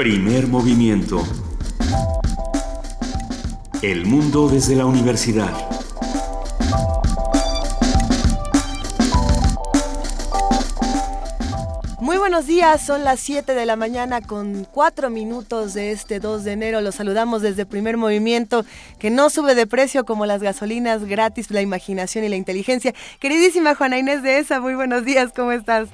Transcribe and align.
Primer 0.00 0.46
movimiento. 0.46 1.22
El 3.82 4.06
mundo 4.06 4.48
desde 4.48 4.74
la 4.74 4.86
universidad. 4.86 5.52
Muy 12.00 12.16
buenos 12.16 12.46
días, 12.46 12.80
son 12.80 13.04
las 13.04 13.20
7 13.20 13.52
de 13.52 13.66
la 13.66 13.76
mañana 13.76 14.22
con 14.22 14.64
4 14.72 15.10
minutos 15.10 15.74
de 15.74 15.92
este 15.92 16.18
2 16.18 16.44
de 16.44 16.52
enero. 16.52 16.80
Los 16.80 16.94
saludamos 16.94 17.42
desde 17.42 17.66
Primer 17.66 17.98
Movimiento, 17.98 18.64
que 18.98 19.10
no 19.10 19.28
sube 19.28 19.54
de 19.54 19.66
precio 19.66 20.06
como 20.06 20.24
las 20.24 20.42
gasolinas 20.42 21.04
gratis, 21.04 21.50
la 21.50 21.60
imaginación 21.60 22.24
y 22.24 22.30
la 22.30 22.36
inteligencia. 22.36 22.94
Queridísima 23.18 23.74
Juana 23.74 23.98
Inés 23.98 24.22
de 24.22 24.38
ESA, 24.38 24.62
muy 24.62 24.74
buenos 24.74 25.04
días, 25.04 25.30
¿cómo 25.36 25.52
estás? 25.52 25.90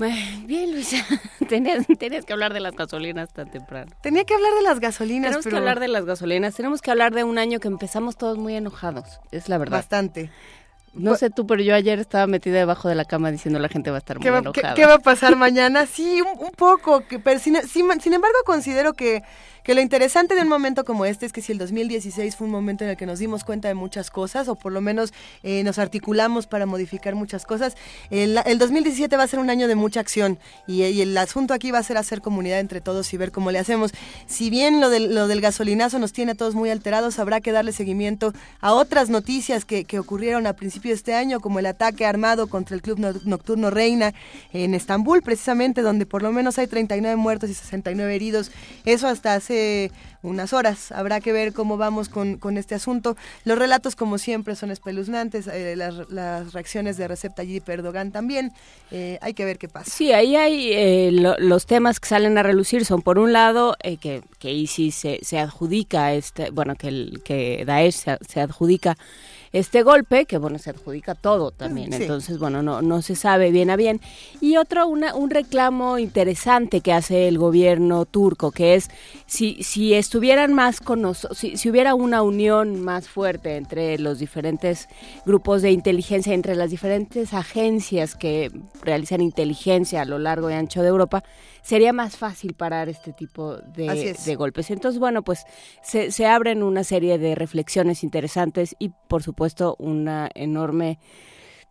Bien, 0.46 0.72
Luisa, 0.72 1.04
tenías, 1.48 1.86
que 1.86 2.32
hablar 2.32 2.52
de 2.52 2.60
las 2.60 2.74
gasolinas 2.74 3.32
tan 3.32 3.50
temprano. 3.50 3.90
Tenía 4.02 4.24
que 4.24 4.34
hablar 4.34 4.54
de 4.54 4.62
las 4.62 4.80
gasolinas, 4.80 5.30
Tenemos 5.30 5.46
que 5.46 5.56
hablar 5.56 5.80
de 5.80 5.88
las 5.88 6.04
gasolinas, 6.04 6.54
tenemos 6.54 6.82
que 6.82 6.90
hablar 6.90 7.12
de 7.14 7.24
un 7.24 7.38
año 7.38 7.60
que 7.60 7.68
empezamos 7.68 8.16
todos 8.16 8.38
muy 8.38 8.56
enojados, 8.56 9.20
es 9.30 9.48
la 9.48 9.58
verdad. 9.58 9.78
Bastante. 9.78 10.30
No 10.92 11.14
sé 11.14 11.30
tú, 11.30 11.46
pero 11.46 11.62
yo 11.62 11.74
ayer 11.74 12.00
estaba 12.00 12.26
metida 12.26 12.58
debajo 12.58 12.88
de 12.88 12.96
la 12.96 13.04
cama 13.04 13.30
diciendo 13.30 13.60
la 13.60 13.68
gente 13.68 13.90
va 13.90 13.98
a 13.98 14.00
estar 14.00 14.18
muy 14.18 14.26
enojada. 14.26 14.74
¿qué, 14.74 14.86
va 14.86 14.94
a 14.94 14.98
pasar 14.98 15.36
mañana? 15.36 15.86
Sí, 15.86 16.20
un, 16.20 16.50
poco, 16.50 17.06
que, 17.06 17.20
pero 17.20 17.38
sin, 17.38 17.56
sin 17.68 18.12
embargo 18.12 18.38
considero 18.44 18.94
que 18.94 19.22
que 19.64 19.74
lo 19.74 19.80
interesante 19.80 20.34
de 20.34 20.42
un 20.42 20.48
momento 20.48 20.84
como 20.84 21.04
este 21.04 21.26
es 21.26 21.32
que 21.32 21.42
si 21.42 21.52
el 21.52 21.58
2016 21.58 22.36
fue 22.36 22.46
un 22.46 22.52
momento 22.52 22.84
en 22.84 22.90
el 22.90 22.96
que 22.96 23.06
nos 23.06 23.18
dimos 23.18 23.44
cuenta 23.44 23.68
de 23.68 23.74
muchas 23.74 24.10
cosas, 24.10 24.48
o 24.48 24.54
por 24.54 24.72
lo 24.72 24.80
menos 24.80 25.12
eh, 25.42 25.62
nos 25.64 25.78
articulamos 25.78 26.46
para 26.46 26.66
modificar 26.66 27.14
muchas 27.14 27.46
cosas, 27.46 27.76
el, 28.10 28.34
2017 28.58 29.16
va 29.16 29.24
a 29.24 29.26
ser 29.26 29.40
un 29.40 29.50
año 29.50 29.68
de 29.68 29.74
mucha 29.74 30.00
acción 30.00 30.38
y, 30.66 31.00
el 31.00 31.16
asunto 31.16 31.54
aquí 31.54 31.70
va 31.70 31.78
a 31.78 31.82
ser 31.82 31.96
hacer 31.96 32.20
comunidad 32.20 32.60
entre 32.60 32.80
todos 32.80 33.12
y 33.12 33.16
ver 33.16 33.32
cómo 33.32 33.50
le 33.50 33.58
hacemos. 33.58 33.92
Si 34.26 34.50
bien 34.50 34.80
lo 34.80 34.90
del, 34.90 35.14
lo 35.14 35.28
del 35.28 35.40
gasolinazo 35.40 35.98
nos 35.98 36.12
tiene 36.12 36.32
a 36.32 36.34
todos 36.34 36.54
muy 36.54 36.70
alterados, 36.70 37.18
habrá 37.18 37.40
que 37.40 37.52
darle 37.52 37.72
seguimiento 37.72 38.32
a 38.60 38.72
otras 38.72 39.08
noticias 39.08 39.64
que, 39.64 39.84
que 39.84 39.98
ocurrieron 39.98 40.46
a 40.46 40.54
principio 40.54 40.90
de 40.90 40.96
este 40.96 41.14
año, 41.14 41.40
como 41.40 41.58
el 41.58 41.66
ataque 41.66 42.04
armado 42.06 42.48
contra 42.48 42.74
el 42.74 42.82
Club 42.82 42.98
Nocturno 43.24 43.70
Reina 43.70 44.14
en 44.52 44.74
Estambul, 44.74 45.22
precisamente, 45.22 45.82
donde 45.82 46.06
por 46.06 46.22
lo 46.22 46.32
menos 46.32 46.58
hay 46.58 46.66
39 46.66 47.16
muertos 47.16 47.50
y 47.50 47.54
69 47.54 48.14
heridos. 48.14 48.50
Eso 48.84 49.08
hasta 49.08 49.34
hace 49.34 49.49
unas 50.22 50.52
horas. 50.52 50.92
Habrá 50.92 51.20
que 51.20 51.32
ver 51.32 51.52
cómo 51.52 51.76
vamos 51.76 52.08
con, 52.08 52.38
este 52.56 52.74
asunto. 52.74 53.16
Los 53.44 53.58
relatos, 53.58 53.96
como 53.96 54.18
siempre, 54.18 54.56
son 54.56 54.70
espeluznantes. 54.70 55.46
Eh, 55.46 55.76
las, 55.76 56.52
reacciones 56.52 56.96
de 56.96 57.08
Recep 57.08 57.34
Tayyip 57.34 57.68
Erdogan 57.68 58.12
también. 58.12 58.52
Eh, 58.90 59.18
hay 59.22 59.34
que 59.34 59.44
ver 59.44 59.58
qué 59.58 59.68
pasa. 59.68 59.90
Sí, 59.90 60.12
ahí 60.12 60.36
hay 60.36 60.72
eh, 60.72 61.10
los 61.12 61.66
temas 61.66 62.00
que 62.00 62.08
salen 62.08 62.36
a 62.38 62.42
relucir. 62.42 62.84
Son, 62.84 63.02
por 63.02 63.18
un 63.18 63.32
lado, 63.32 63.76
que, 64.00 64.22
que 64.38 64.52
ISIS 64.52 64.94
se, 64.94 65.18
se, 65.22 65.38
adjudica, 65.38 66.14
este, 66.14 66.50
bueno, 66.50 66.74
que, 66.74 66.88
el, 66.88 67.22
que 67.24 67.64
Daesh 67.66 67.94
se, 67.94 68.18
se 68.28 68.40
adjudica 68.40 68.96
este 69.52 69.82
golpe, 69.82 70.26
que 70.26 70.38
bueno, 70.38 70.58
se 70.58 70.70
adjudica 70.70 71.14
todo 71.14 71.50
también, 71.50 71.92
entonces 71.92 72.38
bueno, 72.38 72.62
no, 72.62 72.82
no 72.82 73.02
se 73.02 73.16
sabe 73.16 73.50
bien 73.50 73.70
a 73.70 73.76
bien. 73.76 74.00
Y 74.40 74.56
otro, 74.56 74.86
una, 74.86 75.14
un 75.14 75.30
reclamo 75.30 75.98
interesante 75.98 76.80
que 76.80 76.92
hace 76.92 77.26
el 77.26 77.36
gobierno 77.38 78.04
turco, 78.04 78.52
que 78.52 78.74
es 78.74 78.90
si, 79.26 79.62
si 79.62 79.94
estuvieran 79.94 80.54
más 80.54 80.80
con 80.80 81.02
nosotros, 81.02 81.38
si, 81.38 81.56
si 81.56 81.68
hubiera 81.68 81.94
una 81.94 82.22
unión 82.22 82.80
más 82.80 83.08
fuerte 83.08 83.56
entre 83.56 83.98
los 83.98 84.20
diferentes 84.20 84.88
grupos 85.26 85.62
de 85.62 85.72
inteligencia, 85.72 86.32
entre 86.32 86.54
las 86.54 86.70
diferentes 86.70 87.34
agencias 87.34 88.14
que 88.14 88.52
realizan 88.82 89.20
inteligencia 89.20 90.02
a 90.02 90.04
lo 90.04 90.18
largo 90.20 90.48
y 90.50 90.54
ancho 90.54 90.82
de 90.82 90.88
Europa, 90.88 91.24
sería 91.62 91.92
más 91.92 92.16
fácil 92.16 92.54
parar 92.54 92.88
este 92.88 93.12
tipo 93.12 93.56
de, 93.56 94.16
de 94.24 94.34
golpes. 94.36 94.70
Entonces, 94.70 94.98
bueno, 94.98 95.22
pues 95.22 95.44
se, 95.82 96.10
se 96.10 96.26
abren 96.26 96.62
una 96.62 96.84
serie 96.84 97.18
de 97.18 97.34
reflexiones 97.34 98.02
interesantes 98.02 98.76
y, 98.78 98.90
por 99.08 99.22
supuesto, 99.22 99.76
una 99.78 100.30
enorme 100.34 100.98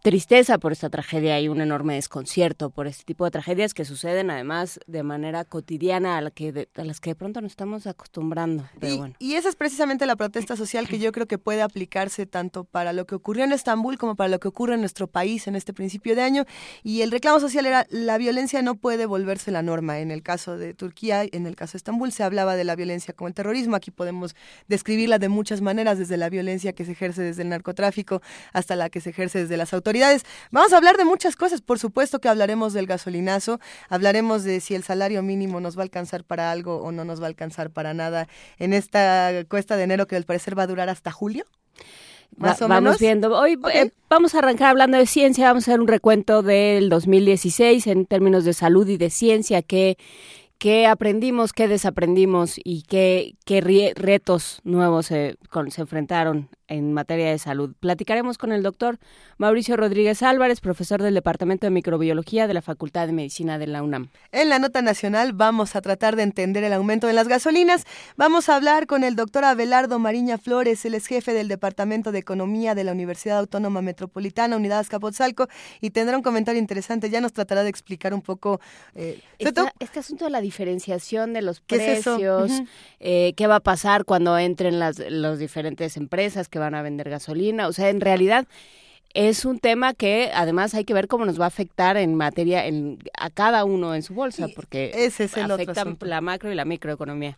tristeza 0.01 0.57
por 0.59 0.71
esta 0.71 0.89
tragedia 0.89 1.39
y 1.41 1.49
un 1.49 1.59
enorme 1.59 1.95
desconcierto 1.95 2.69
por 2.69 2.87
este 2.87 3.03
tipo 3.03 3.25
de 3.25 3.31
tragedias 3.31 3.73
que 3.73 3.83
suceden 3.83 4.31
además 4.31 4.79
de 4.87 5.03
manera 5.03 5.43
cotidiana 5.43 6.17
a, 6.17 6.21
la 6.21 6.31
que 6.31 6.69
a 6.75 6.83
las 6.83 7.01
que 7.01 7.11
de 7.11 7.15
pronto 7.15 7.41
nos 7.41 7.51
estamos 7.51 7.85
acostumbrando. 7.85 8.65
y, 9.19 9.33
esa 9.33 9.49
es 9.49 9.55
precisamente 9.55 10.05
la 10.05 10.15
protesta 10.15 10.55
social 10.55 10.87
que 10.87 10.99
yo 10.99 11.11
creo 11.11 11.27
que 11.27 11.37
puede 11.37 11.61
aplicarse 11.61 12.25
tanto 12.25 12.63
para 12.63 12.93
lo 12.93 13.05
que 13.05 13.15
ocurrió 13.15 13.43
en 13.43 13.51
Estambul 13.51 13.97
como 13.97 14.15
para 14.15 14.29
lo 14.29 14.39
que 14.39 14.47
ocurre 14.47 14.75
en 14.75 14.79
nuestro 14.79 15.07
país 15.07 15.47
en 15.47 15.55
este 15.55 15.73
principio 15.73 16.16
de 16.16 16.21
año. 16.21 16.45
Y 16.83 17.01
el 17.01 17.11
reclamo 17.11 17.39
social 17.39 17.66
era 17.66 17.85
la 17.89 18.17
violencia 18.17 18.61
no 18.61 18.75
puede 18.75 19.05
volverse 19.05 19.51
la 19.51 19.61
norma. 19.61 19.99
En 19.99 20.11
el 20.11 20.23
caso 20.23 20.57
de 20.57 20.73
Turquía, 20.73 21.23
en 21.29 21.45
el 21.45 21.55
caso 21.55 21.73
de 21.73 21.77
Estambul, 21.77 22.11
se 22.11 22.23
hablaba 22.23 22.55
de 22.55 22.63
la 22.63 22.75
violencia 22.75 23.13
como 23.13 23.27
el 23.27 23.33
terrorismo. 23.33 23.75
Aquí 23.75 23.91
podemos 23.91 24.35
describirla 24.67 25.19
de 25.19 25.29
muchas 25.29 25.61
maneras, 25.61 25.97
desde 25.97 26.17
la 26.17 26.29
violencia 26.29 26.73
que 26.73 26.85
se 26.85 26.93
ejerce 26.93 27.21
desde 27.21 27.41
el 27.41 27.49
narcotráfico 27.49 28.21
hasta 28.53 28.75
la 28.75 28.89
que 28.89 29.01
se 29.01 29.09
ejerce 29.09 29.39
desde 29.39 29.57
las 29.57 29.73
autoridades 29.73 29.88
autoridades. 29.89 30.23
Vamos 30.51 30.72
a 30.72 30.77
hablar 30.77 30.97
de 30.97 31.05
muchas 31.05 31.35
cosas, 31.35 31.61
por 31.61 31.79
supuesto 31.79 32.19
que 32.19 32.29
hablaremos 32.29 32.73
del 32.73 32.85
gasolinazo, 32.85 33.59
hablaremos 33.89 34.44
de 34.44 34.59
si 34.59 34.75
el 34.75 34.83
salario 34.83 35.23
mínimo 35.23 35.59
nos 35.59 35.75
va 35.75 35.81
a 35.81 35.83
alcanzar 35.85 36.23
para 36.23 36.51
algo 36.51 36.77
o 36.77 36.91
no 36.91 37.05
nos 37.05 37.19
va 37.19 37.25
a 37.25 37.27
alcanzar 37.29 37.72
para 37.72 37.95
nada 37.95 38.28
en 38.59 38.73
esta 38.73 39.31
cuesta 39.49 39.78
de 39.78 39.83
enero 39.83 40.05
que 40.05 40.16
al 40.16 40.25
parecer 40.25 40.57
va 40.57 40.63
a 40.63 40.67
durar 40.67 40.89
hasta 40.89 41.11
julio. 41.11 41.44
Más 42.38 42.61
o 42.61 42.67
vamos 42.67 42.99
viendo. 42.99 43.35
Hoy 43.35 43.59
eh, 43.73 43.89
vamos 44.07 44.35
a 44.35 44.39
arrancar 44.39 44.69
hablando 44.69 44.97
de 44.97 45.07
ciencia, 45.07 45.47
vamos 45.47 45.67
a 45.67 45.72
hacer 45.72 45.81
un 45.81 45.88
recuento 45.88 46.44
del 46.44 46.89
2016 46.89 47.88
en 47.88 48.05
términos 48.05 48.45
de 48.45 48.53
salud 48.53 48.88
y 48.88 48.97
de 48.97 49.09
ciencia, 49.09 49.63
qué, 49.63 49.97
qué 50.59 50.85
aprendimos, 50.85 51.51
qué 51.51 51.67
desaprendimos 51.67 52.59
y 52.63 52.83
qué, 52.83 53.33
qué 53.44 53.94
retos 53.95 54.61
nuevos 54.63 55.07
se, 55.07 55.38
se 55.69 55.81
enfrentaron 55.81 56.49
en 56.69 56.94
materia 56.94 57.30
de 57.30 57.38
salud. 57.38 57.74
Platicaremos 57.80 58.38
con 58.38 58.52
el 58.52 58.63
doctor 58.63 59.00
Mauricio 59.38 59.75
Rodríguez 59.75 60.24
Álvarez, 60.24 60.62
profesor 60.62 61.02
del 61.02 61.16
Departamento 61.16 61.66
de 61.66 61.72
Microbiología 61.72 62.47
de 62.47 62.53
la 62.53 62.62
Facultad 62.62 63.07
de 63.07 63.13
Medicina 63.13 63.57
de 63.57 63.68
la 63.68 63.84
UNAM. 63.84 64.09
En 64.31 64.50
la 64.50 64.59
nota 64.59 64.81
nacional 64.81 65.34
vamos 65.34 65.75
a 65.75 65.81
tratar 65.81 66.16
de 66.16 66.24
entender 66.24 66.63
el 66.63 66.74
aumento 66.74 67.08
de 67.08 67.13
las 67.13 67.28
gasolinas. 67.28 67.85
Vamos 68.16 68.47
a 68.50 68.56
hablar 68.56 68.85
con 68.85 69.03
el 69.03 69.16
doctor 69.16 69.44
Abelardo 69.44 70.00
Mariña 70.00 70.38
Flores, 70.38 70.85
él 70.85 70.94
es 70.94 71.08
jefe 71.08 71.34
del 71.34 71.47
Departamento 71.47 72.12
de 72.12 72.19
Economía 72.19 72.75
de 72.75 72.84
la 72.84 72.91
Universidad 72.91 73.40
Autónoma 73.40 73.81
Metropolitana, 73.81 74.56
Unidad 74.56 74.79
Azcapotzalco, 74.79 75.47
y 75.81 75.90
tendrá 75.90 76.16
un 76.16 76.24
comentario 76.24 76.59
interesante. 76.59 77.09
Ya 77.09 77.19
nos 77.19 77.34
tratará 77.34 77.63
de 77.63 77.69
explicar 77.69 78.13
un 78.13 78.22
poco... 78.22 78.62
Eh, 78.94 79.19
este 79.40 80.00
asunto 80.00 80.25
de 80.25 80.31
la 80.31 80.41
diferenciación 80.41 81.34
de 81.34 81.41
los 81.41 81.62
precios, 81.62 82.52
eh, 83.00 83.34
qué 83.35 83.47
va 83.47 83.56
a 83.56 83.59
pasar 83.59 84.06
cuando 84.06 84.38
entren 84.38 84.79
las 84.79 85.40
diferentes 85.40 85.97
empresas 85.97 86.47
que 86.47 86.59
van 86.59 86.75
a 86.75 86.81
vender 86.81 87.09
gasolina. 87.09 87.68
O 87.68 87.74
sea, 87.74 87.90
en 87.90 88.02
realidad 88.02 88.46
es 89.14 89.46
un 89.46 89.59
tema 89.59 89.94
que 89.94 90.30
además 90.34 90.75
hay 90.75 90.86
que 90.86 90.94
ver 90.94 91.08
cómo 91.08 91.25
nos 91.25 91.40
va 91.40 91.46
a 91.46 91.47
afectar 91.47 91.97
en 91.97 92.16
materia 92.16 92.66
en, 92.66 93.00
a 93.18 93.30
cada 93.30 93.66
uno 93.66 93.96
en 93.96 94.03
su 94.03 94.14
bolsa, 94.14 94.47
porque 94.56 94.92
ese 94.94 95.24
es 95.24 95.38
el 95.38 95.50
afecta 95.50 95.86
la 96.02 96.22
macro 96.22 96.52
y 96.52 96.56
la 96.56 96.66
microeconomía. 96.66 97.38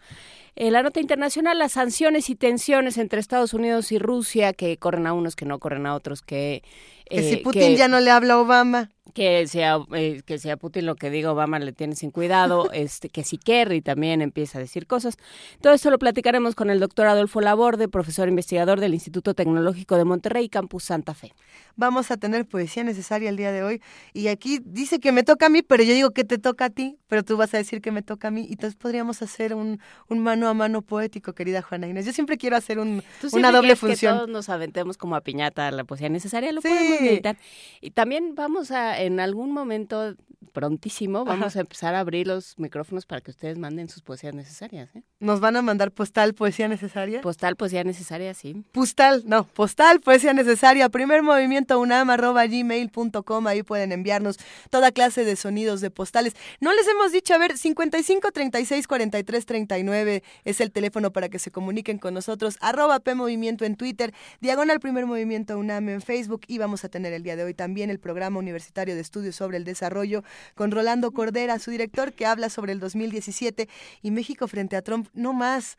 En 0.57 0.73
la 0.73 0.83
nota 0.83 0.99
internacional, 0.99 1.57
las 1.57 1.71
sanciones 1.73 2.29
y 2.29 2.35
tensiones 2.35 2.97
entre 2.97 3.21
Estados 3.21 3.53
Unidos 3.53 3.93
y 3.93 3.99
Rusia, 3.99 4.51
que 4.51 4.75
corren 4.75 5.07
a 5.07 5.13
unos, 5.13 5.37
que 5.37 5.45
no 5.45 5.59
corren 5.59 5.85
a 5.85 5.95
otros, 5.95 6.21
que... 6.21 6.61
que 7.09 7.23
si 7.23 7.35
eh, 7.35 7.41
Putin 7.41 7.77
ya 7.77 7.87
no 7.87 8.01
le 8.01 8.11
habla 8.11 8.33
a 8.33 8.39
Obama 8.39 8.89
que 9.13 9.47
sea 9.47 9.79
eh, 9.93 10.21
que 10.25 10.37
sea 10.37 10.57
Putin 10.57 10.85
lo 10.85 10.95
que 10.95 11.09
diga 11.09 11.31
Obama 11.31 11.59
le 11.59 11.73
tiene 11.73 11.95
sin 11.95 12.11
cuidado, 12.11 12.71
este 12.73 13.09
que 13.09 13.23
si 13.23 13.37
Kerry 13.37 13.81
también 13.81 14.21
empieza 14.21 14.57
a 14.57 14.61
decir 14.61 14.87
cosas. 14.87 15.17
Todo 15.61 15.73
esto 15.73 15.89
lo 15.89 15.99
platicaremos 15.99 16.55
con 16.55 16.69
el 16.69 16.79
doctor 16.79 17.07
Adolfo 17.07 17.41
Laborde, 17.41 17.87
profesor 17.87 18.27
investigador 18.27 18.79
del 18.79 18.93
Instituto 18.93 19.33
Tecnológico 19.33 19.97
de 19.97 20.05
Monterrey, 20.05 20.49
Campus 20.49 20.85
Santa 20.85 21.13
Fe. 21.13 21.33
Vamos 21.75 22.11
a 22.11 22.17
tener 22.17 22.45
poesía 22.45 22.83
necesaria 22.83 23.29
el 23.29 23.37
día 23.37 23.51
de 23.51 23.63
hoy 23.63 23.81
y 24.13 24.27
aquí 24.27 24.59
dice 24.63 24.99
que 24.99 25.11
me 25.11 25.23
toca 25.23 25.47
a 25.47 25.49
mí, 25.49 25.61
pero 25.61 25.83
yo 25.83 25.93
digo 25.93 26.11
que 26.11 26.23
te 26.23 26.37
toca 26.37 26.65
a 26.65 26.69
ti, 26.69 26.97
pero 27.07 27.23
tú 27.23 27.37
vas 27.37 27.53
a 27.53 27.57
decir 27.57 27.81
que 27.81 27.91
me 27.91 28.01
toca 28.01 28.27
a 28.29 28.31
mí 28.31 28.45
y 28.49 28.53
entonces 28.53 28.75
podríamos 28.75 29.21
hacer 29.21 29.53
un, 29.53 29.79
un 30.07 30.19
mano 30.19 30.47
a 30.47 30.53
mano 30.53 30.81
poético, 30.81 31.33
querida 31.33 31.61
Juana 31.61 31.87
Inés. 31.87 32.05
Yo 32.05 32.13
siempre 32.13 32.37
quiero 32.37 32.55
hacer 32.55 32.79
un, 32.79 33.03
una 33.33 33.51
doble 33.51 33.75
función. 33.75 34.13
Que 34.13 34.17
todos 34.19 34.29
nos 34.29 34.49
aventemos 34.49 34.97
como 34.97 35.15
a 35.15 35.21
piñata 35.21 35.71
la 35.71 35.83
poesía 35.83 36.09
necesaria, 36.09 36.51
lo 36.51 36.61
podemos 36.61 37.01
meditar. 37.01 37.37
Y 37.81 37.91
también 37.91 38.35
vamos 38.35 38.71
a 38.71 39.00
en 39.01 39.19
algún 39.19 39.51
momento 39.51 40.15
prontísimo 40.51 41.25
vamos 41.25 41.55
a 41.55 41.61
empezar 41.61 41.95
a 41.95 41.99
abrir 41.99 42.27
los 42.27 42.57
micrófonos 42.57 43.05
para 43.05 43.21
que 43.21 43.31
ustedes 43.31 43.57
manden 43.57 43.89
sus 43.89 44.01
poesías 44.01 44.35
necesarias. 44.35 44.89
¿eh? 44.95 45.03
¿Nos 45.19 45.39
van 45.39 45.55
a 45.55 45.61
mandar 45.61 45.91
postal 45.91 46.33
poesía 46.33 46.67
necesaria? 46.67 47.21
Postal 47.21 47.55
poesía 47.55 47.83
necesaria, 47.83 48.33
sí. 48.33 48.63
Postal, 48.71 49.23
no, 49.25 49.45
postal 49.45 50.01
poesía 50.01 50.33
necesaria. 50.33 50.89
Primer 50.89 51.23
movimiento 51.23 51.79
unam 51.79 52.09
arroba 52.09 52.45
gmail.com. 52.45 53.47
Ahí 53.47 53.63
pueden 53.63 53.91
enviarnos 53.91 54.37
toda 54.69 54.91
clase 54.91 55.23
de 55.23 55.35
sonidos 55.35 55.81
de 55.81 55.89
postales. 55.89 56.35
No 56.59 56.73
les 56.73 56.87
hemos 56.87 57.11
dicho, 57.11 57.33
a 57.33 57.37
ver, 57.37 57.57
55 57.57 58.31
36 58.31 58.87
43 58.87 59.45
39 59.45 60.23
es 60.43 60.61
el 60.61 60.71
teléfono 60.71 61.11
para 61.11 61.29
que 61.29 61.39
se 61.39 61.51
comuniquen 61.51 61.97
con 61.97 62.13
nosotros. 62.13 62.57
Arroba 62.61 62.99
P 62.99 63.15
Movimiento 63.15 63.65
en 63.65 63.75
Twitter, 63.75 64.13
diagonal 64.41 64.79
Primer 64.79 65.05
Movimiento 65.05 65.57
UNAM 65.57 65.89
en 65.89 66.01
Facebook 66.01 66.41
y 66.47 66.57
vamos 66.57 66.83
a 66.83 66.89
tener 66.89 67.13
el 67.13 67.23
día 67.23 67.35
de 67.35 67.43
hoy 67.43 67.53
también 67.53 67.89
el 67.89 67.99
programa 67.99 68.39
universitario 68.39 68.90
Laboratorio 68.91 68.95
de 68.95 69.01
Estudios 69.01 69.35
sobre 69.35 69.57
el 69.57 69.63
Desarrollo, 69.63 70.23
con 70.55 70.71
Rolando 70.71 71.11
Cordera, 71.11 71.59
su 71.59 71.71
director, 71.71 72.13
que 72.13 72.25
habla 72.25 72.49
sobre 72.49 72.73
el 72.73 72.79
2017 72.79 73.67
y 74.01 74.11
México 74.11 74.47
frente 74.47 74.75
a 74.75 74.81
Trump, 74.81 75.07
no 75.13 75.33
más. 75.33 75.77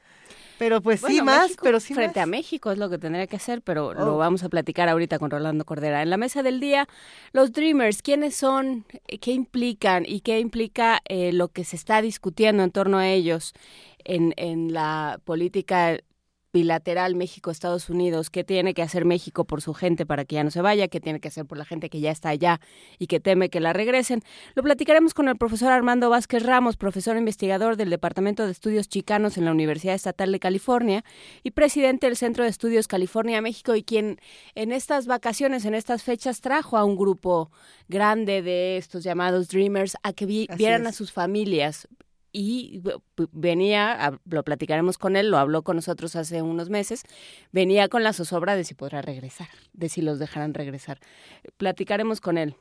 Pero 0.59 0.81
pues 0.81 1.01
sí 1.01 1.23
más, 1.23 1.57
pero 1.61 1.81
sí 1.81 1.95
frente 1.95 2.21
a 2.21 2.27
México 2.27 2.71
es 2.71 2.79
lo 2.79 2.89
que 2.89 2.99
tendría 2.99 3.27
que 3.27 3.37
hacer, 3.37 3.63
pero 3.63 3.95
lo 3.95 4.15
oh. 4.15 4.19
vamos 4.19 4.45
a 4.45 4.49
platicar 4.49 4.89
ahorita 4.89 5.19
con 5.19 5.31
Rolando 5.31 5.65
Cordera. 5.65 6.03
En 6.03 6.11
la 6.11 6.17
mesa 6.17 6.43
del 6.43 6.61
día, 6.61 6.89
los 7.33 7.53
Dreamers, 7.53 8.03
¿quiénes 8.03 8.37
son? 8.37 8.85
¿Qué 9.21 9.33
implican? 9.33 10.05
¿Y 10.07 10.21
qué 10.21 10.39
implica 10.39 11.01
eh, 11.07 11.33
lo 11.33 11.49
que 11.49 11.65
se 11.65 11.77
está 11.77 12.01
discutiendo 12.01 12.63
en 12.63 12.71
torno 12.71 12.99
a 12.99 13.09
ellos 13.09 13.55
en, 14.05 14.35
en 14.37 14.73
la 14.73 15.21
política 15.25 15.99
bilateral 16.53 17.17
México-Estados 17.17 17.89
Unidos, 17.89 18.29
qué 18.29 18.45
tiene 18.45 18.75
que 18.75 18.83
hacer 18.83 19.05
México 19.07 19.45
por 19.45 19.63
su 19.63 19.73
gente 19.73 20.05
para 20.05 20.25
que 20.25 20.35
ya 20.37 20.45
no 20.45 20.51
se 20.51 20.61
vaya, 20.61 20.89
qué 20.89 21.01
tiene 21.01 21.19
que 21.19 21.29
hacer 21.29 21.47
por 21.47 21.57
la 21.57 21.65
gente 21.65 21.89
que 21.89 22.01
ya 22.01 22.11
está 22.11 22.29
allá 22.29 22.61
y 22.99 23.07
que 23.07 23.21
teme 23.21 23.49
que 23.49 23.61
la 23.61 23.73
regresen. 23.73 24.23
Lo 24.55 24.63
platicaremos 24.63 25.15
con 25.15 25.29
el 25.29 25.37
profesor 25.37 25.73
Armando 25.73 26.11
Vázquez 26.11 26.43
Ramos, 26.43 26.77
profesor 26.77 27.17
investigador 27.17 27.77
del 27.77 27.89
Departamento 27.89 28.45
de 28.45 28.53
Estudios 28.53 28.89
Chicanos 28.89 29.39
en 29.39 29.47
la 29.47 29.53
Universidad 29.53 29.95
Estatal 29.95 30.31
de 30.31 30.41
California 30.41 31.05
y 31.43 31.53
presidente 31.53 32.07
del 32.07 32.17
Centro 32.17 32.45
de 32.45 32.51
Estudios 32.51 32.87
California-México 32.87 33.75
y 33.75 33.83
quien 33.83 34.19
en 34.55 34.73
estas 34.73 35.07
vacaciones, 35.07 35.65
en 35.65 35.75
estas 35.75 36.03
fechas, 36.03 36.43
trajo 36.43 36.77
a 36.77 36.85
un 36.85 36.97
grupo 36.97 37.51
grande 37.89 38.43
de 38.43 38.77
estos 38.77 39.05
llamados 39.05 39.49
Dreamers 39.49 39.97
a 40.03 40.13
que 40.13 40.27
vieran 40.27 40.87
a 40.87 40.93
sus 40.93 41.13
familias 41.13 41.89
y 42.33 42.83
venía, 43.33 44.19
lo 44.25 44.43
platicaremos 44.43 44.99
con 44.99 45.17
él, 45.17 45.31
lo 45.31 45.39
habló 45.39 45.63
con 45.63 45.77
nosotros 45.77 46.17
hace 46.17 46.43
unos 46.43 46.71
meses, 46.71 47.05
venía 47.53 47.89
con 47.89 48.03
la 48.03 48.13
zozobra 48.13 48.57
de 48.57 48.65
si 48.65 48.75
podrá 48.75 49.03
regresar, 49.03 49.49
de 49.73 49.89
si 49.89 50.03
los 50.03 50.19
dejarán 50.19 50.55
regresar. 50.55 50.99
Platicaremos 51.59 52.21
con 52.21 52.39
él. 52.39 52.57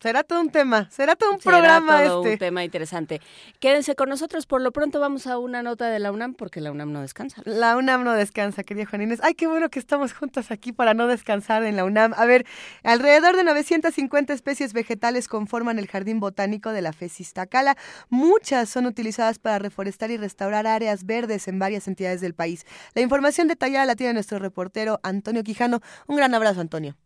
Será 0.00 0.24
todo 0.24 0.40
un 0.40 0.48
tema, 0.48 0.88
será 0.90 1.14
todo 1.14 1.30
un 1.32 1.38
programa 1.38 1.98
será 1.98 2.08
todo 2.08 2.22
un 2.22 2.26
este. 2.28 2.46
tema 2.46 2.64
interesante. 2.64 3.20
Quédense 3.58 3.94
con 3.94 4.08
nosotros, 4.08 4.46
por 4.46 4.62
lo 4.62 4.72
pronto 4.72 4.98
vamos 4.98 5.26
a 5.26 5.36
una 5.36 5.62
nota 5.62 5.90
de 5.90 5.98
la 5.98 6.10
UNAM 6.10 6.32
porque 6.32 6.62
la 6.62 6.72
UNAM 6.72 6.90
no 6.90 7.02
descansa. 7.02 7.42
La 7.44 7.76
UNAM 7.76 8.02
no 8.02 8.14
descansa, 8.14 8.62
querida 8.62 8.86
Juan 8.86 9.02
Inés. 9.02 9.20
Ay, 9.22 9.34
qué 9.34 9.46
bueno 9.46 9.68
que 9.68 9.78
estamos 9.78 10.14
juntas 10.14 10.50
aquí 10.50 10.72
para 10.72 10.94
no 10.94 11.06
descansar 11.06 11.64
en 11.64 11.76
la 11.76 11.84
UNAM. 11.84 12.14
A 12.16 12.24
ver, 12.24 12.46
alrededor 12.82 13.36
de 13.36 13.44
950 13.44 14.32
especies 14.32 14.72
vegetales 14.72 15.28
conforman 15.28 15.78
el 15.78 15.86
jardín 15.86 16.18
botánico 16.18 16.72
de 16.72 16.80
la 16.80 16.94
FES 16.94 17.20
Iztacala. 17.20 17.76
Muchas 18.08 18.70
son 18.70 18.86
utilizadas 18.86 19.38
para 19.38 19.58
reforestar 19.58 20.10
y 20.10 20.16
restaurar 20.16 20.66
áreas 20.66 21.04
verdes 21.04 21.46
en 21.46 21.58
varias 21.58 21.86
entidades 21.88 22.22
del 22.22 22.32
país. 22.32 22.64
La 22.94 23.02
información 23.02 23.48
detallada 23.48 23.84
la 23.84 23.96
tiene 23.96 24.14
nuestro 24.14 24.38
reportero 24.38 24.98
Antonio 25.02 25.44
Quijano. 25.44 25.80
Un 26.06 26.16
gran 26.16 26.34
abrazo, 26.34 26.62
Antonio. 26.62 26.96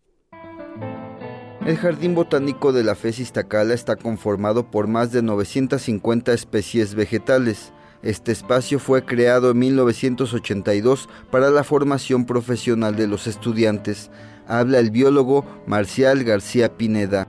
El 1.65 1.79
Jardín 1.79 2.15
Botánico 2.15 2.75
de 2.75 2.85
la 2.85 2.95
FES 2.95 3.21
Iztacala 3.21 3.73
está 3.73 3.97
conformado 3.97 4.71
por 4.71 4.87
más 4.87 5.13
de 5.13 5.23
950 5.23 6.35
especies 6.35 6.95
vegetales. 6.95 7.73
Este 8.03 8.33
espacio 8.33 8.79
fue 8.79 9.07
creado 9.07 9.51
en 9.51 9.61
1982 9.61 11.09
para 11.31 11.49
la 11.49 11.65
formación 11.65 12.27
profesional 12.27 12.97
de 12.97 13.07
los 13.07 13.27
estudiantes. 13.27 14.11
Habla 14.47 14.79
el 14.79 14.91
biólogo 14.91 15.47
Marcial 15.67 16.23
García 16.23 16.77
Pineda. 16.77 17.29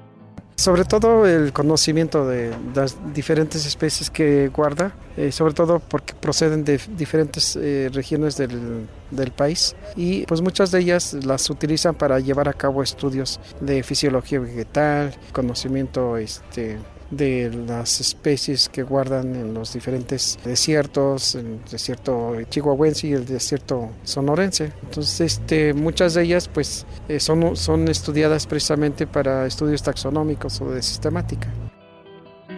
Sobre 0.55 0.85
todo 0.85 1.25
el 1.25 1.51
conocimiento 1.51 2.25
de 2.25 2.53
las 2.73 2.95
diferentes 3.13 3.65
especies 3.65 4.09
que 4.09 4.47
guarda, 4.47 4.93
eh, 5.17 5.31
sobre 5.31 5.53
todo 5.53 5.79
porque 5.79 6.13
proceden 6.13 6.63
de 6.63 6.79
diferentes 6.95 7.57
eh, 7.57 7.89
regiones 7.93 8.37
del, 8.37 8.87
del, 9.11 9.31
país 9.31 9.75
y 9.97 10.25
pues 10.25 10.41
muchas 10.41 10.71
de 10.71 10.79
ellas 10.79 11.13
las 11.13 11.49
utilizan 11.49 11.93
para 11.93 12.19
llevar 12.19 12.47
a 12.47 12.53
cabo 12.53 12.83
estudios 12.83 13.39
de 13.59 13.83
fisiología 13.83 14.39
vegetal, 14.39 15.13
conocimiento 15.33 16.15
este, 16.15 16.77
de 17.15 17.51
las 17.67 17.99
especies 18.01 18.69
que 18.69 18.83
guardan 18.83 19.35
en 19.35 19.53
los 19.53 19.73
diferentes 19.73 20.37
desiertos, 20.43 21.35
el 21.35 21.59
desierto 21.69 22.35
chihuahuense 22.49 23.07
y 23.07 23.13
el 23.13 23.25
desierto 23.25 23.89
sonorense. 24.03 24.71
Entonces, 24.83 25.21
este, 25.21 25.73
muchas 25.73 26.13
de 26.13 26.23
ellas 26.23 26.47
pues 26.47 26.85
eh, 27.07 27.19
son, 27.19 27.55
son 27.55 27.87
estudiadas 27.87 28.47
precisamente 28.47 29.07
para 29.07 29.45
estudios 29.45 29.83
taxonómicos 29.83 30.61
o 30.61 30.71
de 30.71 30.81
sistemática 30.81 31.47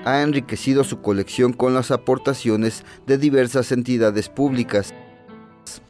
ha 0.06 0.22
enriquecido 0.22 0.86
su 0.86 1.02
colección 1.02 1.52
con 1.52 1.74
las 1.74 1.92
aportaciones 1.92 2.86
de 3.06 3.18
diversas 3.18 3.74
entidades 3.74 4.30
públicas. 4.30 4.94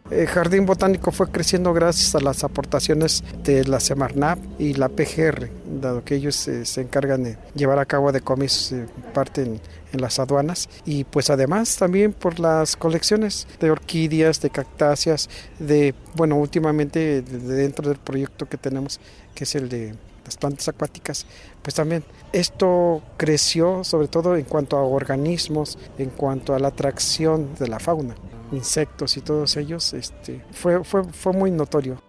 El 0.09 0.25
Jardín 0.27 0.65
Botánico 0.65 1.11
fue 1.11 1.29
creciendo 1.29 1.73
gracias 1.73 2.15
a 2.15 2.21
las 2.21 2.45
aportaciones 2.45 3.25
de 3.43 3.65
la 3.65 3.81
Semarnap 3.81 4.39
y 4.57 4.73
la 4.73 4.87
PGR, 4.87 5.49
dado 5.81 6.05
que 6.05 6.15
ellos 6.15 6.47
eh, 6.47 6.63
se 6.65 6.79
encargan 6.79 7.23
de 7.23 7.37
llevar 7.55 7.77
a 7.79 7.85
cabo 7.85 8.13
decomisos 8.13 8.71
eh, 8.71 8.85
parte 9.13 9.41
en, 9.41 9.59
las 9.91 10.19
aduanas. 10.19 10.69
Y 10.85 11.05
pues 11.05 11.29
además 11.29 11.75
también 11.75 12.13
por 12.13 12.39
las 12.39 12.75
colecciones 12.75 13.47
de 13.59 13.71
orquídeas, 13.71 14.39
de 14.41 14.49
cactáceas, 14.51 15.27
de 15.59 15.95
bueno 16.13 16.35
últimamente 16.35 17.21
dentro 17.23 17.89
del 17.89 17.97
proyecto 17.97 18.47
que 18.47 18.57
tenemos 18.57 18.99
que 19.33 19.45
es 19.45 19.55
el 19.55 19.69
de 19.69 19.95
las 20.27 20.37
plantas 20.37 20.67
acuáticas, 20.67 21.25
pues 21.61 21.73
también 21.73 22.03
esto 22.33 23.01
creció 23.17 23.83
sobre 23.83 24.07
todo 24.07 24.35
en 24.35 24.43
cuanto 24.43 24.77
a 24.77 24.83
organismos, 24.83 25.79
en 25.97 26.09
cuanto 26.09 26.53
a 26.53 26.59
la 26.59 26.67
atracción 26.67 27.55
de 27.57 27.67
la 27.67 27.79
fauna 27.79 28.15
insectos 28.51 29.17
y 29.17 29.21
todos 29.21 29.57
ellos, 29.57 29.93
este, 29.93 30.41
fue, 30.51 30.83
fue, 30.83 31.03
fue 31.03 31.33
muy 31.33 31.51
notorio. 31.51 32.01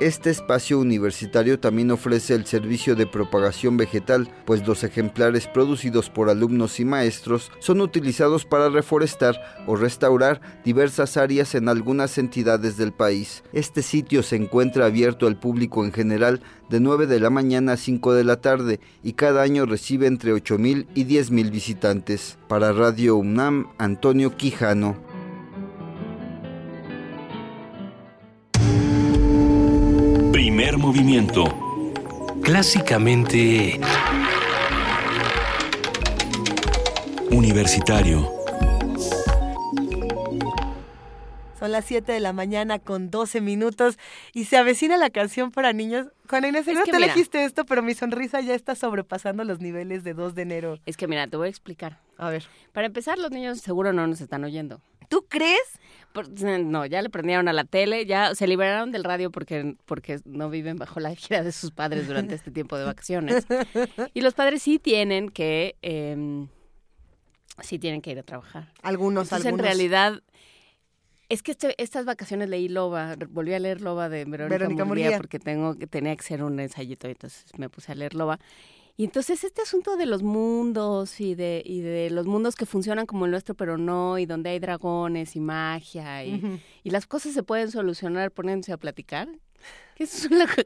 Este 0.00 0.30
espacio 0.30 0.80
universitario 0.80 1.60
también 1.60 1.92
ofrece 1.92 2.34
el 2.34 2.46
servicio 2.46 2.96
de 2.96 3.06
propagación 3.06 3.76
vegetal, 3.76 4.28
pues 4.44 4.66
los 4.66 4.82
ejemplares 4.82 5.46
producidos 5.46 6.10
por 6.10 6.28
alumnos 6.28 6.80
y 6.80 6.84
maestros 6.84 7.52
son 7.60 7.80
utilizados 7.80 8.44
para 8.44 8.68
reforestar 8.68 9.40
o 9.68 9.76
restaurar 9.76 10.40
diversas 10.64 11.16
áreas 11.16 11.54
en 11.54 11.68
algunas 11.68 12.18
entidades 12.18 12.76
del 12.76 12.92
país. 12.92 13.44
Este 13.52 13.82
sitio 13.82 14.24
se 14.24 14.34
encuentra 14.34 14.86
abierto 14.86 15.28
al 15.28 15.38
público 15.38 15.84
en 15.84 15.92
general 15.92 16.42
de 16.68 16.80
9 16.80 17.06
de 17.06 17.20
la 17.20 17.30
mañana 17.30 17.74
a 17.74 17.76
5 17.76 18.14
de 18.14 18.24
la 18.24 18.40
tarde 18.40 18.80
y 19.04 19.12
cada 19.12 19.42
año 19.42 19.64
recibe 19.64 20.08
entre 20.08 20.34
8.000 20.34 20.86
y 20.96 21.04
10.000 21.04 21.50
visitantes. 21.52 22.36
Para 22.48 22.72
Radio 22.72 23.14
UNAM, 23.16 23.68
Antonio 23.78 24.36
Quijano. 24.36 25.13
Primer 30.44 30.76
movimiento. 30.76 31.46
Clásicamente... 32.42 33.80
Universitario. 37.30 38.30
Son 41.58 41.72
las 41.72 41.86
7 41.86 42.12
de 42.12 42.20
la 42.20 42.34
mañana 42.34 42.78
con 42.78 43.10
12 43.10 43.40
minutos 43.40 43.98
y 44.34 44.44
se 44.44 44.58
avecina 44.58 44.98
la 44.98 45.08
canción 45.08 45.50
para 45.50 45.72
niños. 45.72 46.08
Juana 46.28 46.48
Inés, 46.48 46.66
no 46.66 46.82
te 46.82 46.90
elegiste 46.90 47.46
esto, 47.46 47.64
pero 47.64 47.82
mi 47.82 47.94
sonrisa 47.94 48.42
ya 48.42 48.54
está 48.54 48.74
sobrepasando 48.74 49.44
los 49.44 49.60
niveles 49.60 50.04
de 50.04 50.12
2 50.12 50.34
de 50.34 50.42
enero. 50.42 50.78
Es 50.84 50.98
que 50.98 51.08
mira, 51.08 51.26
te 51.26 51.38
voy 51.38 51.46
a 51.46 51.50
explicar. 51.50 52.00
A 52.18 52.28
ver. 52.28 52.44
Para 52.74 52.86
empezar, 52.86 53.18
los 53.18 53.30
niños 53.30 53.62
seguro 53.62 53.94
no 53.94 54.06
nos 54.06 54.20
están 54.20 54.44
oyendo. 54.44 54.82
¿Tú 55.08 55.26
crees? 55.28 55.80
no, 56.64 56.86
ya 56.86 57.02
le 57.02 57.10
prendieron 57.10 57.48
a 57.48 57.52
la 57.52 57.64
tele, 57.64 58.06
ya 58.06 58.34
se 58.34 58.46
liberaron 58.46 58.92
del 58.92 59.02
radio 59.04 59.30
porque, 59.30 59.76
porque 59.84 60.20
no 60.24 60.48
viven 60.48 60.76
bajo 60.76 61.00
la 61.00 61.14
gira 61.14 61.42
de 61.42 61.50
sus 61.50 61.72
padres 61.72 62.06
durante 62.06 62.34
este 62.34 62.50
tiempo 62.50 62.76
de 62.78 62.84
vacaciones. 62.84 63.46
Y 64.14 64.20
los 64.20 64.34
padres 64.34 64.62
sí 64.62 64.78
tienen 64.78 65.28
que, 65.28 65.76
eh, 65.82 66.46
sí 67.62 67.78
tienen 67.78 68.00
que 68.00 68.12
ir 68.12 68.18
a 68.18 68.22
trabajar. 68.22 68.72
Algunos, 68.82 69.32
algunos. 69.32 69.58
en 69.58 69.58
realidad, 69.58 70.22
es 71.28 71.42
que 71.42 71.52
este, 71.52 71.74
estas 71.82 72.04
vacaciones 72.04 72.48
leí 72.48 72.68
Loba, 72.68 73.16
volví 73.28 73.54
a 73.54 73.58
leer 73.58 73.80
Loba 73.80 74.08
de 74.08 74.24
Verónica, 74.24 74.84
Verónica 74.84 75.16
porque 75.16 75.38
tengo, 75.38 75.74
tenía 75.76 76.14
que 76.14 76.22
ser 76.22 76.42
un 76.42 76.60
ensayito, 76.60 77.08
entonces 77.08 77.46
me 77.56 77.68
puse 77.68 77.92
a 77.92 77.94
leer 77.94 78.14
Loba. 78.14 78.38
Y 78.96 79.04
entonces 79.04 79.42
este 79.42 79.62
asunto 79.62 79.96
de 79.96 80.06
los 80.06 80.22
mundos 80.22 81.20
y 81.20 81.34
de, 81.34 81.62
y 81.64 81.80
de 81.80 82.10
los 82.10 82.26
mundos 82.26 82.54
que 82.54 82.64
funcionan 82.64 83.06
como 83.06 83.24
el 83.24 83.32
nuestro, 83.32 83.56
pero 83.56 83.76
no, 83.76 84.18
y 84.18 84.26
donde 84.26 84.50
hay 84.50 84.60
dragones 84.60 85.34
y 85.34 85.40
magia, 85.40 86.24
y, 86.24 86.60
y 86.84 86.90
las 86.90 87.06
cosas 87.06 87.32
se 87.32 87.42
pueden 87.42 87.72
solucionar 87.72 88.30
poniéndose 88.30 88.72
a 88.72 88.76
platicar. 88.76 89.28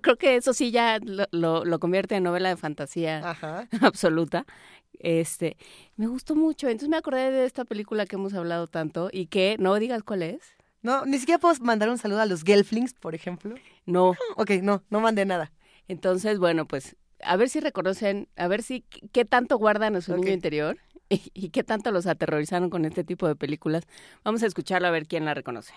creo 0.03 0.17
que 0.17 0.37
eso 0.37 0.53
sí 0.53 0.71
ya 0.71 0.99
lo, 1.31 1.65
lo, 1.65 1.79
convierte 1.79 2.17
en 2.17 2.23
novela 2.25 2.51
de 2.51 2.57
fantasía 2.57 3.37
absoluta. 3.81 4.45
Este, 4.99 5.57
me 5.97 6.07
gustó 6.07 6.35
mucho. 6.35 6.69
Entonces 6.69 6.89
me 6.89 6.97
acordé 6.97 7.31
de 7.31 7.45
esta 7.45 7.65
película 7.65 8.07
que 8.07 8.17
hemos 8.17 8.35
hablado 8.35 8.67
tanto 8.67 9.11
y 9.13 9.27
que 9.27 9.57
no 9.59 9.75
digas 9.77 10.03
cuál 10.03 10.23
es. 10.23 10.41
No, 10.83 11.05
ni 11.07 11.19
siquiera 11.19 11.39
puedo 11.39 11.55
mandar 11.61 11.89
un 11.89 11.99
saludo 11.99 12.21
a 12.21 12.27
los 12.27 12.43
Gelflings, 12.43 12.95
por 12.95 13.15
ejemplo. 13.15 13.55
No. 13.87 14.15
Ok, 14.37 14.51
no, 14.63 14.83
no 14.91 15.01
mandé 15.01 15.25
nada. 15.25 15.53
Entonces, 15.89 16.39
bueno, 16.39 16.67
pues 16.67 16.97
a 17.23 17.37
ver 17.37 17.49
si 17.49 17.61
reconocen, 17.61 18.29
a 18.37 18.49
ver 18.49 18.63
si 18.63 18.83
qué 19.13 19.25
tanto 19.25 19.59
guardan 19.59 19.97
a 19.97 20.01
su 20.01 20.17
niño 20.17 20.33
interior 20.33 20.79
y, 21.09 21.49
qué 21.51 21.65
tanto 21.65 21.91
los 21.91 22.07
aterrorizaron 22.07 22.71
con 22.71 22.85
este 22.85 23.05
tipo 23.05 23.27
de 23.27 23.37
películas. 23.37 23.85
Vamos 24.25 24.43
a 24.43 24.47
escucharlo 24.47 24.89
a 24.89 24.91
ver 24.91 25.07
quién 25.07 25.25
la 25.25 25.35
reconoce. 25.35 25.75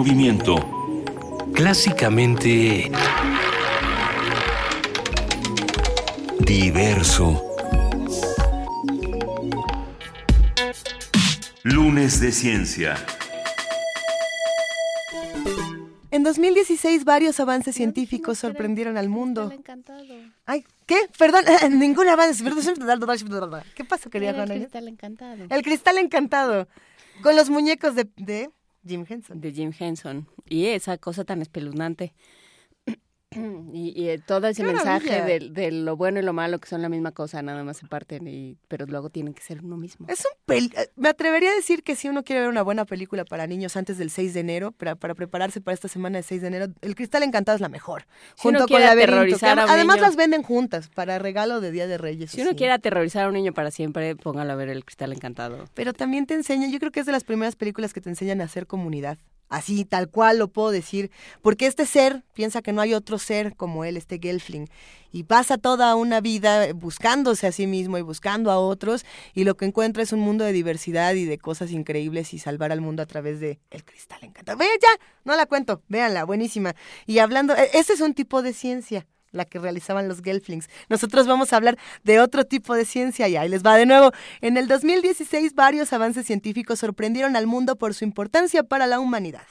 Movimiento. 0.00 0.56
Clásicamente... 1.52 2.90
Diverso. 6.38 7.44
Lunes 11.64 12.18
de 12.18 12.32
Ciencia. 12.32 12.96
En 16.10 16.22
2016 16.22 17.04
varios 17.04 17.38
avances 17.38 17.74
científicos 17.74 18.38
sorprendieron 18.38 18.96
al 18.96 19.10
mundo. 19.10 19.52
Ay, 20.46 20.64
¿qué? 20.86 20.96
Perdón, 21.18 21.44
ningún 21.78 22.08
avance. 22.08 22.42
¿Qué 23.74 23.84
pasó, 23.84 24.08
querida 24.08 24.44
El 24.44 24.48
cristal 24.48 24.88
encantado. 24.88 25.44
El 25.50 25.62
cristal 25.62 25.98
encantado. 25.98 26.68
Con 27.22 27.36
los 27.36 27.50
muñecos 27.50 27.94
de, 27.94 28.08
de 28.16 28.48
Jim 28.84 29.04
Henson. 29.08 29.40
De 29.40 29.52
Jim 29.52 29.72
Henson. 29.78 30.26
Y 30.48 30.66
esa 30.66 30.98
cosa 30.98 31.24
tan 31.24 31.42
espeluznante. 31.42 32.14
Y, 33.72 33.92
y, 33.94 34.08
eh, 34.08 34.18
todo 34.18 34.48
ese 34.48 34.62
¡Qué 34.64 34.72
mensaje 34.72 35.22
de, 35.22 35.50
de 35.50 35.70
lo 35.70 35.96
bueno 35.96 36.18
y 36.18 36.22
lo 36.22 36.32
malo 36.32 36.58
que 36.58 36.68
son 36.68 36.82
la 36.82 36.88
misma 36.88 37.12
cosa, 37.12 37.40
nada 37.42 37.62
más 37.62 37.76
se 37.76 37.86
parten, 37.86 38.26
y, 38.26 38.56
pero 38.66 38.86
luego 38.86 39.10
tienen 39.10 39.32
que 39.34 39.42
ser 39.42 39.64
uno 39.64 39.76
mismo. 39.76 40.06
Es 40.08 40.20
un 40.20 40.32
pel 40.46 40.72
eh, 40.76 40.88
me 40.96 41.08
atrevería 41.08 41.50
a 41.50 41.54
decir 41.54 41.84
que 41.84 41.94
si 41.94 42.08
uno 42.08 42.24
quiere 42.24 42.40
ver 42.40 42.50
una 42.50 42.62
buena 42.62 42.84
película 42.84 43.24
para 43.24 43.46
niños 43.46 43.76
antes 43.76 43.98
del 43.98 44.10
6 44.10 44.34
de 44.34 44.40
enero, 44.40 44.72
para, 44.72 44.96
para 44.96 45.14
prepararse 45.14 45.60
para 45.60 45.74
esta 45.74 45.86
semana 45.86 46.18
de 46.18 46.24
6 46.24 46.40
de 46.42 46.48
enero, 46.48 46.66
El 46.80 46.96
Cristal 46.96 47.22
Encantado 47.22 47.54
es 47.54 47.60
la 47.60 47.68
mejor. 47.68 48.06
Si 48.34 48.48
uno 48.48 48.58
junto 48.60 48.74
con 48.74 48.82
que 48.82 48.86
aterrorizar 48.88 49.58
a 49.60 49.64
un 49.64 49.70
además 49.70 49.96
niño- 49.96 50.06
las 50.08 50.16
venden 50.16 50.42
juntas 50.42 50.88
para 50.88 51.18
regalo 51.20 51.60
de 51.60 51.70
Día 51.70 51.86
de 51.86 51.98
Reyes. 51.98 52.32
Si 52.32 52.40
uno 52.40 52.50
sí. 52.50 52.56
quiere 52.56 52.72
aterrorizar 52.72 53.26
a 53.26 53.28
un 53.28 53.34
niño 53.34 53.54
para 53.54 53.70
siempre, 53.70 54.16
póngalo 54.16 54.52
a 54.52 54.56
ver 54.56 54.68
el 54.70 54.84
cristal 54.84 55.12
encantado. 55.12 55.66
Pero 55.74 55.92
también 55.92 56.26
te 56.26 56.34
enseña, 56.34 56.68
yo 56.68 56.80
creo 56.80 56.90
que 56.90 56.98
es 57.00 57.06
de 57.06 57.12
las 57.12 57.22
primeras 57.24 57.54
películas 57.54 57.92
que 57.94 58.00
te 58.00 58.08
enseñan 58.08 58.40
a 58.40 58.44
hacer 58.44 58.66
comunidad. 58.66 59.18
Así, 59.50 59.84
tal 59.84 60.08
cual 60.08 60.38
lo 60.38 60.48
puedo 60.48 60.70
decir. 60.70 61.10
Porque 61.42 61.66
este 61.66 61.84
ser 61.84 62.22
piensa 62.34 62.62
que 62.62 62.72
no 62.72 62.80
hay 62.80 62.94
otro 62.94 63.18
ser 63.18 63.56
como 63.56 63.84
él, 63.84 63.96
este 63.96 64.18
Gelfling. 64.22 64.68
Y 65.12 65.24
pasa 65.24 65.58
toda 65.58 65.96
una 65.96 66.20
vida 66.20 66.72
buscándose 66.72 67.48
a 67.48 67.52
sí 67.52 67.66
mismo 67.66 67.98
y 67.98 68.02
buscando 68.02 68.52
a 68.52 68.60
otros. 68.60 69.04
Y 69.34 69.42
lo 69.42 69.56
que 69.56 69.64
encuentra 69.66 70.04
es 70.04 70.12
un 70.12 70.20
mundo 70.20 70.44
de 70.44 70.52
diversidad 70.52 71.14
y 71.14 71.24
de 71.24 71.36
cosas 71.36 71.72
increíbles 71.72 72.32
y 72.32 72.38
salvar 72.38 72.70
al 72.70 72.80
mundo 72.80 73.02
a 73.02 73.06
través 73.06 73.40
de 73.40 73.58
el 73.70 73.84
cristal 73.84 74.20
encantado. 74.22 74.56
Ve 74.56 74.66
ya, 74.80 75.04
no 75.24 75.34
la 75.34 75.46
cuento, 75.46 75.82
véanla, 75.88 76.24
buenísima. 76.24 76.76
Y 77.06 77.18
hablando, 77.18 77.56
e- 77.56 77.70
ese 77.74 77.94
es 77.94 78.00
un 78.00 78.14
tipo 78.14 78.42
de 78.42 78.52
ciencia 78.52 79.06
la 79.32 79.44
que 79.44 79.58
realizaban 79.58 80.08
los 80.08 80.22
Gelflings. 80.22 80.68
Nosotros 80.88 81.26
vamos 81.26 81.52
a 81.52 81.56
hablar 81.56 81.78
de 82.04 82.20
otro 82.20 82.44
tipo 82.44 82.74
de 82.74 82.84
ciencia 82.84 83.28
y 83.28 83.36
ahí 83.36 83.48
les 83.48 83.64
va 83.64 83.76
de 83.76 83.86
nuevo. 83.86 84.12
En 84.40 84.56
el 84.56 84.68
2016 84.68 85.54
varios 85.54 85.92
avances 85.92 86.26
científicos 86.26 86.78
sorprendieron 86.78 87.36
al 87.36 87.46
mundo 87.46 87.76
por 87.76 87.94
su 87.94 88.04
importancia 88.04 88.62
para 88.62 88.86
la 88.86 89.00
humanidad. 89.00 89.46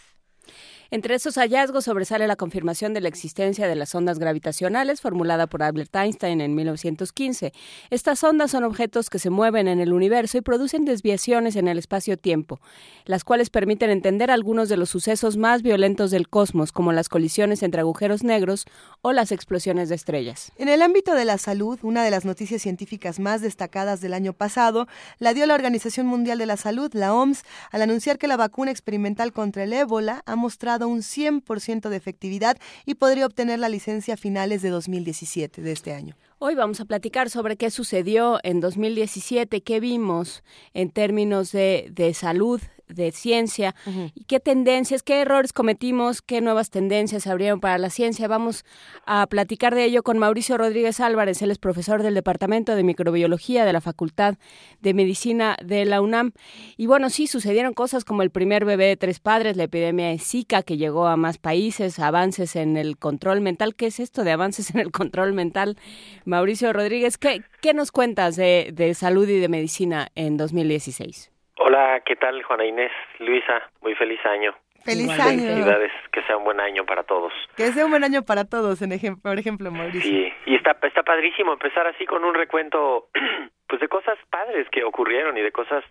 Entre 0.92 1.14
esos 1.14 1.36
hallazgos 1.36 1.86
sobresale 1.86 2.26
la 2.26 2.36
confirmación 2.36 2.96
de 2.96 3.02
la 3.02 3.10
existencia 3.10 3.68
de 3.68 3.76
las 3.76 3.94
ondas 3.94 4.18
gravitacionales 4.18 5.02
formulada 5.02 5.46
por 5.46 5.62
Albert 5.62 5.96
Einstein 5.96 6.42
en 6.42 6.56
1915. 6.56 7.54
Estas 7.92 8.24
ondas 8.24 8.50
son 8.50 8.64
objetos 8.64 9.12
que 9.12 9.20
se 9.20 9.30
mueven 9.30 9.68
en 9.68 9.80
el 9.80 9.94
universo 9.94 10.40
y 10.40 10.42
producen 10.42 10.86
desviaciones 10.86 11.56
en 11.58 11.68
el 11.68 11.78
espacio-tiempo, 11.78 12.60
las 13.06 13.24
cuales 13.24 13.52
permiten 13.52 13.92
entender 13.92 14.32
algunos 14.32 14.68
de 14.68 14.78
los 14.78 14.90
sucesos 14.90 15.38
más 15.38 15.62
violentos 15.62 16.10
del 16.10 16.28
cosmos, 16.28 16.72
como 16.72 16.92
las 16.92 17.08
colisiones 17.08 17.62
entre 17.62 17.82
agujeros 17.82 18.24
negros 18.24 18.66
o 19.04 19.12
las 19.12 19.32
explosiones 19.32 19.90
de 19.90 19.96
estrellas. 19.96 20.52
En 20.58 20.70
el 20.70 20.82
ámbito 20.82 21.14
de 21.14 21.26
la 21.26 21.38
salud, 21.38 21.78
una 21.84 22.04
de 22.04 22.10
las 22.10 22.26
noticias 22.26 22.64
científicas 22.64 23.20
más 23.20 23.42
destacadas 23.42 24.02
del 24.02 24.16
año 24.16 24.34
pasado 24.34 24.88
la 25.20 25.36
dio 25.36 25.46
la 25.46 25.54
Organización 25.54 26.08
Mundial 26.08 26.40
de 26.40 26.48
la 26.48 26.58
Salud, 26.58 26.90
la 26.94 27.14
OMS, 27.14 27.44
al 27.72 27.84
anunciar 27.84 28.18
que 28.18 28.28
la 28.28 28.38
vacuna 28.38 28.72
experimental 28.72 29.34
contra 29.34 29.64
el 29.64 29.74
ébola 29.74 30.24
ha 30.26 30.36
mostrado 30.36 30.79
un 30.88 31.00
100% 31.00 31.90
de 31.90 31.98
efectividad 31.98 32.58
y 32.86 32.96
podría 32.96 33.26
obtener 33.26 33.60
la 33.60 33.70
licencia 33.70 34.14
a 34.14 34.18
finales 34.18 34.62
de 34.62 34.70
2017 34.70 35.62
de 35.62 35.72
este 35.72 35.94
año. 35.94 36.16
Hoy 36.40 36.56
vamos 36.56 36.80
a 36.80 36.86
platicar 36.86 37.30
sobre 37.30 37.58
qué 37.58 37.70
sucedió 37.70 38.40
en 38.44 38.62
2017, 38.62 39.62
qué 39.62 39.80
vimos 39.80 40.44
en 40.74 40.90
términos 40.90 41.52
de, 41.52 41.90
de 41.92 42.14
salud, 42.14 42.62
de 42.90 43.12
ciencia, 43.12 43.76
y 44.16 44.24
qué 44.26 44.40
tendencias, 44.40 45.04
qué 45.04 45.22
errores 45.22 45.54
cometimos, 45.54 46.22
qué 46.22 46.42
nuevas 46.42 46.70
tendencias 46.70 47.24
se 47.24 47.30
abrieron 47.30 47.60
para 47.60 47.78
la 47.78 47.90
ciencia. 47.90 48.28
Vamos 48.28 48.66
a 49.06 49.26
platicar 49.28 49.76
de 49.76 49.86
ello 49.86 50.04
con 50.04 50.18
Mauricio 50.18 50.58
Rodríguez 50.58 51.00
Álvarez, 51.00 51.42
él 51.42 51.52
es 51.52 51.58
profesor 51.58 52.04
del 52.04 52.14
Departamento 52.14 52.76
de 52.76 52.84
Microbiología 52.84 53.66
de 53.66 53.74
la 53.74 53.82
Facultad 53.82 54.36
de 54.82 54.94
Medicina 54.94 55.58
de 55.64 55.86
la 55.86 56.02
UNAM. 56.02 56.32
Y 56.78 56.88
bueno, 56.88 57.10
sí, 57.10 57.28
sucedieron 57.28 57.74
cosas 57.74 58.04
como 58.04 58.22
el 58.22 58.30
primer 58.30 58.66
bebé 58.66 58.86
de 58.86 58.98
tres 58.98 59.20
padres, 59.20 59.58
la 59.58 59.64
epidemia 59.64 60.08
de 60.10 60.20
Zika 60.20 60.64
que 60.64 60.78
llegó 60.78 61.08
a 61.08 61.18
más 61.18 61.38
países, 61.38 62.00
avances 62.00 62.56
en 62.56 62.78
el 62.78 62.98
control 62.98 63.42
mental. 63.42 63.76
¿Qué 63.76 63.88
es 63.88 64.00
esto 64.00 64.24
de 64.24 64.32
avances 64.32 64.72
en 64.72 64.80
el 64.80 64.92
control 64.92 65.34
mental? 65.34 65.78
Mauricio 66.26 66.74
Rodríguez, 66.74 67.18
¿qué, 67.18 67.44
qué 67.62 67.74
nos 67.74 67.92
cuentas 67.92 68.36
de, 68.36 68.72
de 68.74 68.94
salud 68.94 69.28
y 69.28 69.40
de 69.40 69.48
medicina 69.48 70.10
en 70.16 70.38
2016? 70.38 71.32
Hola, 71.62 72.02
¿qué 72.06 72.16
tal 72.16 72.42
Juana 72.44 72.66
Inés? 72.66 72.92
Luisa, 73.20 73.70
muy 73.82 73.94
feliz 73.96 74.20
año. 74.26 74.56
¡Feliz 74.86 75.04
Igualmente. 75.04 75.32
año! 75.44 75.50
Felicidades, 75.54 75.92
que 76.12 76.22
sea 76.24 76.38
un 76.38 76.46
buen 76.46 76.60
año 76.62 76.86
para 76.86 77.04
todos. 77.04 77.34
Que 77.58 77.72
sea 77.74 77.84
un 77.86 77.92
buen 77.92 78.04
año 78.06 78.24
para 78.24 78.46
todos, 78.46 78.82
en 78.82 78.92
ejem- 78.92 79.22
por 79.22 79.38
ejemplo, 79.38 79.70
Mauricio. 79.70 80.10
Sí, 80.10 80.34
y 80.46 80.56
está, 80.56 80.78
está 80.84 81.04
padrísimo 81.04 81.52
empezar 81.54 81.86
así 81.88 82.06
con 82.06 82.24
un 82.24 82.34
recuento 82.34 83.08
pues 83.68 83.82
de 83.82 83.88
cosas 83.90 84.18
padres 84.30 84.68
que 84.72 84.84
ocurrieron 84.86 85.38
y 85.38 85.42
de 85.42 85.52
cosas 85.52 85.84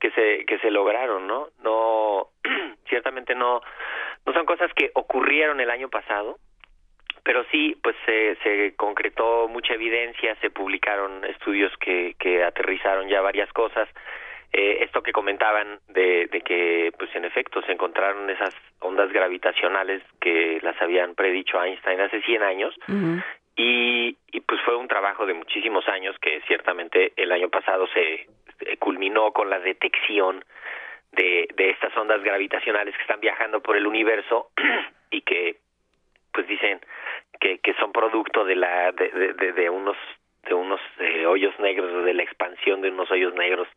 que 0.00 0.10
se 0.10 0.44
que 0.44 0.58
se 0.58 0.70
lograron, 0.72 1.26
¿no? 1.28 1.48
No 1.62 2.28
ciertamente 2.88 3.34
no 3.36 3.60
no 4.26 4.32
son 4.32 4.44
cosas 4.44 4.72
que 4.74 4.90
ocurrieron 4.94 5.60
el 5.60 5.70
año 5.70 5.88
pasado, 5.88 6.38
pero 7.22 7.44
sí 7.52 7.78
pues 7.80 7.94
se, 8.04 8.36
se 8.42 8.74
concretó 8.74 9.46
mucha 9.46 9.74
evidencia, 9.74 10.34
se 10.40 10.50
publicaron 10.50 11.24
estudios 11.26 11.72
que 11.78 12.16
que 12.18 12.42
aterrizaron 12.42 13.08
ya 13.08 13.20
varias 13.20 13.50
cosas. 13.52 13.88
Eh, 14.52 14.78
esto 14.84 15.02
que 15.02 15.12
comentaban 15.12 15.80
de, 15.88 16.26
de 16.26 16.40
que 16.40 16.92
pues 16.98 17.14
en 17.14 17.24
efecto 17.24 17.60
se 17.62 17.72
encontraron 17.72 18.30
esas 18.30 18.54
ondas 18.80 19.12
gravitacionales 19.12 20.02
que 20.20 20.58
las 20.62 20.80
habían 20.80 21.14
predicho 21.14 21.62
Einstein 21.62 22.00
hace 22.00 22.22
100 22.22 22.42
años. 22.42 22.74
Y, 23.56 24.16
y 24.32 24.40
pues 24.40 24.60
fue 24.62 24.76
un 24.76 24.88
trabajo 24.88 25.24
de 25.26 25.34
muchísimos 25.34 25.86
años 25.88 26.16
que 26.20 26.40
ciertamente 26.46 27.12
el 27.16 27.32
año 27.32 27.48
pasado 27.48 27.86
se, 27.88 28.26
se 28.58 28.76
culminó 28.76 29.32
con 29.32 29.48
la 29.50 29.58
detección 29.60 30.44
de, 31.12 31.48
de 31.54 31.70
estas 31.70 31.96
ondas 31.96 32.22
gravitacionales 32.22 32.94
que 32.94 33.02
están 33.02 33.20
viajando 33.20 33.60
por 33.60 33.76
el 33.76 33.86
universo 33.86 34.50
y 35.10 35.22
que 35.22 35.56
pues 36.32 36.46
dicen 36.46 36.80
que, 37.40 37.58
que 37.58 37.72
son 37.74 37.92
producto 37.92 38.44
de 38.44 38.56
la 38.56 38.92
de- 38.92 39.52
de 39.52 39.70
unos 39.70 39.96
de 40.48 40.54
unos 40.54 40.80
hoyos 41.26 41.58
negros 41.58 42.04
de 42.04 42.14
la 42.14 42.22
expansión 42.22 42.80
de 42.80 42.90
unos 42.90 43.10
hoyos 43.10 43.34
negros 43.34 43.68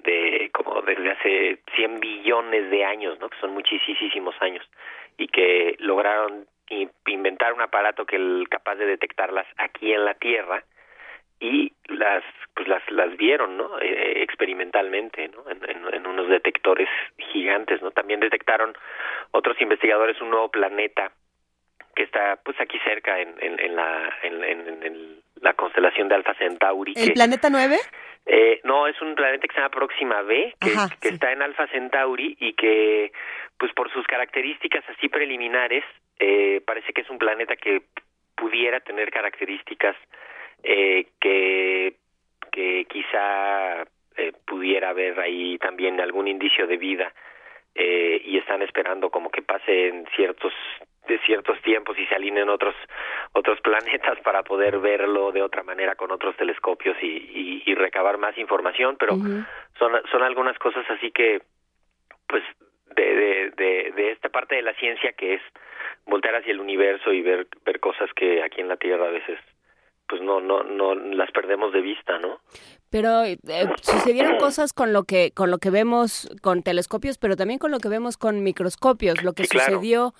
de 0.00 0.50
como 0.52 0.82
desde 0.82 1.10
hace 1.10 1.58
100 1.76 2.00
billones 2.00 2.70
de 2.70 2.84
años 2.84 3.18
no 3.20 3.28
que 3.28 3.38
son 3.40 3.52
muchísimos 3.52 4.34
años 4.40 4.64
y 5.16 5.28
que 5.28 5.76
lograron 5.78 6.46
inventar 7.06 7.52
un 7.54 7.62
aparato 7.62 8.04
que 8.04 8.16
el 8.16 8.46
capaz 8.50 8.74
de 8.76 8.86
detectarlas 8.86 9.46
aquí 9.56 9.92
en 9.92 10.04
la 10.04 10.14
Tierra 10.14 10.62
y 11.40 11.72
las 11.86 12.22
pues 12.54 12.66
las 12.68 12.82
las 12.90 13.16
vieron 13.16 13.56
no 13.56 13.78
Eh, 13.80 14.22
experimentalmente 14.22 15.28
no 15.28 15.48
en- 15.50 15.94
en 15.94 16.06
unos 16.06 16.28
detectores 16.28 16.88
gigantes 17.32 17.80
no 17.80 17.90
también 17.92 18.20
detectaron 18.20 18.74
otros 19.30 19.60
investigadores 19.60 20.20
un 20.20 20.30
nuevo 20.30 20.50
planeta 20.50 21.12
que 21.98 22.04
está 22.04 22.36
pues 22.44 22.56
aquí 22.60 22.78
cerca 22.84 23.18
en, 23.20 23.34
en, 23.40 23.58
en 23.58 23.74
la 23.74 24.14
en, 24.22 24.44
en- 24.44 25.18
la 25.40 25.52
constelación 25.54 26.08
de 26.08 26.14
Alpha 26.16 26.34
Centauri 26.34 26.92
¿El 26.96 27.08
que- 27.08 27.12
planeta 27.14 27.48
9? 27.50 27.76
eh, 28.26 28.60
no, 28.64 28.86
es 28.86 29.00
un 29.02 29.14
planeta 29.16 29.46
que 29.46 29.54
se 29.54 29.60
llama 29.60 29.70
Próxima 29.70 30.22
B, 30.22 30.54
que, 30.60 30.70
Ajá, 30.70 30.88
que 31.00 31.08
sí. 31.08 31.14
está 31.14 31.32
en 31.32 31.42
Alpha 31.42 31.66
Centauri 31.68 32.36
y 32.40 32.52
que, 32.54 33.12
pues 33.58 33.72
por 33.72 33.90
sus 33.92 34.04
características 34.06 34.84
así 34.88 35.08
preliminares, 35.08 35.84
eh, 36.18 36.60
parece 36.66 36.92
que 36.92 37.02
es 37.02 37.10
un 37.10 37.18
planeta 37.18 37.54
que 37.56 37.82
pudiera 38.36 38.80
tener 38.80 39.10
características 39.10 39.96
eh, 40.62 41.06
que, 41.20 41.94
que 42.52 42.84
quizá 42.88 43.82
eh, 44.16 44.32
pudiera 44.46 44.90
haber 44.90 45.18
ahí 45.20 45.56
también 45.58 46.00
algún 46.00 46.26
indicio 46.28 46.66
de 46.66 46.76
vida 46.76 47.12
eh, 47.76 48.20
y 48.24 48.38
están 48.38 48.62
esperando 48.62 49.10
como 49.10 49.30
que 49.30 49.42
pasen 49.42 50.04
ciertos 50.16 50.52
de 51.08 51.18
ciertos 51.20 51.60
tiempos 51.62 51.98
y 51.98 52.06
se 52.06 52.14
alineen 52.14 52.48
otros 52.48 52.74
otros 53.32 53.60
planetas 53.60 54.20
para 54.20 54.42
poder 54.42 54.78
verlo 54.78 55.32
de 55.32 55.42
otra 55.42 55.62
manera 55.62 55.94
con 55.96 56.12
otros 56.12 56.36
telescopios 56.36 56.96
y, 57.02 57.06
y, 57.06 57.62
y 57.66 57.74
recabar 57.74 58.18
más 58.18 58.36
información 58.38 58.96
pero 58.98 59.16
son 59.78 59.92
son 60.10 60.22
algunas 60.22 60.58
cosas 60.58 60.84
así 60.90 61.10
que 61.10 61.42
pues 62.28 62.44
de, 62.94 63.14
de, 63.14 63.50
de, 63.56 63.92
de 63.96 64.10
esta 64.12 64.28
parte 64.28 64.56
de 64.56 64.62
la 64.62 64.74
ciencia 64.74 65.12
que 65.12 65.34
es 65.34 65.42
voltear 66.06 66.36
hacia 66.36 66.52
el 66.52 66.60
universo 66.60 67.12
y 67.12 67.22
ver 67.22 67.46
ver 67.64 67.80
cosas 67.80 68.12
que 68.14 68.42
aquí 68.42 68.60
en 68.60 68.68
la 68.68 68.76
Tierra 68.76 69.06
a 69.06 69.10
veces 69.10 69.38
pues 70.08 70.22
no 70.22 70.40
no 70.40 70.62
no 70.62 70.94
las 70.94 71.30
perdemos 71.32 71.72
de 71.72 71.80
vista 71.80 72.18
no 72.18 72.40
pero 72.90 73.22
eh, 73.24 73.38
sucedieron 73.82 74.38
cosas 74.38 74.72
con 74.72 74.92
lo 74.92 75.04
que 75.04 75.30
con 75.32 75.50
lo 75.50 75.58
que 75.58 75.70
vemos 75.70 76.28
con 76.40 76.62
telescopios 76.62 77.18
pero 77.18 77.36
también 77.36 77.58
con 77.58 77.70
lo 77.70 77.78
que 77.80 77.88
vemos 77.88 78.16
con 78.16 78.42
microscopios. 78.42 79.22
Lo 79.22 79.34
que 79.34 79.44
sucedió 79.44 80.14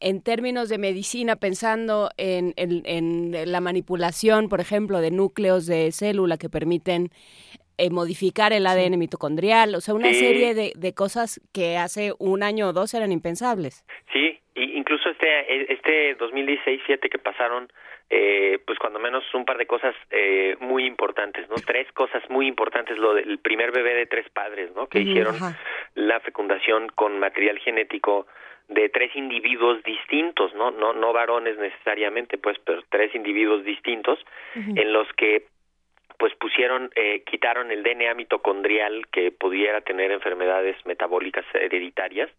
en 0.00 0.22
términos 0.22 0.68
de 0.68 0.78
medicina 0.78 1.36
pensando 1.36 2.10
en, 2.16 2.54
en, 2.56 3.32
la 3.50 3.60
manipulación 3.60 4.48
por 4.48 4.60
ejemplo 4.60 5.00
de 5.00 5.10
núcleos 5.10 5.66
de 5.66 5.90
célula 5.90 6.36
que 6.36 6.48
permiten 6.48 7.10
eh, 7.78 7.90
modificar 7.90 8.52
el 8.52 8.66
ADN 8.66 8.98
mitocondrial, 8.98 9.74
o 9.74 9.80
sea, 9.80 9.94
una 9.94 10.12
serie 10.12 10.54
de, 10.54 10.72
de, 10.76 10.94
cosas 10.94 11.40
que 11.54 11.78
hace 11.78 12.12
un 12.18 12.42
año 12.42 12.68
o 12.68 12.72
dos 12.72 12.92
eran 12.92 13.10
impensables. 13.10 13.84
Sí, 14.12 14.38
y 14.54 14.76
incluso 14.76 15.08
este, 15.08 15.72
este 15.72 16.14
2016, 16.16 16.82
siete 16.86 17.08
que 17.08 17.18
pasaron, 17.18 17.72
eh, 18.10 18.58
pues 18.66 18.78
cuando 18.78 18.98
menos 18.98 19.24
un 19.34 19.44
par 19.44 19.56
de 19.58 19.66
cosas 19.66 19.94
eh, 20.10 20.56
muy 20.60 20.84
importantes, 20.86 21.48
¿no? 21.48 21.56
Tres 21.56 21.90
cosas 21.92 22.22
muy 22.28 22.46
importantes, 22.46 22.98
lo 22.98 23.14
del 23.14 23.38
primer 23.38 23.72
bebé 23.72 23.94
de 23.94 24.06
tres 24.06 24.28
padres, 24.30 24.70
¿no? 24.74 24.86
Que 24.86 25.00
hicieron 25.00 25.36
la 25.94 26.20
fecundación 26.20 26.88
con 26.88 27.18
material 27.18 27.58
genético 27.58 28.26
de 28.68 28.88
tres 28.88 29.14
individuos 29.16 29.82
distintos, 29.82 30.54
¿no? 30.54 30.70
No, 30.70 30.92
no 30.92 31.12
varones 31.12 31.58
necesariamente, 31.58 32.38
pues, 32.38 32.58
pero 32.64 32.82
tres 32.88 33.14
individuos 33.14 33.64
distintos 33.64 34.18
en 34.54 34.92
los 34.92 35.06
que 35.14 35.46
pues 36.18 36.34
pusieron, 36.36 36.88
eh, 36.94 37.24
quitaron 37.26 37.72
el 37.72 37.82
DNA 37.82 38.14
mitocondrial 38.14 39.08
que 39.08 39.32
pudiera 39.32 39.80
tener 39.80 40.12
enfermedades 40.12 40.76
metabólicas 40.86 41.44
hereditarias 41.52 42.30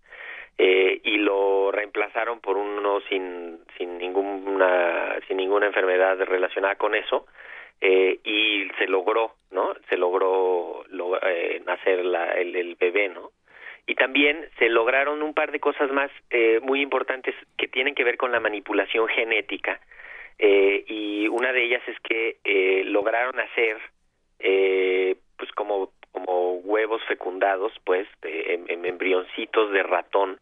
eh, 0.57 1.01
y 1.03 1.17
lo 1.17 1.71
reemplazaron 1.71 2.39
por 2.39 2.57
uno 2.57 3.01
sin, 3.09 3.59
sin 3.77 3.97
ninguna, 3.97 5.17
sin 5.27 5.37
ninguna 5.37 5.67
enfermedad 5.67 6.17
relacionada 6.19 6.75
con 6.75 6.95
eso. 6.95 7.25
Eh, 7.81 8.19
y 8.23 8.69
se 8.77 8.87
logró, 8.87 9.33
¿no? 9.51 9.73
Se 9.89 9.97
logró, 9.97 10.85
eh, 11.23 11.61
nacer 11.65 12.05
la, 12.05 12.31
el, 12.31 12.55
el, 12.55 12.75
bebé, 12.75 13.09
¿no? 13.09 13.31
Y 13.85 13.95
también 13.95 14.47
se 14.57 14.69
lograron 14.69 15.21
un 15.21 15.33
par 15.33 15.51
de 15.51 15.59
cosas 15.59 15.91
más 15.91 16.09
eh, 16.29 16.61
muy 16.61 16.81
importantes 16.81 17.35
que 17.57 17.67
tienen 17.67 17.93
que 17.93 18.05
ver 18.05 18.15
con 18.15 18.31
la 18.31 18.39
manipulación 18.39 19.09
genética 19.09 19.81
eh, 20.39 20.83
y 20.87 21.27
una 21.27 21.51
de 21.53 21.63
ellas 21.63 21.81
es 21.87 21.99
que 22.01 22.37
eh, 22.43 22.83
lograron 22.85 23.39
hacer 23.39 23.77
eh, 24.39 25.15
pues 25.37 25.51
como 25.51 25.91
como 26.13 26.53
huevos 26.53 27.01
fecundados 27.07 27.73
pues 27.83 28.07
en, 28.21 28.85
embrioncitos 28.85 29.71
de 29.71 29.83
ratón 29.83 30.39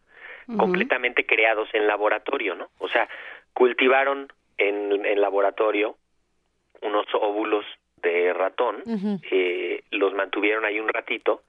completamente 0.58 1.26
creados 1.26 1.70
en 1.74 1.88
laboratorio 1.88 2.56
no 2.56 2.70
o 2.78 2.90
sea 2.90 3.08
cultivaron 3.54 4.28
en, 4.58 5.06
en 5.06 5.22
laboratorio 5.22 5.96
unos 6.82 7.06
óvulos 7.14 7.66
de 7.98 8.34
ratón 8.34 8.84
eh, 9.32 9.84
los 9.92 10.14
mantuvieron 10.14 10.66
ahí 10.66 10.80
un 10.80 10.90
ratito 10.90 11.42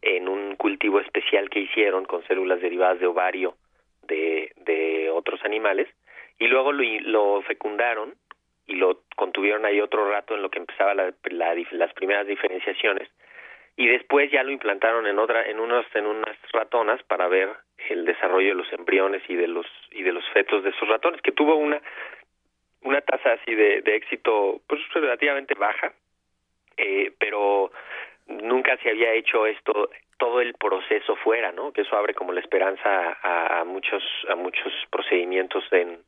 en 0.00 0.28
un 0.28 0.56
cultivo 0.56 1.00
especial 1.00 1.50
que 1.50 1.60
hicieron 1.60 2.04
con 2.04 2.24
células 2.26 2.60
derivadas 2.60 3.00
de 3.00 3.06
ovario 3.06 3.56
de, 4.02 4.52
de 4.56 5.10
otros 5.10 5.44
animales 5.44 5.88
y 6.38 6.46
luego 6.46 6.72
lo, 6.72 6.82
lo 7.00 7.42
fecundaron 7.42 8.14
y 8.66 8.76
lo 8.76 9.02
contuvieron 9.16 9.64
ahí 9.66 9.80
otro 9.80 10.08
rato 10.10 10.34
en 10.34 10.42
lo 10.42 10.50
que 10.50 10.58
empezaba 10.58 10.94
la, 10.94 11.12
las 11.72 11.92
primeras 11.94 12.26
diferenciaciones 12.26 13.08
y 13.78 13.86
después 13.86 14.28
ya 14.32 14.42
lo 14.42 14.50
implantaron 14.50 15.06
en 15.06 15.20
otra 15.20 15.46
en 15.46 15.60
unas 15.60 15.86
en 15.94 16.04
unas 16.04 16.36
ratonas 16.52 17.00
para 17.04 17.28
ver 17.28 17.48
el 17.88 18.04
desarrollo 18.04 18.48
de 18.48 18.54
los 18.56 18.72
embriones 18.72 19.22
y 19.28 19.36
de 19.36 19.46
los 19.46 19.66
y 19.92 20.02
de 20.02 20.12
los 20.12 20.28
fetos 20.30 20.64
de 20.64 20.70
esos 20.70 20.88
ratones 20.88 21.22
que 21.22 21.30
tuvo 21.30 21.54
una 21.54 21.80
una 22.82 23.00
tasa 23.00 23.34
así 23.34 23.54
de, 23.54 23.80
de 23.82 23.94
éxito 23.94 24.60
pues 24.66 24.80
relativamente 24.92 25.54
baja 25.54 25.92
eh, 26.76 27.12
pero 27.20 27.70
nunca 28.26 28.76
se 28.78 28.90
había 28.90 29.12
hecho 29.12 29.46
esto 29.46 29.90
todo 30.18 30.40
el 30.40 30.54
proceso 30.54 31.14
fuera 31.14 31.52
no 31.52 31.72
que 31.72 31.82
eso 31.82 31.96
abre 31.96 32.14
como 32.14 32.32
la 32.32 32.40
esperanza 32.40 33.16
a, 33.22 33.60
a 33.60 33.64
muchos 33.64 34.02
a 34.28 34.34
muchos 34.34 34.72
procedimientos 34.90 35.64
en 35.70 36.00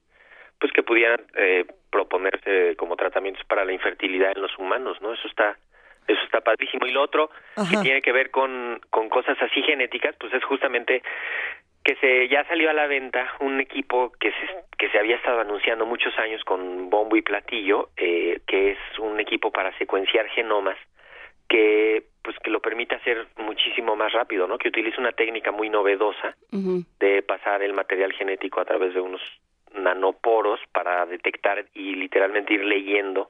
pues 0.59 0.73
que 0.73 0.83
pudieran 0.83 1.25
eh, 1.37 1.65
proponerse 1.89 2.75
como 2.77 2.97
tratamientos 2.97 3.45
para 3.45 3.65
la 3.65 3.73
infertilidad 3.73 4.33
en 4.37 4.43
los 4.43 4.59
humanos, 4.59 5.01
¿no? 5.01 5.15
Eso 5.15 5.27
está 5.27 5.57
eso 6.13 6.23
está 6.25 6.41
padrísimo. 6.41 6.87
Y 6.87 6.93
lo 6.93 7.03
otro 7.03 7.31
que 7.71 7.77
tiene 7.79 8.03
que 8.03 8.13
ver 8.13 8.31
con, 8.31 8.81
con 8.91 9.09
cosas 9.09 9.37
así 9.41 9.63
genéticas, 9.63 10.15
pues 10.19 10.33
es 10.33 10.45
justamente 10.45 11.03
que 11.85 11.97
se 11.97 12.29
ya 12.29 12.45
salió 12.45 12.71
a 12.71 12.75
la 12.75 12.87
venta 12.87 13.33
un 13.41 13.61
equipo 13.61 14.13
que 14.21 14.31
se, 14.33 14.49
que 14.79 14.91
se 14.91 14.99
había 14.99 15.17
estado 15.17 15.41
anunciando 15.41 15.87
muchos 15.87 16.17
años 16.19 16.45
con 16.45 16.91
bombo 16.91 17.17
y 17.17 17.23
platillo, 17.23 17.91
eh, 17.97 18.41
que 18.47 18.73
es 18.73 18.79
un 18.99 19.19
equipo 19.19 19.51
para 19.51 19.77
secuenciar 19.79 20.29
genomas 20.29 20.77
que 21.49 22.05
pues 22.23 22.39
que 22.39 22.51
lo 22.51 22.61
permite 22.61 22.95
hacer 22.95 23.27
muchísimo 23.39 23.97
más 23.97 24.13
rápido, 24.13 24.47
¿no? 24.47 24.59
Que 24.59 24.69
utiliza 24.69 25.01
una 25.01 25.13
técnica 25.13 25.51
muy 25.51 25.71
novedosa 25.71 26.37
de 26.53 27.23
pasar 27.23 27.63
el 27.63 27.73
material 27.73 28.13
genético 28.13 28.61
a 28.61 28.65
través 28.67 28.93
de 28.93 29.01
unos 29.01 29.23
nanoporos 29.75 30.61
para 30.73 31.07
detectar 31.07 31.65
y 31.75 31.95
literalmente 31.95 32.55
ir 32.55 32.65
leyendo 32.65 33.27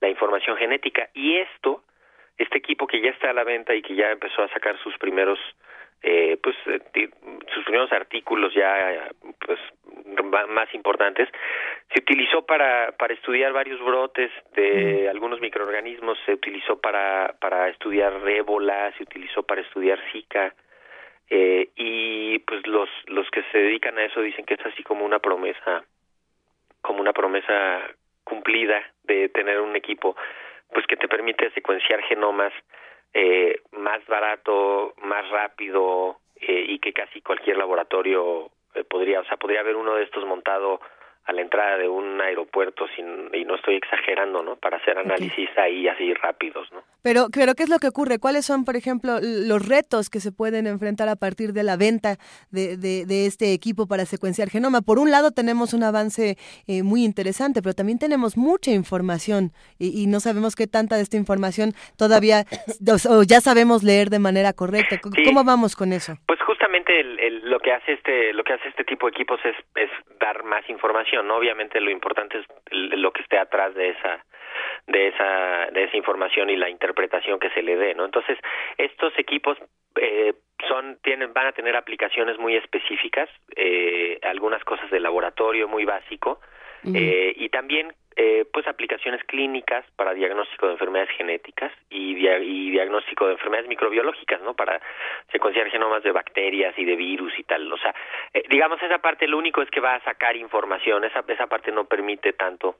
la 0.00 0.08
información 0.08 0.56
genética. 0.56 1.08
Y 1.14 1.36
esto, 1.36 1.84
este 2.38 2.58
equipo 2.58 2.86
que 2.86 3.00
ya 3.00 3.10
está 3.10 3.30
a 3.30 3.34
la 3.34 3.44
venta 3.44 3.74
y 3.74 3.82
que 3.82 3.94
ya 3.94 4.10
empezó 4.10 4.42
a 4.42 4.48
sacar 4.48 4.78
sus 4.82 4.96
primeros 4.98 5.38
eh, 6.02 6.36
pues 6.42 6.54
eh, 6.66 7.08
sus 7.54 7.64
primeros 7.64 7.90
artículos 7.92 8.52
ya 8.52 9.08
pues 9.40 9.58
más 10.48 10.74
importantes 10.74 11.28
se 11.92 12.00
utilizó 12.00 12.44
para 12.44 12.92
para 12.98 13.14
estudiar 13.14 13.52
varios 13.52 13.82
brotes 13.82 14.30
de 14.54 15.08
algunos 15.08 15.40
microorganismos 15.40 16.18
se 16.26 16.34
utilizó 16.34 16.78
para 16.78 17.34
para 17.40 17.68
estudiar 17.68 18.12
ébola 18.28 18.92
se 18.98 19.04
utilizó 19.04 19.44
para 19.44 19.62
estudiar 19.62 19.98
zika 20.12 20.54
eh, 21.30 21.70
y 21.74 22.38
pues 22.40 22.66
los 22.66 22.90
los 23.06 23.30
que 23.30 23.42
se 23.50 23.58
dedican 23.58 23.96
a 23.96 24.04
eso 24.04 24.20
dicen 24.20 24.44
que 24.44 24.54
es 24.54 24.66
así 24.66 24.82
como 24.82 25.06
una 25.06 25.20
promesa 25.20 25.84
como 26.82 27.00
una 27.00 27.14
promesa 27.14 27.80
cumplida 28.24 28.82
de 29.04 29.30
tener 29.30 29.60
un 29.60 29.74
equipo 29.76 30.16
pues 30.74 30.86
que 30.86 30.96
te 30.96 31.08
permite 31.08 31.50
secuenciar 31.52 32.02
genomas 32.02 32.52
eh, 33.14 33.60
más 33.72 34.04
barato 34.06 34.94
más 35.04 35.26
rápido 35.30 36.18
eh, 36.36 36.64
y 36.68 36.78
que 36.80 36.92
casi 36.92 37.22
cualquier 37.22 37.56
laboratorio 37.56 38.50
eh, 38.74 38.84
podría 38.84 39.20
o 39.20 39.24
sea 39.24 39.36
podría 39.36 39.60
haber 39.60 39.76
uno 39.76 39.94
de 39.94 40.02
estos 40.02 40.26
montado 40.26 40.80
a 41.26 41.32
la 41.32 41.40
entrada 41.40 41.78
de 41.78 41.88
un 41.88 42.20
aeropuerto 42.20 42.86
sin, 42.94 43.34
y 43.34 43.44
no 43.44 43.54
estoy 43.54 43.76
exagerando, 43.76 44.42
¿no? 44.42 44.56
Para 44.56 44.76
hacer 44.76 44.98
análisis 44.98 45.48
ahí 45.56 45.88
así 45.88 46.12
rápidos, 46.14 46.70
¿no? 46.70 46.82
Pero, 47.02 47.26
pero, 47.32 47.54
¿qué 47.54 47.62
es 47.62 47.70
lo 47.70 47.78
que 47.78 47.88
ocurre? 47.88 48.18
¿Cuáles 48.18 48.44
son, 48.44 48.64
por 48.64 48.76
ejemplo, 48.76 49.18
los 49.22 49.66
retos 49.66 50.10
que 50.10 50.20
se 50.20 50.32
pueden 50.32 50.66
enfrentar 50.66 51.08
a 51.08 51.16
partir 51.16 51.52
de 51.52 51.62
la 51.62 51.76
venta 51.76 52.16
de, 52.50 52.76
de, 52.76 53.26
este 53.26 53.52
equipo 53.52 53.86
para 53.86 54.04
secuenciar 54.04 54.48
genoma? 54.50 54.82
Por 54.82 54.98
un 54.98 55.10
lado 55.10 55.30
tenemos 55.30 55.72
un 55.72 55.82
avance 55.82 56.36
eh, 56.66 56.82
muy 56.82 57.04
interesante, 57.04 57.62
pero 57.62 57.74
también 57.74 57.98
tenemos 57.98 58.36
mucha 58.36 58.70
información 58.70 59.52
y, 59.78 60.06
no 60.06 60.20
sabemos 60.20 60.54
qué 60.54 60.66
tanta 60.66 60.96
de 60.96 61.02
esta 61.02 61.16
información 61.16 61.72
todavía 61.96 62.44
o, 63.08 63.22
ya 63.22 63.40
sabemos 63.40 63.82
leer 63.82 64.10
de 64.10 64.18
manera 64.18 64.52
correcta. 64.52 65.00
¿Cómo 65.00 65.44
vamos 65.44 65.74
con 65.76 65.92
eso? 65.92 66.16
Pues 66.26 66.40
justamente 66.42 67.00
el, 67.00 67.50
lo 67.50 67.58
que 67.58 67.72
hace 67.72 67.94
este 67.94 68.32
lo 68.32 68.44
que 68.44 68.52
hace 68.52 68.68
este 68.68 68.84
tipo 68.84 69.06
de 69.06 69.12
equipos 69.12 69.40
es, 69.44 69.56
es 69.74 69.90
dar 70.20 70.44
más 70.44 70.68
información 70.68 71.13
¿no? 71.22 71.36
obviamente 71.36 71.80
lo 71.80 71.90
importante 71.90 72.38
es 72.38 72.46
lo 72.70 73.12
que 73.12 73.22
esté 73.22 73.38
atrás 73.38 73.74
de 73.74 73.90
esa 73.90 74.24
de 74.86 75.08
esa 75.08 75.66
de 75.72 75.84
esa 75.84 75.96
información 75.96 76.50
y 76.50 76.56
la 76.56 76.68
interpretación 76.68 77.38
que 77.38 77.50
se 77.50 77.62
le 77.62 77.76
dé 77.76 77.94
no 77.94 78.04
entonces 78.04 78.38
estos 78.78 79.12
equipos 79.18 79.58
eh, 80.00 80.34
son 80.68 80.98
tienen 81.02 81.32
van 81.32 81.46
a 81.46 81.52
tener 81.52 81.76
aplicaciones 81.76 82.38
muy 82.38 82.56
específicas 82.56 83.28
eh, 83.56 84.18
algunas 84.22 84.62
cosas 84.64 84.90
de 84.90 85.00
laboratorio 85.00 85.68
muy 85.68 85.84
básico 85.84 86.40
eh, 86.92 87.32
y 87.36 87.48
también 87.48 87.94
eh, 88.16 88.44
pues 88.52 88.66
aplicaciones 88.66 89.24
clínicas 89.24 89.84
para 89.96 90.14
diagnóstico 90.14 90.66
de 90.66 90.72
enfermedades 90.72 91.10
genéticas 91.16 91.72
y, 91.90 92.16
y, 92.16 92.70
diagnóstico 92.70 93.26
de 93.26 93.32
enfermedades 93.32 93.68
microbiológicas, 93.68 94.40
¿no? 94.42 94.54
Para 94.54 94.80
secuenciar 95.32 95.68
genomas 95.70 96.02
de 96.02 96.12
bacterias 96.12 96.78
y 96.78 96.84
de 96.84 96.94
virus 96.94 97.32
y 97.38 97.42
tal. 97.42 97.72
O 97.72 97.76
sea, 97.78 97.94
eh, 98.32 98.44
digamos 98.48 98.80
esa 98.82 98.98
parte 98.98 99.26
lo 99.26 99.38
único 99.38 99.62
es 99.62 99.70
que 99.70 99.80
va 99.80 99.96
a 99.96 100.04
sacar 100.04 100.36
información, 100.36 101.04
esa 101.04 101.24
esa 101.26 101.46
parte 101.48 101.72
no 101.72 101.86
permite 101.86 102.32
tanto 102.34 102.76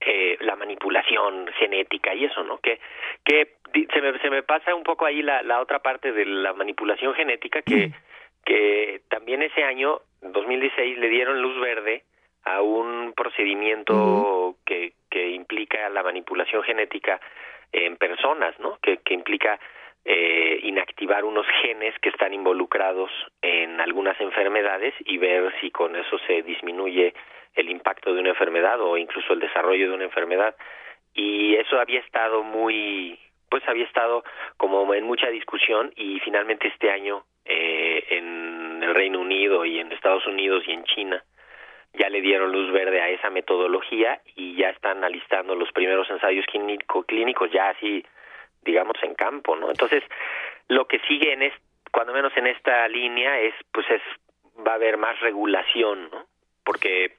eh, 0.00 0.36
la 0.40 0.54
manipulación 0.54 1.48
genética 1.58 2.14
y 2.14 2.26
eso, 2.26 2.44
¿no? 2.44 2.58
Que 2.58 2.78
que 3.24 3.56
se 3.72 4.00
me 4.00 4.18
se 4.20 4.30
me 4.30 4.42
pasa 4.42 4.74
un 4.74 4.84
poco 4.84 5.06
ahí 5.06 5.22
la 5.22 5.42
la 5.42 5.60
otra 5.60 5.80
parte 5.80 6.12
de 6.12 6.24
la 6.24 6.52
manipulación 6.52 7.14
genética 7.14 7.62
que 7.62 7.90
que 8.44 9.02
también 9.08 9.42
ese 9.42 9.64
año 9.64 10.00
2016 10.22 10.98
le 10.98 11.08
dieron 11.08 11.42
luz 11.42 11.60
verde 11.60 12.04
a 12.46 12.62
un 12.62 13.12
procedimiento 13.14 14.56
que, 14.64 14.92
que 15.10 15.30
implica 15.30 15.88
la 15.90 16.04
manipulación 16.04 16.62
genética 16.62 17.20
en 17.72 17.96
personas, 17.96 18.58
¿no? 18.60 18.78
Que, 18.80 18.98
que 18.98 19.14
implica 19.14 19.58
eh, 20.04 20.60
inactivar 20.62 21.24
unos 21.24 21.44
genes 21.62 21.98
que 21.98 22.10
están 22.10 22.32
involucrados 22.32 23.10
en 23.42 23.80
algunas 23.80 24.18
enfermedades 24.20 24.94
y 25.00 25.18
ver 25.18 25.52
si 25.60 25.72
con 25.72 25.96
eso 25.96 26.18
se 26.28 26.42
disminuye 26.42 27.12
el 27.56 27.68
impacto 27.68 28.14
de 28.14 28.20
una 28.20 28.28
enfermedad 28.28 28.80
o 28.80 28.96
incluso 28.96 29.32
el 29.32 29.40
desarrollo 29.40 29.88
de 29.88 29.94
una 29.94 30.04
enfermedad 30.04 30.54
y 31.14 31.56
eso 31.56 31.80
había 31.80 31.98
estado 32.00 32.44
muy 32.44 33.18
pues 33.50 33.66
había 33.66 33.84
estado 33.84 34.22
como 34.56 34.94
en 34.94 35.04
mucha 35.04 35.28
discusión 35.28 35.92
y 35.96 36.20
finalmente 36.20 36.68
este 36.68 36.90
año 36.90 37.24
eh, 37.44 38.04
en 38.10 38.82
el 38.84 38.94
Reino 38.94 39.18
Unido 39.20 39.64
y 39.64 39.80
en 39.80 39.90
Estados 39.90 40.26
Unidos 40.26 40.62
y 40.68 40.72
en 40.72 40.84
China 40.84 41.24
ya 41.98 42.08
le 42.08 42.20
dieron 42.20 42.52
luz 42.52 42.70
verde 42.72 43.00
a 43.00 43.08
esa 43.08 43.30
metodología 43.30 44.20
y 44.34 44.56
ya 44.56 44.70
están 44.70 45.02
alistando 45.04 45.54
los 45.54 45.70
primeros 45.72 46.08
ensayos 46.10 46.44
clínico, 46.46 47.02
clínicos 47.04 47.50
ya 47.50 47.70
así 47.70 48.04
digamos 48.62 48.96
en 49.02 49.14
campo 49.14 49.56
no 49.56 49.70
entonces 49.70 50.02
lo 50.68 50.86
que 50.86 50.98
sigue 51.00 51.32
en 51.32 51.42
es 51.42 51.52
cuando 51.92 52.12
menos 52.12 52.36
en 52.36 52.46
esta 52.46 52.86
línea 52.88 53.40
es 53.40 53.54
pues 53.72 53.86
es 53.90 54.02
va 54.66 54.72
a 54.72 54.74
haber 54.76 54.96
más 54.96 55.18
regulación 55.20 56.10
no 56.10 56.26
porque 56.64 57.16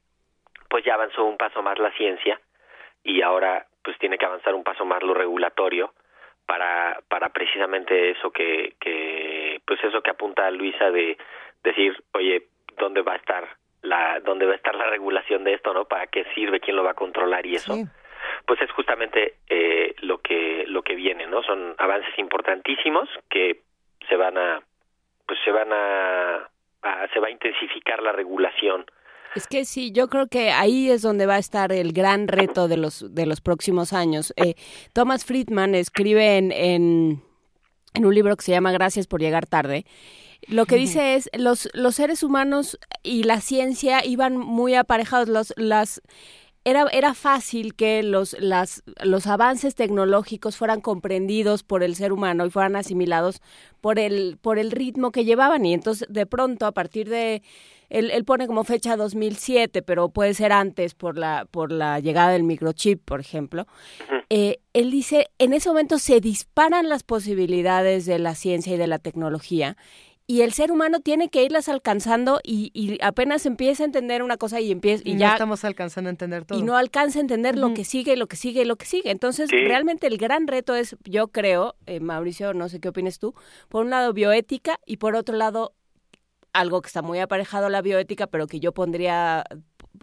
pues 0.69 0.83
ya 0.83 0.95
avanzó 0.95 1.23
un 1.23 1.37
paso 1.37 1.61
más 1.63 1.79
la 1.79 1.91
ciencia 1.93 2.39
y 3.03 3.21
ahora 3.21 3.65
pues 3.83 3.97
tiene 3.99 4.17
que 4.17 4.25
avanzar 4.25 4.53
un 4.53 4.63
paso 4.63 4.85
más 4.85 5.01
lo 5.01 5.13
regulatorio 5.13 5.93
para 6.45 6.99
para 7.07 7.29
precisamente 7.29 8.11
eso 8.11 8.31
que 8.31 8.75
que 8.79 9.61
pues 9.65 9.83
eso 9.83 10.01
que 10.01 10.11
apunta 10.11 10.51
Luisa 10.51 10.91
de 10.91 11.17
decir 11.63 11.95
oye 12.13 12.47
dónde 12.77 13.01
va 13.01 13.13
a 13.13 13.17
estar 13.17 13.47
la 13.81 14.19
dónde 14.21 14.45
va 14.45 14.53
a 14.53 14.55
estar 14.55 14.75
la 14.75 14.89
regulación 14.89 15.43
de 15.43 15.53
esto 15.53 15.73
no 15.73 15.85
para 15.85 16.07
qué 16.07 16.25
sirve 16.35 16.59
quién 16.59 16.75
lo 16.75 16.83
va 16.83 16.91
a 16.91 16.95
controlar 16.95 17.45
y 17.45 17.55
eso 17.55 17.75
pues 18.45 18.61
es 18.61 18.71
justamente 18.71 19.35
eh, 19.49 19.95
lo 20.01 20.19
que 20.19 20.65
lo 20.67 20.81
que 20.81 20.95
viene 20.95 21.27
no 21.27 21.43
son 21.43 21.75
avances 21.77 22.17
importantísimos 22.17 23.07
que 23.29 23.61
se 24.07 24.15
van 24.15 24.37
a 24.37 24.61
pues 25.25 25.39
se 25.43 25.51
van 25.51 25.71
a 25.71 26.49
se 27.13 27.19
va 27.19 27.27
a 27.27 27.31
intensificar 27.31 28.01
la 28.01 28.11
regulación. 28.11 28.85
Es 29.35 29.47
que 29.47 29.65
sí, 29.65 29.91
yo 29.91 30.07
creo 30.07 30.27
que 30.27 30.51
ahí 30.51 30.89
es 30.89 31.01
donde 31.01 31.25
va 31.25 31.35
a 31.35 31.39
estar 31.39 31.71
el 31.71 31.91
gran 31.91 32.27
reto 32.27 32.67
de 32.67 32.77
los, 32.77 33.13
de 33.13 33.25
los 33.25 33.41
próximos 33.41 33.93
años. 33.93 34.33
Eh, 34.37 34.55
Thomas 34.93 35.25
Friedman 35.25 35.75
escribe 35.75 36.37
en, 36.37 36.51
en, 36.51 37.21
un 38.05 38.15
libro 38.15 38.35
que 38.35 38.43
se 38.43 38.51
llama 38.51 38.71
Gracias 38.71 39.05
por 39.05 39.19
llegar 39.19 39.45
tarde. 39.45 39.85
Lo 40.47 40.65
que 40.65 40.75
dice 40.75 41.15
es, 41.15 41.29
los, 41.33 41.69
los 41.73 41.95
seres 41.95 42.23
humanos 42.23 42.79
y 43.03 43.23
la 43.23 43.41
ciencia 43.41 44.05
iban 44.05 44.37
muy 44.37 44.75
aparejados. 44.75 45.27
Los, 45.27 45.53
las, 45.57 46.01
era, 46.63 46.85
era 46.91 47.13
fácil 47.13 47.75
que 47.75 48.03
los, 48.03 48.35
las, 48.39 48.83
los 49.03 49.27
avances 49.27 49.75
tecnológicos 49.75 50.57
fueran 50.57 50.81
comprendidos 50.81 51.63
por 51.63 51.83
el 51.83 51.95
ser 51.95 52.11
humano 52.11 52.45
y 52.45 52.49
fueran 52.49 52.75
asimilados 52.75 53.41
por 53.81 53.99
el, 53.99 54.37
por 54.41 54.59
el 54.59 54.71
ritmo 54.71 55.11
que 55.11 55.25
llevaban. 55.25 55.65
Y 55.65 55.73
entonces, 55.73 56.07
de 56.09 56.25
pronto, 56.25 56.65
a 56.65 56.73
partir 56.73 57.09
de 57.09 57.41
él, 57.89 58.11
él, 58.11 58.25
pone 58.25 58.47
como 58.47 58.65
fecha 58.65 58.97
2007, 58.97 59.81
pero 59.81 60.09
puede 60.09 60.33
ser 60.33 60.51
antes 60.51 60.93
por 60.93 61.17
la, 61.17 61.47
por 61.49 61.71
la 61.71 61.99
llegada 62.01 62.31
del 62.31 62.43
microchip, 62.43 63.01
por 63.03 63.21
ejemplo. 63.21 63.65
Eh, 64.29 64.59
él 64.73 64.91
dice, 64.91 65.27
en 65.37 65.53
ese 65.53 65.69
momento 65.69 65.99
se 65.99 66.19
disparan 66.19 66.89
las 66.89 67.03
posibilidades 67.03 68.05
de 68.05 68.19
la 68.19 68.35
ciencia 68.35 68.75
y 68.75 68.77
de 68.77 68.87
la 68.87 68.99
tecnología 68.99 69.77
y 70.29 70.41
el 70.41 70.51
ser 70.51 70.73
humano 70.73 70.99
tiene 70.99 71.29
que 71.29 71.43
irlas 71.43 71.69
alcanzando 71.69 72.41
y, 72.43 72.69
y 72.73 72.97
apenas 73.01 73.45
empieza 73.45 73.83
a 73.83 73.85
entender 73.85 74.21
una 74.21 74.35
cosa 74.35 74.59
y 74.59 74.71
empieza 74.71 75.01
y, 75.05 75.17
ya 75.17 75.31
estamos 75.31 75.63
alcanzando 75.63 76.09
a 76.09 76.11
entender 76.11 76.43
todo. 76.43 76.59
y 76.59 76.63
no 76.63 76.75
alcanza 76.75 77.19
a 77.19 77.21
entender 77.21 77.57
lo 77.57 77.73
que 77.73 77.85
sigue 77.85 78.13
y 78.13 78.15
lo 78.17 78.27
que 78.27 78.35
sigue 78.35 78.63
y 78.63 78.65
lo 78.65 78.75
que 78.75 78.85
sigue. 78.85 79.09
Entonces 79.09 79.49
realmente 79.49 80.05
el 80.05 80.17
gran 80.17 80.45
reto 80.47 80.75
es 80.75 80.97
yo 81.05 81.29
creo 81.29 81.75
eh, 81.85 82.01
Mauricio 82.01 82.53
no 82.53 82.67
sé 82.67 82.81
qué 82.81 82.89
opinas 82.89 83.19
tú 83.19 83.33
por 83.69 83.85
un 83.85 83.89
lado 83.89 84.11
bioética 84.11 84.79
y 84.85 84.97
por 84.97 85.15
otro 85.15 85.37
lado 85.37 85.73
algo 86.51 86.81
que 86.81 86.87
está 86.87 87.01
muy 87.01 87.19
aparejado 87.19 87.67
a 87.67 87.69
la 87.69 87.81
bioética, 87.81 88.27
pero 88.27 88.47
que 88.47 88.59
yo 88.59 88.73
pondría 88.73 89.45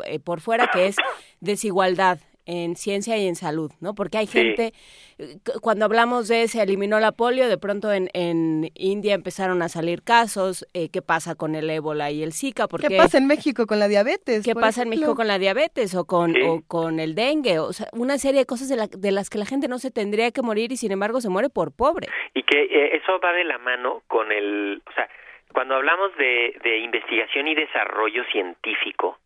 eh, 0.05 0.21
por 0.21 0.41
fuera, 0.41 0.71
que 0.73 0.87
es 0.87 0.97
desigualdad 1.41 2.19
en 2.47 2.77
ciencia 2.77 3.17
y 3.17 3.27
en 3.27 3.37
salud, 3.37 3.71
¿no? 3.81 3.95
Porque 3.95 4.19
hay 4.19 4.27
gente, 4.27 4.73
eh, 5.19 5.37
cuando 5.63 5.85
hablamos 5.85 6.29
de 6.29 6.49
se 6.49 6.63
eliminó 6.63 7.01
la 7.01 7.13
polio, 7.13 7.49
de 7.49 7.59
pronto 7.59 7.93
en, 7.93 8.11
en 8.13 8.71
India 8.75 9.15
empezaron 9.15 9.63
a 9.63 9.69
salir 9.69 10.03
casos, 10.03 10.67
eh, 10.75 10.89
¿qué 10.93 11.03
pasa 11.03 11.35
con 11.35 11.55
el 11.55 11.71
ébola 11.71 12.11
y 12.11 12.23
el 12.23 12.33
Zika? 12.33 12.67
¿Qué 12.81 12.97
pasa 12.97 13.19
en 13.19 13.27
México 13.27 13.67
con 13.67 13.79
la 13.79 13.89
diabetes? 13.89 14.45
¿Qué 14.45 14.55
pasa 14.55 14.83
en 14.83 14.91
México 14.91 15.15
con 15.15 15.27
la 15.27 15.39
diabetes 15.39 15.95
o 15.95 16.05
con, 16.05 16.35
o 16.43 16.63
con 16.67 17.01
el 17.01 17.15
dengue? 17.15 17.59
O 17.59 17.73
sea, 17.73 17.87
una 17.93 18.19
serie 18.19 18.41
de 18.41 18.47
cosas 18.47 18.69
de, 18.69 18.77
la, 18.77 18.87
de, 18.87 19.13
las 19.13 19.31
que 19.31 19.39
la 19.39 19.47
gente 19.47 19.69
no 19.69 19.79
se 19.79 19.91
tendría 19.91 20.31
que 20.31 20.43
morir 20.43 20.73
y 20.73 20.77
sin 20.77 20.93
embargo 20.93 21.21
se 21.21 21.29
muere 21.29 21.49
por 21.49 21.75
pobre. 21.75 22.09
Y 22.35 22.43
que 22.43 22.97
eso 22.97 23.19
va 23.23 23.33
de 23.33 23.45
la 23.45 23.59
mano 23.59 24.03
con 24.07 24.33
el, 24.33 24.83
o 24.87 24.93
sea, 24.93 25.09
cuando 25.53 25.77
hablamos 25.77 26.15
de, 26.17 26.59
de 26.63 26.79
investigación 26.79 27.49
y 27.49 27.55
desarrollo 27.55 28.25
científico, 28.33 29.19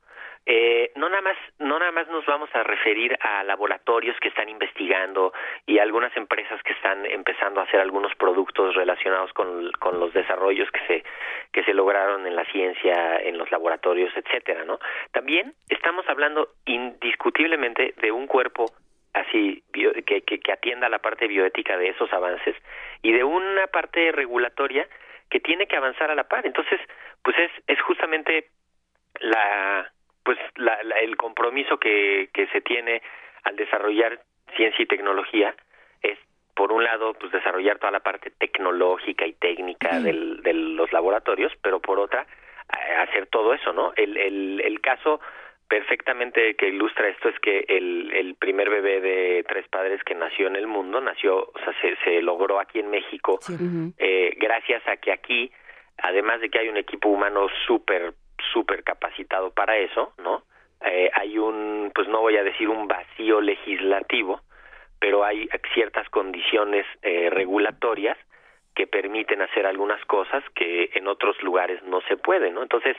eh, 0.51 0.93
no 0.97 1.11
nada 1.11 1.21
más 1.21 1.37
no 1.59 1.79
nada 1.79 1.93
más 1.93 2.09
nos 2.09 2.25
vamos 2.25 2.49
a 2.55 2.63
referir 2.63 3.19
a 3.21 3.45
laboratorios 3.45 4.19
que 4.19 4.29
están 4.29 4.49
investigando 4.49 5.35
y 5.67 5.79
algunas 5.79 6.17
empresas 6.17 6.63
que 6.63 6.73
están 6.73 7.05
empezando 7.05 7.61
a 7.61 7.65
hacer 7.65 7.81
algunos 7.81 8.15
productos 8.15 8.75
relacionados 8.75 9.31
con, 9.35 9.71
con 9.73 10.01
los 10.01 10.15
desarrollos 10.15 10.71
que 10.71 10.81
se 10.87 11.05
que 11.53 11.63
se 11.65 11.75
lograron 11.75 12.27
en 12.27 12.35
la 12.35 12.47
ciencia 12.47 13.19
en 13.19 13.37
los 13.37 13.51
laboratorios 13.51 14.11
etcétera 14.17 14.65
no 14.65 14.79
también 15.13 15.53
estamos 15.69 16.09
hablando 16.09 16.49
indiscutiblemente 16.65 17.93
de 18.01 18.11
un 18.11 18.27
cuerpo 18.27 18.73
así 19.13 19.63
que, 19.71 20.23
que, 20.23 20.41
que 20.41 20.53
atienda 20.53 20.89
la 20.89 21.01
parte 21.01 21.27
bioética 21.27 21.77
de 21.77 21.91
esos 21.91 22.11
avances 22.11 22.57
y 23.03 23.13
de 23.13 23.23
una 23.23 23.67
parte 23.67 24.13
regulatoria 24.13 24.89
que 25.29 25.41
tiene 25.41 25.67
que 25.67 25.77
avanzar 25.77 26.11
a 26.11 26.15
la 26.15 26.25
par. 26.25 26.47
Entonces, 26.47 26.81
pues 27.23 27.37
es, 27.39 27.51
es 27.67 27.79
justamente 27.83 28.49
la 29.21 29.93
pues 30.29 30.39
la, 30.57 30.75
el 31.01 31.17
compromiso 31.17 31.79
que, 31.79 32.29
que 32.35 32.49
se 32.49 32.61
tiene 32.61 33.01
al 33.45 33.57
desarrollar 33.57 34.21
ciencia 34.55 34.83
y 34.83 34.87
tecnología 34.87 35.55
es 36.03 36.19
por 36.55 36.71
un 36.71 36.85
lado 36.85 37.15
pues 37.15 37.33
desarrollar 37.33 37.79
toda 37.79 37.93
la 37.93 38.01
parte 38.01 38.31
tecnológica 38.33 39.25
y 39.25 39.33
técnica 39.33 40.01
del, 40.01 40.43
de 40.43 40.53
los 40.53 40.93
laboratorios 40.93 41.51
pero 41.63 41.81
por 41.81 41.99
otra 41.99 42.27
hacer 42.99 43.29
todo 43.29 43.55
eso 43.55 43.73
no 43.73 43.95
el, 43.97 44.19
el, 44.19 44.61
el 44.63 44.83
caso 44.83 45.19
perfectamente 45.67 46.57
que 46.57 46.69
ilustra 46.69 47.09
esto 47.09 47.31
es 47.31 47.41
que 47.41 47.65
el, 47.67 48.13
el 48.13 48.35
primer 48.35 48.69
bebé 48.69 49.01
de 49.01 49.47
tres 49.49 49.67
padres 49.69 50.05
que 50.05 50.15
nació 50.15 50.47
en 50.49 50.57
el 50.57 50.67
mundo 50.67 51.01
nació, 51.01 51.39
o 51.39 51.59
sea, 51.65 51.73
se, 51.81 51.97
se 52.05 52.21
logró 52.21 52.61
aquí 52.61 52.81
en 52.81 52.91
México 52.91 53.39
eh, 53.97 54.35
gracias 54.37 54.87
a 54.89 54.99
que 54.99 55.11
aquí, 55.11 55.51
además 55.97 56.43
de 56.43 56.51
que 56.51 56.59
hay 56.59 56.69
un 56.69 56.77
equipo 56.77 57.09
humano 57.09 57.47
súper, 57.67 58.13
súper 58.53 58.83
capacitado 58.83 59.51
para 59.51 59.77
eso, 59.77 60.13
¿no? 60.19 60.43
Eh, 60.81 61.11
hay 61.13 61.39
un, 61.39 61.91
pues 61.95 62.09
no 62.09 62.21
voy 62.21 62.37
a 62.37 62.45
decir 62.45 62.69
un 62.69 62.87
vacío 62.87 63.41
legislativo, 63.41 64.41
pero 65.01 65.25
hay 65.25 65.49
ciertas 65.75 66.09
condiciones 66.09 66.87
eh, 67.03 67.31
regulatorias 67.31 68.17
que 68.75 68.87
permiten 68.87 69.43
hacer 69.43 69.67
algunas 69.67 70.05
cosas 70.05 70.45
que 70.55 70.91
en 70.95 71.09
otros 71.09 71.41
lugares 71.43 71.83
no 71.83 72.01
se 72.03 72.17
pueden, 72.17 72.55
¿no? 72.55 72.63
Entonces, 72.63 72.97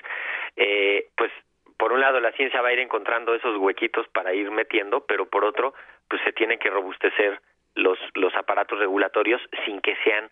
eh, 0.58 1.08
pues 1.16 1.32
por 1.78 1.94
un 1.94 2.02
lado 2.02 2.20
la 2.20 2.34
ciencia 2.34 2.62
va 2.62 2.70
a 2.70 2.74
ir 2.74 2.80
encontrando 2.80 3.34
esos 3.34 3.56
huequitos 3.58 4.06
para 4.10 4.34
ir 4.34 4.52
metiendo, 4.52 5.06
pero 5.06 5.30
por 5.30 5.46
otro, 5.46 5.74
pues 6.10 6.22
se 6.24 6.34
tienen 6.34 6.60
que 6.60 6.70
robustecer 6.70 7.40
los 7.76 7.98
los 8.16 8.36
aparatos 8.36 8.80
regulatorios 8.80 9.42
sin 9.66 9.80
que 9.80 9.96
sean 10.04 10.30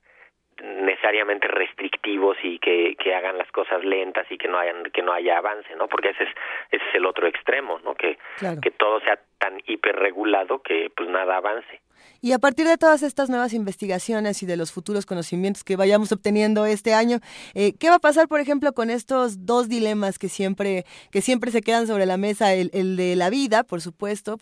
necesariamente 0.64 1.48
restrictivos 1.48 2.38
y 2.44 2.60
que, 2.60 2.96
que 2.96 3.14
hagan 3.14 3.38
las 3.38 3.52
cosas 3.52 3.84
lentas 3.84 4.26
y 4.30 4.38
que 4.38 4.48
no 4.48 4.58
hayan 4.58 4.84
que 4.86 5.02
no 5.02 5.14
haya 5.14 5.38
avance 5.38 5.76
no 5.76 5.88
porque 5.88 6.10
ese 6.10 6.24
es 6.24 6.30
ese 6.72 6.84
es 6.90 6.96
el 6.96 7.06
otro 7.06 7.28
extremo 7.28 7.80
no 7.84 7.96
que 7.96 8.18
que 8.62 8.72
todo 8.72 9.00
sea 9.02 9.20
tan 9.40 9.62
hiperregulado 9.66 10.60
que 10.62 10.92
pues 10.96 11.10
nada 11.10 11.38
avance 11.38 11.82
y 12.22 12.32
a 12.32 12.40
partir 12.40 12.68
de 12.68 12.78
todas 12.78 13.04
estas 13.04 13.30
nuevas 13.30 13.54
investigaciones 13.54 14.42
y 14.44 14.46
de 14.46 14.58
los 14.58 14.72
futuros 14.72 15.06
conocimientos 15.06 15.64
que 15.64 15.76
vayamos 15.76 16.12
obteniendo 16.12 16.66
este 16.66 16.94
año, 16.94 17.20
eh, 17.54 17.74
¿qué 17.74 17.90
va 17.90 17.96
a 17.96 18.00
pasar, 18.00 18.28
por 18.28 18.40
ejemplo, 18.40 18.74
con 18.74 18.90
estos 18.90 19.46
dos 19.46 19.70
dilemas 19.70 20.18
que 20.18 20.30
siempre, 20.30 20.86
que 21.12 21.22
siempre 21.22 21.52
se 21.52 21.62
quedan 21.62 21.88
sobre 21.88 22.06
la 22.06 22.18
mesa? 22.18 22.54
El, 22.54 22.98
de 22.98 23.16
la 23.16 23.30
vida, 23.30 23.64
por 23.64 23.82
supuesto, 23.82 24.38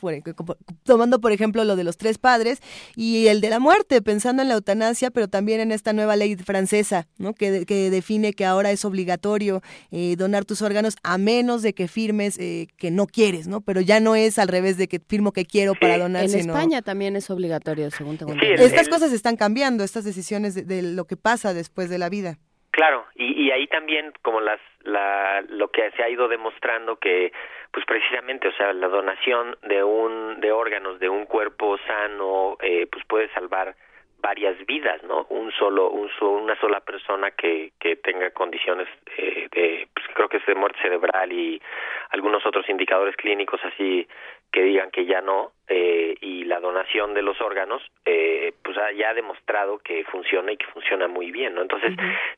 tomando, 0.84 1.20
por 1.20 1.32
ejemplo, 1.32 1.64
lo 1.64 1.76
de 1.76 1.84
los 1.84 1.98
tres 1.98 2.18
padres, 2.18 2.60
y 2.96 3.28
el 3.28 3.42
de 3.42 3.50
la 3.50 3.60
muerte, 3.60 4.02
pensando 4.02 4.42
en 4.42 4.48
la 4.48 4.56
eutanasia, 4.56 5.12
pero 5.12 5.28
también 5.28 5.60
en 5.60 5.72
esta 5.72 5.94
nueva 5.94 6.16
ley 6.16 6.36
francesa, 6.36 7.08
¿no? 7.18 7.34
que, 7.34 7.66
que 7.66 7.90
define 7.90 8.34
que 8.34 8.46
ahora 8.46 8.72
es 8.72 8.86
obligatorio 8.86 9.62
eh, 9.92 10.16
donar 10.18 10.46
tus 10.46 10.62
órganos 10.62 10.96
a 11.04 11.18
menos 11.18 11.62
de 11.62 11.74
que 11.74 11.88
firmes 11.88 12.38
eh, 12.40 12.68
que 12.78 12.92
no 12.92 13.08
quieres, 13.08 13.48
¿no? 13.48 13.62
Pero 13.62 13.82
ya 13.82 14.00
no 14.00 14.16
es 14.16 14.40
al 14.40 14.48
revés 14.48 14.78
de 14.78 14.88
que 14.88 15.00
firmo 15.00 15.32
que 15.32 15.46
quiero 15.46 15.74
para 15.80 15.98
donar. 15.98 16.26
En 16.26 16.36
España 16.36 16.82
también 16.82 17.16
es 17.16 17.30
obligatorio 17.30 17.55
según 17.92 18.18
Estas 18.42 18.90
cosas 18.90 19.12
están 19.14 19.38
cambiando, 19.38 19.84
estas 19.84 20.06
decisiones 20.06 20.56
de, 20.56 20.82
lo 20.82 21.06
que 21.06 21.18
pasa 21.18 21.54
después 21.54 21.90
de 21.90 21.98
la 21.98 22.10
vida. 22.10 22.36
Claro, 22.72 23.06
y, 23.16 23.52
ahí 23.52 23.68
también 23.68 24.12
como 24.22 24.42
las 24.42 24.60
la, 24.84 25.42
lo 25.48 25.70
que 25.70 25.92
se 25.92 26.04
ha 26.04 26.10
ido 26.10 26.28
demostrando 26.28 26.98
que 26.98 27.32
pues 27.72 27.86
precisamente, 27.86 28.50
o 28.50 28.52
sea, 28.54 28.74
la 28.74 28.88
donación 28.88 29.58
de 29.64 29.84
un 29.84 30.42
de 30.42 30.52
órganos 30.52 31.00
de 31.00 31.08
un 31.08 31.26
cuerpo 31.26 31.78
sano 31.88 32.58
eh, 32.62 32.86
pues 32.92 33.06
puede 33.06 33.30
salvar 33.34 33.76
varias 34.20 34.58
vidas, 34.66 35.04
¿no? 35.04 35.28
Un 35.30 35.52
solo, 35.52 35.92
un 35.92 36.10
una 36.22 36.60
sola 36.60 36.80
persona 36.80 37.32
que, 37.32 37.74
que 37.80 37.96
tenga 37.98 38.32
condiciones 38.32 38.88
eh, 39.18 39.48
de, 39.52 39.88
pues, 39.94 40.06
creo 40.16 40.28
que 40.28 40.38
es 40.38 40.46
de 40.46 40.56
muerte 40.56 40.80
cerebral 40.82 41.32
y 41.32 41.62
algunos 42.10 42.46
otros 42.46 42.68
indicadores 42.68 43.16
clínicos 43.18 43.60
así 43.64 44.08
que 44.56 44.64
digan 44.64 44.90
que 44.90 45.06
ya 45.06 45.20
no 45.20 45.52
eh, 45.68 46.16
y 46.22 46.46
la 46.46 46.62
donación 46.62 47.14
de 47.14 47.22
los 47.22 47.42
órganos 47.42 47.84
eh, 48.06 48.54
pues 48.64 48.78
ya 48.96 49.10
ha 49.10 49.14
demostrado 49.14 49.80
que 49.80 50.06
funciona 50.06 50.54
y 50.54 50.56
que 50.56 50.66
funciona 50.68 51.10
muy 51.10 51.30
bien, 51.30 51.56
¿no? 51.56 51.62
Entonces 51.62 51.92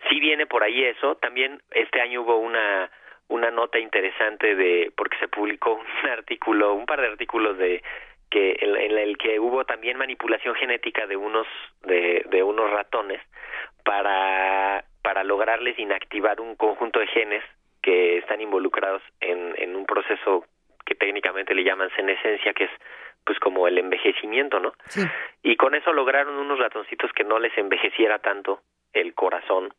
sí 0.10 0.20
viene 0.20 0.48
por 0.48 0.64
ahí 0.64 0.84
eso. 0.84 1.16
También 1.18 1.62
este 1.70 2.02
año 2.02 2.24
hubo 2.24 2.38
una 2.40 2.90
una 3.28 3.52
nota 3.52 3.78
interesante 3.78 4.56
de 4.56 4.92
porque 4.98 5.18
se 5.20 5.28
publicó 5.28 5.74
un 5.74 6.10
artículo, 6.10 6.74
un 6.74 6.88
par 6.88 7.02
de 7.02 7.08
artículos 7.08 7.56
de 7.60 7.84
que 8.32 8.58
en, 8.62 8.98
el 8.98 9.16
que 9.20 9.40
hubo 9.40 9.64
también 9.66 10.00
manipulación 10.00 10.56
genética 10.56 11.06
de 11.06 11.18
unos 11.18 11.46
de, 11.84 12.26
de 12.32 12.42
unos 12.42 12.72
ratones 12.72 13.22
para 13.86 14.84
para 15.04 15.24
lograrles 15.24 15.78
inactivar 15.78 16.42
un 16.42 16.56
conjunto 16.56 17.00
de 17.00 17.08
genes 17.08 17.44
que 17.84 18.18
están 18.18 18.42
involucrados 18.42 19.04
en, 19.22 19.54
en 19.60 19.76
un 19.76 19.86
proceso 19.86 20.46
que 20.88 20.96
técnicamente 20.96 21.54
le 21.54 21.66
llaman 21.66 21.92
senescencia, 21.96 22.54
que 22.54 22.64
es 22.64 22.72
pues 23.26 23.38
como 23.40 23.68
el 23.68 23.78
envejecimiento, 23.78 24.60
¿no? 24.60 24.72
Y 25.44 25.58
con 25.58 25.76
eso 25.76 25.92
lograron 25.92 26.38
unos 26.38 26.58
ratoncitos 26.60 27.12
que 27.12 27.26
no 27.26 27.40
les 27.40 27.56
envejeciera 27.58 28.20
tanto 28.20 28.62
el 28.94 29.14
corazón 29.14 29.74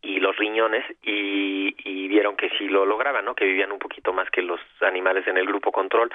y 0.00 0.20
los 0.20 0.36
riñones 0.36 0.84
y, 1.02 1.74
y 1.84 2.06
vieron 2.06 2.36
que 2.36 2.50
sí 2.50 2.68
lo 2.68 2.86
lograban, 2.86 3.24
¿no? 3.24 3.34
Que 3.34 3.46
vivían 3.46 3.72
un 3.72 3.80
poquito 3.80 4.12
más 4.12 4.30
que 4.30 4.42
los 4.42 4.60
animales 4.80 5.26
en 5.26 5.38
el 5.38 5.46
grupo 5.46 5.72
control 5.72 6.12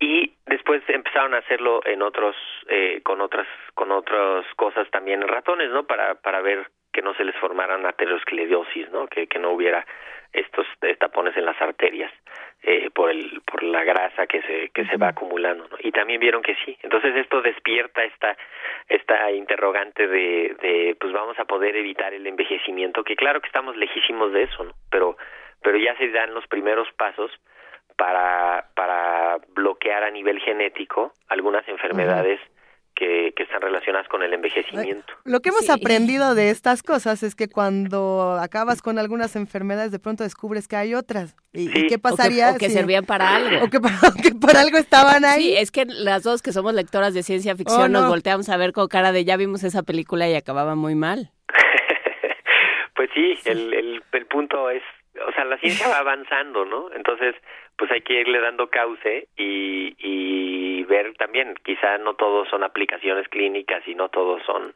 y 0.00 0.32
después 0.46 0.82
empezaron 0.88 1.34
a 1.34 1.38
hacerlo 1.38 1.80
en 1.84 2.02
otros 2.02 2.36
eh, 2.68 3.00
con 3.02 3.20
otras 3.20 3.46
con 3.74 3.92
otras 3.92 4.44
cosas 4.56 4.90
también 4.90 5.22
en 5.22 5.28
ratones 5.28 5.70
no 5.70 5.86
para 5.86 6.16
para 6.16 6.42
ver 6.42 6.68
que 6.92 7.00
no 7.00 7.14
se 7.14 7.24
les 7.24 7.34
formaran 7.36 7.86
aterosclerosis 7.86 8.90
no 8.90 9.06
que, 9.06 9.26
que 9.26 9.38
no 9.38 9.52
hubiera 9.52 9.86
estos 10.32 10.66
tapones 10.98 11.36
en 11.36 11.44
las 11.44 11.60
arterias 11.60 12.12
eh, 12.62 12.90
por 12.90 13.10
el 13.10 13.40
por 13.50 13.62
la 13.62 13.84
grasa 13.84 14.26
que 14.26 14.42
se 14.42 14.70
que 14.70 14.86
se 14.86 14.96
va 14.96 15.08
acumulando 15.08 15.68
¿no? 15.68 15.76
y 15.80 15.92
también 15.92 16.20
vieron 16.20 16.42
que 16.42 16.56
sí. 16.64 16.76
Entonces 16.82 17.14
esto 17.16 17.42
despierta 17.42 18.04
esta 18.04 18.36
esta 18.88 19.30
interrogante 19.30 20.06
de, 20.06 20.56
de 20.60 20.96
pues 20.98 21.12
vamos 21.12 21.38
a 21.38 21.44
poder 21.44 21.76
evitar 21.76 22.12
el 22.14 22.26
envejecimiento 22.26 23.04
que 23.04 23.16
claro 23.16 23.40
que 23.40 23.48
estamos 23.48 23.76
lejísimos 23.76 24.32
de 24.32 24.42
eso 24.44 24.64
no 24.64 24.72
pero 24.90 25.16
pero 25.62 25.78
ya 25.78 25.96
se 25.96 26.10
dan 26.10 26.34
los 26.34 26.46
primeros 26.46 26.88
pasos 26.92 27.30
para, 27.96 28.66
para 28.74 29.38
bloquear 29.54 30.04
a 30.04 30.10
nivel 30.10 30.38
genético 30.40 31.12
algunas 31.28 31.66
enfermedades 31.68 32.40
que, 32.96 33.32
que, 33.36 33.42
están 33.42 33.60
relacionadas 33.60 34.08
con 34.08 34.22
el 34.22 34.32
envejecimiento. 34.32 35.12
Lo 35.24 35.40
que 35.40 35.50
hemos 35.50 35.68
aprendido 35.68 36.34
de 36.34 36.50
estas 36.50 36.82
cosas 36.82 37.22
es 37.22 37.36
que 37.36 37.48
cuando 37.48 38.38
acabas 38.40 38.80
con 38.80 38.98
algunas 38.98 39.36
enfermedades, 39.36 39.92
de 39.92 39.98
pronto 39.98 40.24
descubres 40.24 40.66
que 40.66 40.76
hay 40.76 40.94
otras. 40.94 41.36
¿Y, 41.52 41.86
qué 41.86 41.98
pasaría? 41.98 42.52
O 42.52 42.56
que, 42.56 42.70
servían 42.70 43.04
para 43.04 43.36
algo. 43.36 43.64
O 43.64 43.70
que, 43.70 43.80
por 43.80 44.56
algo 44.56 44.78
estaban 44.78 45.24
ahí. 45.24 45.42
Sí, 45.42 45.56
es 45.56 45.70
que 45.70 45.84
las 45.86 46.22
dos 46.22 46.42
que 46.42 46.52
somos 46.52 46.74
lectoras 46.74 47.12
de 47.14 47.22
ciencia 47.22 47.54
ficción 47.54 47.82
oh, 47.82 48.00
nos 48.00 48.08
volteamos 48.08 48.48
a 48.48 48.56
ver 48.56 48.72
con 48.72 48.88
cara 48.88 49.12
de 49.12 49.24
ya 49.24 49.36
vimos 49.36 49.62
esa 49.62 49.82
película 49.82 50.28
y 50.28 50.34
acababa 50.34 50.74
muy 50.74 50.94
mal. 50.94 51.30
pues 52.96 53.10
sí, 53.14 53.38
El, 53.44 53.74
el, 53.74 54.02
el 54.10 54.26
punto 54.26 54.70
es, 54.70 54.82
o 55.26 55.32
sea, 55.32 55.44
la 55.44 55.58
ciencia 55.58 55.86
va 55.92 55.98
avanzando, 55.98 56.64
¿no? 56.64 56.90
Entonces, 56.94 57.34
pues 57.76 57.90
hay 57.90 58.00
que 58.00 58.20
irle 58.20 58.40
dando 58.40 58.68
cauce 58.68 59.28
y, 59.36 59.94
y 59.98 60.84
ver 60.84 61.14
también, 61.14 61.54
quizá 61.64 61.98
no 61.98 62.14
todos 62.14 62.48
son 62.48 62.64
aplicaciones 62.64 63.28
clínicas 63.28 63.86
y 63.86 63.94
no 63.94 64.08
todos 64.08 64.42
son, 64.44 64.74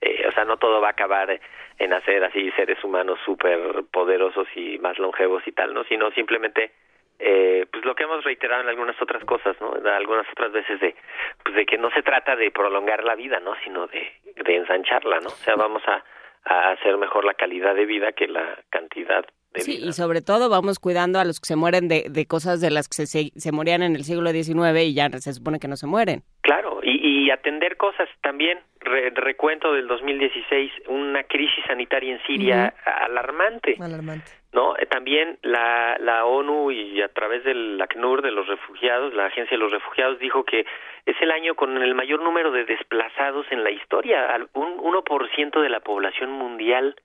eh, 0.00 0.26
o 0.28 0.32
sea, 0.32 0.44
no 0.44 0.56
todo 0.56 0.80
va 0.80 0.88
a 0.88 0.92
acabar 0.92 1.40
en 1.78 1.92
hacer 1.92 2.24
así 2.24 2.50
seres 2.52 2.82
humanos 2.84 3.18
súper 3.24 3.84
poderosos 3.90 4.46
y 4.54 4.78
más 4.78 4.98
longevos 4.98 5.42
y 5.46 5.52
tal, 5.52 5.74
¿no? 5.74 5.84
Sino 5.84 6.10
simplemente 6.12 6.72
eh, 7.18 7.66
pues 7.72 7.84
lo 7.84 7.94
que 7.94 8.04
hemos 8.04 8.22
reiterado 8.24 8.62
en 8.62 8.68
algunas 8.68 9.00
otras 9.00 9.24
cosas, 9.24 9.56
¿no? 9.60 9.74
Algunas 9.90 10.30
otras 10.30 10.52
veces 10.52 10.78
de, 10.80 10.94
pues 11.42 11.54
de 11.54 11.66
que 11.66 11.78
no 11.78 11.90
se 11.90 12.02
trata 12.02 12.36
de 12.36 12.50
prolongar 12.50 13.04
la 13.04 13.14
vida, 13.14 13.40
¿no? 13.40 13.54
Sino 13.64 13.86
de, 13.86 14.12
de 14.36 14.56
ensancharla, 14.56 15.20
¿no? 15.20 15.28
O 15.28 15.42
sea, 15.44 15.56
vamos 15.56 15.82
a, 15.86 16.04
a 16.44 16.70
hacer 16.72 16.96
mejor 16.96 17.24
la 17.24 17.34
calidad 17.34 17.74
de 17.74 17.86
vida 17.86 18.12
que 18.12 18.28
la 18.28 18.58
cantidad 18.70 19.24
Sí, 19.56 19.78
y 19.82 19.92
sobre 19.92 20.22
todo 20.22 20.48
vamos 20.48 20.78
cuidando 20.78 21.18
a 21.18 21.24
los 21.24 21.40
que 21.40 21.46
se 21.46 21.56
mueren 21.56 21.88
de, 21.88 22.06
de 22.08 22.26
cosas 22.26 22.60
de 22.60 22.70
las 22.70 22.88
que 22.88 23.06
se, 23.06 23.30
se, 23.34 23.52
morían 23.52 23.82
en 23.82 23.96
el 23.96 24.04
siglo 24.04 24.30
XIX 24.30 24.82
y 24.82 24.94
ya 24.94 25.08
se 25.10 25.32
supone 25.32 25.58
que 25.58 25.68
no 25.68 25.76
se 25.76 25.86
mueren. 25.86 26.22
Claro, 26.42 26.80
y, 26.82 27.24
y 27.24 27.30
atender 27.30 27.76
cosas 27.76 28.08
también. 28.22 28.58
recuento 28.80 29.72
del 29.72 29.88
2016, 29.88 30.72
una 30.88 31.24
crisis 31.24 31.64
sanitaria 31.66 32.14
en 32.14 32.22
Siria 32.26 32.74
alarmante. 32.84 33.76
Alarmante. 33.80 34.30
¿no? 34.52 34.74
Eh, 34.78 34.86
también 34.86 35.38
la, 35.42 35.98
la 36.00 36.24
ONU 36.24 36.70
y 36.70 37.02
a 37.02 37.08
través 37.08 37.44
del 37.44 37.80
ACNUR 37.80 38.22
de 38.22 38.30
los 38.30 38.46
refugiados, 38.46 39.12
la 39.12 39.26
Agencia 39.26 39.56
de 39.56 39.62
los 39.62 39.70
Refugiados, 39.70 40.18
dijo 40.18 40.44
que 40.44 40.64
es 41.04 41.16
el 41.20 41.30
año 41.30 41.54
con 41.54 41.76
el 41.82 41.94
mayor 41.94 42.22
número 42.22 42.50
de 42.50 42.64
desplazados 42.64 43.46
en 43.50 43.62
la 43.62 43.70
historia. 43.70 44.34
Un 44.54 44.78
1% 44.78 45.60
de 45.60 45.68
la 45.68 45.80
población 45.80 46.30
mundial 46.30 46.96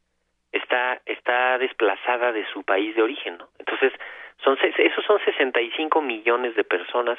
está 0.52 1.02
está 1.06 1.58
desplazada 1.58 2.32
de 2.32 2.46
su 2.48 2.64
país 2.64 2.96
de 2.96 3.02
origen, 3.02 3.38
¿no? 3.38 3.48
Entonces, 3.60 3.94
son 4.44 4.58
esos 4.62 5.06
son 5.06 5.20
65 5.24 6.02
millones 6.02 6.56
de 6.56 6.64
personas 6.64 7.18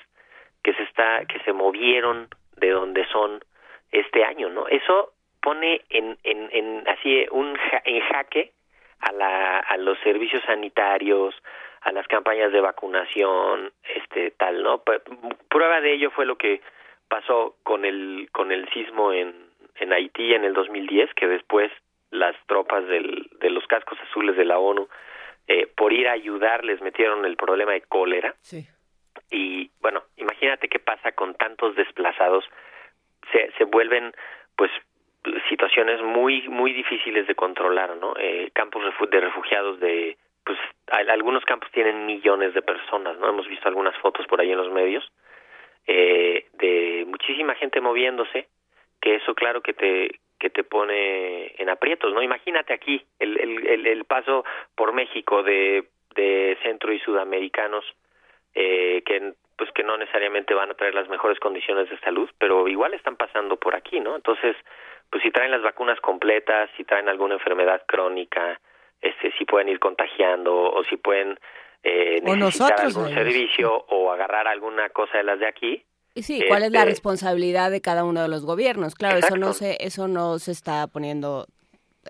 que 0.62 0.74
se 0.74 0.82
está 0.82 1.24
que 1.26 1.38
se 1.40 1.52
movieron 1.52 2.28
de 2.56 2.70
donde 2.70 3.06
son 3.06 3.42
este 3.90 4.24
año, 4.24 4.48
¿no? 4.48 4.68
Eso 4.68 5.12
pone 5.40 5.82
en 5.90 6.18
en, 6.24 6.48
en 6.52 6.88
así 6.88 7.26
un 7.30 7.58
en 7.84 8.00
jaque 8.00 8.52
a 9.00 9.12
la 9.12 9.58
a 9.58 9.76
los 9.76 9.98
servicios 10.00 10.42
sanitarios, 10.44 11.34
a 11.82 11.92
las 11.92 12.06
campañas 12.06 12.52
de 12.52 12.60
vacunación, 12.60 13.72
este 13.94 14.32
tal, 14.32 14.62
¿no? 14.62 14.82
Prueba 15.48 15.80
de 15.80 15.94
ello 15.94 16.10
fue 16.10 16.26
lo 16.26 16.36
que 16.36 16.60
pasó 17.08 17.56
con 17.62 17.84
el 17.84 18.28
con 18.32 18.52
el 18.52 18.68
sismo 18.70 19.12
en 19.12 19.34
en 19.76 19.92
Haití 19.92 20.34
en 20.34 20.44
el 20.44 20.54
2010, 20.54 21.14
que 21.14 21.26
después 21.26 21.72
las 22.12 22.36
tropas 22.46 22.86
del, 22.86 23.28
de 23.40 23.50
los 23.50 23.66
cascos 23.66 23.98
azules 24.08 24.36
de 24.36 24.44
la 24.44 24.58
ONU, 24.58 24.88
eh, 25.48 25.66
por 25.66 25.92
ir 25.92 26.06
a 26.08 26.12
ayudar 26.12 26.64
les 26.64 26.80
metieron 26.80 27.24
el 27.24 27.36
problema 27.36 27.72
de 27.72 27.80
cólera. 27.82 28.34
Sí. 28.40 28.64
Y 29.30 29.70
bueno, 29.80 30.04
imagínate 30.16 30.68
qué 30.68 30.78
pasa 30.78 31.12
con 31.12 31.34
tantos 31.34 31.74
desplazados. 31.74 32.44
Se, 33.32 33.50
se 33.58 33.64
vuelven, 33.64 34.12
pues, 34.56 34.70
situaciones 35.48 36.00
muy, 36.02 36.48
muy 36.48 36.72
difíciles 36.72 37.26
de 37.26 37.34
controlar, 37.34 37.96
¿no? 37.96 38.14
Eh, 38.18 38.50
campos 38.52 38.82
de 39.10 39.20
refugiados 39.20 39.80
de, 39.80 40.16
pues, 40.44 40.58
algunos 41.08 41.44
campos 41.44 41.70
tienen 41.72 42.06
millones 42.06 42.54
de 42.54 42.62
personas, 42.62 43.18
¿no? 43.18 43.28
Hemos 43.28 43.48
visto 43.48 43.68
algunas 43.68 43.96
fotos 43.98 44.26
por 44.26 44.40
ahí 44.40 44.50
en 44.50 44.58
los 44.58 44.70
medios 44.70 45.04
eh, 45.86 46.46
de 46.54 47.04
muchísima 47.06 47.54
gente 47.54 47.80
moviéndose, 47.80 48.48
que 49.02 49.16
eso 49.16 49.34
claro 49.34 49.60
que 49.60 49.74
te 49.74 50.20
que 50.38 50.50
te 50.50 50.64
pone 50.64 51.54
en 51.58 51.68
aprietos, 51.68 52.12
¿no? 52.12 52.20
Imagínate 52.20 52.72
aquí 52.72 53.04
el, 53.20 53.38
el, 53.38 53.86
el, 53.86 54.04
paso 54.06 54.44
por 54.74 54.92
México 54.92 55.44
de, 55.44 55.88
de 56.16 56.58
centro 56.64 56.92
y 56.92 56.98
sudamericanos 56.98 57.84
eh, 58.54 59.02
que 59.06 59.34
pues 59.56 59.70
que 59.72 59.84
no 59.84 59.96
necesariamente 59.96 60.54
van 60.54 60.70
a 60.70 60.74
traer 60.74 60.94
las 60.94 61.08
mejores 61.08 61.38
condiciones 61.38 61.88
de 61.88 61.98
salud, 62.00 62.28
pero 62.38 62.66
igual 62.66 62.94
están 62.94 63.16
pasando 63.16 63.56
por 63.56 63.76
aquí, 63.76 64.00
¿no? 64.00 64.16
Entonces, 64.16 64.56
pues 65.10 65.22
si 65.22 65.30
traen 65.30 65.52
las 65.52 65.62
vacunas 65.62 66.00
completas, 66.00 66.68
si 66.76 66.82
traen 66.82 67.08
alguna 67.08 67.34
enfermedad 67.34 67.82
crónica, 67.86 68.58
este, 69.00 69.32
si 69.38 69.44
pueden 69.44 69.68
ir 69.68 69.78
contagiando 69.78 70.52
o 70.52 70.82
si 70.84 70.96
pueden 70.96 71.38
eh, 71.84 72.20
necesitar 72.24 72.80
algún 72.80 73.14
servicio 73.14 73.84
o 73.88 74.10
agarrar 74.10 74.48
alguna 74.48 74.88
cosa 74.88 75.18
de 75.18 75.24
las 75.24 75.38
de 75.38 75.46
aquí, 75.46 75.84
Sí, 76.14 76.42
¿cuál 76.46 76.62
es 76.62 76.72
la 76.72 76.80
este 76.80 76.90
responsabilidad 76.90 77.70
de 77.70 77.80
cada 77.80 78.04
uno 78.04 78.22
de 78.22 78.28
los 78.28 78.44
gobiernos? 78.44 78.94
Claro, 78.94 79.18
eso 79.18 79.36
no 79.36 79.52
se 79.54 79.78
eso 79.80 80.08
no 80.08 80.38
se 80.38 80.52
está 80.52 80.86
poniendo 80.86 81.46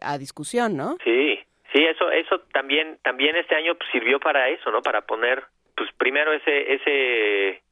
a 0.01 0.19
discusión, 0.19 0.77
¿no? 0.77 0.97
Sí, 1.05 1.39
sí, 1.73 1.85
eso 1.85 2.11
eso 2.11 2.41
también 2.53 2.99
también 3.03 3.37
este 3.37 3.55
año 3.55 3.77
sirvió 3.93 4.19
para 4.19 4.49
eso, 4.49 4.71
¿no? 4.73 4.83
Para 4.83 5.03
poner 5.03 5.45
pues 5.77 5.91
primero 5.97 6.33
ese 6.33 6.75
ese 6.75 7.63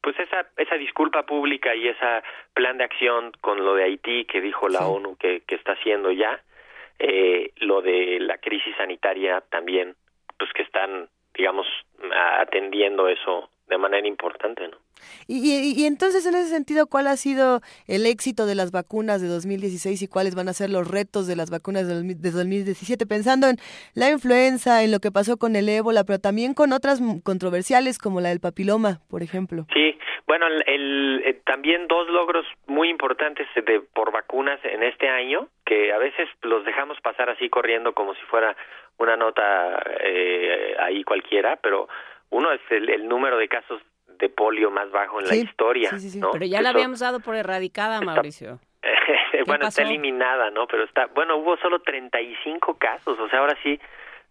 pues 0.00 0.18
esa 0.20 0.46
esa 0.56 0.76
disculpa 0.76 1.24
pública 1.24 1.74
y 1.74 1.88
esa 1.88 2.22
plan 2.54 2.78
de 2.78 2.84
acción 2.84 3.32
con 3.40 3.64
lo 3.64 3.74
de 3.74 3.84
Haití 3.84 4.24
que 4.26 4.40
dijo 4.40 4.68
la 4.68 4.86
ONU 4.86 5.16
que, 5.16 5.42
que 5.46 5.56
está 5.56 5.72
haciendo 5.72 6.12
ya, 6.12 6.40
eh, 7.00 7.50
lo 7.56 7.82
de 7.82 8.20
la 8.20 8.38
crisis 8.38 8.76
sanitaria 8.76 9.42
también, 9.50 9.96
pues 10.38 10.52
que 10.52 10.62
están 10.62 11.08
digamos 11.34 11.66
atendiendo 12.40 13.08
eso 13.08 13.48
de 13.72 13.78
manera 13.78 14.06
importante, 14.06 14.68
¿no? 14.68 14.76
Y, 15.26 15.74
y, 15.76 15.86
entonces, 15.86 16.24
en 16.26 16.34
ese 16.34 16.48
sentido, 16.48 16.86
¿cuál 16.86 17.06
ha 17.06 17.16
sido 17.16 17.60
el 17.88 18.06
éxito 18.06 18.46
de 18.46 18.54
las 18.54 18.70
vacunas 18.70 19.20
de 19.20 19.28
2016 19.28 20.00
y 20.00 20.08
cuáles 20.08 20.34
van 20.34 20.48
a 20.48 20.52
ser 20.52 20.70
los 20.70 20.88
retos 20.88 21.26
de 21.26 21.34
las 21.34 21.50
vacunas 21.50 21.88
de 21.88 22.30
2017? 22.30 23.06
Pensando 23.06 23.48
en 23.48 23.56
la 23.94 24.10
influenza, 24.10 24.84
en 24.84 24.92
lo 24.92 25.00
que 25.00 25.10
pasó 25.10 25.36
con 25.38 25.56
el 25.56 25.68
ébola, 25.68 26.04
pero 26.04 26.18
también 26.18 26.54
con 26.54 26.72
otras 26.72 27.00
controversiales 27.24 27.98
como 27.98 28.20
la 28.20 28.28
del 28.28 28.40
papiloma, 28.40 29.00
por 29.10 29.22
ejemplo. 29.22 29.66
Sí, 29.72 29.98
bueno, 30.26 30.46
el, 30.46 31.22
eh, 31.24 31.40
también 31.44 31.88
dos 31.88 32.08
logros 32.08 32.46
muy 32.66 32.88
importantes 32.88 33.46
de, 33.54 33.80
por 33.94 34.12
vacunas 34.12 34.60
en 34.64 34.82
este 34.82 35.08
año, 35.08 35.48
que 35.64 35.92
a 35.92 35.98
veces 35.98 36.28
los 36.42 36.64
dejamos 36.64 37.00
pasar 37.00 37.30
así 37.30 37.48
corriendo 37.48 37.92
como 37.92 38.14
si 38.14 38.22
fuera 38.22 38.56
una 38.98 39.16
nota 39.16 39.82
eh, 40.00 40.76
ahí 40.78 41.02
cualquiera, 41.04 41.56
pero 41.56 41.88
uno 42.32 42.50
es 42.50 42.60
el, 42.70 43.08
número 43.08 43.36
de 43.36 43.48
casos 43.48 43.80
de 44.18 44.28
polio 44.28 44.70
más 44.70 44.90
bajo 44.90 45.20
en 45.20 45.28
la 45.28 45.36
historia. 45.36 45.90
Pero 46.32 46.44
ya 46.46 46.62
la 46.62 46.70
habíamos 46.70 47.00
dado 47.00 47.20
por 47.20 47.36
erradicada, 47.36 48.00
Mauricio. 48.00 48.58
bueno, 49.46 49.68
está 49.68 49.82
eliminada, 49.82 50.50
¿no? 50.50 50.66
Pero 50.66 50.84
está, 50.84 51.06
bueno, 51.06 51.36
hubo 51.36 51.56
solo 51.58 51.80
35 51.80 52.78
casos, 52.78 53.18
o 53.18 53.28
sea, 53.28 53.40
ahora 53.40 53.56
sí, 53.62 53.78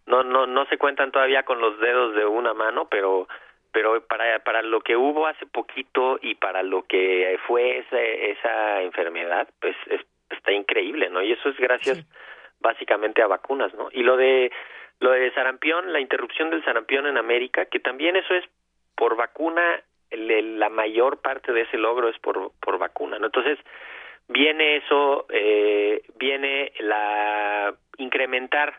no, 0.06 0.24
no, 0.24 0.46
no 0.46 0.66
se 0.66 0.78
cuentan 0.78 1.12
todavía 1.12 1.44
con 1.44 1.60
los 1.60 1.78
dedos 1.78 2.14
de 2.14 2.26
una 2.26 2.54
mano, 2.54 2.88
pero 2.90 3.28
pero 3.72 4.06
para, 4.06 4.38
para 4.40 4.60
lo 4.60 4.82
que 4.82 4.96
hubo 4.96 5.26
hace 5.26 5.46
poquito 5.46 6.18
y 6.20 6.34
para 6.34 6.62
lo 6.62 6.82
que 6.82 7.38
fue 7.46 7.78
esa, 7.78 7.98
esa 7.98 8.82
enfermedad, 8.82 9.48
pues 9.60 9.74
está 10.28 10.52
increíble, 10.52 11.08
¿no? 11.08 11.22
Y 11.22 11.32
eso 11.32 11.48
es 11.48 11.56
gracias 11.56 12.04
básicamente 12.60 13.22
a 13.22 13.26
vacunas, 13.26 13.72
¿no? 13.72 13.88
Y 13.90 14.02
lo 14.02 14.18
de 14.18 14.52
lo 15.02 15.10
de 15.10 15.32
sarampión, 15.32 15.92
la 15.92 16.00
interrupción 16.00 16.50
del 16.50 16.64
sarampión 16.64 17.06
en 17.06 17.18
América, 17.18 17.66
que 17.66 17.80
también 17.80 18.16
eso 18.16 18.34
es 18.34 18.44
por 18.94 19.16
vacuna, 19.16 19.82
la 20.10 20.68
mayor 20.68 21.20
parte 21.20 21.52
de 21.52 21.62
ese 21.62 21.76
logro 21.76 22.08
es 22.08 22.18
por, 22.18 22.52
por 22.60 22.78
vacuna, 22.78 23.18
¿no? 23.18 23.26
Entonces, 23.26 23.58
viene 24.28 24.76
eso, 24.76 25.26
eh, 25.30 26.02
viene 26.18 26.72
la 26.78 27.74
incrementar 27.98 28.74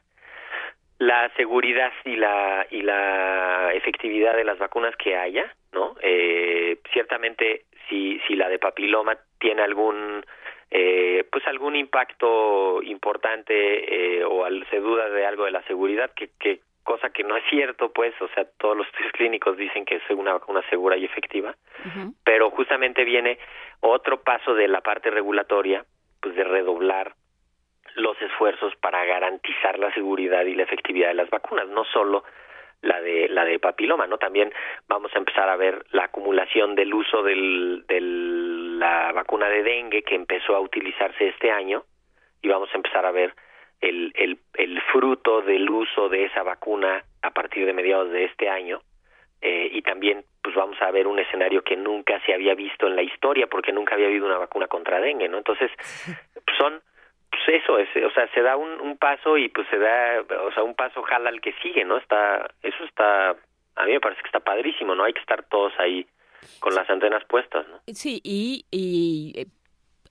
la 1.00 1.30
seguridad 1.36 1.92
y 2.06 2.16
la 2.16 2.68
y 2.70 2.82
la 2.82 3.74
efectividad 3.74 4.36
de 4.36 4.46
las 4.46 4.58
vacunas 4.58 4.96
que 4.96 5.18
haya, 5.18 5.54
¿no? 5.74 5.96
Eh, 6.02 6.80
ciertamente, 6.94 7.66
si 7.90 8.20
si 8.28 8.36
la 8.36 8.48
de 8.48 8.60
papiloma 8.60 9.18
tiene 9.40 9.64
algún 9.64 10.26
eh, 10.76 11.24
pues 11.32 11.46
algún 11.46 11.76
impacto 11.76 12.82
importante 12.82 13.54
eh, 14.18 14.24
o 14.26 14.44
al, 14.44 14.66
se 14.72 14.80
duda 14.80 15.08
de 15.08 15.24
algo 15.24 15.46
de 15.46 15.52
la 15.52 15.62
seguridad, 15.68 16.10
que, 16.16 16.32
que 16.40 16.62
cosa 16.84 17.12
que 17.12 17.24
no 17.24 17.38
es 17.38 17.44
cierto, 17.48 17.94
pues, 17.94 18.20
o 18.20 18.28
sea, 18.30 18.46
todos 18.58 18.76
los 18.76 18.88
estudios 18.92 19.12
clínicos 19.12 19.56
dicen 19.56 19.86
que 19.86 19.98
es 19.98 20.02
una 20.10 20.34
vacuna 20.34 20.64
segura 20.72 20.98
y 20.98 21.06
efectiva, 21.06 21.56
pero 22.24 22.50
justamente 22.50 23.04
viene 23.04 23.38
otro 23.82 24.24
paso 24.24 24.56
de 24.56 24.68
la 24.68 24.82
parte 24.82 25.12
regulatoria, 25.12 25.86
pues 26.20 26.36
de 26.36 26.44
redoblar 26.44 27.14
los 27.94 28.20
esfuerzos 28.20 28.76
para 28.78 29.06
garantizar 29.06 29.78
la 29.78 29.94
seguridad 29.94 30.44
y 30.46 30.56
la 30.56 30.64
efectividad 30.64 31.10
de 31.10 31.14
las 31.14 31.30
vacunas, 31.30 31.68
no 31.68 31.86
solo 31.86 32.24
la 32.84 33.02
de 33.02 33.30
la 33.30 33.46
de 33.46 33.60
papiloma, 33.60 34.06
¿no? 34.08 34.17
También 34.17 34.54
vamos 34.88 35.12
a 35.15 35.17
empezar 35.17 35.50
a 35.50 35.56
ver 35.56 35.86
la 35.91 36.06
acumulación 36.06 36.76
del 36.76 36.93
uso 36.93 37.24
del, 37.24 37.86
del 37.88 38.78
la 38.78 39.12
vacuna 39.13 39.48
de 39.48 39.63
dengue 39.63 40.04
que 40.04 40.15
empezó 40.15 40.56
a 40.56 40.60
utilizarse 40.60 41.30
este 41.30 41.50
año 41.50 41.84
y 42.41 42.50
vamos 42.50 42.69
a 42.74 42.76
empezar 42.76 43.06
a 43.06 43.12
ver 43.12 43.34
el, 43.80 44.12
el, 44.15 44.38
el 44.56 44.82
fruto 44.91 45.41
del 45.41 45.69
uso 45.69 46.10
de 46.10 46.26
esa 46.26 46.43
vacuna 46.43 47.04
a 47.22 47.32
partir 47.32 47.65
de 47.65 47.74
mediados 47.74 48.12
de 48.12 48.26
este 48.26 48.50
año 48.50 48.82
eh, 49.41 49.69
y 49.72 49.82
también 49.82 50.26
pues 50.41 50.56
vamos 50.56 50.82
a 50.82 50.91
ver 50.91 51.08
un 51.08 51.19
escenario 51.19 51.63
que 51.63 51.78
nunca 51.78 52.19
se 52.26 52.34
había 52.34 52.54
visto 52.54 52.88
en 52.88 52.98
la 52.98 53.02
historia 53.02 53.48
porque 53.48 53.72
nunca 53.72 53.96
había 53.96 54.08
habido 54.08 54.26
una 54.26 54.38
vacuna 54.38 54.67
contra 54.67 55.00
dengue, 55.00 55.30
¿no? 55.30 55.38
Entonces 55.38 55.72
son 56.58 56.82
pues 57.34 57.62
eso 57.62 57.79
es, 57.79 57.90
o 58.06 58.12
sea, 58.12 58.27
se 58.34 58.42
da 58.42 58.56
un, 58.56 58.79
un 58.79 58.98
paso 58.98 59.38
y 59.38 59.50
pues 59.50 59.67
se 59.69 59.77
da, 59.79 60.21
o 60.21 60.52
sea, 60.52 60.63
un 60.63 60.75
paso 60.75 61.02
jala 61.02 61.29
al 61.29 61.42
que 61.42 61.54
sigue, 61.63 61.84
¿no? 61.84 61.98
Está, 61.98 62.48
eso 62.62 62.84
está, 62.84 63.31
a 63.31 63.86
mí 63.86 63.92
me 63.92 64.00
parece 64.00 64.21
que 64.21 64.27
está 64.27 64.40
padrísimo, 64.40 64.94
¿no? 64.94 65.04
Hay 65.04 65.13
que 65.13 65.21
estar 65.21 65.44
todos 65.44 65.73
ahí 65.79 66.06
con 66.60 66.75
las 66.75 66.88
antenas 66.90 67.23
puestas. 67.25 67.67
¿no? 67.67 67.79
Sí, 67.88 68.21
y, 68.23 68.65
y 68.69 69.34
eh, 69.36 69.46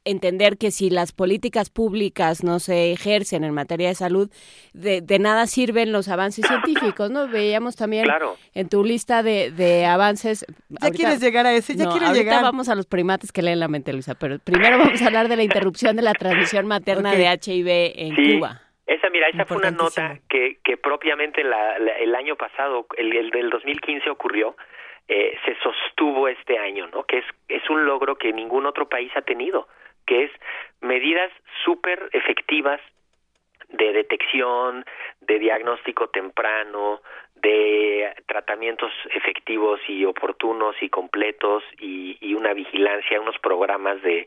entender 0.04 0.58
que 0.58 0.70
si 0.70 0.90
las 0.90 1.12
políticas 1.12 1.70
públicas 1.70 2.42
no 2.42 2.58
se 2.58 2.92
ejercen 2.92 3.44
en 3.44 3.54
materia 3.54 3.88
de 3.88 3.94
salud, 3.94 4.30
de, 4.72 5.00
de 5.00 5.18
nada 5.18 5.46
sirven 5.46 5.92
los 5.92 6.08
avances 6.08 6.46
científicos, 6.46 7.10
¿no? 7.10 7.28
Veíamos 7.28 7.76
también 7.76 8.06
en 8.54 8.68
tu 8.68 8.84
lista 8.84 9.22
de, 9.22 9.50
de 9.50 9.86
avances... 9.86 10.46
¿Ya 10.68 10.90
quieres 10.90 11.20
llegar 11.20 11.46
a 11.46 11.52
ese? 11.52 11.74
¿Ya 11.74 11.86
quieres 11.86 12.08
ahorita 12.08 12.24
llegar? 12.24 12.42
vamos 12.42 12.68
a 12.68 12.74
los 12.74 12.86
primates 12.86 13.32
que 13.32 13.42
leen 13.42 13.60
la 13.60 13.68
mente, 13.68 13.92
Luisa, 13.92 14.14
pero 14.14 14.38
primero 14.38 14.78
vamos 14.78 15.00
a 15.02 15.06
hablar 15.06 15.28
de 15.28 15.36
la 15.36 15.42
interrupción 15.42 15.96
de 15.96 16.02
la 16.02 16.14
transmisión 16.14 16.66
materna 16.66 17.14
de 17.14 17.26
HIV 17.26 17.92
en 17.96 18.38
Cuba. 18.38 18.62
Esa, 18.86 19.08
mira, 19.10 19.28
esa 19.28 19.44
fue 19.46 19.58
una 19.58 19.70
nota 19.70 20.18
que, 20.28 20.58
que 20.64 20.76
propiamente 20.76 21.44
la, 21.44 21.76
el 21.76 22.14
año 22.14 22.36
pasado, 22.36 22.86
el, 22.96 23.16
el 23.16 23.30
del 23.30 23.48
2015 23.48 24.10
ocurrió, 24.10 24.56
eh, 25.08 25.36
se 25.44 25.56
sostuvo 25.62 26.28
este 26.28 26.58
año, 26.58 26.88
¿no? 26.88 27.04
Que 27.04 27.18
es, 27.18 27.24
es 27.48 27.68
un 27.70 27.84
logro 27.84 28.16
que 28.16 28.32
ningún 28.32 28.66
otro 28.66 28.88
país 28.88 29.10
ha 29.16 29.22
tenido, 29.22 29.68
que 30.12 30.24
es 30.24 30.30
medidas 30.82 31.32
súper 31.64 32.10
efectivas 32.12 32.80
de 33.70 33.92
detección, 33.94 34.84
de 35.22 35.38
diagnóstico 35.38 36.08
temprano, 36.08 37.00
de 37.36 38.12
tratamientos 38.26 38.92
efectivos 39.14 39.80
y 39.88 40.04
oportunos 40.04 40.76
y 40.82 40.90
completos 40.90 41.64
y, 41.80 42.18
y 42.20 42.34
una 42.34 42.52
vigilancia, 42.52 43.20
unos 43.22 43.38
programas 43.38 44.02
de 44.02 44.26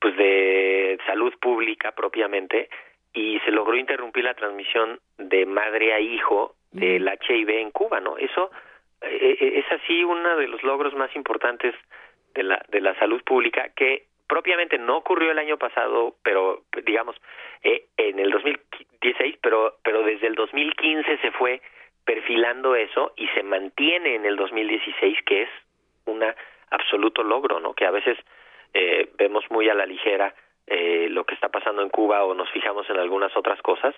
pues 0.00 0.16
de 0.16 0.98
salud 1.06 1.32
pública 1.40 1.92
propiamente 1.92 2.68
y 3.12 3.38
se 3.40 3.52
logró 3.52 3.76
interrumpir 3.76 4.24
la 4.24 4.34
transmisión 4.34 4.98
de 5.18 5.46
madre 5.46 5.92
a 5.92 6.00
hijo 6.00 6.56
del 6.72 7.06
HIV 7.06 7.50
en 7.50 7.70
Cuba, 7.70 8.00
¿no? 8.00 8.16
Eso 8.18 8.50
eh, 9.02 9.36
eh, 9.40 9.62
es 9.64 9.80
así 9.80 10.02
uno 10.02 10.36
de 10.36 10.48
los 10.48 10.62
logros 10.64 10.94
más 10.94 11.14
importantes 11.14 11.74
de 12.34 12.42
la, 12.42 12.64
de 12.68 12.80
la 12.80 12.98
salud 12.98 13.22
pública 13.22 13.68
que 13.76 14.09
propiamente 14.30 14.78
no 14.78 14.98
ocurrió 14.98 15.32
el 15.32 15.40
año 15.40 15.58
pasado, 15.58 16.14
pero 16.22 16.62
digamos 16.84 17.16
eh, 17.64 17.86
en 17.96 18.20
el 18.20 18.30
2016, 18.30 19.38
pero 19.42 19.74
pero 19.82 20.04
desde 20.04 20.28
el 20.28 20.36
2015 20.36 21.18
se 21.18 21.32
fue 21.32 21.60
perfilando 22.04 22.76
eso 22.76 23.12
y 23.16 23.26
se 23.34 23.42
mantiene 23.42 24.14
en 24.14 24.24
el 24.24 24.36
2016 24.36 25.18
que 25.26 25.42
es 25.42 25.48
un 26.06 26.22
absoluto 26.70 27.24
logro, 27.24 27.58
¿no? 27.58 27.74
Que 27.74 27.86
a 27.86 27.90
veces 27.90 28.16
eh, 28.72 29.10
vemos 29.18 29.44
muy 29.50 29.68
a 29.68 29.74
la 29.74 29.84
ligera 29.84 30.32
eh, 30.68 31.08
lo 31.10 31.24
que 31.24 31.34
está 31.34 31.48
pasando 31.48 31.82
en 31.82 31.90
Cuba 31.90 32.22
o 32.22 32.32
nos 32.32 32.48
fijamos 32.50 32.88
en 32.88 32.98
algunas 32.98 33.36
otras 33.36 33.60
cosas 33.62 33.96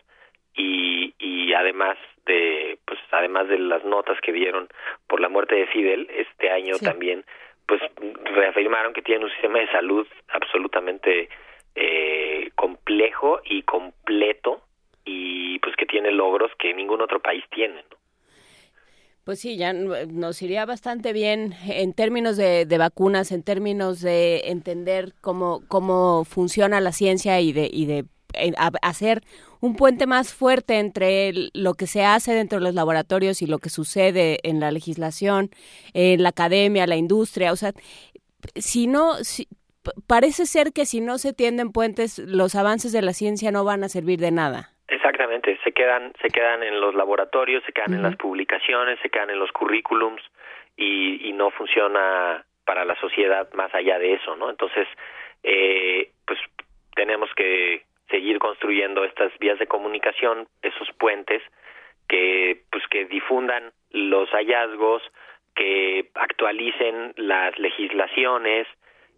y, 0.54 1.12
y 1.18 1.52
además 1.52 1.98
de 2.24 2.78
pues 2.86 2.98
además 3.10 3.48
de 3.48 3.58
las 3.58 3.84
notas 3.84 4.18
que 4.22 4.32
dieron 4.32 4.68
por 5.06 5.20
la 5.20 5.28
muerte 5.28 5.56
de 5.56 5.66
Fidel 5.66 6.08
este 6.10 6.48
año 6.48 6.78
también 6.78 7.22
pues 7.66 7.80
reafirmaron 8.24 8.92
que 8.92 9.02
tienen 9.02 9.24
un 9.24 9.30
sistema 9.30 9.60
de 9.60 9.70
salud 9.70 10.06
absolutamente 10.28 11.28
eh, 11.74 12.50
complejo 12.54 13.40
y 13.44 13.62
completo 13.62 14.62
y 15.04 15.58
pues 15.60 15.74
que 15.76 15.86
tiene 15.86 16.10
logros 16.12 16.50
que 16.58 16.74
ningún 16.74 17.00
otro 17.00 17.20
país 17.20 17.44
tiene 17.50 17.82
Pues 19.24 19.40
sí, 19.40 19.56
ya 19.56 19.72
nos 19.72 20.42
iría 20.42 20.64
bastante 20.66 21.12
bien 21.12 21.54
en 21.68 21.94
términos 21.94 22.36
de, 22.36 22.66
de, 22.66 22.78
vacunas, 22.78 23.32
en 23.32 23.42
términos 23.42 24.00
de 24.00 24.48
entender 24.50 25.12
cómo, 25.20 25.62
cómo 25.68 26.24
funciona 26.24 26.80
la 26.80 26.92
ciencia 26.92 27.40
y 27.40 27.52
de, 27.52 27.68
y 27.72 27.86
de 27.86 28.04
hacer 28.82 29.22
un 29.60 29.76
puente 29.76 30.06
más 30.06 30.34
fuerte 30.34 30.78
entre 30.78 31.32
lo 31.54 31.74
que 31.74 31.86
se 31.86 32.04
hace 32.04 32.32
dentro 32.32 32.58
de 32.58 32.64
los 32.64 32.74
laboratorios 32.74 33.42
y 33.42 33.46
lo 33.46 33.58
que 33.58 33.68
sucede 33.68 34.38
en 34.42 34.60
la 34.60 34.70
legislación, 34.70 35.50
en 35.94 36.22
la 36.22 36.30
academia, 36.30 36.86
la 36.86 36.96
industria. 36.96 37.52
O 37.52 37.56
sea, 37.56 37.72
si 38.56 38.86
no, 38.86 39.14
parece 40.06 40.46
ser 40.46 40.72
que 40.72 40.84
si 40.84 41.00
no 41.00 41.18
se 41.18 41.32
tienden 41.32 41.72
puentes, 41.72 42.18
los 42.18 42.54
avances 42.54 42.92
de 42.92 43.02
la 43.02 43.12
ciencia 43.12 43.50
no 43.50 43.64
van 43.64 43.84
a 43.84 43.88
servir 43.88 44.18
de 44.18 44.30
nada. 44.30 44.70
Exactamente, 44.88 45.58
se 45.64 45.72
quedan, 45.72 46.12
se 46.20 46.28
quedan 46.28 46.62
en 46.62 46.80
los 46.80 46.94
laboratorios, 46.94 47.62
se 47.64 47.72
quedan 47.72 47.94
en 47.94 48.02
las 48.02 48.16
publicaciones, 48.16 48.98
se 49.00 49.08
quedan 49.08 49.30
en 49.30 49.38
los 49.38 49.50
currículums 49.52 50.22
y, 50.76 51.28
y 51.28 51.32
no 51.32 51.50
funciona 51.50 52.44
para 52.64 52.84
la 52.84 52.98
sociedad 53.00 53.48
más 53.54 53.74
allá 53.74 53.98
de 53.98 54.14
eso, 54.14 54.36
¿no? 54.36 54.50
Entonces, 54.50 54.86
eh, 55.42 56.10
pues 56.26 56.38
tenemos 56.94 57.30
que 57.34 57.84
seguir 58.12 58.38
construyendo 58.38 59.04
estas 59.04 59.36
vías 59.40 59.58
de 59.58 59.66
comunicación, 59.66 60.46
esos 60.62 60.88
puentes 60.98 61.42
que 62.08 62.62
pues 62.70 62.86
que 62.88 63.06
difundan 63.06 63.72
los 63.90 64.28
hallazgos, 64.30 65.02
que 65.56 66.10
actualicen 66.14 67.14
las 67.16 67.58
legislaciones 67.58 68.68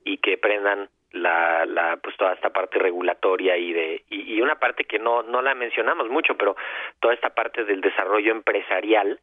y 0.05 0.19
que 0.19 0.39
prendan 0.39 0.89
la, 1.11 1.67
la 1.67 1.99
pues 1.99 2.17
toda 2.17 2.33
esta 2.33 2.51
parte 2.51 2.79
regulatoria 2.79 3.57
y 3.57 3.73
de 3.73 4.05
y, 4.09 4.41
una 4.41 4.57
parte 4.57 4.85
que 4.85 4.99
no 4.99 5.23
no 5.23 5.43
la 5.43 5.55
mencionamos 5.55 6.09
mucho 6.09 6.37
pero 6.37 6.57
toda 7.01 7.15
esta 7.15 7.31
parte 7.31 7.65
del 7.65 7.81
desarrollo 7.81 8.33
empresarial 8.33 9.21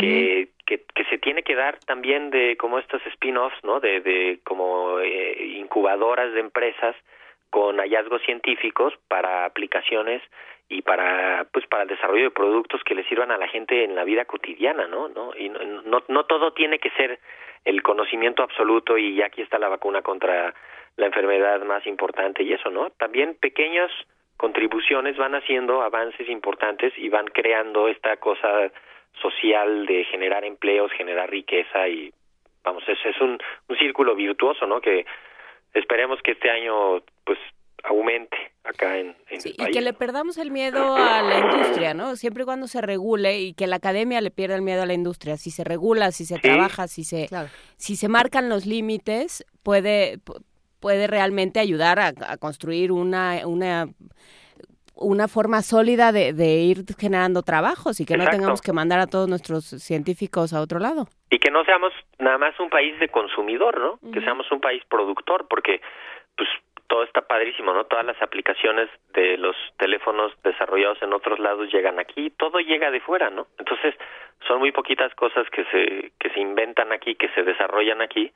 que, 0.00 0.48
que, 0.66 0.84
que 0.94 1.04
se 1.04 1.18
tiene 1.18 1.44
que 1.44 1.54
dar 1.54 1.78
también 1.86 2.30
de 2.30 2.56
como 2.56 2.80
estos 2.80 3.00
spin-offs, 3.06 3.62
¿no? 3.62 3.78
De, 3.78 4.00
de 4.00 4.40
como 4.44 4.98
eh, 4.98 5.44
incubadoras 5.58 6.32
de 6.32 6.40
empresas 6.40 6.96
con 7.56 7.78
hallazgos 7.78 8.20
científicos 8.20 8.92
para 9.08 9.46
aplicaciones 9.46 10.20
y 10.68 10.82
para 10.82 11.46
pues 11.50 11.66
para 11.66 11.84
el 11.84 11.88
desarrollo 11.88 12.24
de 12.24 12.30
productos 12.30 12.84
que 12.84 12.94
le 12.94 13.02
sirvan 13.04 13.30
a 13.30 13.38
la 13.38 13.48
gente 13.48 13.82
en 13.82 13.94
la 13.94 14.04
vida 14.04 14.26
cotidiana, 14.26 14.86
¿no? 14.86 15.08
¿No? 15.08 15.32
Y 15.34 15.48
no, 15.48 15.60
no, 15.86 16.02
no 16.06 16.24
todo 16.26 16.52
tiene 16.52 16.78
que 16.78 16.90
ser 16.90 17.18
el 17.64 17.82
conocimiento 17.82 18.42
absoluto 18.42 18.98
y 18.98 19.22
aquí 19.22 19.40
está 19.40 19.58
la 19.58 19.70
vacuna 19.70 20.02
contra 20.02 20.52
la 20.96 21.06
enfermedad 21.06 21.62
más 21.64 21.86
importante 21.86 22.42
y 22.42 22.52
eso, 22.52 22.68
¿no? 22.68 22.90
También 22.90 23.38
pequeñas 23.40 23.90
contribuciones 24.36 25.16
van 25.16 25.34
haciendo 25.34 25.80
avances 25.80 26.28
importantes 26.28 26.92
y 26.98 27.08
van 27.08 27.26
creando 27.28 27.88
esta 27.88 28.18
cosa 28.18 28.70
social 29.22 29.86
de 29.86 30.04
generar 30.04 30.44
empleos, 30.44 30.92
generar 30.92 31.30
riqueza 31.30 31.88
y 31.88 32.12
vamos, 32.62 32.86
es, 32.86 32.98
es 33.02 33.18
un, 33.22 33.38
un 33.66 33.76
círculo 33.78 34.14
virtuoso, 34.14 34.66
¿no? 34.66 34.82
Que 34.82 35.06
esperemos 35.78 36.18
que 36.24 36.32
este 36.32 36.50
año 36.50 37.02
pues 37.24 37.38
aumente 37.84 38.36
acá 38.64 38.98
en, 38.98 39.14
en 39.30 39.40
Sí, 39.40 39.50
el 39.50 39.54
y 39.54 39.58
país. 39.58 39.76
que 39.76 39.80
le 39.80 39.92
perdamos 39.92 40.38
el 40.38 40.50
miedo 40.50 40.96
a 40.96 41.22
la 41.22 41.38
industria, 41.38 41.94
¿no? 41.94 42.16
Siempre 42.16 42.42
y 42.42 42.46
cuando 42.46 42.66
se 42.66 42.80
regule 42.80 43.38
y 43.40 43.54
que 43.54 43.66
la 43.68 43.76
academia 43.76 44.20
le 44.20 44.30
pierda 44.32 44.56
el 44.56 44.62
miedo 44.62 44.82
a 44.82 44.86
la 44.86 44.94
industria. 44.94 45.36
Si 45.36 45.50
se 45.52 45.62
regula, 45.62 46.10
si 46.10 46.24
se 46.24 46.34
Sí. 46.36 46.40
trabaja, 46.40 46.88
si 46.88 47.04
se, 47.04 47.28
Claro. 47.28 47.48
si 47.76 47.94
se 47.94 48.08
marcan 48.08 48.48
los 48.48 48.66
límites, 48.66 49.44
puede, 49.62 50.18
pu- 50.18 50.42
puede 50.80 51.06
realmente 51.06 51.60
ayudar 51.60 52.00
a, 52.00 52.12
a 52.28 52.36
construir 52.38 52.90
una, 52.90 53.46
una, 53.46 53.88
una 54.96 55.28
forma 55.28 55.62
sólida 55.62 56.10
de, 56.10 56.32
de 56.32 56.46
ir 56.62 56.78
generando 56.98 57.42
trabajos 57.42 58.00
y 58.00 58.06
que 58.06 58.16
no 58.16 58.26
tengamos 58.28 58.62
que 58.62 58.72
mandar 58.72 58.98
a 58.98 59.06
todos 59.06 59.28
nuestros 59.28 59.64
científicos 59.66 60.52
a 60.52 60.60
otro 60.60 60.78
lado. 60.78 61.06
y 61.30 61.38
que 61.38 61.50
no 61.50 61.64
seamos 61.64 61.92
nada 62.18 62.38
más 62.38 62.58
un 62.60 62.70
país 62.70 62.98
de 62.98 63.08
consumidor, 63.08 63.78
¿no? 63.78 63.98
Que 64.12 64.20
seamos 64.22 64.50
un 64.50 64.60
país 64.60 64.82
productor, 64.88 65.46
porque 65.48 65.80
pues 66.36 66.48
todo 66.88 67.02
está 67.02 67.20
padrísimo, 67.22 67.72
¿no? 67.74 67.84
Todas 67.84 68.06
las 68.06 68.20
aplicaciones 68.22 68.88
de 69.12 69.36
los 69.36 69.56
teléfonos 69.76 70.32
desarrollados 70.44 71.02
en 71.02 71.12
otros 71.12 71.38
lados 71.40 71.70
llegan 71.72 71.98
aquí, 71.98 72.30
todo 72.30 72.58
llega 72.60 72.90
de 72.90 73.00
fuera, 73.00 73.28
¿no? 73.28 73.48
Entonces, 73.58 73.94
son 74.46 74.60
muy 74.60 74.70
poquitas 74.72 75.12
cosas 75.14 75.46
que 75.50 75.64
se 75.72 76.12
que 76.20 76.30
se 76.30 76.40
inventan 76.40 76.92
aquí, 76.92 77.16
que 77.16 77.28
se 77.34 77.42
desarrollan 77.42 78.00
aquí 78.02 78.30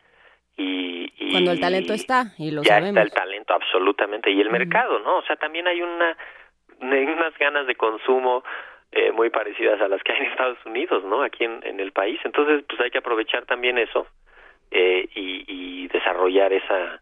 y, 0.56 1.12
y 1.16 1.30
Cuando 1.32 1.52
el 1.52 1.60
talento 1.60 1.92
está, 1.94 2.32
y 2.38 2.50
lo 2.50 2.62
ya 2.62 2.74
sabemos. 2.80 2.88
está 2.90 3.02
el 3.02 3.12
talento 3.12 3.54
absolutamente 3.54 4.30
y 4.30 4.40
el 4.40 4.50
mercado, 4.50 4.98
¿no? 4.98 5.18
O 5.18 5.22
sea, 5.22 5.36
también 5.36 5.66
hay 5.68 5.80
una 5.80 6.16
unas 6.80 7.36
ganas 7.38 7.66
de 7.66 7.74
consumo 7.74 8.42
eh, 8.92 9.12
muy 9.12 9.30
parecidas 9.30 9.80
a 9.80 9.88
las 9.88 10.02
que 10.02 10.12
hay 10.12 10.18
en 10.18 10.26
Estados 10.26 10.58
Unidos, 10.66 11.04
¿no? 11.04 11.22
Aquí 11.22 11.44
en, 11.44 11.60
en 11.64 11.80
el 11.80 11.92
país. 11.92 12.18
Entonces, 12.24 12.64
pues 12.68 12.80
hay 12.80 12.90
que 12.90 12.98
aprovechar 12.98 13.44
también 13.46 13.78
eso 13.78 14.06
eh, 14.70 15.08
y, 15.14 15.44
y 15.46 15.88
desarrollar 15.88 16.52
esa, 16.52 17.00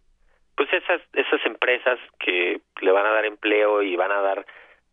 pues 0.56 0.72
esas 0.72 1.00
esas 1.14 1.44
empresas 1.46 1.98
que 2.18 2.60
le 2.80 2.92
van 2.92 3.06
a 3.06 3.12
dar 3.12 3.24
empleo 3.24 3.82
y 3.82 3.96
van 3.96 4.10
a 4.10 4.20
dar, 4.20 4.44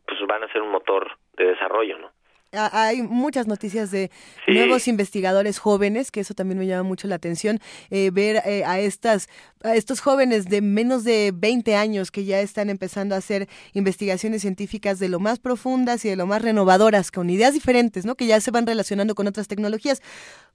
pues 0.07 0.19
van 0.27 0.43
a 0.43 0.51
ser 0.51 0.61
un 0.61 0.69
motor 0.69 1.17
de 1.33 1.45
desarrollo, 1.47 1.97
¿no? 1.97 2.11
Hay 2.57 3.01
muchas 3.01 3.47
noticias 3.47 3.91
de 3.91 4.09
Sí. 4.45 4.53
nuevos 4.53 4.87
investigadores 4.87 5.59
jóvenes, 5.59 6.11
que 6.11 6.19
eso 6.21 6.33
también 6.33 6.57
me 6.59 6.65
llama 6.67 6.83
mucho 6.83 7.07
la 7.07 7.15
atención, 7.15 7.59
eh, 7.89 8.11
ver 8.13 8.41
eh, 8.45 8.63
a 8.65 8.79
estas 8.79 9.27
a 9.63 9.75
estos 9.75 9.99
jóvenes 9.99 10.45
de 10.45 10.61
menos 10.61 11.03
de 11.03 11.31
20 11.33 11.75
años 11.75 12.11
que 12.11 12.23
ya 12.23 12.39
están 12.39 12.69
empezando 12.69 13.15
a 13.15 13.17
hacer 13.17 13.47
investigaciones 13.73 14.41
científicas 14.41 14.99
de 14.99 15.09
lo 15.09 15.19
más 15.19 15.39
profundas 15.39 16.05
y 16.05 16.09
de 16.09 16.15
lo 16.15 16.27
más 16.27 16.41
renovadoras, 16.43 17.09
con 17.09 17.29
ideas 17.31 17.53
diferentes, 17.53 18.05
¿no? 18.05 18.13
Que 18.15 18.27
ya 18.27 18.39
se 18.41 18.51
van 18.51 18.67
relacionando 18.67 19.15
con 19.15 19.25
otras 19.27 19.47
tecnologías. 19.47 20.01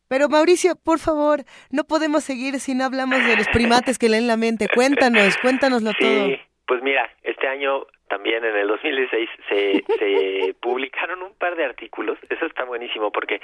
Pero 0.07 0.29
Mauricio, 0.29 0.77
por 0.77 0.99
favor, 0.99 1.45
no 1.71 1.85
podemos 1.85 2.25
seguir 2.25 2.59
si 2.61 2.75
no 2.75 2.85
hablamos 2.85 3.19
de 3.27 3.37
los 3.37 3.47
primates 3.53 3.99
que 3.99 4.09
leen 4.09 4.27
la 4.27 4.37
mente. 4.37 4.69
Cuéntanos, 4.75 5.35
cuéntanoslo 5.43 5.93
todo. 6.01 6.29
Pues 6.71 6.83
mira, 6.85 7.11
este 7.25 7.49
año 7.49 7.85
también 8.07 8.45
en 8.45 8.55
el 8.55 8.69
2016 8.69 9.29
se, 9.49 9.85
se 9.99 10.55
publicaron 10.63 11.21
un 11.21 11.35
par 11.35 11.57
de 11.57 11.65
artículos. 11.65 12.17
Eso 12.29 12.47
está 12.47 12.63
buenísimo 12.63 13.11
porque 13.11 13.41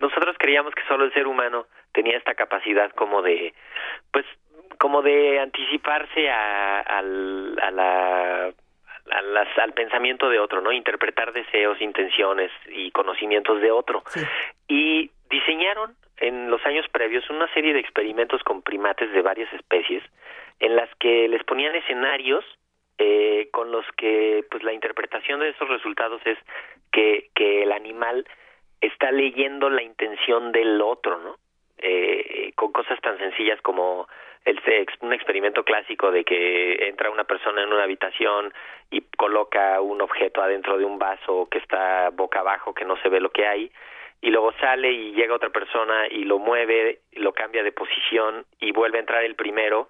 nosotros 0.00 0.36
creíamos 0.38 0.74
que 0.74 0.80
solo 0.88 1.04
el 1.04 1.12
ser 1.12 1.26
humano 1.26 1.66
tenía 1.92 2.16
esta 2.16 2.34
capacidad 2.34 2.90
como 2.92 3.20
de, 3.20 3.52
pues, 4.10 4.24
como 4.78 5.02
de 5.02 5.38
anticiparse 5.38 6.30
a, 6.30 6.80
al, 6.80 7.58
a 7.60 7.70
la 7.70 8.52
a 9.10 9.20
las- 9.22 9.58
al 9.58 9.74
pensamiento 9.74 10.30
de 10.30 10.38
otro, 10.40 10.62
¿no? 10.62 10.72
Interpretar 10.72 11.34
deseos, 11.34 11.78
intenciones 11.82 12.50
y 12.68 12.90
conocimientos 12.90 13.60
de 13.60 13.70
otro. 13.70 14.02
Sí. 14.06 14.20
Y 14.66 15.10
diseñaron 15.28 15.94
en 16.16 16.50
los 16.50 16.64
años 16.64 16.86
previos 16.90 17.28
una 17.28 17.52
serie 17.52 17.74
de 17.74 17.80
experimentos 17.80 18.42
con 18.44 18.62
primates 18.62 19.12
de 19.12 19.20
varias 19.20 19.52
especies 19.52 20.02
en 20.60 20.76
las 20.76 20.88
que 20.96 21.28
les 21.28 21.42
ponían 21.44 21.74
escenarios 21.74 22.44
eh, 22.98 23.48
con 23.52 23.70
los 23.70 23.84
que 23.96 24.44
pues 24.50 24.62
la 24.62 24.72
interpretación 24.72 25.40
de 25.40 25.50
esos 25.50 25.68
resultados 25.68 26.20
es 26.24 26.38
que, 26.92 27.28
que 27.34 27.64
el 27.64 27.72
animal 27.72 28.26
está 28.80 29.10
leyendo 29.10 29.68
la 29.68 29.82
intención 29.82 30.52
del 30.52 30.80
otro, 30.80 31.18
¿no? 31.18 31.36
Eh, 31.78 32.52
con 32.54 32.72
cosas 32.72 32.98
tan 33.02 33.18
sencillas 33.18 33.60
como 33.60 34.08
el 34.46 34.60
un 35.00 35.12
experimento 35.12 35.64
clásico 35.64 36.10
de 36.10 36.24
que 36.24 36.88
entra 36.88 37.10
una 37.10 37.24
persona 37.24 37.62
en 37.62 37.72
una 37.72 37.82
habitación 37.82 38.54
y 38.90 39.02
coloca 39.18 39.80
un 39.80 40.00
objeto 40.00 40.40
adentro 40.40 40.78
de 40.78 40.84
un 40.84 40.98
vaso 40.98 41.48
que 41.50 41.58
está 41.58 42.10
boca 42.10 42.40
abajo, 42.40 42.72
que 42.72 42.84
no 42.84 42.96
se 43.02 43.08
ve 43.08 43.20
lo 43.20 43.30
que 43.30 43.46
hay, 43.46 43.70
y 44.22 44.30
luego 44.30 44.52
sale 44.60 44.92
y 44.92 45.12
llega 45.12 45.34
otra 45.34 45.50
persona 45.50 46.06
y 46.08 46.24
lo 46.24 46.38
mueve, 46.38 47.00
lo 47.12 47.32
cambia 47.32 47.62
de 47.62 47.72
posición 47.72 48.46
y 48.60 48.70
vuelve 48.70 48.98
a 48.98 49.00
entrar 49.00 49.24
el 49.24 49.34
primero 49.34 49.88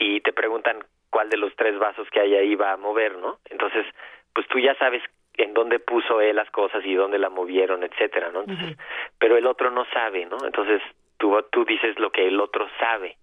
y 0.00 0.20
te 0.22 0.32
preguntan 0.32 0.82
cuál 1.10 1.28
de 1.30 1.36
los 1.36 1.54
tres 1.54 1.78
vasos 1.78 2.08
que 2.10 2.18
hay 2.18 2.34
ahí 2.34 2.54
va 2.56 2.72
a 2.72 2.76
mover, 2.76 3.16
¿no? 3.18 3.38
Entonces, 3.50 3.86
pues 4.34 4.48
tú 4.48 4.58
ya 4.58 4.74
sabes 4.76 5.02
en 5.36 5.54
dónde 5.54 5.78
puso 5.78 6.20
él 6.20 6.36
las 6.36 6.50
cosas 6.50 6.84
y 6.84 6.94
dónde 6.94 7.18
la 7.18 7.28
movieron, 7.28 7.84
etcétera, 7.84 8.30
¿no? 8.32 8.40
Entonces, 8.40 8.76
pero 9.18 9.36
el 9.36 9.46
otro 9.46 9.70
no 9.70 9.84
sabe, 9.92 10.26
¿no? 10.26 10.38
Entonces, 10.44 10.82
tú 11.18 11.40
tú 11.52 11.64
dices 11.64 11.98
lo 11.98 12.10
que 12.10 12.26
el 12.26 12.40
otro 12.40 12.68
sabe, 12.80 13.16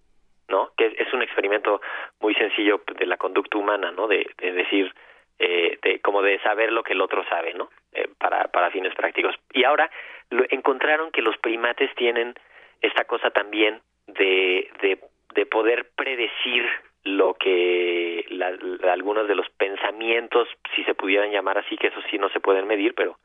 ¿no? 0.48 0.70
Que 0.76 0.86
es, 0.86 1.00
es 1.00 1.12
un 1.12 1.22
experimento 1.22 1.82
muy 2.20 2.34
sencillo 2.34 2.80
de 2.96 3.06
la 3.06 3.16
conducta 3.16 3.58
humana, 3.58 3.90
¿no? 3.92 4.08
De, 4.08 4.26
de 4.38 4.52
decir, 4.52 4.94
eh, 5.38 5.78
de, 5.82 6.00
como 6.00 6.22
de 6.22 6.40
saber 6.40 6.72
lo 6.72 6.82
que 6.82 6.94
el 6.94 7.00
otro 7.00 7.24
sabe, 7.28 7.54
¿no? 7.54 7.70
Eh, 7.92 8.08
para, 8.18 8.48
para 8.48 8.70
fines 8.70 8.94
prácticos. 8.94 9.34
Y 9.52 9.64
ahora 9.64 9.90
lo, 10.30 10.44
encontraron 10.50 11.10
que 11.10 11.22
los 11.22 11.36
primates 11.38 11.94
tienen 11.94 12.34
esta 12.80 13.04
cosa 13.04 13.30
también 13.30 13.80
de, 14.06 14.70
de, 14.80 14.98
de 15.34 15.46
poder 15.46 15.90
predecir 15.96 16.66
lo 17.04 17.34
que 17.34 18.24
la- 18.30 18.50
la- 18.50 18.92
algunos 18.92 19.28
de 19.28 19.34
los 19.34 19.48
pensamientos, 19.50 20.48
si 20.74 20.84
se 20.84 20.94
pudieran 20.94 21.30
llamar 21.30 21.58
así, 21.58 21.76
que 21.76 21.88
eso 21.88 22.00
sí 22.10 22.18
no 22.18 22.28
se 22.30 22.40
pueden 22.40 22.66
medir, 22.66 22.94
pero 22.94 23.18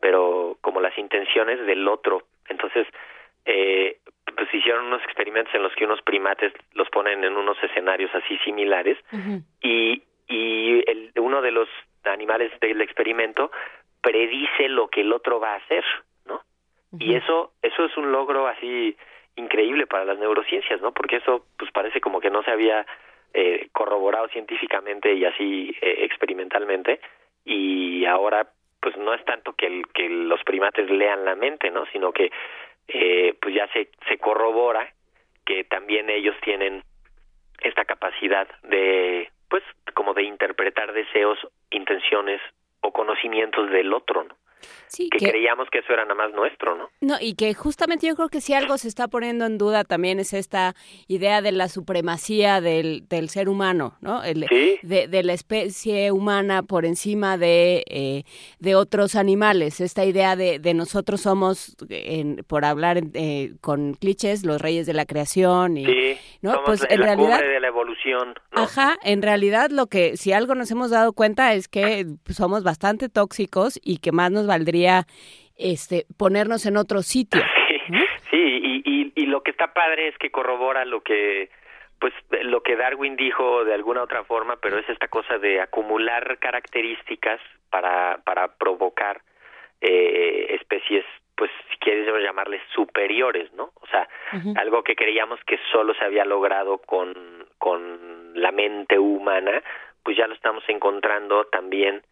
pero 0.00 0.56
como 0.62 0.80
las 0.80 0.98
intenciones 0.98 1.64
del 1.64 1.86
otro. 1.86 2.24
Entonces, 2.48 2.88
eh, 3.44 3.98
pues 4.36 4.52
hicieron 4.52 4.86
unos 4.86 5.00
experimentos 5.04 5.54
en 5.54 5.62
los 5.62 5.72
que 5.76 5.84
unos 5.84 6.02
primates 6.02 6.52
los 6.72 6.88
ponen 6.90 7.22
en 7.22 7.36
unos 7.36 7.56
escenarios 7.62 8.12
así 8.12 8.36
similares 8.38 8.98
y, 9.60 10.02
y 10.26 10.82
el, 10.90 11.12
uno 11.20 11.40
de 11.40 11.52
los 11.52 11.68
animales 12.04 12.50
del 12.60 12.80
experimento 12.80 13.52
predice 14.00 14.68
lo 14.68 14.88
que 14.88 15.02
el 15.02 15.12
otro 15.12 15.38
va 15.38 15.52
a 15.52 15.56
hacer, 15.58 15.84
¿no? 16.26 16.42
Y 16.98 17.14
eso, 17.14 17.52
eso 17.62 17.84
es 17.84 17.96
un 17.96 18.10
logro 18.10 18.48
así 18.48 18.96
increíble 19.36 19.86
para 19.86 20.04
las 20.04 20.18
neurociencias, 20.18 20.80
¿no? 20.80 20.92
Porque 20.92 21.16
eso, 21.16 21.46
pues 21.58 21.70
parece 21.72 22.00
como 22.00 22.20
que 22.20 22.30
no 22.30 22.42
se 22.42 22.50
había 22.50 22.86
eh, 23.34 23.68
corroborado 23.72 24.28
científicamente 24.28 25.12
y 25.14 25.24
así 25.24 25.74
eh, 25.80 26.04
experimentalmente, 26.04 27.00
y 27.44 28.04
ahora, 28.04 28.48
pues 28.80 28.96
no 28.96 29.14
es 29.14 29.24
tanto 29.24 29.54
que, 29.54 29.66
el, 29.66 29.86
que 29.88 30.08
los 30.08 30.42
primates 30.44 30.90
lean 30.90 31.24
la 31.24 31.34
mente, 31.34 31.70
¿no? 31.70 31.86
Sino 31.86 32.12
que, 32.12 32.30
eh, 32.88 33.34
pues 33.40 33.54
ya 33.54 33.66
se, 33.72 33.90
se 34.08 34.18
corrobora 34.18 34.92
que 35.44 35.64
también 35.64 36.10
ellos 36.10 36.36
tienen 36.42 36.82
esta 37.60 37.84
capacidad 37.84 38.48
de, 38.62 39.30
pues, 39.48 39.62
como 39.94 40.14
de 40.14 40.24
interpretar 40.24 40.92
deseos, 40.92 41.38
intenciones 41.70 42.40
o 42.80 42.92
conocimientos 42.92 43.70
del 43.70 43.92
otro, 43.92 44.24
¿no? 44.24 44.36
Sí, 44.88 45.08
que, 45.10 45.18
que- 45.18 45.30
creíamos 45.30 45.68
que 45.70 45.78
eso 45.78 45.92
era 45.92 46.02
nada 46.04 46.14
más 46.14 46.32
nuestro, 46.34 46.76
¿no? 46.76 46.90
No, 47.00 47.16
y 47.20 47.34
que 47.34 47.54
justamente 47.54 48.06
yo 48.06 48.14
creo 48.14 48.28
que 48.28 48.40
si 48.40 48.52
algo 48.54 48.76
se 48.78 48.88
está 48.88 49.08
poniendo 49.08 49.46
en 49.46 49.58
duda 49.58 49.84
también 49.84 50.20
es 50.20 50.32
esta 50.32 50.74
idea 51.08 51.40
de 51.42 51.52
la 51.52 51.68
supremacía 51.68 52.60
del, 52.60 53.06
del 53.08 53.28
ser 53.28 53.48
humano, 53.48 53.96
¿no? 54.00 54.22
El- 54.22 54.46
Sí. 54.48 54.78
de, 54.82 55.08
de 55.08 55.22
la 55.22 55.32
especie 55.32 56.10
humana 56.12 56.62
por 56.62 56.84
encima 56.84 57.38
de, 57.38 57.84
eh, 57.88 58.24
de 58.58 58.74
otros 58.74 59.14
animales. 59.16 59.80
Esta 59.80 60.04
idea 60.04 60.36
de, 60.36 60.58
de 60.58 60.74
nosotros 60.74 61.20
somos, 61.22 61.76
en- 61.88 62.44
por 62.46 62.64
hablar 62.64 63.00
eh, 63.14 63.54
con 63.60 63.94
clichés, 63.94 64.44
los 64.44 64.60
reyes 64.60 64.86
de 64.86 64.94
la 64.94 65.06
creación. 65.06 65.76
Y, 65.76 65.86
Sí, 65.86 66.16
¿no? 66.42 66.52
somos 66.52 66.66
Pues 66.66 66.80
la, 66.82 66.88
en 66.90 67.00
la 67.00 67.06
realidad... 67.06 67.30
cumbre 67.38 67.48
de 67.48 67.60
la 67.60 67.68
evolución, 67.68 68.34
¿no? 68.54 68.62
Ajá, 68.62 68.96
en 69.02 69.22
realidad 69.22 69.70
lo 69.70 69.86
que, 69.86 70.16
si 70.16 70.32
algo 70.32 70.54
nos 70.54 70.70
hemos 70.70 70.90
dado 70.90 71.12
cuenta 71.12 71.54
es 71.54 71.68
que 71.68 72.06
somos 72.30 72.62
bastante 72.62 73.08
tóxicos 73.08 73.78
y 73.82 73.98
que 73.98 74.12
más 74.12 74.30
nos 74.30 74.46
valdría 74.52 75.06
este 75.56 76.04
ponernos 76.18 76.66
en 76.66 76.76
otro 76.76 77.02
sitio. 77.02 77.40
Sí, 78.30 78.82
y, 78.86 79.12
y, 79.14 79.26
lo 79.26 79.42
que 79.42 79.50
está 79.50 79.74
padre 79.74 80.08
es 80.08 80.16
que 80.16 80.30
corrobora 80.30 80.86
lo 80.86 81.02
que 81.02 81.50
pues 81.98 82.14
lo 82.44 82.62
que 82.62 82.76
Darwin 82.76 83.14
dijo 83.14 83.62
de 83.66 83.74
alguna 83.74 84.02
otra 84.02 84.24
forma, 84.24 84.56
pero 84.56 84.78
es 84.78 84.88
esta 84.88 85.08
cosa 85.08 85.36
de 85.36 85.60
acumular 85.60 86.38
características 86.38 87.40
para 87.68 88.22
para 88.24 88.56
provocar 88.56 89.20
eh, 89.82 90.56
especies 90.58 91.04
pues 91.36 91.50
si 91.70 91.76
quieres 91.78 92.06
llamarles 92.22 92.62
superiores, 92.74 93.52
¿no? 93.52 93.72
O 93.80 93.86
sea, 93.88 94.08
algo 94.56 94.82
que 94.82 94.96
creíamos 94.96 95.40
que 95.44 95.58
solo 95.70 95.92
se 95.94 96.04
había 96.04 96.24
logrado 96.24 96.78
con 96.78 97.12
con 97.58 98.32
la 98.34 98.52
mente 98.52 98.98
humana, 98.98 99.62
pues 100.02 100.16
ya 100.16 100.26
lo 100.26 100.34
estamos 100.34 100.64
encontrando 100.68 101.44
también 101.46 102.02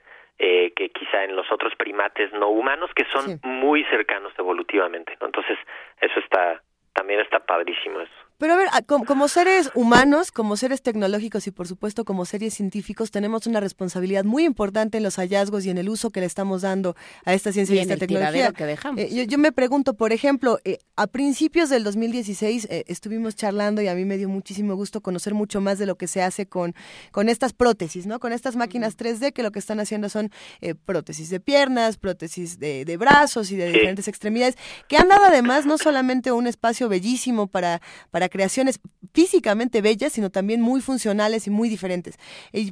eh, 0.42 0.72
que 0.74 0.88
quizá 0.88 1.24
en 1.24 1.36
los 1.36 1.52
otros 1.52 1.74
primates 1.76 2.32
no 2.32 2.48
humanos 2.48 2.90
que 2.94 3.04
son 3.12 3.38
muy 3.42 3.84
cercanos 3.84 4.32
evolutivamente, 4.38 5.14
¿no? 5.20 5.26
Entonces, 5.26 5.58
eso 6.00 6.18
está 6.18 6.62
también 6.94 7.20
está 7.20 7.40
padrísimo 7.40 8.00
eso. 8.00 8.29
Pero 8.40 8.54
a 8.54 8.56
ver, 8.56 8.68
ah, 8.72 8.80
como, 8.80 9.28
seres 9.28 9.70
humanos, 9.74 10.32
como 10.32 10.56
seres 10.56 10.80
tecnológicos 10.80 11.46
y 11.46 11.50
por 11.50 11.68
supuesto 11.68 12.06
como 12.06 12.24
seres 12.24 12.54
científicos, 12.54 13.10
tenemos 13.10 13.46
una 13.46 13.60
responsabilidad 13.60 14.24
muy 14.24 14.46
importante 14.46 14.96
en 14.96 15.02
los 15.02 15.16
hallazgos 15.16 15.66
y 15.66 15.70
en 15.70 15.76
el 15.76 15.90
uso 15.90 16.08
que 16.08 16.20
le 16.20 16.26
estamos 16.26 16.62
dando 16.62 16.96
a 17.26 17.34
esta 17.34 17.52
ciencia 17.52 17.76
y, 17.76 17.80
a 17.80 17.82
esta 17.82 17.98
tecnología. 17.98 18.50
Que 18.52 18.64
dejamos. 18.64 18.98
Eh, 18.98 19.26
yo, 19.26 19.36
me 19.36 19.52
pregunto, 19.52 19.92
por 19.92 20.14
ejemplo, 20.14 20.58
eh, 20.64 20.78
a 20.96 21.06
principios 21.06 21.68
del 21.68 21.84
2016 21.84 22.66
eh, 22.70 22.84
estuvimos 22.88 23.36
charlando 23.36 23.82
y 23.82 23.88
a 23.88 23.94
mí 23.94 24.06
me 24.06 24.16
dio 24.16 24.30
muchísimo 24.30 24.74
gusto 24.74 25.02
conocer 25.02 25.34
mucho 25.34 25.60
más 25.60 25.78
de 25.78 25.84
lo 25.84 25.96
que 25.96 26.06
se 26.06 26.22
hace 26.22 26.46
con, 26.46 26.74
con 27.12 27.28
estas 27.28 27.52
prótesis, 27.52 28.06
¿no? 28.06 28.20
Con 28.20 28.32
estas 28.32 28.56
máquinas 28.56 28.96
3D 28.96 29.34
que 29.34 29.42
lo 29.42 29.52
que 29.52 29.58
están 29.58 29.80
haciendo 29.80 30.08
son 30.08 30.30
prótesis 30.86 31.28
de 31.28 31.40
piernas, 31.40 31.98
prótesis 31.98 32.58
de, 32.58 32.96
brazos 32.96 33.50
y 33.50 33.56
de 33.56 33.66
diferentes 33.66 34.08
extremidades, 34.08 34.56
que 34.88 34.96
han 34.96 35.08
dado 35.08 35.26
además 35.26 35.66
no 35.66 35.76
solamente 35.76 36.32
un 36.32 36.46
espacio 36.46 36.88
bellísimo 36.88 37.46
para, 37.46 37.82
para 38.10 38.29
creaciones 38.30 38.80
físicamente 39.12 39.82
bellas, 39.82 40.12
sino 40.12 40.30
también 40.30 40.60
muy 40.60 40.80
funcionales 40.80 41.46
y 41.46 41.50
muy 41.50 41.68
diferentes. 41.68 42.16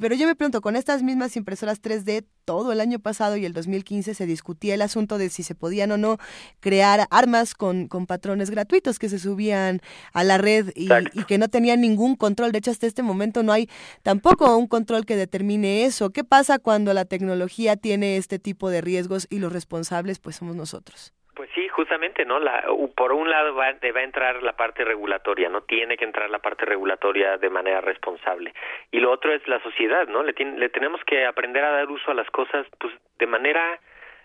pero 0.01 0.15
yo 0.15 0.27
me 0.27 0.37
pregunto, 0.37 0.61
con 0.61 0.77
estas 0.77 1.03
mismas 1.03 1.37
impresoras 1.37 1.83
3D, 1.83 2.25
todo 2.45 2.73
el 2.73 2.81
año 2.81 2.99
pasado 2.99 3.37
y 3.37 3.45
el 3.45 3.53
2015 3.53 4.15
se 4.15 4.25
discutía 4.25 4.75
el 4.75 4.83
asunto 4.83 5.19
de 5.19 5.29
si 5.29 5.43
se 5.43 5.55
podían 5.55 5.93
o 5.93 5.99
no 5.99 6.17
crear 6.61 7.07
armas 7.11 7.55
con, 7.55 7.89
con 7.89 8.07
patrones 8.07 8.49
gratuitos 8.51 8.99
que 8.99 9.11
se 9.11 9.19
subían 9.19 9.83
a 10.15 10.25
la 10.25 10.39
red 10.39 10.71
y, 10.75 10.89
y, 11.13 11.25
que 11.25 11.37
no 11.37 11.49
tenían 11.49 11.83
ningún 11.83 12.17
control. 12.17 12.53
De 12.53 12.59
hecho, 12.59 12.71
hasta 12.71 12.87
este 12.87 13.03
momento 13.03 13.43
no 13.43 13.53
hay 13.53 13.69
tampoco 14.03 14.57
un 14.57 14.67
control 14.67 15.05
que 15.05 15.17
determine 15.17 15.85
eso. 15.85 16.11
¿Qué 16.11 16.25
pasa 16.25 16.59
cuando 16.59 16.95
la 16.95 17.05
tecnología 17.05 17.77
tiene 17.77 18.17
este 18.17 18.39
tipo 18.39 18.71
de 18.71 18.81
riesgos 18.81 19.27
y 19.29 19.41
los 19.41 19.53
responsables 19.53 20.19
pues 20.19 20.37
somos 20.37 20.57
nosotros? 20.57 21.13
Pues 21.39 21.51
sí, 21.55 21.69
justamente, 21.69 22.25
¿no? 22.25 22.41
La, 22.41 22.65
por 22.97 23.13
un 23.13 23.31
lado 23.31 23.55
va, 23.55 23.71
va 23.71 24.01
a 24.01 24.03
entrar 24.03 24.43
la 24.43 24.55
parte 24.55 24.85
regulatoria, 24.85 25.49
¿no? 25.49 25.61
Tiene 25.61 25.97
que 25.97 26.05
entrar 26.05 26.29
la 26.29 26.41
parte 26.41 26.65
regulatoria 26.65 27.39
de 27.39 27.49
manera 27.49 27.81
responsable. 27.81 28.53
Y 28.91 28.99
lo 28.99 29.13
otro 29.13 29.33
es 29.33 29.47
la 29.47 29.63
sociedad, 29.63 30.09
¿no? 30.09 30.25
Le, 30.25 30.33
le 30.33 30.69
tenemos 30.69 31.01
que 31.05 31.25
aprender 31.25 31.63
a 31.63 31.71
dar 31.71 31.89
uso 31.89 32.11
a 32.11 32.15
las 32.15 32.29
cosas, 32.33 32.67
pues, 32.81 32.93
de 33.21 33.27
manera 33.29 33.79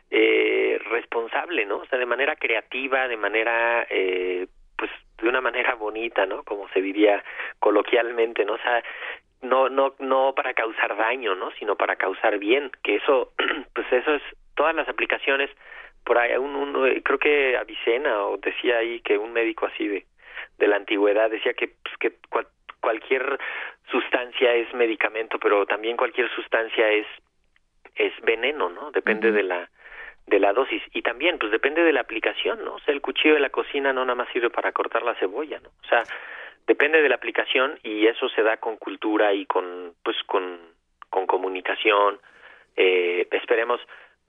eh, 0.10 0.82
responsable, 0.90 1.68
¿no? 1.68 1.78
O 1.78 1.86
sea, 1.86 2.00
de 2.00 2.08
manera 2.08 2.36
creativa, 2.36 3.08
de 3.08 3.18
manera, 3.18 3.86
eh, 3.92 4.48
pues, 4.76 4.90
de 5.22 5.30
una 5.30 5.40
manera 5.40 5.76
bonita, 5.76 6.26
¿no? 6.26 6.42
Como 6.42 6.68
se 6.70 6.82
diría 6.82 7.24
coloquialmente, 7.60 8.44
¿no? 8.44 8.54
O 8.54 8.58
sea, 8.58 8.84
no, 9.44 9.70
no, 9.70 9.94
no 10.00 10.34
para 10.36 10.56
causar 10.56 10.98
daño, 10.98 11.36
¿no? 11.36 11.52
Sino 11.60 11.76
para 11.76 11.96
causar 11.96 12.40
bien, 12.40 12.72
que 12.84 12.96
eso, 12.96 13.34
pues, 13.76 13.86
eso 13.94 14.16
es 14.16 14.24
todas 14.56 14.74
las 14.74 14.90
aplicaciones 14.90 15.52
por 16.04 16.18
ahí 16.18 16.36
un, 16.38 16.88
eh, 16.88 17.02
creo 17.04 17.20
que 17.20 17.58
Avicena 17.58 18.26
o 18.26 18.38
decía 18.38 18.78
ahí 18.78 19.00
que 19.02 19.18
un 19.18 19.34
médico 19.34 19.66
así 19.66 19.88
de 19.88 20.06
de 20.58 20.68
la 20.68 20.76
antigüedad 20.76 21.30
decía 21.30 21.54
que 21.54 21.70
pues, 21.84 21.98
que 21.98 22.14
cualquier 22.80 23.40
sustancia 23.90 24.54
es 24.54 24.74
medicamento 24.74 25.40
pero 25.40 25.66
también 25.66 25.98
cualquier 25.98 26.30
sustancia 26.36 26.90
es 26.90 27.08
es 27.96 28.14
veneno 28.22 28.70
no 28.70 28.92
depende 28.92 29.32
de 29.32 29.44
la 29.44 29.70
de 30.26 30.40
la 30.40 30.54
dosis. 30.54 30.82
Y 30.94 31.02
también 31.02 31.38
pues 31.38 31.52
depende 31.52 31.84
de 31.84 31.92
la 31.92 32.02
aplicación 32.02 32.64
no 32.64 32.76
o 32.76 32.80
sea 32.80 32.94
el 32.94 33.02
cuchillo 33.02 33.36
de 33.36 33.40
la 33.40 33.50
cocina 33.50 33.94
no 33.94 34.06
nada 34.06 34.16
más 34.16 34.30
sirve 34.32 34.50
para 34.50 34.72
cortar 34.72 35.04
la 35.04 35.16
cebolla 35.16 35.60
no 35.60 35.70
o 35.70 35.88
sea 35.88 36.04
depende 36.68 37.02
de 37.02 37.10
la 37.10 37.16
aplicación 37.16 37.80
y 37.84 38.08
eso 38.08 38.30
se 38.30 38.42
da 38.42 38.58
con 38.58 38.78
cultura 38.78 39.34
y 39.34 39.46
con 39.46 39.94
pues 40.04 40.18
con 40.26 40.74
con 41.14 41.28
comunicación. 41.28 42.18
Eh, 42.76 43.28
esperemos 43.32 43.80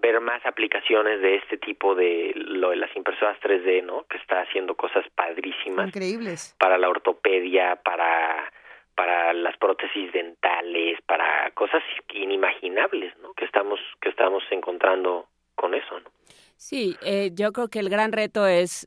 ver 0.04 0.20
más 0.20 0.44
aplicaciones 0.44 1.22
de 1.22 1.36
este 1.36 1.56
tipo 1.56 1.94
de 1.94 2.32
lo 2.34 2.70
de 2.70 2.76
las 2.76 2.94
impresoras 2.94 3.38
3D, 3.40 3.82
¿no? 3.82 4.04
Que 4.04 4.18
está 4.18 4.42
haciendo 4.42 4.74
cosas 4.74 5.04
padrísimas. 5.14 5.88
Increíbles. 5.88 6.54
Para 6.58 6.76
la 6.76 6.90
ortopedia, 6.90 7.76
para 7.76 8.52
para 8.94 9.32
las 9.32 9.56
prótesis 9.56 10.12
dentales, 10.12 11.00
para 11.06 11.50
cosas 11.52 11.82
inimaginables, 12.12 13.16
¿no? 13.22 13.32
Que 13.32 13.46
estamos 13.46 13.80
que 14.02 14.10
estamos 14.10 14.42
encontrando 14.50 15.26
con 15.54 15.74
eso, 15.74 15.98
¿no? 16.00 16.10
Sí, 16.56 16.96
eh, 17.02 17.30
yo 17.32 17.52
creo 17.52 17.68
que 17.68 17.78
el 17.78 17.88
gran 17.88 18.12
reto 18.12 18.46
es 18.46 18.86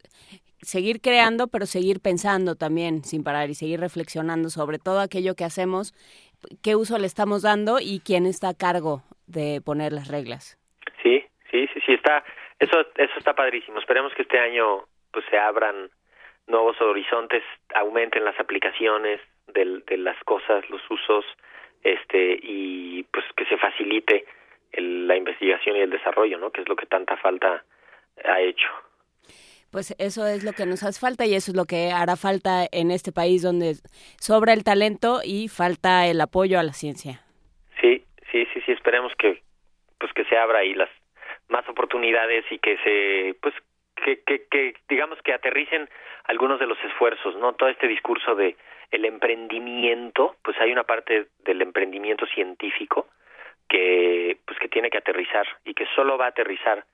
seguir 0.62 1.02
creando, 1.02 1.48
pero 1.48 1.66
seguir 1.66 2.00
pensando 2.00 2.56
también 2.56 3.04
sin 3.04 3.24
parar 3.24 3.50
y 3.50 3.56
seguir 3.56 3.80
reflexionando 3.80 4.50
sobre 4.50 4.78
todo 4.78 5.00
aquello 5.00 5.36
que 5.36 5.44
hacemos, 5.46 5.94
qué 6.62 6.76
uso 6.76 7.00
le 7.00 7.08
estamos 7.08 7.42
dando 7.42 7.80
y 7.80 8.02
quién 8.06 8.28
está 8.28 8.50
a 8.50 8.54
cargo 8.54 9.02
de 9.26 9.62
poner 9.62 9.94
las 9.94 10.08
reglas. 10.08 10.58
Sí, 11.88 11.94
está, 11.94 12.24
eso, 12.60 12.82
eso 12.98 13.14
está 13.18 13.34
padrísimo. 13.34 13.80
Esperemos 13.80 14.14
que 14.14 14.24
este 14.24 14.38
año 14.38 14.84
pues 15.12 15.26
se 15.32 15.38
abran 15.38 15.90
nuevos 16.48 16.80
horizontes, 16.82 17.44
aumenten 17.74 18.26
las 18.26 18.38
aplicaciones 18.40 19.22
de, 19.48 19.82
de 19.88 19.98
las 19.98 20.22
cosas, 20.26 20.70
los 20.70 20.82
usos, 20.92 21.26
este, 21.84 22.38
y 22.44 23.04
pues 23.04 23.26
que 23.38 23.46
se 23.46 23.58
facilite 23.58 24.26
la 24.74 25.16
investigación 25.16 25.78
y 25.78 25.80
el 25.80 25.90
desarrollo, 25.90 26.38
¿no? 26.38 26.52
Que 26.52 26.62
es 26.62 26.68
lo 26.68 26.76
que 26.76 26.86
tanta 26.86 27.16
falta 27.18 27.64
ha 28.26 28.42
hecho. 28.42 28.68
Pues 29.72 29.96
eso 29.98 30.28
es 30.28 30.44
lo 30.44 30.52
que 30.52 30.66
nos 30.66 30.84
hace 30.84 31.00
falta 31.00 31.26
y 31.26 31.36
eso 31.36 31.52
es 31.52 31.58
lo 31.58 31.66
que 31.66 31.92
hará 31.92 32.18
falta 32.18 32.66
en 32.72 32.92
este 32.92 33.14
país 33.14 33.44
donde 33.44 33.76
sobra 34.20 34.54
el 34.54 34.66
talento 34.66 35.20
y 35.24 35.48
falta 35.48 36.06
el 36.08 36.20
apoyo 36.20 36.60
a 36.60 36.64
la 36.64 36.74
ciencia. 36.74 37.22
Sí, 37.80 38.04
sí, 38.32 38.46
sí, 38.54 38.62
sí, 38.66 38.72
esperemos 38.74 39.14
que 39.18 39.42
pues 40.00 40.12
que 40.14 40.26
se 40.26 40.38
abra 40.38 40.60
ahí 40.60 40.74
las 40.74 40.90
más 41.50 41.68
oportunidades 41.70 42.46
y 42.52 42.60
que 42.60 42.78
se 42.78 43.36
pues 43.42 43.54
que, 43.96 44.22
que, 44.24 44.46
que 44.50 44.74
digamos 44.88 45.20
que 45.24 45.34
aterricen 45.34 45.90
algunos 46.26 46.60
de 46.60 46.68
los 46.68 46.78
esfuerzos 46.84 47.36
no 47.38 47.54
todo 47.54 47.70
este 47.70 47.88
discurso 47.88 48.36
de 48.36 48.56
el 48.92 49.06
emprendimiento 49.06 50.36
pues 50.44 50.60
hay 50.60 50.72
una 50.72 50.84
parte 50.84 51.28
del 51.40 51.62
emprendimiento 51.62 52.26
científico 52.28 53.08
que 53.68 54.38
pues 54.46 54.60
que 54.60 54.70
tiene 54.70 54.90
que 54.90 54.98
aterrizar 54.98 55.46
y 55.66 55.74
que 55.74 55.86
solo 55.96 56.18
va 56.18 56.26
a 56.26 56.30
aterrizar 56.30 56.86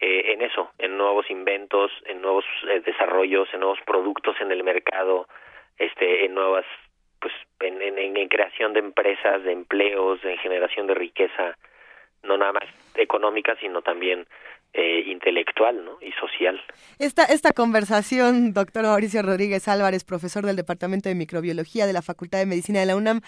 eh, 0.00 0.32
en 0.32 0.42
eso 0.42 0.70
en 0.78 0.96
nuevos 0.96 1.30
inventos 1.30 1.90
en 2.06 2.20
nuevos 2.20 2.44
eh, 2.68 2.80
desarrollos 2.80 3.48
en 3.52 3.60
nuevos 3.60 3.80
productos 3.86 4.36
en 4.40 4.50
el 4.52 4.62
mercado 4.62 5.26
este 5.78 6.24
en 6.24 6.34
nuevas 6.34 6.66
pues 7.20 7.34
en, 7.60 7.80
en, 7.82 8.16
en 8.16 8.28
creación 8.28 8.72
de 8.72 8.80
empresas 8.80 9.42
de 9.44 9.52
empleos 9.52 10.24
en 10.24 10.38
generación 10.38 10.86
de 10.86 10.94
riqueza 10.94 11.56
no 12.22 12.36
nada 12.36 12.52
más 12.52 12.64
económica, 12.94 13.56
sino 13.60 13.82
también 13.82 14.26
eh, 14.72 15.02
intelectual 15.06 15.84
¿no? 15.84 15.98
y 16.00 16.12
social. 16.12 16.60
Esta, 16.98 17.24
esta 17.24 17.52
conversación, 17.52 18.52
doctor 18.52 18.84
Mauricio 18.84 19.22
Rodríguez 19.22 19.66
Álvarez, 19.66 20.04
profesor 20.04 20.46
del 20.46 20.56
Departamento 20.56 21.08
de 21.08 21.16
Microbiología 21.16 21.86
de 21.86 21.92
la 21.92 22.02
Facultad 22.02 22.38
de 22.38 22.46
Medicina 22.46 22.78
de 22.78 22.86
la 22.86 22.94
UNAM, 22.94 23.20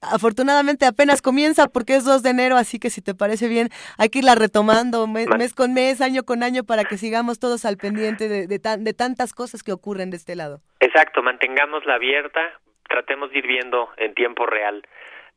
afortunadamente 0.00 0.86
apenas 0.86 1.20
comienza 1.20 1.68
porque 1.68 1.96
es 1.96 2.04
2 2.04 2.22
de 2.22 2.30
enero, 2.30 2.56
así 2.56 2.78
que 2.78 2.88
si 2.88 3.02
te 3.02 3.14
parece 3.14 3.48
bien, 3.48 3.68
hay 3.98 4.08
que 4.08 4.20
irla 4.20 4.34
retomando 4.34 5.06
mes, 5.06 5.26
con 5.54 5.74
mes, 5.74 6.00
año 6.00 6.22
con 6.22 6.42
año, 6.42 6.64
para 6.64 6.84
que 6.84 6.96
sigamos 6.96 7.38
todos 7.38 7.64
al 7.64 7.76
pendiente 7.76 8.28
de, 8.28 8.46
de, 8.46 8.58
de 8.58 8.94
tantas 8.94 9.34
cosas 9.34 9.62
que 9.62 9.72
ocurren 9.72 10.10
de 10.10 10.16
este 10.16 10.34
lado. 10.34 10.60
Exacto, 10.80 11.22
mantengámosla 11.22 11.94
abierta, 11.94 12.40
tratemos 12.88 13.30
de 13.32 13.38
ir 13.38 13.46
viendo 13.46 13.90
en 13.98 14.14
tiempo 14.14 14.46
real 14.46 14.82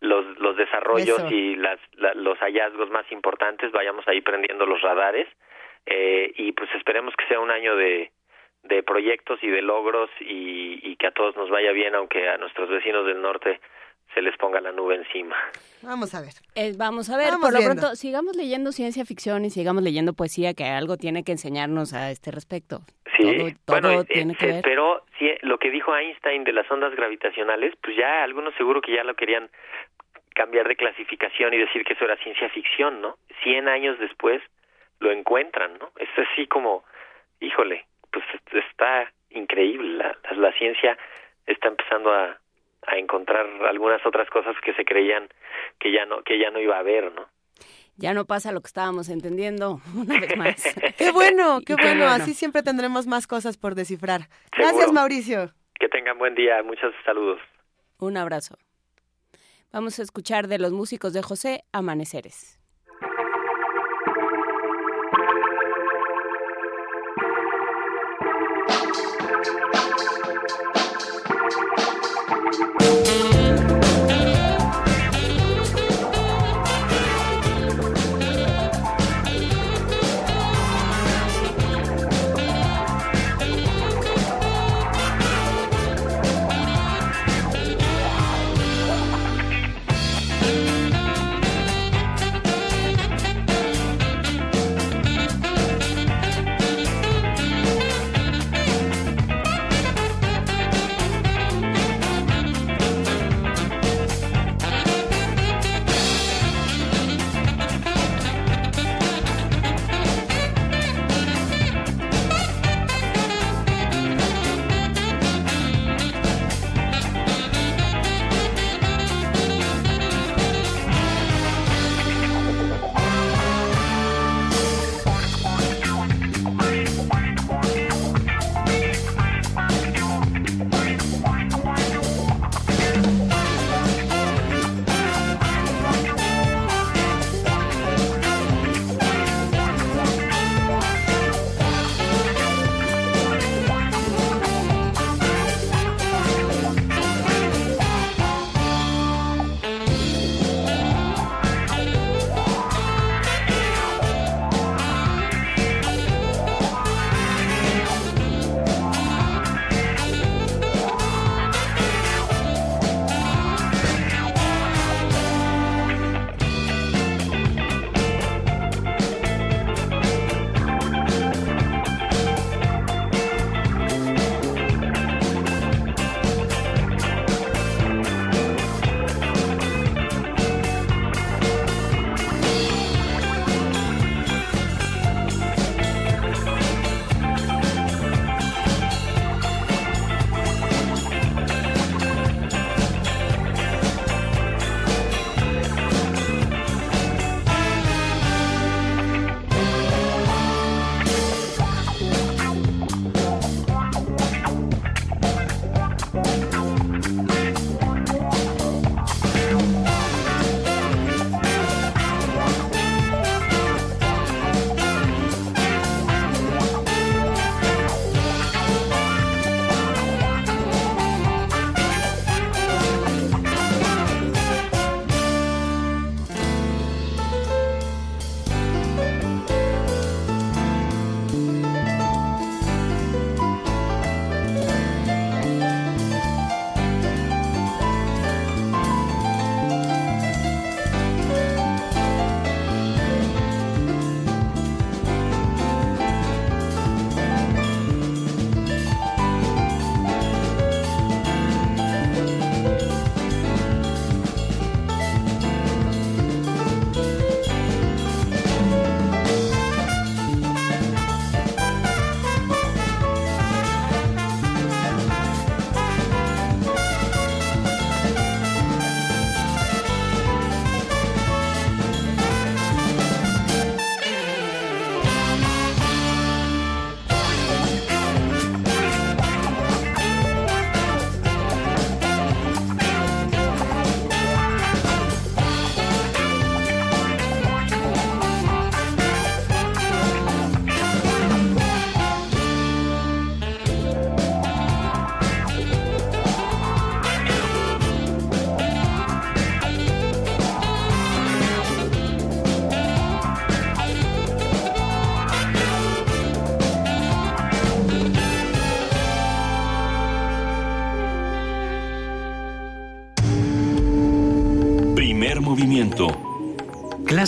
los, 0.01 0.25
los 0.39 0.55
desarrollos 0.55 1.31
y 1.31 1.55
las, 1.55 1.79
los 2.15 2.37
hallazgos 2.39 2.89
más 2.89 3.09
importantes, 3.11 3.71
vayamos 3.71 4.07
ahí 4.07 4.21
prendiendo 4.21 4.65
los 4.65 4.81
radares 4.81 5.27
eh, 5.85 6.31
y 6.35 6.51
pues 6.53 6.69
esperemos 6.75 7.13
que 7.15 7.27
sea 7.27 7.39
un 7.39 7.51
año 7.51 7.75
de, 7.75 8.11
de 8.63 8.83
proyectos 8.83 9.39
y 9.41 9.47
de 9.47 9.61
logros 9.61 10.09
y, 10.19 10.79
y 10.83 10.95
que 10.95 11.07
a 11.07 11.11
todos 11.11 11.35
nos 11.35 11.49
vaya 11.49 11.71
bien, 11.71 11.95
aunque 11.95 12.27
a 12.29 12.37
nuestros 12.37 12.69
vecinos 12.69 13.05
del 13.05 13.21
norte 13.21 13.59
se 14.13 14.21
les 14.21 14.35
ponga 14.37 14.59
la 14.59 14.71
nube 14.71 14.95
encima. 14.95 15.35
Vamos 15.83 16.15
a 16.15 16.21
ver. 16.21 16.33
Eh, 16.55 16.73
vamos 16.77 17.09
a 17.09 17.17
ver, 17.17 17.33
por 17.39 17.53
lo 17.53 17.59
pronto, 17.59 17.95
sigamos 17.95 18.35
leyendo 18.35 18.71
ciencia 18.71 19.05
ficción 19.05 19.45
y 19.45 19.49
sigamos 19.49 19.83
leyendo 19.83 20.13
poesía, 20.13 20.53
que 20.53 20.65
algo 20.65 20.97
tiene 20.97 21.23
que 21.23 21.31
enseñarnos 21.31 21.93
a 21.93 22.09
este 22.09 22.31
respecto. 22.31 22.79
Sí, 23.17 23.55
bueno, 23.67 24.03
tiene 24.05 24.35
que 24.35 24.45
ver. 24.47 24.61
pero 24.63 25.03
sí, 25.19 25.29
lo 25.41 25.57
que 25.59 25.69
dijo 25.69 25.95
Einstein 25.95 26.43
de 26.43 26.53
las 26.53 26.69
ondas 26.71 26.95
gravitacionales, 26.95 27.73
pues 27.83 27.95
ya 27.97 28.23
algunos 28.23 28.55
seguro 28.55 28.81
que 28.81 28.95
ya 28.95 29.03
lo 29.03 29.13
querían 29.15 29.49
cambiar 30.39 30.69
de 30.69 30.77
clasificación 30.77 31.53
y 31.53 31.57
decir 31.57 31.83
que 31.83 31.93
eso 31.93 32.05
era 32.05 32.15
ciencia 32.23 32.47
ficción, 32.49 33.01
¿no? 33.01 33.17
Cien 33.43 33.67
años 33.67 33.99
después 33.99 34.41
lo 35.01 35.11
encuentran, 35.11 35.77
¿no? 35.77 35.91
Es 35.97 36.07
así 36.17 36.47
como, 36.47 36.85
híjole, 37.41 37.85
pues 38.09 38.23
está 38.53 39.11
increíble. 39.31 39.97
La, 39.97 40.15
la 40.37 40.53
ciencia 40.53 40.97
está 41.45 41.67
empezando 41.67 42.13
a, 42.13 42.37
a 42.87 42.97
encontrar 42.97 43.45
algunas 43.67 44.05
otras 44.05 44.29
cosas 44.29 44.55
que 44.63 44.73
se 44.75 44.85
creían 44.85 45.27
que 45.77 45.91
ya 45.91 46.05
no 46.05 46.23
que 46.23 46.39
ya 46.39 46.51
no 46.51 46.61
iba 46.61 46.77
a 46.77 46.79
haber, 46.79 47.11
¿no? 47.11 47.27
Ya 47.97 48.13
no 48.13 48.23
pasa 48.23 48.53
lo 48.53 48.61
que 48.61 48.67
estábamos 48.67 49.09
entendiendo 49.09 49.81
una 49.93 50.21
vez 50.21 50.37
más. 50.37 50.75
qué 50.97 51.11
bueno, 51.11 51.59
qué 51.65 51.75
bueno. 51.75 52.05
Así 52.05 52.33
siempre 52.33 52.63
tendremos 52.63 53.07
más 53.07 53.27
cosas 53.27 53.57
por 53.57 53.75
descifrar. 53.75 54.21
Gracias, 54.57 54.93
Mauricio. 54.93 55.51
Que 55.77 55.89
tengan 55.89 56.17
buen 56.17 56.33
día. 56.33 56.63
Muchos 56.63 56.93
saludos. 57.03 57.41
Un 57.99 58.15
abrazo. 58.15 58.55
Vamos 59.71 59.99
a 59.99 60.01
escuchar 60.01 60.47
de 60.47 60.57
los 60.57 60.71
músicos 60.71 61.13
de 61.13 61.21
José 61.21 61.63
Amaneceres. 61.71 62.58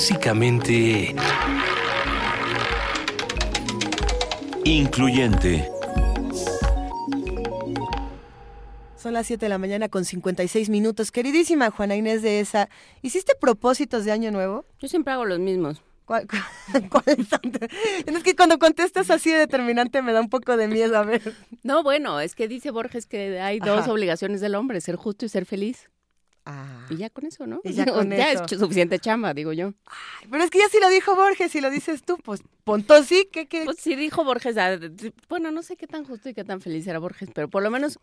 Clásicamente... 0.01 1.13
Incluyente. 4.63 5.69
Son 8.97 9.13
las 9.13 9.27
7 9.27 9.45
de 9.45 9.49
la 9.49 9.59
mañana 9.59 9.89
con 9.89 10.03
56 10.03 10.69
minutos. 10.69 11.11
Queridísima 11.11 11.69
Juana 11.69 11.95
Inés 11.95 12.23
de 12.23 12.39
esa, 12.39 12.67
¿hiciste 13.03 13.33
propósitos 13.39 14.03
de 14.03 14.11
año 14.11 14.31
nuevo? 14.31 14.65
Yo 14.79 14.87
siempre 14.87 15.13
hago 15.13 15.25
los 15.25 15.37
mismos. 15.37 15.83
¿Cuál, 16.05 16.27
es 18.07 18.23
que 18.23 18.35
cuando 18.35 18.57
contestas 18.57 19.11
así 19.11 19.29
de 19.29 19.37
determinante 19.37 20.01
me 20.01 20.13
da 20.13 20.21
un 20.21 20.29
poco 20.29 20.57
de 20.57 20.67
miedo, 20.67 20.97
a 20.97 21.03
ver. 21.03 21.35
No, 21.61 21.83
bueno, 21.83 22.19
es 22.19 22.33
que 22.33 22.47
dice 22.47 22.71
Borges 22.71 23.05
que 23.05 23.39
hay 23.39 23.59
dos 23.59 23.87
obligaciones 23.87 24.41
del 24.41 24.55
hombre, 24.55 24.81
ser 24.81 24.95
justo 24.95 25.25
y 25.25 25.29
ser 25.29 25.45
feliz. 25.45 25.91
Ah. 26.45 26.87
Y 26.89 26.97
ya 26.97 27.09
con 27.09 27.25
eso, 27.25 27.45
¿no? 27.45 27.61
Y 27.63 27.73
ya 27.73 27.85
con 27.93 28.09
ya 28.09 28.31
es 28.31 28.41
suficiente 28.49 28.99
chamba, 28.99 29.33
digo 29.33 29.53
yo. 29.53 29.73
pero 30.29 30.43
es 30.43 30.49
que 30.49 30.59
ya 30.59 30.69
si 30.69 30.79
lo 30.79 30.89
dijo 30.89 31.15
Borges, 31.15 31.51
si 31.51 31.61
lo 31.61 31.69
dices 31.69 32.03
tú, 32.03 32.17
pues 32.17 32.41
ponto 32.63 33.03
sí, 33.03 33.29
que... 33.31 33.47
Pues 33.65 33.77
sí 33.79 33.95
dijo 33.95 34.23
Borges, 34.23 34.57
ah, 34.57 34.77
bueno, 35.29 35.51
no 35.51 35.61
sé 35.63 35.77
qué 35.77 35.87
tan 35.87 36.03
justo 36.05 36.29
y 36.29 36.33
qué 36.33 36.43
tan 36.43 36.61
feliz 36.61 36.87
era 36.87 36.99
Borges, 36.99 37.29
pero 37.33 37.49
por 37.49 37.63
lo 37.63 37.69
menos 37.69 37.99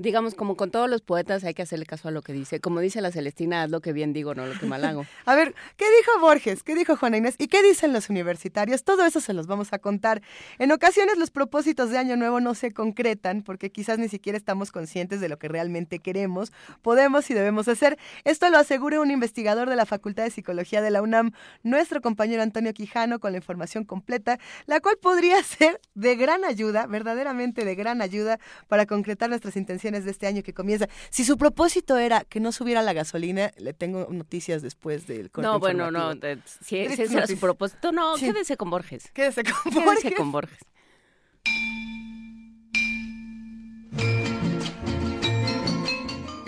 digamos, 0.00 0.34
como 0.34 0.56
con 0.56 0.70
todos 0.70 0.88
los 0.88 1.02
poetas 1.02 1.44
hay 1.44 1.52
que 1.52 1.60
hacerle 1.60 1.84
caso 1.84 2.08
a 2.08 2.10
lo 2.10 2.22
que 2.22 2.32
dice. 2.32 2.58
Como 2.58 2.80
dice 2.80 3.02
la 3.02 3.12
Celestina, 3.12 3.62
haz 3.62 3.70
lo 3.70 3.82
que 3.82 3.92
bien 3.92 4.14
digo, 4.14 4.34
no 4.34 4.46
lo 4.46 4.58
que 4.58 4.64
mal 4.64 4.82
hago. 4.86 5.04
a 5.26 5.34
ver, 5.34 5.54
¿qué 5.76 5.84
dijo 5.98 6.18
Borges? 6.20 6.62
¿Qué 6.62 6.74
dijo 6.74 6.96
Juana 6.96 7.18
Inés? 7.18 7.34
¿Y 7.36 7.48
qué 7.48 7.62
dicen 7.62 7.92
los 7.92 8.08
universitarios? 8.08 8.82
Todo 8.82 9.04
eso 9.04 9.20
se 9.20 9.34
los 9.34 9.46
vamos 9.46 9.74
a 9.74 9.78
contar. 9.78 10.22
En 10.58 10.72
ocasiones 10.72 11.18
los 11.18 11.30
propósitos 11.30 11.90
de 11.90 11.98
Año 11.98 12.16
Nuevo 12.16 12.40
no 12.40 12.54
se 12.54 12.72
concretan 12.72 13.42
porque 13.42 13.70
quizás 13.70 13.98
ni 13.98 14.08
siquiera 14.08 14.38
estamos 14.38 14.72
conscientes 14.72 15.20
de 15.20 15.28
lo 15.28 15.38
que 15.38 15.48
realmente 15.48 15.98
queremos, 15.98 16.50
podemos 16.80 17.30
y 17.30 17.34
debemos 17.34 17.68
hacer. 17.68 17.98
Esto 18.24 18.48
lo 18.48 18.56
asegura 18.56 19.02
un 19.02 19.10
investigador 19.10 19.68
de 19.68 19.76
la 19.76 19.84
Facultad 19.84 20.24
de 20.24 20.30
Psicología 20.30 20.80
de 20.80 20.90
la 20.90 21.02
UNAM, 21.02 21.32
nuestro 21.62 22.00
compañero 22.00 22.42
Antonio 22.42 22.72
Quijano, 22.72 23.20
con 23.20 23.32
la 23.32 23.38
información 23.38 23.84
completa, 23.84 24.38
la 24.64 24.80
cual 24.80 24.96
podría 24.96 25.42
ser 25.42 25.78
de 25.94 26.16
gran 26.16 26.46
ayuda, 26.46 26.86
verdaderamente 26.86 27.66
de 27.66 27.74
gran 27.74 28.00
ayuda 28.00 28.38
para 28.66 28.86
concretar 28.86 29.28
nuestras 29.28 29.56
intenciones 29.56 29.89
de 29.90 30.10
este 30.10 30.26
año 30.26 30.42
que 30.42 30.54
comienza. 30.54 30.88
Si 31.10 31.24
su 31.24 31.36
propósito 31.36 31.98
era 31.98 32.24
que 32.24 32.40
no 32.40 32.52
subiera 32.52 32.82
la 32.82 32.92
gasolina, 32.92 33.50
le 33.58 33.72
tengo 33.72 34.06
noticias 34.10 34.62
después 34.62 35.06
del 35.06 35.30
corte 35.30 35.46
No, 35.46 35.58
bueno, 35.58 35.90
no, 35.90 36.12
si, 36.60 36.78
ese 36.78 37.04
era 37.04 37.26
su 37.26 37.38
propósito, 37.38 37.92
no, 37.92 38.14
quédese 38.14 38.56
con 38.56 38.70
Borges. 38.70 39.10
Quédese 39.12 39.42
con 39.44 39.84
Borges. 39.84 40.02
Quédese 40.02 40.14
con 40.14 40.32
Borges. 40.32 40.58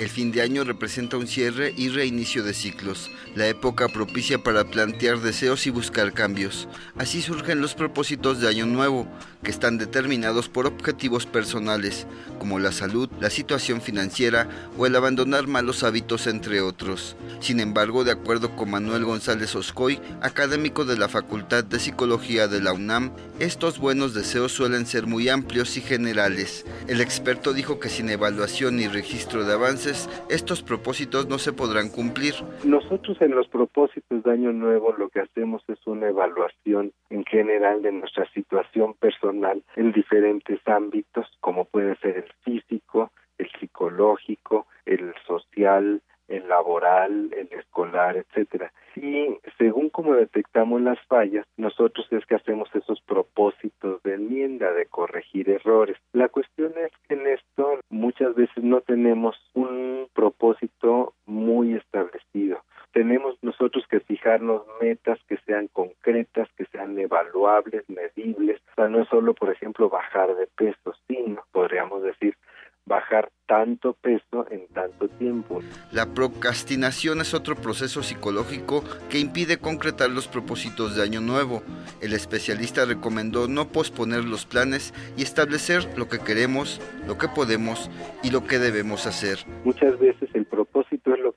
El 0.03 0.09
fin 0.09 0.33
de 0.33 0.43
año 0.43 0.65
representa 0.65 1.17
un 1.17 1.29
cierre 1.29 1.73
y 1.77 1.89
reinicio 1.89 2.43
de 2.43 2.55
ciclos, 2.55 3.09
la 3.37 3.47
época 3.47 3.87
propicia 3.87 4.43
para 4.43 4.65
plantear 4.65 5.21
deseos 5.21 5.65
y 5.69 5.71
buscar 5.71 6.13
cambios. 6.13 6.69
Así 6.97 7.23
surgen 7.23 7.61
los 7.61 7.77
propósitos 7.77 8.41
de 8.41 8.49
año 8.49 8.67
nuevo, 8.67 9.07
que 9.43 9.51
están 9.51 9.79
determinados 9.79 10.49
por 10.49 10.67
objetivos 10.67 11.27
personales, 11.27 12.07
como 12.39 12.59
la 12.59 12.73
salud, 12.73 13.09
la 13.21 13.31
situación 13.31 13.81
financiera 13.81 14.49
o 14.79 14.87
el 14.87 14.97
abandonar 14.97 15.47
malos 15.47 15.85
hábitos, 15.85 16.27
entre 16.27 16.61
otros. 16.61 17.17
Sin 17.41 17.61
embargo, 17.61 18.05
de 18.05 18.13
acuerdo 18.13 18.55
con 18.57 18.71
Manuel 18.71 19.05
González 19.05 19.55
Oscoy, 19.55 19.99
académico 20.21 20.85
de 20.85 20.97
la 20.97 21.09
Facultad 21.09 21.65
de 21.65 21.79
Psicología 21.79 22.49
de 22.49 22.61
la 22.61 22.73
UNAM, 22.73 23.13
estos 23.39 23.79
buenos 23.79 24.15
deseos 24.15 24.53
suelen 24.53 24.87
ser 24.87 25.07
muy 25.07 25.29
amplios 25.29 25.77
y 25.77 25.81
generales. 25.81 26.65
El 26.89 27.01
experto 27.01 27.53
dijo 27.53 27.81
que 27.81 27.89
sin 27.89 28.09
evaluación 28.11 28.77
ni 28.77 28.89
registro 28.89 29.45
de 29.45 29.55
avances, 29.55 30.09
estos 30.29 30.63
propósitos 30.63 31.29
no 31.29 31.39
se 31.39 31.53
podrán 31.53 31.89
cumplir. 31.89 32.35
Nosotros 32.65 33.21
en 33.21 33.33
los 33.33 33.49
propósitos 33.49 34.23
de 34.23 34.31
Año 34.31 34.53
Nuevo 34.53 34.93
lo 34.97 35.09
que 35.09 35.21
hacemos 35.21 35.63
es 35.69 35.79
una 35.87 36.09
evaluación 36.09 36.93
en 37.13 37.25
general 37.27 37.83
de 37.83 37.93
nuestra 37.93 38.25
situación 38.33 38.95
personal 38.95 39.63
en 39.77 39.93
diferentes 39.93 40.61
ámbitos, 40.67 41.27
como 41.41 41.67
puede 41.67 41.95
ser 41.97 42.17
el 42.17 42.33
físico, 42.43 43.13
el 43.37 43.51
psicológico, 43.61 44.67
el 44.87 45.13
social, 45.27 46.01
el 46.29 46.49
laboral, 46.49 47.31
el 47.37 47.49
escolar, 47.59 48.17
etcétera. 48.17 48.73
Y 48.97 49.37
según 49.59 49.91
como 49.91 50.15
detectamos 50.15 50.81
las 50.81 50.99
fallas, 51.07 51.47
nosotros 51.59 52.07
es 52.11 52.25
que 52.25 52.37
hacemos 52.37 52.75
esos 52.75 53.03
propósitos 53.03 54.03
de 54.03 54.15
enmienda, 54.15 54.73
de 54.73 54.87
corregir 54.87 55.51
errores. 55.51 55.99
La 56.15 56.29
cuestión 56.29 56.73
es 56.79 56.93
que 57.07 57.15
en 57.15 57.27
esto 57.27 57.79
muchas 57.91 58.35
veces 58.35 58.65
no 58.65 58.81
tenemos 58.81 59.37
un 59.53 60.09
propósito 60.15 61.13
muy 61.27 61.75
establecido 61.75 62.62
tenemos 62.93 63.37
nosotros 63.43 63.85
que 63.91 64.01
fijarnos 64.01 64.63
metas 64.81 65.19
que 65.29 65.39
sean 65.47 65.69
concretas, 65.69 66.49
que 66.57 66.67
sean 66.67 66.99
evaluables, 66.99 67.85
medibles. 67.89 68.61
O 68.73 68.75
sea, 68.75 68.89
no 68.89 69.03
es 69.03 69.09
solo, 69.09 69.35
por 69.35 69.51
ejemplo, 69.51 69.89
bajar 69.89 70.35
de 70.37 70.47
peso, 70.47 70.95
sino, 71.09 71.43
podríamos 71.53 72.03
decir, 72.03 72.37
bajar 72.85 73.31
tanto 73.47 73.93
peso 73.95 74.47
en 74.51 74.67
tanto 74.69 75.09
tiempo. 75.09 75.61
La 75.93 76.07
procrastinación 76.15 77.21
es 77.21 77.35
otro 77.35 77.55
proceso 77.55 78.03
psicológico 78.03 78.83
que 79.09 79.19
impide 79.19 79.59
concretar 79.59 80.11
los 80.11 80.27
propósitos 80.27 80.97
de 80.97 81.03
año 81.03 81.21
nuevo. 81.21 81.63
El 82.01 82.13
especialista 82.13 82.85
recomendó 82.85 83.47
no 83.47 83.69
posponer 83.69 84.25
los 84.25 84.47
planes 84.47 84.93
y 85.17 85.23
establecer 85.23 85.87
lo 85.97 86.09
que 86.09 86.19
queremos, 86.19 86.81
lo 87.07 87.19
que 87.19 87.29
podemos 87.29 87.91
y 88.23 88.31
lo 88.31 88.45
que 88.45 88.59
debemos 88.59 89.07
hacer. 89.07 89.39
Muchas 89.65 89.99
veces 89.99 90.29
el 90.35 90.45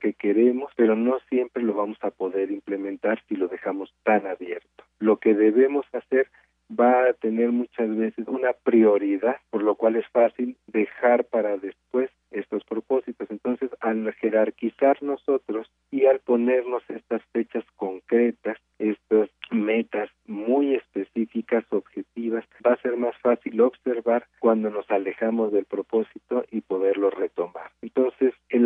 que 0.06 0.14
queremos, 0.14 0.70
pero 0.76 0.94
no 0.94 1.18
siempre 1.28 1.64
lo 1.64 1.74
vamos 1.74 1.98
a 2.02 2.12
poder 2.12 2.52
implementar 2.52 3.20
si 3.28 3.34
lo 3.34 3.48
dejamos 3.48 3.92
tan 4.04 4.24
abierto. 4.26 4.84
Lo 5.00 5.16
que 5.16 5.34
debemos 5.34 5.84
hacer 5.92 6.28
va 6.70 7.08
a 7.08 7.12
tener 7.14 7.50
muchas 7.50 7.96
veces 7.96 8.26
una 8.28 8.52
prioridad, 8.52 9.36
por 9.50 9.62
lo 9.62 9.74
cual 9.74 9.96
es 9.96 10.06
fácil 10.08 10.56
dejar 10.68 11.24
para 11.24 11.56
después 11.56 12.10
estos 12.30 12.64
propósitos. 12.64 13.28
Entonces, 13.30 13.70
al 13.80 14.12
jerarquizar 14.14 15.02
nosotros 15.02 15.70
y 15.90 16.06
al 16.06 16.20
ponernos 16.20 16.82
estas 16.88 17.22
fechas 17.32 17.64
concretas, 17.76 18.58
estas 18.78 19.30
metas 19.50 20.10
muy 20.26 20.74
específicas, 20.74 21.64
objetivas, 21.70 22.44
va 22.64 22.74
a 22.74 22.82
ser 22.82 22.96
más 22.96 23.16
fácil 23.18 23.60
observar 23.60 24.26
cuando 24.38 24.70
nos 24.70 24.90
alejamos 24.90 25.52
del 25.52 25.64
propósito 25.64 26.44
y 26.50 26.60
poderlo 26.60 27.10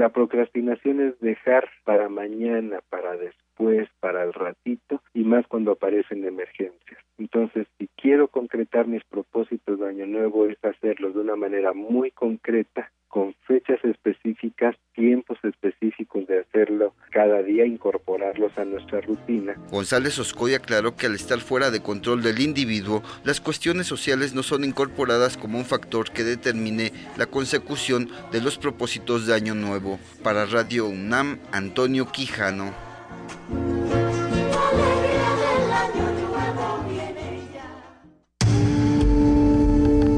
la 0.00 0.08
procrastinación 0.08 0.98
es 1.02 1.20
dejar 1.20 1.68
para 1.84 2.08
mañana, 2.08 2.80
para 2.88 3.18
después, 3.18 3.86
para 4.00 4.22
el 4.24 4.32
ratito 4.32 5.02
y 5.12 5.24
más 5.24 5.46
cuando 5.46 5.72
aparecen 5.72 6.24
emergencias. 6.24 6.98
Entonces, 7.18 7.66
si 7.76 7.86
quiero 8.00 8.28
concretar 8.28 8.86
mis 8.86 9.04
propósitos 9.04 9.78
de 9.78 9.86
Año 9.86 10.06
Nuevo, 10.06 10.46
es 10.46 10.56
hacerlos 10.64 11.12
de 11.12 11.20
una 11.20 11.36
manera 11.36 11.74
muy 11.74 12.12
concreta, 12.12 12.90
con 13.08 13.34
fechas 13.46 13.84
específicas, 13.84 14.74
tiempos 14.94 15.36
específicos 15.42 16.26
de 16.26 16.38
hacerlo 16.38 16.94
cada 17.10 17.42
día, 17.42 17.66
incorporarlos 17.66 18.56
a 18.56 18.64
nuestra 18.64 19.00
rutina. 19.00 19.54
González 19.70 20.18
Oscoy 20.18 20.54
aclaró 20.54 20.96
que 20.96 21.06
al 21.06 21.14
estar 21.14 21.40
fuera 21.40 21.70
de 21.70 21.82
control 21.82 22.22
del 22.22 22.40
individuo, 22.40 23.02
las 23.24 23.40
cuestiones 23.40 23.86
sociales 23.86 24.34
no 24.34 24.42
son 24.42 24.64
incorporadas 24.64 25.36
como 25.36 25.58
un 25.58 25.64
factor 25.64 26.10
que 26.10 26.24
determine 26.24 26.92
la 27.16 27.26
consecución 27.26 28.08
de 28.32 28.40
los 28.40 28.58
propósitos 28.58 29.26
de 29.26 29.34
Año 29.34 29.54
Nuevo. 29.54 29.98
Para 30.22 30.46
Radio 30.46 30.86
UNAM, 30.86 31.38
Antonio 31.52 32.06
Quijano. 32.06 32.72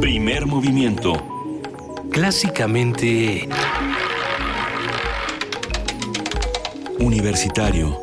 Primer 0.00 0.46
movimiento. 0.46 1.14
Clásicamente... 2.10 3.48
Universitario. 7.02 8.00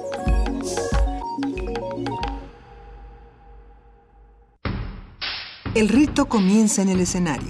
El 5.74 5.88
rito 5.88 6.28
comienza 6.28 6.82
en 6.82 6.90
el 6.90 7.00
escenario. 7.00 7.50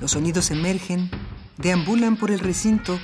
Los 0.00 0.10
sonidos 0.10 0.50
emergen, 0.50 1.08
deambulan 1.56 2.16
por 2.16 2.32
el 2.32 2.40
recinto, 2.40 2.98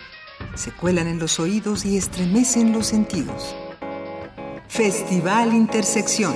se 0.57 0.72
cuelan 0.72 1.07
en 1.07 1.20
los 1.20 1.39
oídos 1.39 1.85
y 1.85 1.97
estremecen 1.97 2.72
los 2.72 2.89
sentidos. 2.89 3.55
Festival 4.66 5.55
Intersección. 5.55 6.35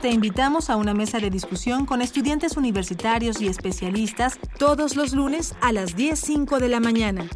Te 0.00 0.08
invitamos 0.08 0.70
a 0.70 0.76
una 0.76 0.94
mesa 0.94 1.18
de 1.18 1.28
discusión 1.28 1.84
con 1.84 2.00
estudiantes 2.00 2.56
universitarios 2.56 3.42
y 3.42 3.48
especialistas 3.48 4.38
todos 4.58 4.96
los 4.96 5.12
lunes 5.12 5.54
a 5.60 5.72
las 5.72 5.94
10.05 5.94 6.58
de 6.58 6.68
la 6.70 6.80
mañana. 6.80 7.28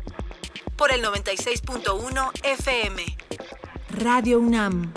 Por 0.75 0.91
el 0.91 1.05
96.1 1.05 2.31
FM. 2.43 3.03
Radio 3.99 4.41
UNAM. 4.41 4.95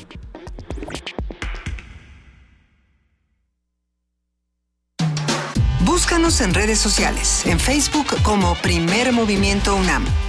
Búscanos 5.82 6.40
en 6.40 6.54
redes 6.54 6.80
sociales, 6.80 7.46
en 7.46 7.60
Facebook 7.60 8.08
como 8.24 8.56
Primer 8.56 9.12
Movimiento 9.12 9.76
UNAM 9.76 10.06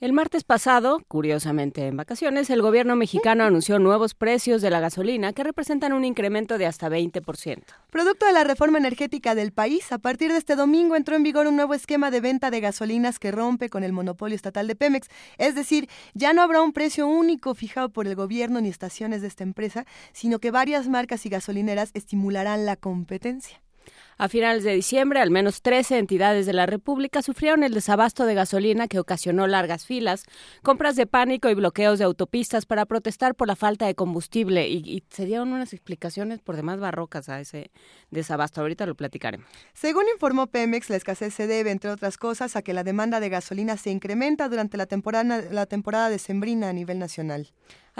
El 0.00 0.14
martes 0.14 0.44
pasado, 0.44 1.02
curiosamente 1.08 1.86
en 1.86 1.94
vacaciones, 1.94 2.48
el 2.48 2.62
gobierno 2.62 2.96
mexicano 2.96 3.44
anunció 3.44 3.78
nuevos 3.78 4.14
precios 4.14 4.62
de 4.62 4.70
la 4.70 4.80
gasolina 4.80 5.34
que 5.34 5.44
representan 5.44 5.92
un 5.92 6.06
incremento 6.06 6.56
de 6.56 6.64
hasta 6.64 6.88
20%. 6.88 7.64
Producto 7.90 8.24
de 8.24 8.32
la 8.32 8.42
reforma 8.42 8.78
energética 8.78 9.34
del 9.34 9.52
país, 9.52 9.92
a 9.92 9.98
partir 9.98 10.32
de 10.32 10.38
este 10.38 10.56
domingo 10.56 10.96
entró 10.96 11.16
en 11.16 11.22
vigor 11.22 11.46
un 11.46 11.56
nuevo 11.56 11.74
esquema 11.74 12.10
de 12.10 12.22
venta 12.22 12.50
de 12.50 12.60
gasolinas 12.60 13.18
que 13.18 13.30
rompe 13.30 13.68
con 13.68 13.84
el 13.84 13.92
monopolio 13.92 14.36
estatal 14.36 14.66
de 14.68 14.74
Pemex. 14.74 15.08
Es 15.36 15.54
decir, 15.54 15.86
ya 16.14 16.32
no 16.32 16.40
habrá 16.40 16.62
un 16.62 16.72
precio 16.72 17.06
único 17.06 17.54
fijado 17.54 17.90
por 17.90 18.06
el 18.06 18.14
gobierno 18.14 18.62
ni 18.62 18.70
estaciones 18.70 19.20
de 19.20 19.28
esta 19.28 19.44
empresa, 19.44 19.84
sino 20.14 20.38
que 20.38 20.50
varias 20.50 20.88
marcas 20.88 21.26
y 21.26 21.28
gasolineras 21.28 21.90
estimularán 21.92 22.64
la 22.64 22.76
competencia. 22.76 23.60
A 24.20 24.28
finales 24.28 24.64
de 24.64 24.74
diciembre, 24.74 25.18
al 25.18 25.30
menos 25.30 25.62
13 25.62 25.96
entidades 25.96 26.44
de 26.44 26.52
la 26.52 26.66
República 26.66 27.22
sufrieron 27.22 27.64
el 27.64 27.72
desabasto 27.72 28.26
de 28.26 28.34
gasolina 28.34 28.86
que 28.86 28.98
ocasionó 28.98 29.46
largas 29.46 29.86
filas, 29.86 30.24
compras 30.62 30.94
de 30.94 31.06
pánico 31.06 31.48
y 31.48 31.54
bloqueos 31.54 31.98
de 31.98 32.04
autopistas 32.04 32.66
para 32.66 32.84
protestar 32.84 33.34
por 33.34 33.48
la 33.48 33.56
falta 33.56 33.86
de 33.86 33.94
combustible. 33.94 34.68
Y, 34.68 35.04
se 35.08 35.24
dieron 35.24 35.54
unas 35.54 35.72
explicaciones 35.72 36.42
por 36.42 36.56
demás 36.56 36.78
barrocas 36.80 37.30
a 37.30 37.40
ese 37.40 37.70
desabasto. 38.10 38.60
Ahorita 38.60 38.84
lo 38.84 38.94
platicaremos. 38.94 39.48
Según 39.72 40.04
informó 40.12 40.48
Pemex, 40.48 40.90
la 40.90 40.96
escasez 40.96 41.32
se 41.32 41.46
debe, 41.46 41.70
entre 41.70 41.88
otras 41.88 42.18
cosas, 42.18 42.56
a 42.56 42.60
que 42.60 42.74
la 42.74 42.84
demanda 42.84 43.20
de 43.20 43.30
gasolina 43.30 43.78
se 43.78 43.88
incrementa 43.88 44.50
durante 44.50 44.76
la 44.76 44.84
temporada, 44.84 45.44
la 45.50 45.64
temporada 45.64 46.10
decembrina 46.10 46.68
a 46.68 46.74
nivel 46.74 46.98
nacional. 46.98 47.48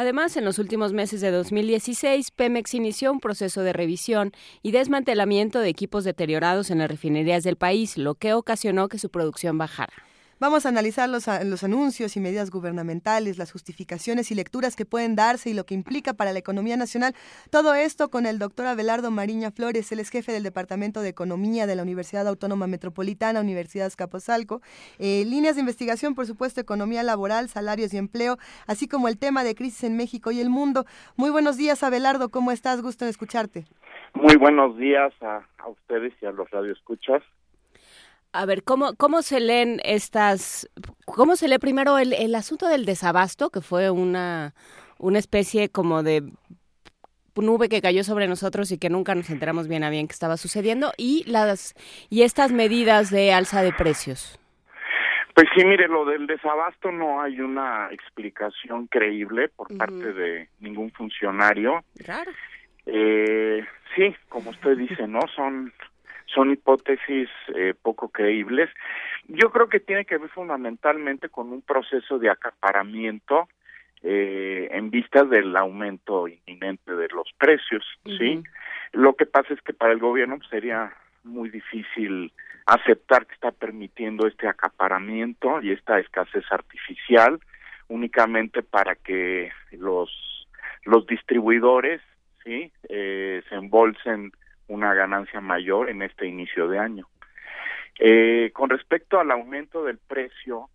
Además, 0.01 0.35
en 0.39 0.47
los 0.47 0.59
últimos 0.59 0.95
meses 0.95 1.21
de 1.21 1.31
2016, 1.31 2.31
Pemex 2.31 2.73
inició 2.73 3.13
un 3.13 3.21
proceso 3.21 3.61
de 3.61 3.75
revisión 3.75 4.33
y 4.63 4.71
desmantelamiento 4.71 5.61
de 5.61 5.69
equipos 5.69 6.05
deteriorados 6.05 6.71
en 6.71 6.79
las 6.79 6.91
refinerías 6.91 7.45
del 7.45 7.57
país, 7.57 7.99
lo 7.99 8.15
que 8.15 8.33
ocasionó 8.33 8.89
que 8.89 8.97
su 8.97 9.11
producción 9.11 9.59
bajara. 9.59 9.93
Vamos 10.41 10.65
a 10.65 10.71
analizar 10.71 11.07
los, 11.07 11.27
los, 11.45 11.65
anuncios 11.65 12.17
y 12.17 12.21
medidas 12.21 12.51
gubernamentales, 12.51 13.37
las 13.37 13.53
justificaciones 13.53 14.31
y 14.31 14.35
lecturas 14.35 14.75
que 14.75 14.87
pueden 14.87 15.15
darse 15.15 15.51
y 15.51 15.53
lo 15.53 15.67
que 15.67 15.75
implica 15.75 16.15
para 16.15 16.33
la 16.33 16.39
economía 16.39 16.79
nacional. 16.79 17.13
Todo 17.51 17.75
esto 17.75 18.09
con 18.09 18.25
el 18.25 18.39
doctor 18.39 18.65
Abelardo 18.65 19.11
Mariña 19.11 19.51
Flores, 19.51 19.93
él 19.93 20.01
es 20.01 20.09
jefe 20.09 20.33
del 20.33 20.43
Departamento 20.43 21.03
de 21.03 21.11
Economía 21.11 21.67
de 21.67 21.77
la 21.77 21.83
Universidad 21.83 22.27
Autónoma 22.27 22.67
Metropolitana, 22.67 23.43
Universidad 23.43 23.87
Escaposalco. 23.87 24.63
Eh, 24.99 25.27
líneas 25.27 25.57
de 25.57 25.61
investigación, 25.61 26.15
por 26.15 26.25
supuesto, 26.25 26.59
economía 26.59 27.03
laboral, 27.03 27.51
salarios 27.51 27.93
y 27.93 27.99
empleo, 27.99 28.39
así 28.67 28.89
como 28.89 29.09
el 29.09 29.19
tema 29.19 29.45
de 29.45 29.55
crisis 29.55 29.85
en 29.85 29.99
México 29.99 30.31
y 30.31 30.41
el 30.41 30.49
mundo. 30.49 30.87
Muy 31.17 31.29
buenos 31.29 31.59
días, 31.59 31.83
Abelardo, 31.83 32.31
¿cómo 32.31 32.51
estás? 32.51 32.81
Gusto 32.81 33.05
de 33.05 33.11
escucharte. 33.11 33.67
Muy 34.15 34.37
buenos 34.37 34.79
días 34.79 35.13
a, 35.21 35.47
a 35.59 35.69
ustedes 35.69 36.15
y 36.23 36.25
a 36.25 36.33
los 36.33 36.51
radioescuchas. 36.51 37.23
A 38.33 38.47
ver, 38.47 38.63
¿cómo, 38.63 38.95
¿cómo 38.97 39.23
se 39.23 39.41
leen 39.41 39.81
estas, 39.85 40.69
cómo 41.05 41.37
se 41.37 41.49
lee 41.49 41.59
primero 41.59 41.99
el, 41.99 42.13
el 42.13 42.35
asunto 42.35 42.69
del 42.69 42.85
desabasto, 42.85 43.51
que 43.51 43.61
fue 43.61 43.91
una, 43.91 44.55
una 44.99 45.19
especie 45.19 45.69
como 45.69 46.03
de 46.03 46.23
nube 47.37 47.69
que 47.69 47.81
cayó 47.81 48.05
sobre 48.05 48.29
nosotros 48.29 48.71
y 48.73 48.79
que 48.79 48.91
nunca 48.91 49.15
nos 49.15 49.31
enteramos 49.31 49.69
bien 49.69 49.85
a 49.85 49.91
bien 49.91 50.07
qué 50.07 50.13
estaba 50.13 50.37
sucediendo 50.37 50.93
y 50.97 51.25
las 51.27 51.75
y 52.09 52.23
estas 52.23 52.53
medidas 52.53 53.11
de 53.11 53.33
alza 53.33 53.63
de 53.63 53.73
precios. 53.73 54.39
Pues 55.35 55.47
sí, 55.57 55.65
mire, 55.65 55.89
lo 55.89 56.05
del 56.05 56.27
desabasto 56.27 56.91
no 56.91 57.23
hay 57.23 57.41
una 57.41 57.89
explicación 57.93 58.89
creíble 58.89 59.49
por 59.49 59.75
parte 59.77 60.13
de 60.13 60.49
ningún 60.59 60.91
funcionario. 60.91 61.83
Claro. 62.05 62.31
Eh, 62.85 63.65
sí, 63.95 64.15
como 64.29 64.51
usted 64.51 64.77
dice, 64.77 65.07
¿no? 65.07 65.21
Son 65.35 65.73
son 66.35 66.53
hipótesis 66.53 67.29
eh, 67.55 67.75
poco 67.81 68.09
creíbles. 68.09 68.71
Yo 69.29 69.51
creo 69.51 69.69
que 69.69 69.81
tiene 69.81 70.05
que 70.05 70.19
ver 70.19 70.31
fundamentalmente 70.31 71.29
con 71.29 71.53
un 71.53 71.63
proceso 71.63 72.19
de 72.19 72.31
acaparamiento 72.31 73.49
eh, 74.03 74.69
en 74.71 74.91
vista 74.91 75.25
del 75.25 75.55
aumento 75.57 76.27
inminente 76.27 76.95
de 76.95 77.09
los 77.09 77.29
precios, 77.39 77.85
¿sí? 78.05 78.43
Lo 78.93 79.15
que 79.15 79.27
pasa 79.27 79.53
es 79.53 79.61
que 79.61 79.75
para 79.75 79.93
el 79.93 79.99
gobierno 79.99 80.39
sería 80.49 80.93
muy 81.23 81.51
difícil 81.51 82.33
aceptar 82.67 83.27
que 83.27 83.35
está 83.35 83.51
permitiendo 83.51 84.27
este 84.27 84.49
acaparamiento 84.49 85.61
y 85.61 85.73
esta 85.73 85.99
escasez 85.99 86.45
artificial 86.51 87.41
únicamente 87.89 88.63
para 88.63 88.95
que 88.95 89.51
los 89.73 90.11
los 90.85 91.07
distribuidores 91.07 92.01
sí 92.45 92.73
eh, 92.89 93.43
se 93.49 93.55
embolsen 93.55 94.33
una 94.71 94.95
ganancia 94.95 95.41
mayor 95.41 95.91
en 95.91 96.03
este 96.03 96.27
inicio 96.27 96.69
de 96.69 96.79
año. 96.79 97.07
Eh, 97.99 98.51
con 98.55 98.71
respecto 98.71 99.21
al 99.21 99.31
aumento 99.31 99.85
del 99.85 99.99
precio, 99.99 100.71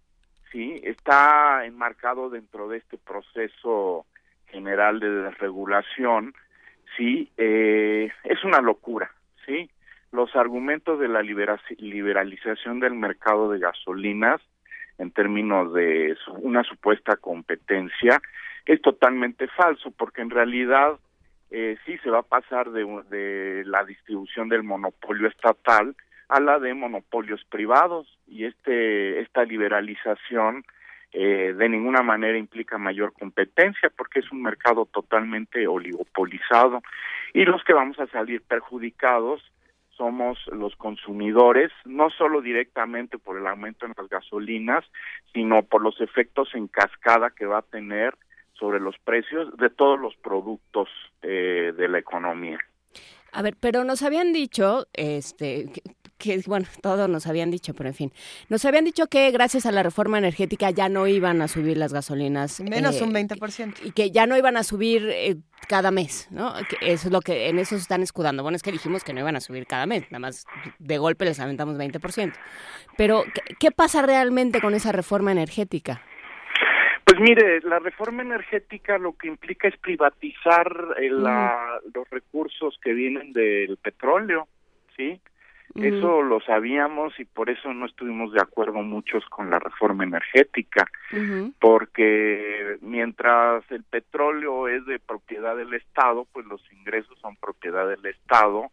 sí 0.51 0.79
está 0.83 1.65
enmarcado 1.65 2.29
dentro 2.29 2.67
de 2.67 2.77
este 2.77 2.97
proceso 2.97 4.05
general 4.47 4.99
de 4.99 5.09
desregulación, 5.09 6.33
sí 6.95 7.31
eh, 7.37 8.11
es 8.23 8.43
una 8.43 8.61
locura, 8.61 9.11
sí 9.45 9.69
los 10.15 10.35
argumentos 10.35 10.99
de 10.99 11.09
la 11.09 11.21
liberalización 11.21 12.79
del 12.79 12.93
mercado 12.93 13.51
de 13.51 13.59
gasolinas 13.59 14.41
en 14.97 15.11
términos 15.11 15.73
de 15.73 16.15
una 16.37 16.63
supuesta 16.63 17.17
competencia 17.17 18.21
es 18.65 18.81
totalmente 18.81 19.47
falso 19.49 19.91
porque 19.91 20.21
en 20.21 20.29
realidad 20.29 20.97
eh, 21.51 21.77
sí 21.85 21.97
se 21.99 22.09
va 22.09 22.19
a 22.19 22.23
pasar 22.23 22.71
de, 22.71 22.85
de 23.09 23.63
la 23.65 23.83
distribución 23.83 24.49
del 24.49 24.63
monopolio 24.63 25.27
estatal 25.27 25.95
a 26.27 26.39
la 26.39 26.59
de 26.59 26.73
monopolios 26.73 27.43
privados. 27.49 28.07
Y 28.27 28.45
este 28.45 29.21
esta 29.21 29.43
liberalización 29.43 30.65
eh, 31.11 31.53
de 31.57 31.69
ninguna 31.69 32.01
manera 32.01 32.37
implica 32.37 32.77
mayor 32.77 33.13
competencia 33.13 33.89
porque 33.95 34.19
es 34.19 34.31
un 34.31 34.41
mercado 34.41 34.85
totalmente 34.85 35.67
oligopolizado. 35.67 36.81
Y 37.33 37.45
los 37.45 37.63
que 37.63 37.73
vamos 37.73 37.99
a 37.99 38.07
salir 38.07 38.41
perjudicados 38.41 39.41
somos 39.91 40.37
los 40.47 40.75
consumidores, 40.75 41.71
no 41.85 42.09
solo 42.09 42.41
directamente 42.41 43.17
por 43.17 43.37
el 43.37 43.47
aumento 43.47 43.85
en 43.85 43.93
las 43.97 44.09
gasolinas, 44.09 44.83
sino 45.31 45.63
por 45.63 45.81
los 45.81 46.01
efectos 46.01 46.53
en 46.53 46.67
cascada 46.67 47.29
que 47.29 47.45
va 47.45 47.59
a 47.59 47.61
tener 47.71 48.13
sobre 48.59 48.79
los 48.79 48.95
precios 49.03 49.55
de 49.57 49.69
todos 49.69 49.99
los 49.99 50.15
productos 50.17 50.89
eh, 51.21 51.73
de 51.75 51.87
la 51.87 51.99
economía. 51.99 52.59
A 53.31 53.41
ver, 53.41 53.55
pero 53.59 53.83
nos 53.83 54.01
habían 54.01 54.31
dicho, 54.31 54.87
este, 54.93 55.69
que, 56.17 56.41
bueno, 56.45 56.65
todos 56.81 57.09
nos 57.09 57.27
habían 57.27 57.51
dicho, 57.51 57.73
pero 57.73 57.89
en 57.89 57.95
fin, 57.95 58.13
nos 58.47 58.63
habían 58.63 58.85
dicho 58.85 59.07
que 59.07 59.29
gracias 59.31 59.65
a 59.65 59.71
la 59.71 59.83
reforma 59.83 60.17
energética 60.17 60.71
ya 60.71 60.87
no 60.87 61.05
iban 61.07 61.41
a 61.41 61.49
subir 61.49 61.75
las 61.75 61.91
gasolinas. 61.91 62.61
Menos 62.61 63.01
un 63.01 63.13
20%. 63.13 63.67
Eh, 63.67 63.87
y 63.87 63.91
que 63.91 64.11
ya 64.11 64.25
no 64.25 64.37
iban 64.37 64.55
a 64.55 64.63
subir 64.63 65.09
eh, 65.11 65.35
cada 65.67 65.91
mes, 65.91 66.27
¿no? 66.31 66.53
Que 66.69 66.93
eso 66.93 67.09
es 67.09 67.11
lo 67.11 67.19
que 67.19 67.49
en 67.49 67.59
eso 67.59 67.75
se 67.75 67.81
están 67.81 68.01
escudando. 68.01 68.43
Bueno, 68.43 68.55
es 68.55 68.63
que 68.63 68.71
dijimos 68.71 69.03
que 69.03 69.13
no 69.13 69.19
iban 69.19 69.35
a 69.35 69.41
subir 69.41 69.67
cada 69.67 69.85
mes, 69.85 70.03
nada 70.11 70.19
más 70.19 70.45
de 70.79 70.97
golpe 70.97 71.25
les 71.25 71.39
aventamos 71.41 71.75
20%. 71.75 72.33
Pero, 72.95 73.25
qué 73.59 73.71
pasa 73.71 74.01
realmente 74.01 74.61
con 74.61 74.73
esa 74.75 74.93
reforma 74.93 75.33
energética? 75.33 76.01
Pues 77.05 77.19
mire, 77.19 77.61
la 77.61 77.77
reforma 77.77 78.23
energética 78.23 78.97
lo 78.97 79.13
que 79.13 79.27
implica 79.27 79.67
es 79.67 79.77
privatizar 79.77 80.95
eh, 80.97 81.09
los 81.09 82.09
recursos 82.09 82.79
que 82.81 82.93
vienen 82.93 83.31
del 83.31 83.77
petróleo, 83.77 84.47
¿sí? 84.97 85.21
Eso 85.75 86.21
lo 86.21 86.39
sabíamos 86.39 87.19
y 87.19 87.25
por 87.25 87.49
eso 87.49 87.73
no 87.73 87.85
estuvimos 87.85 88.31
de 88.31 88.41
acuerdo 88.41 88.81
muchos 88.81 89.25
con 89.25 89.49
la 89.49 89.59
reforma 89.59 90.05
energética, 90.05 90.87
porque 91.59 92.77
mientras 92.79 93.69
el 93.71 93.83
petróleo 93.83 94.69
es 94.69 94.85
de 94.85 94.99
propiedad 94.99 95.57
del 95.57 95.73
Estado, 95.73 96.25
pues 96.31 96.45
los 96.45 96.61
ingresos 96.71 97.19
son 97.19 97.35
propiedad 97.35 97.89
del 97.89 98.05
Estado 98.05 98.69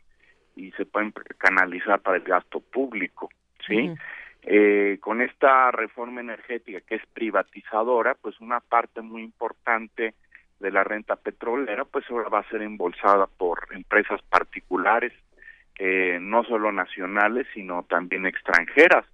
y 0.54 0.70
se 0.72 0.86
pueden 0.86 1.12
canalizar 1.38 2.00
para 2.00 2.18
el 2.18 2.22
gasto 2.22 2.60
público, 2.60 3.30
¿sí? 3.66 3.92
Eh, 4.44 4.98
con 5.00 5.22
esta 5.22 5.70
reforma 5.70 6.20
energética 6.20 6.80
que 6.80 6.96
es 6.96 7.06
privatizadora, 7.14 8.14
pues 8.20 8.40
una 8.40 8.60
parte 8.60 9.00
muy 9.00 9.22
importante 9.22 10.14
de 10.58 10.70
la 10.70 10.82
renta 10.82 11.16
petrolera, 11.16 11.84
pues 11.84 12.04
ahora 12.10 12.28
va 12.28 12.40
a 12.40 12.48
ser 12.48 12.62
embolsada 12.62 13.26
por 13.26 13.68
empresas 13.72 14.20
particulares, 14.22 15.12
eh, 15.78 16.18
no 16.20 16.42
solo 16.44 16.72
nacionales, 16.72 17.46
sino 17.54 17.84
también 17.84 18.26
extranjeras. 18.26 19.04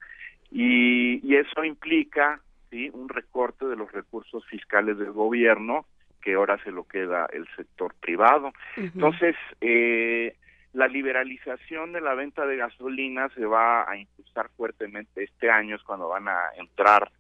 Y, 0.51 1.21
y 1.27 1.37
eso 1.37 1.63
implica 1.63 2.41
¿sí? 2.71 2.91
un 2.93 3.09
recorte 3.09 3.67
de 3.67 3.77
los 3.77 3.93
recursos 3.93 4.47
fiscales 4.47 4.99
del 4.99 5.13
gobierno 5.13 5.87
que 6.23 6.35
ahora 6.35 6.63
se 6.65 6.71
lo 6.71 6.85
queda 6.85 7.27
el 7.33 7.47
sector 7.57 7.95
privado. 8.01 8.53
Entonces, 8.77 9.37
eh, 9.61 10.35
la 10.73 10.87
liberalización 10.87 11.93
de 11.93 12.01
la 12.01 12.15
venta 12.15 12.47
de 12.47 12.57
gasolina 12.57 13.29
se 13.31 13.45
va 13.47 13.89
a 13.91 13.97
impulsar 13.97 14.51
fuertemente 14.57 15.25
este 15.25 15.51
año, 15.51 15.77
es 15.77 15.83
cuando 15.83 16.09
van 16.09 16.29
a 16.29 16.39
entrar 16.57 17.11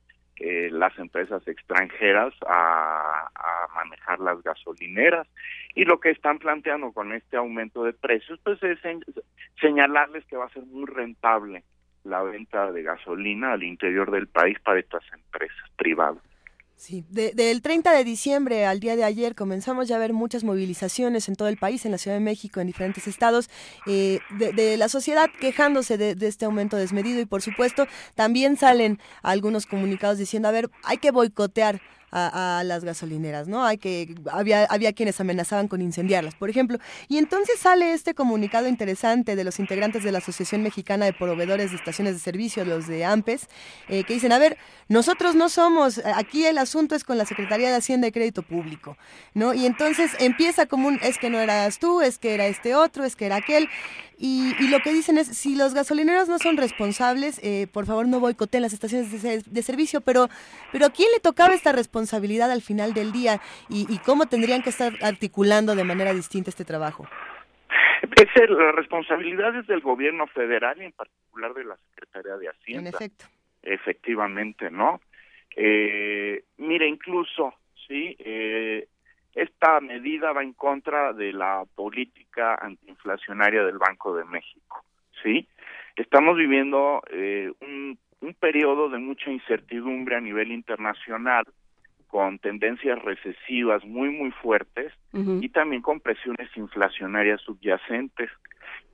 eh, 0.41 0.69
las 0.71 0.97
empresas 0.99 1.47
extranjeras 1.49 2.33
a, 2.47 3.31
manejar 3.75 4.19
las 4.21 4.43
gasolineras. 4.43 5.27
Y 5.75 5.85
lo 5.85 6.01
que 6.01 6.11
están 6.11 6.39
planteando 6.39 6.93
con 6.93 7.13
este 7.13 7.37
aumento 7.37 7.85
de 7.85 7.93
precios, 7.93 8.41
pues 8.43 8.61
es 8.63 8.79
señalarles 9.61 10.25
que 10.27 10.37
va 10.37 10.47
a 10.47 10.51
ser 10.51 10.65
muy 10.65 10.87
rentable 10.87 11.63
la 12.05 12.23
venta 12.23 12.73
de 12.73 12.83
gasolina 12.83 13.53
al 13.53 13.63
interior 13.63 14.11
del 14.11 14.27
país 14.27 14.59
para 14.61 14.81
estas 14.81 15.03
empresas 15.13 15.71
privadas. 15.77 16.23
Sí, 16.79 17.05
del 17.11 17.61
30 17.61 17.91
de 17.91 18.05
diciembre 18.05 18.64
al 18.64 18.79
día 18.79 18.95
de 18.95 19.03
ayer 19.03 19.35
comenzamos 19.35 19.89
ya 19.89 19.97
a 19.97 19.99
ver 19.99 20.12
muchas 20.12 20.45
movilizaciones 20.45 21.29
en 21.29 21.35
todo 21.35 21.49
el 21.49 21.57
país, 21.57 21.85
en 21.85 21.91
la 21.91 21.99
Ciudad 21.99 22.16
de 22.16 22.22
México, 22.22 22.61
en 22.61 22.68
diferentes 22.68 23.09
estados, 23.09 23.51
eh, 23.89 24.20
de, 24.39 24.76
la 24.76 24.89
sociedad 24.89 25.29
quejándose 25.41 25.99
de, 25.99 26.14
este 26.24 26.45
aumento 26.45 26.76
desmedido 26.76 27.20
y 27.20 27.26
por 27.26 27.43
supuesto 27.43 27.89
también 28.14 28.57
salen 28.57 29.01
algunos 29.22 29.66
comunicados 29.66 30.18
diciendo, 30.18 30.47
a 30.47 30.53
ver, 30.53 30.70
hay 30.85 30.99
que 30.99 31.11
boicotear 31.11 31.81
a, 32.11 32.63
las 32.65 32.85
gasolineras, 32.85 33.49
¿no? 33.49 33.65
Hay 33.65 33.79
que 33.79 34.15
había 34.31 34.65
había 34.65 34.93
quienes 34.93 35.21
amenazaban 35.21 35.69
con 35.69 35.83
incendiarlas, 35.83 36.35
por 36.35 36.51
ejemplo. 36.51 36.79
Y 37.09 37.19
entonces 37.19 37.59
sale 37.59 37.93
este 37.93 38.15
comunicado 38.15 38.69
interesante 38.69 39.37
de 39.37 39.45
los 39.45 39.59
integrantes 39.59 40.05
de 40.05 40.13
la 40.13 40.19
Asociación 40.19 40.63
Mexicana 40.63 41.05
de 41.05 41.13
Proveedores 41.13 41.71
de 41.71 41.77
Estaciones 41.77 42.15
de 42.15 42.21
Servicio, 42.21 42.65
los 42.65 42.87
de 42.87 43.05
AMPES, 43.05 43.49
eh, 43.89 44.05
que 44.05 44.15
dicen, 44.15 44.33
a 44.33 44.39
ver, 44.39 44.57
nosotros 44.89 45.35
no 45.35 45.49
somos, 45.49 46.01
aquí 46.15 46.47
el 46.47 46.59
asunto 46.59 46.95
es 46.95 47.05
con 47.05 47.19
la 47.19 47.27
Secretaría 47.27 47.69
de 47.71 47.77
Hacienda 47.77 48.07
y 48.07 48.13
Crédito 48.13 48.43
Público, 48.43 48.97
¿no? 49.35 49.55
Y 49.55 49.67
entonces 49.67 50.13
empieza 50.19 50.67
como 50.67 50.89
un, 50.89 50.99
es 51.03 51.19
que 51.19 51.31
no 51.31 51.39
eras 51.39 51.79
tú, 51.79 52.01
es 52.01 52.19
que 52.19 52.35
era 52.35 52.47
este 52.47 52.75
otro, 52.75 53.05
es 53.05 53.17
que 53.17 53.27
era 53.27 53.37
aquel. 53.37 53.69
Y, 54.21 54.53
lo 54.71 54.81
que 54.81 54.93
dicen 54.93 55.16
es, 55.16 55.29
si 55.29 55.57
los 55.57 55.75
gasolineros 55.75 56.29
no 56.29 56.39
son 56.39 56.57
responsables, 56.57 57.41
eh, 57.45 57.69
por 57.73 57.87
favor 57.87 58.09
no 58.09 58.19
boicoteen 58.19 58.62
las 58.62 58.73
estaciones 58.73 59.23
de, 59.23 59.62
servicio, 59.62 60.01
pero, 60.01 60.27
pero 60.73 60.87
¿a 60.87 60.91
quién 60.91 61.09
le 61.12 61.21
tocaba 61.21 61.55
esta 61.55 61.71
responsabilidad 61.71 62.51
al 62.51 62.61
final 62.61 62.95
del 62.95 63.12
día 63.12 63.41
y, 63.69 63.99
cómo 64.05 64.27
tendrían 64.27 64.62
que 64.62 64.71
estar 64.71 64.93
articulando 65.03 65.77
de 65.77 65.85
manera 65.85 66.12
distinta 66.12 66.51
este 66.51 66.64
trabajo? 66.64 67.07
Es 68.03 68.51
la 68.51 68.73
responsabilidad 68.73 69.57
es 69.57 69.66
del 69.69 69.81
gobierno 69.81 70.27
federal 70.27 70.81
y 70.83 70.87
en 70.87 70.93
particular 70.93 71.55
de 71.55 71.64
la 71.64 71.77
Secretaría 71.77 72.37
de 72.37 72.49
Hacienda. 72.49 72.89
En 72.91 72.95
efecto. 72.95 73.27
Efectivamente, 73.62 74.71
¿no? 74.71 75.01
Eh, 75.55 76.43
mire, 76.57 76.89
incluso, 76.89 77.55
sí, 77.87 78.16
eh, 78.19 78.89
esta 79.39 79.80
medida 79.80 80.32
va 80.32 80.43
en 80.43 80.53
contra 80.53 81.12
de 81.12 81.32
la 81.32 81.64
política 81.74 82.57
antiinflacionaria 82.61 83.64
del 83.64 83.78
Banco 83.78 84.14
de 84.14 84.24
México, 84.24 84.84
¿sí? 85.22 85.47
Estamos 85.97 86.36
viviendo 86.36 87.03
eh, 87.11 87.53
un, 87.61 87.99
un 88.20 88.34
periodo 88.34 88.89
de 88.89 88.99
mucha 88.99 89.30
incertidumbre 89.30 90.16
a 90.16 90.20
nivel 90.20 90.53
internacional, 90.53 91.45
con 92.09 92.39
tendencias 92.39 93.01
recesivas 93.03 93.84
muy, 93.84 94.09
muy 94.09 94.30
fuertes 94.30 94.93
y 95.12 95.49
también 95.51 95.82
con 95.82 96.01
presiones 96.01 96.49
inflacionarias 96.57 97.41
subyacentes. 97.43 98.30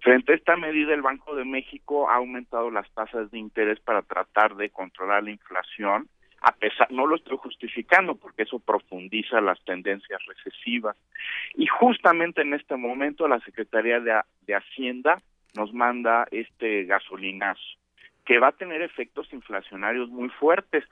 Frente 0.01 0.32
a 0.32 0.34
esta 0.34 0.57
medida, 0.57 0.92
el 0.92 1.03
Banco 1.03 1.36
de 1.36 1.45
México 1.45 2.11
ha 2.11 2.16
aumentado 2.16 2.70
las 2.70 2.90
tasas 2.92 3.30
de 3.30 3.38
interés 3.38 3.78
para 3.80 4.03
tratar 4.03 4.57
de 4.57 4.70
controlar 4.70 5.22
la 5.22 5.30
inflación 5.30 6.09
a 6.45 6.53
pesar, 6.53 6.90
no 6.92 7.07
lo 7.07 7.16
estoy 7.16 7.38
justificando 7.38 8.16
porque 8.16 8.42
eso 8.42 8.59
profundiza 8.59 9.40
las 9.40 9.59
tendencias 9.64 10.20
recesivas. 10.26 10.95
Y 11.55 11.66
justamente 11.66 12.42
en 12.42 12.53
este 12.53 12.76
momento 12.76 13.26
la 13.26 13.40
Secretaría 13.40 13.99
de, 13.99 14.55
Hacienda 14.55 15.22
nos 15.57 15.72
manda 15.72 16.26
este 16.30 16.84
gasolinazo 16.84 17.62
que 18.26 18.38
va 18.38 18.49
a 18.49 18.53
tener 18.53 18.82
efectos 18.82 19.30
inflacionarios 19.32 20.09
muy 20.09 20.30
fuertes, 20.30 20.84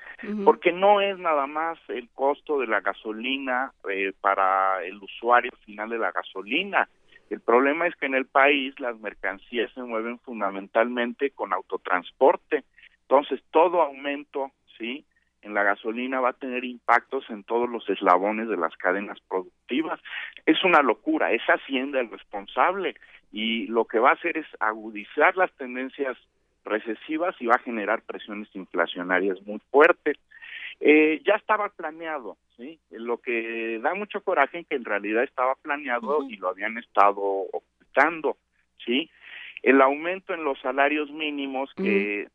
porque 0.45 0.71
no 0.71 1.01
es 1.01 1.19
nada 1.19 1.47
más 1.47 1.79
el 1.89 2.11
costo 2.11 2.59
de 2.59 2.67
la 2.67 2.81
gasolina 2.81 3.73
eh, 3.91 4.13
para 4.21 4.85
el 4.85 4.97
usuario 4.99 5.51
final 5.65 5.89
de 5.89 5.99
la 5.99 6.13
gasolina. 6.13 6.89
El 7.31 7.41
problema 7.41 7.87
es 7.87 7.97
que 7.97 8.05
en 8.05 8.15
el 8.15 8.27
país 8.27 8.79
las 8.81 8.99
mercancías 9.01 9.73
se 9.73 9.83
mueven 9.83 10.19
fundamentalmente 10.19 11.31
con 11.31 11.55
autotransporte. 11.55 12.65
Entonces, 13.03 13.43
todo 13.51 13.81
aumento, 13.81 14.51
¿sí? 14.77 15.07
En 15.43 15.55
la 15.55 15.63
gasolina 15.63 16.21
va 16.21 16.31
a 16.31 16.35
tener 16.35 16.65
impactos 16.65 17.29
en 17.29 17.45
todos 17.45 17.69
los 17.69 17.89
eslabones 17.91 18.49
de 18.49 18.57
las 18.57 18.75
cadenas 18.77 19.19
productivas. 19.29 20.01
Es 20.47 20.63
una 20.65 20.83
locura, 20.83 21.33
es 21.33 21.43
Hacienda 21.43 22.01
el 22.01 22.11
responsable 22.11 22.95
y 23.33 23.67
lo 23.67 23.85
que 23.85 23.99
va 23.99 24.11
a 24.11 24.15
hacer 24.15 24.39
es 24.39 24.47
agudizar 24.61 25.37
las 25.37 25.53
tendencias 25.53 26.17
recesivas 26.65 27.35
y 27.41 27.47
va 27.47 27.57
a 27.57 27.61
generar 27.61 28.03
presiones 28.03 28.49
inflacionarias 28.55 29.41
muy 29.43 29.61
fuertes. 29.71 30.17
Eh, 30.81 31.21
ya 31.27 31.35
estaba 31.35 31.69
planeado, 31.69 32.37
¿sí? 32.57 32.79
Lo 32.91 33.19
que 33.19 33.79
da 33.83 33.95
mucho 33.95 34.21
coraje 34.23 34.61
es 34.61 34.67
que 34.67 34.77
en 34.77 34.85
realidad 34.85 35.23
estaba 35.23 35.55
planeado 35.57 36.29
y 36.29 36.37
lo 36.37 36.49
habían 36.49 36.79
estado 36.79 37.21
ocultando, 37.21 38.37
¿sí? 38.85 39.11
El 39.63 39.81
aumento 39.81 40.35
en 40.35 40.45
los 40.45 40.61
salarios 40.61 41.11
mínimos 41.11 41.73
que 41.75 42.29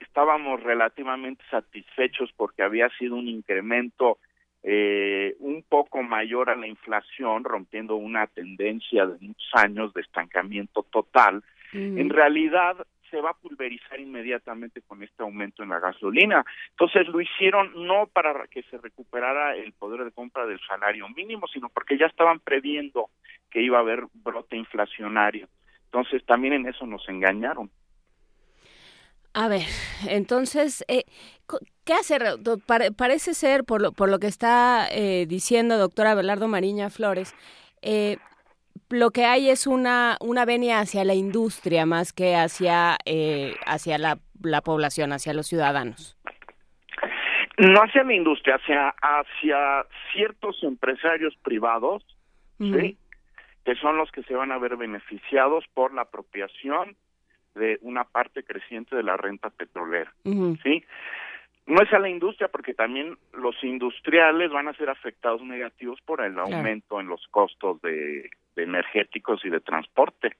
estábamos 0.00 0.62
relativamente 0.62 1.42
satisfechos 1.50 2.30
porque 2.36 2.62
había 2.62 2.88
sido 2.98 3.16
un 3.16 3.28
incremento 3.28 4.18
eh, 4.62 5.34
un 5.40 5.64
poco 5.68 6.02
mayor 6.02 6.50
a 6.50 6.56
la 6.56 6.66
inflación, 6.66 7.44
rompiendo 7.44 7.96
una 7.96 8.26
tendencia 8.28 9.06
de 9.06 9.18
muchos 9.20 9.50
años 9.54 9.92
de 9.92 10.02
estancamiento 10.02 10.84
total, 10.84 11.42
en 11.74 12.10
realidad 12.10 12.76
se 13.10 13.20
va 13.20 13.30
a 13.30 13.34
pulverizar 13.34 13.98
inmediatamente 13.98 14.82
con 14.82 15.02
este 15.02 15.22
aumento 15.22 15.62
en 15.62 15.70
la 15.70 15.78
gasolina. 15.78 16.44
Entonces 16.70 17.08
lo 17.08 17.20
hicieron 17.20 17.86
no 17.86 18.06
para 18.06 18.46
que 18.46 18.62
se 18.64 18.78
recuperara 18.78 19.54
el 19.56 19.72
poder 19.72 20.04
de 20.04 20.12
compra 20.12 20.46
del 20.46 20.60
salario 20.60 21.08
mínimo, 21.10 21.46
sino 21.48 21.68
porque 21.68 21.98
ya 21.98 22.06
estaban 22.06 22.40
previendo 22.40 23.10
que 23.50 23.62
iba 23.62 23.78
a 23.78 23.82
haber 23.82 24.04
brote 24.12 24.56
inflacionario. 24.56 25.48
Entonces 25.84 26.24
también 26.24 26.54
en 26.54 26.66
eso 26.66 26.86
nos 26.86 27.06
engañaron. 27.08 27.70
A 29.34 29.48
ver, 29.48 29.62
entonces, 30.08 30.84
eh, 30.88 31.04
¿qué 31.84 31.94
hacer? 31.94 32.22
parece 32.96 33.32
ser, 33.32 33.64
por 33.64 33.80
lo, 33.80 33.92
por 33.92 34.10
lo 34.10 34.18
que 34.18 34.26
está 34.26 34.86
eh, 34.90 35.24
diciendo 35.26 35.78
doctora 35.78 36.14
Belardo 36.14 36.48
Mariña 36.48 36.90
Flores, 36.90 37.34
eh, 37.80 38.18
lo 38.90 39.10
que 39.10 39.24
hay 39.24 39.48
es 39.48 39.66
una, 39.66 40.18
una 40.20 40.44
venia 40.44 40.80
hacia 40.80 41.04
la 41.04 41.14
industria 41.14 41.86
más 41.86 42.12
que 42.12 42.36
hacia, 42.36 42.98
hacia 43.66 43.96
la, 43.96 44.18
la, 44.42 44.60
población, 44.60 45.14
hacia 45.14 45.32
los 45.32 45.46
ciudadanos. 45.46 46.18
No 47.56 47.80
hacia 47.80 48.04
la 48.04 48.12
industria, 48.12 48.56
hacia, 48.56 48.94
hacia 49.00 49.86
ciertos 50.12 50.62
empresarios 50.62 51.34
privados, 51.42 52.04
¿sí? 52.58 52.98
que 53.64 53.74
son 53.76 53.96
los 53.96 54.10
que 54.12 54.22
se 54.24 54.34
van 54.34 54.52
a 54.52 54.58
ver 54.58 54.76
beneficiados 54.76 55.64
por 55.72 55.94
la 55.94 56.02
apropiación 56.02 56.96
de 57.54 57.78
una 57.82 58.04
parte 58.04 58.42
creciente 58.42 58.96
de 58.96 59.02
la 59.02 59.16
renta 59.16 59.50
petrolera, 59.50 60.12
¿sí? 60.62 60.84
No 61.66 61.80
es 61.80 61.92
a 61.92 61.98
la 61.98 62.08
industria 62.08 62.48
porque 62.48 62.74
también 62.74 63.16
los 63.32 63.54
industriales 63.62 64.50
van 64.50 64.68
a 64.68 64.74
ser 64.74 64.90
afectados 64.90 65.42
negativos 65.42 66.00
por 66.04 66.20
el 66.20 66.36
aumento 66.38 67.00
en 67.00 67.06
los 67.06 67.24
costos 67.28 67.80
de, 67.82 68.28
energéticos 68.56 69.44
y 69.44 69.48
de 69.48 69.60
transporte. 69.60 70.36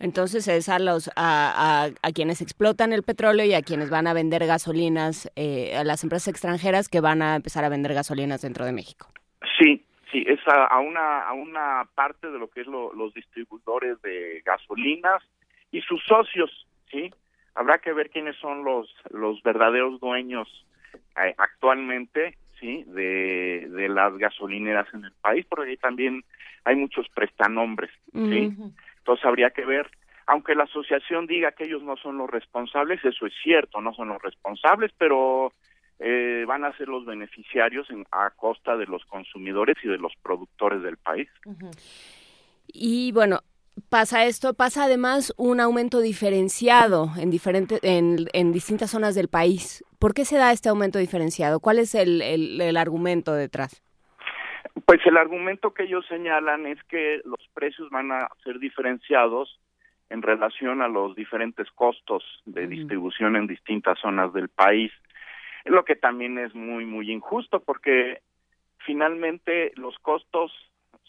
Entonces 0.00 0.48
es 0.48 0.68
a 0.68 0.78
los 0.78 1.10
a, 1.16 1.90
a, 2.02 2.12
quienes 2.12 2.40
explotan 2.40 2.92
el 2.92 3.02
petróleo 3.02 3.44
y 3.44 3.52
a 3.52 3.62
quienes 3.62 3.90
van 3.90 4.06
a 4.06 4.14
vender 4.14 4.46
gasolinas, 4.46 5.30
eh, 5.34 5.76
a 5.76 5.84
las 5.84 6.04
empresas 6.04 6.28
extranjeras 6.28 6.88
que 6.88 7.00
van 7.00 7.20
a 7.20 7.36
empezar 7.36 7.64
a 7.64 7.68
vender 7.68 7.94
gasolinas 7.94 8.40
dentro 8.40 8.64
de 8.64 8.72
México. 8.72 9.08
Sí, 9.58 9.84
sí, 10.10 10.24
es 10.26 10.38
a, 10.46 10.78
una 10.78 11.22
a 11.22 11.32
una 11.32 11.88
parte 11.94 12.30
de 12.30 12.38
lo 12.38 12.48
que 12.48 12.60
es 12.62 12.66
los 12.66 13.12
distribuidores 13.12 14.00
de 14.02 14.40
gasolinas 14.44 15.22
y 15.70 15.80
sus 15.82 16.02
socios, 16.04 16.66
¿sí? 16.90 17.12
Habrá 17.54 17.78
que 17.78 17.92
ver 17.92 18.10
quiénes 18.10 18.36
son 18.36 18.64
los, 18.64 18.92
los 19.10 19.42
verdaderos 19.42 20.00
dueños 20.00 20.48
eh, 20.94 21.34
actualmente, 21.36 22.38
¿sí? 22.60 22.84
De, 22.86 23.68
de 23.68 23.88
las 23.88 24.16
gasolineras 24.16 24.86
en 24.94 25.04
el 25.04 25.12
país, 25.20 25.44
porque 25.48 25.70
ahí 25.70 25.76
también 25.76 26.24
hay 26.64 26.76
muchos 26.76 27.08
prestanombres, 27.14 27.90
¿sí? 28.12 28.52
Entonces 28.98 29.24
habría 29.24 29.50
que 29.50 29.64
ver, 29.64 29.90
aunque 30.26 30.54
la 30.54 30.64
asociación 30.64 31.26
diga 31.26 31.52
que 31.52 31.64
ellos 31.64 31.82
no 31.82 31.96
son 31.96 32.18
los 32.18 32.28
responsables, 32.28 33.02
eso 33.04 33.26
es 33.26 33.32
cierto, 33.42 33.80
no 33.80 33.94
son 33.94 34.08
los 34.08 34.20
responsables, 34.20 34.92
pero 34.98 35.52
eh, 35.98 36.44
van 36.46 36.64
a 36.64 36.76
ser 36.76 36.88
los 36.88 37.06
beneficiarios 37.06 37.88
en, 37.90 38.06
a 38.12 38.30
costa 38.30 38.76
de 38.76 38.86
los 38.86 39.04
consumidores 39.06 39.76
y 39.82 39.88
de 39.88 39.98
los 39.98 40.12
productores 40.22 40.82
del 40.82 40.98
país. 40.98 41.28
Y 42.68 43.12
bueno, 43.12 43.40
pasa 43.88 44.24
esto, 44.24 44.54
pasa 44.54 44.84
además 44.84 45.32
un 45.36 45.60
aumento 45.60 46.00
diferenciado 46.00 47.10
en, 47.18 47.30
diferentes, 47.30 47.80
en, 47.82 48.52
distintas 48.52 48.90
zonas 48.90 49.14
del 49.14 49.28
país. 49.28 49.84
¿Por 49.98 50.14
qué 50.14 50.24
se 50.24 50.36
da 50.36 50.52
este 50.52 50.68
aumento 50.68 50.98
diferenciado? 50.98 51.60
¿Cuál 51.60 51.78
es 51.78 51.94
el, 51.94 52.22
el, 52.22 52.76
argumento 52.76 53.34
detrás? 53.34 53.82
Pues 54.86 55.00
el 55.06 55.16
argumento 55.16 55.74
que 55.74 55.84
ellos 55.84 56.06
señalan 56.08 56.66
es 56.66 56.82
que 56.84 57.20
los 57.24 57.40
precios 57.54 57.90
van 57.90 58.12
a 58.12 58.28
ser 58.44 58.58
diferenciados 58.58 59.58
en 60.10 60.22
relación 60.22 60.80
a 60.80 60.88
los 60.88 61.14
diferentes 61.14 61.70
costos 61.72 62.24
de 62.46 62.66
distribución 62.66 63.36
en 63.36 63.46
distintas 63.46 63.98
zonas 63.98 64.32
del 64.32 64.48
país, 64.48 64.90
lo 65.64 65.84
que 65.84 65.96
también 65.96 66.38
es 66.38 66.54
muy, 66.54 66.86
muy 66.86 67.10
injusto 67.10 67.60
porque 67.60 68.22
finalmente 68.78 69.72
los 69.76 69.98
costos 69.98 70.52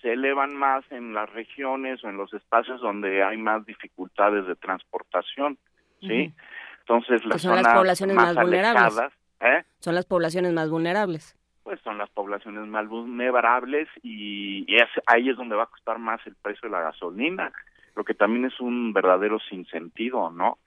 se 0.02 0.14
elevan 0.14 0.56
más 0.56 0.84
en 0.92 1.14
las 1.14 1.30
regiones 1.32 2.04
o 2.04 2.10
en 2.10 2.18
los 2.18 2.34
espacios 2.34 2.82
donde 2.82 3.24
hay 3.24 3.38
más 3.38 3.66
dificultades 3.66 4.48
de 4.48 4.56
transportación, 4.56 5.58
¿sí? 6.02 6.34
Entonces 6.80 7.26
las 7.26 7.42
son 7.42 7.56
las 7.56 7.74
poblaciones 7.74 8.16
más, 8.16 8.36
vulnerables. 8.36 9.14
¿eh? 9.42 9.64
Son 9.80 9.96
las 9.96 10.06
poblaciones 10.06 10.54
más 10.54 10.70
vulnerables. 10.70 11.36
Pues 11.64 11.80
son 11.82 11.98
las 11.98 12.10
poblaciones 12.10 12.66
más 12.68 12.88
vulnerables 12.88 13.88
y, 14.02 14.66
ahí 15.06 15.30
es 15.30 15.38
donde 15.38 15.56
va 15.56 15.64
a 15.64 15.68
costar 15.68 16.00
más 16.00 16.20
el 16.26 16.36
precio 16.36 16.68
de 16.68 16.72
la 16.72 16.82
gasolina, 16.82 17.52
lo 17.96 18.04
que 18.04 18.14
también 18.14 18.46
es 18.46 18.60
un 18.60 18.94
verdadero 18.94 19.40
sinsentido, 19.40 20.32
¿no? 20.32 20.58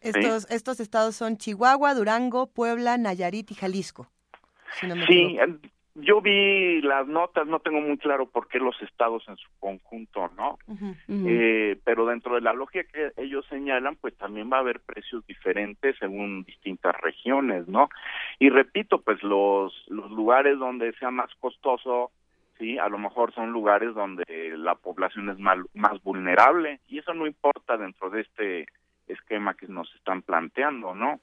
Estos, 0.00 0.50
estos 0.50 0.80
estados 0.80 1.16
son 1.16 1.36
Chihuahua, 1.36 1.94
Durango, 1.94 2.46
Puebla, 2.46 2.96
Nayarit 2.98 3.50
y 3.50 3.54
Jalisco. 3.54 4.08
sí, 5.06 5.38
yo 6.00 6.20
vi 6.20 6.80
las 6.82 7.06
notas, 7.06 7.46
no 7.46 7.60
tengo 7.60 7.80
muy 7.80 7.98
claro 7.98 8.26
por 8.26 8.48
qué 8.48 8.58
los 8.58 8.80
estados 8.82 9.24
en 9.28 9.36
su 9.36 9.48
conjunto, 9.58 10.30
¿no? 10.36 10.58
Eh, 11.08 11.78
pero 11.84 12.06
dentro 12.06 12.34
de 12.34 12.40
la 12.40 12.52
lógica 12.52 12.84
que 12.92 13.12
ellos 13.22 13.44
señalan, 13.48 13.96
pues 13.96 14.16
también 14.16 14.50
va 14.52 14.58
a 14.58 14.60
haber 14.60 14.80
precios 14.80 15.26
diferentes 15.26 15.96
según 15.98 16.44
distintas 16.44 16.94
regiones, 17.00 17.66
¿no? 17.68 17.88
Y 18.38 18.50
repito, 18.50 19.00
pues 19.00 19.22
los, 19.22 19.72
los 19.88 20.10
lugares 20.10 20.58
donde 20.58 20.92
sea 20.94 21.10
más 21.10 21.34
costoso, 21.40 22.10
sí, 22.58 22.78
a 22.78 22.88
lo 22.88 22.98
mejor 22.98 23.34
son 23.34 23.50
lugares 23.50 23.94
donde 23.94 24.24
la 24.56 24.74
población 24.74 25.30
es 25.30 25.38
más 25.38 26.02
vulnerable 26.02 26.80
y 26.88 26.98
eso 26.98 27.14
no 27.14 27.26
importa 27.26 27.76
dentro 27.76 28.10
de 28.10 28.22
este 28.22 28.66
esquema 29.08 29.54
que 29.54 29.66
nos 29.66 29.92
están 29.94 30.22
planteando, 30.22 30.94
¿no? 30.94 31.20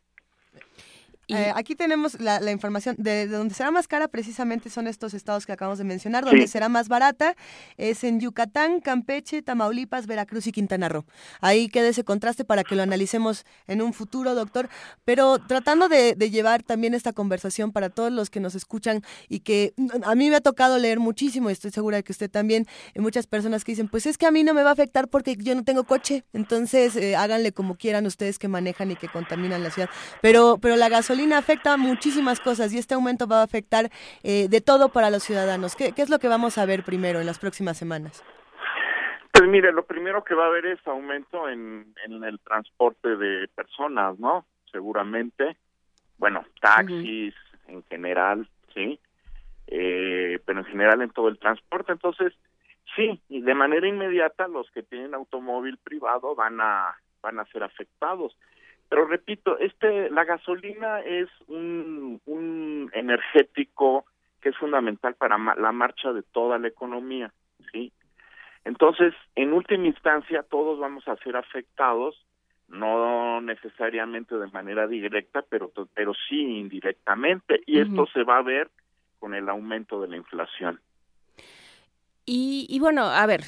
Eh, 1.28 1.52
aquí 1.56 1.76
tenemos 1.76 2.20
la, 2.20 2.52
información 2.52 2.96
de, 3.00 3.28
donde 3.28 3.56
será 3.56 3.72
más 3.72 3.88
cara 3.88 4.08
precisamente 4.08 4.70
son 4.70 4.88
estos 4.88 5.16
estados 5.16 5.46
que 5.46 5.52
acabamos 5.52 5.80
de 5.80 5.84
mencionar, 5.84 6.24
donde 6.24 6.48
será 6.48 6.70
más 6.70 6.88
barata 6.88 7.36
es 7.78 8.04
en 8.04 8.20
Yucatán, 8.20 8.80
Campeche, 8.80 9.42
Tamaulipas, 9.42 10.06
Veracruz 10.06 10.46
y 10.48 10.52
Quintana 10.52 10.88
Roo. 10.88 11.06
Ahí 11.42 11.68
queda 11.68 11.88
ese 11.88 12.04
contraste 12.04 12.46
para 12.46 12.64
que 12.64 12.76
lo 12.76 12.84
analicemos 12.84 13.46
en 13.68 13.82
un 13.82 13.94
futuro, 13.94 14.36
doctor, 14.36 14.70
pero 15.04 15.40
tratando 15.40 15.90
de, 15.90 16.16
llevar 16.26 16.64
también 16.64 16.94
esta 16.94 17.14
conversación 17.14 17.72
para 17.72 17.90
todos 17.90 18.12
los 18.12 18.30
que 18.30 18.40
nos 18.40 18.56
escuchan 18.56 19.04
y 19.30 19.40
que 19.40 19.74
a 20.04 20.16
mí 20.16 20.30
me 20.30 20.36
ha 20.36 20.42
tocado 20.42 20.78
leer 20.80 21.00
muchísimo 21.00 21.50
y 21.50 21.54
estoy 21.54 21.72
segura 21.72 21.98
de 21.98 22.04
que 22.04 22.12
usted 22.12 22.30
también, 22.30 22.66
hay 22.96 23.02
muchas 23.02 23.28
personas 23.28 23.64
que 23.64 23.72
dicen, 23.72 23.88
pues 23.88 24.06
es 24.06 24.18
que 24.18 24.26
a 24.26 24.32
mí 24.32 24.44
no 24.44 24.54
me 24.54 24.64
va 24.64 24.70
a 24.70 24.74
afectar 24.74 25.08
porque 25.08 25.36
yo 25.38 25.56
no 25.56 25.64
tengo 25.64 25.84
coche, 25.84 26.24
entonces 26.34 26.96
eh, 26.96 27.16
háganle 27.16 27.52
como 27.52 27.76
quieran 27.76 28.06
ustedes 28.06 28.40
que 28.40 28.48
manejan 28.48 28.92
y 28.92 28.96
que 28.96 29.08
contaminan 29.08 29.64
la 29.64 29.70
ciudad, 29.70 29.90
pero, 30.22 30.58
pero 30.60 30.76
la 30.76 30.90
gasolina 30.90 31.15
gasolina 31.16 31.38
afecta 31.38 31.78
muchísimas 31.78 32.42
cosas 32.42 32.74
y 32.74 32.78
este 32.78 32.94
aumento 32.94 33.26
va 33.26 33.40
a 33.40 33.44
afectar 33.44 33.90
eh, 34.24 34.48
de 34.50 34.60
todo 34.60 34.90
para 34.90 35.10
los 35.10 35.24
ciudadanos. 35.24 35.76
¿Qué, 35.76 35.94
es 35.96 36.10
lo 36.10 36.20
que 36.20 36.28
vamos 36.28 36.58
a 36.58 36.66
ver 36.66 36.84
primero 36.84 37.22
en 37.22 37.26
las 37.26 37.40
próximas 37.40 37.78
semanas? 37.78 38.22
Pues 39.32 39.50
mire, 39.50 39.72
lo 39.72 39.86
primero 39.86 40.26
que 40.26 40.36
va 40.36 40.44
a 40.44 40.48
haber 40.48 40.66
es 40.66 40.86
aumento 40.86 41.48
en, 41.48 41.94
el 42.06 42.40
transporte 42.40 43.16
de 43.16 43.48
personas, 43.48 44.20
¿no? 44.20 44.46
Seguramente. 44.72 45.56
Bueno, 46.18 46.44
taxis 46.60 47.34
en 47.68 47.84
general, 47.84 48.48
¿sí? 48.74 49.00
Eh, 49.68 50.40
pero 50.46 50.60
en 50.60 50.66
general 50.66 51.02
en 51.02 51.12
todo 51.12 51.30
el 51.30 51.40
transporte. 51.40 51.94
Entonces, 51.94 52.34
sí, 52.96 53.22
y 53.30 53.42
de 53.42 53.56
manera 53.56 53.88
inmediata 53.88 54.50
los 54.50 54.70
que 54.72 54.84
tienen 54.84 55.14
automóvil 55.14 55.78
privado 55.78 56.36
van 56.36 56.60
a 56.60 56.94
van 57.22 57.40
a 57.40 57.46
ser 57.46 57.64
afectados. 57.64 58.36
Pero 58.90 59.06
repito, 59.06 59.58
este, 59.60 60.10
la 60.10 60.26
gasolina 60.26 61.00
es 61.02 61.30
un, 61.48 62.22
un 62.26 62.90
energético 62.94 64.06
que 64.42 64.50
es 64.50 64.58
fundamental 64.58 65.16
para 65.16 65.38
la 65.56 65.72
marcha 65.72 66.14
de 66.14 66.22
toda 66.22 66.60
la 66.60 66.68
economía, 66.68 67.34
¿sí? 67.72 67.92
Entonces, 68.64 69.14
en 69.36 69.54
última 69.54 69.86
instancia, 69.86 70.44
todos 70.44 70.80
vamos 70.80 71.08
a 71.08 71.16
ser 71.18 71.36
afectados, 71.36 72.26
no 72.68 73.42
necesariamente 73.42 74.36
de 74.36 74.48
manera 74.48 74.88
directa, 74.88 75.44
pero, 75.48 75.72
pero 75.94 76.14
sí 76.28 76.60
indirectamente, 76.60 77.62
y 77.66 77.80
esto 77.80 78.08
se 78.08 78.24
va 78.24 78.38
a 78.38 78.44
ver 78.44 78.70
con 79.20 79.36
el 79.36 79.50
aumento 79.50 80.02
de 80.02 80.08
la 80.08 80.18
inflación. 80.18 80.80
Y, 82.26 82.66
y 82.70 82.80
bueno, 82.80 83.04
a 83.06 83.26
ver, 83.26 83.42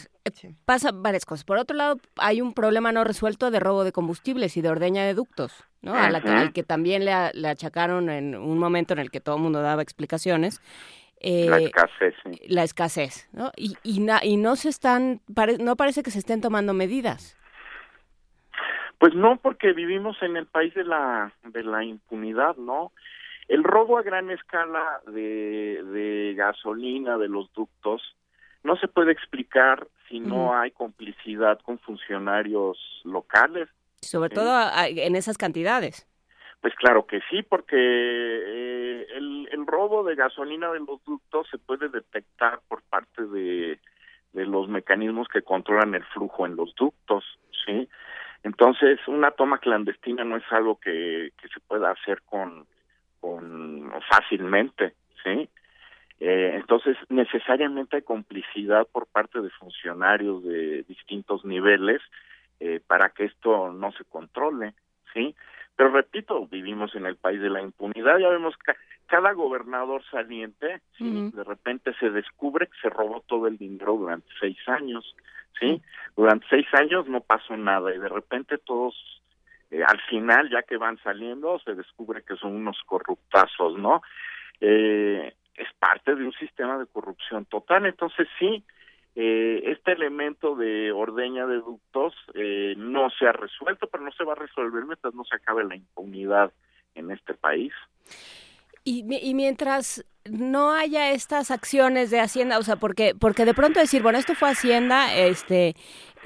pasa 0.65 0.91
varias 0.93 1.25
cosas. 1.25 1.43
Por 1.43 1.57
otro 1.57 1.75
lado, 1.75 1.97
hay 2.17 2.41
un 2.41 2.53
problema 2.53 2.91
no 2.91 3.03
resuelto 3.03 3.49
de 3.51 3.59
robo 3.59 3.83
de 3.83 3.91
combustibles 3.91 4.55
y 4.57 4.61
de 4.61 4.69
ordeña 4.69 5.03
de 5.03 5.13
ductos. 5.13 5.67
¿no? 5.81 5.93
al 5.93 6.53
que 6.53 6.63
también 6.63 7.05
le, 7.05 7.13
le, 7.33 7.47
achacaron 7.47 8.09
en 8.09 8.35
un 8.35 8.57
momento 8.57 8.93
en 8.93 8.99
el 8.99 9.11
que 9.11 9.21
todo 9.21 9.35
el 9.35 9.41
mundo 9.41 9.61
daba 9.61 9.81
explicaciones. 9.81 10.61
Eh, 11.19 11.47
la 11.49 11.57
escasez, 11.57 12.15
La 12.47 12.63
escasez, 12.63 13.29
¿no? 13.31 13.51
Y, 13.55 13.75
y, 13.83 14.05
y 14.23 14.37
no 14.37 14.55
se 14.55 14.69
están, 14.69 15.21
no 15.59 15.75
parece 15.75 16.03
que 16.03 16.11
se 16.11 16.19
estén 16.19 16.41
tomando 16.41 16.73
medidas. 16.73 17.37
Pues 18.99 19.13
no, 19.13 19.37
porque 19.37 19.73
vivimos 19.73 20.21
en 20.21 20.37
el 20.37 20.47
país 20.47 20.73
de 20.73 20.83
la, 20.83 21.31
de 21.43 21.63
la 21.63 21.83
impunidad, 21.83 22.55
¿no? 22.57 22.91
El 23.47 23.63
robo 23.63 23.97
a 23.97 24.01
gran 24.01 24.29
escala 24.29 25.01
de, 25.07 25.83
de 25.83 26.33
gasolina 26.35 27.17
de 27.17 27.29
los 27.29 27.51
ductos 27.53 28.01
no 28.67 28.75
se 28.75 28.89
puede 28.89 29.13
explicar 29.13 29.87
si 30.09 30.19
no 30.19 30.53
hay 30.53 30.71
complicidad 30.71 31.57
con 31.61 31.79
funcionarios 31.79 32.77
locales. 33.05 33.69
Sobre 34.01 34.29
todo 34.29 34.53
en 34.85 35.15
esas 35.15 35.37
cantidades. 35.37 36.05
Pues 36.59 36.75
claro 36.75 37.07
que 37.07 37.21
sí, 37.29 37.43
porque 37.43 37.77
eh, 37.77 39.07
el, 39.15 39.47
el 39.51 39.65
robo 39.65 40.03
de 40.03 40.15
gasolina 40.15 40.69
de 40.71 40.79
los 40.79 41.01
ductos 41.05 41.47
se 41.49 41.57
puede 41.57 41.87
detectar 41.87 42.59
por 42.67 42.81
parte 42.83 43.25
de, 43.25 43.79
de 44.33 44.45
los 44.45 44.67
mecanismos 44.67 45.29
que 45.29 45.43
controlan 45.43 45.95
el 45.95 46.03
flujo 46.03 46.45
en 46.45 46.57
los 46.57 46.75
ductos, 46.75 47.23
¿sí? 47.65 47.87
Entonces, 48.43 48.99
una 49.07 49.31
toma 49.31 49.59
clandestina 49.59 50.23
no 50.25 50.37
es 50.37 50.43
algo 50.51 50.79
que, 50.79 51.31
que 51.41 51.47
se 51.47 51.59
pueda 51.61 51.91
hacer 51.91 52.21
con, 52.23 52.65
con 53.21 53.91
fácilmente, 54.09 54.93
¿sí? 55.23 55.49
Eh, 56.19 56.53
entonces, 56.55 56.97
necesariamente 57.09 57.97
hay 57.97 58.01
complicidad 58.01 58.87
por 58.87 59.07
parte 59.07 59.41
de 59.41 59.49
funcionarios 59.51 60.43
de 60.43 60.83
distintos 60.83 61.45
niveles 61.45 62.01
eh, 62.59 62.81
para 62.85 63.09
que 63.09 63.25
esto 63.25 63.71
no 63.71 63.91
se 63.91 64.03
controle, 64.05 64.73
¿sí? 65.13 65.35
Pero 65.75 65.91
repito, 65.91 66.47
vivimos 66.47 66.95
en 66.95 67.05
el 67.05 67.17
país 67.17 67.39
de 67.39 67.51
la 67.51 67.61
impunidad, 67.61 68.17
ya 68.17 68.29
vemos 68.29 68.55
que 68.57 68.73
cada 69.05 69.31
gobernador 69.33 70.03
saliente, 70.09 70.81
de 70.99 71.43
repente 71.43 71.93
se 71.99 72.09
descubre 72.09 72.65
que 72.65 72.77
se 72.81 72.89
robó 72.89 73.23
todo 73.27 73.47
el 73.47 73.57
dinero 73.57 73.95
durante 73.95 74.27
seis 74.39 74.57
años, 74.67 75.15
¿sí? 75.59 75.81
Durante 76.15 76.47
seis 76.49 76.65
años 76.73 77.07
no 77.07 77.21
pasó 77.21 77.55
nada 77.55 77.93
y 77.93 77.99
de 77.99 78.09
repente 78.09 78.57
todos, 78.57 79.21
eh, 79.69 79.83
al 79.83 80.01
final, 80.09 80.49
ya 80.49 80.63
que 80.63 80.77
van 80.77 80.97
saliendo, 81.03 81.59
se 81.59 81.75
descubre 81.75 82.23
que 82.23 82.35
son 82.35 82.55
unos 82.55 82.81
corruptazos, 82.85 83.77
¿no? 83.77 84.01
Eh, 84.59 85.33
es 85.57 85.67
parte 85.79 86.15
de 86.15 86.23
un 86.23 86.33
sistema 86.33 86.77
de 86.77 86.85
corrupción 86.85 87.45
total. 87.45 87.85
Entonces 87.85 88.27
sí, 88.39 88.63
eh, 89.15 89.63
este 89.65 89.93
elemento 89.93 90.55
de 90.55 90.91
ordeña 90.91 91.47
de 91.47 91.57
ductos 91.57 92.13
eh, 92.35 92.75
no 92.77 93.09
se 93.09 93.27
ha 93.27 93.31
resuelto, 93.31 93.87
pero 93.87 94.03
no 94.03 94.11
se 94.11 94.23
va 94.23 94.33
a 94.33 94.35
resolver 94.35 94.85
mientras 94.85 95.13
no 95.13 95.23
se 95.25 95.35
acabe 95.35 95.63
la 95.63 95.75
impunidad 95.75 96.53
en 96.93 97.11
este 97.11 97.33
país. 97.33 97.73
Y, 98.83 99.03
y 99.21 99.33
mientras 99.33 100.05
no 100.29 100.71
haya 100.71 101.11
estas 101.11 101.51
acciones 101.51 102.09
de 102.11 102.19
Hacienda, 102.19 102.59
o 102.59 102.63
sea, 102.63 102.75
porque 102.75 103.15
porque 103.19 103.45
de 103.45 103.53
pronto 103.53 103.79
decir, 103.79 104.01
bueno, 104.01 104.17
esto 104.17 104.35
fue 104.35 104.49
Hacienda, 104.49 105.13
este 105.13 105.75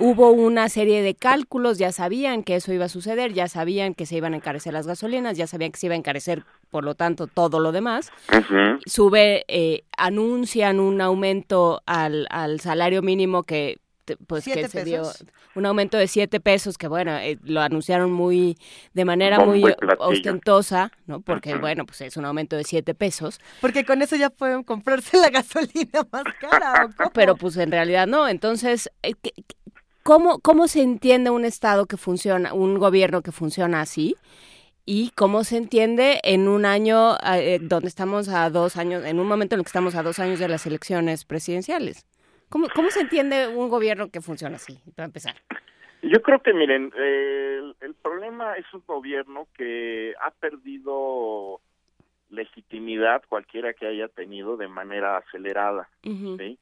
hubo 0.01 0.31
una 0.31 0.67
serie 0.67 1.01
de 1.03 1.13
cálculos, 1.15 1.77
ya 1.77 1.91
sabían 1.91 2.43
que 2.43 2.55
eso 2.55 2.73
iba 2.73 2.85
a 2.85 2.89
suceder, 2.89 3.33
ya 3.33 3.47
sabían 3.47 3.93
que 3.93 4.05
se 4.05 4.17
iban 4.17 4.33
a 4.33 4.37
encarecer 4.37 4.73
las 4.73 4.87
gasolinas, 4.87 5.37
ya 5.37 5.47
sabían 5.47 5.71
que 5.71 5.79
se 5.79 5.85
iba 5.85 5.93
a 5.93 5.97
encarecer, 5.97 6.43
por 6.71 6.83
lo 6.83 6.95
tanto, 6.95 7.27
todo 7.27 7.59
lo 7.59 7.71
demás. 7.71 8.11
Sube, 8.85 9.45
eh, 9.47 9.83
anuncian 9.97 10.79
un 10.79 11.01
aumento 11.01 11.83
al, 11.85 12.27
al 12.31 12.59
salario 12.59 13.01
mínimo 13.01 13.43
que 13.43 13.77
pues 14.27 14.45
que 14.45 14.67
se 14.67 14.83
dio 14.83 15.03
un 15.55 15.65
aumento 15.65 15.97
de 15.97 16.07
siete 16.07 16.39
pesos 16.39 16.77
que 16.77 16.87
bueno 16.87 17.15
eh, 17.17 17.37
lo 17.43 17.61
anunciaron 17.61 18.11
muy 18.11 18.57
de 18.93 19.05
manera 19.05 19.39
muy 19.39 19.63
ostentosa 19.99 20.91
no 21.05 21.21
porque 21.21 21.55
bueno 21.55 21.85
pues 21.85 22.01
es 22.01 22.17
un 22.17 22.25
aumento 22.25 22.55
de 22.55 22.63
siete 22.63 22.93
pesos. 22.93 23.39
Porque 23.61 23.85
con 23.85 24.01
eso 24.01 24.15
ya 24.15 24.29
pueden 24.29 24.63
comprarse 24.63 25.17
la 25.17 25.29
gasolina 25.29 26.07
más 26.11 26.23
cara 26.39 26.89
pero 27.13 27.35
pues 27.35 27.57
en 27.57 27.71
realidad 27.71 28.07
no. 28.07 28.27
Entonces 28.27 28.91
eh, 29.03 29.13
cómo 30.03 30.39
cómo 30.39 30.67
se 30.67 30.81
entiende 30.81 31.29
un 31.29 31.45
estado 31.45 31.85
que 31.85 31.97
funciona 31.97 32.53
un 32.53 32.77
gobierno 32.77 33.21
que 33.21 33.31
funciona 33.31 33.81
así 33.81 34.15
y 34.85 35.11
cómo 35.15 35.43
se 35.43 35.57
entiende 35.57 36.19
en 36.23 36.47
un 36.47 36.65
año 36.65 37.15
eh, 37.23 37.59
donde 37.61 37.87
estamos 37.87 38.29
a 38.29 38.49
dos 38.49 38.77
años, 38.77 39.05
en 39.05 39.19
un 39.19 39.27
momento 39.27 39.55
en 39.55 39.59
el 39.59 39.65
que 39.65 39.69
estamos 39.69 39.95
a 39.95 40.03
dos 40.03 40.19
años 40.19 40.39
de 40.39 40.47
las 40.47 40.65
elecciones 40.65 41.23
presidenciales. 41.23 42.05
¿Cómo, 42.49 42.67
¿Cómo 42.75 42.89
se 42.89 43.01
entiende 43.01 43.47
un 43.47 43.69
gobierno 43.69 44.09
que 44.09 44.21
funciona 44.21 44.57
así, 44.57 44.79
para 44.95 45.05
empezar? 45.05 45.35
Yo 46.01 46.21
creo 46.21 46.41
que, 46.41 46.53
miren, 46.53 46.91
el, 46.97 47.95
problema 48.01 48.55
es 48.55 48.65
un 48.73 48.83
gobierno 48.85 49.47
que 49.55 50.15
ha 50.19 50.31
perdido 50.31 51.61
legitimidad, 52.29 53.21
cualquiera 53.29 53.73
que 53.73 53.85
haya 53.85 54.07
tenido, 54.07 54.57
de 54.57 54.67
manera 54.67 55.17
acelerada. 55.17 55.87
¿sí? 56.03 56.57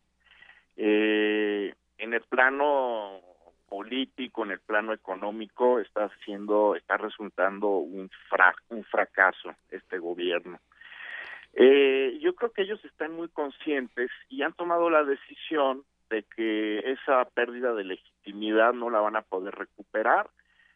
Eh, 0.76 1.74
en 1.98 2.14
el 2.14 2.22
plano 2.22 3.22
político, 3.70 4.44
en 4.44 4.52
el 4.52 4.60
plano 4.60 4.94
económico, 4.94 5.80
está 5.80 6.10
siendo, 6.26 6.76
está 6.76 6.98
resultando 6.98 7.68
un, 7.70 8.10
fra 8.30 8.54
un 8.70 8.84
fracaso 8.84 9.54
este 9.70 10.00
gobierno. 10.00 10.60
Eh, 11.54 12.18
yo 12.22 12.36
creo 12.36 12.52
que 12.52 12.64
ellos 12.64 12.84
están 12.86 13.14
muy 13.14 13.28
conscientes 13.30 14.12
y 14.30 14.41
han 14.41 14.54
tomado 14.54 14.90
la 14.90 15.04
decisión 15.04 15.84
de 16.10 16.24
que 16.36 16.80
esa 16.80 17.26
pérdida 17.26 17.74
de 17.74 17.84
legitimidad 17.84 18.74
no 18.74 18.90
la 18.90 19.00
van 19.00 19.16
a 19.16 19.22
poder 19.22 19.56
recuperar. 19.56 20.30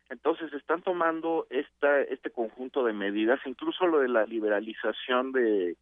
Entonces 0.09 0.53
están 0.53 0.81
tomando 0.81 1.47
esta, 1.49 2.01
este 2.01 2.29
conjunto 2.29 2.83
de 2.83 2.93
medidas, 2.93 3.39
incluso 3.45 3.87
lo 3.87 3.99
de 3.99 4.09
la 4.09 4.25
liberalización 4.25 5.31
de 5.31 5.75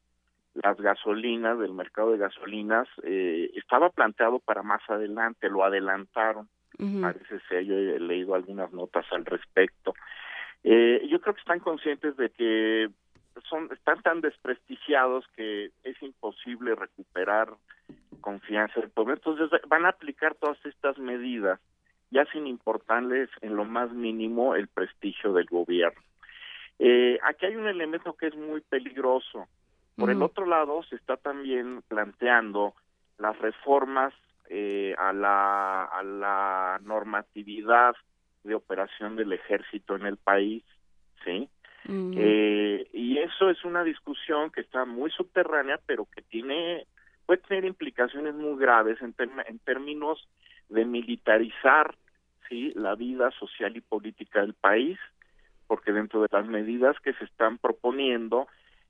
las 0.54 0.78
gasolinas, 0.78 1.60
del 1.60 1.74
mercado 1.74 2.12
de 2.12 2.18
gasolinas, 2.18 2.88
eh, 3.04 3.52
estaba 3.56 3.90
planteado 3.90 4.40
para 4.40 4.64
más 4.64 4.82
adelante, 4.90 5.50
lo 5.50 5.64
adelantaron. 5.64 6.50
Parece 6.78 7.40
ser, 7.48 7.64
yo 7.64 7.76
he 7.76 8.00
leído 8.00 8.34
algunas 8.34 8.72
notas 8.74 9.06
al 9.12 9.26
respecto. 9.26 9.94
Eh, 10.64 11.08
yo 11.10 11.22
creo 11.22 11.36
que 11.36 11.42
están 11.42 11.60
conscientes 11.60 12.18
de 12.18 12.30
que 12.30 12.90
son 13.50 13.70
están 13.72 14.02
tan 14.02 14.22
desprestigiados 14.22 15.26
que 15.36 15.72
es 15.84 16.02
imposible 16.02 16.76
recuperar 16.76 17.50
confianza 18.20 18.80
del 18.80 18.90
pueblo. 18.90 19.14
Entonces 19.14 19.50
van 19.68 19.86
a 19.86 19.90
aplicar 19.90 20.36
todas 20.36 20.64
estas 20.66 20.98
medidas 20.98 21.60
ya 22.12 22.26
sin 22.26 22.46
importarles 22.46 23.30
en 23.42 23.56
lo 23.56 23.64
más 23.64 23.92
mínimo 23.92 24.56
el 24.56 24.68
prestigio 24.68 25.34
del 25.34 25.46
gobierno. 25.46 26.02
Eh, 26.78 27.18
aquí 27.24 27.46
hay 27.46 27.56
un 27.56 27.68
elemento 27.68 28.14
que 28.14 28.28
es 28.28 28.36
muy 28.36 28.62
peligroso. 28.62 29.48
Por 29.96 30.10
el 30.10 30.22
otro 30.24 30.46
lado, 30.46 30.82
se 30.84 30.96
está 30.96 31.16
también 31.16 31.84
planteando 31.88 32.74
las 33.18 33.38
reformas 33.38 34.14
eh, 34.54 34.94
a, 34.98 35.14
la, 35.14 35.86
a 35.86 36.04
la 36.04 36.78
normatividad 36.84 37.96
de 38.44 38.54
operación 38.54 39.16
del 39.16 39.32
ejército 39.32 39.96
en 39.96 40.06
el 40.06 40.18
país, 40.18 40.62
¿sí? 41.24 41.48
Eh, 41.88 42.86
y 42.92 43.18
eso 43.20 43.50
es 43.50 43.64
una 43.64 43.86
discusión 43.86 44.52
que 44.52 44.60
está 44.60 44.84
muy 44.84 45.10
subterránea, 45.12 45.80
pero 45.86 46.06
que 46.14 46.22
tiene 46.22 46.86
puede 47.26 47.42
tener 47.44 47.64
implicaciones 47.64 48.36
muy 48.36 48.60
graves 48.60 49.02
en, 49.02 49.16
en 49.48 49.60
términos 49.60 50.28
de 50.68 50.84
militarizar 50.84 51.96
sí 52.50 52.74
la 52.76 52.96
vida 52.96 53.32
social 53.32 53.78
y 53.78 53.82
política 53.82 54.42
del 54.42 54.54
país, 54.54 55.00
porque 55.66 55.94
dentro 55.94 56.24
de 56.24 56.28
las 56.30 56.46
medidas 56.46 57.00
que 57.00 57.14
se 57.14 57.24
están 57.24 57.58
proponiendo 57.58 58.48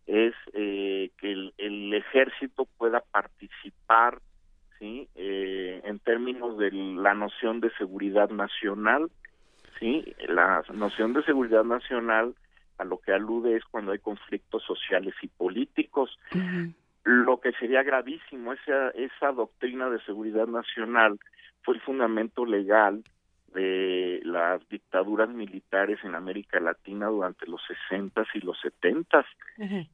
es 0.07 0.33
eh, 0.53 1.11
que 1.19 1.31
el, 1.31 1.53
el, 1.59 1.93
ejército 1.93 2.65
pueda 2.79 3.01
participar 3.11 4.19
sí 4.81 5.07
eh, 5.15 5.79
en 5.85 5.99
términos 5.99 6.57
de 6.57 6.71
la 6.71 7.13
noción 7.13 7.61
de 7.61 7.71
seguridad 7.77 8.29
nacional 8.31 9.09
sí 9.79 10.13
la 10.27 10.63
noción 10.73 11.13
de 11.13 11.23
seguridad 11.23 11.63
nacional 11.63 12.35
a 12.81 12.83
lo 12.83 12.97
que 12.97 13.13
alude 13.13 13.55
es 13.55 13.63
cuando 13.65 13.91
hay 13.91 13.99
conflictos 13.99 14.63
sociales 14.63 15.13
y 15.21 15.27
políticos. 15.27 16.17
Lo 17.03 17.39
que 17.39 17.51
sería 17.53 17.83
gravísimo, 17.83 18.53
esa, 18.53 18.89
esa 18.89 19.31
doctrina 19.31 19.89
de 19.89 20.01
seguridad 20.01 20.47
nacional 20.47 21.19
fue 21.61 21.75
el 21.75 21.81
fundamento 21.81 22.43
legal 22.45 23.03
de 23.53 24.21
las 24.23 24.67
dictaduras 24.69 25.29
militares 25.29 25.99
en 26.03 26.15
América 26.15 26.59
Latina 26.59 27.07
durante 27.07 27.45
los 27.47 27.61
60 27.89 28.25
y 28.33 28.39
los 28.41 28.59
70 28.61 29.25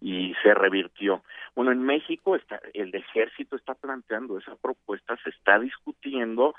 y 0.01 0.33
se 0.43 0.53
revirtió. 0.53 1.23
Bueno, 1.55 1.71
en 1.71 1.81
México 1.81 2.35
está, 2.35 2.59
el 2.73 2.93
ejército 2.93 3.55
está 3.55 3.73
planteando 3.73 4.37
esa 4.37 4.55
propuesta, 4.55 5.17
se 5.23 5.31
está 5.31 5.59
discutiendo 5.59 6.55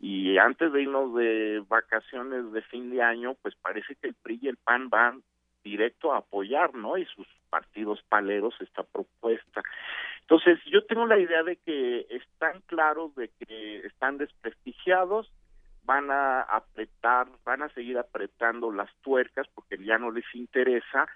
y 0.00 0.38
antes 0.38 0.72
de 0.72 0.82
irnos 0.82 1.14
de 1.14 1.62
vacaciones 1.68 2.52
de 2.52 2.62
fin 2.62 2.90
de 2.90 3.02
año, 3.02 3.34
pues 3.42 3.54
parece 3.56 3.96
que 3.96 4.08
el 4.08 4.14
PRI 4.14 4.38
y 4.42 4.48
el 4.48 4.56
PAN 4.56 4.88
van 4.88 5.22
directo 5.64 6.12
a 6.12 6.18
apoyar, 6.18 6.74
¿no? 6.74 6.96
Y 6.96 7.04
sus 7.06 7.26
partidos 7.50 8.00
paleros 8.08 8.54
esta 8.60 8.84
propuesta. 8.84 9.62
Entonces, 10.20 10.58
yo 10.66 10.84
tengo 10.84 11.06
la 11.06 11.18
idea 11.18 11.42
de 11.42 11.56
que 11.56 12.06
están 12.10 12.60
claros 12.66 13.14
de 13.16 13.30
que 13.38 13.78
están 13.86 14.18
desprestigiados, 14.18 15.32
van 15.88 16.10
a 16.10 16.42
apretar, 16.42 17.28
van 17.46 17.62
a 17.62 17.70
seguir 17.70 17.96
apretando 17.96 18.70
las 18.70 18.94
tuercas 19.00 19.48
porque 19.54 19.82
ya 19.82 19.96
no 19.96 20.10
les 20.10 20.26
interesa 20.34 21.08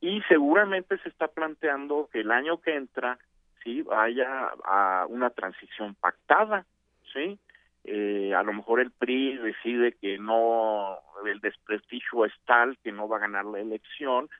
y 0.00 0.22
seguramente 0.28 0.96
se 0.98 1.08
está 1.08 1.26
planteando 1.26 2.08
que 2.12 2.20
el 2.20 2.30
año 2.30 2.60
que 2.60 2.76
entra 2.76 3.18
sí 3.64 3.82
vaya 3.82 4.52
a 4.64 5.06
una 5.08 5.30
transición 5.30 5.96
pactada, 5.96 6.64
sí. 7.12 7.36
Eh, 7.82 8.32
a 8.32 8.44
lo 8.44 8.52
mejor 8.52 8.78
el 8.78 8.92
PRI 8.92 9.38
decide 9.38 9.94
que 10.00 10.18
no, 10.18 10.98
el 11.26 11.40
desprestigio 11.40 12.24
es 12.24 12.32
tal 12.46 12.78
que 12.78 12.92
no 12.92 13.08
va 13.08 13.16
a 13.16 13.26
ganar 13.26 13.44
la 13.44 13.58
elección, 13.58 14.30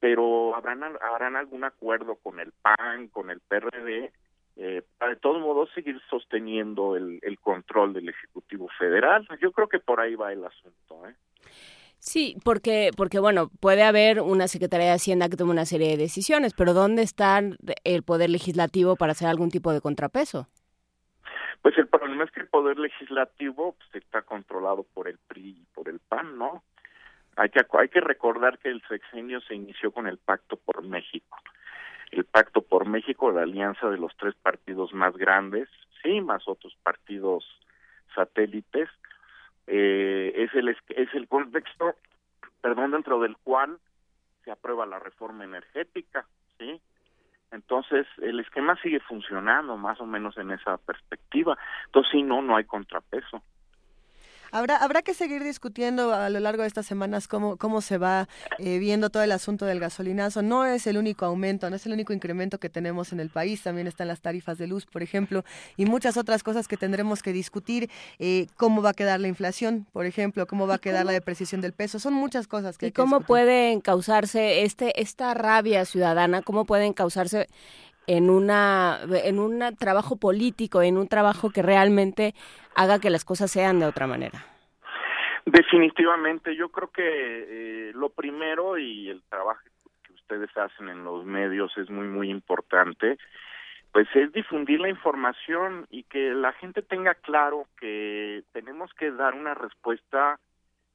pero 0.00 0.56
habrán, 0.56 0.82
harán 1.14 1.36
algún 1.36 1.64
acuerdo 1.64 2.16
con 2.16 2.40
el 2.40 2.50
PAN, 2.62 3.08
con 3.08 3.28
el 3.28 3.40
PRD, 3.40 4.10
eh, 4.60 4.82
para 4.98 5.14
de 5.14 5.20
todos 5.20 5.40
modos 5.40 5.70
seguir 5.72 6.00
sosteniendo 6.10 6.96
el, 6.96 7.20
el 7.22 7.38
control 7.38 7.92
del 7.92 8.08
Ejecutivo 8.08 8.68
Federal. 8.76 9.26
Yo 9.40 9.52
creo 9.52 9.68
que 9.68 9.78
por 9.78 10.00
ahí 10.00 10.16
va 10.16 10.32
el 10.32 10.44
asunto. 10.44 11.06
¿eh? 11.08 11.14
Sí, 12.00 12.36
porque, 12.44 12.90
porque 12.96 13.20
bueno, 13.20 13.50
puede 13.60 13.84
haber 13.84 14.20
una 14.20 14.48
Secretaría 14.48 14.88
de 14.88 14.94
Hacienda 14.94 15.28
que 15.28 15.36
tome 15.36 15.52
una 15.52 15.64
serie 15.64 15.90
de 15.90 15.96
decisiones, 15.96 16.54
pero 16.54 16.74
¿dónde 16.74 17.02
está 17.02 17.40
el 17.84 18.02
Poder 18.02 18.30
Legislativo 18.30 18.96
para 18.96 19.12
hacer 19.12 19.28
algún 19.28 19.50
tipo 19.50 19.72
de 19.72 19.80
contrapeso? 19.80 20.48
Pues 21.62 21.78
el 21.78 21.86
problema 21.86 22.24
es 22.24 22.32
que 22.32 22.40
el 22.40 22.48
Poder 22.48 22.80
Legislativo 22.80 23.76
pues, 23.78 24.02
está 24.02 24.22
controlado 24.22 24.82
por 24.82 25.06
el 25.06 25.18
PRI 25.28 25.50
y 25.50 25.66
por 25.72 25.88
el 25.88 26.00
PAN, 26.00 26.36
¿no? 26.36 26.64
Hay 27.36 27.50
que, 27.50 27.60
hay 27.78 27.88
que 27.88 28.00
recordar 28.00 28.58
que 28.58 28.70
el 28.70 28.82
sexenio 28.88 29.40
se 29.42 29.54
inició 29.54 29.92
con 29.92 30.08
el 30.08 30.18
Pacto 30.18 30.56
por 30.56 30.82
México. 30.82 31.38
El 32.10 32.24
Pacto 32.24 32.62
por 32.62 32.86
México, 32.86 33.30
la 33.30 33.42
alianza 33.42 33.88
de 33.88 33.98
los 33.98 34.16
tres 34.16 34.34
partidos 34.36 34.92
más 34.94 35.16
grandes, 35.16 35.68
sí, 36.02 36.20
más 36.20 36.46
otros 36.48 36.76
partidos 36.82 37.44
satélites, 38.14 38.88
eh, 39.66 40.32
es 40.34 40.54
el 40.54 40.68
es 40.68 41.14
el 41.14 41.28
contexto 41.28 41.94
perdón 42.62 42.92
dentro 42.92 43.20
del 43.20 43.36
cual 43.36 43.78
se 44.44 44.50
aprueba 44.50 44.86
la 44.86 44.98
reforma 44.98 45.44
energética 45.44 46.26
sí 46.58 46.80
entonces 47.50 48.06
el 48.20 48.40
esquema 48.40 48.76
sigue 48.82 49.00
funcionando 49.00 49.76
más 49.76 50.00
o 50.00 50.06
menos 50.06 50.36
en 50.36 50.50
esa 50.50 50.76
perspectiva. 50.78 51.56
Entonces 51.86 52.12
sí 52.12 52.22
no 52.22 52.42
no 52.42 52.56
hay 52.56 52.64
contrapeso 52.64 53.42
Habrá, 54.50 54.76
habrá 54.76 55.02
que 55.02 55.14
seguir 55.14 55.44
discutiendo 55.44 56.12
a 56.14 56.30
lo 56.30 56.40
largo 56.40 56.62
de 56.62 56.68
estas 56.68 56.86
semanas 56.86 57.28
cómo, 57.28 57.56
cómo 57.56 57.80
se 57.80 57.98
va 57.98 58.28
eh, 58.58 58.78
viendo 58.78 59.10
todo 59.10 59.22
el 59.22 59.32
asunto 59.32 59.66
del 59.66 59.80
gasolinazo. 59.80 60.42
No 60.42 60.64
es 60.64 60.86
el 60.86 60.96
único 60.96 61.24
aumento, 61.24 61.68
no 61.68 61.76
es 61.76 61.86
el 61.86 61.92
único 61.92 62.12
incremento 62.12 62.58
que 62.58 62.68
tenemos 62.68 63.12
en 63.12 63.20
el 63.20 63.30
país. 63.30 63.62
También 63.62 63.86
están 63.86 64.08
las 64.08 64.20
tarifas 64.20 64.58
de 64.58 64.66
luz, 64.66 64.86
por 64.86 65.02
ejemplo, 65.02 65.44
y 65.76 65.86
muchas 65.86 66.16
otras 66.16 66.42
cosas 66.42 66.68
que 66.68 66.76
tendremos 66.76 67.22
que 67.22 67.32
discutir. 67.32 67.90
Eh, 68.18 68.46
cómo 68.56 68.82
va 68.82 68.90
a 68.90 68.94
quedar 68.94 69.20
la 69.20 69.28
inflación, 69.28 69.86
por 69.92 70.06
ejemplo, 70.06 70.46
cómo 70.46 70.66
va 70.66 70.76
a 70.76 70.78
quedar 70.78 71.04
la 71.04 71.12
depreciación 71.12 71.60
del 71.60 71.72
peso. 71.72 71.98
Son 71.98 72.14
muchas 72.14 72.46
cosas 72.46 72.78
que 72.78 72.88
¿Y 72.88 72.92
cómo 72.92 73.20
pueden 73.20 73.80
causarse 73.80 74.62
este, 74.62 75.00
esta 75.00 75.34
rabia 75.34 75.84
ciudadana? 75.84 76.42
¿Cómo 76.42 76.64
pueden 76.64 76.92
causarse 76.92 77.48
en 78.08 78.30
una 78.30 79.00
en 79.22 79.38
un 79.38 79.76
trabajo 79.76 80.16
político, 80.16 80.82
en 80.82 80.96
un 80.96 81.08
trabajo 81.08 81.50
que 81.50 81.62
realmente 81.62 82.34
haga 82.74 82.98
que 82.98 83.10
las 83.10 83.24
cosas 83.24 83.50
sean 83.50 83.78
de 83.78 83.86
otra 83.86 84.06
manera. 84.06 84.44
Definitivamente, 85.44 86.56
yo 86.56 86.70
creo 86.70 86.90
que 86.90 87.02
eh, 87.04 87.92
lo 87.94 88.08
primero 88.08 88.78
y 88.78 89.10
el 89.10 89.22
trabajo 89.28 89.60
que 90.02 90.12
ustedes 90.14 90.50
hacen 90.56 90.88
en 90.88 91.04
los 91.04 91.24
medios 91.24 91.76
es 91.76 91.90
muy 91.90 92.06
muy 92.06 92.30
importante, 92.30 93.18
pues 93.92 94.08
es 94.14 94.32
difundir 94.32 94.80
la 94.80 94.88
información 94.88 95.86
y 95.90 96.04
que 96.04 96.30
la 96.30 96.52
gente 96.54 96.80
tenga 96.82 97.14
claro 97.14 97.66
que 97.78 98.42
tenemos 98.52 98.92
que 98.94 99.10
dar 99.10 99.34
una 99.34 99.54
respuesta 99.54 100.40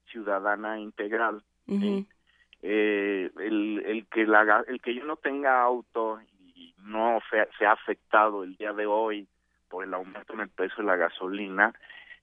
ciudadana 0.07 0.79
integral. 0.79 1.43
eh, 2.65 3.29
el, 3.39 3.83
el 3.85 4.05
que 4.07 4.25
la, 4.25 4.63
el 4.67 4.81
que 4.81 4.95
yo 4.95 5.03
no 5.05 5.17
tenga 5.17 5.61
auto 5.61 6.19
no 6.83 7.19
se, 7.29 7.65
ha 7.65 7.71
afectado 7.71 8.43
el 8.43 8.55
día 8.55 8.73
de 8.73 8.85
hoy 8.85 9.27
por 9.69 9.83
el 9.83 9.93
aumento 9.93 10.33
en 10.33 10.41
el 10.41 10.49
precio 10.49 10.77
de 10.77 10.89
la 10.89 10.95
gasolina, 10.95 11.73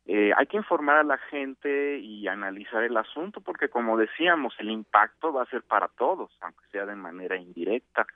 eh, 0.06 0.32
hay 0.36 0.46
que 0.46 0.56
informar 0.56 0.98
a 0.98 1.04
la 1.04 1.18
gente 1.18 1.98
y 1.98 2.26
analizar 2.26 2.82
el 2.82 2.96
asunto 2.96 3.40
porque 3.40 3.68
como 3.68 3.96
decíamos 3.98 4.54
el 4.58 4.70
impacto 4.70 5.32
va 5.32 5.42
a 5.42 5.50
ser 5.50 5.62
para 5.62 5.88
todos 5.88 6.30
aunque 6.40 6.64
sea 6.72 6.86
de 6.86 6.96
manera 6.96 7.36
indirecta. 7.36 8.06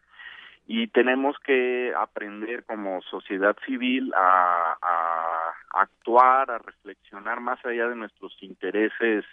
Y 0.66 0.86
tenemos 0.86 1.36
que 1.40 1.92
aprender 1.94 2.64
como 2.64 3.02
sociedad 3.02 3.54
civil 3.66 4.14
a, 4.16 4.78
a 4.80 5.80
actuar 5.82 6.50
a 6.50 6.58
reflexionar 6.58 7.40
más 7.40 7.62
allá 7.66 7.88
de 7.88 7.96
nuestros 7.96 8.34
intereses 8.42 9.26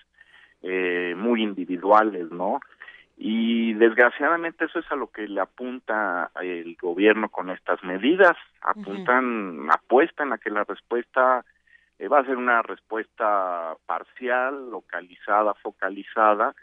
eh, 0.62 1.16
muy 1.18 1.42
individuales 1.42 2.30
no 2.32 2.60
y 3.24 3.74
desgraciadamente 3.76 4.66
eso 4.66 4.80
es 4.80 4.92
a 4.92 4.96
lo 4.96 5.12
que 5.12 5.28
le 5.28 5.42
apunta 5.42 6.32
el 6.42 6.76
gobierno 6.82 7.30
con 7.30 7.52
estas 7.52 7.84
medidas. 7.84 8.36
Apuntan, 8.62 9.70
apuestan 9.70 10.34
a 10.34 10.40
que 10.40 10.50
la 10.50 10.64
respuesta 10.64 11.46
eh, 12.00 12.08
va 12.08 12.22
a 12.22 12.26
ser 12.26 12.36
una 12.36 12.64
respuesta 12.64 13.76
parcial, 13.86 14.72
localizada, 14.72 15.54
focalizada 15.54 16.56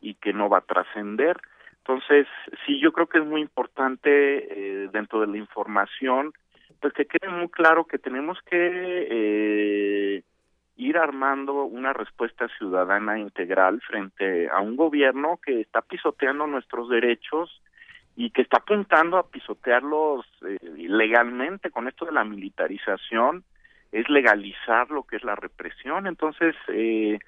y 0.00 0.14
que 0.14 0.32
no 0.32 0.48
va 0.48 0.58
a 0.58 0.60
trascender. 0.60 1.36
Entonces, 1.78 2.28
sí, 2.64 2.78
yo 2.80 2.92
creo 2.92 3.08
que 3.08 3.18
es 3.18 3.26
muy 3.26 3.40
importante 3.40 4.04
eh, 4.84 4.90
dentro 4.92 5.20
de 5.20 5.26
la 5.26 5.38
información, 5.38 6.32
pues 6.80 6.92
que 6.92 7.06
quede 7.06 7.28
muy 7.28 7.48
claro 7.48 7.86
que 7.86 7.98
tenemos 7.98 8.38
que 8.48 9.08
eh, 9.10 10.22
ir 10.76 10.98
armando 10.98 11.64
una 11.64 11.92
respuesta 11.92 12.48
ciudadana 12.58 13.18
integral 13.18 13.80
frente 13.80 14.48
a 14.48 14.60
un 14.60 14.76
gobierno 14.76 15.38
que 15.44 15.60
está 15.60 15.82
pisoteando 15.82 16.46
nuestros 16.46 16.88
derechos 16.88 17.62
y 18.16 18.30
que 18.30 18.42
está 18.42 18.58
apuntando 18.58 19.18
a 19.18 19.28
pisotearlos 19.28 20.26
eh, 20.46 20.58
legalmente 20.76 21.70
con 21.70 21.88
esto 21.88 22.04
de 22.04 22.12
la 22.12 22.24
militarización 22.24 23.44
es 23.92 24.08
legalizar 24.08 24.90
lo 24.90 25.04
que 25.04 25.16
es 25.16 25.24
la 25.24 25.36
represión. 25.36 26.06
Entonces 26.06 26.56
eh, 26.68 27.18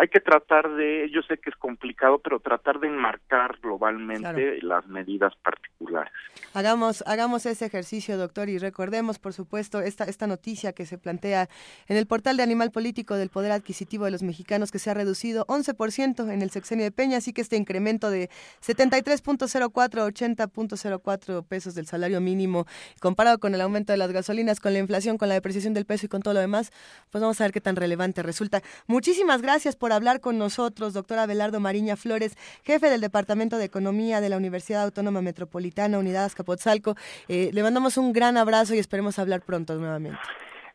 hay 0.00 0.08
que 0.08 0.20
tratar 0.20 0.70
de, 0.76 1.10
yo 1.12 1.20
sé 1.20 1.36
que 1.36 1.50
es 1.50 1.56
complicado, 1.56 2.20
pero 2.20 2.40
tratar 2.40 2.80
de 2.80 2.86
enmarcar 2.86 3.58
globalmente 3.60 4.62
las 4.62 4.86
medidas 4.86 5.34
particulares. 5.36 6.10
Hagamos, 6.54 7.04
hagamos 7.06 7.44
ese 7.44 7.66
ejercicio, 7.66 8.16
doctor, 8.16 8.48
y 8.48 8.56
recordemos, 8.56 9.18
por 9.18 9.34
supuesto, 9.34 9.80
esta, 9.82 10.04
esta 10.04 10.26
noticia 10.26 10.72
que 10.72 10.86
se 10.86 10.96
plantea 10.96 11.50
en 11.86 11.98
el 11.98 12.06
portal 12.06 12.38
de 12.38 12.42
Animal 12.42 12.70
Político 12.70 13.16
del 13.16 13.28
Poder 13.28 13.52
Adquisitivo 13.52 14.06
de 14.06 14.10
los 14.10 14.22
Mexicanos, 14.22 14.70
que 14.70 14.78
se 14.78 14.90
ha 14.90 14.94
reducido 14.94 15.44
11% 15.48 16.32
en 16.32 16.40
el 16.40 16.48
sexenio 16.48 16.86
de 16.86 16.92
Peña, 16.92 17.18
así 17.18 17.34
que 17.34 17.42
este 17.42 17.56
incremento 17.56 18.08
de 18.08 18.30
73.04 18.62 19.70
80.04 19.70 21.44
pesos 21.46 21.74
del 21.74 21.86
salario 21.86 22.22
mínimo, 22.22 22.66
comparado 23.00 23.38
con 23.38 23.54
el 23.54 23.60
aumento 23.60 23.92
de 23.92 23.98
las 23.98 24.12
gasolinas, 24.12 24.60
con 24.60 24.72
la 24.72 24.78
inflación, 24.78 25.18
con 25.18 25.28
la 25.28 25.34
depreciación 25.34 25.74
del 25.74 25.84
peso 25.84 26.06
y 26.06 26.08
con 26.08 26.22
todo 26.22 26.32
lo 26.32 26.40
demás, 26.40 26.72
pues 27.10 27.20
vamos 27.20 27.38
a 27.42 27.44
ver 27.44 27.52
qué 27.52 27.60
tan 27.60 27.76
relevante 27.76 28.22
resulta. 28.22 28.62
Muchísimas 28.86 29.42
gracias 29.42 29.76
por 29.76 29.89
hablar 29.92 30.20
con 30.20 30.38
nosotros, 30.38 30.94
doctora 30.94 31.24
Abelardo 31.24 31.60
Mariña 31.60 31.96
Flores, 31.96 32.36
jefe 32.64 32.90
del 32.90 33.00
Departamento 33.00 33.58
de 33.58 33.64
Economía 33.64 34.20
de 34.20 34.28
la 34.28 34.36
Universidad 34.36 34.82
Autónoma 34.82 35.22
Metropolitana, 35.22 35.98
Unidad 35.98 36.24
Azcapotzalco. 36.24 36.94
Eh, 37.28 37.50
le 37.52 37.62
mandamos 37.62 37.96
un 37.96 38.12
gran 38.12 38.36
abrazo 38.36 38.74
y 38.74 38.78
esperemos 38.78 39.18
hablar 39.18 39.42
pronto 39.42 39.74
nuevamente. 39.74 40.18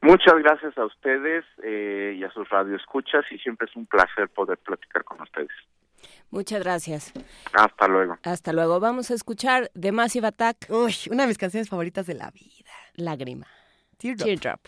Muchas 0.01 0.35
gracias 0.35 0.77
a 0.77 0.85
ustedes 0.85 1.43
eh, 1.63 2.15
y 2.17 2.23
a 2.23 2.29
sus 2.31 2.47
radioescuchas 2.49 3.25
y 3.31 3.39
siempre 3.39 3.67
es 3.69 3.75
un 3.75 3.87
placer 3.87 4.29
poder 4.29 4.57
platicar 4.59 5.03
con 5.03 5.21
ustedes. 5.21 5.49
Muchas 6.29 6.63
gracias. 6.63 7.13
Hasta 7.53 7.87
luego. 7.87 8.17
Hasta 8.23 8.53
luego. 8.53 8.79
Vamos 8.79 9.09
a 9.09 9.13
escuchar 9.13 9.71
The 9.79 9.91
Massive 9.91 10.27
Attack. 10.27 10.67
Uy, 10.69 10.93
una 11.09 11.23
de 11.23 11.29
mis 11.29 11.37
canciones 11.37 11.69
favoritas 11.69 12.05
de 12.05 12.13
la 12.13 12.29
vida. 12.31 12.71
Lágrima. 12.95 13.47
Teardrop. 13.97 14.27
Teardrop. 14.27 14.67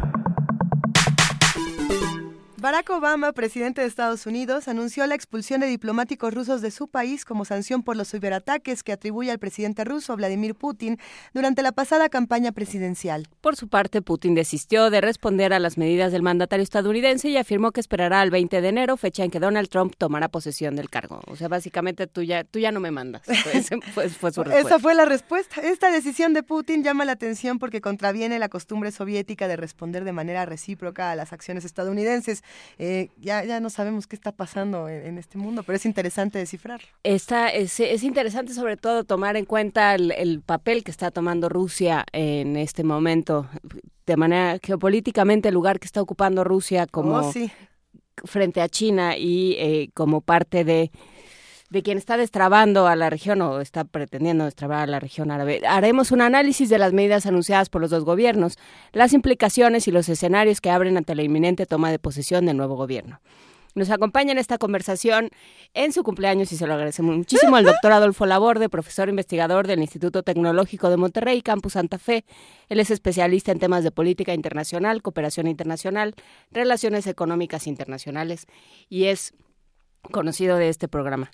Obama, 2.91 3.31
presidente 3.33 3.81
de 3.81 3.87
Estados 3.87 4.25
Unidos, 4.25 4.67
anunció 4.67 5.05
la 5.07 5.15
expulsión 5.15 5.61
de 5.61 5.67
diplomáticos 5.67 6.33
rusos 6.33 6.61
de 6.61 6.71
su 6.71 6.87
país 6.87 7.25
como 7.25 7.45
sanción 7.45 7.83
por 7.83 7.95
los 7.95 8.11
ciberataques 8.11 8.83
que 8.83 8.91
atribuye 8.91 9.31
al 9.31 9.39
presidente 9.39 9.83
ruso 9.83 10.15
Vladimir 10.15 10.55
Putin 10.55 10.99
durante 11.33 11.61
la 11.61 11.71
pasada 11.71 12.09
campaña 12.09 12.51
presidencial. 12.51 13.27
Por 13.41 13.55
su 13.55 13.67
parte, 13.67 14.01
Putin 14.01 14.35
desistió 14.35 14.89
de 14.89 15.01
responder 15.01 15.53
a 15.53 15.59
las 15.59 15.77
medidas 15.77 16.11
del 16.11 16.21
mandatario 16.21 16.63
estadounidense 16.63 17.29
y 17.29 17.37
afirmó 17.37 17.71
que 17.71 17.79
esperará 17.79 18.21
al 18.21 18.31
20 18.31 18.61
de 18.61 18.67
enero, 18.67 18.97
fecha 18.97 19.23
en 19.23 19.31
que 19.31 19.39
Donald 19.39 19.69
Trump 19.69 19.93
tomará 19.97 20.29
posesión 20.29 20.75
del 20.75 20.89
cargo. 20.89 21.21
O 21.27 21.35
sea, 21.35 21.47
básicamente 21.47 22.07
tú 22.07 22.23
ya, 22.23 22.43
tú 22.43 22.59
ya 22.59 22.71
no 22.71 22.79
me 22.79 22.91
mandas. 22.91 23.23
Fue 24.19 24.31
su. 24.31 24.41
Esa 24.43 24.79
fue 24.79 24.95
la 24.95 25.05
respuesta. 25.05 25.61
Esta 25.61 25.91
decisión 25.91 26.33
de 26.33 26.43
Putin 26.43 26.83
llama 26.83 27.05
la 27.05 27.13
atención 27.13 27.59
porque 27.59 27.81
contraviene 27.81 28.39
la 28.39 28.49
costumbre 28.49 28.91
soviética 28.91 29.47
de 29.47 29.55
responder 29.55 30.03
de 30.03 30.11
manera 30.11 30.45
recíproca 30.45 31.11
a 31.11 31.15
las 31.15 31.33
acciones 31.33 31.65
estadounidenses. 31.65 32.43
Eh, 32.83 33.11
ya, 33.17 33.43
ya 33.45 33.59
no 33.59 33.69
sabemos 33.69 34.07
qué 34.07 34.15
está 34.15 34.31
pasando 34.31 34.89
en, 34.89 35.19
este 35.19 35.37
mundo, 35.37 35.61
pero 35.61 35.75
es 35.75 35.85
interesante 35.85 36.39
descifrarlo. 36.39 36.87
Está, 37.03 37.49
es, 37.49 37.79
es 37.79 38.01
interesante 38.01 38.55
sobre 38.55 38.75
todo 38.75 39.03
tomar 39.03 39.37
en 39.37 39.45
cuenta 39.45 39.93
el, 39.93 40.41
papel 40.43 40.83
que 40.83 40.89
está 40.89 41.11
tomando 41.11 41.47
Rusia 41.47 42.07
en 42.11 42.57
este 42.57 42.83
momento, 42.83 43.47
de 44.07 44.17
manera 44.17 44.57
geopolíticamente 44.63 45.49
el 45.49 45.53
lugar 45.53 45.79
que 45.79 45.85
está 45.85 46.01
ocupando 46.01 46.43
Rusia 46.43 46.87
como 46.87 47.17
oh, 47.17 47.33
frente 48.23 48.61
a 48.61 48.67
China 48.67 49.15
y 49.15 49.57
eh, 49.59 49.91
como 49.93 50.21
parte 50.21 50.63
de 50.63 50.89
de 51.71 51.83
quien 51.83 51.97
está 51.97 52.17
destrabando 52.17 52.85
a 52.85 52.97
la 52.97 53.09
región 53.09 53.41
o 53.41 53.61
está 53.61 53.85
pretendiendo 53.85 54.43
destrabar 54.43 54.83
a 54.83 54.87
la 54.87 54.99
región 54.99 55.31
árabe. 55.31 55.61
Haremos 55.65 56.11
un 56.11 56.21
análisis 56.21 56.69
de 56.69 56.77
las 56.77 56.91
medidas 56.91 57.25
anunciadas 57.25 57.69
por 57.69 57.81
los 57.81 57.89
dos 57.89 58.03
gobiernos, 58.03 58.59
las 58.91 59.13
implicaciones 59.13 59.87
y 59.87 59.91
los 59.91 60.09
escenarios 60.09 60.59
que 60.59 60.69
abren 60.69 60.97
ante 60.97 61.15
la 61.15 61.23
inminente 61.23 61.65
toma 61.65 61.89
de 61.89 61.97
posesión 61.97 62.45
del 62.45 62.57
nuevo 62.57 62.75
gobierno. 62.75 63.21
Nos 63.73 63.89
acompaña 63.89 64.33
en 64.33 64.37
esta 64.37 64.57
conversación 64.57 65.29
en 65.73 65.93
su 65.93 66.03
cumpleaños 66.03 66.51
y 66.51 66.57
se 66.57 66.67
lo 66.67 66.73
agradecemos 66.73 67.15
muchísimo 67.15 67.57
el 67.57 67.63
doctor 67.63 67.93
Adolfo 67.93 68.25
Laborde, 68.25 68.67
profesor 68.67 69.07
investigador 69.07 69.65
del 69.65 69.79
Instituto 69.79 70.23
Tecnológico 70.23 70.89
de 70.89 70.97
Monterrey, 70.97 71.41
Campus 71.41 71.73
Santa 71.73 71.97
Fe. 71.97 72.25
Él 72.67 72.81
es 72.81 72.91
especialista 72.91 73.53
en 73.53 73.59
temas 73.59 73.85
de 73.85 73.91
política 73.91 74.33
internacional, 74.33 75.01
cooperación 75.01 75.47
internacional, 75.47 76.15
relaciones 76.51 77.07
económicas 77.07 77.65
internacionales 77.65 78.45
y 78.89 79.05
es 79.05 79.33
conocido 80.11 80.57
de 80.57 80.69
este 80.69 80.87
programa. 80.87 81.31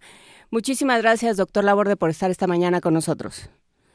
Muchísimas 0.50 1.02
gracias, 1.02 1.38
doctor 1.38 1.64
Laborde, 1.64 1.96
por 1.96 2.10
estar 2.10 2.32
esta 2.32 2.48
mañana 2.48 2.82
con 2.82 2.94
nosotros. 2.94 3.50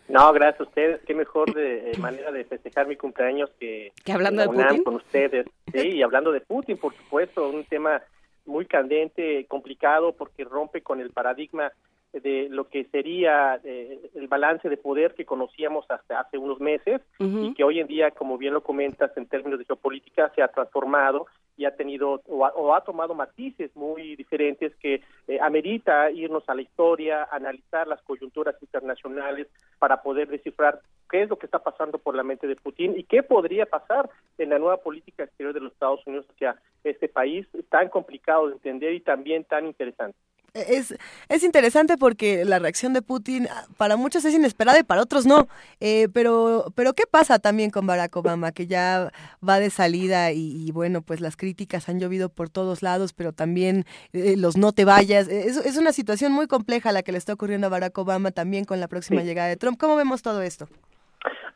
No, 0.08 0.30
gracias 0.32 0.60
a 0.60 0.64
ustedes. 0.64 1.00
Qué 1.06 1.14
mejor 1.14 1.54
de, 1.54 1.92
eh, 1.92 1.98
manera 1.98 2.30
de 2.30 2.44
festejar 2.44 2.86
mi 2.86 2.96
cumpleaños 2.96 3.50
que, 3.58 3.92
¿Que 4.04 4.12
hablando 4.12 4.42
de 4.42 4.48
Putin 4.48 4.84
con 4.84 4.96
ustedes. 4.96 5.46
Sí, 5.72 5.88
y 5.88 6.02
hablando 6.02 6.32
de 6.32 6.42
Putin, 6.42 6.76
por 6.76 6.94
supuesto, 6.94 7.48
un 7.48 7.64
tema 7.64 8.02
muy 8.44 8.66
candente, 8.66 9.46
complicado, 9.46 10.12
porque 10.12 10.44
rompe 10.44 10.82
con 10.82 11.00
el 11.00 11.10
paradigma 11.10 11.72
de 12.12 12.48
lo 12.51 12.68
que 12.68 12.84
sería 12.84 13.59
eh, 13.64 14.10
el 14.14 14.28
balance 14.28 14.68
de 14.68 14.76
poder 14.76 15.14
que 15.14 15.24
conocíamos 15.24 15.90
hasta 15.90 16.20
hace 16.20 16.36
unos 16.36 16.60
meses 16.60 17.01
y 17.18 17.55
que 17.55 17.64
hoy 17.64 17.80
en 17.80 17.86
día, 17.86 18.10
como 18.10 18.36
bien 18.36 18.52
lo 18.52 18.62
comentas, 18.62 19.16
en 19.16 19.26
términos 19.26 19.59
de 19.59 19.64
geopolítica, 19.64 20.30
se 20.34 20.43
ha 20.43 20.48
transformado 20.48 21.26
y 21.56 21.64
ha 21.64 21.74
tenido 21.74 22.22
o 22.26 22.74
ha, 22.74 22.84
tomado 22.84 23.14
matices 23.14 23.74
muy 23.76 24.16
diferentes 24.16 24.74
que 24.76 25.02
eh, 25.28 25.39
amerita 25.40 26.10
irnos 26.10 26.47
a 26.48 26.55
la 26.55 26.62
historia, 26.62 27.28
analizar 27.30 27.86
las 27.86 28.02
coyunturas 28.02 28.56
internacionales 28.60 29.48
para 29.78 30.02
poder 30.02 30.28
descifrar 30.28 30.80
qué 31.10 31.22
es 31.22 31.30
lo 31.30 31.39
que 31.39 31.47
está 31.47 31.60
pasando 31.60 31.98
por 31.98 32.14
la 32.14 32.22
mente 32.22 32.47
de 32.47 32.56
Putin 32.56 32.94
y 32.97 33.05
qué 33.05 33.22
podría 33.22 33.66
pasar 33.66 34.09
en 34.39 34.51
la 34.51 34.59
nueva 34.59 34.78
política 34.78 35.24
exterior 35.24 35.55
de 35.55 35.60
los 35.60 35.72
Estados 35.72 36.06
Unidos 36.06 36.26
hacia 36.30 36.56
este 36.84 37.09
país 37.09 37.47
tan 37.68 37.89
complicado 37.89 38.48
de 38.48 38.55
entender 38.55 38.94
y 38.94 39.01
también 39.01 39.44
tan 39.44 39.66
interesante. 39.66 40.18
Es, 40.54 40.94
es 41.30 41.44
interesante 41.44 41.96
porque 41.96 42.44
la 42.44 42.58
reacción 42.58 42.92
de 42.92 43.00
Putin 43.00 43.48
ah, 43.50 43.64
para 43.78 43.96
muchos 43.96 44.22
es 44.26 44.34
inesperada 44.34 44.78
y 44.78 44.82
para 44.82 45.00
otros 45.00 45.24
no. 45.24 45.48
Eh, 45.80 46.08
pero, 46.12 46.70
pero 46.74 46.92
¿qué 46.92 47.04
pasa 47.10 47.38
también 47.38 47.70
con 47.70 47.86
Barack 47.86 48.14
Obama? 48.16 48.52
Que 48.52 48.66
ya 48.66 49.10
va 49.46 49.58
de 49.58 49.70
salida 49.70 50.30
y, 50.32 50.70
bueno, 50.72 51.00
pues 51.00 51.20
las 51.20 51.36
críticas 51.36 51.88
han 51.88 52.00
llovido 52.00 52.28
por 52.28 52.50
todos 52.50 52.82
lados, 52.82 53.14
pero 53.14 53.32
también 53.32 53.86
eh, 54.12 54.36
los 54.36 54.58
no 54.58 54.72
te 54.72 54.84
vayas. 54.84 55.26
Es, 55.28 55.56
es, 55.56 55.78
una 55.78 55.94
situación 55.94 56.32
muy 56.32 56.46
compleja 56.46 56.92
la 56.92 57.02
que 57.02 57.12
le 57.12 57.18
está 57.18 57.32
ocurriendo 57.32 57.68
a 57.68 57.70
Barack 57.70 57.96
Obama 57.96 58.30
también 58.30 58.66
con 58.66 58.78
la 58.78 58.88
próxima 58.88 59.22
llegada 59.22 59.48
de 59.48 59.56
Trump. 59.56 59.78
¿Cómo 59.80 59.96
vemos 59.96 60.20
todo 60.20 60.42
esto? 60.42 60.68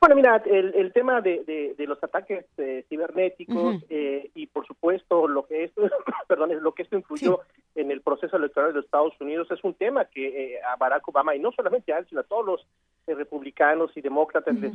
Bueno, 0.00 0.16
mira, 0.16 0.42
el, 0.46 0.74
el 0.74 0.92
tema 0.92 1.20
de, 1.20 1.74
de, 1.76 1.86
los 1.86 2.02
ataques 2.02 2.44
eh, 2.58 2.84
cibernéticos 2.88 3.76
eh, 3.88 4.30
y 4.34 4.46
por 4.46 4.66
supuesto 4.66 5.26
lo 5.26 5.46
que 5.46 5.64
esto, 5.64 5.82
perdón, 6.28 6.50
lo 6.62 6.72
que 6.72 6.82
esto 6.82 6.96
influyó 6.96 7.40
en 7.74 7.90
el 7.90 8.00
proceso 8.00 8.36
electoral 8.36 8.70
de 8.70 8.76
los 8.76 8.84
Estados 8.84 9.14
Unidos 9.20 9.50
es 9.50 9.62
un 9.62 9.74
tema 9.74 10.06
que 10.06 10.54
eh, 10.54 10.60
a 10.62 10.76
Barack 10.76 11.08
Obama 11.08 11.34
y 11.34 11.38
no 11.38 11.52
solamente 11.52 11.92
a 11.92 11.98
él, 11.98 12.06
sino 12.08 12.20
a 12.20 12.24
todos 12.24 12.44
los 12.44 12.66
republicanos 13.06 13.96
y 13.96 14.00
demócratas 14.00 14.56
les, 14.56 14.72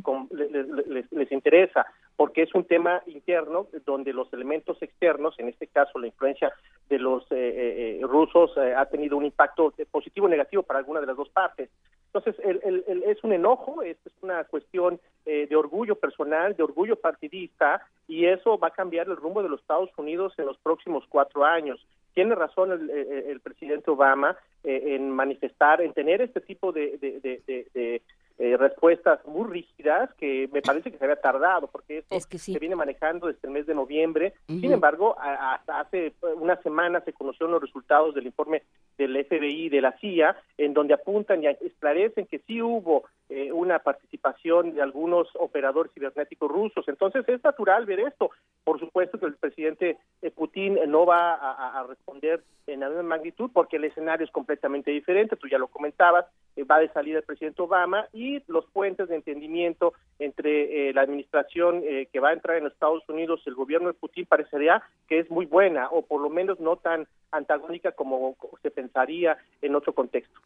les, 0.88 1.12
les, 1.12 1.32
interesa, 1.32 1.86
porque 2.16 2.44
es 2.44 2.54
un 2.56 2.64
tema 2.64 3.02
interno 3.08 3.68
donde 3.86 4.14
los 4.14 4.32
elementos 4.32 4.82
externos, 4.82 5.38
en 5.38 5.50
este 5.50 5.68
caso 5.68 6.00
la 6.00 6.08
influencia 6.08 6.54
de 6.88 7.00
los 7.00 7.24
eh, 7.32 8.00
eh, 8.00 8.02
rusos, 8.04 8.58
ha 8.58 8.86
tenido 8.86 9.18
un 9.18 9.26
impacto 9.26 9.74
positivo 9.90 10.28
o 10.28 10.30
negativo 10.30 10.64
para 10.64 10.80
alguna 10.80 11.02
de 11.02 11.08
las 11.08 11.18
dos 11.18 11.30
partes. 11.30 11.70
Entonces, 12.14 12.36
el, 12.44 13.04
es 13.06 13.24
un 13.24 13.34
enojo, 13.34 13.82
es, 13.84 13.98
una 14.22 14.44
cuestión 14.44 15.00
de 15.26 15.56
orgullo 15.56 15.96
personal, 15.96 16.56
de 16.56 16.64
orgullo 16.64 16.96
partidista, 16.98 17.86
y 18.08 18.26
eso 18.26 18.58
va 18.58 18.68
a 18.68 18.72
cambiar 18.72 19.08
el 19.08 19.16
rumbo 19.16 19.42
de 19.42 19.50
los 19.50 19.62
Estados 19.62 19.90
Unidos 19.98 20.34
en 20.38 20.46
los 20.46 20.58
próximos 20.58 21.06
cuatro 21.08 21.46
años. 21.46 21.80
Tiene 22.14 22.36
razón 22.36 22.72
el, 22.72 23.40
presidente 23.40 23.90
Obama 23.92 24.36
en 24.64 25.10
manifestar, 25.10 25.82
en 25.82 25.94
tener 25.94 26.22
este 26.22 26.42
tipo 26.42 26.74
de, 26.74 28.02
eh, 28.44 28.58
respuestas 28.58 29.24
muy 29.28 29.48
rígidas 29.48 30.12
que 30.16 30.50
me 30.52 30.64
parece 30.64 30.92
que 30.92 30.98
se 30.98 31.04
había 31.04 31.22
tardado 31.22 31.68
porque 31.68 32.00
esto 32.00 32.40
se 32.40 32.58
viene 32.58 32.76
manejando 32.76 33.28
desde 33.28 33.42
el 33.44 33.52
mes 33.52 33.68
de 33.68 33.76
noviembre. 33.76 34.34
Sin 34.48 34.72
embargo, 34.72 35.16
hasta 35.20 35.80
hace 35.80 36.16
una 36.38 36.60
semana 36.64 37.02
se 37.02 37.14
conocieron 37.14 37.52
los 37.52 37.62
resultados 37.62 38.16
del 38.16 38.26
informe 38.26 38.64
del 38.98 39.24
FBI 39.26 39.66
y 39.66 39.70
de 39.70 39.82
la 39.82 39.92
CIA 40.00 40.36
en 40.58 40.74
donde 40.74 40.96
apuntan 40.96 41.44
y 41.44 41.48
esclarecen 41.48 42.26
que 42.26 42.40
sí 42.40 42.64
hubo 42.64 43.04
eh, 43.34 43.50
una 43.50 43.80
participación 43.80 44.74
de 44.74 44.82
algunos 44.82 45.30
operadores 45.40 45.94
cibernéticos 45.94 46.52
rusos. 46.52 46.86
Entonces 46.90 47.24
es 47.30 47.42
natural 47.42 47.86
ver 47.86 48.02
esto. 48.02 48.30
Por 48.66 48.78
supuesto 48.78 49.18
que 49.18 49.26
el 49.26 49.36
presidente 49.36 49.98
eh, 50.22 50.32
Putin 50.32 50.78
no 50.88 51.06
va 51.06 51.36
a, 51.36 51.84
responder 51.88 52.44
en 52.68 52.82
la 52.82 52.90
misma 52.90 53.04
magnitud 53.04 53.50
porque 53.54 53.78
el 53.78 53.86
escenario 53.86 54.26
es 54.26 54.32
completamente 54.32 54.92
diferente. 54.92 55.38
Tú 55.38 55.48
ya 55.48 55.58
lo 55.58 55.70
comentabas, 55.70 56.26
va 56.70 56.80
de 56.80 56.90
salir 56.90 57.16
el 57.16 57.24
presidente 57.24 57.62
Obama 57.62 58.06
y 58.12 58.44
los 58.48 58.66
puentes 58.72 59.08
de 59.08 59.16
entendimiento 59.16 59.94
entre 60.20 60.90
eh, 60.90 60.94
la 60.94 61.02
administración 61.02 61.82
eh, 61.86 62.10
que 62.12 62.20
va 62.20 62.30
a 62.30 62.34
entrar 62.34 62.58
en 62.58 62.68
Estados 62.68 63.08
Unidos, 63.08 63.42
el 63.46 63.56
gobierno 63.56 63.88
de 63.88 63.94
Putin, 63.94 64.26
parecería 64.26 64.84
que 65.08 65.20
es 65.20 65.32
muy 65.32 65.46
buena 65.46 65.88
o 65.90 66.02
por 66.02 66.22
lo 66.22 66.30
menos 66.30 66.60
no 66.60 66.76
tan 66.76 67.08
antagónica 67.32 67.94
como 67.94 68.36
se 68.62 68.72
pensaría 68.72 69.38
en 69.62 69.76
otro 69.76 69.94
contexto. 69.94 70.40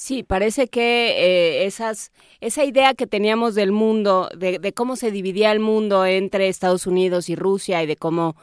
Sí, 0.00 0.22
parece 0.22 0.68
que 0.68 1.10
eh, 1.18 1.66
esas, 1.66 2.12
esa 2.40 2.62
idea 2.62 2.94
que 2.94 3.08
teníamos 3.08 3.56
del 3.56 3.72
mundo, 3.72 4.28
de, 4.32 4.72
cómo 4.72 4.94
se 4.94 5.10
dividía 5.10 5.50
el 5.50 5.58
mundo 5.58 6.06
entre 6.06 6.46
Estados 6.46 6.86
Unidos 6.86 7.28
y 7.28 7.34
Rusia 7.34 7.82
y 7.82 7.86
de 7.88 7.96
cómo 7.96 8.36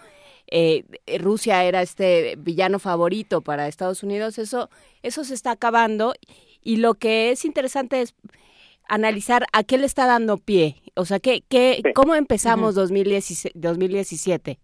Rusia 1.18 1.64
era 1.64 1.82
este 1.82 2.36
villano 2.38 2.78
favorito 2.78 3.40
para 3.40 3.70
Estados 3.70 4.04
Unidos, 4.04 4.38
eso, 4.38 4.70
eso 5.02 5.24
se 5.24 5.34
está 5.34 5.52
acabando. 5.52 6.14
Y 6.62 6.76
lo 6.76 6.96
que 6.96 7.32
es 7.32 7.46
interesante 7.46 8.02
es 8.02 8.16
analizar 8.90 9.46
a 9.54 9.64
qué 9.64 9.78
le 9.78 9.86
está 9.86 10.08
dando 10.08 10.36
pie, 10.36 10.76
o 10.98 11.06
sea, 11.06 11.22
qué, 11.22 11.42
qué, 11.48 11.82
cómo 11.96 12.16
empezamos 12.16 12.76
2017, 12.76 14.60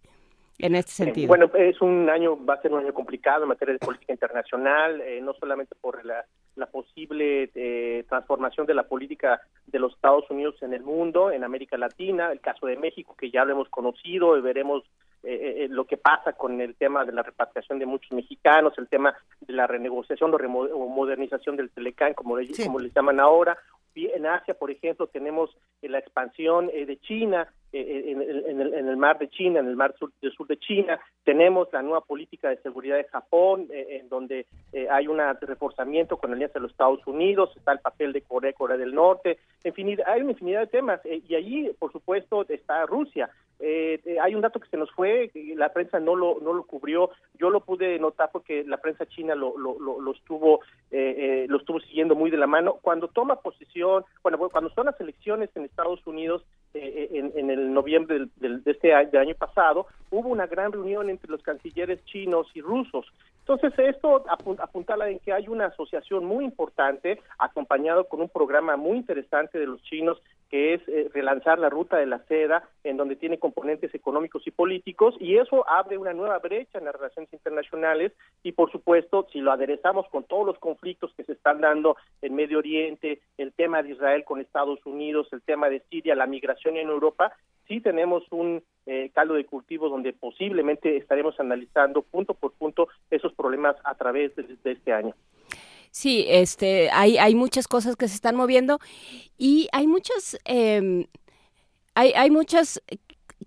en 0.60 0.76
este 0.76 0.92
sentido. 0.92 1.30
Bueno, 1.30 1.50
es 1.54 1.80
un 1.80 2.10
año, 2.10 2.38
va 2.46 2.56
a 2.56 2.62
ser 2.62 2.74
un 2.74 2.80
año 2.80 2.94
complicado 2.94 3.44
en 3.44 3.48
materia 3.48 3.76
de 3.76 3.80
política 3.80 4.12
internacional, 4.12 5.00
eh, 5.00 5.22
no 5.22 5.34
solamente 5.36 5.74
por 5.80 6.04
la, 6.04 6.26
la 6.56 6.66
posible 6.68 7.50
eh, 7.56 8.04
transformación 8.10 8.68
de 8.68 8.74
la 8.74 8.84
política 8.84 9.42
de 9.68 9.80
los 9.80 9.94
Estados 9.94 10.30
Unidos 10.30 10.56
en 10.62 10.74
el 10.74 10.84
mundo, 10.84 11.32
en 11.32 11.44
América 11.44 11.78
Latina, 11.78 12.32
el 12.32 12.42
caso 12.42 12.68
de 12.68 12.78
México, 12.78 13.16
que 13.18 13.32
ya 13.32 13.46
lo 13.46 13.54
hemos 13.54 13.70
conocido, 13.70 14.38
y 14.38 14.42
veremos 14.42 14.84
eh, 15.24 15.68
lo 15.70 15.86
que 15.86 15.98
pasa 15.98 16.34
con 16.34 16.60
el 16.62 16.76
tema 16.76 17.06
de 17.06 17.12
la 17.12 17.24
repatriación 17.24 17.80
de 17.80 17.86
muchos 17.86 18.12
mexicanos, 18.12 18.74
el 18.78 18.88
tema 18.88 19.16
de 19.40 19.54
la 19.54 19.68
renegociación 19.68 20.34
o, 20.34 20.88
modernización 20.88 21.56
del 21.56 21.70
Telecán, 21.70 22.14
como 22.14 22.38
le, 22.38 22.50
como 22.66 22.80
le 22.80 22.90
llaman 22.90 23.20
ahora, 23.20 23.58
en 23.96 24.26
Asia, 24.26 24.54
por 24.54 24.72
ejemplo, 24.72 25.08
tenemos 25.08 25.56
eh, 25.82 25.90
la 25.90 26.00
expansión 26.00 26.70
eh, 26.74 26.86
de 26.86 26.98
China 26.98 27.48
eh, 27.74 28.12
en, 28.12 28.88
el, 28.88 28.98
mar 28.98 29.18
de 29.20 29.30
China, 29.30 29.60
en 29.60 29.68
el 29.68 29.76
mar 29.76 29.96
sur, 29.98 30.12
del 30.22 30.32
sur 30.32 30.48
de 30.48 30.58
China. 30.58 31.00
Tenemos 31.24 31.68
la 31.72 31.82
nueva 31.82 32.02
política 32.02 32.50
de 32.50 32.58
seguridad 32.58 32.98
de 32.98 33.06
Japón, 33.06 33.68
en 33.72 34.10
donde 34.10 34.46
hay 34.90 35.08
un 35.08 35.20
reforzamiento 35.42 36.18
con 36.18 36.32
la 36.32 36.36
alianza 36.36 36.56
de 36.56 36.62
los 36.62 36.72
Estados 36.72 37.06
Unidos, 37.06 37.52
está 37.56 37.72
el 37.74 37.80
papel 37.80 38.14
de 38.14 38.22
Corea, 38.22 38.54
Corea 38.54 38.78
del 38.78 38.94
Norte, 38.94 39.40
en 39.64 39.74
fin, 39.74 39.98
hay 40.06 40.22
una 40.22 40.32
infinidad 40.32 40.62
de 40.62 40.68
temas. 40.68 41.02
y 41.06 41.36
allí, 41.36 41.72
por 41.80 41.92
supuesto, 41.92 42.46
está 42.50 42.86
Rusia. 42.86 43.30
hay 43.60 44.36
un 44.36 44.42
dato 44.42 44.60
que 44.60 44.70
se 44.70 44.78
nos 44.78 44.92
fue, 44.92 45.32
la 45.56 45.72
prensa 45.72 46.00
no 46.00 46.16
lo, 46.16 46.40
no 46.42 46.54
lo 46.54 46.64
cubrió, 46.64 47.12
yo 47.36 47.50
lo 47.50 47.62
pude 47.62 47.98
notar 48.00 48.30
porque 48.32 48.64
la 48.64 48.78
prensa 48.78 49.06
china 49.06 49.36
lo, 49.36 49.58
lo, 49.58 49.78
lo, 49.80 50.12
estuvo, 50.12 50.62
lo 50.92 51.58
estuvo 51.58 51.80
siguiendo 51.82 52.16
muy 52.16 52.32
de 52.32 52.38
la 52.38 52.48
mano. 52.48 52.80
Cuando 52.82 53.08
toma 53.08 53.42
posición 53.42 54.04
bueno, 54.24 54.38
cuando 54.50 54.70
son 54.72 54.86
las 54.86 55.00
elecciones 55.00 55.50
en 55.56 55.66
Estados 55.66 56.06
Unidos 56.06 56.44
eh, 56.74 57.10
eh, 57.12 57.32
en, 57.36 57.50
el 57.50 57.74
noviembre 57.74 58.28
del, 58.38 58.64
de 58.64 58.72
este 58.72 58.94
año, 58.94 59.20
año 59.20 59.36
pasado, 59.36 59.88
hubo 60.10 60.30
una 60.30 60.48
gran 60.48 60.72
reunión 60.72 61.10
entre 61.10 61.30
los 61.30 61.42
cancilleres 61.42 62.04
chinos 62.06 62.48
y 62.54 62.62
rusos. 62.62 63.06
Entonces, 63.52 63.78
esto 63.96 64.24
apuntala 64.30 65.10
en 65.10 65.20
que 65.20 65.34
hay 65.34 65.50
una 65.50 65.66
asociación 65.66 66.24
muy 66.24 66.46
importante, 66.46 67.20
acompañado 67.38 68.06
con 68.08 68.22
un 68.22 68.30
programa 68.30 68.78
muy 68.78 68.96
interesante 68.96 69.60
de 69.60 69.66
los 69.66 69.84
chinos, 69.84 70.22
que 70.50 70.74
es 70.76 70.82
eh, 70.88 71.10
relanzar 71.14 71.60
la 71.60 71.70
ruta 71.70 71.98
de 71.98 72.06
la 72.06 72.20
seda, 72.28 72.64
en 72.86 72.96
donde 72.96 73.18
tiene 73.18 73.40
componentes 73.40 73.94
económicos 73.94 74.48
y 74.48 74.52
políticos, 74.52 75.16
y 75.20 75.36
eso 75.36 75.68
abre 75.70 75.98
una 75.98 76.14
nueva 76.14 76.40
brecha 76.40 76.78
en 76.78 76.86
las 76.86 76.96
relaciones 76.96 77.34
internacionales, 77.34 78.14
y 78.42 78.54
por 78.54 78.72
supuesto, 78.72 79.28
si 79.34 79.42
lo 79.42 79.52
aderezamos 79.52 80.08
con 80.08 80.24
todos 80.24 80.46
los 80.46 80.58
conflictos 80.58 81.14
que 81.18 81.26
se 81.26 81.34
están 81.34 81.60
dando 81.60 81.98
en 82.22 82.36
Medio 82.36 82.60
Oriente, 82.60 83.20
el 83.38 83.52
tema 83.52 83.84
de 83.84 83.92
Israel 83.92 84.24
con 84.24 84.40
Estados 84.40 84.80
Unidos, 84.86 85.28
el 85.34 85.42
tema 85.42 85.68
de 85.68 85.82
Siria, 85.90 86.16
la 86.16 86.26
migración 86.26 86.78
en 86.78 86.88
Europa, 86.88 87.34
sí 87.72 87.80
tenemos 87.80 88.24
un 88.32 88.62
eh, 88.86 89.12
caldo 89.14 89.36
de 89.36 89.46
cultivo 89.46 89.88
donde 89.88 90.12
posiblemente 90.12 90.98
estaremos 90.98 91.40
analizando 91.40 92.02
punto 92.02 92.34
por 92.34 92.52
punto 92.52 92.90
esos 93.10 93.34
problemas 93.34 93.78
a 93.86 93.96
través 93.96 94.36
de, 94.36 94.58
este 94.66 94.92
año. 94.92 95.16
Sí, 95.90 96.26
este, 96.28 96.90
hay, 96.92 97.18
hay 97.18 97.34
muchas 97.34 97.70
cosas 97.70 97.96
que 97.96 98.10
se 98.10 98.16
están 98.16 98.36
moviendo 98.36 98.80
y 99.38 99.70
hay 99.72 99.88
muchas, 99.88 100.38
em, 100.44 101.06
hay, 101.96 102.12
hay 102.12 102.30
muchas 102.30 102.82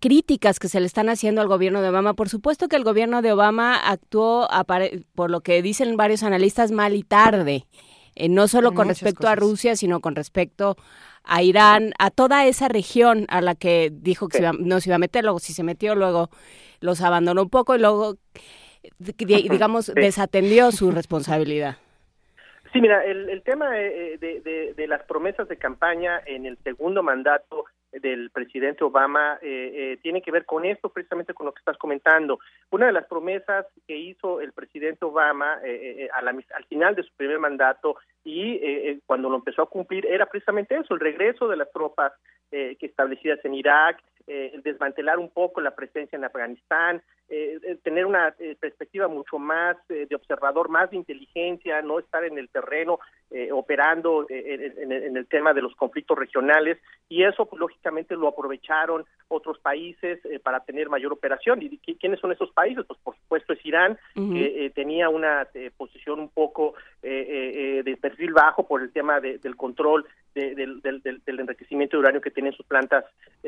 críticas 0.01 0.59
que 0.59 0.69
se 0.69 0.81
le 0.81 0.87
están 0.87 1.11
haciendo 1.11 1.43
al 1.43 1.49
gobierno 1.49 1.83
de 1.83 1.91
Obama. 1.91 2.15
Por 2.15 2.31
supuesto 2.31 2.69
que 2.69 2.77
el 2.77 2.85
gobierno 2.85 3.21
de 3.21 3.33
Obama 3.33 3.77
actuó, 3.77 4.49
por 5.15 5.31
lo 5.31 5.43
que 5.43 5.61
dicen 5.61 5.99
varios 5.99 6.23
analistas, 6.23 6.73
mal 6.73 6.95
y 6.95 7.03
tarde. 7.03 7.67
Eh, 8.17 8.29
no 8.29 8.49
solo 8.49 8.73
con 8.73 8.89
respecto 8.89 9.29
a 9.29 9.35
Rusia, 9.35 9.77
sino 9.77 10.01
con 10.01 10.15
respecto 10.15 10.77
a 11.25 11.43
Irán, 11.43 11.93
a 11.99 12.11
toda 12.11 12.47
esa 12.47 12.69
región 12.69 13.27
a 13.29 13.41
la 13.41 13.55
que 13.55 13.91
dijo 13.93 14.29
que 14.29 14.41
no 14.59 14.81
se 14.81 14.91
iba 14.91 14.97
a 14.97 14.99
meter, 14.99 15.25
luego 15.25 15.39
si 15.39 15.53
se 15.53 15.63
metió, 15.63 15.95
luego 15.95 16.29
los 16.81 17.01
abandonó 17.03 17.43
un 17.43 17.51
poco 17.51 17.75
y 17.75 17.79
luego, 17.79 18.17
digamos, 18.99 19.87
desatendió 19.95 20.71
su 20.71 20.91
responsabilidad. 20.91 21.79
Sí, 22.73 22.81
mira, 22.81 23.05
el, 23.05 23.43
tema 23.45 23.81
eh, 23.81 24.19
de, 24.19 24.75
de, 24.75 24.87
las 24.89 25.05
promesas 25.05 25.49
de 25.49 25.57
campaña 25.57 26.21
en 26.27 26.45
el 26.45 26.59
segundo 26.65 27.05
mandato 27.05 27.67
del 28.01 28.31
presidente 28.31 28.85
Obama 28.85 29.39
eh, 29.43 29.73
eh, 29.75 29.99
tiene 30.03 30.23
que 30.23 30.31
ver 30.31 30.45
con 30.45 30.65
esto, 30.65 30.89
precisamente 30.89 31.35
con 31.35 31.47
lo 31.47 31.53
que 31.53 31.61
estás 31.61 31.79
comentando. 31.79 32.39
Una 32.71 32.87
de 32.87 32.93
las 32.93 33.07
promesas 33.07 33.67
que 33.87 33.97
hizo 33.97 34.41
el 34.41 34.53
presidente 34.53 35.05
Obama 35.05 35.59
eh, 35.65 36.09
al 36.13 36.65
final 36.69 36.95
de 36.95 37.03
su 37.03 37.13
primer 37.17 37.39
mandato 37.39 37.97
y 38.25 38.99
cuando 39.07 39.29
lo 39.29 39.37
empezó 39.37 39.63
a 39.63 39.69
cumplir 39.69 40.07
era 40.07 40.27
precisamente 40.27 40.75
eso, 40.77 40.95
el 40.95 41.01
regreso 41.01 41.47
de 41.47 41.57
las 41.57 41.71
tropas 41.73 42.13
que 42.51 42.77
establecidas 42.81 43.45
en 43.45 43.55
Irak, 43.55 44.01
el 44.27 44.63
desmantelar 44.63 45.19
un 45.19 45.31
poco 45.31 45.61
la 45.61 45.75
presencia 45.75 46.17
en 46.17 46.25
Afganistán, 46.25 47.03
tener 47.83 48.07
una 48.07 48.35
perspectiva 48.61 49.09
mucho 49.09 49.39
más 49.39 49.77
de 49.89 50.15
observador, 50.15 50.69
más 50.69 50.91
de 50.91 50.97
inteligencia, 50.97 51.83
no 51.83 51.99
estar 51.99 52.25
en 52.25 52.39
el 52.39 52.49
terreno 52.49 52.99
operando 53.53 54.27
en, 54.29 54.93
en, 54.93 55.17
el 55.17 55.27
tema 55.27 55.53
de 55.53 55.63
los 55.63 55.75
conflictos 55.75 56.19
regionales 56.19 56.79
y 57.09 57.25
eso 57.25 57.47
pues, 57.47 57.61
lógicamente 57.61 58.15
lo 58.15 58.29
aprovecharon 58.29 59.05
otros 59.29 59.59
países 59.59 60.25
eh, 60.25 60.39
para 60.39 60.61
tener 60.61 60.89
mayor 60.89 61.13
operación. 61.13 61.61
¿Y 61.63 61.79
quiénes 61.79 62.21
son 62.21 62.33
esos 62.33 62.51
países? 62.53 62.85
Pues 62.87 62.99
por 63.03 63.17
supuesto 63.17 63.53
es 63.53 63.65
Irán, 63.65 63.99
que 64.15 64.67
eh, 64.67 64.71
tenía 64.71 65.09
una 65.09 65.47
eh, 65.55 65.71
posición 65.77 66.21
un 66.21 66.29
poco 66.29 66.75
de 67.03 67.99
perfil 68.01 68.33
bajo 68.33 68.67
por 68.67 68.83
el 68.83 68.91
tema 68.93 69.21
del 69.21 69.57
control 69.57 70.07
del, 70.35 70.81
enriquecimiento 71.27 71.97
de 71.97 72.01
uranio 72.01 72.21
que 72.21 72.31
tienen 72.31 72.53
sus 72.53 72.67
plantas 72.67 73.05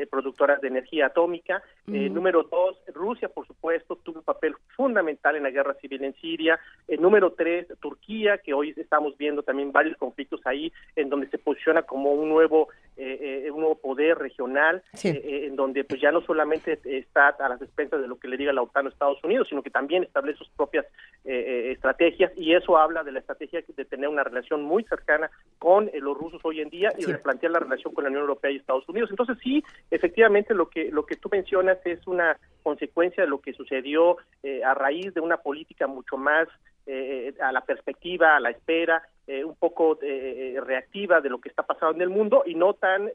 productoras 0.09 0.61
de 0.61 0.67
energía 0.67 1.07
atómica. 1.07 1.61
número 1.85 2.43
dos, 2.43 2.77
Rusia, 2.93 3.29
por 3.29 3.45
supuesto, 3.45 3.97
tuvo 3.97 4.19
un 4.19 4.25
papel 4.25 4.55
fundamental 4.75 5.35
en 5.35 5.43
la 5.43 5.51
guerra 5.51 5.73
civil 5.75 6.03
en 6.03 6.15
Siria. 6.15 6.59
número 6.99 7.31
tres, 7.33 7.67
Turquía, 7.79 8.37
que 8.37 8.53
hoy 8.53 8.73
estamos 8.77 9.17
viendo 9.17 9.43
también 9.43 9.71
varios 9.71 9.97
conflictos 9.97 10.41
ahí, 10.45 10.71
en 10.95 11.09
donde 11.09 11.27
se 11.29 11.37
posiciona 11.37 11.83
como 11.83 12.13
un 12.13 12.29
nuevo 12.29 12.69
un 12.97 13.61
nuevo 13.61 13.75
poder 13.75 14.17
regional, 14.17 14.81
en 15.03 15.55
donde 15.55 15.83
pues 15.83 16.01
ya 16.01 16.11
no 16.11 16.21
solamente 16.21 16.79
está 16.83 17.27
a 17.27 17.49
las 17.49 17.61
expensas 17.61 18.01
de 18.01 18.07
lo 18.07 18.17
que 18.17 18.27
le 18.27 18.37
diga 18.37 18.53
la 18.53 18.63
OTAN 18.63 18.87
o 18.87 18.89
Estados 18.89 19.23
Unidos, 19.23 19.47
sino 19.49 19.61
que 19.61 19.69
también 19.69 20.03
establece 20.03 20.39
sus 20.39 20.49
propias 20.49 20.85
estrategias 21.23 22.31
y 22.37 22.53
eso 22.53 22.77
habla 22.77 23.03
de 23.03 23.11
la 23.11 23.19
estrategia 23.19 23.61
de 23.67 23.85
tener 23.85 24.07
una 24.07 24.23
relación 24.23 24.63
muy 24.63 24.83
cercana 24.83 25.29
con 25.59 25.89
los 25.93 26.17
rusos 26.17 26.41
hoy 26.43 26.61
en 26.61 26.69
día 26.69 26.76
y 26.97 27.05
replantear 27.05 27.51
la 27.51 27.59
relación 27.59 27.93
con 27.93 28.03
la 28.03 28.09
Unión 28.09 28.23
Europea 28.23 28.51
y 28.51 28.57
Estados 28.57 28.87
Unidos. 28.89 29.09
Entonces 29.09 29.37
sí, 29.41 29.63
efectivamente 29.91 30.53
lo 30.53 30.69
que 30.69 30.91
lo 30.91 31.05
que 31.05 31.15
tú 31.15 31.29
mencionas 31.31 31.77
es 31.85 32.05
una 32.07 32.37
consecuencia 32.63 33.23
de 33.23 33.29
lo 33.29 33.39
que 33.39 33.53
sucedió 33.53 34.17
a 34.65 34.73
raíz 34.73 35.13
de 35.13 35.21
una 35.21 35.37
política 35.37 35.87
mucho 35.87 36.17
más 36.17 36.47
eh, 36.89 37.33
a 37.41 37.51
la 37.51 37.59
perspectiva, 37.59 38.37
a 38.37 38.39
la 38.39 38.49
espera, 38.49 39.03
eh, 39.27 39.43
un 39.43 39.55
poco 39.55 39.99
eh, 40.01 40.57
reactiva 40.65 41.19
de 41.19 41.29
lo 41.29 41.41
que 41.41 41.49
está 41.49 41.63
pasando 41.63 41.95
en 41.95 42.01
el 42.01 42.09
mundo 42.09 42.43
y 42.45 42.55
no 42.55 42.75
tan 42.75 43.11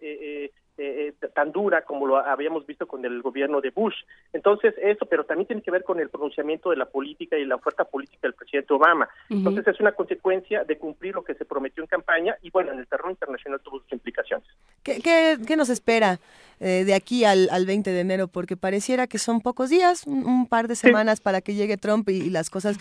tan 1.35 1.53
dura 1.53 1.83
como 1.83 2.07
lo 2.07 2.17
habíamos 2.17 2.67
visto 2.67 2.87
con 2.87 3.05
el 3.05 3.21
gobierno 3.23 3.61
de 3.61 3.71
Bush. 3.71 3.95
Entonces, 4.33 4.75
eso, 4.83 5.07
pero 5.07 5.25
también 5.25 5.47
tiene 5.47 5.63
que 5.63 5.71
ver 5.71 5.85
con 5.85 6.01
el 6.01 6.09
pronunciamiento 6.09 6.71
de 6.71 6.77
la 6.77 6.87
política 6.87 7.37
y 7.37 7.45
la 7.45 7.57
oferta 7.57 7.85
política 7.85 8.21
del 8.23 8.35
presidente 8.35 8.73
Obama. 8.73 9.09
Entonces, 9.29 9.67
es 9.67 9.81
una 9.81 9.93
consecuencia 9.93 10.65
de 10.65 10.79
cumplir 10.79 11.15
lo 11.15 11.25
que 11.25 11.35
se 11.35 11.45
prometió 11.45 11.83
en 11.83 11.89
campaña 11.89 12.37
y, 12.43 12.51
bueno, 12.51 12.73
en 12.73 12.79
el 12.79 12.87
terreno 12.87 13.11
internacional 13.11 13.61
tuvo 13.61 13.81
sus 13.81 13.93
implicaciones. 13.93 14.47
¿Qué, 14.83 15.01
qué, 15.01 15.57
nos 15.57 15.69
espera 15.69 16.19
de 16.59 16.95
aquí 16.95 17.25
al, 17.25 17.49
al 17.51 17.67
20 17.67 17.91
de 17.91 18.01
enero? 18.01 18.29
Porque 18.29 18.57
pareciera 18.57 19.07
que 19.07 19.19
son 19.19 19.41
pocos 19.41 19.71
días, 19.71 20.07
un, 20.07 20.47
par 20.47 20.69
de 20.69 20.77
semanas 20.77 21.21
para 21.21 21.41
que 21.41 21.55
llegue 21.55 21.77
Trump 21.77 22.09
y, 22.09 22.31
las 22.31 22.51
cosas, 22.51 22.77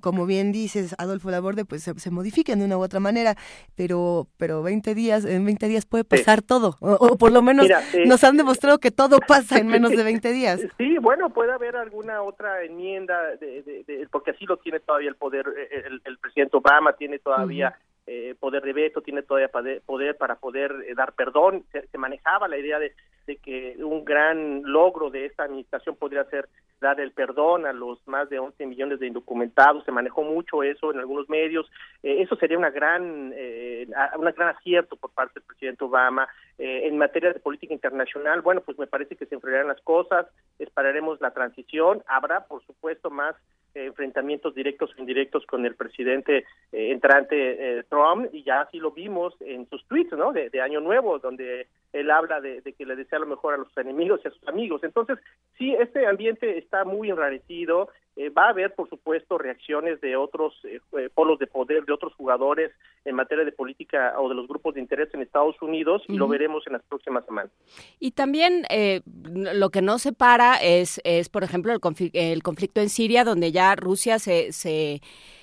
como 0.00 0.26
bien 0.26 0.52
dices, 0.52 0.94
Adolfo 0.98 1.30
Laborde, 1.30 1.64
pues 1.64 1.82
se, 1.82 2.10
modifiquen 2.10 2.60
de 2.60 2.64
una 2.64 2.78
u 2.78 2.82
otra 2.82 3.00
manera, 3.00 3.36
pero, 3.74 4.28
pero 4.36 4.62
20 4.62 4.94
días, 4.94 5.24
en 5.24 5.44
20 5.44 5.68
días 5.68 5.86
puede 5.86 6.04
pasar 6.04 6.42
todo, 6.42 6.76
o 6.80 7.16
por 7.18 7.31
lo 7.32 7.42
menos 7.42 7.68
eh, 7.68 8.04
nos 8.06 8.22
han 8.24 8.36
demostrado 8.36 8.78
que 8.78 8.90
todo 8.90 9.18
pasa 9.26 9.58
en 9.58 9.66
menos 9.66 9.90
de 9.90 10.02
20 10.04 10.32
días. 10.32 10.60
Sí, 10.78 10.98
bueno, 10.98 11.30
puede 11.30 11.52
haber 11.52 11.76
alguna 11.76 12.22
otra 12.22 12.62
enmienda, 12.62 13.36
de, 13.36 14.06
porque 14.10 14.32
así 14.32 14.44
lo 14.46 14.56
tiene 14.58 14.80
todavía 14.80 15.08
el 15.08 15.16
poder, 15.16 15.46
eh, 15.56 15.84
el, 16.04 16.18
presidente 16.18 16.56
Obama 16.56 16.92
tiene 16.94 17.18
todavía... 17.18 17.76
Eh, 18.06 18.34
poder 18.40 18.62
de 18.62 18.72
veto, 18.72 19.00
tiene 19.00 19.22
todavía 19.22 19.50
poder 19.86 20.16
para 20.16 20.36
poder 20.36 20.72
dar 20.96 21.12
perdón. 21.12 21.64
Se, 21.70 21.98
manejaba 21.98 22.48
la 22.48 22.58
idea 22.58 22.78
de, 22.78 22.92
que 23.36 23.76
un 23.78 24.04
gran 24.04 24.62
logro 24.64 25.10
de 25.10 25.26
esta 25.26 25.44
administración 25.44 25.96
podría 25.96 26.24
ser 26.24 26.48
dar 26.80 27.00
el 27.00 27.12
perdón 27.12 27.64
a 27.64 27.72
los 27.72 28.04
más 28.08 28.28
de 28.28 28.40
11 28.40 28.66
millones 28.66 28.98
de 28.98 29.06
indocumentados. 29.06 29.84
Se 29.84 29.92
manejó 29.92 30.24
mucho 30.24 30.64
eso 30.64 30.90
en 30.90 30.98
algunos 30.98 31.28
medios. 31.28 31.70
eso 32.02 32.34
sería 32.36 32.58
una 32.58 32.70
gran, 32.70 33.32
eh, 33.36 33.86
una 34.18 34.32
gran 34.32 34.56
acierto 34.56 34.96
por 34.96 35.12
parte 35.12 35.34
del 35.38 35.46
presidente 35.46 35.84
Obama. 35.84 36.28
Eh, 36.58 36.88
en 36.88 36.98
materia 36.98 37.32
de 37.32 37.40
política 37.40 37.72
internacional, 37.72 38.42
bueno, 38.42 38.60
pues 38.60 38.78
me 38.78 38.86
parece 38.86 39.16
que 39.16 39.26
se 39.26 39.34
enfriarán 39.36 39.68
las 39.68 39.80
cosas, 39.80 40.26
esperaremos 40.58 41.20
la 41.20 41.30
transición, 41.30 42.02
habrá 42.06 42.46
por 42.46 42.64
supuesto 42.66 43.10
más 43.10 43.34
eh, 43.36 43.61
enfrentamientos 43.74 44.54
directos 44.54 44.90
o 44.96 45.00
indirectos 45.00 45.46
con 45.46 45.64
el 45.66 45.74
presidente 45.74 46.44
eh, 46.72 46.92
entrante 46.92 47.84
Trump 47.88 48.28
y 48.32 48.42
ya 48.42 48.62
así 48.62 48.78
lo 48.78 48.90
vimos 48.90 49.34
en 49.40 49.68
sus 49.68 49.86
tweets, 49.86 50.12
¿no? 50.12 50.32
De, 50.32 50.50
Año 50.60 50.80
Nuevo, 50.80 51.18
donde 51.18 51.66
él 51.92 52.10
habla 52.10 52.40
de, 52.40 52.62
que 52.62 52.86
le 52.86 52.96
desea 52.96 53.18
lo 53.18 53.26
mejor 53.26 53.54
a 53.54 53.58
los 53.58 53.76
enemigos 53.76 54.20
y 54.24 54.28
a 54.28 54.30
sus 54.30 54.46
amigos. 54.48 54.82
Entonces, 54.82 55.18
sí, 55.58 55.74
este 55.74 56.06
ambiente 56.06 56.58
está 56.58 56.84
muy 56.84 57.10
enrarecido, 57.10 57.90
eh, 58.16 58.30
va 58.30 58.46
a 58.46 58.50
haber, 58.50 58.74
por 58.74 58.88
supuesto, 58.88 59.38
reacciones 59.38 60.00
de 60.00 60.16
otros 60.16 60.54
eh, 60.64 60.80
eh, 60.98 61.10
polos 61.14 61.38
de 61.38 61.46
poder, 61.46 61.84
de 61.84 61.92
otros 61.92 62.14
jugadores 62.14 62.72
en 63.04 63.14
materia 63.14 63.44
de 63.44 63.52
política 63.52 64.14
o 64.18 64.28
de 64.28 64.34
los 64.34 64.48
grupos 64.48 64.74
de 64.74 64.80
interés 64.80 65.12
en 65.12 65.22
Estados 65.22 65.60
Unidos 65.60 66.02
y 66.08 66.16
lo 66.16 66.28
veremos 66.28 66.66
en 66.66 66.74
las 66.74 66.82
próximas 66.82 67.24
semanas. 67.24 67.50
Y 67.98 68.12
también 68.12 68.64
lo 69.04 69.70
que 69.70 69.82
no 69.82 69.98
se 69.98 70.12
para 70.12 70.56
es, 70.56 71.00
es 71.04 71.28
por 71.28 71.42
ejemplo, 71.42 71.72
el, 71.72 71.80
el 72.12 72.42
conflicto 72.42 72.80
en 72.80 72.88
Siria, 72.88 73.24
donde 73.24 73.50
ya 73.50 73.74
Rusia 73.76 74.18
se, 74.18 74.52
se 74.52 75.00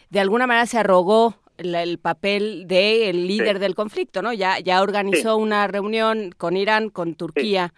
de 0.10 0.20
alguna 0.20 0.48
manera 0.48 0.66
se 0.66 0.78
arrogó 0.78 1.36
el 1.60 2.00
papel 2.00 2.68
del 2.68 3.28
líder 3.28 3.60
del 3.60 3.76
conflicto, 3.76 4.22
¿no? 4.22 4.34
Ya, 4.34 4.60
ya 4.60 4.82
organizó 4.82 5.38
una 5.38 5.68
reunión 5.68 6.32
con 6.38 6.58
Irán, 6.58 6.90
con 6.90 7.16
Turquía, 7.16 7.74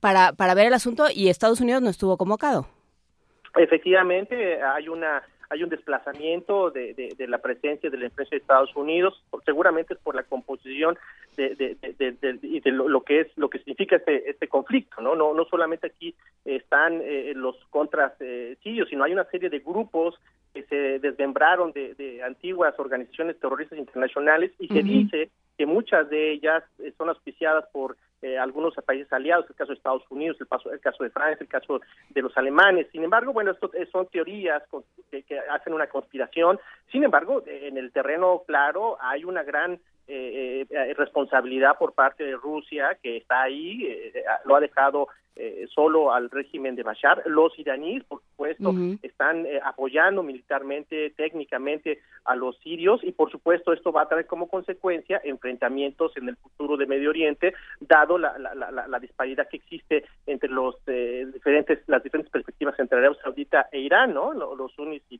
para, 0.00 0.32
para 0.32 0.54
ver 0.54 0.66
el 0.66 0.74
asunto 0.74 1.06
y 1.12 1.28
Estados 1.28 1.60
Unidos 1.60 1.82
no 1.82 1.90
estuvo 1.90 2.16
convocado. 2.16 2.66
Efectivamente, 3.56 4.62
hay 4.62 4.88
una 4.88 5.22
hay 5.48 5.62
un 5.62 5.68
desplazamiento 5.68 6.70
de, 6.70 6.94
de, 7.16 7.26
la 7.28 7.38
presencia 7.38 7.88
de 7.88 7.96
la 7.96 8.06
empresa 8.06 8.30
de 8.30 8.38
Estados 8.38 8.74
Unidos, 8.74 9.22
seguramente 9.44 9.94
es 9.94 10.00
por 10.00 10.14
la 10.14 10.24
composición 10.24 10.98
de, 11.36 11.54
de, 11.54 12.72
lo, 12.72 13.02
que 13.02 13.20
es 13.20 13.28
lo 13.36 13.48
que 13.48 13.58
significa 13.58 13.96
este 13.96 14.28
este 14.30 14.48
conflicto, 14.48 15.00
no 15.00 15.14
no 15.14 15.34
no 15.34 15.44
solamente 15.44 15.86
aquí 15.86 16.14
están 16.44 17.00
eh, 17.02 17.32
los 17.36 17.56
contras 17.70 18.14
eh, 18.20 18.56
sirios, 18.62 18.88
sino 18.88 19.04
hay 19.04 19.12
una 19.12 19.24
serie 19.26 19.50
de 19.50 19.60
grupos 19.60 20.16
que 20.56 20.64
se 20.64 20.98
desmembraron 20.98 21.72
de, 21.72 22.22
antiguas 22.24 22.74
organizaciones 22.78 23.38
terroristas 23.38 23.78
internacionales 23.78 24.52
y 24.58 24.68
se 24.68 24.82
dice 24.82 25.30
que 25.58 25.66
muchas 25.66 26.08
de 26.08 26.32
ellas 26.32 26.64
eh, 26.78 26.94
son 26.96 27.10
auspiciadas 27.10 27.66
por 27.72 27.96
eh, 28.22 28.38
algunos 28.38 28.74
países 28.86 29.12
aliados, 29.12 29.44
el 29.50 29.56
caso 29.56 29.72
de 29.72 29.76
Estados 29.76 30.02
Unidos, 30.08 30.38
el, 30.40 30.46
paso, 30.46 30.72
el 30.72 30.80
caso 30.80 31.04
de 31.04 31.10
Francia, 31.10 31.36
el 31.42 31.48
caso 31.48 31.82
de 32.08 32.22
los 32.22 32.34
alemanes. 32.38 32.86
Sin 32.90 33.04
embargo, 33.04 33.34
bueno, 33.34 33.50
esto 33.50 33.70
eh, 33.74 33.86
son 33.92 34.06
teorías 34.06 34.62
que, 35.10 35.24
hacen 35.50 35.74
una 35.74 35.88
conspiración. 35.88 36.58
Sin 36.90 37.04
embargo, 37.04 37.42
en 37.46 37.76
el 37.76 37.92
terreno 37.92 38.42
claro 38.46 38.96
hay 39.02 39.24
una 39.24 39.42
gran 39.42 39.78
eh, 40.08 40.94
responsabilidad 40.96 41.76
por 41.78 41.92
parte 41.92 42.24
de 42.24 42.36
Rusia 42.36 42.96
que 43.02 43.18
está 43.18 43.42
ahí, 43.42 43.86
lo 44.46 44.56
ha 44.56 44.60
dejado 44.60 45.08
eh, 45.36 45.66
solo 45.74 46.12
al 46.12 46.30
régimen 46.30 46.76
de 46.76 46.82
Bashar. 46.82 47.22
Los 47.26 47.58
iraníes, 47.58 48.02
por 48.04 48.22
supuesto, 48.22 48.72
están 49.02 49.44
eh, 49.44 49.60
apoyando 49.62 50.22
militarmente, 50.22 51.10
técnicamente 51.10 52.00
a 52.24 52.34
los 52.34 52.58
sirios 52.58 53.04
y, 53.04 53.12
por 53.12 53.30
supuesto, 53.30 53.72
esto 53.72 53.92
va 53.92 54.02
a 54.02 54.08
traer 54.08 54.26
como 54.26 54.48
consecuencia 54.48 55.20
enfrentamientos 55.24 56.16
en 56.16 56.30
el 56.30 56.36
futuro 56.36 56.78
de 56.78 56.86
Medio 56.86 57.10
Oriente, 57.10 57.54
dado 57.80 58.16
la, 58.16 58.38
la, 58.38 58.98
disparidad 58.98 59.46
que 59.48 59.58
existe 59.58 60.04
entre 60.26 60.48
los 60.48 60.76
eh, 60.86 61.26
diferentes 61.32 61.80
las 61.86 62.02
diferentes 62.02 62.32
perspectivas 62.32 62.78
entre 62.78 62.98
Arabia 62.98 63.18
Saudita 63.22 63.68
e 63.70 63.80
Irán, 63.80 64.14
¿no? 64.14 64.32
Los 64.32 64.72
sunnis 64.72 65.02
y, 65.10 65.18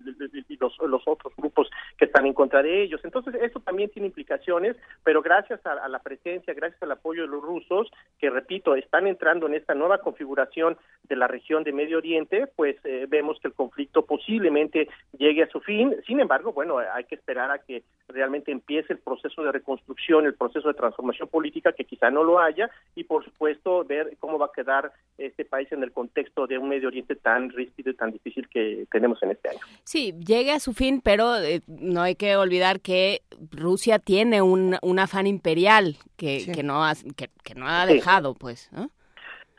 los, 0.59 0.78
los 0.80 1.02
otros 1.06 1.34
grupos 1.36 1.70
que 1.98 2.06
están 2.06 2.26
en 2.26 2.32
contra 2.32 2.62
de 2.62 2.82
ellos. 2.82 3.02
Entonces, 3.05 3.34
eso 3.34 3.60
también 3.60 3.90
tiene 3.90 4.09
implicaciones, 4.09 4.76
pero 5.05 5.20
gracias 5.20 5.64
a, 5.66 5.72
a 5.72 5.88
la 5.88 5.98
presencia, 5.98 6.55
gracias 6.55 6.82
al 6.82 6.93
apoyo 6.93 7.22
de 7.22 7.28
los 7.28 7.43
rusos, 7.43 7.90
que 8.18 8.30
repito, 8.30 8.74
están 8.74 9.06
entrando 9.06 9.47
en 9.47 9.55
esta 9.55 9.74
nueva 9.74 9.98
configuración 10.07 10.77
de 11.09 11.16
la 11.16 11.27
región 11.27 11.65
de 11.65 11.73
Medio 11.73 11.99
Oriente, 11.99 12.47
pues 12.55 12.77
eh, 12.85 13.07
vemos 13.09 13.39
que 13.41 13.49
el 13.49 13.55
conflicto 13.55 14.07
posiblemente 14.07 14.89
llegue 15.19 15.43
a 15.43 15.49
su 15.49 15.61
fin. 15.61 15.97
Sin 16.07 16.20
embargo, 16.20 16.53
bueno, 16.53 16.78
hay 16.78 17.05
que 17.05 17.16
esperar 17.16 17.51
a 17.51 17.59
que 17.59 17.83
realmente 18.09 18.53
empiece 18.53 18.93
el 18.93 19.01
proceso 19.01 19.43
de 19.43 19.51
reconstrucción, 19.51 20.27
el 20.27 20.35
proceso 20.35 20.69
de 20.69 20.74
transformación 20.74 21.28
política, 21.28 21.73
que 21.73 21.85
quizá 21.85 22.09
no 22.11 22.23
lo 22.23 22.39
haya, 22.39 22.70
y 22.95 23.03
por 23.03 23.24
supuesto 23.24 23.85
ver 23.85 24.16
cómo 24.20 24.39
va 24.39 24.47
a 24.47 24.53
quedar 24.55 24.93
este 25.19 25.45
país 25.45 25.70
en 25.73 25.83
el 25.83 25.91
contexto 25.91 26.47
de 26.47 26.59
un 26.59 26.69
Medio 26.69 26.89
Oriente 26.89 27.16
tan 27.16 27.51
rígido 27.51 27.91
y 27.91 27.95
tan 27.95 28.12
difícil 28.12 28.49
que 28.49 28.87
tenemos 28.93 29.20
en 29.24 29.33
este 29.33 29.49
año. 29.49 29.61
Sí, 29.83 30.15
llegue 30.24 30.53
a 30.53 30.61
su 30.61 30.73
fin, 30.73 31.01
pero 31.03 31.37
eh, 31.37 31.62
no 31.66 32.03
hay 32.03 32.15
que 32.15 32.37
olvidar 32.37 32.81
que 32.81 33.23
Rusia 33.51 33.99
tiene 33.99 34.41
un, 34.41 34.77
un 34.83 34.99
afán 34.99 35.27
imperial 35.27 35.97
que, 36.16 36.47
que 36.55 36.62
no 36.62 36.85
ha, 36.85 36.95
que, 37.16 37.55
no 37.55 37.66
ha 37.69 37.87
dejado, 37.87 38.35
pues. 38.35 38.70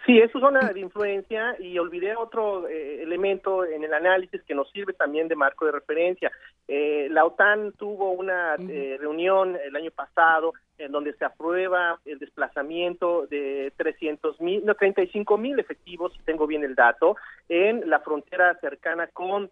Sí, 0.08 0.18
es 0.20 0.32
su 0.32 0.40
zona 0.40 0.72
de 0.72 0.80
influencia 0.80 1.58
y 1.60 1.78
olvidé 1.78 2.16
otro 2.16 2.66
eh, 2.70 3.04
elemento 3.04 3.66
en 3.66 3.84
el 3.84 3.94
análisis 3.94 4.42
que 4.44 4.56
nos 4.56 4.72
sirve 4.72 4.94
también 4.94 5.28
de 5.28 5.36
marco 5.36 5.66
de 5.66 5.74
referencia. 5.74 6.32
Eh, 6.66 7.10
la 7.12 7.26
OTAN 7.26 7.74
tuvo 7.74 8.12
una 8.12 8.56
eh, 8.56 8.96
reunión 8.98 9.58
el 9.62 9.76
año 9.76 9.92
pasado 9.92 10.54
en 10.78 10.94
donde 10.94 11.12
se 11.16 11.26
aprueba 11.26 12.00
el 12.06 12.20
desplazamiento 12.20 13.28
de 13.28 13.74
300 13.76 14.40
mil, 14.40 14.66
no, 14.66 14.76
35 14.76 15.38
mil 15.38 15.60
efectivos, 15.60 16.14
si 16.14 16.20
tengo 16.20 16.48
bien 16.48 16.64
el 16.64 16.76
dato, 16.76 17.18
en 17.50 17.90
la 17.90 18.00
frontera 18.00 18.58
cercana 18.62 19.08
con 19.08 19.52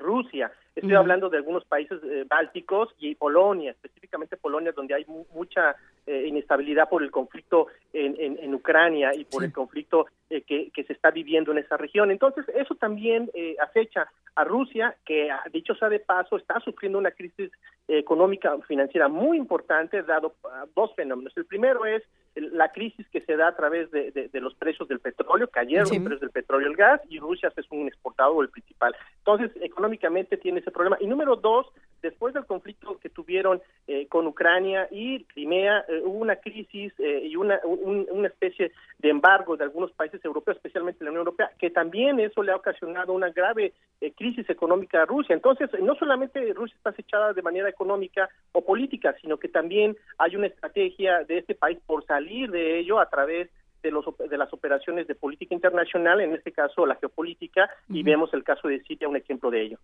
Rusia. 0.00 0.52
Estoy 0.74 0.94
hablando 0.94 1.28
de 1.28 1.38
algunos 1.38 1.64
países 1.64 2.00
bálticos 2.28 2.94
y 2.98 3.14
Polonia, 3.14 3.70
específicamente 3.72 4.36
Polonia, 4.36 4.72
donde 4.72 4.94
hay 4.94 5.06
mucha 5.34 5.74
eh, 6.08 6.26
inestabilidad 6.26 6.88
por 6.88 7.02
el 7.02 7.10
conflicto 7.10 7.66
en, 7.92 8.16
en, 8.18 8.54
Ucrania 8.54 9.14
y 9.14 9.26
por 9.26 9.44
el 9.44 9.52
conflicto 9.52 10.06
eh, 10.30 10.40
que, 10.40 10.70
que, 10.70 10.82
se 10.84 10.94
está 10.94 11.10
viviendo 11.10 11.52
en 11.52 11.58
esa 11.58 11.76
región. 11.76 12.10
Entonces, 12.10 12.46
eso 12.54 12.74
también 12.76 13.30
eh, 13.34 13.56
acecha 13.60 14.08
a 14.34 14.44
Rusia, 14.44 14.96
que 15.04 15.28
dicho 15.52 15.74
sea 15.74 15.90
de 15.90 16.00
paso, 16.00 16.38
está 16.38 16.60
sufriendo 16.60 16.98
una 16.98 17.10
crisis 17.10 17.50
económica 17.88 18.56
financiera 18.66 19.08
muy 19.08 19.36
importante, 19.36 20.02
dado 20.02 20.34
dos 20.74 20.94
fenómenos. 20.94 21.36
El 21.36 21.44
primero 21.44 21.84
es 21.84 22.02
la 22.40 22.70
crisis 22.72 23.06
que 23.08 23.20
se 23.22 23.36
da 23.36 23.48
a 23.48 23.56
través 23.56 23.90
de, 23.90 24.10
de, 24.10 24.40
los 24.40 24.54
precios 24.54 24.88
del 24.88 25.00
petróleo, 25.00 25.48
cayeron 25.48 25.88
los 25.88 25.98
precios 25.98 26.20
del 26.20 26.30
petróleo 26.30 26.68
y 26.68 26.70
el 26.70 26.76
gas, 26.76 27.00
y 27.08 27.18
Rusia 27.18 27.52
es 27.56 27.66
un 27.70 27.88
exportador 27.88 28.44
el 28.44 28.50
principal. 28.50 28.94
Entonces, 29.18 29.50
económicamente 29.60 30.36
tiene 30.36 30.60
ese 30.60 30.70
problema. 30.70 30.96
Y 31.00 31.06
número 31.06 31.36
dos, 31.36 31.66
después 32.02 32.34
del 32.34 32.46
conflicto 32.46 32.98
que 32.98 33.08
tuvieron 33.08 33.60
eh, 33.86 34.06
con 34.06 34.26
Ucrania 34.26 34.88
y 34.90 35.24
Crimea, 35.24 35.84
eh, 35.88 36.00
hubo 36.04 36.18
una 36.18 36.36
crisis 36.36 36.92
eh, 36.98 37.26
y 37.26 37.36
una, 37.36 37.60
una 37.64 38.28
especie 38.28 38.72
de 38.98 39.10
embargo 39.10 39.56
de 39.56 39.64
algunos 39.64 39.92
países 39.92 40.24
europeos, 40.24 40.56
especialmente 40.56 41.04
la 41.04 41.10
Unión 41.10 41.26
Europea, 41.26 41.50
que 41.58 41.70
también 41.70 42.20
eso 42.20 42.42
le 42.42 42.52
ha 42.52 42.56
ocasionado 42.56 43.12
una 43.12 43.30
grave 43.30 43.72
crisis 44.16 44.48
económica 44.48 45.02
a 45.02 45.06
Rusia. 45.06 45.34
Entonces, 45.34 45.70
no 45.80 45.94
solamente 45.96 46.52
Rusia 46.52 46.76
está 46.76 46.90
acechada 46.90 47.32
de 47.32 47.42
manera 47.42 47.68
económica 47.68 48.28
o 48.52 48.64
política, 48.64 49.14
sino 49.20 49.38
que 49.38 49.48
también 49.48 49.96
hay 50.18 50.36
una 50.36 50.46
estrategia 50.46 51.24
de 51.24 51.38
este 51.38 51.54
país 51.54 51.78
por 51.86 52.04
salir 52.06 52.27
de 52.28 52.78
ello 52.80 53.00
a 53.00 53.08
través 53.08 53.48
de, 53.82 53.90
los, 53.90 54.04
de 54.28 54.38
las 54.38 54.52
operaciones 54.52 55.06
de 55.06 55.14
política 55.14 55.54
internacional, 55.54 56.20
en 56.20 56.34
este 56.34 56.52
caso 56.52 56.86
la 56.86 56.96
geopolítica, 56.96 57.70
y 57.88 58.02
vemos 58.02 58.32
el 58.34 58.44
caso 58.44 58.68
de 58.68 58.80
Siria, 58.82 59.08
un 59.08 59.16
ejemplo 59.16 59.50
de 59.50 59.62
ello. 59.62 59.78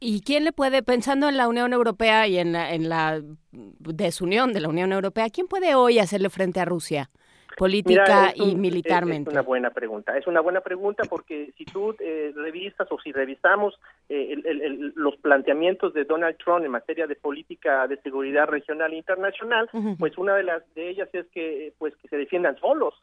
¿Y 0.00 0.20
quién 0.22 0.44
le 0.44 0.52
puede, 0.52 0.82
pensando 0.82 1.28
en 1.28 1.36
la 1.36 1.48
Unión 1.48 1.72
Europea 1.72 2.26
y 2.26 2.38
en 2.38 2.52
la, 2.52 2.72
en 2.72 2.88
la 2.88 3.20
desunión 3.52 4.52
de 4.52 4.60
la 4.60 4.68
Unión 4.68 4.92
Europea, 4.92 5.30
quién 5.30 5.46
puede 5.46 5.74
hoy 5.74 5.98
hacerle 5.98 6.30
frente 6.30 6.60
a 6.60 6.64
Rusia? 6.64 7.10
Política 7.56 8.32
y 8.34 8.54
militarmente? 8.54 9.30
Es, 9.30 9.34
una 9.34 9.42
buena 9.42 9.70
pregunta. 9.70 10.16
Es 10.16 10.26
una 10.26 10.40
buena 10.40 10.60
pregunta 10.60 11.04
porque 11.08 11.52
si 11.56 11.64
tú 11.64 11.94
eh, 12.00 12.32
revisas 12.34 12.90
o 12.90 12.98
si 13.00 13.12
revisamos 13.12 13.78
eh, 14.08 14.36
los 14.94 15.16
planteamientos 15.16 15.94
de 15.94 16.04
Donald 16.04 16.36
Trump 16.38 16.64
en 16.64 16.70
materia 16.70 17.06
de 17.06 17.16
política 17.16 17.86
de 17.86 17.96
seguridad 18.02 18.46
regional 18.46 18.92
e 18.92 18.96
internacional, 18.96 19.68
pues 19.98 20.16
una 20.18 20.36
de 20.36 20.44
las 20.44 20.62
de 20.74 20.90
ellas 20.90 21.08
es 21.12 21.26
que 21.28 21.72
pues 21.78 21.94
que 21.96 22.08
se 22.08 22.16
defiendan 22.16 22.56
solos, 22.58 22.94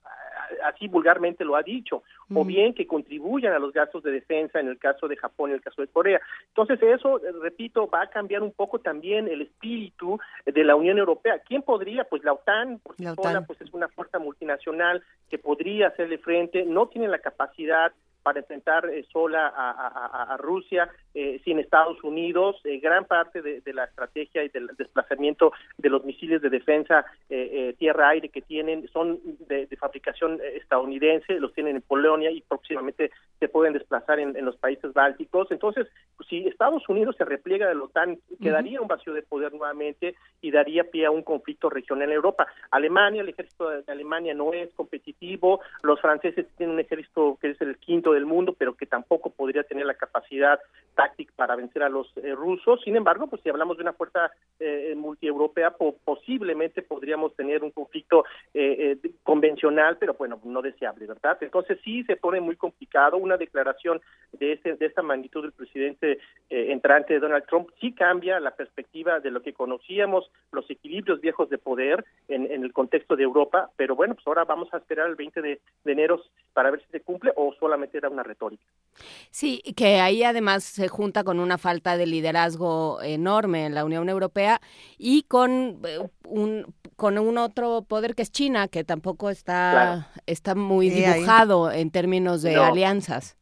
así 0.64 0.88
vulgarmente 0.88 1.46
lo 1.46 1.56
ha 1.56 1.64
dicho, 1.64 2.04
o 2.34 2.46
bien 2.46 2.74
que 2.74 2.88
contribuyan 2.88 3.54
a 3.54 3.60
los 3.60 3.74
gastos 3.74 4.04
de 4.04 4.12
defensa 4.12 4.60
en 4.60 4.68
el 4.68 4.78
caso 4.78 5.08
de 5.08 5.18
Japón 5.18 5.50
y 5.50 5.54
en 5.54 5.58
el 5.58 5.64
caso 5.64 5.82
de 5.82 5.88
Corea. 5.88 6.22
Entonces 6.48 6.82
eso, 6.82 7.18
eh, 7.18 7.32
repito, 7.42 7.90
va 7.90 8.04
a 8.04 8.10
cambiar 8.10 8.42
un 8.44 8.52
poco 8.52 8.80
también 8.80 9.28
el 9.28 9.42
espíritu 9.42 10.20
de 10.46 10.64
la 10.64 10.76
Unión 10.76 10.98
Europea. 10.98 11.40
¿Quién 11.40 11.62
podría? 11.62 12.04
Pues 12.06 12.24
la 12.24 12.34
OTAN, 12.34 12.80
por 12.80 12.96
sí 12.96 13.04
sola, 13.04 13.42
pues 13.42 13.62
es 13.62 13.74
una 13.74 13.88
fuerza 13.90 14.20
multinacional 14.20 15.04
que 15.30 15.38
podría 15.38 15.88
hacerle 15.88 16.18
frente, 16.18 16.66
no 16.66 16.88
tiene 16.88 17.08
la 17.08 17.20
capacidad 17.20 17.92
para 18.24 18.40
enfrentar 18.40 18.86
eh, 18.90 19.06
sola 19.12 19.52
a, 19.56 20.38
Rusia 20.38 20.90
eh, 21.14 21.42
sin 21.44 21.60
Estados 21.60 22.04
Unidos. 22.04 22.58
Eh, 22.64 22.80
gran 22.80 23.06
parte 23.06 23.42
de, 23.42 23.62
la 23.74 23.86
estrategia 23.86 24.44
y 24.44 24.50
del 24.50 24.68
desplazamiento 24.78 25.54
de 25.78 25.90
los 25.90 26.04
misiles 26.04 26.42
de 26.42 26.50
defensa 26.50 27.06
tierra-aire 27.78 28.30
que 28.30 28.42
tienen 28.42 28.88
son 28.90 29.20
de, 29.48 29.68
fabricación 29.78 30.40
estadounidense, 30.56 31.40
los 31.40 31.54
tienen 31.54 31.78
en 31.78 31.82
Polonia 31.82 32.30
y 32.30 32.42
próximamente 32.42 33.12
se 33.40 33.48
pueden 33.48 33.74
desplazar 33.74 34.20
en, 34.20 34.34
los 34.46 34.58
países 34.58 34.94
bálticos. 34.94 35.48
Entonces, 35.52 35.88
si 36.30 36.48
Estados 36.48 36.88
Unidos 36.90 37.16
se 37.18 37.26
repliega 37.26 37.68
de 37.68 37.76
la 37.76 37.84
OTAN, 37.84 38.20
quedaría 38.42 38.82
un 38.82 38.88
vacío 38.88 39.14
de 39.14 39.22
poder 39.22 39.54
nuevamente 39.54 40.16
y 40.42 40.52
daría 40.52 40.84
pie 40.84 41.06
a 41.06 41.12
un 41.12 41.24
conflicto 41.24 41.70
regional 41.70 42.10
en 42.10 42.16
Europa. 42.16 42.48
Alemania, 42.72 43.22
el 43.22 43.30
ejército 43.30 43.70
de 43.70 43.92
Alemania 43.92 44.34
no 44.34 44.54
es 44.54 44.74
competitivo, 44.74 45.62
los 45.84 46.00
franceses 46.02 46.46
tienen 46.58 46.76
un 46.76 46.82
ejército 46.82 47.38
que 47.42 47.52
es 47.52 47.62
el 47.62 47.78
quinto 47.78 48.11
del 48.14 48.26
mundo, 48.26 48.56
pero 48.58 48.76
que 48.76 48.86
tampoco 48.86 49.30
podría 49.30 49.64
tener 49.64 49.86
la 49.86 49.94
capacidad 49.94 50.60
táctica 50.96 51.34
para 51.36 51.56
vencer 51.56 51.84
a 51.84 51.90
los 51.90 52.12
eh, 52.18 52.34
rusos. 52.36 52.82
Sin 52.84 52.96
embargo, 52.96 53.28
pues 53.28 53.42
si 53.42 53.50
hablamos 53.50 53.78
de 53.78 53.84
una 53.84 53.94
fuerza 53.94 54.32
eh, 54.60 54.94
multieuropea, 54.96 55.76
posiblemente 56.04 56.84
podríamos 56.84 57.36
tener 57.36 57.64
un 57.64 57.72
conflicto 57.72 58.26
eh, 58.54 58.98
eh, 59.04 59.12
convencional, 59.24 59.98
pero 59.98 60.14
bueno, 60.14 60.40
no 60.44 60.62
deseable, 60.62 61.08
¿verdad? 61.08 61.38
Entonces 61.42 61.80
sí 61.84 62.04
se 62.04 62.16
pone 62.16 62.42
muy 62.42 62.56
complicado. 62.56 63.18
Una 63.18 63.38
declaración 63.38 64.02
de, 64.34 64.54
este, 64.54 64.76
de 64.76 64.86
esta 64.86 65.02
magnitud 65.02 65.42
del 65.42 65.52
presidente 65.52 66.20
entrante 66.50 67.14
de 67.14 67.20
Donald 67.20 67.46
Trump 67.46 67.70
sí 67.80 67.94
cambia 67.94 68.40
la 68.40 68.52
perspectiva 68.52 69.20
de 69.20 69.32
lo 69.32 69.42
que 69.42 69.54
conocíamos, 69.54 70.30
los 70.52 70.70
equilibrios 70.70 71.22
viejos 71.22 71.50
de 71.50 71.58
poder 71.58 72.06
en, 72.28 72.52
el 72.52 72.74
contexto 72.74 73.16
de 73.16 73.24
Europa, 73.24 73.72
pero 73.78 73.96
bueno, 73.96 74.16
pues 74.16 74.28
ahora 74.28 74.44
vamos 74.44 74.72
a 74.74 74.78
esperar 74.78 75.08
el 75.08 75.16
20 75.16 75.42
de 75.42 75.60
enero 75.86 76.22
para 76.54 76.72
ver 76.72 76.82
si 76.82 76.92
se 76.92 77.02
cumple 77.02 77.32
o 77.36 77.54
solamente 77.54 78.01
era 78.02 78.10
una 78.10 78.24
retórica. 78.24 78.66
Sí, 79.30 79.62
que 79.76 80.02
ahí 80.02 80.24
además 80.24 80.64
se 80.64 80.88
junta 80.90 81.24
con 81.24 81.40
una 81.40 81.58
falta 81.58 81.96
de 81.98 82.06
liderazgo 82.06 83.02
enorme 83.02 83.66
en 83.66 83.74
la 83.74 83.86
Unión 83.86 84.10
Europea 84.10 84.60
y 84.98 85.24
con 85.24 85.80
eh, 85.86 86.10
un 86.28 86.66
con 87.02 87.18
un 87.18 87.40
otro 87.40 87.82
poder 87.82 88.14
que 88.14 88.22
es 88.22 88.32
China, 88.32 88.68
que 88.68 88.84
tampoco 88.84 89.32
está, 89.32 90.12
está 90.28 90.54
muy 90.54 90.92
dibujado 90.92 91.72
en 91.72 91.90
términos 91.90 92.44
de 92.44 92.56
alianzas. 92.58 93.38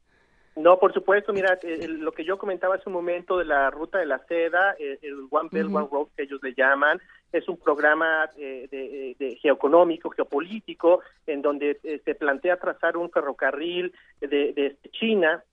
No, 0.56 0.80
por 0.80 0.94
supuesto, 0.94 1.34
mira, 1.34 1.60
eh, 1.64 1.88
lo 1.90 2.14
que 2.14 2.24
yo 2.24 2.38
comentaba 2.38 2.76
hace 2.76 2.88
un 2.88 2.94
momento 2.94 3.38
de 3.38 3.44
la 3.44 3.70
ruta 3.70 3.98
de 3.98 4.06
la 4.06 4.20
seda, 4.28 4.76
eh, 4.80 5.00
el 5.02 5.28
One 5.30 5.50
Belt, 5.52 5.74
One 5.74 5.88
Road 5.92 6.08
que 6.16 6.24
ellos 6.24 6.40
le 6.42 6.54
llaman, 6.54 7.02
es 7.32 7.48
un 7.48 7.58
programa 7.58 8.28
de, 8.36 9.38
geoeconómico, 9.42 10.10
geopolítico, 10.10 11.02
en 11.28 11.42
donde 11.42 11.80
se 12.04 12.16
plantea 12.16 12.58
trazar 12.58 12.98
un 12.98 13.10
ferrocarril 13.12 13.94
de, 14.20 14.54
de 14.54 14.78
China 14.92 15.44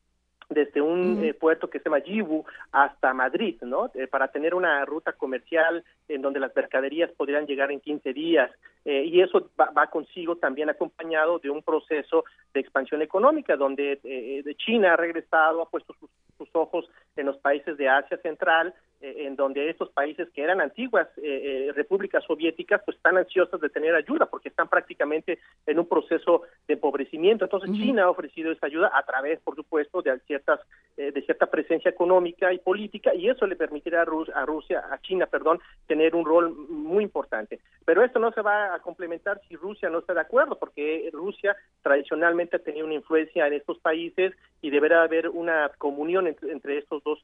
desde 0.48 0.80
un 0.80 1.24
eh, 1.24 1.34
puerto 1.34 1.68
que 1.68 1.78
se 1.78 1.84
llama 1.84 1.98
Yibu 1.98 2.44
hasta 2.72 3.12
Madrid, 3.12 3.56
¿no? 3.62 3.90
Eh, 3.94 4.06
para 4.06 4.28
tener 4.28 4.54
una 4.54 4.84
ruta 4.84 5.12
comercial 5.12 5.84
en 6.08 6.22
donde 6.22 6.40
las 6.40 6.54
mercaderías 6.54 7.10
podrían 7.12 7.46
llegar 7.46 7.72
en 7.72 7.80
15 7.80 8.12
días. 8.12 8.50
Eh, 8.84 9.04
y 9.04 9.20
eso 9.20 9.50
va, 9.58 9.86
consigo 9.88 10.36
también 10.36 10.70
acompañado 10.70 11.40
de 11.40 11.50
un 11.50 11.62
proceso 11.62 12.24
de 12.54 12.60
expansión 12.60 13.02
económica, 13.02 13.56
donde 13.56 13.98
de 14.02 14.54
China 14.54 14.92
ha 14.92 14.96
regresado, 14.96 15.60
ha 15.60 15.68
puesto 15.68 15.92
sus, 15.94 16.08
sus 16.38 16.48
ojos 16.54 16.88
en 17.16 17.26
los 17.26 17.36
países 17.38 17.76
de 17.76 17.88
Asia 17.88 18.16
Central, 18.18 18.72
eh, 19.02 19.26
en 19.26 19.36
donde 19.36 19.68
estos 19.68 19.90
países 19.90 20.26
que 20.30 20.42
eran 20.42 20.58
antiguas 20.58 21.06
eh, 21.18 21.68
eh, 21.68 21.72
repúblicas 21.74 22.24
soviéticas 22.24 22.80
pues 22.82 22.96
están 22.96 23.18
ansiosas 23.18 23.60
de 23.60 23.68
tener 23.68 23.94
ayuda 23.94 24.24
porque 24.24 24.48
están 24.48 24.68
prácticamente 24.68 25.38
en 25.66 25.78
un 25.78 25.86
proceso 25.86 26.44
de 26.66 26.74
empobrecimiento. 26.74 27.44
Entonces 27.44 27.70
China 27.72 28.04
ha 28.04 28.10
ofrecido 28.10 28.50
esa 28.50 28.64
ayuda 28.64 28.90
a 28.94 29.02
través, 29.02 29.38
por 29.40 29.54
supuesto, 29.54 30.00
de 30.00 30.18
ciertas 30.20 30.60
de 30.96 31.22
cierta 31.26 31.44
presencia 31.44 31.90
económica 31.90 32.54
y 32.54 32.58
política 32.58 33.14
y 33.14 33.28
eso 33.28 33.46
le 33.46 33.54
permitirá 33.54 34.00
a, 34.00 34.40
a 34.40 34.46
Rusia, 34.46 34.82
a 34.90 34.98
China, 35.02 35.26
perdón, 35.26 35.60
tener 35.86 36.14
un 36.14 36.24
rol 36.24 36.54
muy 36.70 37.04
importante. 37.04 37.60
Pero 37.84 38.02
esto 38.02 38.18
no 38.18 38.32
se 38.32 38.40
va 38.40 38.74
a 38.74 38.78
complementar 38.78 39.38
si 39.46 39.56
Rusia 39.56 39.90
no 39.90 39.98
está 39.98 40.14
de 40.14 40.22
acuerdo 40.22 40.58
porque 40.58 41.10
Rusia 41.12 41.54
tradicionalmente 41.82 42.56
ha 42.56 42.60
tenido 42.60 42.86
una 42.86 42.94
influencia 42.94 43.46
en 43.46 43.52
estos 43.52 43.78
países 43.78 44.32
y 44.62 44.70
deberá 44.70 45.02
haber 45.02 45.28
una 45.28 45.70
comunión 45.76 46.28
entre, 46.28 46.50
entre 46.50 46.78
estos 46.78 47.04
dos 47.04 47.22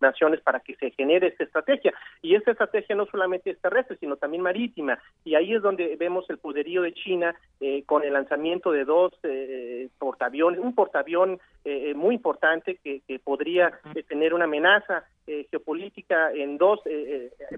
naciones 0.00 0.42
para 0.42 0.60
que 0.60 0.76
se 0.76 0.90
genere 0.90 1.13
esta 1.22 1.44
estrategia. 1.44 1.92
Y 2.22 2.34
esta 2.34 2.52
estrategia 2.52 2.96
no 2.96 3.06
solamente 3.06 3.50
es 3.50 3.60
terrestre, 3.60 3.96
sino 4.00 4.16
también 4.16 4.42
marítima. 4.42 4.98
Y 5.24 5.34
ahí 5.34 5.54
es 5.54 5.62
donde 5.62 5.94
vemos 5.96 6.28
el 6.30 6.38
poderío 6.38 6.82
de 6.82 6.94
China 6.94 7.34
eh, 7.60 7.84
con 7.84 8.02
el 8.02 8.14
lanzamiento 8.14 8.72
de 8.72 8.84
dos 8.84 9.12
eh, 9.22 9.88
portaaviones, 9.98 10.60
un 10.60 10.74
portaavión 10.74 11.38
eh, 11.64 11.94
muy 11.94 12.14
importante 12.14 12.78
que, 12.82 13.02
que 13.06 13.18
podría 13.18 13.78
tener 14.08 14.34
una 14.34 14.44
amenaza 14.44 15.04
geopolítica 15.50 16.32
en 16.32 16.58
dos 16.58 16.80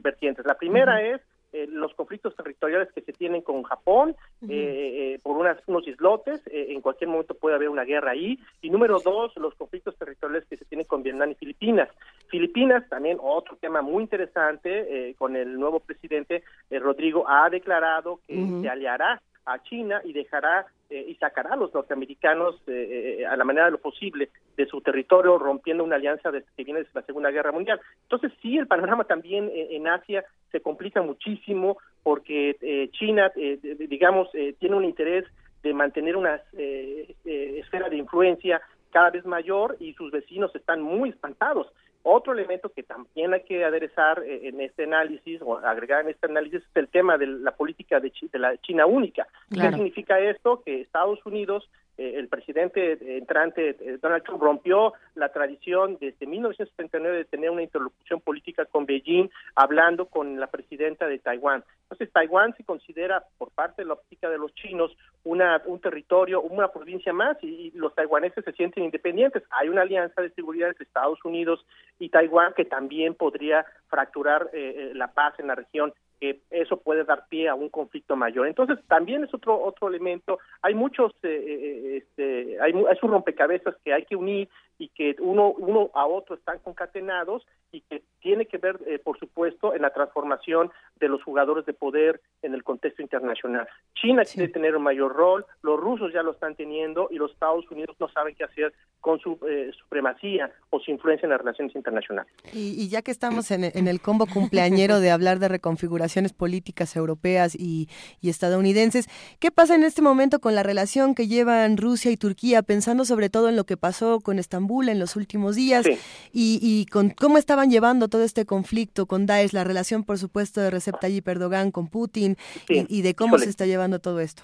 vertientes. 0.00 0.46
La 0.46 0.54
primera 0.54 1.02
es 1.02 1.20
eh, 1.56 1.66
los 1.70 1.94
conflictos 1.94 2.36
territoriales 2.36 2.92
que 2.92 3.00
se 3.00 3.14
tienen 3.14 3.40
con 3.40 3.62
Japón 3.62 4.14
eh, 4.42 5.14
eh, 5.14 5.20
por 5.22 5.38
unas, 5.38 5.56
unos 5.66 5.88
islotes, 5.88 6.42
en 6.52 6.82
cualquier 6.82 7.08
momento 7.08 7.32
puede 7.32 7.56
haber 7.56 7.70
una 7.70 7.84
guerra 7.84 8.10
ahí, 8.10 8.38
y 8.60 8.68
número 8.68 9.00
dos, 9.00 9.34
los 9.36 9.54
conflictos 9.54 9.96
territoriales 9.96 10.46
que 10.50 10.58
se 10.58 10.66
tienen 10.66 10.86
con 10.86 11.02
Vietnam 11.02 11.30
y 11.30 11.34
Filipinas. 11.34 11.88
Filipinas, 12.28 12.86
también 12.90 13.16
otro 13.22 13.56
tema 13.56 13.80
muy 13.80 14.02
interesante, 14.02 15.14
con 15.16 15.34
el 15.34 15.58
nuevo 15.58 15.80
presidente 15.80 16.42
Rodrigo 16.70 17.24
ha 17.26 17.48
declarado 17.48 18.20
que 18.26 18.34
se 18.60 18.68
aliará 18.68 19.22
a 19.46 19.62
China 19.62 20.00
y 20.04 20.12
dejará 20.12 20.66
eh, 20.88 21.04
y 21.08 21.14
sacará 21.16 21.54
a 21.54 21.56
los 21.56 21.74
norteamericanos 21.74 22.56
eh, 22.68 23.18
eh, 23.20 23.26
a 23.26 23.36
la 23.36 23.44
manera 23.44 23.66
de 23.66 23.72
lo 23.72 23.78
posible 23.78 24.30
de 24.56 24.66
su 24.66 24.80
territorio, 24.80 25.36
rompiendo 25.36 25.82
una 25.82 25.96
alianza 25.96 26.30
desde 26.30 26.46
que 26.56 26.62
viene 26.62 26.80
desde 26.80 26.92
la 26.94 27.02
Segunda 27.02 27.30
Guerra 27.30 27.50
Mundial. 27.50 27.80
Entonces, 28.02 28.32
sí, 28.40 28.56
el 28.56 28.68
panorama 28.68 29.04
también 29.04 29.50
en 29.52 29.88
Asia 29.88 30.24
se 30.52 30.60
complica 30.60 31.02
muchísimo 31.02 31.78
porque 32.02 32.88
China, 32.92 33.32
digamos, 33.34 34.30
tiene 34.58 34.76
un 34.76 34.84
interés 34.84 35.24
de 35.62 35.74
mantener 35.74 36.16
una 36.16 36.40
esfera 36.54 37.88
de 37.88 37.96
influencia 37.96 38.62
cada 38.90 39.10
vez 39.10 39.26
mayor 39.26 39.76
y 39.80 39.92
sus 39.94 40.10
vecinos 40.10 40.54
están 40.54 40.80
muy 40.80 41.10
espantados. 41.10 41.66
Otro 42.08 42.32
elemento 42.32 42.68
que 42.68 42.84
también 42.84 43.34
hay 43.34 43.42
que 43.42 43.64
aderezar 43.64 44.22
eh, 44.22 44.46
en 44.46 44.60
este 44.60 44.84
análisis 44.84 45.42
o 45.42 45.58
agregar 45.58 46.02
en 46.02 46.10
este 46.10 46.26
análisis 46.26 46.62
es 46.62 46.76
el 46.76 46.86
tema 46.86 47.18
de 47.18 47.26
la 47.26 47.50
política 47.50 47.98
de, 47.98 48.12
la 48.34 48.56
China 48.58 48.86
única. 48.86 49.26
¿Qué 49.50 49.60
significa 49.72 50.20
esto? 50.20 50.62
Que 50.64 50.82
Estados 50.82 51.18
Unidos 51.26 51.68
el 51.96 52.28
presidente 52.28 53.16
entrante 53.16 53.98
Donald 54.02 54.22
Trump 54.24 54.42
rompió 54.42 54.92
la 55.14 55.30
tradición 55.30 55.96
desde 56.00 56.26
1979 56.26 57.16
de 57.16 57.24
tener 57.24 57.50
una 57.50 57.62
interlocución 57.62 58.20
política 58.20 58.66
con 58.66 58.86
Beijing, 58.86 59.28
hablando 59.54 60.06
con 60.06 60.38
la 60.38 60.48
presidenta 60.48 61.06
de 61.06 61.18
Taiwán. 61.18 61.64
Entonces, 61.82 62.12
Taiwán 62.12 62.54
se 62.56 62.64
considera, 62.64 63.24
por 63.38 63.50
parte 63.52 63.82
de 63.82 63.86
la 63.86 63.94
óptica 63.94 64.28
de 64.28 64.38
los 64.38 64.52
chinos, 64.54 64.96
una, 65.24 65.62
un 65.66 65.80
territorio, 65.80 66.40
una 66.40 66.68
provincia 66.68 67.12
más, 67.12 67.36
y, 67.42 67.72
los 67.74 67.94
taiwaneses 67.94 68.44
se 68.44 68.52
sienten 68.52 68.84
independientes. 68.84 69.42
Hay 69.50 69.68
una 69.68 69.82
alianza 69.82 70.20
de 70.22 70.30
seguridad 70.30 70.68
entre 70.68 70.84
Estados 70.84 71.24
Unidos 71.24 71.64
y 71.98 72.08
Taiwán 72.08 72.54
que 72.54 72.64
también 72.64 73.14
podría 73.14 73.64
fracturar 73.88 74.50
la 74.52 75.12
paz 75.12 75.34
en 75.38 75.48
la 75.48 75.54
región 75.54 75.92
que 76.20 76.40
eso 76.50 76.78
puede 76.78 77.04
dar 77.04 77.26
pie 77.28 77.48
a 77.48 77.54
un 77.54 77.68
conflicto 77.68 78.16
mayor. 78.16 78.46
Entonces, 78.46 78.78
también 78.88 79.24
es 79.24 79.34
otro 79.34 79.60
otro 79.62 79.88
elemento. 79.88 80.38
Hay 80.62 80.74
muchos, 80.74 81.12
eh, 81.22 81.28
eh, 81.28 81.96
este, 81.98 82.60
hay, 82.60 82.72
hay 82.72 82.98
un 83.02 83.10
rompecabezas 83.10 83.76
que 83.84 83.92
hay 83.92 84.04
que 84.04 84.16
unir 84.16 84.48
y 84.78 84.88
que 84.88 85.16
uno 85.20 85.50
uno 85.52 85.90
a 85.94 86.06
otro 86.06 86.34
están 86.34 86.58
concatenados 86.58 87.46
y 87.72 87.80
que 87.82 88.02
tiene 88.20 88.46
que 88.46 88.58
ver, 88.58 88.78
eh, 88.86 88.98
por 88.98 89.18
supuesto, 89.18 89.74
en 89.74 89.82
la 89.82 89.90
transformación 89.90 90.70
de 90.98 91.08
los 91.08 91.22
jugadores 91.22 91.66
de 91.66 91.72
poder 91.72 92.20
en 92.42 92.54
el 92.54 92.64
contexto 92.64 93.02
internacional. 93.02 93.68
China 93.94 94.22
quiere 94.24 94.48
tener 94.48 94.76
un 94.76 94.82
mayor 94.82 95.14
rol, 95.14 95.44
los 95.62 95.78
rusos 95.78 96.12
ya 96.12 96.22
lo 96.22 96.32
están 96.32 96.54
teniendo 96.54 97.08
y 97.10 97.16
los 97.16 97.32
Estados 97.32 97.70
Unidos 97.70 97.96
no 97.98 98.08
saben 98.08 98.34
qué 98.34 98.44
hacer 98.44 98.72
con 99.00 99.18
su 99.20 99.38
supremacía 99.78 100.52
o 100.70 100.80
su 100.80 100.90
influencia 100.90 101.26
en 101.26 101.30
las 101.30 101.38
relaciones 101.40 101.74
internacionales. 101.76 102.32
Y, 102.52 102.88
ya 102.88 103.02
que 103.02 103.10
estamos 103.10 103.50
en, 103.50 103.64
en 103.64 103.88
el 103.88 104.00
combo 104.00 104.26
cumpleañero 104.26 104.98
de 105.00 105.10
hablar 105.10 105.38
de 105.38 105.48
reconfiguración 105.48 106.26
políticas 106.32 106.96
europeas 106.96 107.54
y, 107.54 107.88
estadounidenses. 108.22 109.08
¿Qué 109.38 109.50
pasa 109.50 109.76
en 109.76 109.84
este 109.84 110.02
momento 110.02 110.40
con 110.40 110.54
la 110.54 110.62
relación 110.62 111.14
que 111.14 111.28
llevan 111.28 111.76
Rusia 111.76 112.10
y 112.10 112.16
Turquía, 112.16 112.62
pensando 112.62 113.04
sobre 113.04 113.30
todo 113.30 113.48
en 113.48 113.56
lo 113.56 113.64
que 113.64 113.76
pasó 113.76 114.20
con 114.20 114.38
Estambul 114.38 114.65
en 114.66 114.98
los 114.98 115.16
últimos 115.16 115.56
días 115.56 115.86
y, 116.32 116.86
con 116.90 117.10
cómo 117.10 117.38
estaban 117.38 117.70
llevando 117.70 118.08
todo 118.08 118.22
este 118.22 118.44
conflicto 118.44 119.06
con 119.06 119.26
Daesh, 119.26 119.52
la 119.52 119.64
relación, 119.64 120.04
por 120.04 120.18
supuesto, 120.18 120.60
de 120.60 120.70
Recep 120.70 120.98
Tayyip 121.00 121.26
Erdogan 121.28 121.70
con 121.70 121.88
Putin 121.88 122.36
y, 122.68 123.02
de 123.02 123.14
cómo 123.14 123.38
se 123.38 123.48
está 123.48 123.66
llevando 123.66 123.98
todo 123.98 124.20
esto? 124.20 124.42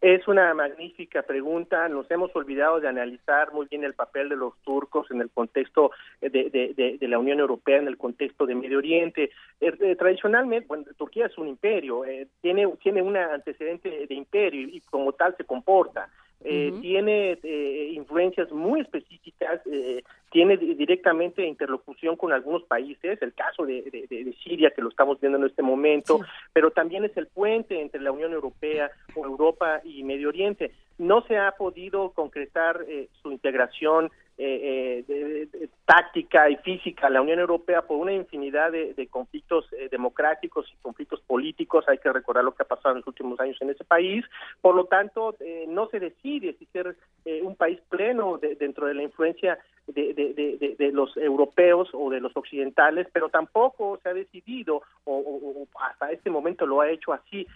Es 0.00 0.26
una 0.26 0.54
magnífica 0.54 1.22
pregunta. 1.22 1.86
Nos 1.88 2.10
hemos 2.10 2.34
olvidado 2.34 2.80
de 2.80 2.88
analizar 2.88 3.52
muy 3.52 3.66
bien 3.70 3.84
el 3.84 3.92
papel 3.92 4.30
de 4.30 4.36
los 4.36 4.54
turcos 4.62 5.10
en 5.10 5.20
el 5.20 5.28
contexto 5.30 5.90
de, 6.22 6.96
la 7.00 7.18
Unión 7.18 7.38
Europea, 7.38 7.78
en 7.78 7.86
el 7.86 7.98
contexto 7.98 8.46
de 8.46 8.54
Medio 8.54 8.78
Oriente. 8.78 9.30
Eh, 9.60 9.72
eh, 9.78 9.96
tradicionalmente, 9.96 10.66
bueno, 10.66 10.84
Turquía 10.96 11.26
es 11.26 11.36
un 11.36 11.48
imperio, 11.48 12.06
eh, 12.06 12.28
tiene, 12.40 12.66
tiene 12.82 13.02
un 13.02 13.16
antecedente 13.16 14.06
de 14.06 14.14
imperio 14.14 14.68
y 14.68 14.80
como 14.80 15.12
tal 15.12 15.36
se 15.36 15.44
comporta. 15.44 16.08
Eh, 16.42 16.72
tiene 16.80 17.38
eh, 17.42 17.92
influencias 17.94 18.50
muy 18.50 18.80
específicas, 18.80 19.60
eh, 19.66 20.02
tiene 20.30 20.56
directamente 20.56 21.46
interlocución 21.46 22.16
con 22.16 22.32
algunos 22.32 22.62
países, 22.64 23.20
el 23.20 23.34
caso 23.34 23.66
de, 23.66 23.82
de, 23.82 24.34
Siria 24.44 24.70
que 24.70 24.82
lo 24.82 24.88
estamos 24.88 25.20
viendo 25.20 25.38
en 25.38 25.44
este 25.44 25.62
momento, 25.62 26.20
pero 26.52 26.70
también 26.70 27.04
es 27.04 27.16
el 27.16 27.26
puente 27.26 27.80
entre 27.80 28.00
la 28.00 28.12
Unión 28.12 28.32
Europea 28.32 28.90
o 29.14 29.24
Europa 29.24 29.80
y 29.84 30.02
Medio 30.04 30.28
Oriente. 30.28 30.72
No 30.98 31.22
se 31.22 31.36
ha 31.38 31.52
podido 31.52 32.10
concretar 32.10 32.84
su 33.22 33.32
integración 33.32 34.10
eh, 34.42 35.04
de, 35.06 35.68
táctica 35.84 36.48
y 36.48 36.56
física 36.56 37.10
la 37.10 37.20
Unión 37.20 37.40
Europea 37.40 37.82
por 37.82 37.98
una 37.98 38.12
infinidad 38.12 38.72
de, 38.72 39.08
conflictos 39.10 39.66
eh, 39.72 39.88
democráticos 39.90 40.66
y 40.72 40.76
conflictos 40.80 41.20
políticos. 41.20 41.84
Hay 41.88 41.98
que 41.98 42.12
recordar 42.12 42.44
lo 42.44 42.54
que 42.54 42.62
ha 42.62 42.66
pasado 42.66 42.92
en 42.92 42.98
los 42.98 43.06
últimos 43.06 43.38
años 43.40 43.56
en 43.60 43.70
ese 43.70 43.84
país. 43.84 44.24
Por 44.60 44.76
lo 44.76 44.84
tanto, 44.84 45.34
eh, 45.40 45.66
no 45.68 45.88
se 45.88 46.00
decide 46.00 46.54
si 46.58 46.66
ser 46.66 46.96
eh, 47.24 47.42
un 47.42 47.56
país 47.56 47.80
pleno 47.88 48.38
dentro 48.38 48.86
de 48.86 48.94
la 48.94 49.02
influencia 49.02 49.58
de, 49.94 50.90
los 50.92 51.16
europeos 51.16 51.88
o 51.92 52.10
de 52.10 52.20
los 52.20 52.36
occidentales, 52.36 53.06
pero 53.12 53.28
tampoco 53.28 53.98
se 54.02 54.08
ha 54.08 54.14
decidido, 54.14 54.82
o, 55.04 55.66
hasta 55.80 56.10
este 56.10 56.30
momento 56.30 56.66
lo 56.66 56.80
ha 56.80 56.90
hecho 56.90 57.12
así, 57.12 57.46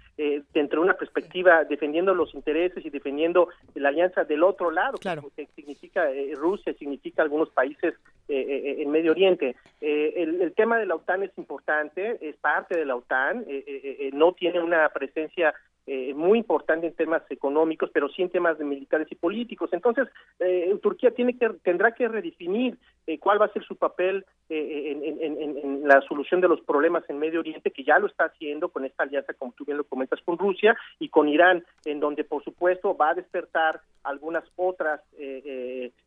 dentro 0.52 0.80
de 0.80 0.84
una 0.84 0.94
perspectiva 0.94 1.64
defendiendo 1.64 2.14
los 2.14 2.34
intereses 2.34 2.84
y 2.84 2.90
defendiendo 2.90 3.48
la 3.74 3.88
alianza 3.88 4.24
del 4.24 4.42
otro 4.42 4.70
lado, 4.70 4.98
que 5.34 5.46
significa 5.54 6.06
Rusia 6.34 6.74
significa 6.74 7.22
algunos 7.22 7.50
países 7.50 7.94
eh, 8.28 8.40
eh, 8.40 8.82
en 8.82 8.90
Medio 8.90 9.12
Oriente. 9.12 9.56
Eh, 9.80 10.14
el, 10.16 10.52
tema 10.54 10.78
de 10.78 10.86
la 10.86 10.94
OTAN 10.94 11.22
es 11.22 11.36
importante, 11.36 12.18
es 12.26 12.36
parte 12.36 12.76
de 12.76 12.86
la 12.86 12.96
OTAN, 12.96 13.44
no 14.12 14.32
tiene 14.32 14.60
una 14.60 14.88
presencia 14.88 15.52
muy 16.14 16.38
importante 16.38 16.86
en 16.86 16.94
temas 16.94 17.22
económicos, 17.30 17.90
pero 17.92 18.08
sí 18.08 18.22
en 18.22 18.30
temas 18.30 18.58
de 18.58 18.64
militares 18.64 19.06
y 19.10 19.14
políticos. 19.14 19.70
Entonces, 19.72 20.08
Turquía 20.82 21.10
tiene 21.10 21.36
que 21.36 21.50
tendrá 21.62 21.92
que 21.92 22.08
redefinir 22.08 22.78
cuál 23.20 23.40
va 23.40 23.46
a 23.46 23.52
ser 23.52 23.64
su 23.64 23.76
papel 23.76 24.24
en, 24.48 25.86
la 25.86 26.00
solución 26.02 26.40
de 26.40 26.48
los 26.48 26.60
problemas 26.62 27.04
en 27.08 27.18
Medio 27.18 27.40
Oriente, 27.40 27.70
que 27.70 27.84
ya 27.84 27.98
lo 27.98 28.06
está 28.06 28.24
haciendo 28.24 28.70
con 28.70 28.84
esta 28.84 29.02
alianza, 29.02 29.34
como 29.34 29.52
tú 29.52 29.64
bien 29.64 29.78
lo 29.78 29.84
comentas, 29.84 30.20
con 30.24 30.38
Rusia 30.38 30.76
y 30.98 31.08
con 31.08 31.28
Irán, 31.28 31.64
en 31.84 32.00
donde, 32.00 32.24
por 32.24 32.42
supuesto, 32.42 32.96
va 32.96 33.10
a 33.10 33.14
despertar 33.14 33.80
algunas 34.02 34.44
otras 34.56 35.00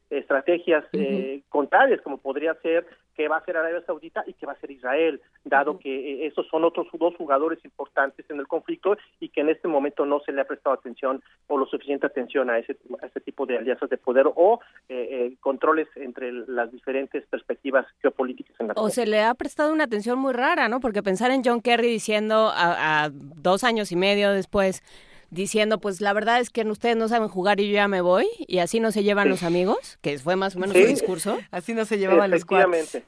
estrategias 0.09 0.85
eh, 0.93 1.41
contrarias, 1.49 2.01
como 2.01 2.17
podría 2.17 2.53
ser 2.55 2.85
que 3.17 3.27
va 3.27 3.37
a 3.37 3.45
ser 3.45 3.57
Arabia 3.57 3.81
Saudita 3.85 4.23
y 4.27 4.33
que 4.33 4.45
va 4.45 4.53
a 4.53 4.59
ser 4.59 4.69
Israel, 4.69 5.19
dado 5.43 5.79
que 5.79 5.89
eh, 5.89 6.27
esos 6.27 6.47
son 6.47 6.63
otros 6.63 6.87
dos 6.93 7.15
jugadores 7.15 7.57
importantes 7.65 8.29
en 8.29 8.39
el 8.39 8.47
conflicto 8.47 8.95
y 9.19 9.29
que 9.29 9.41
en 9.41 9.49
este 9.49 9.67
momento 9.67 10.05
no 10.05 10.19
se 10.19 10.31
le 10.31 10.41
ha 10.41 10.45
prestado 10.45 10.75
atención 10.75 11.23
o 11.47 11.57
lo 11.57 11.65
suficiente 11.65 12.05
atención 12.05 12.51
a 12.51 12.59
ese, 12.59 12.77
a 13.01 13.07
ese 13.07 13.19
tipo 13.19 13.47
de 13.47 13.57
alianzas 13.57 13.89
de 13.89 13.97
poder 13.97 14.27
o 14.35 14.59
eh, 14.87 15.07
eh, 15.09 15.37
controles 15.39 15.87
entre 15.95 16.31
las 16.31 16.71
diferentes 16.71 17.25
perspectivas 17.25 17.87
geopolíticas 18.01 18.55
en 18.59 18.67
la 18.67 18.73
O 18.77 18.89
se 18.89 19.07
le 19.07 19.23
ha 19.23 19.33
prestado 19.33 19.73
una 19.73 19.85
atención 19.85 20.19
muy 20.19 20.33
rara, 20.33 20.69
¿no? 20.69 20.79
Porque 20.79 21.01
pensar 21.01 21.31
en 21.31 21.41
John 21.43 21.61
Kerry 21.61 21.87
diciendo 21.87 22.51
a 22.53 23.09
dos 23.11 23.63
años 23.63 23.91
y 23.91 23.95
medio 23.95 24.31
después 24.31 24.83
diciendo, 25.29 25.79
pues 25.79 26.01
la 26.01 26.13
verdad 26.13 26.39
es 26.39 26.49
que 26.49 26.63
ustedes 26.63 26.95
no 26.95 27.07
saben 27.07 27.27
jugar 27.27 27.59
y 27.59 27.67
yo 27.67 27.73
ya 27.73 27.87
me 27.87 28.01
voy, 28.01 28.27
y 28.39 28.59
así 28.59 28.79
no 28.79 28.91
se 28.91 29.03
llevan 29.03 29.29
los 29.29 29.43
amigos, 29.43 29.97
que 30.01 30.17
fue 30.19 30.35
más 30.35 30.55
o 30.55 30.59
menos 30.59 30.75
su 30.75 30.85
discurso. 30.85 31.37
Así 31.51 31.73
no 31.73 31.85
se 31.85 31.97
llevaban 31.97 32.31
los 32.31 32.45
cuates. 32.45 33.03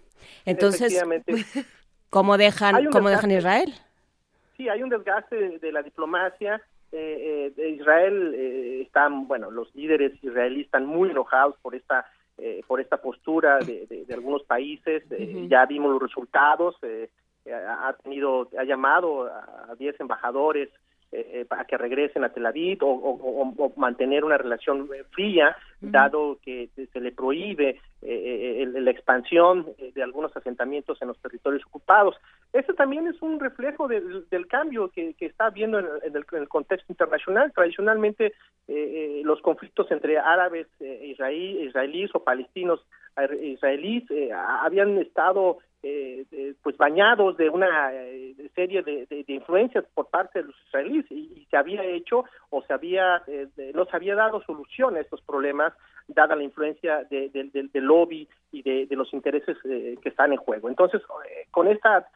Entonces, 0.46 1.04
¿cómo 2.10 2.38
dejan, 2.38 2.86
¿cómo 2.92 3.10
dejan 3.10 3.32
Israel? 3.32 3.74
Sí, 4.58 4.68
hay 4.68 4.84
un 4.84 4.90
desgaste 4.90 5.60
de, 5.60 5.72
la 5.72 5.82
diplomacia. 5.82 6.62
Eh, 6.92 7.52
eh, 7.52 7.54
de 7.56 7.70
Israel 7.70 8.34
eh, 8.36 8.82
están, 8.82 9.28
bueno, 9.28 9.52
los 9.52 9.74
líderes 9.76 10.12
israelíes 10.24 10.66
están 10.66 10.86
muy 10.86 11.12
enojados 11.12 11.56
por 11.62 11.76
esta 11.76 12.06
por 12.68 12.80
esta 12.80 12.96
postura 13.02 13.60
de, 13.60 14.06
algunos 14.14 14.44
países. 14.44 15.04
Ya 15.50 15.66
vimos 15.66 15.92
los 15.92 16.02
resultados. 16.02 16.78
ha 17.52 17.94
tenido, 18.02 18.50
ha 18.58 18.64
llamado 18.64 19.26
a 19.26 19.76
10 19.78 20.00
embajadores 20.00 20.70
eh, 21.12 21.44
para 21.50 21.66
que 21.66 21.76
regresen 21.76 22.24
a 22.24 22.30
Tel 22.30 22.46
Aviv 22.46 22.78
o, 22.82 23.74
mantener 23.78 24.24
una 24.24 24.38
relación 24.38 24.88
fría, 25.10 25.58
dado 25.82 26.38
que 26.44 26.70
se 26.76 27.00
le 27.02 27.12
prohíbe 27.12 27.82
eh, 28.04 28.70
la 28.72 28.92
expansión 28.92 29.66
de 29.96 30.04
algunos 30.04 30.38
asentamientos 30.38 31.02
en 31.02 31.08
los 31.08 31.18
territorios 31.18 31.66
ocupados. 31.66 32.16
Eso 32.54 32.76
también 32.76 33.08
es 33.08 33.20
un 33.24 33.40
reflejo 33.40 33.88
del 33.88 34.48
cambio 34.48 34.90
que, 34.90 35.16
está 35.20 35.48
habiendo 35.48 35.80
en, 35.80 36.16
el, 36.16 36.48
contexto 36.48 36.94
internacional. 36.94 37.52
Tradicionalmente, 37.54 38.34
eh, 38.68 39.24
los 39.26 39.42
conflictos 39.42 39.90
entre 39.90 40.20
árabes 40.20 40.68
israelíes 40.80 42.12
o 42.14 42.24
palestinos 42.24 42.86
israelíes 43.42 44.04
habían 44.32 45.00
estado 45.00 45.58
eh, 45.82 46.56
pues 46.62 46.76
bañados 46.76 47.38
de 47.38 47.50
una 47.50 47.94
eh, 47.94 48.36
serie 48.54 48.84
de, 48.84 49.24
influencias 49.28 49.86
por 49.94 50.10
parte 50.10 50.40
de 50.40 50.48
los 50.48 50.56
israelíes 50.68 51.06
y, 51.10 51.48
se 51.50 51.56
había 51.56 51.84
hecho 51.86 52.26
o 52.50 52.62
se 52.64 52.74
había 52.74 53.24
eh, 53.28 53.48
no 53.74 53.86
se 53.86 53.96
había 53.96 54.16
dado 54.16 54.44
solución 54.44 54.98
a 54.98 55.00
estos 55.00 55.22
problemas 55.22 55.74
dada 56.10 56.36
la 56.36 56.44
influencia 56.44 57.06
del 57.10 57.72
lobby 57.76 58.28
y 58.52 58.62
de, 58.62 58.88
los 58.96 59.14
intereses 59.14 59.58
que 59.64 60.10
están 60.10 60.34
en 60.34 60.38
juego. 60.38 60.68
Entonces 60.68 61.02
con 61.52 61.68
esta 61.68 62.10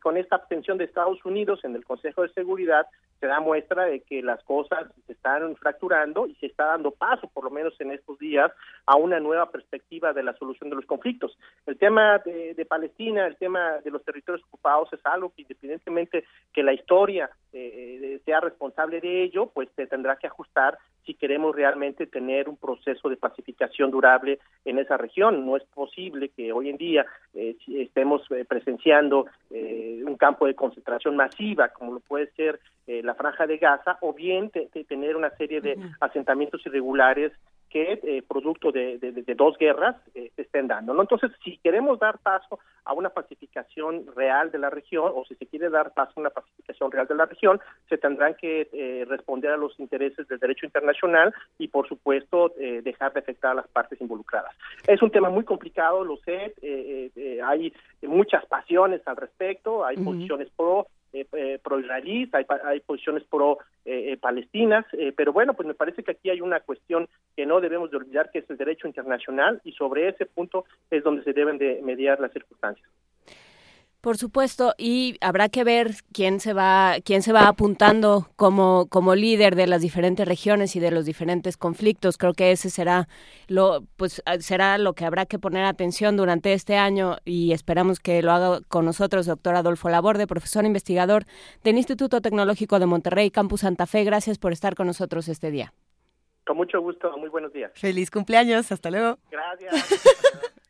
con 0.00 0.16
esta 0.16 0.36
abstención 0.36 0.78
de 0.78 0.84
Estados 0.84 1.22
Unidos 1.24 1.62
en 1.64 1.74
el 1.76 1.84
Consejo 1.84 2.22
de 2.22 2.32
Seguridad 2.32 2.86
se 3.20 3.26
da 3.26 3.40
muestra 3.40 3.84
de 3.86 4.00
que 4.00 4.22
las 4.22 4.42
cosas 4.44 4.86
se 5.06 5.12
están 5.12 5.56
fracturando 5.56 6.26
y 6.26 6.34
se 6.36 6.46
está 6.46 6.66
dando 6.66 6.90
paso, 6.90 7.28
por 7.28 7.44
lo 7.44 7.50
menos 7.50 7.74
en 7.80 7.90
estos 7.90 8.18
días, 8.18 8.52
a 8.84 8.96
una 8.96 9.20
nueva 9.20 9.50
perspectiva 9.50 10.12
de 10.12 10.22
la 10.22 10.34
solución 10.34 10.70
de 10.70 10.76
los 10.76 10.86
conflictos. 10.86 11.38
El 11.66 11.78
tema 11.78 12.18
de, 12.18 12.66
Palestina, 12.68 13.26
el 13.26 13.36
tema 13.36 13.78
de 13.84 13.90
los 13.90 14.04
territorios 14.04 14.44
ocupados 14.46 14.92
es 14.92 15.00
algo 15.04 15.32
que 15.34 15.42
independientemente 15.42 16.24
que 16.52 16.62
la 16.62 16.72
historia 16.72 17.30
eh, 17.52 17.98
eh, 18.02 18.20
sea 18.24 18.40
responsable 18.40 19.00
de 19.00 19.22
ello, 19.24 19.50
pues 19.54 19.68
se 19.76 19.86
tendrá 19.86 20.16
que 20.16 20.26
ajustar 20.26 20.78
si 21.06 21.14
queremos 21.14 21.54
realmente 21.54 22.06
tener 22.06 22.48
un 22.48 22.56
proceso 22.56 23.08
de 23.08 23.16
pacificación 23.16 23.90
durable 23.90 24.40
en 24.64 24.78
esa 24.78 24.96
región. 24.96 25.46
No 25.46 25.56
es 25.56 25.62
posible 25.64 26.30
que 26.30 26.52
hoy 26.52 26.68
en 26.68 26.76
día 26.76 27.06
eh, 27.34 27.56
estemos 27.68 28.22
presenciando 28.48 29.26
un 29.50 30.16
campo 30.16 30.46
de 30.46 30.54
concentración 30.54 31.16
masiva, 31.16 31.68
como 31.68 31.94
lo 31.94 32.00
puede 32.00 32.30
ser 32.32 32.60
la 32.86 33.14
franja 33.14 33.46
de 33.46 33.58
Gaza, 33.58 33.98
o 34.00 34.12
bien 34.12 34.50
tener 34.50 35.16
una 35.16 35.30
serie 35.30 35.60
de 35.60 35.76
asentamientos 36.00 36.64
irregulares 36.66 37.32
que 37.70 38.00
eh, 38.02 38.22
producto 38.26 38.72
de, 38.72 38.98
dos 39.36 39.56
guerras 39.58 39.96
eh, 40.14 40.30
se 40.36 40.42
estén 40.42 40.68
dando. 40.68 40.94
¿no? 40.94 41.02
Entonces, 41.02 41.30
si 41.44 41.58
queremos 41.58 41.98
dar 41.98 42.18
paso 42.18 42.58
a 42.84 42.92
una 42.92 43.10
pacificación 43.10 44.06
real 44.14 44.50
de 44.50 44.58
la 44.58 44.70
región 44.70 45.12
o 45.14 45.24
si 45.24 45.34
se 45.34 45.46
quiere 45.46 45.68
dar 45.68 45.92
paso 45.92 46.12
a 46.16 46.20
una 46.20 46.30
pacificación 46.30 46.92
real 46.92 47.06
de 47.06 47.14
la 47.14 47.26
región, 47.26 47.60
se 47.88 47.98
tendrán 47.98 48.34
que 48.34 48.68
eh, 48.72 49.04
responder 49.08 49.50
a 49.50 49.56
los 49.56 49.78
intereses 49.80 50.28
del 50.28 50.38
derecho 50.38 50.66
internacional 50.66 51.34
y, 51.58 51.68
por 51.68 51.88
supuesto, 51.88 52.52
dejar 52.56 53.12
de 53.12 53.20
afectar 53.20 53.52
a 53.52 53.54
las 53.54 53.68
partes 53.68 54.00
involucradas. 54.00 54.54
Es 54.86 55.02
un 55.02 55.10
tema 55.10 55.30
muy 55.30 55.44
complicado, 55.44 56.04
lo 56.04 56.16
sé, 56.18 56.54
hay 57.44 57.72
muchas 58.02 58.44
pasiones 58.46 59.06
al 59.06 59.16
respecto, 59.16 59.84
hay 59.84 59.96
posiciones 59.96 60.48
pro, 60.56 60.86
eh, 61.12 61.26
eh, 61.32 61.58
pro-israelíes, 61.62 62.32
hay, 62.34 62.44
hay, 62.64 62.80
posiciones 62.80 63.24
pro-palestinas, 63.24 64.84
eh, 64.92 65.12
pero 65.16 65.32
bueno, 65.32 65.54
pues 65.54 65.66
me 65.66 65.74
parece 65.74 66.02
que 66.02 66.12
aquí 66.12 66.30
hay 66.30 66.40
una 66.40 66.60
cuestión 66.60 67.08
que 67.36 67.46
no 67.46 67.60
debemos 67.60 67.90
de 67.90 67.98
olvidar, 67.98 68.30
que 68.30 68.40
es 68.40 68.50
el 68.50 68.56
derecho 68.56 68.86
internacional, 68.86 69.60
y 69.64 69.72
sobre 69.72 70.08
ese 70.08 70.26
punto 70.26 70.64
es 70.90 71.02
donde 71.02 71.24
se 71.24 71.32
deben 71.32 71.58
de 71.58 71.80
mediar 71.82 72.20
las 72.20 72.32
circunstancias. 72.32 72.88
Por 74.06 74.18
supuesto, 74.18 74.72
y 74.78 75.16
habrá 75.20 75.48
que 75.48 75.64
ver 75.64 75.90
quién 76.12 76.38
se 76.38 76.52
va, 76.52 76.94
quién 77.04 77.22
se 77.22 77.32
va 77.32 77.48
apuntando 77.48 78.28
como, 78.36 78.86
como 78.88 79.16
líder 79.16 79.56
de 79.56 79.66
las 79.66 79.82
diferentes 79.82 80.28
regiones 80.28 80.76
y 80.76 80.78
de 80.78 80.92
los 80.92 81.06
diferentes 81.06 81.56
conflictos. 81.56 82.16
Creo 82.16 82.32
que 82.32 82.52
ese 82.52 82.70
será 82.70 83.08
lo, 83.48 83.82
pues 83.96 84.22
será 84.38 84.78
lo 84.78 84.92
que 84.92 85.06
habrá 85.06 85.26
que 85.26 85.40
poner 85.40 85.64
atención 85.64 86.16
durante 86.16 86.52
este 86.52 86.76
año 86.76 87.16
y 87.24 87.50
esperamos 87.50 87.98
que 87.98 88.22
lo 88.22 88.30
haga 88.30 88.60
con 88.68 88.84
nosotros, 88.84 89.26
doctor 89.26 89.56
Adolfo 89.56 89.88
Laborde, 89.88 90.28
profesor 90.28 90.64
investigador 90.64 91.24
del 91.64 91.76
Instituto 91.76 92.20
Tecnológico 92.20 92.78
de 92.78 92.86
Monterrey, 92.86 93.32
Campus 93.32 93.62
Santa 93.62 93.86
Fe. 93.86 94.04
Gracias 94.04 94.38
por 94.38 94.52
estar 94.52 94.76
con 94.76 94.86
nosotros 94.86 95.26
este 95.26 95.50
día. 95.50 95.72
Con 96.46 96.58
mucho 96.58 96.80
gusto, 96.80 97.10
muy 97.18 97.28
buenos 97.28 97.52
días. 97.52 97.72
Feliz 97.74 98.12
cumpleaños, 98.12 98.70
hasta 98.70 98.88
luego. 98.88 99.18
Gracias. 99.32 100.62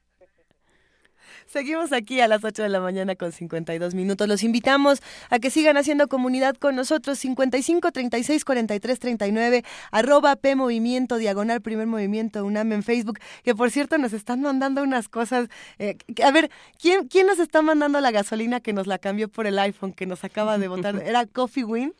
Seguimos 1.56 1.90
aquí 1.94 2.20
a 2.20 2.28
las 2.28 2.44
8 2.44 2.64
de 2.64 2.68
la 2.68 2.80
mañana 2.80 3.16
con 3.16 3.32
52 3.32 3.94
minutos. 3.94 4.28
Los 4.28 4.42
invitamos 4.42 5.00
a 5.30 5.38
que 5.38 5.48
sigan 5.48 5.78
haciendo 5.78 6.06
comunidad 6.06 6.54
con 6.54 6.76
nosotros. 6.76 7.18
55 7.18 7.92
36 7.92 8.44
43 8.44 8.98
39, 8.98 9.64
arroba 9.90 10.36
P 10.36 10.54
Movimiento, 10.54 11.16
diagonal 11.16 11.62
Primer 11.62 11.86
Movimiento 11.86 12.44
UNAM 12.44 12.72
en 12.72 12.82
Facebook. 12.82 13.20
Que 13.42 13.54
por 13.54 13.70
cierto 13.70 13.96
nos 13.96 14.12
están 14.12 14.42
mandando 14.42 14.82
unas 14.82 15.08
cosas. 15.08 15.48
Eh, 15.78 15.96
a 16.22 16.30
ver, 16.30 16.50
¿quién, 16.78 17.08
¿quién 17.08 17.26
nos 17.26 17.38
está 17.38 17.62
mandando 17.62 18.02
la 18.02 18.10
gasolina 18.10 18.60
que 18.60 18.74
nos 18.74 18.86
la 18.86 18.98
cambió 18.98 19.30
por 19.30 19.46
el 19.46 19.58
iPhone 19.58 19.94
que 19.94 20.04
nos 20.04 20.24
acaba 20.24 20.58
de 20.58 20.68
votar? 20.68 20.96
¿Era 21.06 21.24
Coffee 21.24 21.64
Win? 21.64 21.94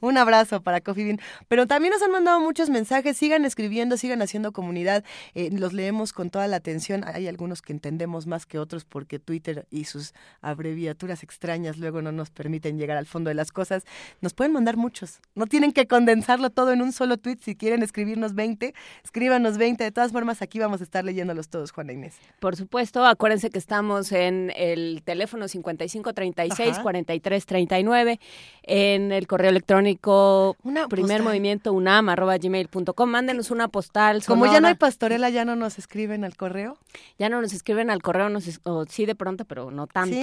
Un 0.00 0.16
abrazo 0.16 0.62
para 0.62 0.80
Coffee 0.80 1.04
Bean. 1.04 1.20
Pero 1.48 1.66
también 1.66 1.92
nos 1.92 2.02
han 2.02 2.10
mandado 2.10 2.40
muchos 2.40 2.70
mensajes. 2.70 3.16
Sigan 3.16 3.44
escribiendo, 3.44 3.96
sigan 3.96 4.22
haciendo 4.22 4.52
comunidad. 4.52 5.04
Eh, 5.34 5.50
los 5.52 5.72
leemos 5.74 6.12
con 6.14 6.30
toda 6.30 6.46
la 6.46 6.56
atención. 6.56 7.04
Hay 7.06 7.28
algunos 7.28 7.60
que 7.60 7.72
entendemos 7.72 8.26
más 8.26 8.46
que 8.46 8.58
otros 8.58 8.84
porque 8.84 9.18
Twitter 9.18 9.66
y 9.70 9.84
sus 9.84 10.14
abreviaturas 10.40 11.22
extrañas 11.22 11.76
luego 11.76 12.00
no 12.00 12.10
nos 12.10 12.30
permiten 12.30 12.78
llegar 12.78 12.96
al 12.96 13.06
fondo 13.06 13.28
de 13.28 13.34
las 13.34 13.52
cosas. 13.52 13.84
Nos 14.22 14.32
pueden 14.32 14.52
mandar 14.52 14.76
muchos. 14.78 15.20
No 15.34 15.46
tienen 15.46 15.72
que 15.72 15.86
condensarlo 15.86 16.48
todo 16.50 16.72
en 16.72 16.80
un 16.80 16.92
solo 16.92 17.18
tweet. 17.18 17.38
Si 17.42 17.54
quieren 17.54 17.82
escribirnos 17.82 18.34
20, 18.34 18.74
escríbanos 19.04 19.58
20. 19.58 19.84
De 19.84 19.92
todas 19.92 20.12
formas, 20.12 20.40
aquí 20.40 20.58
vamos 20.58 20.80
a 20.80 20.84
estar 20.84 21.04
leyéndolos 21.04 21.50
todos, 21.50 21.70
Juana 21.70 21.92
Inés. 21.92 22.14
Por 22.40 22.56
supuesto, 22.56 23.04
acuérdense 23.04 23.50
que 23.50 23.58
estamos 23.58 24.10
en 24.12 24.52
el 24.56 25.02
teléfono 25.04 25.48
5536 25.48 26.78
4339. 26.78 28.20
Eh, 28.62 28.85
en 28.94 29.12
el 29.12 29.26
correo 29.26 29.50
electrónico 29.50 30.56
una 30.62 30.88
primer 30.88 31.22
movimiento 31.22 31.72
unam 31.72 32.08
arroba 32.08 32.36
gmail.com. 32.38 33.10
Mándenos 33.10 33.50
una 33.50 33.68
postal. 33.68 34.22
Como 34.24 34.46
ya 34.46 34.60
no 34.60 34.68
hay 34.68 34.74
pastorela, 34.74 35.30
ya 35.30 35.44
no 35.44 35.56
nos 35.56 35.78
escriben 35.78 36.24
al 36.24 36.36
correo. 36.36 36.78
Ya 37.18 37.28
no 37.28 37.40
nos 37.40 37.52
escriben 37.52 37.90
al 37.90 38.02
correo, 38.02 38.28
nos 38.28 38.44
sí 38.88 39.06
de 39.06 39.14
pronto, 39.14 39.44
pero 39.44 39.70
no 39.70 39.86
tanto. 39.86 40.16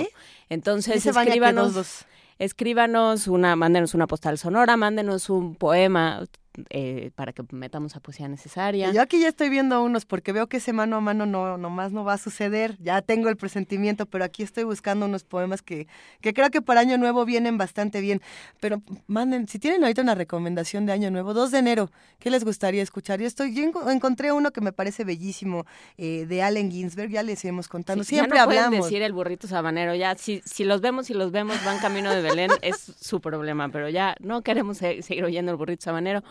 Entonces 0.49 1.05
escríbanos, 1.05 2.05
escríbanos 2.39 3.27
una, 3.27 3.55
mándenos 3.55 3.93
una 3.93 4.07
postal 4.07 4.37
sonora, 4.37 4.77
mándenos 4.77 5.29
un 5.29 5.55
poema, 5.55 6.23
eh, 6.69 7.11
para 7.15 7.33
que 7.33 7.43
metamos 7.51 7.95
a 7.95 7.99
poesía 7.99 8.27
necesaria. 8.27 8.91
Yo 8.91 9.01
aquí 9.01 9.19
ya 9.19 9.27
estoy 9.27 9.49
viendo 9.49 9.81
unos 9.83 10.05
porque 10.05 10.31
veo 10.31 10.47
que 10.47 10.57
ese 10.57 10.73
mano 10.73 10.97
a 10.97 11.01
mano 11.01 11.25
no 11.25 11.57
nomás 11.57 11.91
no 11.91 12.03
va 12.03 12.13
a 12.13 12.17
suceder. 12.17 12.77
Ya 12.79 13.01
tengo 13.01 13.29
el 13.29 13.37
presentimiento, 13.37 14.05
pero 14.05 14.23
aquí 14.23 14.43
estoy 14.43 14.63
buscando 14.63 15.05
unos 15.05 15.23
poemas 15.23 15.61
que, 15.61 15.87
que 16.21 16.33
creo 16.33 16.49
que 16.51 16.61
para 16.61 16.81
Año 16.81 16.97
Nuevo 16.97 17.25
vienen 17.25 17.57
bastante 17.57 18.01
bien. 18.01 18.21
Pero 18.59 18.81
manden, 19.07 19.47
si 19.47 19.59
tienen 19.59 19.83
ahorita 19.83 20.01
una 20.01 20.15
recomendación 20.15 20.85
de 20.85 20.93
Año 20.93 21.09
Nuevo, 21.11 21.33
2 21.33 21.51
de 21.51 21.57
enero, 21.59 21.91
¿qué 22.19 22.29
les 22.29 22.43
gustaría 22.43 22.83
escuchar? 22.83 23.19
Yo 23.19 23.27
estoy, 23.27 23.53
yo 23.53 23.63
encontré 23.89 24.31
uno 24.31 24.51
que 24.51 24.61
me 24.61 24.71
parece 24.71 25.03
bellísimo 25.03 25.65
eh, 25.97 26.25
de 26.27 26.43
Allen 26.43 26.71
Ginsberg, 26.71 27.09
ya 27.09 27.23
les 27.23 27.43
iremos 27.43 27.67
contando. 27.67 28.03
Siempre 28.03 28.37
ya 28.37 28.45
no 28.45 28.51
hablamos. 28.51 28.85
decir 28.85 29.01
el 29.01 29.13
burrito 29.13 29.47
sabanero, 29.47 29.95
ya 29.95 30.15
si, 30.15 30.41
si 30.45 30.63
los 30.63 30.81
vemos, 30.81 31.07
si 31.07 31.13
los 31.13 31.31
vemos, 31.31 31.63
van 31.65 31.79
camino 31.79 32.11
de 32.11 32.21
Belén, 32.21 32.51
es 32.61 32.77
su 32.77 33.21
problema, 33.21 33.69
pero 33.69 33.89
ya 33.89 34.15
no 34.19 34.41
queremos 34.41 34.77
seguir 34.77 35.23
oyendo 35.23 35.51
el 35.51 35.57
burrito 35.57 35.83
sabanero. 35.83 36.23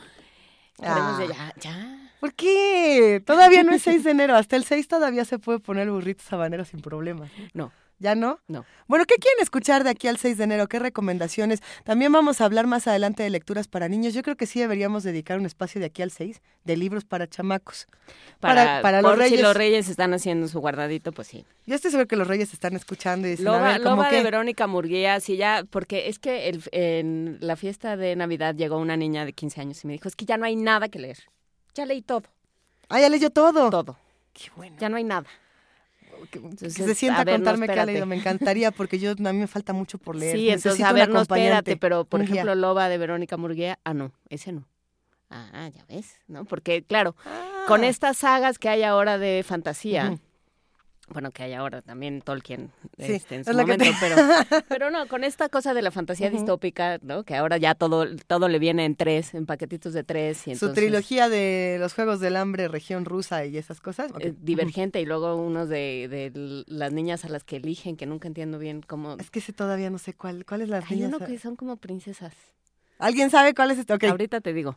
Ah. 0.81 1.21
ya, 1.29 1.55
ya. 1.61 2.11
¿Por 2.21 2.35
qué? 2.35 3.21
Todavía 3.27 3.65
no 3.65 3.73
es 3.73 3.83
6 3.83 4.05
de 4.05 4.13
enero. 4.13 4.37
Hasta 4.37 4.57
el 4.57 4.65
6 4.65 4.87
todavía 4.87 5.25
se 5.25 5.39
puede 5.39 5.59
poner 5.59 5.89
el 5.89 5.91
burrito 5.91 6.23
sabanero 6.23 6.65
sin 6.65 6.81
problema. 6.81 7.29
No. 7.53 7.73
¿Ya 8.03 8.17
no? 8.17 8.41
No. 8.49 8.65
Bueno, 8.89 9.05
¿qué 9.07 9.15
quieren 9.15 9.41
escuchar 9.41 9.85
de 9.85 9.91
aquí 9.91 10.09
al 10.09 10.19
6 10.19 10.37
de 10.37 10.43
enero? 10.43 10.67
¿Qué 10.67 10.81
recomendaciones? 10.81 11.63
También 11.85 12.11
vamos 12.11 12.41
a 12.41 12.47
hablar 12.47 12.67
más 12.67 12.89
adelante 12.89 13.23
de 13.23 13.31
lecturas 13.31 13.69
para 13.69 13.89
niños. 13.89 14.13
Yo 14.13 14.23
creo 14.23 14.35
que 14.35 14.47
sí 14.47 14.59
deberíamos 14.59 15.05
dedicar 15.05 15.39
un 15.39 15.47
espacio 15.47 15.81
de 15.81 15.87
aquí 15.87 16.03
al 16.03 16.11
6 16.11 16.43
de 16.65 16.77
libros 16.77 17.05
para 17.05 17.29
chamacos. 17.29 17.87
Para, 18.41 18.83
para, 18.83 19.03
los 19.03 19.17
reyes. 19.17 19.39
Si 19.39 19.43
los 19.43 19.57
reyes 19.57 19.89
están 19.89 20.13
haciendo 20.15 20.49
su 20.49 20.59
guardadito, 20.59 21.13
pues 21.13 21.29
sí. 21.29 21.47
Yo 21.65 21.77
estoy 21.77 21.93
seguro 21.93 22.09
que 22.09 22.17
los 22.17 22.27
reyes 22.27 22.53
están 22.53 22.75
escuchando 22.75 23.29
y 23.29 23.31
dicen, 23.31 23.45
Loba, 23.45 23.77
a 23.77 24.11
de 24.11 24.23
Verónica 24.25 24.67
Murguía, 24.67 25.21
sí, 25.21 25.37
ya, 25.37 25.63
porque 25.71 26.09
es 26.09 26.19
que 26.19 26.49
el, 26.49 26.61
en 26.73 27.39
la 27.41 27.55
fiesta 27.55 27.97
de 27.97 28.17
Navidad 28.17 28.57
llegó 28.57 28.79
una 28.79 28.97
niña 28.97 29.25
de 29.25 29.33
15 29.33 29.61
años 29.61 29.85
y 29.85 29.87
me 29.87 29.93
dijo, 29.93 30.09
es 30.09 30.17
que 30.17 30.25
ya 30.25 30.37
no 30.37 30.45
hay 30.45 30.57
nada 30.57 30.89
que 30.89 30.99
leer. 30.99 31.19
Ya 31.77 31.87
leí 31.87 32.03
todo. 32.03 32.25
Ah, 32.89 32.99
ya 32.99 33.09
leyó 33.09 33.31
todo. 33.31 33.71
Todo. 33.71 33.97
Qué 34.33 34.51
bueno. 34.57 34.75
Ya 34.81 34.89
no 34.89 34.97
hay 34.97 35.05
nada 35.05 35.29
que, 36.31 36.71
se 36.71 36.95
sienta 36.95 37.23
a, 37.23 37.25
contarme 37.25 37.67
qué 37.67 37.81
ha 37.81 37.87
leído. 37.87 38.07
Me 38.07 38.17
encantaría 38.17 38.71
porque 38.71 38.99
yo 38.99 39.13
a 39.13 39.15
mí 39.15 39.39
me 39.39 39.47
falta 39.47 39.73
mucho 39.73 39.99
por 39.99 40.17
leer. 40.17 40.37
Sí, 40.37 40.51
entonces 40.51 40.85
a 40.85 40.93
ver, 40.93 41.09
no, 41.09 41.23
espérate, 41.23 41.77
pero 41.77 42.05
por 42.05 42.23
ejemplo 42.23 42.55
Loba 42.55 42.89
de 42.89 42.99
Verónica 42.99 43.37
Murguía, 43.37 43.79
ah 43.85 43.95
no, 43.95 44.13
ese 44.29 44.53
no. 44.53 44.69
Ah, 45.31 45.71
ya 45.75 45.85
ves, 45.89 46.19
¿no? 46.29 46.45
Porque 46.45 46.83
claro, 46.83 47.17
con 47.67 47.85
ah. 47.85 47.89
estas 47.89 48.19
sagas 48.19 48.59
que 48.59 48.69
hay 48.69 48.83
ahora 48.83 49.17
de 49.17 49.43
fantasía, 49.47 50.19
bueno, 51.09 51.31
que 51.31 51.43
hay 51.43 51.53
ahora 51.53 51.83
también 51.83 52.23
Tolkien 52.23 52.71
este, 52.97 53.37
en 53.37 53.45
su 53.45 53.53
momento, 53.53 53.85
pero, 54.01 54.17
pero 54.69 54.91
no, 54.91 55.07
con 55.09 55.25
esta 55.25 55.49
cosa 55.49 55.75
de 55.75 55.83
la 55.83 55.91
fantasía 55.91 56.31
distópica, 56.31 56.99
¿no? 57.03 57.25
Que 57.25 57.35
ahora 57.35 57.57
ya 57.59 57.75
todo, 57.75 58.07
todo 58.27 58.49
le 58.49 58.59
viene 58.59 58.85
en 58.85 58.97
tres, 58.97 59.35
en 59.35 59.47
paquetitos 59.47 59.93
de 59.93 60.05
tres. 60.05 60.47
Y 60.47 60.55
su 60.55 60.73
trilogía 60.73 61.29
de 61.29 61.77
los 61.81 61.95
Juegos 61.95 62.21
del 62.21 62.37
Hambre, 62.37 62.69
región 62.69 63.05
rusa 63.05 63.45
y 63.45 63.59
esas 63.59 63.81
cosas. 63.81 64.13
Eh, 64.21 64.33
divergente 64.41 65.01
y 65.01 65.07
luego 65.07 65.37
unos 65.37 65.69
de, 65.69 66.09
de, 66.09 66.65
las 66.67 66.93
niñas 66.93 67.25
a 67.25 67.29
las 67.29 67.45
que 67.45 67.57
eligen, 67.57 67.97
que 67.97 68.07
nunca 68.07 68.29
entiendo 68.29 68.59
bien 68.59 68.83
cómo... 68.83 69.17
Es 69.19 69.31
que 69.31 69.41
ese 69.41 69.53
todavía 69.53 69.91
no 69.91 69.99
sé 69.99 70.15
cuál, 70.15 70.45
cuál 70.47 70.63
es 70.63 70.69
la 70.69 70.83
Hay 70.89 71.03
uno 71.03 71.19
que 71.19 71.39
son 71.39 71.57
como 71.57 71.77
princesas. 71.77 72.35
¿Alguien 72.99 73.31
sabe 73.31 73.55
cuál 73.55 73.73
es 73.73 73.79
este? 73.79 73.93
Okay. 73.93 74.11
Ahorita 74.11 74.41
te 74.41 74.53
digo. 74.53 74.77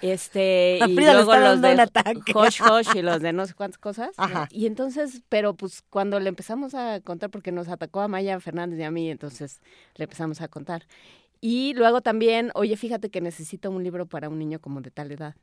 Este, 0.00 0.80
y 0.84 0.94
luego 0.94 1.36
los 1.36 1.60
de 1.60 1.88
Hosh 2.34 2.60
Hosh 2.62 2.88
y 2.96 3.02
los 3.02 3.20
de 3.20 3.32
no 3.32 3.46
sé 3.46 3.54
cuántas 3.54 3.78
cosas. 3.78 4.10
Ajá. 4.16 4.48
Y 4.50 4.66
entonces, 4.66 5.22
pero 5.28 5.54
pues 5.54 5.82
cuando 5.88 6.18
le 6.18 6.28
empezamos 6.28 6.74
a 6.74 7.00
contar, 7.00 7.30
porque 7.30 7.52
nos 7.52 7.68
atacó 7.68 8.00
a 8.00 8.08
Maya 8.08 8.40
Fernández 8.40 8.80
y 8.80 8.82
a 8.82 8.90
mí, 8.90 9.10
entonces 9.10 9.60
le 9.94 10.04
empezamos 10.04 10.40
a 10.40 10.48
contar. 10.48 10.86
Y 11.40 11.74
luego 11.74 12.00
también, 12.00 12.50
oye, 12.54 12.76
fíjate 12.76 13.10
que 13.10 13.20
necesito 13.20 13.70
un 13.70 13.82
libro 13.82 14.06
para 14.06 14.28
un 14.28 14.38
niño 14.38 14.60
como 14.60 14.80
de 14.80 14.90
tal 14.90 15.10
edad. 15.12 15.34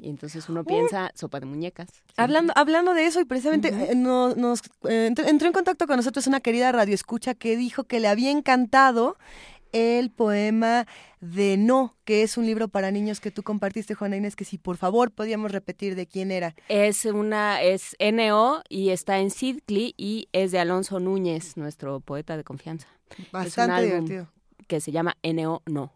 Y 0.00 0.08
entonces 0.08 0.48
uno 0.48 0.64
piensa, 0.64 1.10
sopa 1.14 1.40
de 1.40 1.46
muñecas. 1.46 1.88
Hablando, 2.16 2.52
hablando 2.56 2.94
de 2.94 3.06
eso, 3.06 3.20
y 3.20 3.24
precisamente 3.24 3.68
eh, 3.68 3.94
nos, 3.94 4.36
nos 4.36 4.62
eh, 4.88 5.12
entró 5.26 5.46
en 5.46 5.52
contacto 5.52 5.86
con 5.86 5.96
nosotros 5.96 6.26
una 6.26 6.40
querida 6.40 6.72
radioescucha 6.72 7.34
que 7.34 7.56
dijo 7.56 7.84
que 7.84 8.00
le 8.00 8.08
había 8.08 8.30
encantado 8.30 9.18
el 9.74 10.10
poema 10.10 10.86
de 11.20 11.56
No, 11.58 11.96
que 12.04 12.22
es 12.22 12.38
un 12.38 12.46
libro 12.46 12.68
para 12.68 12.90
niños 12.90 13.20
que 13.20 13.30
tú 13.30 13.42
compartiste, 13.42 13.94
Juana 13.94 14.16
Inés, 14.16 14.36
que 14.36 14.44
si 14.44 14.56
por 14.56 14.76
favor 14.76 15.10
podíamos 15.10 15.52
repetir 15.52 15.96
de 15.96 16.06
quién 16.06 16.30
era. 16.30 16.54
Es 16.68 17.04
una, 17.04 17.60
es 17.60 17.96
NO 18.00 18.62
y 18.68 18.90
está 18.90 19.18
en 19.18 19.30
Sidcli 19.30 19.94
y 19.98 20.28
es 20.32 20.52
de 20.52 20.60
Alonso 20.60 21.00
Núñez, 21.00 21.56
nuestro 21.56 22.00
poeta 22.00 22.36
de 22.36 22.44
confianza. 22.44 22.88
Bastante 23.32 23.82
divertido. 23.82 24.28
Que 24.68 24.80
se 24.80 24.92
llama 24.92 25.16
NO 25.22 25.62
No. 25.66 25.92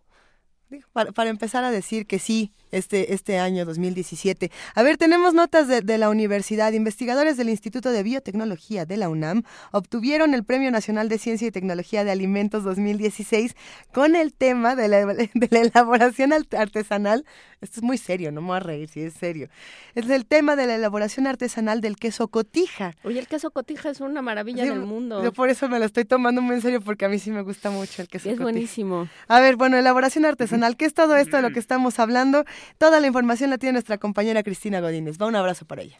Para, 0.92 1.12
para, 1.12 1.30
empezar 1.30 1.64
a 1.64 1.70
decir 1.70 2.06
que 2.06 2.18
sí, 2.18 2.52
este, 2.72 3.14
este 3.14 3.38
año 3.38 3.64
2017. 3.64 4.50
A 4.74 4.82
ver, 4.82 4.98
tenemos 4.98 5.32
notas 5.32 5.66
de, 5.66 5.80
de, 5.80 5.96
la 5.96 6.10
universidad. 6.10 6.72
Investigadores 6.72 7.38
del 7.38 7.48
Instituto 7.48 7.90
de 7.90 8.02
Biotecnología 8.02 8.84
de 8.84 8.98
la 8.98 9.08
UNAM 9.08 9.44
obtuvieron 9.72 10.34
el 10.34 10.44
Premio 10.44 10.70
Nacional 10.70 11.08
de 11.08 11.16
Ciencia 11.16 11.48
y 11.48 11.50
Tecnología 11.50 12.04
de 12.04 12.10
Alimentos 12.10 12.64
2016 12.64 13.56
con 13.94 14.14
el 14.14 14.34
tema 14.34 14.76
de 14.76 14.88
la, 14.88 15.06
de 15.06 15.48
la 15.50 15.60
elaboración 15.60 16.34
artesanal. 16.34 17.24
Esto 17.60 17.80
es 17.80 17.82
muy 17.82 17.96
serio, 17.96 18.30
no 18.30 18.42
me 18.42 18.48
voy 18.48 18.56
a 18.58 18.60
reír, 18.60 18.88
si 18.88 19.00
es 19.00 19.14
serio. 19.14 19.48
Es 19.94 20.08
el 20.10 20.26
tema 20.26 20.54
de 20.54 20.66
la 20.66 20.74
elaboración 20.74 21.26
artesanal 21.26 21.80
del 21.80 21.96
queso 21.96 22.28
cotija. 22.28 22.94
Oye, 23.04 23.18
el 23.18 23.26
queso 23.26 23.50
cotija 23.50 23.90
es 23.90 24.00
una 24.00 24.22
maravilla 24.22 24.64
sí, 24.64 24.68
del 24.68 24.80
mundo. 24.80 25.24
Yo 25.24 25.32
por 25.32 25.48
eso 25.48 25.68
me 25.68 25.78
lo 25.78 25.86
estoy 25.86 26.04
tomando 26.04 26.42
muy 26.42 26.56
en 26.56 26.62
serio 26.62 26.80
porque 26.80 27.06
a 27.06 27.08
mí 27.08 27.18
sí 27.18 27.30
me 27.30 27.42
gusta 27.42 27.70
mucho 27.70 28.02
el 28.02 28.08
queso 28.08 28.28
es 28.28 28.34
cotija. 28.34 28.42
buenísimo. 28.42 29.08
A 29.26 29.40
ver, 29.40 29.56
bueno, 29.56 29.76
elaboración 29.76 30.24
artesanal. 30.26 30.57
¿Qué 30.76 30.86
es 30.86 30.94
todo 30.94 31.16
esto 31.16 31.36
de 31.36 31.42
lo 31.42 31.50
que 31.50 31.60
estamos 31.60 32.00
hablando? 32.00 32.44
Toda 32.78 32.98
la 32.98 33.06
información 33.06 33.48
la 33.50 33.58
tiene 33.58 33.74
nuestra 33.74 33.98
compañera 33.98 34.42
Cristina 34.42 34.80
Godínez. 34.80 35.16
Va 35.20 35.26
un 35.26 35.36
abrazo 35.36 35.66
para 35.66 35.82
ella. 35.82 35.98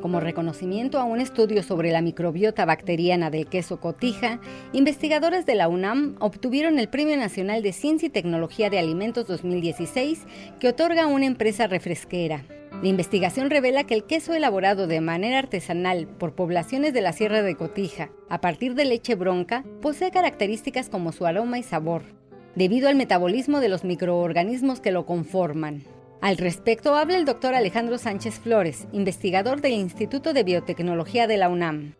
Como 0.00 0.20
reconocimiento 0.20 0.98
a 0.98 1.04
un 1.04 1.20
estudio 1.20 1.62
sobre 1.62 1.90
la 1.90 2.00
microbiota 2.00 2.64
bacteriana 2.64 3.28
del 3.28 3.46
queso 3.46 3.78
cotija, 3.78 4.40
investigadores 4.72 5.44
de 5.44 5.54
la 5.54 5.68
UNAM 5.68 6.16
obtuvieron 6.18 6.78
el 6.78 6.88
Premio 6.88 7.16
Nacional 7.18 7.62
de 7.62 7.74
Ciencia 7.74 8.06
y 8.06 8.10
Tecnología 8.10 8.70
de 8.70 8.78
Alimentos 8.78 9.26
2016 9.26 10.24
que 10.58 10.68
otorga 10.68 11.06
una 11.06 11.26
empresa 11.26 11.66
refresquera. 11.66 12.42
La 12.82 12.88
investigación 12.88 13.50
revela 13.50 13.84
que 13.84 13.94
el 13.94 14.04
queso 14.04 14.32
elaborado 14.32 14.86
de 14.86 15.02
manera 15.02 15.38
artesanal 15.38 16.06
por 16.06 16.34
poblaciones 16.34 16.94
de 16.94 17.02
la 17.02 17.12
Sierra 17.12 17.42
de 17.42 17.54
Cotija, 17.54 18.10
a 18.30 18.40
partir 18.40 18.74
de 18.74 18.86
leche 18.86 19.14
bronca, 19.14 19.62
posee 19.82 20.10
características 20.10 20.88
como 20.88 21.12
su 21.12 21.26
aroma 21.26 21.58
y 21.58 21.62
sabor, 21.62 22.02
debido 22.56 22.88
al 22.88 22.96
metabolismo 22.96 23.60
de 23.60 23.68
los 23.68 23.84
microorganismos 23.84 24.80
que 24.80 24.90
lo 24.90 25.06
conforman. 25.06 25.84
Al 26.20 26.38
respecto 26.38 26.96
habla 26.96 27.18
el 27.18 27.26
doctor 27.26 27.54
Alejandro 27.54 27.98
Sánchez 27.98 28.40
Flores, 28.40 28.88
investigador 28.92 29.60
del 29.60 29.72
Instituto 29.72 30.32
de 30.32 30.42
Biotecnología 30.42 31.26
de 31.26 31.36
la 31.36 31.48
UNAM. 31.48 31.94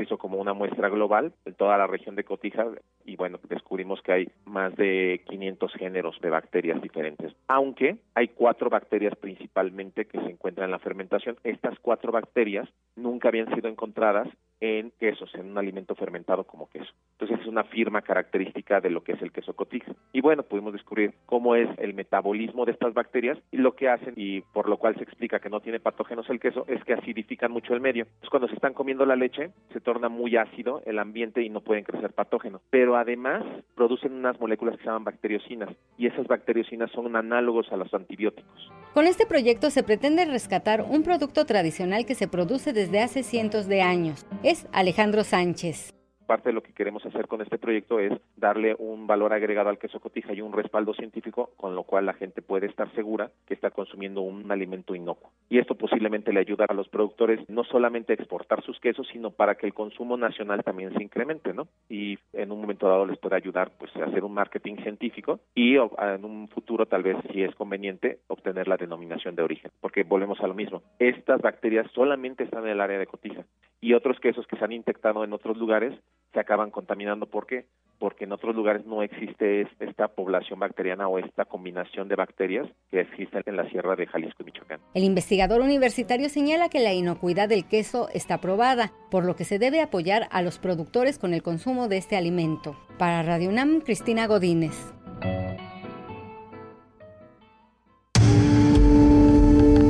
Se 0.00 0.04
hizo 0.04 0.16
como 0.16 0.38
una 0.38 0.54
muestra 0.54 0.88
global 0.88 1.34
en 1.44 1.52
toda 1.52 1.76
la 1.76 1.86
región 1.86 2.16
de 2.16 2.24
Cotija 2.24 2.64
y 3.04 3.16
bueno, 3.16 3.38
descubrimos 3.50 4.00
que 4.00 4.12
hay 4.12 4.28
más 4.46 4.74
de 4.76 5.20
500 5.28 5.74
géneros 5.74 6.18
de 6.22 6.30
bacterias 6.30 6.80
diferentes, 6.80 7.34
aunque 7.48 7.98
hay 8.14 8.28
cuatro 8.28 8.70
bacterias 8.70 9.14
principalmente 9.16 10.06
que 10.06 10.18
se 10.20 10.30
encuentran 10.30 10.64
en 10.64 10.70
la 10.70 10.78
fermentación. 10.78 11.36
Estas 11.44 11.78
cuatro 11.80 12.12
bacterias 12.12 12.66
nunca 12.96 13.28
habían 13.28 13.54
sido 13.54 13.68
encontradas 13.68 14.26
en 14.60 14.92
quesos, 14.98 15.34
en 15.34 15.50
un 15.50 15.58
alimento 15.58 15.94
fermentado 15.94 16.44
como 16.44 16.68
queso. 16.68 16.92
Entonces 17.12 17.40
es 17.40 17.46
una 17.46 17.64
firma 17.64 18.02
característica 18.02 18.80
de 18.80 18.90
lo 18.90 19.02
que 19.02 19.12
es 19.12 19.22
el 19.22 19.32
queso 19.32 19.54
cotija. 19.54 19.92
Y 20.12 20.20
bueno, 20.20 20.42
pudimos 20.42 20.72
descubrir 20.72 21.14
cómo 21.26 21.54
es 21.54 21.68
el 21.78 21.94
metabolismo 21.94 22.66
de 22.66 22.72
estas 22.72 22.92
bacterias 22.92 23.38
y 23.50 23.56
lo 23.56 23.74
que 23.74 23.88
hacen, 23.88 24.14
y 24.16 24.42
por 24.42 24.68
lo 24.68 24.76
cual 24.76 24.96
se 24.96 25.02
explica 25.02 25.40
que 25.40 25.50
no 25.50 25.60
tiene 25.60 25.80
patógenos 25.80 26.28
el 26.28 26.40
queso, 26.40 26.64
es 26.68 26.82
que 26.84 26.92
acidifican 26.92 27.50
mucho 27.50 27.74
el 27.74 27.80
medio. 27.80 28.04
Entonces 28.04 28.30
cuando 28.30 28.48
se 28.48 28.54
están 28.54 28.74
comiendo 28.74 29.06
la 29.06 29.16
leche, 29.16 29.50
se 29.72 29.80
torna 29.90 30.08
muy 30.08 30.36
ácido 30.36 30.82
el 30.86 31.00
ambiente 31.00 31.42
y 31.42 31.50
no 31.50 31.62
pueden 31.62 31.82
crecer 31.82 32.12
patógenos. 32.12 32.62
Pero 32.70 32.96
además 32.96 33.42
producen 33.74 34.12
unas 34.12 34.38
moléculas 34.38 34.76
que 34.76 34.82
se 34.82 34.86
llaman 34.86 35.02
bacteriocinas 35.02 35.68
y 35.98 36.06
esas 36.06 36.28
bacteriocinas 36.28 36.92
son 36.92 37.16
análogos 37.16 37.66
a 37.72 37.76
los 37.76 37.92
antibióticos. 37.92 38.70
Con 38.94 39.08
este 39.08 39.26
proyecto 39.26 39.68
se 39.70 39.82
pretende 39.82 40.26
rescatar 40.26 40.86
un 40.88 41.02
producto 41.02 41.44
tradicional 41.44 42.06
que 42.06 42.14
se 42.14 42.28
produce 42.28 42.72
desde 42.72 43.00
hace 43.00 43.24
cientos 43.24 43.66
de 43.66 43.82
años. 43.82 44.26
Es 44.44 44.68
Alejandro 44.72 45.24
Sánchez 45.24 45.99
parte 46.30 46.50
de 46.50 46.52
lo 46.52 46.62
que 46.62 46.72
queremos 46.72 47.04
hacer 47.04 47.26
con 47.26 47.40
este 47.40 47.58
proyecto 47.58 47.98
es 47.98 48.12
darle 48.36 48.76
un 48.78 49.08
valor 49.08 49.32
agregado 49.32 49.68
al 49.68 49.80
queso 49.80 49.98
cotija 49.98 50.32
y 50.32 50.40
un 50.40 50.52
respaldo 50.52 50.94
científico, 50.94 51.50
con 51.56 51.74
lo 51.74 51.82
cual 51.82 52.06
la 52.06 52.12
gente 52.12 52.40
puede 52.40 52.68
estar 52.68 52.88
segura 52.94 53.32
que 53.48 53.54
está 53.54 53.72
consumiendo 53.72 54.20
un 54.20 54.48
alimento 54.52 54.94
inocuo. 54.94 55.32
Y 55.48 55.58
esto 55.58 55.74
posiblemente 55.74 56.32
le 56.32 56.38
ayuda 56.38 56.66
a 56.68 56.74
los 56.74 56.88
productores 56.88 57.40
no 57.48 57.64
solamente 57.64 58.12
a 58.12 58.14
exportar 58.14 58.62
sus 58.62 58.78
quesos, 58.78 59.08
sino 59.12 59.32
para 59.32 59.56
que 59.56 59.66
el 59.66 59.74
consumo 59.74 60.16
nacional 60.16 60.62
también 60.62 60.94
se 60.94 61.02
incremente, 61.02 61.52
¿no? 61.52 61.66
Y 61.88 62.16
en 62.32 62.52
un 62.52 62.60
momento 62.60 62.86
dado 62.86 63.06
les 63.06 63.18
puede 63.18 63.34
ayudar 63.34 63.72
pues 63.76 63.90
a 63.96 64.04
hacer 64.04 64.22
un 64.22 64.32
marketing 64.32 64.76
científico 64.84 65.40
y 65.52 65.78
en 65.78 66.24
un 66.24 66.46
futuro 66.46 66.86
tal 66.86 67.02
vez 67.02 67.16
si 67.32 67.42
es 67.42 67.52
conveniente 67.56 68.20
obtener 68.28 68.68
la 68.68 68.76
denominación 68.76 69.34
de 69.34 69.42
origen, 69.42 69.72
porque 69.80 70.04
volvemos 70.04 70.38
a 70.38 70.46
lo 70.46 70.54
mismo. 70.54 70.80
Estas 71.00 71.40
bacterias 71.40 71.90
solamente 71.90 72.44
están 72.44 72.62
en 72.66 72.70
el 72.70 72.80
área 72.80 73.00
de 73.00 73.08
cotija 73.08 73.44
y 73.80 73.94
otros 73.94 74.18
quesos 74.20 74.46
que 74.46 74.56
se 74.56 74.64
han 74.64 74.72
infectado 74.72 75.24
en 75.24 75.32
otros 75.32 75.56
lugares 75.56 75.98
se 76.32 76.40
acaban 76.40 76.70
contaminando. 76.70 77.26
¿Por 77.26 77.46
qué? 77.46 77.66
Porque 77.98 78.24
en 78.24 78.32
otros 78.32 78.54
lugares 78.54 78.86
no 78.86 79.02
existe 79.02 79.66
esta 79.80 80.08
población 80.08 80.58
bacteriana 80.58 81.08
o 81.08 81.18
esta 81.18 81.44
combinación 81.44 82.08
de 82.08 82.16
bacterias 82.16 82.68
que 82.90 83.00
existe 83.00 83.42
en 83.44 83.56
la 83.56 83.68
sierra 83.68 83.96
de 83.96 84.06
Jalisco 84.06 84.42
y 84.42 84.46
Michoacán. 84.46 84.80
El 84.94 85.04
investigador 85.04 85.60
universitario 85.60 86.28
señala 86.28 86.68
que 86.68 86.80
la 86.80 86.92
inocuidad 86.92 87.48
del 87.48 87.66
queso 87.66 88.08
está 88.14 88.38
probada, 88.40 88.92
por 89.10 89.24
lo 89.24 89.34
que 89.34 89.44
se 89.44 89.58
debe 89.58 89.80
apoyar 89.80 90.28
a 90.30 90.42
los 90.42 90.58
productores 90.58 91.18
con 91.18 91.34
el 91.34 91.42
consumo 91.42 91.88
de 91.88 91.98
este 91.98 92.16
alimento. 92.16 92.76
Para 92.98 93.22
Radio 93.22 93.50
UNAM, 93.50 93.80
Cristina 93.80 94.26
Godínez. 94.26 94.94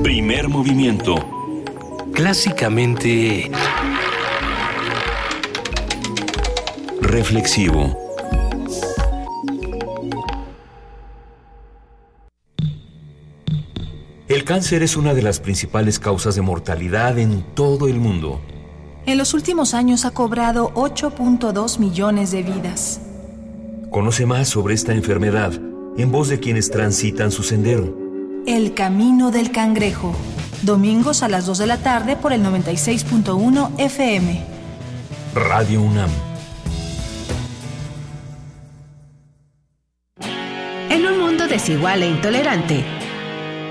Primer 0.03 0.49
movimiento. 0.49 1.40
Clásicamente... 2.12 3.51
reflexivo. 7.01 7.97
El 14.28 14.45
cáncer 14.45 14.85
es 14.85 14.97
una 14.97 15.12
de 15.12 15.23
las 15.23 15.41
principales 15.41 15.99
causas 15.99 16.37
de 16.37 16.43
mortalidad 16.43 17.19
en 17.19 17.43
todo 17.55 17.89
el 17.89 17.99
mundo. 17.99 18.41
En 19.07 19.19
los 19.19 19.35
últimos 19.35 19.74
años 19.74 20.05
ha 20.05 20.12
cobrado 20.12 20.73
8.2 20.74 21.81
millones 21.81 22.31
de 22.31 22.45
vidas. 22.45 23.01
Conoce 23.91 24.27
más 24.27 24.49
sobre 24.49 24.74
esta 24.74 24.93
enfermedad 24.93 25.53
en 25.97 26.12
voz 26.12 26.28
de 26.28 26.39
quienes 26.39 26.70
transitan 26.70 27.32
su 27.32 27.43
sendero. 27.43 27.97
El 28.47 28.74
Camino 28.74 29.32
del 29.32 29.51
Cangrejo. 29.51 30.15
Domingos 30.62 31.23
a 31.23 31.28
las 31.28 31.47
2 31.47 31.57
de 31.57 31.66
la 31.66 31.78
tarde 31.78 32.16
por 32.16 32.35
el 32.35 32.45
96.1 32.45 33.70
FM. 33.78 34.45
Radio 35.35 35.81
UNAM. 35.81 36.11
En 40.91 41.07
un 41.07 41.19
mundo 41.19 41.49
desigual 41.49 42.03
e 42.03 42.11
intolerante, 42.11 42.85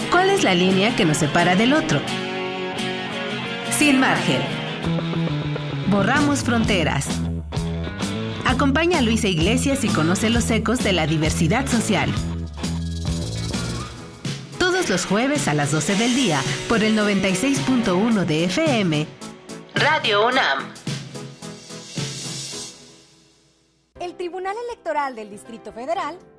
¿cuál 0.10 0.32
es 0.32 0.44
la 0.44 0.56
línea 0.56 0.96
que 0.96 1.06
nos 1.06 1.18
separa 1.18 1.56
del 1.56 1.74
otro? 1.74 2.02
Sin 3.78 4.00
margen. 4.00 4.42
Borramos 5.92 6.40
fronteras. 6.40 7.08
Acompaña 8.46 8.98
a 8.98 9.02
Luisa 9.04 9.28
Iglesias 9.28 9.84
y 9.84 9.90
conoce 9.90 10.32
los 10.32 10.50
ecos 10.50 10.80
de 10.80 10.94
la 10.94 11.06
diversidad 11.06 11.68
social. 11.68 12.12
Todos 14.90 15.02
los 15.02 15.12
jueves 15.12 15.48
a 15.48 15.54
las 15.54 15.72
12 15.72 15.98
del 15.98 16.16
día 16.16 16.42
por 16.68 16.84
el 16.84 16.98
96.1 16.98 18.26
de 18.26 18.46
FM. 18.46 19.06
Radio 19.76 20.26
UNAM. 20.26 20.74
El 24.00 24.16
Tribunal 24.16 24.56
Electoral 24.68 25.16
del 25.16 25.30
Distrito 25.30 25.72
Federal 25.74 26.18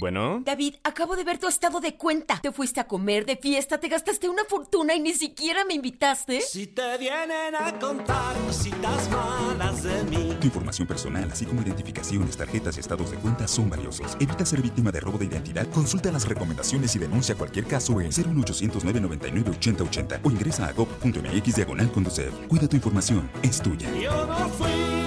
Bueno. 0.00 0.42
David, 0.44 0.74
acabo 0.84 1.16
de 1.16 1.24
ver 1.24 1.38
tu 1.38 1.48
estado 1.48 1.80
de 1.80 1.96
cuenta. 1.96 2.40
Te 2.40 2.52
fuiste 2.52 2.80
a 2.80 2.86
comer 2.86 3.24
de 3.26 3.36
fiesta, 3.36 3.78
te 3.78 3.88
gastaste 3.88 4.28
una 4.28 4.44
fortuna 4.44 4.94
y 4.94 5.00
ni 5.00 5.14
siquiera 5.14 5.64
me 5.64 5.74
invitaste. 5.74 6.40
Si 6.42 6.66
te 6.66 6.98
vienen 6.98 7.54
a 7.54 7.78
contar 7.78 8.36
cositas 8.46 9.08
malas 9.10 9.82
de 9.82 10.02
mí. 10.04 10.36
Tu 10.40 10.46
información 10.46 10.86
personal, 10.86 11.30
así 11.30 11.46
como 11.46 11.62
identificaciones, 11.62 12.36
tarjetas 12.36 12.76
y 12.76 12.80
estados 12.80 13.10
de 13.10 13.16
cuenta 13.16 13.48
son 13.48 13.70
valiosos. 13.70 14.16
Evita 14.20 14.44
ser 14.44 14.62
víctima 14.62 14.92
de 14.92 15.00
robo 15.00 15.18
de 15.18 15.26
identidad. 15.26 15.66
Consulta 15.70 16.12
las 16.12 16.28
recomendaciones 16.28 16.94
y 16.96 16.98
denuncia 16.98 17.34
cualquier 17.34 17.66
caso 17.66 18.00
en 18.00 18.08
01800 18.08 18.84
999 18.84 19.50
8080 19.50 20.20
o 20.22 20.30
ingresa 20.30 20.66
a 20.66 20.72
gov.mx 20.72 21.56
diagonal 21.56 21.90
Conducef. 21.90 22.32
Cuida 22.48 22.68
tu 22.68 22.76
información, 22.76 23.30
es 23.42 23.60
tuya. 23.62 23.90
Yo 23.94 24.26
no 24.26 24.48
fui. 24.50 24.98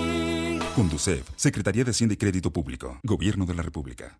Conducef, 0.76 1.28
Secretaría 1.36 1.84
de 1.84 1.92
Hacienda 1.92 2.14
y 2.14 2.18
Crédito 2.18 2.52
Público, 2.52 3.00
Gobierno 3.04 3.46
de 3.46 3.54
la 3.54 3.62
República. 3.62 4.20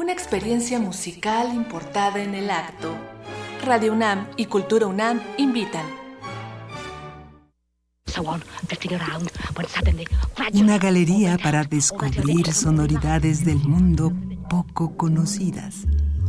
Una 0.00 0.14
experiencia 0.14 0.78
musical 0.78 1.52
importada 1.54 2.22
en 2.22 2.34
el 2.34 2.50
acto. 2.50 2.96
Radio 3.66 3.92
UNAM 3.92 4.28
y 4.38 4.46
Cultura 4.46 4.86
UNAM 4.86 5.20
invitan. 5.36 5.84
Una 10.54 10.78
galería 10.78 11.36
para 11.36 11.64
descubrir 11.64 12.50
sonoridades 12.50 13.44
del 13.44 13.58
mundo 13.58 14.10
poco 14.48 14.96
conocidas. 14.96 15.84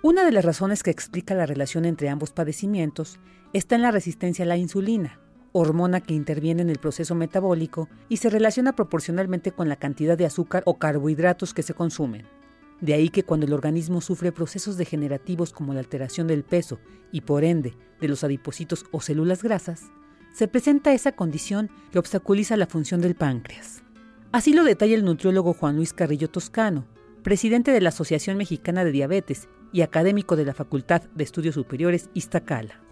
Una 0.00 0.24
de 0.24 0.30
las 0.30 0.44
razones 0.44 0.84
que 0.84 0.92
explica 0.92 1.34
la 1.34 1.44
relación 1.44 1.86
entre 1.86 2.08
ambos 2.08 2.30
padecimientos 2.30 3.18
está 3.52 3.74
en 3.74 3.82
la 3.82 3.90
resistencia 3.90 4.44
a 4.44 4.46
la 4.46 4.58
insulina, 4.58 5.18
hormona 5.50 6.00
que 6.00 6.14
interviene 6.14 6.62
en 6.62 6.70
el 6.70 6.78
proceso 6.78 7.16
metabólico 7.16 7.88
y 8.08 8.18
se 8.18 8.30
relaciona 8.30 8.76
proporcionalmente 8.76 9.50
con 9.50 9.68
la 9.68 9.74
cantidad 9.74 10.16
de 10.16 10.26
azúcar 10.26 10.62
o 10.66 10.78
carbohidratos 10.78 11.52
que 11.52 11.64
se 11.64 11.74
consumen. 11.74 12.28
De 12.80 12.94
ahí 12.94 13.08
que 13.08 13.24
cuando 13.24 13.44
el 13.44 13.54
organismo 13.54 14.00
sufre 14.02 14.30
procesos 14.30 14.76
degenerativos 14.76 15.52
como 15.52 15.74
la 15.74 15.80
alteración 15.80 16.28
del 16.28 16.44
peso 16.44 16.78
y 17.10 17.22
por 17.22 17.42
ende 17.42 17.74
de 18.00 18.06
los 18.06 18.22
adipocitos 18.22 18.86
o 18.92 19.00
células 19.00 19.42
grasas, 19.42 19.90
se 20.32 20.48
presenta 20.48 20.92
esa 20.92 21.12
condición 21.12 21.70
que 21.92 21.98
obstaculiza 21.98 22.56
la 22.56 22.66
función 22.66 23.00
del 23.00 23.14
páncreas. 23.14 23.82
Así 24.32 24.52
lo 24.52 24.64
detalla 24.64 24.94
el 24.94 25.04
nutriólogo 25.04 25.54
Juan 25.54 25.76
Luis 25.76 25.92
Carrillo 25.92 26.28
Toscano, 26.28 26.86
presidente 27.22 27.72
de 27.72 27.80
la 27.80 27.88
Asociación 27.88 28.36
Mexicana 28.36 28.84
de 28.84 28.92
Diabetes 28.92 29.48
y 29.72 29.82
académico 29.82 30.36
de 30.36 30.44
la 30.44 30.54
Facultad 30.54 31.02
de 31.14 31.24
Estudios 31.24 31.54
Superiores 31.54 32.10
Iztacala. 32.14 32.87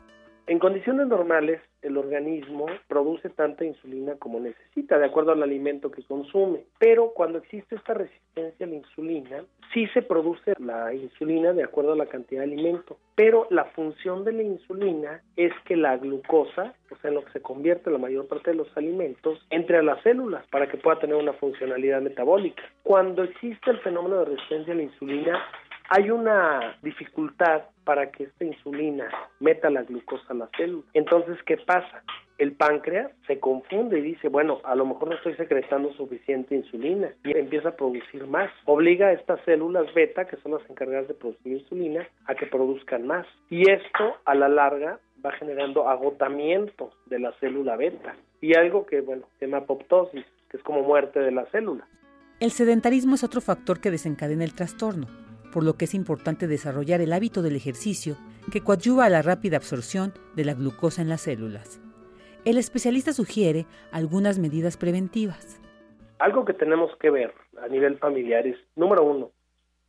En 0.49 0.61
condiciones 0.61 1.09
normales, 1.09 1.61
el 1.83 1.97
organismo 1.97 2.67
produce 2.87 3.31
tanta 3.31 3.65
insulina 3.65 4.15
como 4.15 4.39
necesita, 4.39 4.97
de 4.97 5.07
acuerdo 5.07 5.33
al 5.33 5.43
alimento 5.43 5.91
que 5.91 6.05
consume. 6.05 6.61
Pero 6.79 7.13
cuando 7.15 7.39
existe 7.39 7.75
esta 7.75 7.95
resistencia 7.95 8.65
a 8.65 8.69
la 8.69 8.77
insulina, 8.77 9.45
sí 9.75 9.89
se 9.89 10.03
produce 10.03 10.55
la 10.61 10.95
insulina 10.95 11.53
de 11.53 11.65
acuerdo 11.65 11.95
a 11.95 11.97
la 11.97 12.07
cantidad 12.07 12.43
de 12.43 12.53
alimento. 12.53 12.97
Pero 13.17 13.49
la 13.51 13.65
función 13.65 14.25
de 14.25 14.33
la 14.33 14.45
insulina 14.45 15.21
es 15.37 15.53
que 15.65 15.75
la 15.75 15.97
glucosa, 15.97 16.75
o 16.93 16.97
sea, 16.99 17.09
en 17.09 17.17
lo 17.17 17.25
que 17.25 17.33
se 17.33 17.43
convierte 17.43 17.91
la 17.91 17.99
mayor 17.99 18.29
parte 18.29 18.53
de 18.53 18.57
los 18.57 18.77
alimentos, 18.77 19.45
entre 19.51 19.79
a 19.79 19.83
las 19.83 20.01
células 20.03 20.47
para 20.53 20.69
que 20.69 20.77
pueda 20.77 21.01
tener 21.01 21.17
una 21.17 21.33
funcionalidad 21.33 22.01
metabólica. 22.03 22.63
Cuando 22.85 23.25
existe 23.25 23.71
el 23.71 23.79
fenómeno 23.81 24.21
de 24.21 24.27
resistencia 24.27 24.75
a 24.75 24.77
la 24.77 24.83
insulina, 24.85 25.43
hay 25.89 26.11
una 26.11 26.77
dificultad 26.83 27.63
para 27.85 28.11
que 28.11 28.25
esta 28.25 28.45
insulina 28.45 29.09
meta 29.41 29.71
la 29.71 29.83
glucosa 29.83 30.25
a 30.29 30.35
la 30.35 30.49
célula. 30.57 30.85
Entonces, 30.93 31.39
¿qué 31.45 31.57
pasa? 31.57 32.03
El 32.39 32.53
páncreas 32.53 33.11
se 33.27 33.41
confunde 33.41 33.99
y 33.99 34.03
dice, 34.03 34.29
bueno, 34.29 34.61
a 34.65 34.75
lo 34.75 34.85
mejor 34.85 35.09
no 35.09 35.15
estoy 35.15 35.35
secretando 35.37 35.93
suficiente 35.95 36.55
insulina 36.55 37.09
y 37.25 37.37
empieza 37.37 37.71
a 37.71 37.77
producir 37.77 38.27
más. 38.27 38.51
Obliga 38.67 39.07
a 39.07 39.13
estas 39.13 39.41
células 39.45 39.93
beta, 39.95 40.27
que 40.27 40.37
son 40.39 40.53
las 40.53 40.69
encargadas 40.69 41.09
de 41.09 41.15
producir 41.15 41.53
insulina, 41.53 42.07
a 42.27 42.35
que 42.35 42.47
produzcan 42.47 43.07
más. 43.07 43.27
Y 43.49 43.71
esto, 43.71 44.17
a 44.25 44.35
la 44.35 44.49
larga, 44.49 44.99
va 45.25 45.33
generando 45.33 45.89
agotamiento 45.89 46.91
de 47.07 47.21
la 47.21 47.33
célula 47.41 47.77
beta. 47.77 48.17
Y 48.41 48.55
algo 48.55 48.85
que, 48.85 49.01
bueno, 49.01 49.27
se 49.39 49.47
llama 49.47 49.59
apoptosis, 49.59 50.27
que 50.51 50.57
es 50.59 50.63
como 50.63 50.83
muerte 50.83 51.21
de 51.21 51.31
la 51.31 51.47
célula. 51.47 51.87
El 52.39 52.51
sedentarismo 52.51 53.15
es 53.15 53.25
otro 53.25 53.41
factor 53.41 53.81
que 53.81 53.91
desencadena 53.91 54.45
el 54.45 54.55
trastorno 54.55 55.26
por 55.57 55.65
lo 55.65 55.79
que 55.79 55.87
es 55.87 55.95
importante 55.95 56.49
desarrollar 56.49 57.01
el 57.01 57.15
hábito 57.15 57.41
del 57.41 57.57
ejercicio 57.57 58.17
que 58.53 58.61
coadyuva 58.61 59.07
a 59.07 59.09
la 59.09 59.23
rápida 59.23 59.57
absorción 59.57 60.13
de 60.35 60.45
la 60.45 60.53
glucosa 60.53 61.01
en 61.01 61.09
las 61.09 61.23
células. 61.23 61.81
El 62.45 62.59
especialista 62.59 63.15
sugiere 63.15 63.65
algunas 63.91 64.39
medidas 64.39 64.77
preventivas. 64.77 65.59
Algo 66.19 66.45
que 66.45 66.53
tenemos 66.53 66.95
que 66.99 67.09
ver 67.09 67.33
a 67.63 67.69
nivel 67.69 67.97
familiar 67.97 68.47
es, 68.47 68.59
número 68.75 69.03
uno, 69.03 69.31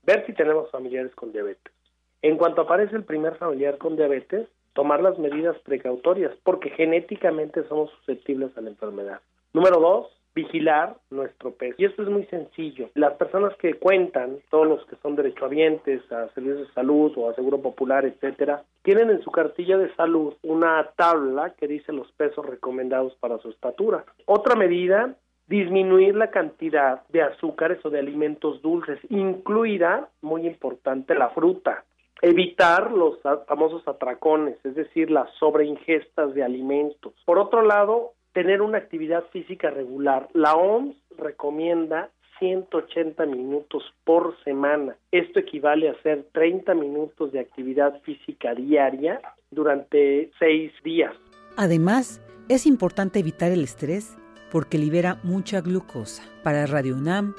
ver 0.04 0.26
si 0.26 0.32
tenemos 0.32 0.72
familiares 0.72 1.14
con 1.16 1.34
diabetes. 1.34 1.74
En 2.22 2.38
cuanto 2.38 2.62
aparece 2.62 2.96
el 2.96 3.04
primer 3.04 3.36
familiar 3.36 3.78
con 3.78 3.98
diabetes, 3.98 4.48
tomar 4.72 5.02
las 5.02 5.20
medidas 5.20 5.58
precautorias, 5.66 6.32
porque 6.46 6.70
genéticamente 6.70 7.68
somos 7.68 7.92
susceptibles 7.92 8.58
a 8.58 8.62
la 8.62 8.70
enfermedad. 8.70 9.20
Número 9.52 9.82
dos, 9.82 10.17
vigilar 10.38 10.96
nuestro 11.10 11.52
peso. 11.52 11.76
Y 11.78 11.86
esto 11.86 12.04
es 12.04 12.10
muy 12.10 12.26
sencillo. 12.26 12.90
Las 12.94 13.14
personas 13.14 13.56
que 13.58 13.74
cuentan, 13.74 14.38
todos 14.52 14.68
los 14.68 14.86
que 14.86 14.96
son 14.98 15.16
derechohabientes 15.16 16.10
a 16.12 16.30
servicios 16.30 16.68
de 16.68 16.74
salud 16.74 17.12
o 17.18 17.30
a 17.30 17.36
seguro 17.36 17.60
popular, 17.62 18.06
etcétera, 18.06 18.64
tienen 18.84 19.10
en 19.10 19.22
su 19.24 19.32
cartilla 19.32 19.78
de 19.78 19.94
salud 19.96 20.34
una 20.44 20.92
tabla 20.96 21.56
que 21.58 21.68
dice 21.68 21.92
los 21.92 22.12
pesos 22.14 22.46
recomendados 22.46 23.16
para 23.16 23.40
su 23.40 23.50
estatura. 23.50 24.06
Otra 24.26 24.56
medida 24.56 25.16
disminuir 25.48 26.16
la 26.16 26.30
cantidad 26.30 27.02
de 27.08 27.22
azúcares 27.22 27.84
o 27.86 27.90
de 27.90 28.00
alimentos 28.00 28.62
dulces, 28.62 29.00
incluida, 29.10 30.10
muy 30.22 30.46
importante, 30.46 31.16
la 31.16 31.30
fruta. 31.30 31.86
Evitar 32.22 32.92
los 32.92 33.20
famosos 33.48 33.88
atracones, 33.88 34.58
es 34.66 34.76
decir, 34.76 35.10
las 35.10 35.30
sobreingestas 35.40 36.34
de 36.34 36.44
alimentos. 36.44 37.14
Por 37.26 37.40
otro 37.40 37.62
lado, 37.62 38.14
tener 38.38 38.62
una 38.62 38.78
actividad 38.78 39.24
física 39.34 39.72
regular. 39.72 40.30
La 40.34 40.54
OMS 40.54 40.96
recomienda 41.18 42.12
180 42.38 43.26
minutos 43.26 43.82
por 44.04 44.36
semana. 44.44 44.96
Esto 45.12 45.40
equivale 45.40 45.90
a 45.90 45.94
hacer 45.94 46.28
30 46.34 46.76
minutos 46.76 47.32
de 47.32 47.40
actividad 47.40 48.00
física 48.04 48.54
diaria 48.54 49.20
durante 49.50 50.30
seis 50.38 50.72
días. 50.84 51.16
Además, 51.56 52.22
es 52.48 52.68
importante 52.68 53.18
evitar 53.18 53.52
el 53.52 53.64
estrés 53.64 54.16
porque 54.52 54.78
libera 54.78 55.20
mucha 55.24 55.60
glucosa. 55.62 56.22
Para 56.44 56.68
Radio 56.68 56.96
UNAM, 56.96 57.34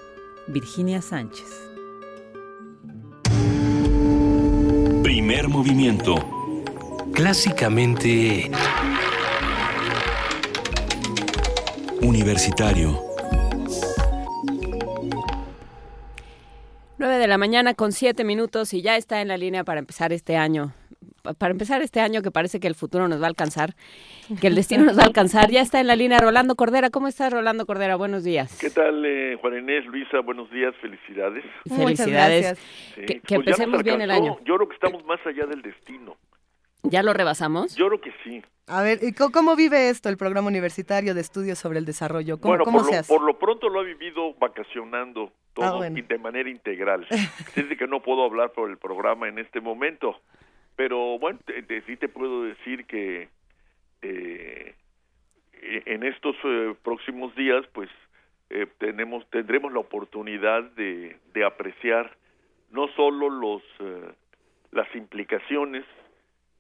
Virginia 0.49 1.01
Sánchez. 1.01 1.47
Primer 5.05 5.47
movimiento. 5.47 6.17
Clásicamente... 7.15 8.51
Universitario. 12.03 12.99
9 16.99 17.19
de 17.19 17.27
la 17.27 17.39
mañana 17.39 17.75
con 17.75 17.93
7 17.93 18.25
minutos 18.25 18.75
y 18.75 18.83
ya 18.83 18.97
está 18.97 19.21
en 19.21 19.29
la 19.29 19.37
línea 19.37 19.65
para 19.65 19.81
empezar 19.81 20.13
este 20.13 20.37
año 20.37 20.73
para 21.39 21.51
empezar 21.51 21.83
este 21.83 22.01
año 22.01 22.23
que 22.23 22.31
parece 22.31 22.61
que 22.61 22.69
el 22.69 22.75
futuro 22.75 23.09
nos 23.09 23.21
va 23.21 23.27
a 23.27 23.29
alcanzar, 23.29 23.75
que 24.41 24.47
el 24.47 24.55
destino 24.55 24.85
nos 24.85 24.99
va 24.99 25.03
a 25.03 25.07
alcanzar. 25.07 25.51
Ya 25.51 25.61
está 25.61 25.81
en 25.81 25.87
la 25.87 25.97
línea 25.97 26.19
Rolando 26.19 26.55
Cordera. 26.55 26.91
¿Cómo 26.91 27.09
estás, 27.09 27.33
Rolando 27.33 27.67
Cordera? 27.67 27.97
Buenos 27.97 28.25
días. 28.25 28.57
¿Qué 28.59 28.71
tal, 28.71 29.05
eh, 29.05 29.37
Juan 29.41 29.59
Inés, 29.59 29.85
Luisa? 29.87 30.21
Buenos 30.21 30.51
días, 30.51 30.75
felicidades. 30.81 31.45
Felicidades. 31.67 32.59
Que, 32.95 33.21
Pues 33.21 33.33
empecemos 33.33 33.83
bien 33.83 34.01
el 34.01 34.11
año. 34.11 34.39
Yo 34.45 34.57
creo 34.57 34.69
que 34.69 34.75
estamos 34.75 35.05
más 35.05 35.21
allá 35.27 35.47
del 35.47 35.63
destino. 35.63 36.17
¿Ya 36.83 37.03
lo 37.03 37.13
rebasamos? 37.13 37.75
Yo 37.77 37.89
creo 37.89 38.01
que 38.01 38.13
sí. 38.25 38.43
A 38.67 38.83
ver, 38.83 38.99
¿y 39.03 39.13
co- 39.15 39.31
¿cómo 39.31 39.57
vive 39.57 39.89
esto 39.89 40.09
el 40.09 40.17
programa 40.17 40.49
universitario 40.49 41.15
de 41.15 41.21
estudios 41.23 41.59
sobre 41.59 41.79
el 41.79 41.85
desarrollo? 41.87 42.39
¿Cómo, 42.39 42.53
bueno, 42.53 42.65
cómo 42.65 42.79
por, 42.79 42.87
se 42.87 42.93
lo, 42.93 42.99
hace? 43.01 43.13
por 43.15 43.23
lo 43.23 43.39
pronto 43.39 43.69
lo 43.69 43.81
ha 43.81 43.83
vivido 43.83 44.35
vacacionando 44.35 45.33
todo 45.55 45.65
Ah, 45.67 45.77
bueno. 45.77 45.99
y 45.99 46.03
de 46.03 46.19
manera 46.19 46.49
integral. 46.51 47.07
Así 47.57 47.77
que 47.77 47.87
no 47.87 48.03
puedo 48.03 48.25
hablar 48.25 48.53
por 48.53 48.71
el 48.71 48.77
programa 48.79 49.29
en 49.29 49.39
este 49.39 49.61
momento. 49.61 50.21
Pero 50.77 51.19
bueno, 51.19 51.39
te- 51.45 51.63
te- 51.63 51.83
sí 51.83 51.97
te 51.97 52.09
puedo 52.09 52.45
decir 52.45 52.85
que 52.87 53.29
eh, 54.03 54.75
en 55.63 56.05
estos 56.05 56.37
eh, 56.45 56.75
próximos 56.85 57.35
días, 57.35 57.65
pues 57.73 57.89
eh, 58.51 58.67
tenemos 58.79 59.29
tendremos 59.31 59.73
la 59.73 59.81
oportunidad 59.81 60.63
de, 60.77 61.17
de 61.35 61.45
apreciar 61.45 62.17
no 62.71 62.87
solo 62.89 63.29
los 63.31 63.63
eh, 63.81 64.13
las 64.73 64.95
implicaciones 64.95 65.85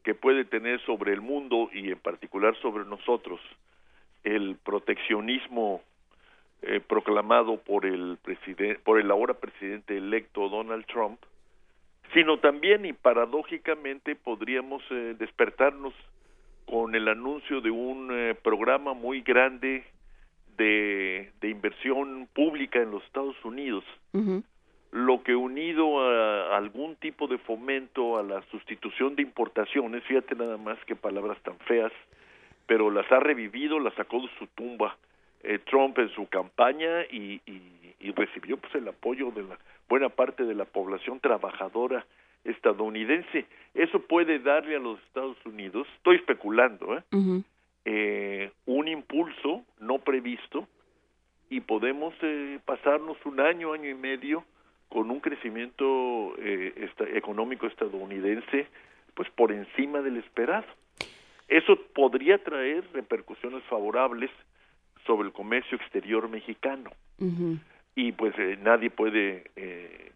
que 0.09 0.15
puede 0.15 0.47
tener 0.47 0.81
sobre 0.87 1.13
el 1.13 1.21
mundo 1.21 1.69
y 1.71 1.91
en 1.91 1.99
particular 1.99 2.57
sobre 2.63 2.87
nosotros 2.87 3.39
el 4.25 4.57
proteccionismo 4.57 5.83
eh, 6.63 6.81
proclamado 6.81 7.59
por 7.59 7.85
el 7.85 8.17
presidente 8.17 8.81
por 8.83 8.99
el 8.99 9.11
ahora 9.11 9.35
presidente 9.35 9.99
electo 9.99 10.49
Donald 10.49 10.87
Trump 10.87 11.21
sino 12.15 12.39
también 12.39 12.87
y 12.87 12.95
paradójicamente 12.95 14.17
podríamos 14.17 14.83
eh, 14.91 15.15
despertarnos 15.19 15.93
con 16.65 16.95
el 16.95 17.07
anuncio 17.07 17.61
de 17.61 17.71
un 17.71 18.09
eh, 18.11 18.35
programa 18.35 18.95
muy 18.95 19.21
grande 19.21 19.85
de, 20.57 21.33
de 21.39 21.51
inversión 21.51 22.31
pública 22.33 22.81
en 22.81 22.93
los 22.93 23.05
Estados 23.05 23.37
Unidos 23.45 23.85
lo 24.91 25.23
que 25.23 25.35
unido 25.35 26.01
a 26.01 26.57
algún 26.57 26.97
tipo 26.97 27.27
de 27.27 27.39
fomento 27.39 28.19
a 28.19 28.23
la 28.23 28.43
sustitución 28.51 29.17
de 29.17 29.23
importaciones, 29.23 30.03
fíjate 30.05 30.35
nada 30.35 30.57
más 30.57 30.79
que 30.87 30.97
palabras 30.97 31.39
tan 31.43 31.59
feas, 31.61 31.93
pero 32.67 32.91
las 32.91 33.11
ha 33.13 33.21
revivido, 33.21 33.79
las 33.79 33.95
sacó 33.95 34.21
de 34.21 34.29
su 34.39 34.47
tumba 34.49 34.97
eh, 35.43 35.59
Trump 35.59 35.99
en 35.99 36.09
su 36.11 36.27
campaña 36.29 37.03
y, 37.11 37.41
y, 37.47 37.95
y 38.01 38.13
recibió 38.13 38.57
pues 38.57 38.75
el 38.75 38.89
apoyo 38.89 39.31
de 39.31 39.43
la 39.43 39.59
buena 39.89 40.09
parte 40.09 40.45
de 40.45 40.55
la 40.55 40.65
población 40.65 41.21
trabajadora 41.21 42.05
estadounidense. 42.45 43.47
Eso 43.75 44.01
puede 44.01 44.39
darle 44.39 44.77
a 44.77 44.81
los 44.81 44.99
Estados 45.05 45.37
Unidos, 45.45 45.87
estoy 45.97 46.17
especulando, 46.17 46.97
¿eh? 46.97 47.03
eh, 47.85 48.51
un 48.67 48.89
impulso 48.89 49.65
no 49.81 49.99
previsto 49.99 50.67
y 51.51 51.61
podemos 51.61 52.15
eh, 52.23 52.59
pasarnos 52.65 53.17
un 53.25 53.41
año, 53.41 53.73
año 53.73 53.89
y 53.89 53.95
medio 53.95 54.45
con 54.89 55.11
un 55.11 55.21
crecimiento 55.21 56.35
eh, 56.39 56.73
esta- 56.77 57.09
económico 57.11 57.67
estadounidense 57.67 58.67
pues 59.15 59.29
por 59.31 59.53
encima 59.53 60.01
del 60.01 60.17
esperado. 60.19 60.67
Eso 61.49 61.77
podría 61.95 62.43
traer 62.43 62.85
repercusiones 62.93 63.63
favorables 63.65 64.31
sobre 65.07 65.27
el 65.29 65.33
comercio 65.33 65.77
exterior 65.79 66.29
mexicano 66.29 66.91
y 67.97 68.13
pues 68.13 68.33
eh, 68.39 68.59
nadie 68.63 68.91
puede 68.91 69.51
eh, 69.57 70.13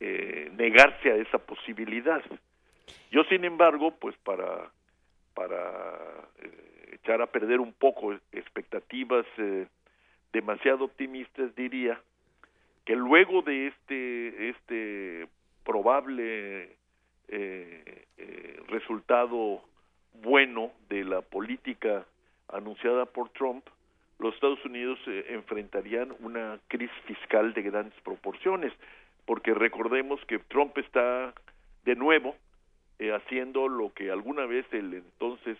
eh, 0.00 0.50
negarse 0.56 1.10
a 1.12 1.16
esa 1.16 1.38
posibilidad. 1.38 2.22
Yo 3.10 3.24
sin 3.24 3.44
embargo 3.44 3.92
pues 3.98 4.16
para 4.24 4.70
para 5.34 6.28
eh, 6.42 6.96
echar 6.96 7.22
a 7.22 7.26
perder 7.26 7.60
un 7.60 7.72
poco 7.72 8.12
expectativas 8.32 9.24
eh, 9.38 9.66
demasiado 10.32 10.84
optimistas 10.84 11.54
diría 11.56 11.98
que 12.84 12.96
luego 12.96 13.42
de 13.42 13.68
este 13.68 14.50
este 14.50 15.28
probable 15.64 16.76
eh, 17.28 18.04
eh, 18.18 18.60
resultado 18.68 19.62
bueno 20.22 20.72
de 20.88 21.04
la 21.04 21.22
política 21.22 22.04
anunciada 22.48 23.06
por 23.06 23.30
Trump, 23.30 23.64
los 24.18 24.34
Estados 24.34 24.62
Unidos 24.64 24.98
eh, 25.06 25.26
enfrentarían 25.30 26.14
una 26.20 26.58
crisis 26.68 26.94
fiscal 27.06 27.54
de 27.54 27.62
grandes 27.62 27.98
proporciones, 28.02 28.72
porque 29.24 29.54
recordemos 29.54 30.20
que 30.26 30.40
Trump 30.40 30.76
está 30.78 31.32
de 31.84 31.96
nuevo 31.96 32.36
haciendo 33.14 33.66
lo 33.66 33.92
que 33.92 34.12
alguna 34.12 34.46
vez 34.46 34.64
el 34.70 34.94
entonces 34.94 35.58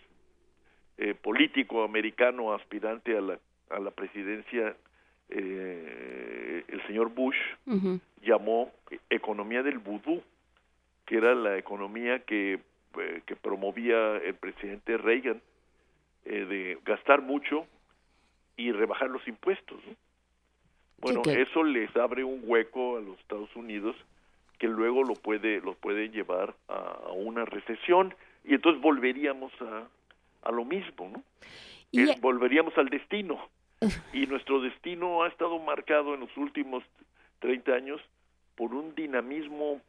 político 1.21 1.83
americano 1.83 2.53
aspirante 2.53 3.17
a 3.17 3.21
la, 3.21 3.37
a 3.69 3.79
la 3.79 3.91
presidencia, 3.91 4.77
eh, 6.67 6.73
el 6.73 6.87
señor 6.87 7.09
Bush, 7.09 7.37
llamó 8.21 8.71
economía 9.09 9.63
del 9.63 9.79
vudú, 9.79 10.21
que 11.05 11.17
era 11.17 11.35
la 11.35 11.57
economía 11.57 12.19
que, 12.19 12.59
eh, 12.99 13.21
que 13.25 13.35
promovía 13.35 14.17
el 14.17 14.35
presidente 14.35 14.97
Reagan, 14.97 15.41
eh, 16.25 16.45
de 16.45 16.77
gastar 16.85 17.21
mucho 17.21 17.65
y 18.55 18.71
rebajar 18.71 19.09
los 19.09 19.27
impuestos. 19.27 19.79
¿no? 19.85 19.95
Bueno, 20.99 21.21
eso 21.25 21.63
les 21.63 21.93
abre 21.97 22.23
un 22.23 22.41
hueco 22.45 22.97
a 22.97 23.01
los 23.01 23.19
Estados 23.19 23.53
Unidos 23.55 23.95
que 24.57 24.67
luego 24.67 25.03
lo 25.03 25.15
puede 25.15 25.59
lo 25.59 25.73
puede 25.73 26.09
llevar 26.09 26.55
a, 26.69 26.75
a 27.07 27.11
una 27.11 27.43
recesión 27.43 28.15
y 28.45 28.53
entonces 28.53 28.81
volveríamos 28.81 29.51
a, 29.61 29.87
a 30.43 30.51
lo 30.51 30.63
mismo, 30.63 31.09
¿no? 31.09 31.23
Eh, 31.91 32.15
volveríamos 32.21 32.77
al 32.77 32.87
destino 32.89 33.49
y 34.13 34.25
nuestro 34.27 34.61
destino 34.61 35.23
ha 35.23 35.27
estado 35.27 35.59
marcado 35.59 36.13
en 36.13 36.21
los 36.21 36.35
últimos 36.37 36.83
30 37.39 37.73
años 37.73 38.01
por 38.55 38.73
un 38.73 38.93
dinamismo 38.95 39.81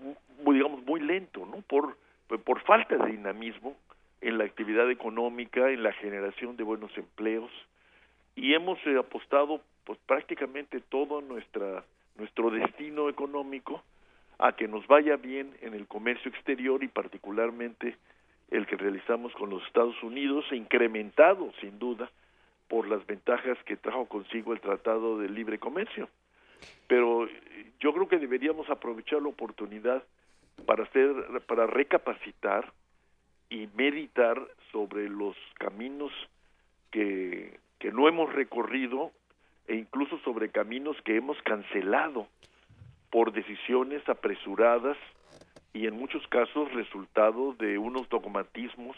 mu- 0.00 0.52
digamos 0.52 0.82
muy 0.84 1.00
lento, 1.00 1.46
¿no? 1.46 1.62
Por 1.62 1.96
por 2.44 2.60
falta 2.62 2.96
de 2.96 3.12
dinamismo 3.12 3.76
en 4.22 4.38
la 4.38 4.44
actividad 4.44 4.90
económica, 4.90 5.70
en 5.70 5.82
la 5.82 5.92
generación 5.92 6.56
de 6.56 6.64
buenos 6.64 6.90
empleos 6.96 7.50
y 8.34 8.54
hemos 8.54 8.78
eh, 8.86 8.96
apostado 8.98 9.60
pues 9.84 9.98
prácticamente 10.06 10.80
todo 10.80 11.20
nuestra 11.20 11.84
nuestro 12.16 12.50
destino 12.50 13.08
económico 13.10 13.82
a 14.38 14.56
que 14.56 14.66
nos 14.66 14.86
vaya 14.86 15.16
bien 15.16 15.54
en 15.60 15.74
el 15.74 15.86
comercio 15.86 16.30
exterior 16.30 16.82
y 16.82 16.88
particularmente 16.88 17.96
el 18.50 18.66
que 18.66 18.76
realizamos 18.76 19.32
con 19.34 19.50
los 19.50 19.64
Estados 19.66 20.02
Unidos, 20.02 20.44
incrementado 20.50 21.52
sin 21.60 21.78
duda 21.78 22.10
por 22.68 22.88
las 22.88 23.06
ventajas 23.06 23.58
que 23.64 23.76
trajo 23.76 24.06
consigo 24.06 24.52
el 24.52 24.60
Tratado 24.60 25.18
de 25.18 25.28
Libre 25.28 25.58
Comercio. 25.58 26.08
Pero 26.86 27.26
eh, 27.26 27.72
yo 27.80 27.92
creo 27.92 28.08
que 28.08 28.18
deberíamos 28.18 28.68
aprovechar 28.70 29.22
la 29.22 29.28
oportunidad 29.28 30.02
para 30.66 30.84
hacer 30.84 31.12
para 31.46 31.66
recapacitar 31.66 32.72
y 33.50 33.68
meditar 33.74 34.40
sobre 34.70 35.08
los 35.08 35.36
caminos 35.58 36.12
que 36.90 37.58
que 37.84 37.92
no 37.92 38.08
hemos 38.08 38.32
recorrido 38.32 39.12
e 39.66 39.76
incluso 39.76 40.18
sobre 40.20 40.50
caminos 40.50 40.96
que 41.04 41.16
hemos 41.16 41.36
cancelado 41.42 42.28
por 43.10 43.30
decisiones 43.32 44.08
apresuradas 44.08 44.96
y 45.74 45.86
en 45.86 45.94
muchos 45.94 46.26
casos 46.28 46.72
resultado 46.72 47.52
de 47.58 47.76
unos 47.76 48.08
dogmatismos 48.08 48.96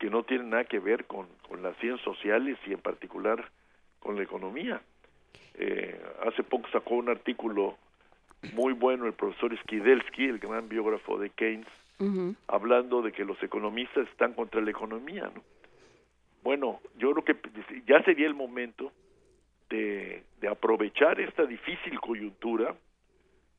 que 0.00 0.08
no 0.08 0.24
tienen 0.24 0.50
nada 0.50 0.64
que 0.64 0.78
ver 0.78 1.04
con, 1.04 1.28
con 1.46 1.62
las 1.62 1.76
ciencias 1.76 2.02
sociales 2.02 2.58
y 2.66 2.72
en 2.72 2.80
particular 2.80 3.50
con 4.00 4.16
la 4.16 4.22
economía. 4.22 4.80
Eh, 5.54 6.00
hace 6.26 6.42
poco 6.42 6.68
sacó 6.70 6.94
un 6.94 7.10
artículo 7.10 7.76
muy 8.54 8.72
bueno 8.72 9.06
el 9.06 9.12
profesor 9.12 9.54
Skidelsky, 9.58 10.24
el 10.24 10.38
gran 10.38 10.70
biógrafo 10.70 11.18
de 11.18 11.28
Keynes, 11.28 11.68
hablando 12.48 13.02
de 13.02 13.12
que 13.12 13.26
los 13.26 13.40
economistas 13.42 14.08
están 14.08 14.32
contra 14.32 14.62
la 14.62 14.70
economía. 14.70 15.30
¿no? 15.34 15.42
Bueno, 16.42 16.80
yo 16.96 17.12
creo 17.12 17.24
que 17.24 17.36
ya 17.86 18.02
sería 18.02 18.26
el 18.26 18.34
momento 18.34 18.90
de, 19.68 20.22
de 20.40 20.48
aprovechar 20.48 21.20
esta 21.20 21.44
difícil 21.44 22.00
coyuntura 22.00 22.74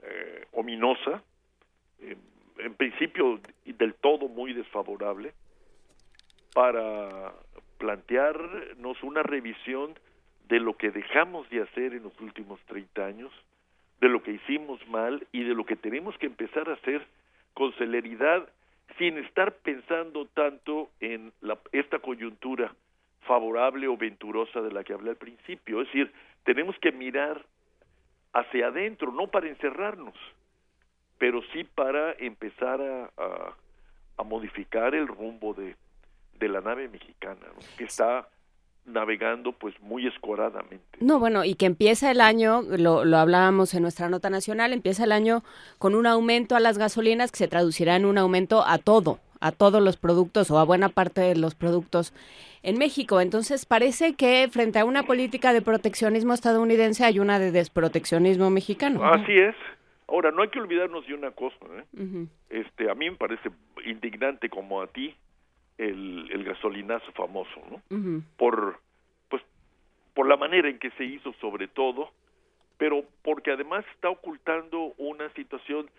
eh, 0.01 0.47
ominosa, 0.53 1.21
eh, 1.99 2.17
en 2.57 2.73
principio 2.73 3.39
del 3.63 3.93
todo 3.93 4.27
muy 4.27 4.53
desfavorable, 4.53 5.33
para 6.53 7.33
plantearnos 7.77 9.01
una 9.03 9.23
revisión 9.23 9.97
de 10.47 10.59
lo 10.59 10.75
que 10.75 10.91
dejamos 10.91 11.49
de 11.49 11.61
hacer 11.61 11.93
en 11.93 12.03
los 12.03 12.19
últimos 12.19 12.59
30 12.67 13.05
años, 13.05 13.31
de 14.01 14.09
lo 14.09 14.21
que 14.21 14.31
hicimos 14.31 14.85
mal 14.87 15.25
y 15.31 15.43
de 15.43 15.53
lo 15.53 15.65
que 15.65 15.75
tenemos 15.75 16.17
que 16.17 16.25
empezar 16.25 16.69
a 16.69 16.73
hacer 16.73 17.05
con 17.53 17.73
celeridad 17.73 18.47
sin 18.97 19.17
estar 19.17 19.53
pensando 19.57 20.25
tanto 20.25 20.89
en 20.99 21.31
la, 21.41 21.57
esta 21.71 21.99
coyuntura 21.99 22.73
favorable 23.21 23.87
o 23.87 23.97
venturosa 23.97 24.61
de 24.61 24.71
la 24.71 24.83
que 24.83 24.93
hablé 24.93 25.11
al 25.11 25.15
principio. 25.15 25.81
Es 25.81 25.87
decir, 25.87 26.11
tenemos 26.43 26.77
que 26.79 26.91
mirar 26.91 27.45
hacia 28.33 28.67
adentro, 28.67 29.11
no 29.11 29.27
para 29.27 29.47
encerrarnos, 29.47 30.15
pero 31.17 31.41
sí 31.53 31.63
para 31.63 32.13
empezar 32.13 32.81
a, 32.81 33.55
modificar 34.23 34.93
el 34.93 35.07
rumbo 35.07 35.55
de, 35.55 35.75
de 36.39 36.49
la 36.49 36.61
nave 36.61 36.87
mexicana, 36.89 37.41
¿no? 37.53 37.59
que 37.77 37.83
está 37.83 38.27
navegando 38.85 39.51
pues 39.53 39.79
muy 39.81 40.07
escoradamente. 40.07 40.97
No, 40.99 41.19
bueno, 41.19 41.43
y 41.43 41.55
que 41.55 41.67
empieza 41.67 42.09
el 42.11 42.19
año, 42.19 42.61
lo, 42.63 43.05
lo 43.05 43.17
hablábamos 43.17 43.73
en 43.73 43.83
nuestra 43.83 44.09
nota 44.09 44.29
nacional, 44.29 44.73
empieza 44.73 45.03
el 45.03 45.11
año 45.11 45.43
con 45.77 45.93
un 45.95 46.07
aumento 46.07 46.55
a 46.55 46.59
las 46.59 46.77
gasolinas 46.77 47.31
que 47.31 47.37
se 47.37 47.47
traducirá 47.47 47.95
en 47.95 48.05
un 48.05 48.17
aumento 48.17 48.63
a 48.65 48.79
todo, 48.79 49.19
a 49.39 49.51
todos 49.51 49.81
los 49.81 49.97
productos 49.97 50.49
o 50.51 50.57
a 50.59 50.65
buena 50.65 50.89
parte 50.89 51.21
de 51.21 51.35
los 51.35 51.55
productos 51.55 52.13
en 52.63 52.77
México. 52.77 53.21
Entonces 53.21 53.65
parece 53.65 54.15
que 54.15 54.47
frente 54.51 54.79
a 54.79 54.85
una 54.85 55.03
política 55.03 55.53
de 55.53 55.61
proteccionismo 55.61 56.33
estadounidense 56.33 57.05
hay 57.05 57.19
una 57.19 57.39
de 57.39 57.51
desproteccionismo 57.51 58.49
mexicano. 58.49 59.03
Así 59.03 59.37
es. 59.37 59.55
Ahora, 60.07 60.31
no 60.31 60.41
hay 60.41 60.49
que 60.49 60.59
olvidarnos 60.59 61.07
de 61.07 61.13
una 61.13 61.31
cosa. 61.31 61.55
¿eh? 61.71 61.85
Uh 61.93 61.99
-huh. 61.99 62.27
este, 62.49 62.91
a 62.91 62.95
mí 62.95 63.09
me 63.09 63.15
parece 63.15 63.49
indignante 63.85 64.49
como 64.49 64.81
a 64.81 64.87
ti 64.87 65.15
el, 65.81 66.29
el 66.31 66.43
gasolinazo 66.43 67.11
famoso, 67.13 67.59
¿no? 67.69 67.75
Uh 67.89 67.99
-huh. 67.99 68.23
Por, 68.37 68.79
pues, 69.29 69.41
por 70.13 70.27
la 70.27 70.37
manera 70.37 70.69
en 70.69 70.79
que 70.79 70.91
se 70.91 71.03
hizo 71.03 71.33
sobre 71.41 71.67
todo, 71.67 72.11
pero 72.77 73.03
porque 73.23 73.51
además 73.51 73.85
está 73.95 74.09
ocultando 74.09 74.93
una 74.97 75.29
situación 75.33 75.89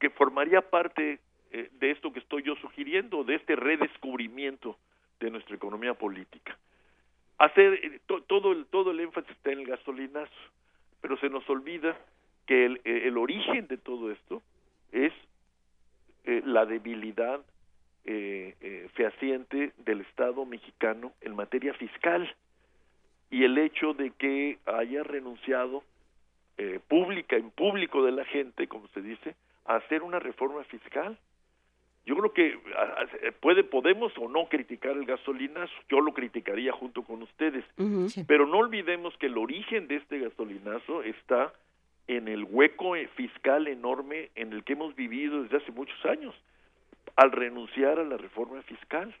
que 0.00 0.10
formaría 0.10 0.60
parte 0.60 1.20
eh, 1.52 1.70
de 1.80 1.90
esto 1.90 2.12
que 2.12 2.20
estoy 2.20 2.42
yo 2.42 2.56
sugiriendo, 2.56 3.24
de 3.24 3.36
este 3.36 3.56
redescubrimiento 3.56 4.76
de 5.20 5.30
nuestra 5.30 5.56
economía 5.56 5.94
política. 5.94 6.56
Hacer 7.38 7.74
eh, 7.74 8.00
to, 8.06 8.22
todo 8.22 8.52
el 8.52 8.66
todo 8.66 8.90
el 8.90 9.00
énfasis 9.00 9.30
está 9.30 9.52
en 9.52 9.60
el 9.60 9.66
gasolinazo, 9.66 10.40
pero 11.00 11.16
se 11.18 11.28
nos 11.28 11.48
olvida 11.48 11.96
que 12.46 12.66
el, 12.66 12.80
el 12.84 13.16
origen 13.16 13.66
de 13.68 13.78
todo 13.78 14.10
esto 14.10 14.42
es 14.92 15.12
eh, 16.24 16.42
la 16.44 16.66
debilidad 16.66 17.40
eh, 18.10 18.54
eh, 18.62 18.88
fehaciente 18.94 19.72
del 19.84 20.00
Estado 20.00 20.46
mexicano 20.46 21.12
en 21.20 21.36
materia 21.36 21.74
fiscal. 21.74 22.34
Y 23.30 23.44
el 23.44 23.58
hecho 23.58 23.92
de 23.92 24.12
que 24.12 24.56
haya 24.64 25.02
renunciado 25.02 25.84
eh, 26.56 26.80
pública 26.88 27.36
en 27.36 27.50
público 27.50 28.02
de 28.02 28.12
la 28.12 28.24
gente, 28.24 28.66
como 28.66 28.88
se 28.94 29.02
dice, 29.02 29.34
a 29.66 29.74
hacer 29.74 30.02
una 30.02 30.20
reforma 30.20 30.64
fiscal. 30.64 31.18
Yo 32.06 32.16
creo 32.16 32.32
que 32.32 32.58
a, 32.78 33.30
puede 33.40 33.62
podemos 33.62 34.16
o 34.16 34.26
no 34.26 34.48
criticar 34.48 34.92
el 34.92 35.04
gasolinazo, 35.04 35.74
yo 35.90 36.00
lo 36.00 36.14
criticaría 36.14 36.72
junto 36.72 37.02
con 37.02 37.22
ustedes, 37.22 37.62
uh 37.76 37.82
-huh, 37.82 38.08
sí. 38.08 38.24
pero 38.26 38.46
no 38.46 38.56
olvidemos 38.56 39.14
que 39.18 39.26
el 39.26 39.36
origen 39.36 39.86
de 39.86 39.96
este 39.96 40.18
gasolinazo 40.18 41.02
está 41.02 41.52
en 42.06 42.26
el 42.26 42.44
hueco 42.44 42.94
fiscal 43.16 43.66
enorme 43.66 44.30
en 44.34 44.54
el 44.54 44.64
que 44.64 44.72
hemos 44.72 44.96
vivido 44.96 45.42
desde 45.42 45.58
hace 45.58 45.72
muchos 45.72 46.02
años 46.06 46.34
al 47.18 47.32
renunciar 47.32 47.98
a 47.98 48.04
la 48.04 48.16
reforma 48.16 48.62
fiscal 48.62 49.12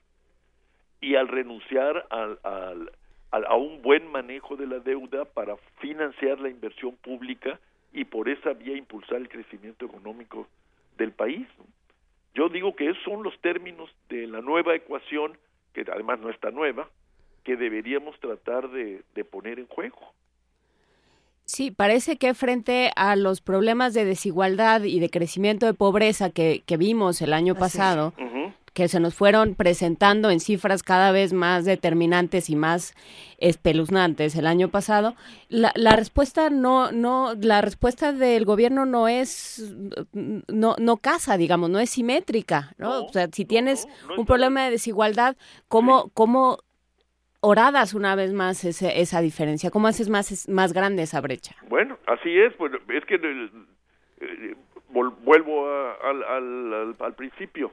y 1.00 1.16
al 1.16 1.26
renunciar 1.26 2.06
al, 2.10 2.38
al, 2.44 2.92
al, 3.32 3.44
a 3.44 3.56
un 3.56 3.82
buen 3.82 4.06
manejo 4.06 4.54
de 4.54 4.68
la 4.68 4.78
deuda 4.78 5.24
para 5.24 5.56
financiar 5.80 6.38
la 6.38 6.48
inversión 6.48 6.94
pública 6.98 7.58
y 7.92 8.04
por 8.04 8.28
esa 8.28 8.52
vía 8.52 8.76
impulsar 8.76 9.16
el 9.16 9.28
crecimiento 9.28 9.86
económico 9.86 10.46
del 10.96 11.10
país. 11.10 11.48
Yo 12.34 12.48
digo 12.48 12.76
que 12.76 12.88
esos 12.88 13.02
son 13.02 13.24
los 13.24 13.36
términos 13.40 13.90
de 14.08 14.28
la 14.28 14.42
nueva 14.42 14.76
ecuación, 14.76 15.36
que 15.74 15.84
además 15.92 16.20
no 16.20 16.30
está 16.30 16.52
nueva, 16.52 16.88
que 17.42 17.56
deberíamos 17.56 18.16
tratar 18.20 18.70
de, 18.70 19.02
de 19.16 19.24
poner 19.24 19.58
en 19.58 19.66
juego. 19.66 20.12
Sí, 21.48 21.70
parece 21.70 22.18
que 22.18 22.34
frente 22.34 22.92
a 22.94 23.16
los 23.16 23.40
problemas 23.40 23.94
de 23.94 24.04
desigualdad 24.04 24.82
y 24.82 25.00
de 25.00 25.08
crecimiento 25.08 25.64
de 25.64 25.72
pobreza 25.72 26.28
que, 26.28 26.62
que 26.66 26.76
vimos 26.76 27.22
el 27.22 27.32
año 27.32 27.54
pasado, 27.54 28.12
uh 28.18 28.22
-huh. 28.22 28.54
que 28.74 28.86
se 28.86 29.00
nos 29.00 29.14
fueron 29.14 29.54
presentando 29.54 30.28
en 30.28 30.40
cifras 30.40 30.82
cada 30.82 31.10
vez 31.10 31.32
más 31.32 31.64
determinantes 31.64 32.50
y 32.50 32.54
más 32.54 32.92
espeluznantes 33.38 34.36
el 34.36 34.46
año 34.46 34.68
pasado, 34.68 35.14
la, 35.48 35.72
la 35.74 35.96
respuesta 35.96 36.50
no, 36.50 36.92
no, 36.92 37.32
la 37.40 37.62
respuesta 37.62 38.12
del 38.12 38.44
gobierno 38.44 38.84
no 38.84 39.08
es, 39.08 39.74
no, 40.12 40.76
no 40.78 40.96
casa, 40.98 41.38
digamos, 41.38 41.70
no 41.70 41.80
es 41.80 41.88
simétrica, 41.88 42.74
¿no? 42.76 42.90
no 42.90 43.06
o 43.06 43.08
sea, 43.10 43.30
si 43.32 43.46
tienes 43.46 43.88
no, 44.06 44.16
un 44.20 44.26
problema 44.26 44.64
de 44.64 44.72
desigualdad, 44.72 45.34
¿cómo, 45.66 46.02
sí. 46.02 46.10
cómo 46.12 46.58
oradas 47.40 47.94
una 47.94 48.14
vez 48.14 48.32
más 48.32 48.64
ese, 48.64 49.00
esa 49.00 49.20
diferencia? 49.20 49.70
¿Cómo 49.70 49.88
haces 49.88 50.08
más, 50.08 50.48
más 50.48 50.72
grande 50.72 51.02
esa 51.02 51.20
brecha? 51.20 51.54
Bueno, 51.68 51.98
así 52.06 52.38
es. 52.38 52.56
Bueno, 52.58 52.78
es 52.88 53.04
que 53.04 53.14
eh, 54.20 54.54
vuelvo 54.90 55.68
a, 55.68 55.94
al, 56.02 56.22
al, 56.24 56.96
al, 56.98 57.14
principio. 57.14 57.72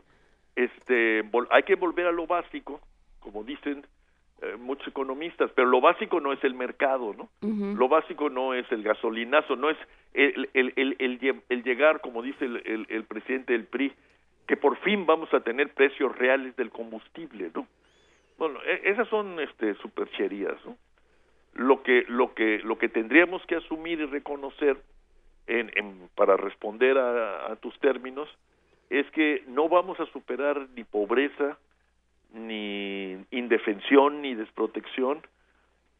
Este, 0.55 1.23
hay 1.49 1.63
que 1.63 1.75
volver 1.75 2.07
a 2.07 2.11
lo 2.11 2.27
básico, 2.27 2.79
como 3.19 3.43
dicen 3.43 3.85
eh, 4.41 4.55
muchos 4.57 4.87
economistas, 4.87 5.51
pero 5.55 5.67
lo 5.67 5.81
básico 5.81 6.19
no 6.19 6.31
es 6.33 6.43
el 6.43 6.53
mercado, 6.53 7.13
¿no? 7.13 7.29
Uh 7.41 7.47
-huh. 7.53 7.75
Lo 7.75 7.87
básico 7.87 8.29
no 8.29 8.53
es 8.53 8.69
el 8.71 8.83
gasolinazo, 8.83 9.55
no 9.55 9.69
es 9.69 9.77
el, 10.13 10.49
el, 10.53 10.73
el, 10.75 10.95
el, 10.99 11.41
el 11.49 11.63
llegar, 11.63 12.01
como 12.01 12.21
dice 12.21 12.45
el, 12.45 12.85
el 12.89 13.03
presidente 13.03 13.53
del 13.53 13.65
PRI, 13.65 13.93
que 14.47 14.55
por 14.55 14.77
fin 14.77 15.05
vamos 15.05 15.33
a 15.33 15.39
tener 15.39 15.73
precios 15.73 16.15
reales 16.17 16.55
del 16.55 16.69
combustible, 16.69 17.51
¿no? 17.53 17.67
Bueno, 18.37 18.59
esas 18.83 19.07
son 19.09 19.39
este 19.39 19.75
supercherías, 19.75 20.57
¿no? 20.65 20.77
Lo 21.53 21.83
que 21.83 22.03
lo 22.09 22.33
que 22.33 22.59
lo 22.59 22.77
que 22.77 22.89
tendríamos 22.89 23.45
que 23.45 23.55
asumir 23.55 24.01
y 24.01 24.05
reconocer 24.05 24.77
en, 25.47 25.71
en 25.75 26.09
para 26.15 26.35
responder 26.35 26.97
a, 26.97 27.51
a, 27.51 27.55
tus 27.55 27.77
términos 27.79 28.27
es 28.89 29.09
que 29.11 29.43
no 29.47 29.69
vamos 29.69 29.99
a 29.99 30.05
superar 30.07 30.67
ni 30.75 30.83
pobreza 30.83 31.57
ni 32.33 33.17
indefensión 33.31 34.21
ni 34.21 34.35
desprotección 34.35 35.21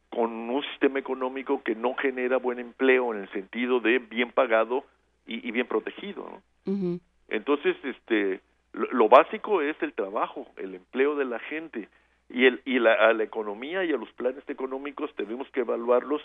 con 0.10 0.32
un 0.50 0.64
sistema 0.72 1.00
económico 1.00 1.64
que 1.64 1.76
no 1.76 1.96
genera 1.96 2.38
buen 2.38 2.60
empleo 2.60 3.14
en 3.14 3.22
el 3.22 3.30
sentido 3.32 3.80
de 3.80 4.00
bien 4.00 4.32
pagado 4.32 4.84
y, 5.26 5.48
y 5.48 5.52
bien 5.52 5.68
protegido, 5.68 6.30
¿no? 6.30 6.72
Uh 6.72 6.76
-huh. 6.76 7.00
Entonces, 7.30 7.78
este 7.84 8.42
lo, 8.74 8.92
lo 8.92 9.08
básico 9.08 9.62
es 9.62 9.82
el 9.82 9.94
trabajo, 9.94 10.48
el 10.58 10.76
empleo 10.76 11.16
de 11.16 11.26
la 11.26 11.40
gente 11.40 11.88
y, 12.30 12.46
el, 12.46 12.62
y 12.66 12.80
la, 12.80 12.94
a 12.94 13.14
la 13.14 13.24
economía 13.24 13.84
y 13.84 13.94
a 13.94 13.98
los 13.98 14.12
planes 14.14 14.44
económicos 14.50 15.14
tenemos 15.16 15.50
que 15.52 15.62
evaluarlos 15.62 16.22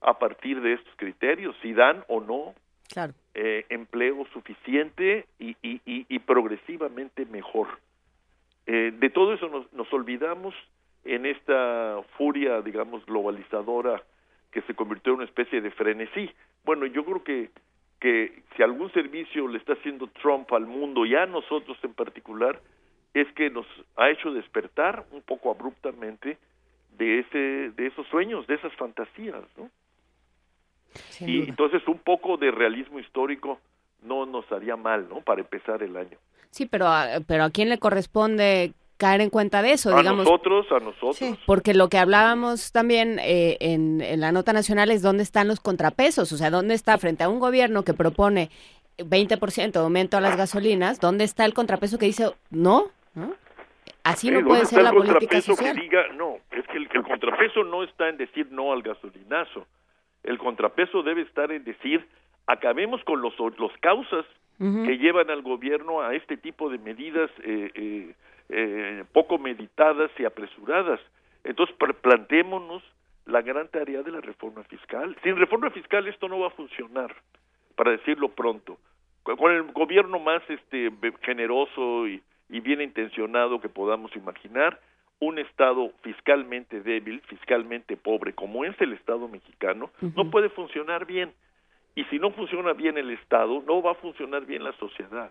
a 0.00 0.18
partir 0.18 0.60
de 0.60 0.74
estos 0.74 0.94
criterios, 0.96 1.54
si 1.62 1.72
dan 1.72 2.04
o 2.08 2.20
no 2.20 2.54
claro. 2.92 3.12
eh, 3.34 3.66
empleo 3.68 4.26
suficiente 4.32 5.26
y, 5.38 5.50
y, 5.62 5.80
y, 5.86 6.06
y 6.08 6.18
progresivamente 6.20 7.24
mejor. 7.26 7.68
Eh, 8.66 8.92
de 8.96 9.10
todo 9.10 9.34
eso 9.34 9.48
nos, 9.48 9.72
nos, 9.72 9.92
olvidamos 9.92 10.54
en 11.04 11.26
esta 11.26 12.00
furia, 12.16 12.62
digamos, 12.62 13.04
globalizadora 13.06 14.02
que 14.52 14.62
se 14.62 14.74
convirtió 14.74 15.12
en 15.12 15.18
una 15.18 15.24
especie 15.24 15.60
de 15.60 15.70
frenesí. 15.70 16.30
Bueno, 16.64 16.86
yo 16.86 17.04
creo 17.04 17.24
que, 17.24 17.50
que 18.00 18.42
si 18.56 18.62
algún 18.62 18.92
servicio 18.92 19.48
le 19.48 19.58
está 19.58 19.72
haciendo 19.72 20.06
Trump 20.08 20.52
al 20.52 20.66
mundo 20.66 21.04
y 21.06 21.14
a 21.16 21.26
nosotros 21.26 21.76
en 21.82 21.94
particular, 21.94 22.60
es 23.14 23.26
que 23.34 23.50
nos 23.50 23.66
ha 23.96 24.10
hecho 24.10 24.32
despertar 24.32 25.04
un 25.12 25.22
poco 25.22 25.50
abruptamente 25.50 26.38
de 26.98 27.20
ese 27.20 27.70
de 27.70 27.86
esos 27.86 28.06
sueños, 28.08 28.46
de 28.46 28.54
esas 28.54 28.72
fantasías, 28.74 29.42
¿no? 29.56 29.70
y 31.20 31.48
entonces 31.48 31.82
un 31.88 31.98
poco 31.98 32.36
de 32.36 32.50
realismo 32.50 32.98
histórico 33.00 33.58
no 34.02 34.26
nos 34.26 34.50
haría 34.52 34.76
mal, 34.76 35.08
¿no? 35.08 35.20
Para 35.20 35.40
empezar 35.40 35.82
el 35.82 35.96
año. 35.96 36.18
Sí, 36.50 36.66
pero 36.66 36.86
a, 36.86 37.20
pero 37.26 37.44
a 37.44 37.50
quién 37.50 37.70
le 37.70 37.78
corresponde 37.78 38.72
caer 38.98 39.20
en 39.22 39.30
cuenta 39.30 39.62
de 39.62 39.72
eso, 39.72 39.94
a 39.94 39.98
digamos. 39.98 40.24
nosotros, 40.24 40.66
a 40.70 40.78
nosotros. 40.80 41.38
Porque 41.46 41.72
lo 41.72 41.88
que 41.88 41.98
hablábamos 41.98 42.72
también 42.72 43.18
eh, 43.20 43.56
en, 43.60 44.00
en 44.00 44.20
la 44.20 44.32
nota 44.32 44.52
nacional 44.52 44.90
es 44.90 45.02
dónde 45.02 45.22
están 45.22 45.48
los 45.48 45.60
contrapesos, 45.60 46.30
o 46.32 46.36
sea, 46.36 46.50
dónde 46.50 46.74
está 46.74 46.98
frente 46.98 47.24
a 47.24 47.28
un 47.28 47.40
gobierno 47.40 47.84
que 47.84 47.94
propone 47.94 48.50
20% 48.98 49.72
de 49.72 49.78
aumento 49.78 50.16
a 50.16 50.20
las 50.20 50.36
gasolinas, 50.36 51.00
¿dónde 51.00 51.24
está 51.24 51.44
el 51.44 51.54
contrapeso 51.54 51.98
que 51.98 52.06
dice 52.06 52.32
no? 52.50 52.90
¿No? 53.14 53.34
Así 54.04 54.30
no 54.30 54.40
Eh, 54.40 54.42
puede 54.42 54.60
¿dónde 54.62 54.66
ser 54.66 54.82
la 54.82 54.92
política 54.92 55.40
social. 55.40 55.74
que 55.76 55.82
diga 55.82 56.08
no? 56.14 56.38
Es 56.50 56.66
que 56.66 56.76
el, 56.78 56.88
el 56.92 57.02
contrapeso 57.02 57.64
no 57.64 57.82
está 57.84 58.08
en 58.08 58.16
decir 58.16 58.48
no 58.50 58.72
al 58.72 58.82
gasolinazo. 58.82 59.66
El 60.24 60.38
contrapeso 60.38 61.02
debe 61.02 61.22
estar 61.22 61.50
en 61.52 61.64
decir 61.64 62.06
acabemos 62.46 63.02
con 63.04 63.20
los 63.22 63.34
los 63.58 63.72
causas 63.80 64.24
que 64.58 64.96
llevan 64.98 65.28
al 65.28 65.42
gobierno 65.42 66.02
a 66.02 66.14
este 66.14 66.36
tipo 66.36 66.70
de 66.70 66.78
medidas 66.78 67.28
eh, 67.42 67.70
eh, 67.74 68.14
eh, 68.48 69.04
poco 69.12 69.36
meditadas 69.38 70.10
y 70.18 70.24
apresuradas. 70.24 71.00
Entonces 71.42 71.74
planteémonos 72.00 72.82
la 73.26 73.42
gran 73.42 73.66
tarea 73.68 74.02
de 74.02 74.12
la 74.12 74.20
reforma 74.20 74.62
fiscal. 74.64 75.16
Sin 75.24 75.36
reforma 75.36 75.70
fiscal 75.70 76.06
esto 76.06 76.28
no 76.28 76.38
va 76.40 76.46
a 76.48 76.50
funcionar, 76.50 77.12
para 77.74 77.90
decirlo 77.92 78.28
pronto. 78.28 78.78
Con 79.24 79.50
el 79.52 79.62
gobierno 79.72 80.20
más 80.20 80.42
este 80.48 80.92
generoso 81.22 82.06
y, 82.06 82.22
y 82.52 82.60
bien 82.60 82.82
intencionado 82.82 83.60
que 83.60 83.70
podamos 83.70 84.14
imaginar, 84.14 84.78
un 85.20 85.38
estado 85.38 85.90
fiscalmente 86.02 86.82
débil, 86.82 87.22
fiscalmente 87.22 87.96
pobre, 87.96 88.34
como 88.34 88.66
es 88.66 88.78
el 88.78 88.92
estado 88.92 89.26
mexicano, 89.26 89.90
no 90.14 90.30
puede 90.30 90.50
funcionar 90.50 91.06
bien. 91.06 91.32
Y 91.94 92.04
si 92.04 92.18
no 92.18 92.30
funciona 92.32 92.74
bien 92.74 92.98
el 92.98 93.10
estado, 93.10 93.62
no 93.66 93.80
va 93.80 93.92
a 93.92 93.94
funcionar 93.94 94.44
bien 94.44 94.64
la 94.64 94.72
sociedad. 94.72 95.30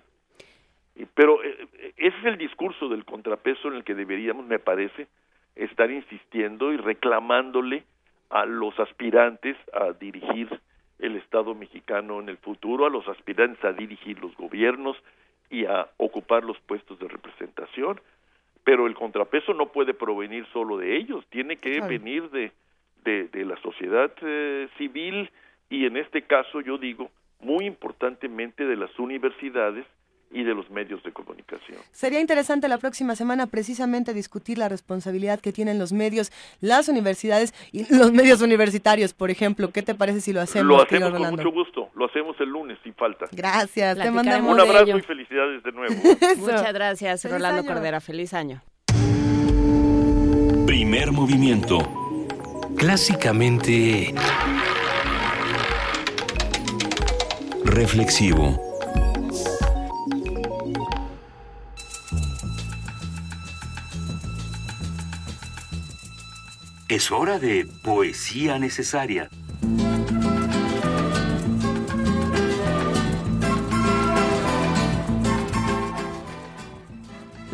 Pero 1.14 1.44
eh, 1.44 1.68
eh, 1.74 1.94
ese 1.98 2.18
es 2.18 2.26
el 2.26 2.38
discurso 2.40 2.90
del 2.90 3.06
contrapeso 3.06 3.68
en 3.68 3.76
el 3.76 3.84
que 3.84 3.94
deberíamos, 3.94 4.48
me 4.48 4.58
parece, 4.58 5.08
estar 5.56 5.92
insistiendo 5.92 6.74
y 6.74 6.78
reclamándole 6.78 7.84
a 8.32 8.46
los 8.46 8.80
aspirantes 8.80 9.58
a 9.74 9.92
dirigir 9.92 10.60
el 10.98 11.18
Estado 11.18 11.54
mexicano 11.54 12.20
en 12.20 12.30
el 12.30 12.38
futuro, 12.38 12.88
a 12.88 12.90
los 12.90 13.08
aspirantes 13.08 13.64
a 13.64 13.74
dirigir 13.74 14.20
los 14.20 14.36
gobiernos 14.38 14.98
y 15.52 15.66
a 15.66 15.88
ocupar 15.98 16.44
los 16.44 16.58
puestos 16.62 16.98
de 17.00 17.08
representación. 17.08 18.02
Pero 18.64 18.88
el 18.88 18.94
contrapeso 18.96 19.54
no 19.54 19.68
puede 19.72 19.94
provenir 19.94 20.46
solo 20.54 20.78
de 20.78 20.96
ellos, 20.98 21.26
tiene 21.30 21.58
que 21.58 21.78
Claro. 21.78 21.88
venir 21.88 22.30
de, 22.32 22.52
de, 23.04 23.28
de 23.28 23.46
la 23.46 23.60
sociedad 23.62 24.12
eh, 24.22 24.68
civil 24.78 25.30
y 25.70 25.86
en 25.86 25.98
este 25.98 26.22
caso 26.24 26.62
yo 26.62 26.78
digo 26.78 27.10
muy 27.40 27.66
importantemente 27.66 28.66
de 28.66 28.76
las 28.76 28.98
universidades 29.00 29.86
y 30.34 30.44
de 30.44 30.54
los 30.54 30.70
medios 30.70 31.04
de 31.04 31.12
comunicación. 31.12 31.80
Sería 31.92 32.22
interesante 32.22 32.70
la 32.70 32.78
próxima 32.78 33.16
semana 33.18 33.48
precisamente 33.48 34.14
discutir 34.14 34.58
la 34.58 34.70
responsabilidad 34.70 35.42
que 35.42 35.52
tienen 35.52 35.78
los 35.78 35.92
medios, 35.92 36.32
las 36.62 36.88
universidades 36.88 37.54
y 37.74 37.94
los 37.94 38.14
medios 38.14 38.42
universitarios, 38.42 39.14
por 39.14 39.30
ejemplo. 39.30 39.72
¿Qué 39.74 39.82
te 39.82 39.94
parece 39.94 40.22
si 40.22 40.32
lo 40.32 40.40
hacemos, 40.40 40.68
Lo 40.68 40.82
hacemos 40.84 41.12
con 41.12 41.32
mucho 41.32 41.52
gusto, 41.52 41.81
lo 42.02 42.08
hacemos 42.08 42.36
el 42.40 42.50
lunes 42.50 42.80
sin 42.84 42.96
falta. 42.96 43.28
Gracias, 43.32 43.96
te 43.96 44.10
mandamos 44.10 44.52
Un 44.52 44.60
abrazo 44.60 44.86
ello. 44.86 44.98
y 44.98 45.02
felicidades 45.02 45.64
de 45.64 45.72
nuevo. 45.72 45.94
Muchas 46.38 46.74
gracias, 46.74 47.22
Feliz 47.22 47.34
Rolando 47.34 47.62
año. 47.62 47.68
Cordera. 47.68 48.02
Feliz 48.02 48.34
año. 48.34 48.64
Primer 50.66 51.12
movimiento. 51.12 51.78
Clásicamente... 52.76 54.16
Reflexivo. 57.66 58.60
Es 66.90 67.12
hora 67.12 67.38
de 67.40 67.68
poesía 67.84 68.58
necesaria. 68.58 69.30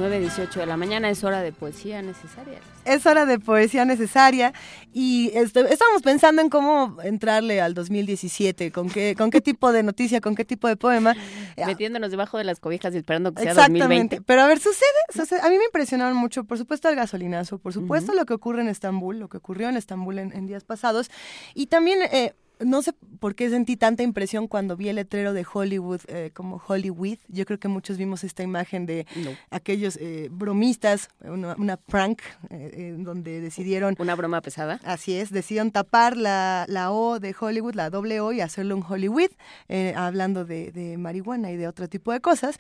9.18 0.10 0.54
de 0.56 0.66
la 0.66 0.78
mañana 0.78 1.10
es 1.10 1.24
hora 1.24 1.42
de 1.42 1.52
poesía 1.52 2.02
necesaria. 2.02 2.60
Es 2.86 3.06
hora 3.06 3.26
de 3.26 3.40
poesía 3.40 3.86
necesaria 3.86 4.54
y 4.94 5.32
estábamos 5.36 6.02
pensando 6.04 6.42
en 6.42 6.50
cómo 6.50 6.98
entrarle 7.04 7.60
al 7.62 7.74
2017, 7.74 8.72
con 8.72 8.90
qué, 8.90 9.16
con 9.18 9.30
qué 9.30 9.42
tipo 9.42 9.72
de 9.72 9.84
noticia, 9.84 10.22
con 10.22 10.36
qué 10.36 10.46
tipo 10.46 10.68
de 10.68 10.78
poema. 10.78 11.16
Metiéndonos 11.58 12.12
debajo 12.12 12.38
de 12.38 12.44
las 12.46 12.60
cobijas 12.60 12.94
y 12.94 12.98
esperando 12.98 13.34
que 13.34 13.42
sea 13.44 13.52
Exactamente. 13.52 13.84
2020. 14.18 14.22
Pero 14.22 14.42
a 14.42 14.48
ver, 14.48 14.60
sucede, 14.60 14.88
sucede- 15.14 15.42
A 15.42 15.50
mí 15.50 15.58
me 15.58 15.66
impresionaron 15.66 16.16
mucho, 16.16 16.44
por 16.46 16.58
supuesto, 16.58 16.88
el 16.90 16.96
gasolinazo, 16.96 17.58
por 17.60 17.74
supuesto, 17.74 18.14
lo 18.14 18.26
que 18.26 18.34
ocurre 18.34 18.62
en 18.62 18.70
Estambul, 18.70 19.20
lo 19.20 19.28
que 19.28 19.38
ocurrió 19.38 19.68
en 19.70 19.78
Estambul 19.78 20.20
en, 20.20 20.32
en 20.34 20.48
días 20.48 20.64
pasados. 20.64 21.10
Y 21.54 21.68
también, 21.68 22.00
eh, 22.12 22.34
no 22.60 22.82
sé 22.82 22.94
por 23.20 23.36
qué 23.36 23.50
sentí 23.50 23.78
tanta 23.78 24.04
impresión 24.04 24.48
cuando 24.48 24.76
vi 24.76 24.90
el 24.90 24.96
letrero 24.96 25.34
de 25.34 25.46
Hollywood 25.52 26.02
eh, 26.08 26.32
como 26.34 26.62
Hollywood. 26.66 27.18
Yo 27.28 27.46
creo 27.46 27.60
que 27.60 27.68
muchos 27.68 27.98
vimos 27.98 28.24
esta 28.24 28.44
imagen 28.44 28.86
de 28.86 29.06
aquellos 29.50 29.98
eh, 29.98 30.30
bromistas, 30.32 31.10
una, 31.22 31.56
una 31.58 31.78
prank, 31.78 32.22
eh, 32.50 32.96
donde 32.98 33.42
decidieron. 33.42 33.96
Una 34.00 34.16
broma 34.16 34.42
pesada. 34.42 34.80
Así 34.84 35.16
es, 35.16 35.32
decidieron 35.32 35.72
tapar 35.72 36.18
la, 36.18 36.66
la 36.68 36.92
O 36.92 37.20
de 37.20 37.36
Hollywood, 37.40 37.76
la 37.76 37.90
doble 37.90 38.20
O, 38.20 38.32
y 38.32 38.42
hacerlo 38.42 38.76
un 38.76 38.84
Hollywood, 38.88 39.32
eh, 39.70 39.94
hablando 39.96 40.46
de, 40.46 40.72
de 40.72 40.98
marihuana 40.98 41.52
y 41.52 41.58
de 41.58 41.68
otro 41.68 41.88
tipo 41.88 42.12
de 42.12 42.22
cosas. 42.22 42.58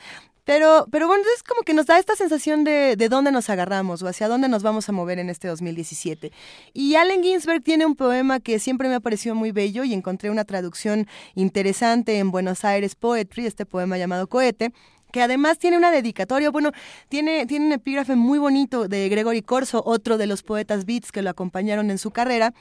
Pero, 0.47 0.87
pero 0.89 1.07
bueno, 1.07 1.25
es 1.35 1.43
como 1.43 1.63
que 1.63 1.73
nos 1.73 1.87
da 1.87 1.99
esta 1.99 2.15
sensación 2.15 2.63
de, 2.63 2.95
de 2.95 3.09
dónde 3.09 3.33
nos 3.33 3.49
agarramos 3.49 4.01
o 4.01 4.07
hacia 4.07 4.29
dónde 4.29 4.47
nos 4.47 4.63
vamos 4.63 4.87
a 4.87 4.93
mover 4.93 5.19
en 5.19 5.29
este 5.29 5.49
2017. 5.49 6.31
Y 6.73 6.95
Allen 6.95 7.21
Ginsberg 7.21 7.61
tiene 7.61 7.85
un 7.85 7.97
poema 7.97 8.39
que 8.39 8.57
siempre 8.57 8.87
me 8.87 8.95
ha 8.95 9.01
parecido 9.01 9.35
muy 9.35 9.51
bello 9.51 9.83
y 9.83 9.93
encontré 9.93 10.29
una 10.29 10.45
traducción 10.45 11.05
interesante 11.35 12.19
en 12.19 12.31
Buenos 12.31 12.63
Aires 12.63 12.95
Poetry, 12.95 13.45
este 13.45 13.65
poema 13.65 13.97
llamado 13.97 14.27
Cohete 14.27 14.71
que 15.11 15.21
además 15.21 15.57
tiene 15.57 15.77
una 15.77 15.89
dedicatoria, 15.89 16.49
bueno, 16.49 16.71
tiene, 17.09 17.45
tiene 17.45 17.67
un 17.67 17.71
epígrafe 17.71 18.15
muy 18.15 18.39
bonito 18.39 18.87
de 18.87 19.07
Gregory 19.07 19.41
Corso, 19.41 19.81
otro 19.85 20.17
de 20.17 20.27
los 20.27 20.43
poetas 20.43 20.85
beats 20.85 21.11
que 21.11 21.21
lo 21.21 21.29
acompañaron 21.29 21.89
en 21.91 21.97
su 21.97 22.11
carrera, 22.11 22.53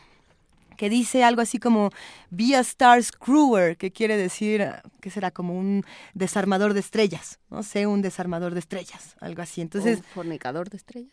que 0.77 0.89
dice 0.91 1.25
algo 1.25 1.43
así 1.43 1.59
como 1.59 1.91
Be 2.31 2.55
a 2.57 2.61
Star 2.61 3.03
Screwer, 3.03 3.77
que 3.77 3.91
quiere 3.91 4.17
decir, 4.17 4.67
que 5.01 5.11
será 5.11 5.31
como 5.31 5.59
un 5.59 5.85
desarmador 6.15 6.75
de 6.75 6.81
estrellas, 6.81 7.39
no 7.51 7.63
sé, 7.63 7.87
un 7.87 8.03
desarmador 8.03 8.55
de 8.55 8.61
estrellas, 8.61 9.17
algo 9.21 9.43
así. 9.43 9.61
Entonces, 9.61 9.99
Un 9.99 10.05
fornicador 10.05 10.71
de 10.71 10.77
estrellas. 10.77 11.13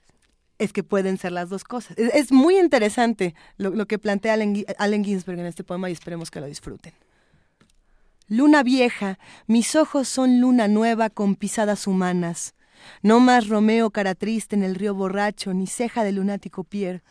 es 0.60 0.72
que 0.74 0.84
pueden 0.84 1.18
ser 1.18 1.32
las 1.32 1.50
dos 1.50 1.64
cosas. 1.64 1.98
Es, 1.98 2.14
es 2.14 2.32
muy 2.32 2.58
interesante 2.60 3.34
lo, 3.58 3.72
lo 3.72 3.86
que 3.88 3.98
plantea 4.00 4.34
Allen 4.34 5.04
Ginsberg 5.04 5.40
en 5.40 5.46
este 5.48 5.64
poema 5.64 5.90
y 5.90 5.94
esperemos 5.94 6.30
que 6.30 6.40
lo 6.42 6.48
disfruten. 6.48 6.94
Luna 8.28 8.64
vieja, 8.64 9.20
mis 9.48 9.76
ojos 9.76 10.08
son 10.08 10.40
luna 10.40 10.68
nueva 10.68 11.10
con 11.10 11.36
pisadas 11.36 11.88
humanas. 11.88 12.56
No 13.02 13.20
más 13.20 13.48
Romeo 13.48 13.92
cara 13.92 14.16
triste 14.16 14.56
en 14.56 14.64
el 14.64 14.76
río 14.76 14.94
borracho, 14.96 15.54
ni 15.54 15.68
ceja 15.68 16.04
de 16.04 16.14
lunático 16.14 16.64
Pierre. 16.64 17.02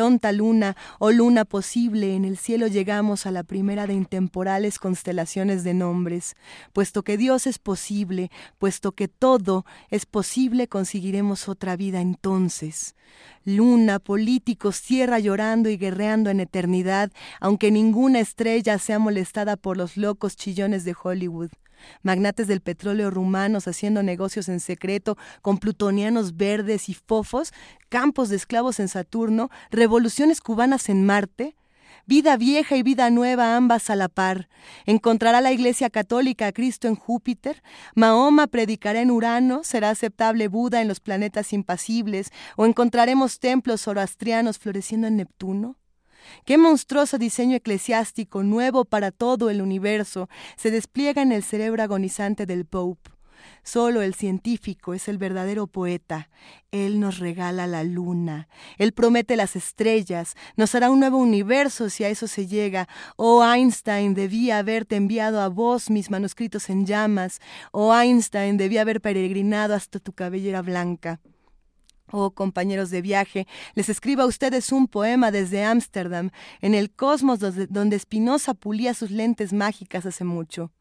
Tonta 0.00 0.32
luna, 0.32 0.78
oh 0.98 1.12
luna 1.12 1.44
posible, 1.44 2.16
en 2.16 2.24
el 2.24 2.38
cielo 2.38 2.68
llegamos 2.68 3.26
a 3.26 3.30
la 3.30 3.42
primera 3.42 3.86
de 3.86 3.92
intemporales 3.92 4.78
constelaciones 4.78 5.62
de 5.62 5.74
nombres. 5.74 6.36
Puesto 6.72 7.02
que 7.02 7.18
Dios 7.18 7.46
es 7.46 7.58
posible, 7.58 8.30
puesto 8.56 8.92
que 8.92 9.08
todo 9.08 9.66
es 9.90 10.06
posible, 10.06 10.68
conseguiremos 10.68 11.50
otra 11.50 11.76
vida 11.76 12.00
entonces. 12.00 12.94
Luna, 13.44 13.98
políticos, 13.98 14.80
tierra 14.80 15.18
llorando 15.18 15.68
y 15.68 15.76
guerreando 15.76 16.30
en 16.30 16.40
eternidad, 16.40 17.12
aunque 17.38 17.70
ninguna 17.70 18.20
estrella 18.20 18.78
sea 18.78 18.98
molestada 18.98 19.58
por 19.58 19.76
los 19.76 19.98
locos 19.98 20.34
chillones 20.34 20.84
de 20.84 20.94
Hollywood 20.98 21.50
magnates 22.02 22.46
del 22.46 22.60
petróleo 22.60 23.10
rumanos 23.10 23.68
haciendo 23.68 24.02
negocios 24.02 24.48
en 24.48 24.60
secreto 24.60 25.16
con 25.42 25.58
plutonianos 25.58 26.36
verdes 26.36 26.88
y 26.88 26.94
fofos, 26.94 27.52
campos 27.88 28.28
de 28.28 28.36
esclavos 28.36 28.80
en 28.80 28.88
Saturno, 28.88 29.50
revoluciones 29.70 30.40
cubanas 30.40 30.88
en 30.88 31.04
Marte, 31.04 31.56
vida 32.06 32.36
vieja 32.36 32.76
y 32.76 32.82
vida 32.82 33.10
nueva 33.10 33.56
ambas 33.56 33.90
a 33.90 33.96
la 33.96 34.08
par. 34.08 34.48
Encontrará 34.86 35.40
la 35.40 35.52
Iglesia 35.52 35.90
Católica 35.90 36.48
a 36.48 36.52
Cristo 36.52 36.88
en 36.88 36.96
Júpiter, 36.96 37.62
Mahoma 37.94 38.46
predicará 38.46 39.00
en 39.00 39.10
Urano, 39.10 39.62
será 39.64 39.90
aceptable 39.90 40.48
Buda 40.48 40.80
en 40.80 40.88
los 40.88 41.00
planetas 41.00 41.52
impasibles, 41.52 42.30
o 42.56 42.66
encontraremos 42.66 43.38
templos 43.38 43.82
zoroastrianos 43.82 44.58
floreciendo 44.58 45.06
en 45.06 45.16
Neptuno. 45.16 45.79
Qué 46.44 46.58
monstruoso 46.58 47.18
diseño 47.18 47.56
eclesiástico 47.56 48.42
nuevo 48.42 48.84
para 48.84 49.10
todo 49.10 49.50
el 49.50 49.62
universo 49.62 50.28
se 50.56 50.70
despliega 50.70 51.22
en 51.22 51.32
el 51.32 51.42
cerebro 51.42 51.82
agonizante 51.82 52.46
del 52.46 52.64
Pope. 52.64 53.10
Solo 53.62 54.02
el 54.02 54.14
científico 54.14 54.94
es 54.94 55.08
el 55.08 55.18
verdadero 55.18 55.66
poeta. 55.66 56.30
Él 56.72 57.00
nos 57.00 57.18
regala 57.18 57.66
la 57.66 57.84
luna, 57.84 58.48
Él 58.78 58.92
promete 58.92 59.36
las 59.36 59.56
estrellas, 59.56 60.34
nos 60.56 60.74
hará 60.74 60.90
un 60.90 61.00
nuevo 61.00 61.18
universo 61.18 61.90
si 61.90 62.04
a 62.04 62.08
eso 62.08 62.26
se 62.26 62.46
llega. 62.46 62.88
Oh 63.16 63.44
Einstein, 63.44 64.14
debía 64.14 64.58
haberte 64.58 64.96
enviado 64.96 65.40
a 65.40 65.48
vos 65.48 65.90
mis 65.90 66.10
manuscritos 66.10 66.70
en 66.70 66.86
llamas. 66.86 67.40
Oh 67.72 67.94
Einstein, 67.94 68.56
debía 68.56 68.82
haber 68.82 69.00
peregrinado 69.00 69.74
hasta 69.74 69.98
tu 69.98 70.12
cabellera 70.12 70.62
blanca. 70.62 71.20
Oh, 72.12 72.30
compañeros 72.32 72.90
de 72.90 73.02
viaje, 73.02 73.46
les 73.74 73.88
escribo 73.88 74.22
a 74.22 74.26
ustedes 74.26 74.72
un 74.72 74.88
poema 74.88 75.30
desde 75.30 75.64
Ámsterdam, 75.64 76.30
en 76.60 76.74
el 76.74 76.90
cosmos 76.90 77.38
donde 77.40 77.98
Spinoza 77.98 78.54
pulía 78.54 78.94
sus 78.94 79.10
lentes 79.10 79.52
mágicas 79.52 80.06
hace 80.06 80.24
mucho. 80.24 80.72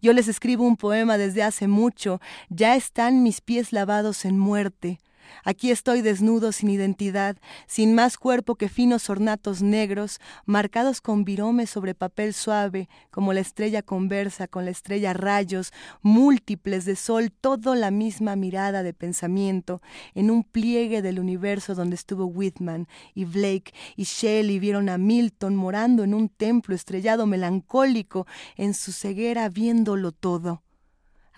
Yo 0.00 0.12
les 0.12 0.28
escribo 0.28 0.64
un 0.64 0.76
poema 0.76 1.18
desde 1.18 1.42
hace 1.42 1.68
mucho, 1.68 2.20
ya 2.48 2.74
están 2.74 3.22
mis 3.22 3.40
pies 3.40 3.72
lavados 3.72 4.24
en 4.24 4.38
muerte. 4.38 4.98
Aquí 5.44 5.70
estoy 5.70 6.02
desnudo 6.02 6.52
sin 6.52 6.70
identidad, 6.70 7.36
sin 7.66 7.94
más 7.94 8.16
cuerpo 8.16 8.56
que 8.56 8.68
finos 8.68 9.10
ornatos 9.10 9.62
negros, 9.62 10.20
marcados 10.46 11.00
con 11.00 11.24
viromes 11.24 11.70
sobre 11.70 11.94
papel 11.94 12.34
suave, 12.34 12.88
como 13.10 13.32
la 13.32 13.40
estrella 13.40 13.82
conversa 13.82 14.48
con 14.48 14.64
la 14.64 14.70
estrella 14.70 15.12
rayos, 15.12 15.72
múltiples 16.02 16.84
de 16.84 16.96
sol, 16.96 17.32
todo 17.32 17.74
la 17.74 17.90
misma 17.90 18.36
mirada 18.36 18.82
de 18.82 18.94
pensamiento, 18.94 19.80
en 20.14 20.30
un 20.30 20.44
pliegue 20.44 21.02
del 21.02 21.20
universo 21.20 21.74
donde 21.74 21.96
estuvo 21.96 22.26
Whitman 22.26 22.88
y 23.14 23.24
Blake 23.24 23.72
y 23.96 24.04
Shelley 24.04 24.58
vieron 24.58 24.88
a 24.88 24.98
Milton 24.98 25.56
morando 25.56 26.04
en 26.04 26.14
un 26.14 26.28
templo 26.28 26.74
estrellado 26.74 27.26
melancólico, 27.26 28.26
en 28.56 28.74
su 28.74 28.92
ceguera 28.92 29.48
viéndolo 29.48 30.12
todo. 30.12 30.62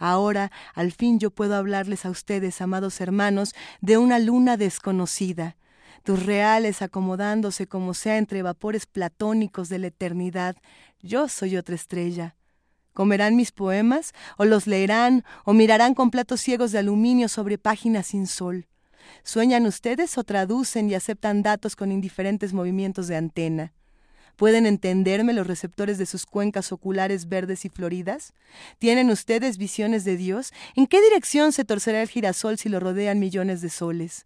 Ahora, 0.00 0.50
al 0.74 0.92
fin 0.92 1.18
yo 1.18 1.30
puedo 1.30 1.54
hablarles 1.54 2.06
a 2.06 2.10
ustedes, 2.10 2.62
amados 2.62 3.02
hermanos, 3.02 3.54
de 3.82 3.98
una 3.98 4.18
luna 4.18 4.56
desconocida, 4.56 5.56
tus 6.04 6.24
reales 6.24 6.80
acomodándose 6.80 7.66
como 7.66 7.92
sea 7.92 8.16
entre 8.16 8.42
vapores 8.42 8.86
platónicos 8.86 9.68
de 9.68 9.78
la 9.78 9.88
eternidad. 9.88 10.56
Yo 11.02 11.28
soy 11.28 11.58
otra 11.58 11.74
estrella. 11.74 12.34
¿Comerán 12.94 13.36
mis 13.36 13.52
poemas? 13.52 14.14
¿O 14.38 14.46
los 14.46 14.66
leerán? 14.66 15.22
¿O 15.44 15.52
mirarán 15.52 15.92
con 15.94 16.10
platos 16.10 16.40
ciegos 16.40 16.72
de 16.72 16.78
aluminio 16.78 17.28
sobre 17.28 17.58
páginas 17.58 18.06
sin 18.06 18.26
sol? 18.26 18.68
¿Sueñan 19.22 19.66
ustedes 19.66 20.16
o 20.16 20.24
traducen 20.24 20.88
y 20.88 20.94
aceptan 20.94 21.42
datos 21.42 21.76
con 21.76 21.92
indiferentes 21.92 22.54
movimientos 22.54 23.06
de 23.06 23.16
antena? 23.16 23.74
¿Pueden 24.40 24.64
entenderme 24.64 25.34
los 25.34 25.46
receptores 25.46 25.98
de 25.98 26.06
sus 26.06 26.24
cuencas 26.24 26.72
oculares 26.72 27.28
verdes 27.28 27.66
y 27.66 27.68
floridas? 27.68 28.32
¿Tienen 28.78 29.10
ustedes 29.10 29.58
visiones 29.58 30.06
de 30.06 30.16
Dios? 30.16 30.54
¿En 30.74 30.86
qué 30.86 31.02
dirección 31.02 31.52
se 31.52 31.66
torcerá 31.66 32.00
el 32.00 32.08
girasol 32.08 32.56
si 32.56 32.70
lo 32.70 32.80
rodean 32.80 33.18
millones 33.18 33.60
de 33.60 33.68
soles? 33.68 34.24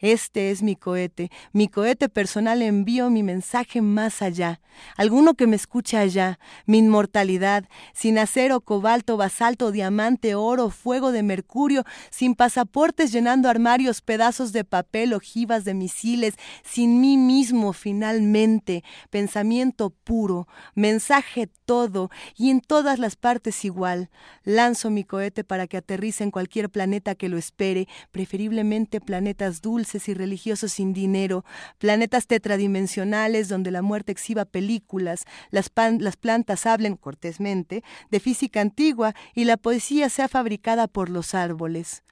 Este 0.00 0.50
es 0.50 0.62
mi 0.62 0.76
cohete, 0.76 1.30
mi 1.52 1.68
cohete 1.68 2.08
personal 2.08 2.62
envío 2.62 3.10
mi 3.10 3.22
mensaje 3.22 3.80
más 3.82 4.22
allá, 4.22 4.60
alguno 4.96 5.34
que 5.34 5.46
me 5.46 5.56
escuche 5.56 5.96
allá, 5.96 6.38
mi 6.66 6.78
inmortalidad, 6.78 7.68
sin 7.92 8.18
acero, 8.18 8.60
cobalto, 8.60 9.16
basalto, 9.16 9.70
diamante, 9.70 10.34
oro, 10.34 10.70
fuego 10.70 11.12
de 11.12 11.22
mercurio, 11.22 11.84
sin 12.10 12.34
pasaportes 12.34 13.12
llenando 13.12 13.48
armarios, 13.48 14.00
pedazos 14.00 14.52
de 14.52 14.64
papel, 14.64 15.12
ojivas 15.12 15.64
de 15.64 15.74
misiles, 15.74 16.34
sin 16.64 17.00
mí 17.00 17.16
mismo 17.16 17.72
finalmente, 17.72 18.82
pensamiento 19.10 19.90
puro, 19.90 20.48
mensaje 20.74 21.48
todo 21.64 22.10
y 22.36 22.50
en 22.50 22.60
todas 22.60 22.98
las 22.98 23.16
partes 23.16 23.64
igual. 23.64 24.10
Lanzo 24.44 24.90
mi 24.90 25.04
cohete 25.04 25.44
para 25.44 25.66
que 25.66 25.76
aterrice 25.76 26.24
en 26.24 26.30
cualquier 26.30 26.70
planeta 26.70 27.14
que 27.14 27.28
lo 27.28 27.38
espere, 27.38 27.88
preferiblemente 28.10 29.00
planetas 29.00 29.62
dulces 29.72 30.06
y 30.10 30.12
religiosos 30.12 30.72
sin 30.72 30.92
dinero, 30.92 31.46
planetas 31.78 32.26
tetradimensionales 32.26 33.48
donde 33.48 33.70
la 33.70 33.80
muerte 33.80 34.12
exhiba 34.12 34.44
películas, 34.44 35.24
las, 35.50 35.70
plantas 35.70 36.66
hablen 36.66 36.96
cortésmente 36.96 37.82
de 38.10 38.20
física 38.20 38.60
antigua 38.60 39.14
y 39.34 39.44
la 39.44 39.56
poesía 39.56 40.10
sea 40.10 40.28
fabricada 40.28 40.88
por 40.88 41.08
los 41.08 41.34
árboles 41.34 42.02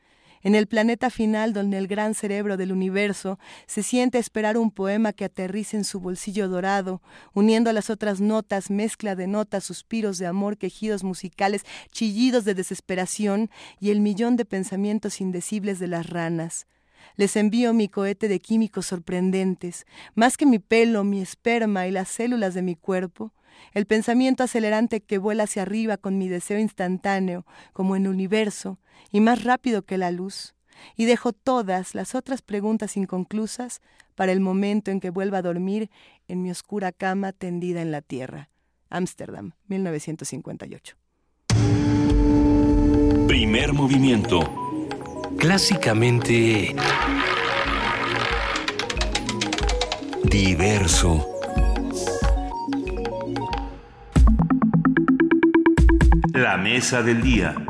en 0.42 0.54
el 0.54 0.66
planeta 0.66 1.10
final 1.10 1.52
donde 1.52 1.76
el 1.76 1.86
gran 1.86 2.14
cerebro 2.14 2.56
del 2.56 2.72
universo 2.72 3.38
se 3.66 3.82
siente 3.82 4.16
esperar 4.16 4.56
un 4.56 4.70
poema 4.70 5.12
que 5.12 5.26
aterrice 5.26 5.76
en 5.76 5.84
su 5.84 6.00
bolsillo 6.00 6.48
dorado, 6.48 7.02
uniendo 7.34 7.68
a 7.68 7.74
las 7.74 7.90
otras 7.90 8.22
notas, 8.22 8.70
mezcla 8.70 9.14
de 9.14 9.26
notas, 9.26 9.64
suspiros 9.64 10.16
de 10.16 10.26
amor, 10.26 10.56
quejidos 10.56 11.04
musicales, 11.04 11.66
chillidos 11.92 12.46
de 12.46 12.54
desesperación 12.54 13.50
y 13.80 13.90
el 13.90 14.00
millón 14.00 14.36
de 14.36 14.46
pensamientos 14.46 15.20
indecibles 15.20 15.78
de 15.78 15.88
las 15.88 16.08
ranas. 16.08 16.66
Les 17.16 17.36
envío 17.36 17.72
mi 17.72 17.88
cohete 17.88 18.28
de 18.28 18.40
químicos 18.40 18.86
sorprendentes, 18.86 19.86
más 20.14 20.36
que 20.36 20.46
mi 20.46 20.58
pelo, 20.58 21.04
mi 21.04 21.20
esperma 21.20 21.86
y 21.86 21.90
las 21.90 22.08
células 22.08 22.54
de 22.54 22.62
mi 22.62 22.76
cuerpo, 22.76 23.32
el 23.72 23.86
pensamiento 23.86 24.42
acelerante 24.42 25.00
que 25.00 25.18
vuela 25.18 25.44
hacia 25.44 25.62
arriba 25.62 25.96
con 25.96 26.18
mi 26.18 26.28
deseo 26.28 26.58
instantáneo, 26.58 27.46
como 27.72 27.96
en 27.96 28.08
universo, 28.08 28.78
y 29.12 29.20
más 29.20 29.44
rápido 29.44 29.82
que 29.82 29.98
la 29.98 30.10
luz, 30.10 30.54
y 30.96 31.04
dejo 31.04 31.32
todas 31.32 31.94
las 31.94 32.14
otras 32.14 32.42
preguntas 32.42 32.96
inconclusas 32.96 33.80
para 34.14 34.32
el 34.32 34.40
momento 34.40 34.90
en 34.90 35.00
que 35.00 35.10
vuelva 35.10 35.38
a 35.38 35.42
dormir 35.42 35.90
en 36.28 36.42
mi 36.42 36.50
oscura 36.50 36.92
cama 36.92 37.32
tendida 37.32 37.82
en 37.82 37.92
la 37.92 38.02
tierra. 38.02 38.50
Ámsterdam, 38.88 39.52
1958. 39.68 40.96
Primer 43.26 43.72
movimiento 43.72 44.59
clásicamente 45.40 46.74
diverso. 50.22 51.26
La 56.34 56.58
mesa 56.58 57.02
del 57.02 57.22
día. 57.22 57.69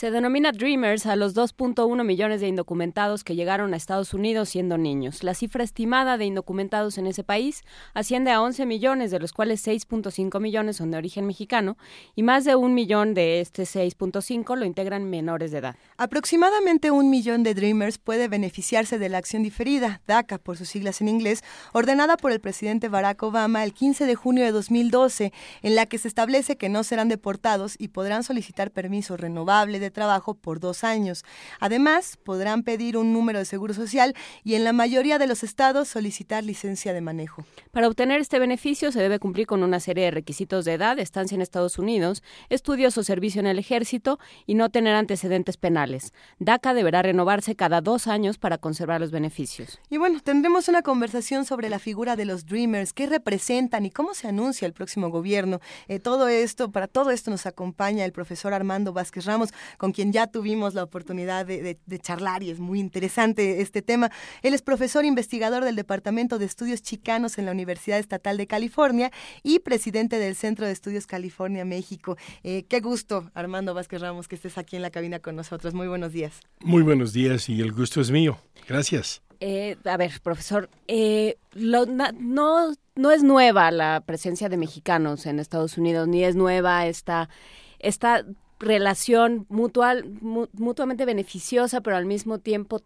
Se 0.00 0.10
denomina 0.10 0.50
Dreamers 0.50 1.04
a 1.04 1.14
los 1.14 1.36
2.1 1.36 2.04
millones 2.04 2.40
de 2.40 2.48
indocumentados 2.48 3.22
que 3.22 3.34
llegaron 3.34 3.74
a 3.74 3.76
Estados 3.76 4.14
Unidos 4.14 4.48
siendo 4.48 4.78
niños. 4.78 5.22
La 5.22 5.34
cifra 5.34 5.62
estimada 5.62 6.16
de 6.16 6.24
indocumentados 6.24 6.96
en 6.96 7.06
ese 7.06 7.22
país 7.22 7.64
asciende 7.92 8.30
a 8.30 8.40
11 8.40 8.64
millones, 8.64 9.10
de 9.10 9.18
los 9.18 9.34
cuales 9.34 9.62
6.5 9.66 10.40
millones 10.40 10.78
son 10.78 10.90
de 10.90 10.96
origen 10.96 11.26
mexicano 11.26 11.76
y 12.16 12.22
más 12.22 12.46
de 12.46 12.56
un 12.56 12.72
millón 12.72 13.12
de 13.12 13.42
este 13.42 13.64
6.5 13.64 14.56
lo 14.56 14.64
integran 14.64 15.04
menores 15.04 15.50
de 15.50 15.58
edad. 15.58 15.76
Aproximadamente 15.98 16.90
un 16.90 17.10
millón 17.10 17.42
de 17.42 17.52
Dreamers 17.52 17.98
puede 17.98 18.28
beneficiarse 18.28 18.98
de 18.98 19.10
la 19.10 19.18
acción 19.18 19.42
diferida, 19.42 20.00
DACA 20.06 20.38
por 20.38 20.56
sus 20.56 20.70
siglas 20.70 21.02
en 21.02 21.08
inglés, 21.08 21.44
ordenada 21.74 22.16
por 22.16 22.32
el 22.32 22.40
presidente 22.40 22.88
Barack 22.88 23.22
Obama 23.22 23.64
el 23.64 23.74
15 23.74 24.06
de 24.06 24.14
junio 24.14 24.44
de 24.46 24.52
2012, 24.52 25.34
en 25.60 25.74
la 25.74 25.84
que 25.84 25.98
se 25.98 26.08
establece 26.08 26.56
que 26.56 26.70
no 26.70 26.84
serán 26.84 27.10
deportados 27.10 27.74
y 27.78 27.88
podrán 27.88 28.24
solicitar 28.24 28.70
permiso 28.70 29.18
renovable 29.18 29.78
de 29.78 29.89
trabajo 29.90 30.34
por 30.34 30.60
dos 30.60 30.84
años. 30.84 31.24
Además, 31.58 32.16
podrán 32.16 32.62
pedir 32.62 32.96
un 32.96 33.12
número 33.12 33.38
de 33.38 33.44
seguro 33.44 33.74
social 33.74 34.14
y 34.44 34.54
en 34.54 34.64
la 34.64 34.72
mayoría 34.72 35.18
de 35.18 35.26
los 35.26 35.42
estados 35.42 35.88
solicitar 35.88 36.44
licencia 36.44 36.92
de 36.92 37.00
manejo. 37.00 37.44
Para 37.72 37.88
obtener 37.88 38.20
este 38.20 38.38
beneficio 38.38 38.92
se 38.92 39.00
debe 39.00 39.18
cumplir 39.18 39.46
con 39.46 39.62
una 39.62 39.80
serie 39.80 40.04
de 40.04 40.10
requisitos 40.10 40.64
de 40.64 40.74
edad, 40.74 40.98
estancia 40.98 41.34
en 41.34 41.42
Estados 41.42 41.78
Unidos, 41.78 42.22
estudios 42.48 42.96
o 42.98 43.02
servicio 43.02 43.40
en 43.40 43.46
el 43.46 43.58
ejército 43.58 44.18
y 44.46 44.54
no 44.54 44.70
tener 44.70 44.94
antecedentes 44.94 45.56
penales. 45.56 46.12
DACA 46.38 46.74
deberá 46.74 47.02
renovarse 47.02 47.56
cada 47.56 47.80
dos 47.80 48.06
años 48.06 48.38
para 48.38 48.58
conservar 48.58 49.00
los 49.00 49.10
beneficios. 49.10 49.78
Y 49.88 49.96
bueno, 49.96 50.20
tendremos 50.20 50.68
una 50.68 50.82
conversación 50.82 51.44
sobre 51.44 51.68
la 51.68 51.78
figura 51.78 52.16
de 52.16 52.24
los 52.24 52.46
Dreamers, 52.46 52.92
qué 52.92 53.06
representan 53.06 53.86
y 53.86 53.90
cómo 53.90 54.14
se 54.14 54.28
anuncia 54.28 54.66
el 54.66 54.72
próximo 54.72 55.10
gobierno. 55.10 55.60
Eh, 55.88 55.98
todo 55.98 56.28
esto, 56.28 56.70
para 56.70 56.86
todo 56.86 57.10
esto 57.10 57.30
nos 57.30 57.46
acompaña 57.46 58.04
el 58.04 58.12
profesor 58.12 58.54
Armando 58.54 58.92
Vázquez 58.92 59.24
Ramos, 59.24 59.50
con 59.80 59.92
quien 59.92 60.12
ya 60.12 60.26
tuvimos 60.26 60.74
la 60.74 60.82
oportunidad 60.82 61.46
de, 61.46 61.78
charlar 62.02 62.42
y 62.42 62.50
es 62.50 62.58
muy 62.58 62.78
interesante 62.78 63.62
este 63.62 63.80
tema. 63.80 64.10
Él 64.42 64.52
es 64.52 64.60
profesor 64.60 65.06
investigador 65.06 65.64
del 65.64 65.74
Departamento 65.74 66.38
de 66.38 66.44
Estudios 66.44 66.82
Chicanos 66.82 67.38
en 67.38 67.46
la 67.46 67.52
Universidad 67.52 67.98
Estatal 67.98 68.36
de 68.36 68.46
California 68.46 69.10
y 69.42 69.60
presidente 69.60 70.18
del 70.18 70.36
Centro 70.36 70.66
de 70.66 70.72
Estudios 70.72 71.06
California 71.06 71.64
México. 71.64 72.18
Eh, 72.42 72.66
qué 72.68 72.80
gusto, 72.80 73.30
Armando 73.32 73.72
Vázquez 73.72 74.02
Ramos, 74.02 74.28
que 74.28 74.34
estés 74.34 74.58
aquí 74.58 74.76
en 74.76 74.82
la 74.82 74.90
cabina 74.90 75.20
con 75.20 75.34
nosotros. 75.34 75.72
Muy 75.72 75.88
buenos 75.88 76.12
días. 76.12 76.40
Muy 76.60 76.82
buenos 76.82 77.14
días 77.14 77.48
y 77.48 77.62
el 77.62 77.72
gusto 77.72 78.02
es 78.02 78.10
mío. 78.10 78.36
Gracias. 78.68 79.22
Eh, 79.40 79.78
a 79.86 79.96
ver, 79.96 80.20
profesor, 80.22 80.68
eh, 80.88 81.38
no, 81.54 81.86
no 81.86 83.10
es 83.10 83.22
nueva 83.22 83.70
la 83.70 84.02
presencia 84.04 84.50
de 84.50 84.58
mexicanos 84.58 85.24
en 85.24 85.38
Estados 85.38 85.78
Unidos, 85.78 86.06
ni 86.06 86.22
es 86.22 86.36
nueva 86.36 86.86
esta, 86.86 87.30
esta 87.78 88.26
relación 88.60 89.46
mutual, 89.48 90.04
mutuamente 90.20 91.04
beneficiosa, 91.06 91.80
pero 91.80 91.96
al 91.96 92.06
mismo 92.06 92.38
tiempo 92.38 92.82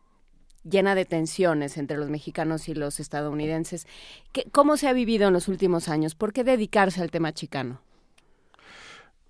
llena 0.63 0.95
de 0.95 1.05
tensiones 1.05 1.77
entre 1.77 1.99
los 1.99 2.09
mexicanos 2.09 2.69
y 2.69 2.75
los 2.75 3.01
estadounidenses. 3.01 3.87
¿Cómo 4.51 4.77
se 4.77 4.89
ha 4.89 4.93
vivido 4.93 5.27
en 5.27 5.35
los 5.35 5.49
últimos 5.49 5.89
años? 5.89 6.15
¿Por 6.15 6.33
qué 6.33 6.45
dedicarse 6.45 7.03
al 7.03 7.11
tema 7.11 7.35
chicano? 7.35 7.81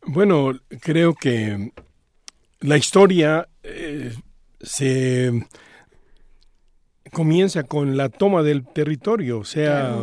Bueno, 0.07 0.53
creo 0.81 1.15
que 1.15 1.73
la 2.61 2.77
historia 2.77 3.49
eh, 3.63 4.15
se 4.61 5.47
comienza 7.11 7.63
con 7.63 7.97
la 7.97 8.11
toma 8.11 8.43
del 8.43 8.67
territorio, 8.67 9.39
o 9.39 9.45
sea, 9.45 9.97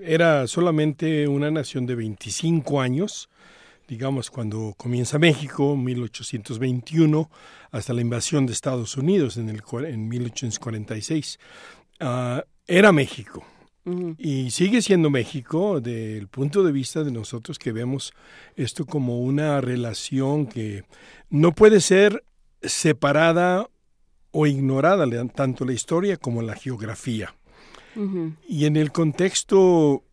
era 0.00 0.46
solamente 0.48 1.28
una 1.28 1.50
nación 1.50 1.86
de 1.86 1.94
25 1.94 2.80
años, 2.80 3.30
digamos, 3.88 4.30
cuando 4.30 4.74
comienza 4.76 5.18
México, 5.18 5.76
1821, 5.76 7.30
hasta 7.70 7.92
la 7.92 8.00
invasión 8.00 8.46
de 8.46 8.52
Estados 8.52 8.96
Unidos 8.96 9.36
en, 9.36 9.48
el, 9.48 9.62
en 9.86 10.08
1846. 10.08 11.38
Ah, 12.00 12.44
era 12.66 12.92
México. 12.92 13.44
Y 14.16 14.52
sigue 14.52 14.80
siendo 14.80 15.10
México 15.10 15.80
desde 15.80 16.16
el 16.16 16.28
punto 16.28 16.62
de 16.62 16.70
vista 16.70 17.02
de 17.02 17.10
nosotros 17.10 17.58
que 17.58 17.72
vemos 17.72 18.12
esto 18.54 18.86
como 18.86 19.20
una 19.20 19.60
relación 19.60 20.46
que 20.46 20.84
no 21.30 21.52
puede 21.52 21.80
ser 21.80 22.22
separada 22.62 23.68
o 24.30 24.46
ignorada 24.46 25.04
tanto 25.28 25.64
la 25.64 25.72
historia 25.72 26.16
como 26.16 26.42
la 26.42 26.54
geografía. 26.54 27.34
Y 28.48 28.66
en 28.66 28.76
el 28.76 28.92
contexto 28.92 30.04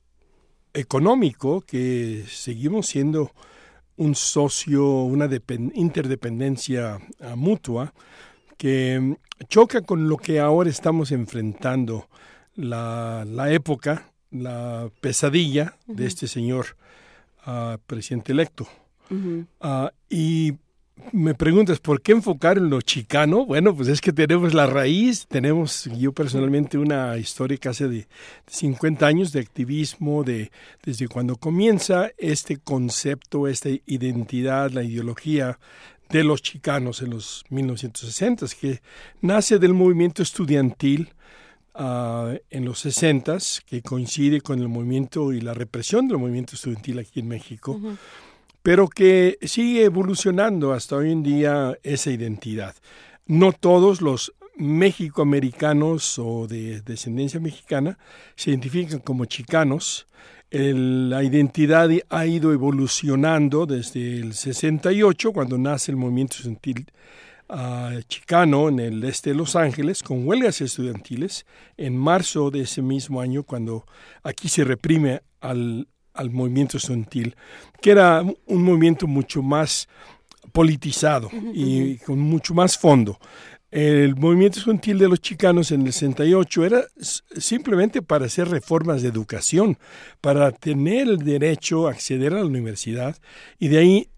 económico, 0.74 1.62
que 1.62 2.26
seguimos 2.28 2.88
siendo 2.88 3.32
un 4.00 4.16
socio, 4.16 5.04
una 5.04 5.30
interdependencia 5.74 7.00
ah, 7.22 7.36
mutua, 7.36 7.94
que 8.58 9.00
mm, 9.00 9.14
choca 9.48 9.82
con 9.82 10.08
lo 10.08 10.18
que 10.18 10.40
ahora 10.40 10.70
estamos 10.70 11.12
enfrentando, 11.12 12.08
la, 12.56 13.26
la 13.26 13.52
época, 13.52 14.12
la 14.32 14.90
pesadilla 15.02 15.78
de 15.88 16.06
este 16.06 16.28
señor 16.28 16.66
uh, 17.48 17.78
presidente 17.86 18.32
electo. 18.32 18.68
Uh, 19.10 19.88
y 20.10 20.54
me 21.12 21.34
preguntas, 21.34 21.80
¿por 21.80 22.02
qué 22.02 22.12
enfocar 22.12 22.58
en 22.58 22.70
lo 22.70 22.82
chicano? 22.82 23.46
Bueno, 23.46 23.76
pues 23.76 23.88
es 23.88 24.02
que 24.02 24.14
tenemos 24.14 24.54
la 24.54 24.68
raíz, 24.68 25.28
tenemos 25.28 25.86
yo 25.98 26.12
personalmente 26.12 26.78
una 26.78 27.18
historia 27.18 27.58
casi 27.58 27.86
de 27.86 28.08
50 28.48 29.06
años 29.06 29.32
de 29.32 29.40
activismo, 29.40 30.24
de, 30.24 30.52
desde 30.84 31.08
cuando 31.08 31.36
comienza 31.36 32.12
este 32.18 32.58
concepto, 32.58 33.48
esta 33.48 33.70
identidad, 33.86 34.72
la 34.72 34.84
ideología 34.84 35.60
de 36.10 36.24
los 36.24 36.42
chicanos 36.42 37.02
en 37.02 37.12
los 37.12 37.44
1960, 37.50 38.48
que 38.60 38.82
nace 39.22 39.60
del 39.60 39.74
movimiento 39.74 40.24
estudiantil 40.24 41.10
uh, 41.76 42.36
en 42.50 42.66
los 42.66 42.80
60, 42.80 43.38
que 43.66 43.82
coincide 43.82 44.42
con 44.42 44.60
el 44.60 44.68
movimiento 44.68 45.32
y 45.32 45.42
la 45.42 45.54
represión 45.54 46.08
del 46.08 46.18
movimiento 46.18 46.56
estudiantil 46.56 47.00
aquí 47.00 47.20
en 47.20 47.28
México. 47.28 47.80
Pero 48.70 48.88
que 48.88 49.40
sigue 49.42 49.86
evolucionando 49.86 50.74
hasta 50.74 50.96
hoy 50.96 51.12
en 51.12 51.24
día 51.24 51.76
esa 51.82 52.12
identidad. 52.12 52.76
No 53.26 53.52
todos 53.52 54.00
los 54.00 54.32
mexicoamericanos 54.58 56.20
o 56.20 56.46
de 56.46 56.82
descendencia 56.82 57.40
mexicana 57.40 57.98
se 58.36 58.52
identifican 58.52 59.00
como 59.00 59.26
chicanos. 59.26 60.06
La 60.52 61.24
identidad 61.24 61.90
ha 62.10 62.26
ido 62.28 62.54
evolucionando 62.54 63.66
desde 63.66 64.20
el 64.20 64.36
68, 64.36 65.34
cuando 65.34 65.58
nace 65.58 65.90
el 65.90 65.98
movimiento 65.98 66.36
estudiantil 66.36 66.86
uh, 67.50 68.00
chicano 68.08 68.70
en 68.70 68.80
el 68.82 69.04
este 69.04 69.32
de 69.32 69.36
Los 69.36 69.56
Ángeles, 69.56 70.04
con 70.04 70.28
huelgas 70.28 70.62
estudiantiles, 70.62 71.48
en 71.76 71.98
marzo 71.98 72.52
de 72.52 72.62
ese 72.62 72.84
mismo 72.84 73.20
año, 73.20 73.42
cuando 73.42 73.88
aquí 74.22 74.48
se 74.48 74.64
reprime 74.64 75.22
al, 75.42 75.88
al 76.14 76.30
movimiento 76.32 76.78
estudiantil, 76.78 77.36
que 77.82 77.92
era 77.92 78.22
un 78.22 78.64
movimiento 78.64 79.08
mucho 79.08 79.42
más 79.42 79.88
politizado 80.52 81.30
y 81.54 81.98
con 81.98 82.20
mucho 82.20 82.54
más 82.54 82.78
fondo. 82.78 83.20
El 83.72 84.16
movimiento 84.16 84.58
estudiantil 84.58 84.98
de 84.98 85.08
los 85.08 85.22
chicanos 85.22 85.72
en 85.72 85.86
el 85.86 85.94
68 85.94 86.66
era 86.66 86.82
simplemente 87.38 88.02
para 88.02 88.26
hacer 88.26 88.50
reformas 88.50 89.04
de 89.04 89.10
educación, 89.10 89.78
para 90.22 90.52
tener 90.52 91.08
el 91.08 91.20
derecho 91.20 91.88
a 91.88 91.92
acceder 91.92 92.34
a 92.34 92.38
la 92.38 92.46
universidad 92.46 93.16
y 93.60 93.68
de 93.68 93.78
ahí 93.78 94.10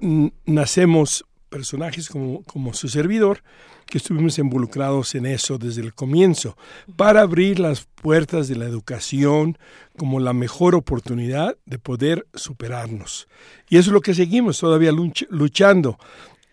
nacemos 0.46 1.26
personajes 1.52 2.10
como, 2.10 2.42
como 2.44 2.74
su 2.74 2.88
servidor, 2.88 3.44
que 3.86 3.98
estuvimos 3.98 4.40
involucrados 4.40 5.14
en 5.16 5.26
eso 5.26 5.58
desde 5.58 5.82
el 5.82 5.94
comienzo, 5.94 6.58
para 6.96 7.22
abrir 7.22 7.60
las 7.60 7.88
puertas 8.02 8.48
de 8.48 8.56
la 8.56 8.66
educación 8.66 9.58
como 9.98 10.20
la 10.20 10.34
mejor 10.34 10.74
oportunidad 10.76 11.58
de 11.66 11.78
poder 11.78 12.26
superarnos. 12.34 13.28
Y 13.70 13.78
eso 13.78 13.90
es 13.90 13.94
lo 13.94 14.02
que 14.02 14.16
seguimos 14.16 14.60
todavía 14.60 14.92
luchando. 15.30 16.00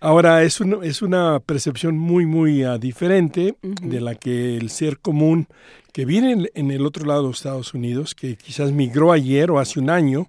Ahora 0.00 0.42
es, 0.42 0.60
un, 0.60 0.84
es 0.84 1.00
una 1.00 1.40
percepción 1.40 1.96
muy, 1.96 2.26
muy 2.26 2.64
uh, 2.64 2.78
diferente 2.78 3.56
uh 3.62 3.68
-huh. 3.68 3.88
de 3.88 4.00
la 4.00 4.14
que 4.14 4.56
el 4.56 4.70
ser 4.70 4.98
común 4.98 5.46
que 5.92 6.04
viene 6.04 6.32
en, 6.32 6.48
en, 6.54 6.70
el 6.70 6.86
otro 6.86 7.04
lado 7.04 7.24
de 7.24 7.32
Estados 7.32 7.74
Unidos, 7.74 8.14
que 8.14 8.36
quizás 8.36 8.70
migró 8.70 9.10
ayer 9.12 9.50
o 9.50 9.58
hace 9.58 9.80
un 9.80 9.90
año, 9.90 10.28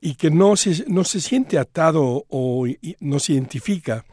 y 0.00 0.14
que 0.14 0.30
no 0.30 0.56
se, 0.56 0.84
no 0.88 1.04
se 1.04 1.20
siente 1.20 1.58
atado 1.58 2.24
o 2.28 2.66
no 3.00 3.18
se 3.18 3.32
identifica 3.32 4.04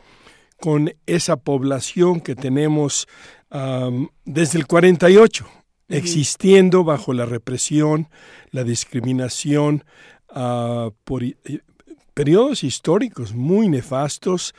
con 0.60 0.94
esa 1.06 1.38
población 1.38 2.22
que 2.22 2.36
tenemos 2.36 3.08
um, 3.52 4.08
desde 4.26 4.58
el 4.58 4.68
48, 4.68 5.44
uh 5.44 5.48
-huh. 5.48 5.96
existiendo 5.96 6.84
bajo 6.84 7.14
la 7.14 7.26
represión, 7.26 8.08
la 8.52 8.64
discriminación, 8.64 9.84
uh, 10.36 10.92
por 11.04 11.24
uh, 11.24 11.34
periodos 12.14 12.64
históricos 12.64 13.34
muy 13.34 13.68
nefastos, 13.70 14.54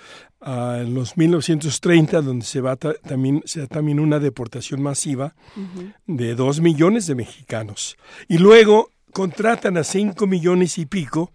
en 0.46 0.94
los 0.94 1.16
1930, 1.16 2.22
donde 2.22 2.44
se, 2.44 2.60
va 2.60 2.76
también, 2.76 3.42
se 3.46 3.60
da 3.60 3.66
también 3.66 3.98
una 3.98 4.20
deportación 4.20 4.80
masiva 4.80 5.34
-huh. 5.56 5.94
de 6.06 6.34
dos 6.36 6.60
millones 6.60 7.06
de 7.08 7.16
mexicanos. 7.16 7.96
Y 8.28 8.38
luego 8.38 8.90
contratan 9.12 9.76
a 9.76 9.84
cinco 9.84 10.26
millones 10.26 10.78
y 10.78 10.86
pico 10.86 11.32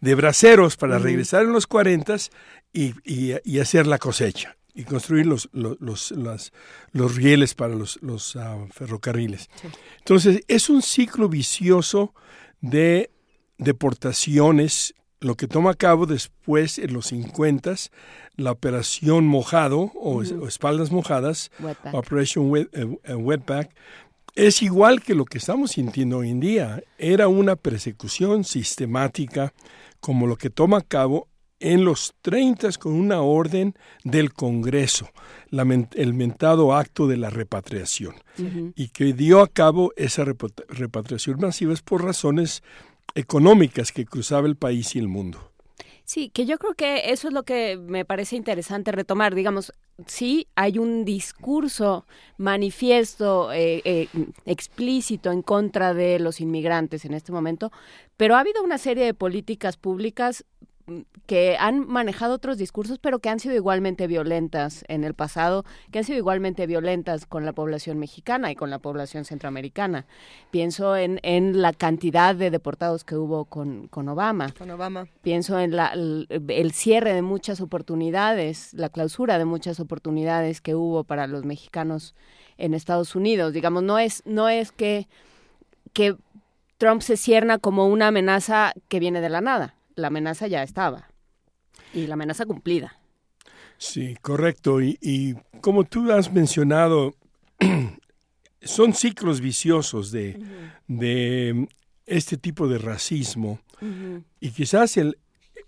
de 0.00 0.14
braceros 0.14 0.76
para 0.76 0.96
uh 0.96 1.00
-huh. 1.00 1.02
regresar 1.02 1.42
en 1.44 1.52
los 1.52 1.66
40 1.66 2.16
y, 2.72 2.94
y, 3.04 3.34
y, 3.44 3.58
hacer 3.60 3.86
la 3.86 3.98
cosecha 3.98 4.56
y 4.74 4.84
construir 4.84 5.26
los, 5.26 5.48
los, 5.52 5.76
los, 5.80 6.10
las, 6.10 6.52
los 6.92 7.14
rieles 7.14 7.54
para 7.54 7.74
los, 7.74 7.98
los 8.02 8.34
uh, 8.34 8.66
ferrocarriles. 8.72 9.48
Sí. 9.54 9.68
Entonces, 9.98 10.42
es 10.48 10.68
un 10.68 10.82
ciclo 10.82 11.28
vicioso 11.28 12.12
de 12.60 13.10
deportaciones, 13.56 14.94
lo 15.20 15.36
que 15.36 15.46
toma 15.46 15.70
a 15.70 15.74
cabo 15.74 16.06
después 16.06 16.78
en 16.78 16.92
los 16.92 17.06
50 17.06 17.74
la 18.36 18.50
operación 18.50 19.26
mojado 19.26 19.92
o, 19.94 20.16
uh 20.16 20.22
-huh. 20.22 20.42
o 20.42 20.48
espaldas 20.48 20.90
mojadas, 20.90 21.50
wetback. 21.60 21.94
Operation 21.94 22.50
wet, 22.50 22.68
uh, 22.76 23.14
Wetback, 23.14 23.70
es 24.34 24.62
igual 24.62 25.02
que 25.02 25.14
lo 25.14 25.24
que 25.24 25.38
estamos 25.38 25.72
sintiendo 25.72 26.18
hoy 26.18 26.30
en 26.30 26.40
día. 26.40 26.82
Era 26.98 27.28
una 27.28 27.56
persecución 27.56 28.44
sistemática 28.44 29.52
como 30.00 30.26
lo 30.26 30.36
que 30.36 30.50
toma 30.50 30.78
a 30.78 30.82
cabo 30.82 31.28
en 31.60 31.84
los 31.84 32.14
30 32.20 32.72
con 32.78 32.92
una 32.92 33.22
orden 33.22 33.74
del 34.02 34.32
Congreso, 34.34 35.08
el 35.50 36.14
mentado 36.14 36.74
acto 36.74 37.06
de 37.06 37.16
la 37.16 37.30
repatriación, 37.30 38.16
uh 38.38 38.42
-huh. 38.42 38.72
y 38.76 38.88
que 38.88 39.12
dio 39.14 39.40
a 39.40 39.48
cabo 39.48 39.92
esa 39.96 40.24
repatriación 40.24 41.40
masiva 41.40 41.72
es 41.72 41.80
por 41.80 42.04
razones 42.04 42.62
económicas 43.14 43.92
que 43.92 44.04
cruzaba 44.04 44.46
el 44.46 44.56
país 44.56 44.94
y 44.94 44.98
el 44.98 45.08
mundo. 45.08 45.53
Sí, 46.04 46.28
que 46.28 46.44
yo 46.44 46.58
creo 46.58 46.74
que 46.74 47.10
eso 47.12 47.28
es 47.28 47.34
lo 47.34 47.44
que 47.44 47.78
me 47.78 48.04
parece 48.04 48.36
interesante 48.36 48.92
retomar. 48.92 49.34
Digamos, 49.34 49.72
sí 50.06 50.46
hay 50.54 50.78
un 50.78 51.06
discurso 51.06 52.06
manifiesto, 52.36 53.50
eh, 53.52 53.80
eh, 53.86 54.08
explícito 54.44 55.32
en 55.32 55.40
contra 55.40 55.94
de 55.94 56.18
los 56.18 56.42
inmigrantes 56.42 57.06
en 57.06 57.14
este 57.14 57.32
momento, 57.32 57.72
pero 58.18 58.36
ha 58.36 58.40
habido 58.40 58.62
una 58.62 58.76
serie 58.76 59.04
de 59.06 59.14
políticas 59.14 59.78
públicas 59.78 60.44
que 61.26 61.56
han 61.58 61.86
manejado 61.88 62.34
otros 62.34 62.58
discursos, 62.58 62.98
pero 62.98 63.18
que 63.18 63.30
han 63.30 63.40
sido 63.40 63.54
igualmente 63.54 64.06
violentas 64.06 64.84
en 64.88 65.04
el 65.04 65.14
pasado, 65.14 65.64
que 65.90 65.98
han 65.98 66.04
sido 66.04 66.18
igualmente 66.18 66.66
violentas 66.66 67.24
con 67.26 67.46
la 67.46 67.52
población 67.52 67.98
mexicana 67.98 68.50
y 68.50 68.54
con 68.54 68.68
la 68.70 68.78
población 68.78 69.24
centroamericana. 69.24 70.06
Pienso 70.50 70.96
en, 70.96 71.20
en 71.22 71.62
la 71.62 71.72
cantidad 71.72 72.34
de 72.34 72.50
deportados 72.50 73.04
que 73.04 73.16
hubo 73.16 73.46
con, 73.46 73.88
con 73.88 74.08
Obama. 74.08 74.52
Con 74.58 74.70
Obama. 74.70 75.06
Pienso 75.22 75.58
en 75.58 75.74
la, 75.74 75.88
el, 75.88 76.26
el 76.48 76.72
cierre 76.72 77.14
de 77.14 77.22
muchas 77.22 77.60
oportunidades, 77.62 78.74
la 78.74 78.90
clausura 78.90 79.38
de 79.38 79.46
muchas 79.46 79.80
oportunidades 79.80 80.60
que 80.60 80.74
hubo 80.74 81.04
para 81.04 81.26
los 81.26 81.44
mexicanos 81.44 82.14
en 82.58 82.74
Estados 82.74 83.14
Unidos. 83.16 83.54
Digamos, 83.54 83.82
no 83.82 83.98
es, 83.98 84.22
no 84.26 84.50
es 84.50 84.70
que, 84.70 85.08
que 85.94 86.16
Trump 86.76 87.00
se 87.00 87.16
cierna 87.16 87.58
como 87.58 87.88
una 87.88 88.08
amenaza 88.08 88.74
que 88.88 89.00
viene 89.00 89.22
de 89.22 89.30
la 89.30 89.40
nada 89.40 89.74
la 89.96 90.08
amenaza 90.08 90.46
ya 90.46 90.62
estaba 90.62 91.08
y 91.92 92.06
la 92.06 92.14
amenaza 92.14 92.46
cumplida. 92.46 92.98
Sí, 93.78 94.16
correcto. 94.20 94.80
Y, 94.80 94.98
y 95.00 95.34
como 95.60 95.84
tú 95.84 96.10
has 96.12 96.32
mencionado, 96.32 97.14
son 98.62 98.94
ciclos 98.94 99.40
viciosos 99.40 100.10
de, 100.10 100.36
uh 100.38 100.42
-huh. 100.42 100.72
de 100.88 101.68
este 102.06 102.36
tipo 102.36 102.68
de 102.68 102.78
racismo 102.78 103.60
uh 103.80 103.84
-huh. 103.84 104.22
y 104.40 104.50
quizás 104.50 104.96
el, 104.96 105.18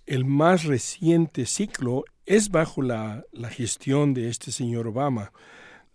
el 0.06 0.24
más 0.24 0.64
reciente 0.64 1.46
ciclo 1.46 2.05
es 2.26 2.50
bajo 2.50 2.82
la, 2.82 3.24
la 3.32 3.50
gestión 3.50 4.14
de 4.14 4.28
este 4.28 4.50
señor 4.50 4.88
Obama, 4.88 5.32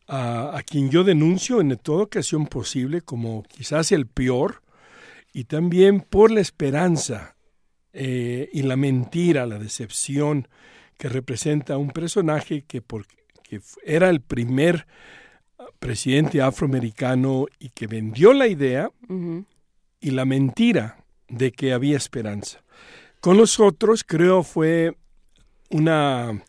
a, 0.07 0.57
a, 0.57 0.63
quien 0.63 0.89
yo 0.89 1.03
denuncio 1.03 1.61
en 1.61 1.75
toda 1.77 2.03
ocasión 2.03 2.47
posible 2.47 3.01
como 3.01 3.43
quizás 3.43 3.91
el 3.91 4.07
peor, 4.07 4.61
y 5.33 5.45
también 5.45 6.01
por 6.01 6.31
la 6.31 6.41
esperanza 6.41 7.35
eh, 7.93 8.49
y 8.53 8.61
la 8.63 8.75
mentira, 8.75 9.45
la 9.45 9.59
decepción 9.59 10.47
que 10.97 11.09
representa 11.09 11.77
un 11.77 11.89
personaje 11.89 12.63
que, 12.63 12.81
por, 12.81 13.05
que 13.43 13.61
era 13.83 14.09
el 14.09 14.21
primer 14.21 14.85
presidente 15.79 16.41
afroamericano 16.41 17.47
y 17.59 17.69
que 17.69 17.87
vendió 17.87 18.33
la 18.33 18.47
idea 18.47 18.91
uh 19.09 19.13
-huh. 19.13 19.45
y 19.99 20.11
la 20.11 20.25
mentira 20.25 21.03
de 21.27 21.51
que 21.51 21.73
había 21.73 21.97
esperanza. 21.97 22.63
Con 23.19 23.37
los 23.37 23.59
otros 23.59 24.03
creo 24.03 24.43
fue 24.43 24.95
una 25.69 26.43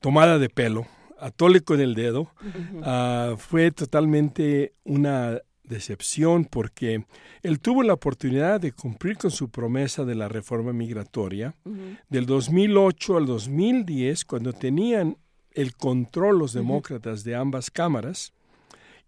tomada 0.00 0.38
de 0.38 0.48
pelo, 0.48 0.86
atole 1.18 1.60
con 1.60 1.80
el 1.80 1.94
dedo, 1.94 2.22
uh 2.22 2.28
-huh. 2.44 3.32
uh, 3.32 3.36
fue 3.36 3.70
totalmente 3.70 4.72
una 4.84 5.40
decepción 5.72 6.44
porque 6.44 7.04
él 7.42 7.58
tuvo 7.60 7.82
la 7.82 7.94
oportunidad 7.94 8.60
de 8.60 8.72
cumplir 8.72 9.16
con 9.16 9.30
su 9.30 9.48
promesa 9.48 10.04
de 10.04 10.14
la 10.14 10.28
reforma 10.28 10.72
migratoria 10.72 11.54
uh 11.64 11.70
-huh. 11.70 11.98
del 12.08 12.26
2008 12.26 13.16
al 13.16 13.26
2010 13.26 14.24
cuando 14.24 14.52
tenían 14.52 15.16
el 15.52 15.74
control 15.74 16.38
los 16.38 16.52
demócratas 16.52 17.20
uh 17.20 17.22
-huh. 17.22 17.26
de 17.26 17.34
ambas 17.36 17.70
cámaras 17.70 18.32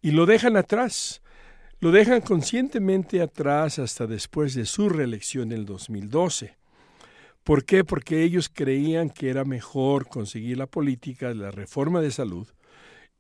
y 0.03 0.11
lo 0.11 0.27
dejan 0.27 0.57
atrás. 0.57 1.23
Lo 1.81 1.91
dejan 1.91 2.21
conscientemente 2.21 3.21
atrás 3.21 3.79
hasta 3.79 4.07
después 4.07 4.55
de 4.55 4.65
su 4.65 4.89
reelección 4.89 5.53
en 5.53 5.59
el 5.59 5.67
2012. 5.67 6.57
¿Por 7.43 7.65
qué? 7.65 7.85
Porque 7.85 8.23
ellos 8.23 8.51
creían 8.53 9.11
que 9.11 9.29
era 9.29 9.45
mejor 9.45 10.09
conseguir 10.09 10.59
la 10.59 10.67
política 10.67 11.29
de 11.29 11.35
la 11.35 11.51
reforma 11.51 12.01
de 12.01 12.11
salud 12.11 12.49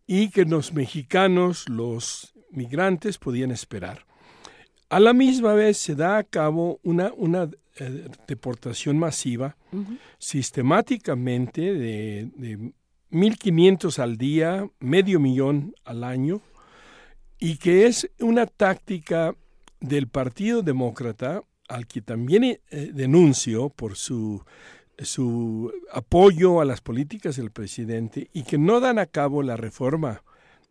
y 0.07 0.31
que 0.31 0.45
los 0.45 0.73
mexicanos, 0.73 1.69
los 1.69 2.34
migrantes, 2.55 3.18
podían 3.18 3.50
esperar. 3.50 4.07
A 4.89 5.00
la 5.00 5.12
misma 5.12 5.55
vez 5.55 5.76
se 5.78 5.94
da 5.94 6.18
a 6.18 6.24
cabo 6.24 6.78
una, 6.83 7.12
una 7.16 7.50
eh, 7.76 8.08
deportación 8.26 8.99
masiva, 8.99 9.57
uh 9.73 9.78
-huh. 9.78 9.99
sistemáticamente 10.18 11.74
de, 11.74 12.28
de 12.36 12.73
1.500 13.10 13.99
al 13.99 14.16
día, 14.16 14.68
medio 14.81 15.20
millón 15.20 15.74
al 15.84 16.05
año, 16.05 16.41
y 17.39 17.57
que 17.57 17.86
es 17.86 18.10
una 18.18 18.47
táctica 18.47 19.34
del 19.81 20.08
Partido 20.08 20.62
Demócrata, 20.62 21.42
al 21.68 21.86
que 21.86 22.02
también 22.02 22.44
eh, 22.44 22.60
denuncio 22.92 23.70
por 23.70 23.97
su, 23.97 24.44
su 24.99 25.73
apoyo 25.92 26.60
a 26.60 26.65
las 26.65 26.81
políticas 26.81 27.36
del 27.36 27.50
presidente 27.50 28.28
y 28.33 28.42
que 28.42 28.58
no 28.58 28.81
dan 28.81 28.99
a 28.99 29.07
cabo 29.07 29.42
la 29.42 29.57
reforma 29.57 30.24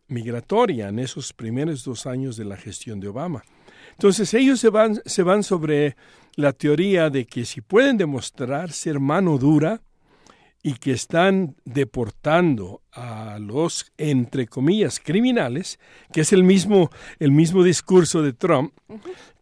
migratoria 0.08 0.88
en 0.88 0.98
esos 0.98 1.32
primeros 1.32 1.84
dos 1.84 2.06
años 2.06 2.36
de 2.36 2.44
la 2.44 2.56
gestión 2.56 3.00
de 3.00 3.08
Obama. 3.08 3.44
Entonces 3.92 4.34
ellos 4.34 4.60
se 4.60 4.70
van, 4.70 5.00
se 5.04 5.22
van 5.22 5.42
sobre 5.42 5.96
la 6.36 6.52
teoría 6.52 7.10
de 7.10 7.26
que 7.26 7.44
si 7.44 7.60
pueden 7.60 7.96
demostrar 7.96 8.72
ser 8.72 8.98
mano 9.00 9.38
dura, 9.38 9.82
y 10.66 10.72
que 10.76 10.92
están 10.92 11.56
deportando 11.66 12.80
a 12.90 13.38
los, 13.38 13.92
entre 13.98 14.46
comillas, 14.46 14.98
criminales, 14.98 15.78
que 16.10 16.22
es 16.22 16.32
el 16.32 16.42
mismo, 16.42 16.90
el 17.18 17.32
mismo 17.32 17.62
discurso 17.62 18.22
de 18.22 18.32
Trump, 18.32 18.72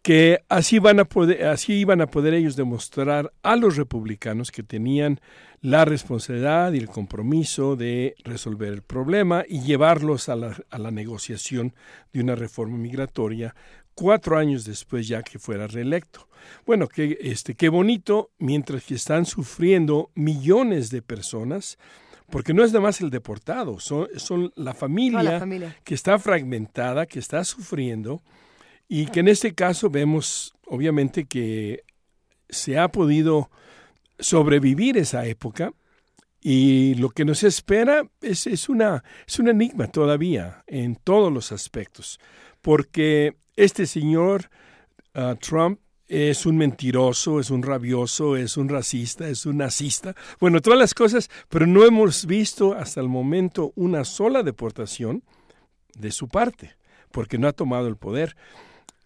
que 0.01 0.43
así, 0.49 0.79
van 0.79 0.99
a 0.99 1.05
poder, 1.05 1.45
así 1.45 1.75
iban 1.75 2.01
a 2.01 2.07
poder 2.07 2.33
ellos 2.33 2.57
demostrar 2.57 3.31
a 3.41 3.55
los 3.55 3.77
republicanos 3.77 4.51
que 4.51 4.63
tenían 4.63 5.21
la 5.61 5.85
responsabilidad 5.85 6.73
y 6.73 6.79
el 6.79 6.89
compromiso 6.89 7.77
de 7.77 8.15
resolver 8.25 8.73
el 8.73 8.81
problema 8.81 9.45
y 9.47 9.61
llevarlos 9.61 10.27
a 10.27 10.35
la, 10.35 10.57
a 10.69 10.77
la 10.77 10.91
negociación 10.91 11.73
de 12.11 12.19
una 12.19 12.35
reforma 12.35 12.77
migratoria 12.77 13.55
cuatro 13.93 14.37
años 14.37 14.65
después 14.65 15.07
ya 15.07 15.23
que 15.23 15.39
fuera 15.39 15.67
reelecto. 15.67 16.27
Bueno, 16.65 16.87
que, 16.87 17.17
este, 17.21 17.55
qué 17.55 17.69
bonito, 17.69 18.31
mientras 18.37 18.83
que 18.83 18.95
están 18.95 19.25
sufriendo 19.25 20.11
millones 20.15 20.89
de 20.89 21.01
personas, 21.01 21.77
porque 22.29 22.53
no 22.53 22.63
es 22.63 22.71
nada 22.71 22.81
más 22.81 23.01
el 23.01 23.09
deportado, 23.09 23.79
son, 23.79 24.07
son 24.17 24.51
la, 24.55 24.73
familia 24.73 25.23
la 25.23 25.39
familia 25.39 25.77
que 25.83 25.93
está 25.93 26.17
fragmentada, 26.19 27.05
que 27.05 27.19
está 27.19 27.43
sufriendo, 27.43 28.21
y 28.87 29.05
que 29.07 29.21
en 29.21 29.27
este 29.27 29.53
caso 29.53 29.89
vemos, 29.89 30.53
obviamente, 30.65 31.25
que 31.25 31.83
se 32.49 32.77
ha 32.77 32.89
podido 32.89 33.49
sobrevivir 34.19 34.97
esa 34.97 35.25
época, 35.25 35.73
y 36.41 36.95
lo 36.95 37.09
que 37.09 37.23
nos 37.23 37.43
espera 37.43 38.03
es, 38.21 38.47
es, 38.47 38.67
una, 38.67 39.03
es 39.25 39.39
un 39.39 39.47
enigma 39.47 39.87
todavía 39.87 40.63
en 40.67 40.95
todos 40.95 41.31
los 41.31 41.53
aspectos, 41.53 42.19
porque 42.61 43.37
este 43.55 43.85
señor 43.85 44.49
uh, 45.15 45.35
Trump 45.35 45.79
es 46.07 46.45
un 46.45 46.57
mentiroso, 46.57 47.39
es 47.39 47.49
un 47.49 47.63
rabioso, 47.63 48.35
es 48.35 48.57
un 48.57 48.69
racista, 48.69 49.27
es 49.27 49.45
un 49.45 49.57
nazista, 49.57 50.15
bueno, 50.39 50.61
todas 50.61 50.77
las 50.77 50.93
cosas, 50.93 51.29
pero 51.49 51.65
no 51.65 51.85
hemos 51.85 52.25
visto 52.25 52.73
hasta 52.73 53.01
el 53.01 53.07
momento 53.07 53.71
una 53.75 54.03
sola 54.03 54.43
deportación 54.43 55.23
de 55.95 56.11
su 56.11 56.27
parte, 56.27 56.75
porque 57.11 57.37
no 57.37 57.47
ha 57.47 57.53
tomado 57.53 57.87
el 57.87 57.97
poder. 57.97 58.35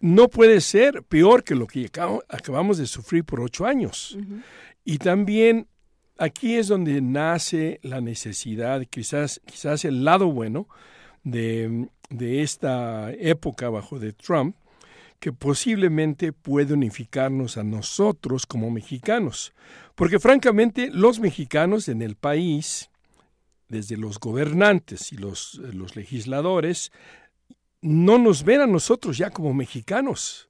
No 0.00 0.28
puede 0.28 0.60
ser 0.60 1.02
peor 1.02 1.44
que 1.44 1.54
lo 1.54 1.66
que 1.66 1.90
acabamos 2.28 2.78
de 2.78 2.86
sufrir 2.86 3.24
por 3.24 3.40
ocho 3.40 3.66
años. 3.66 4.14
Uh 4.14 4.20
-huh. 4.20 4.42
Y 4.84 4.98
también 4.98 5.66
aquí 6.18 6.56
es 6.56 6.68
donde 6.68 7.00
nace 7.00 7.80
la 7.82 8.00
necesidad, 8.00 8.84
quizás, 8.88 9.40
quizás 9.46 9.84
el 9.84 10.04
lado 10.04 10.30
bueno 10.30 10.68
de, 11.24 11.88
de 12.10 12.42
esta 12.42 13.12
época 13.12 13.68
bajo 13.68 13.98
de 13.98 14.12
Trump, 14.12 14.56
que 15.20 15.32
posiblemente 15.32 16.32
puede 16.32 16.74
unificarnos 16.74 17.56
a 17.56 17.64
nosotros 17.64 18.46
como 18.46 18.70
mexicanos. 18.70 19.52
Porque 19.94 20.20
francamente 20.20 20.90
los 20.92 21.18
mexicanos 21.18 21.88
en 21.88 22.02
el 22.02 22.14
país, 22.14 22.90
desde 23.68 23.96
los 23.96 24.20
gobernantes 24.20 25.12
y 25.12 25.16
los, 25.16 25.54
los 25.72 25.96
legisladores, 25.96 26.92
no 27.80 28.18
nos 28.18 28.44
ven 28.44 28.60
a 28.60 28.66
nosotros 28.66 29.18
ya 29.18 29.30
como 29.30 29.52
mexicanos. 29.54 30.48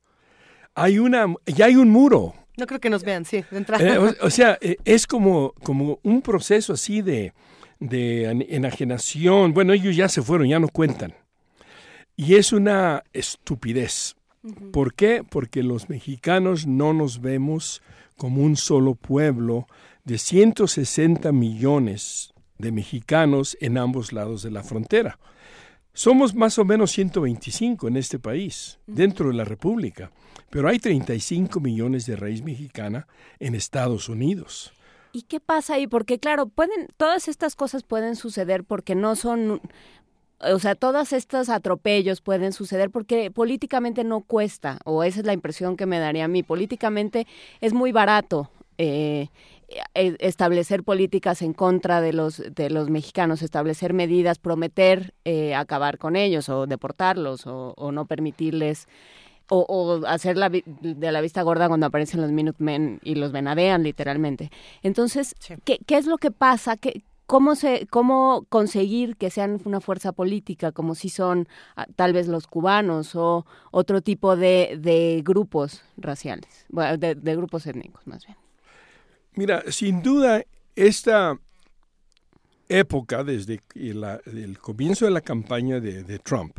Hay 0.74 0.98
una, 0.98 1.26
ya 1.46 1.66
hay 1.66 1.76
un 1.76 1.90
muro. 1.90 2.34
No 2.56 2.66
creo 2.66 2.80
que 2.80 2.90
nos 2.90 3.04
vean, 3.04 3.24
sí, 3.24 3.44
de 3.50 3.56
entrada. 3.56 3.84
Eh, 3.84 3.98
o, 3.98 4.26
o, 4.26 4.30
sea, 4.30 4.58
eh, 4.60 4.76
es 4.84 5.06
como, 5.06 5.54
como 5.62 5.98
un 6.02 6.22
proceso 6.22 6.74
así 6.74 7.02
de, 7.02 7.32
de 7.78 8.24
enajenación. 8.50 9.54
Bueno, 9.54 9.72
ellos 9.72 9.96
ya 9.96 10.08
se 10.08 10.22
fueron, 10.22 10.48
ya 10.48 10.58
no 10.58 10.68
cuentan. 10.68 11.14
Y 12.20 12.34
es 12.34 12.52
una 12.52 13.04
estupidez. 13.12 14.16
Uh 14.42 14.48
-huh. 14.48 14.70
¿Por 14.72 14.94
qué? 14.94 15.22
Porque 15.22 15.62
los 15.62 15.88
mexicanos 15.88 16.66
no 16.66 16.92
nos 16.92 17.20
vemos 17.20 17.80
como 18.16 18.42
un 18.42 18.56
solo 18.56 18.96
pueblo 18.96 19.68
de 20.02 20.18
160 20.18 21.30
millones 21.30 22.34
de 22.58 22.72
mexicanos 22.72 23.56
en 23.60 23.78
ambos 23.78 24.12
lados 24.12 24.42
de 24.42 24.50
la 24.50 24.64
frontera. 24.64 25.20
Somos 25.92 26.34
más 26.34 26.58
o 26.58 26.64
menos 26.64 26.90
125 26.90 27.86
en 27.86 27.96
este 27.96 28.18
país, 28.18 28.80
uh 28.88 28.90
-huh. 28.90 28.94
dentro 28.96 29.28
de 29.28 29.34
la 29.34 29.44
República, 29.44 30.10
pero 30.50 30.68
hay 30.68 30.80
35 30.80 31.60
millones 31.60 32.04
de 32.06 32.16
raíz 32.16 32.42
mexicana 32.42 33.06
en 33.38 33.54
Estados 33.54 34.08
Unidos. 34.08 34.72
¿Y 35.12 35.22
qué 35.22 35.38
pasa 35.38 35.74
ahí? 35.74 35.86
Porque 35.86 36.18
claro, 36.18 36.48
pueden 36.48 36.88
todas 36.96 37.28
estas 37.28 37.54
cosas 37.54 37.84
pueden 37.84 38.16
suceder 38.16 38.64
porque 38.64 38.94
no 38.94 39.14
son 39.14 39.60
o 40.40 40.58
sea, 40.58 40.74
todos 40.74 41.12
estos 41.12 41.48
atropellos 41.48 42.20
pueden 42.20 42.52
suceder 42.52 42.90
porque 42.90 43.30
políticamente 43.30 44.04
no 44.04 44.20
cuesta, 44.20 44.78
o 44.84 45.02
esa 45.02 45.20
es 45.20 45.26
la 45.26 45.32
impresión 45.32 45.76
que 45.76 45.86
me 45.86 45.98
daría 45.98 46.24
a 46.24 46.28
mí. 46.28 46.42
Políticamente 46.42 47.26
es 47.60 47.72
muy 47.72 47.92
barato 47.92 48.50
eh, 48.78 49.28
establecer 49.94 50.84
políticas 50.84 51.42
en 51.42 51.52
contra 51.52 52.00
de 52.00 52.12
los 52.12 52.42
de 52.54 52.70
los 52.70 52.88
mexicanos, 52.88 53.42
establecer 53.42 53.92
medidas, 53.92 54.38
prometer 54.38 55.14
eh, 55.24 55.54
acabar 55.54 55.98
con 55.98 56.14
ellos 56.14 56.48
o 56.48 56.66
deportarlos 56.66 57.46
o, 57.46 57.74
o 57.76 57.92
no 57.92 58.06
permitirles 58.06 58.86
o, 59.50 59.64
o, 59.68 60.06
hacer 60.06 60.36
la, 60.36 60.50
de 60.50 61.12
la 61.12 61.20
vista 61.20 61.42
gorda 61.42 61.68
cuando 61.68 61.86
aparecen 61.86 62.20
los 62.20 62.30
Minutemen 62.30 63.00
y 63.02 63.14
los 63.14 63.32
venadean 63.32 63.82
literalmente. 63.82 64.50
Entonces, 64.82 65.34
sí. 65.38 65.54
¿qué, 65.64 65.78
¿qué, 65.86 65.96
es 65.96 66.06
lo 66.06 66.18
que 66.18 66.30
pasa? 66.30 66.76
¿Qué, 66.76 67.02
cómo 67.28 67.56
se 67.56 67.86
cómo 67.90 68.46
conseguir 68.48 69.16
que 69.16 69.28
sean 69.28 69.60
una 69.66 69.80
fuerza 69.82 70.12
política 70.12 70.72
como 70.72 70.94
si 70.94 71.10
son 71.10 71.46
ah, 71.76 71.86
tal 71.94 72.14
vez 72.14 72.26
los 72.26 72.46
cubanos 72.46 73.14
o 73.14 73.44
otro 73.70 74.00
tipo 74.00 74.34
de, 74.34 75.22
grupos 75.24 75.82
raciales 75.98 76.66
de, 76.70 77.14
de, 77.14 77.36
grupos 77.36 77.66
étnicos 77.66 78.06
más 78.06 78.24
bien. 78.24 78.38
Mira 79.34 79.62
sin 79.68 80.02
duda 80.02 80.42
esta 80.74 81.38
época 82.66 83.22
desde 83.22 83.60
la, 83.74 84.20
el 84.24 84.58
comienzo 84.58 85.04
de 85.04 85.10
la 85.10 85.20
campaña 85.20 85.80
de 85.80 86.18
Trump 86.20 86.58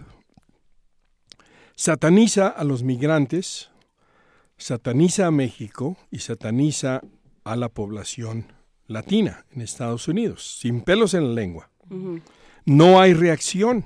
sataniza 1.75 2.47
a 2.47 2.63
los 2.63 2.83
migrantes 2.83 3.71
sataniza 4.57 5.25
a 5.25 5.31
México 5.31 5.97
y 6.11 6.19
sataniza 6.19 7.01
a 7.43 7.55
la 7.55 7.69
población 7.69 8.58
latina 8.89 9.45
en 9.51 9.61
Estados 9.61 10.07
Unidos, 10.07 10.57
sin 10.59 10.81
pelos 10.81 11.13
en 11.13 11.29
la 11.29 11.33
lengua. 11.33 11.69
No 12.65 12.99
hay 12.99 13.13
reacción. 13.13 13.85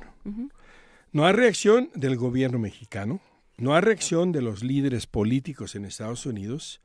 No 1.12 1.28
hay 1.28 1.34
reacción 1.34 1.92
del 1.94 2.16
gobierno 2.16 2.58
mexicano, 2.58 3.22
no 3.58 3.76
hay 3.76 3.82
reacción 3.82 4.32
de 4.32 4.42
los 4.42 4.64
líderes 4.64 5.06
políticos 5.06 5.76
en 5.76 5.86
Estados 5.86 6.26
Unidos 6.26 6.82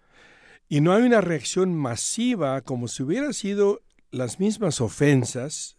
y 0.69 0.83
no 0.83 0.93
hay 0.93 1.05
una 1.05 1.23
reacción 1.23 1.75
masiva 1.75 2.61
como 2.61 2.89
si 2.89 3.03
hubieran 3.03 3.33
sido 3.33 3.81
las 4.11 4.39
mismas 4.39 4.83
ofensas 4.83 5.79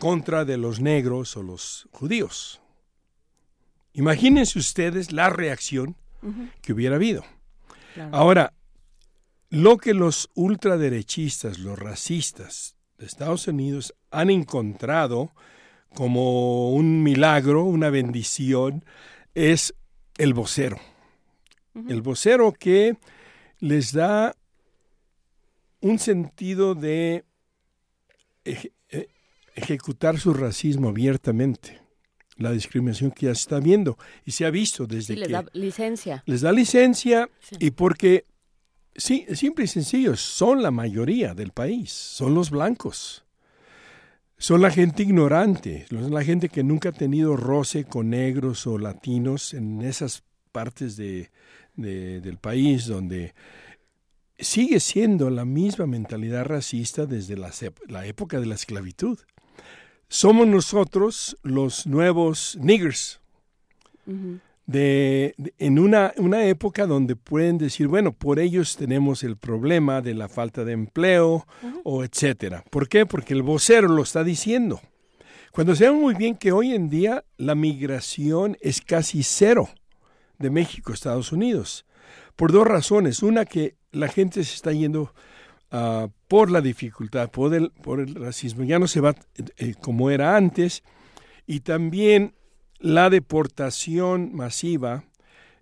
contra 0.00 0.44
de 0.44 0.56
los 0.56 0.80
negros 0.80 1.36
o 1.36 1.44
los 1.44 1.88
judíos. 1.92 2.60
Imagínense 3.92 4.58
ustedes 4.58 5.12
la 5.12 5.30
reacción 5.30 5.96
que 6.62 6.72
hubiera 6.72 6.96
habido. 6.96 7.24
Ahora, 8.10 8.54
lo 9.50 9.78
que 9.78 9.94
los 9.94 10.30
ultraderechistas, 10.34 11.58
los 11.58 11.78
racistas 11.78 12.76
de 12.98 13.06
Estados 13.06 13.46
Unidos 13.48 13.94
han 14.10 14.30
encontrado 14.30 15.32
como 15.94 16.70
un 16.72 17.02
milagro, 17.02 17.64
una 17.64 17.88
bendición, 17.90 18.84
es 19.34 19.74
el 20.18 20.34
vocero. 20.34 20.78
El 21.88 22.02
vocero 22.02 22.52
que 22.52 22.96
les 23.60 23.92
da 23.92 24.34
un 25.80 25.98
sentido 26.00 26.74
de 26.74 27.24
eje- 28.44 28.72
eh, 28.90 29.06
ejecutar 29.54 30.18
su 30.18 30.34
racismo 30.34 30.88
abiertamente, 30.88 31.80
la 32.36 32.50
discriminación 32.50 33.12
que 33.12 33.26
ya 33.26 33.34
se 33.34 33.42
está 33.42 33.60
viendo 33.60 33.96
y 34.24 34.32
se 34.32 34.44
ha 34.44 34.50
visto 34.50 34.86
desde 34.86 35.14
Sí, 35.14 35.20
les 35.20 35.28
que 35.28 35.32
da 35.34 35.44
licencia. 35.52 36.22
les 36.26 36.40
da 36.40 36.50
licencia 36.52 37.30
y 37.60 37.70
porque, 37.70 38.24
sí, 38.98 39.24
simple 39.34 39.64
y 39.64 39.68
sencillo, 39.68 40.14
son 40.16 40.62
la 40.62 40.70
mayoría 40.70 41.32
del 41.32 41.52
país, 41.52 41.90
son 41.90 42.34
los 42.34 42.50
blancos. 42.50 43.24
Son 44.40 44.60
la 44.62 44.70
gente 44.70 45.02
ignorante, 45.02 45.86
son 45.90 46.12
la 46.14 46.22
gente 46.22 46.48
que 46.48 46.62
nunca 46.62 46.90
ha 46.90 46.92
tenido 46.92 47.36
roce 47.36 47.84
con 47.84 48.10
negros 48.10 48.66
o 48.68 48.78
latinos 48.78 49.52
en 49.54 49.82
esas 49.82 50.22
partes 50.52 50.96
de, 50.96 51.30
de- 51.74 52.20
del 52.20 52.36
país 52.36 52.86
donde 52.86 53.34
sigue 54.38 54.78
siendo 54.78 55.28
la 55.30 55.44
misma 55.44 55.86
mentalidad 55.86 56.44
racista 56.44 57.04
desde 57.06 57.36
la, 57.36 57.50
la 57.88 58.06
época 58.06 58.38
de 58.38 58.46
la 58.46 58.54
esclavitud. 58.54 59.18
Somos 60.08 60.46
nosotros 60.46 61.36
los 61.42 61.86
nuevos 61.88 62.56
niggers 62.60 63.18
de, 64.68 65.34
de- 65.38 65.54
en 65.58 65.78
una, 65.78 66.12
una 66.18 66.44
época 66.44 66.86
donde 66.86 67.16
pueden 67.16 67.56
decir, 67.56 67.88
bueno, 67.88 68.12
por 68.12 68.38
ellos 68.38 68.76
tenemos 68.76 69.24
el 69.24 69.38
problema 69.38 70.02
de 70.02 70.12
la 70.12 70.28
falta 70.28 70.62
de 70.62 70.72
empleo 70.74 71.46
o 71.84 72.04
etcétera. 72.04 72.62
¿Por 72.70 72.86
qué? 72.86 73.06
Porque 73.06 73.32
el 73.32 73.42
vocero 73.42 73.88
lo 73.88 74.02
está 74.02 74.22
diciendo. 74.22 74.80
Cuando 75.52 75.74
sabemos 75.74 76.02
muy 76.02 76.14
bien 76.14 76.36
que 76.36 76.52
hoy 76.52 76.74
en 76.74 76.90
día 76.90 77.24
la 77.38 77.54
migración 77.54 78.58
es 78.60 78.82
casi 78.82 79.22
cero 79.22 79.70
de 80.38 80.50
México 80.50 80.92
a 80.92 80.94
Estados 80.94 81.32
Unidos, 81.32 81.86
por 82.36 82.52
dos 82.52 82.66
razones. 82.66 83.22
Una, 83.22 83.46
que 83.46 83.74
la 83.90 84.08
gente 84.08 84.44
se 84.44 84.54
está 84.54 84.70
yendo 84.72 85.14
ah, 85.70 86.08
por 86.28 86.50
la 86.50 86.60
dificultad, 86.60 87.30
por 87.30 87.54
el, 87.54 87.70
por 87.70 88.00
el 88.00 88.14
racismo, 88.14 88.64
ya 88.64 88.78
no 88.78 88.86
se 88.86 89.00
va 89.00 89.14
eh, 89.56 89.74
como 89.80 90.10
era 90.10 90.36
antes, 90.36 90.82
y 91.46 91.60
también 91.60 92.34
la 92.78 93.10
deportación 93.10 94.34
masiva 94.34 95.04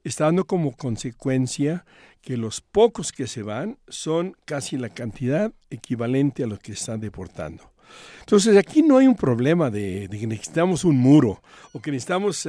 está 0.04 0.24
dando 0.24 0.44
como 0.44 0.76
consecuencia 0.76 1.84
que 2.20 2.36
los 2.36 2.60
pocos 2.60 3.12
que 3.12 3.26
se 3.26 3.42
van 3.42 3.78
son 3.88 4.36
casi 4.44 4.76
la 4.76 4.88
cantidad 4.88 5.52
equivalente 5.70 6.44
a 6.44 6.46
los 6.46 6.58
que 6.58 6.72
están 6.72 7.00
deportando. 7.00 7.72
Entonces 8.20 8.56
aquí 8.56 8.82
no 8.82 8.98
hay 8.98 9.06
un 9.06 9.14
problema 9.14 9.70
de, 9.70 10.08
que 10.10 10.26
necesitamos 10.26 10.84
un 10.84 10.96
muro 10.96 11.40
o 11.72 11.80
que 11.80 11.92
necesitamos 11.92 12.48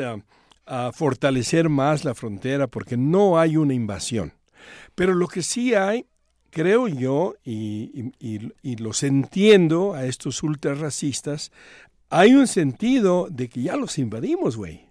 ah, 0.66 0.92
fortalecer 0.94 1.70
más 1.70 2.04
la 2.06 2.16
frontera 2.16 2.68
porque 2.68 2.98
no 2.98 3.40
hay 3.40 3.56
una 3.58 3.74
invasión. 3.76 4.34
Pero 4.96 5.14
lo 5.14 5.28
que 5.28 5.44
sí 5.44 5.76
hay, 5.76 6.06
creo 6.50 6.88
yo, 6.88 7.36
y- 7.46 8.12
y- 8.20 8.52
y 8.64 8.76
los 8.78 9.04
entiendo 9.04 9.94
a 9.94 10.06
estos 10.06 10.42
ultrarracistas, 10.42 11.52
hay 12.10 12.34
un 12.34 12.48
sentido 12.48 13.27
de 13.30 13.50
que 13.50 13.61
ya 13.61 13.76
los 13.76 13.98
invadimos, 13.98 14.58
güey. 14.58 14.88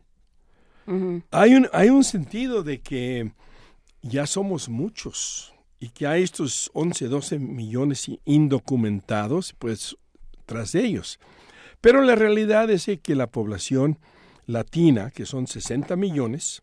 Hay 1.33 1.55
un, 1.55 1.69
hay 1.73 1.91
un 1.91 2.05
sentido 2.05 2.63
de 2.63 2.81
que 2.81 3.33
ya 4.03 4.27
somos 4.27 4.69
muchos 4.69 5.53
y 5.81 5.89
que 5.89 6.07
hay 6.07 6.23
estos 6.23 6.71
11, 6.75 7.09
12 7.09 7.39
millones 7.39 8.11
indocumentados, 8.25 9.53
pues 9.59 9.97
tras 10.47 10.73
de 10.73 10.85
ellos. 10.85 11.19
Pero 11.81 12.03
la 12.03 12.15
realidad 12.15 12.71
es 12.71 12.89
que 13.03 13.15
la 13.15 13.27
población 13.27 13.99
latina, 14.47 15.11
que 15.11 15.27
son 15.27 15.47
60 15.47 15.97
millones, 15.97 16.63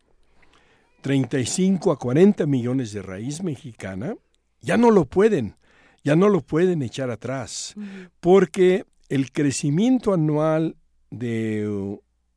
35 1.02 1.92
a 1.92 1.98
40 1.98 2.46
millones 2.46 2.92
de 2.92 3.02
raíz 3.02 3.42
mexicana, 3.42 4.16
ya 4.62 4.78
no 4.78 4.90
lo 4.90 5.04
pueden, 5.04 5.56
ya 6.02 6.16
no 6.16 6.30
lo 6.30 6.40
pueden 6.40 6.82
echar 6.82 7.10
atrás, 7.10 7.74
porque 8.20 8.86
el 9.14 9.30
crecimiento 9.30 10.12
anual 10.12 10.74
de 11.10 11.68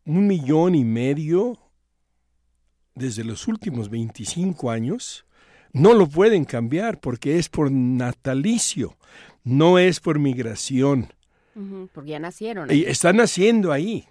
un 0.05 0.27
millón 0.27 0.75
y 0.75 0.83
medio 0.83 1.57
desde 2.93 3.23
los 3.23 3.47
últimos 3.47 3.89
25 3.89 4.69
años, 4.69 5.25
no 5.73 5.95
lo 5.95 6.07
pueden 6.07 6.45
cambiar 6.45 6.99
porque 6.99 7.39
es 7.39 7.49
por 7.49 7.71
natalicio, 7.71 8.95
no 9.43 9.79
es 9.79 9.99
por 9.99 10.19
migración. 10.19 11.11
Porque 11.93 12.11
ya 12.11 12.19
nacieron. 12.19 12.71
Y 12.71 12.83
están 12.83 13.17
naciendo 13.17 13.71
ahí. 13.71 14.05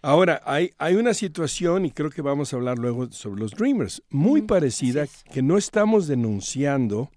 Ahora, 0.00 0.40
hay, 0.46 0.70
hay 0.78 0.94
una 0.94 1.12
situación, 1.12 1.84
y 1.84 1.90
creo 1.90 2.08
que 2.08 2.22
vamos 2.22 2.54
a 2.54 2.56
hablar 2.56 2.78
luego 2.78 3.12
sobre 3.12 3.42
los 3.42 3.50
Dreamers, 3.50 4.02
muy 4.08 4.40
parecida, 4.40 5.06
que 5.30 5.42
no 5.42 5.58
estamos 5.58 6.06
denunciando 6.06 7.10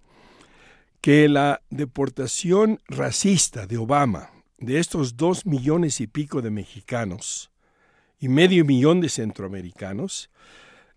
que 0.99 1.29
la 1.29 1.61
deportación 1.69 2.81
racista 2.89 3.65
de 3.65 3.77
Obama, 3.77 4.32
de 4.65 4.79
estos 4.79 5.17
dos 5.17 5.45
millones 5.45 5.99
y 5.99 6.07
pico 6.07 6.41
de 6.41 6.49
mexicanos 6.49 7.51
y 8.19 8.29
medio 8.29 8.63
millón 8.63 9.01
de 9.01 9.09
centroamericanos, 9.09 10.29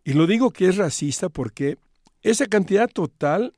y 0.04 0.12
lo 0.12 0.26
digo 0.28 0.52
que 0.52 0.68
es 0.68 0.76
racista 0.76 1.28
porque 1.28 1.78
esa 2.22 2.46
cantidad 2.46 2.88
total 2.88 3.54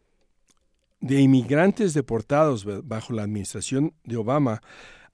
de 1.00 1.20
inmigrantes 1.20 1.92
deportados 1.92 2.64
ba- 2.64 2.80
bajo 2.82 3.12
la 3.12 3.22
administración 3.24 3.92
de 4.04 4.16
Obama 4.16 4.62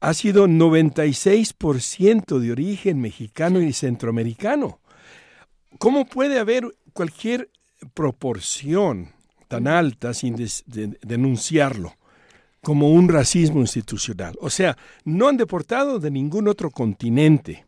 ha 0.00 0.14
sido 0.14 0.46
96% 0.46 2.38
de 2.38 2.52
origen 2.52 3.00
mexicano 3.00 3.60
y 3.60 3.72
centroamericano. 3.72 4.78
¿Cómo 5.78 6.04
puede 6.06 6.38
haber 6.38 6.64
cualquier 6.92 7.50
proporción 7.94 9.12
tan 9.48 9.66
alta 9.66 10.14
sin 10.14 10.36
denunciarlo 11.02 11.96
como 12.64 12.90
un 12.90 13.08
racismo 13.08 13.60
institucional? 13.60 14.34
O 14.40 14.50
sea, 14.50 14.76
no 15.04 15.28
han 15.28 15.36
deportado 15.36 16.00
de 16.00 16.10
ningún 16.10 16.48
otro 16.48 16.72
continente. 16.72 17.64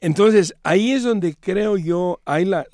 Entonces, 0.00 0.54
ahí 0.64 0.90
es 0.90 1.04
donde 1.04 1.36
creo 1.36 1.76
yo 1.76 2.20
hay 2.24 2.44
la, 2.44 2.66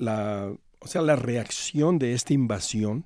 o 0.79 0.87
sea, 0.87 1.01
la 1.01 1.15
reacción 1.15 1.99
de 1.99 2.13
esta 2.13 2.33
invasión 2.33 3.05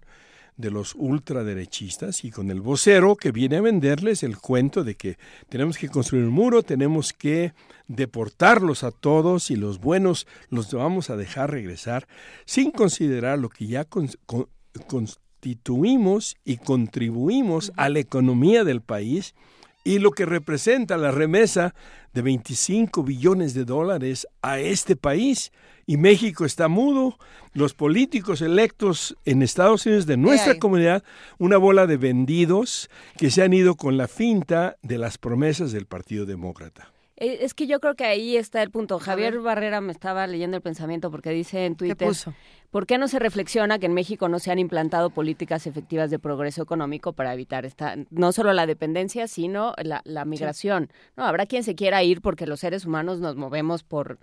de 0.58 0.72
los 0.72 0.96
ultraderechistas 0.96 2.24
y 2.24 2.32
con 2.32 2.50
el 2.50 2.62
vocero 2.62 3.18
que 3.18 3.32
viene 3.32 3.58
a 3.58 3.62
venderles 3.62 4.24
el 4.24 4.38
cuento 4.38 4.84
de 4.84 4.96
que 4.96 5.18
tenemos 5.50 5.78
que 5.78 5.90
construir 5.90 6.24
un 6.26 6.32
muro, 6.32 6.64
tenemos 6.64 7.12
que 7.12 7.54
deportarlos 7.88 8.84
a 8.84 8.92
todos 8.92 9.52
y 9.52 9.58
los 9.58 9.80
buenos 9.80 10.28
los 10.50 10.74
vamos 10.74 11.10
a 11.10 11.18
dejar 11.18 11.52
regresar 11.52 12.08
sin 12.46 12.72
considerar 12.72 13.38
lo 13.38 13.50
que 13.50 13.68
ya 13.68 13.86
constituimos 15.46 16.38
y 16.44 16.58
contribuimos 16.58 17.72
a 17.78 17.90
la 17.90 18.00
economía 18.00 18.64
del 18.64 18.82
país 18.82 19.36
y 19.84 20.00
lo 20.00 20.10
que 20.10 20.26
representa 20.26 20.98
la 20.98 21.12
remesa 21.12 21.76
de 22.14 22.24
25 22.24 23.04
billones 23.04 23.54
de 23.54 23.64
dólares 23.64 24.28
a 24.42 24.58
este 24.58 24.96
país. 24.96 25.52
Y 25.86 25.98
México 25.98 26.46
está 26.46 26.68
mudo, 26.68 27.20
los 27.54 27.76
políticos 27.76 28.42
electos 28.42 29.16
en 29.24 29.44
Estados 29.44 29.86
Unidos 29.86 30.08
de 30.08 30.18
nuestra 30.18 30.58
comunidad, 30.58 31.04
una 31.38 31.58
bola 31.58 31.86
de 31.86 31.98
vendidos 31.98 32.90
que 33.16 33.30
se 33.30 33.44
han 33.44 33.54
ido 33.54 33.76
con 33.76 33.98
la 33.98 34.08
finta 34.08 34.78
de 34.82 34.98
las 34.98 35.20
promesas 35.20 35.72
del 35.72 35.86
Partido 35.86 36.26
Demócrata. 36.26 36.95
Eh, 37.18 37.40
Es 37.42 37.54
que 37.54 37.68
yo 37.68 37.80
creo 37.80 37.96
que 37.96 38.06
ahí 38.06 38.38
está 38.38 38.62
el 38.62 38.72
punto. 38.72 39.00
Javier 39.00 39.40
Barrera 39.40 39.82
me 39.82 39.92
estaba 39.92 40.28
leyendo 40.28 40.58
el 40.58 40.62
pensamiento 40.62 41.12
porque 41.12 41.30
dice 41.30 41.66
en 41.66 41.76
Twitter, 41.76 42.08
puso? 42.08 42.34
¿por 42.72 42.86
qué 42.86 42.98
no 42.98 43.08
se 43.08 43.20
reflexiona 43.20 43.80
que 43.80 43.86
en 43.86 43.94
México 43.94 44.28
no 44.28 44.40
se 44.40 44.52
han 44.52 44.60
implantado 44.60 45.10
políticas 45.10 45.66
efectivas 45.66 46.12
de 46.12 46.20
progreso 46.20 46.62
económico 46.62 47.14
para 47.14 47.34
evitar 47.34 47.66
esta, 47.66 47.96
no 48.10 48.32
solo 48.32 48.52
la 48.54 48.66
dependencia, 48.66 49.28
sino 49.28 49.74
la, 49.82 50.02
la 50.04 50.26
migración? 50.26 50.90
No, 51.16 51.26
habrá 51.26 51.46
quien 51.46 51.64
se 51.64 51.76
quiera 51.76 52.04
ir 52.04 52.22
porque 52.22 52.46
los 52.48 52.60
seres 52.60 52.86
humanos 52.86 53.20
nos 53.20 53.36
movemos 53.36 53.84
por 53.84 54.20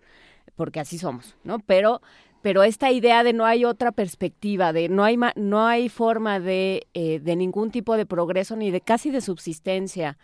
porque 0.56 0.80
así 0.80 0.98
somos, 0.98 1.36
¿no? 1.44 1.60
Pero 1.60 2.02
pero 2.42 2.64
esta 2.64 2.90
idea 2.90 3.22
de 3.22 3.32
no 3.32 3.46
hay 3.46 3.64
otra 3.64 3.92
perspectiva, 3.92 4.72
de 4.72 4.88
no 4.88 5.04
hay 5.04 5.16
no 5.36 5.66
hay 5.66 5.88
forma 5.88 6.40
de, 6.40 6.88
eh, 6.92 7.20
de 7.20 7.36
ningún 7.36 7.70
tipo 7.70 7.96
de 7.96 8.04
progreso 8.04 8.56
ni 8.56 8.70
de 8.72 8.80
casi 8.80 9.10
de 9.10 9.20
subsistencia 9.20 10.18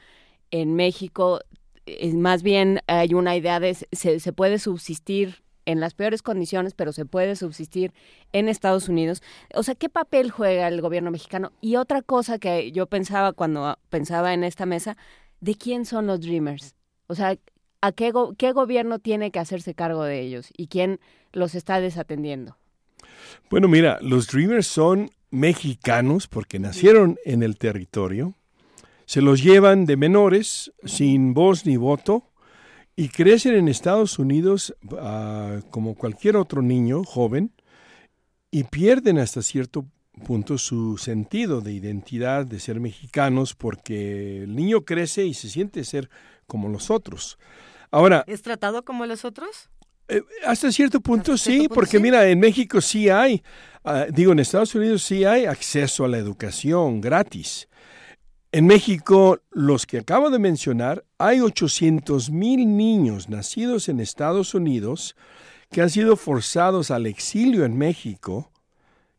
en 0.50 0.74
México, 0.74 1.40
más 2.14 2.42
bien 2.42 2.80
hay 2.86 3.14
una 3.14 3.36
idea 3.36 3.60
de 3.60 3.74
se, 3.74 4.20
se 4.20 4.32
puede 4.32 4.58
subsistir 4.58 5.42
en 5.68 5.80
las 5.80 5.92
peores 5.92 6.22
condiciones, 6.22 6.72
pero 6.72 6.92
se 6.92 7.04
puede 7.04 7.36
subsistir 7.36 7.92
en 8.32 8.48
Estados 8.48 8.88
Unidos. 8.88 9.22
O 9.54 9.62
sea, 9.62 9.74
¿qué 9.74 9.90
papel 9.90 10.30
juega 10.30 10.66
el 10.66 10.80
gobierno 10.80 11.10
mexicano? 11.10 11.52
Y 11.60 11.76
otra 11.76 12.00
cosa 12.00 12.38
que 12.38 12.72
yo 12.72 12.86
pensaba 12.86 13.34
cuando 13.34 13.78
pensaba 13.90 14.32
en 14.32 14.44
esta 14.44 14.64
mesa, 14.64 14.96
¿de 15.40 15.54
quién 15.56 15.84
son 15.84 16.06
los 16.06 16.22
Dreamers? 16.22 16.74
O 17.06 17.14
sea, 17.14 17.36
¿a 17.82 17.92
qué, 17.92 18.12
qué 18.38 18.52
gobierno 18.52 18.98
tiene 18.98 19.30
que 19.30 19.40
hacerse 19.40 19.74
cargo 19.74 20.04
de 20.04 20.22
ellos 20.22 20.48
y 20.56 20.68
quién 20.68 21.00
los 21.32 21.54
está 21.54 21.82
desatendiendo? 21.82 22.56
Bueno, 23.50 23.68
mira, 23.68 23.98
los 24.00 24.26
Dreamers 24.26 24.66
son 24.66 25.10
mexicanos 25.30 26.28
porque 26.28 26.58
nacieron 26.58 27.18
en 27.26 27.42
el 27.42 27.58
territorio, 27.58 28.34
se 29.08 29.22
los 29.22 29.42
llevan 29.42 29.86
de 29.86 29.96
menores, 29.96 30.70
sin 30.84 31.32
voz 31.32 31.64
ni 31.64 31.78
voto, 31.78 32.30
y 32.94 33.08
crecen 33.08 33.54
en 33.54 33.66
Estados 33.68 34.18
Unidos 34.18 34.74
uh, 34.82 35.66
como 35.70 35.94
cualquier 35.94 36.36
otro 36.36 36.60
niño 36.60 37.02
joven 37.04 37.50
y 38.50 38.64
pierden 38.64 39.18
hasta 39.18 39.40
cierto 39.40 39.86
punto 40.26 40.58
su 40.58 40.98
sentido 40.98 41.62
de 41.62 41.72
identidad, 41.72 42.44
de 42.44 42.60
ser 42.60 42.80
mexicanos, 42.80 43.54
porque 43.54 44.42
el 44.42 44.54
niño 44.54 44.84
crece 44.84 45.24
y 45.24 45.32
se 45.32 45.48
siente 45.48 45.84
ser 45.84 46.10
como 46.46 46.68
los 46.68 46.90
otros. 46.90 47.38
Ahora, 47.90 48.24
¿Es 48.26 48.42
tratado 48.42 48.84
como 48.84 49.06
los 49.06 49.24
otros? 49.24 49.70
Eh, 50.08 50.20
hasta 50.44 50.70
cierto 50.70 51.00
punto 51.00 51.32
hasta 51.32 51.44
cierto 51.44 51.62
sí, 51.62 51.68
punto, 51.68 51.74
porque 51.76 51.96
sí. 51.96 52.02
mira, 52.02 52.28
en 52.28 52.40
México 52.40 52.82
sí 52.82 53.08
hay, 53.08 53.42
uh, 53.84 54.12
digo, 54.12 54.32
en 54.32 54.40
Estados 54.40 54.74
Unidos 54.74 55.02
sí 55.02 55.24
hay 55.24 55.46
acceso 55.46 56.04
a 56.04 56.08
la 56.08 56.18
educación 56.18 57.00
gratis. 57.00 57.67
En 58.58 58.66
México, 58.66 59.38
los 59.52 59.86
que 59.86 59.98
acabo 59.98 60.30
de 60.30 60.40
mencionar, 60.40 61.04
hay 61.16 61.38
800 61.38 62.28
mil 62.30 62.76
niños 62.76 63.28
nacidos 63.28 63.88
en 63.88 64.00
Estados 64.00 64.52
Unidos 64.52 65.14
que 65.70 65.80
han 65.80 65.90
sido 65.90 66.16
forzados 66.16 66.90
al 66.90 67.06
exilio 67.06 67.64
en 67.64 67.78
México. 67.78 68.50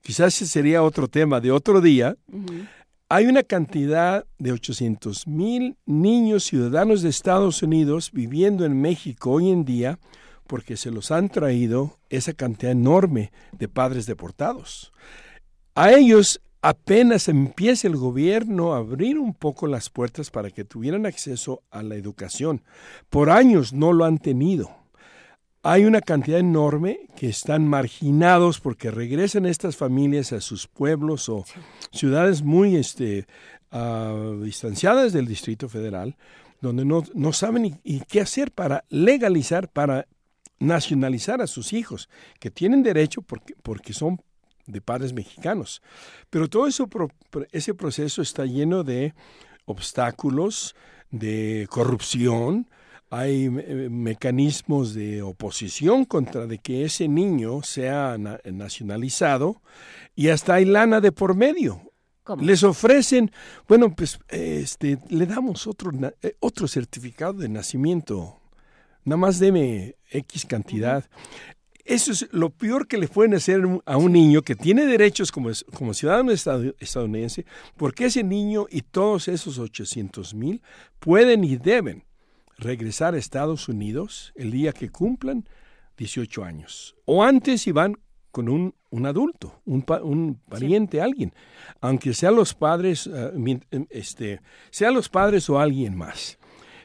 Quizás 0.01 0.35
ese 0.35 0.45
sería 0.45 0.83
otro 0.83 1.07
tema 1.07 1.39
de 1.39 1.51
otro 1.51 1.79
día. 1.79 2.17
Uh 2.29 2.37
-huh. 2.37 2.67
Hay 3.07 3.27
una 3.27 3.43
cantidad 3.43 4.25
de 4.39 4.51
800 4.51 5.25
mil 5.25 5.77
niños 5.85 6.43
ciudadanos 6.43 7.01
de 7.01 7.07
Estados 7.07 7.63
Unidos 7.63 8.11
viviendo 8.11 8.65
en 8.65 8.81
México 8.81 9.31
hoy 9.31 9.51
en 9.51 9.63
día 9.63 9.99
porque 10.47 10.75
se 10.75 10.91
los 10.91 11.11
han 11.11 11.29
traído 11.29 11.97
esa 12.09 12.33
cantidad 12.33 12.73
enorme 12.73 13.31
de 13.57 13.69
padres 13.69 14.05
deportados. 14.05 14.91
A 15.75 15.93
ellos 15.93 16.41
apenas 16.61 17.27
empieza 17.27 17.87
el 17.87 17.95
gobierno 17.95 18.73
a 18.73 18.77
abrir 18.77 19.17
un 19.17 19.33
poco 19.33 19.67
las 19.67 19.89
puertas 19.89 20.29
para 20.29 20.49
que 20.49 20.65
tuvieran 20.65 21.05
acceso 21.05 21.63
a 21.71 21.83
la 21.83 21.95
educación. 21.95 22.63
Por 23.09 23.29
años 23.29 23.73
no 23.73 23.93
lo 23.93 24.05
han 24.05 24.17
tenido. 24.17 24.69
Hay 25.61 25.85
una 25.85 26.01
cantidad 26.01 26.39
enorme 26.39 27.07
que 27.17 27.27
están 27.27 27.67
marginados 27.67 28.59
porque 28.59 28.91
regresan 28.91 29.45
estas 29.45 29.75
familias 29.75 30.31
a 30.31 30.39
sus 30.39 30.67
pueblos 30.67 31.27
o 31.27 31.43
ciudades 31.91 32.41
muy 32.41 32.77
este, 32.77 33.25
uh, 33.71 34.41
distanciadas 34.41 35.11
del 35.11 35.27
Distrito 35.27 35.67
Federal, 35.67 36.15
donde 36.61 36.85
no, 36.85 37.03
no 37.13 37.33
saben 37.33 37.65
y, 37.65 37.75
y 37.83 37.99
qué 38.01 38.21
hacer 38.21 38.51
para 38.51 38.85
legalizar, 38.89 39.69
para 39.69 40.07
nacionalizar 40.59 41.41
a 41.41 41.47
sus 41.47 41.73
hijos, 41.73 42.09
que 42.39 42.51
tienen 42.51 42.83
derecho 42.83 43.21
porque, 43.21 43.53
porque 43.61 43.93
son 43.93 44.21
de 44.69 44.81
padres 44.81 45.13
mexicanos. 45.13 45.81
Pero 46.29 46.47
todo 46.47 46.67
eso, 46.67 46.87
ese 47.51 47.73
proceso 47.73 48.21
está 48.21 48.45
lleno 48.45 48.83
de 48.83 49.13
obstáculos, 49.65 50.75
de 51.11 51.67
corrupción, 51.69 52.67
hay 53.11 53.49
mecanismos 53.49 54.93
de 54.93 55.23
oposición 55.23 56.05
contra 56.05 56.45
de 56.45 56.59
que 56.59 56.85
ese 56.85 57.07
niño 57.07 57.63
sea 57.63 58.17
na 58.19 58.39
nacionalizado 58.45 59.61
y 60.15 60.29
hasta 60.29 60.55
hay 60.55 60.65
lana 60.65 61.01
de 61.01 61.11
por 61.11 61.35
medio. 61.35 61.81
¿Cómo? 62.23 62.43
Les 62.43 62.63
ofrecen, 62.63 63.31
bueno, 63.67 63.95
pues 63.95 64.19
este, 64.27 64.99
le 65.09 65.25
damos 65.25 65.65
otro, 65.65 65.91
otro 66.39 66.67
certificado 66.67 67.33
de 67.33 67.49
nacimiento, 67.49 68.39
nada 69.03 69.17
más 69.17 69.39
deme 69.39 69.95
X 70.11 70.45
cantidad. 70.45 71.03
Uh 71.03 71.07
-huh. 71.07 71.58
Eso 71.89 72.11
es 72.11 72.27
lo 72.31 72.51
peor 72.51 72.87
que 72.87 72.99
le 72.99 73.07
pueden 73.07 73.33
hacer 73.33 73.63
a 73.83 73.97
un 73.97 74.11
niño 74.11 74.43
que 74.43 74.55
tiene 74.55 74.85
derechos 74.85 75.31
como, 75.31 75.49
como 75.73 75.95
ciudadano 75.95 76.31
estadounidense, 76.31 77.47
porque 77.77 78.05
ese 78.05 78.23
niño 78.23 78.67
y 78.69 78.83
todos 78.83 79.27
esos 79.27 79.57
800 79.57 80.35
mil 80.35 80.61
pueden 80.99 81.43
y 81.43 81.57
deben 81.57 82.03
regresar 82.59 83.15
a 83.15 83.17
Estados 83.17 83.67
Unidos 83.69 84.31
el 84.35 84.51
día 84.51 84.71
que 84.71 84.91
cumplan 84.91 85.49
18 85.97 86.43
años. 86.43 86.95
O 87.05 87.23
antes 87.23 87.63
si 87.63 87.71
van 87.71 87.97
con 88.29 88.49
un, 88.49 88.75
un 88.91 89.07
adulto, 89.07 89.59
un, 89.65 89.83
un 90.03 90.39
pariente, 90.47 90.97
sí. 90.97 91.01
alguien, 91.01 91.33
aunque 91.81 92.13
sean 92.13 92.35
los 92.35 92.53
padres, 92.53 93.07
uh, 93.07 93.31
este, 93.89 94.41
sean 94.69 94.93
los 94.93 95.09
padres 95.09 95.49
o 95.49 95.57
alguien 95.57 95.97
más. 95.97 96.37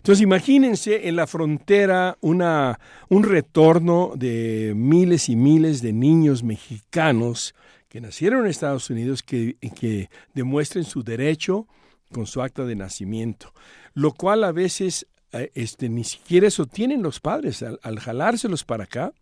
Entonces 0.05 0.23
imagínense 0.23 1.09
en 1.09 1.17
la 1.17 1.27
frontera 1.27 2.19
un 2.21 3.23
retorno 3.23 4.13
de 4.15 4.75
miles 4.77 5.31
y 5.31 5.35
miles 5.35 5.81
de 5.81 5.95
niños 5.95 6.43
mexicanos 6.43 7.55
que 7.89 8.03
nacieron 8.03 8.41
en 8.45 8.51
Estados 8.51 8.91
Unidos 8.91 9.23
que, 9.23 9.57
que 9.75 10.11
demuestren 10.35 10.85
su 10.85 11.03
derecho 11.03 11.67
con 12.13 12.27
su 12.27 12.43
acta 12.43 12.67
de 12.67 12.77
nacimiento, 12.77 13.55
lo 13.95 14.13
cual 14.13 14.45
a 14.45 14.53
veces 14.53 15.07
este, 15.33 15.89
ni 15.89 16.05
siquiera 16.05 16.49
eso 16.49 16.67
tienen 16.67 17.03
los 17.03 17.19
padres. 17.19 17.63
Al, 17.63 17.81
al 17.83 17.99
jalárselos 17.99 18.63
para 18.63 18.85
acá, 18.85 19.15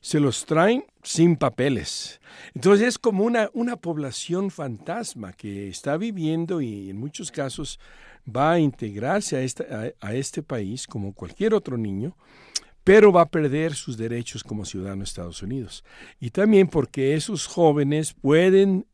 se 0.00 0.20
los 0.20 0.46
traen 0.46 0.84
sin 1.02 1.34
papeles. 1.34 2.20
Entonces 2.54 2.86
es 2.86 2.98
como 2.98 3.24
una, 3.24 3.50
una 3.54 3.74
población 3.74 4.52
fantasma 4.52 5.32
que 5.32 5.66
está 5.66 5.96
viviendo 5.96 6.60
y 6.60 6.90
en 6.90 6.96
muchos 6.96 7.32
casos 7.32 7.80
va 8.26 8.52
a 8.52 8.58
integrarse 8.58 9.36
a, 10.00 10.12
este 10.12 10.42
país 10.42 10.86
como 10.86 11.14
cualquier 11.14 11.54
otro 11.54 11.76
niño, 11.76 12.16
pero 12.84 13.12
va 13.12 13.22
a 13.22 13.28
perder 13.28 13.74
sus 13.74 13.96
derechos 13.96 14.44
como 14.44 14.64
ciudadano 14.64 15.00
de 15.00 15.04
Estados 15.04 15.42
Unidos. 15.42 15.84
Y 16.20 16.30
también 16.30 16.68
porque 16.68 17.14
esos 17.14 17.46
jóvenes 17.46 18.14
pueden 18.14 18.86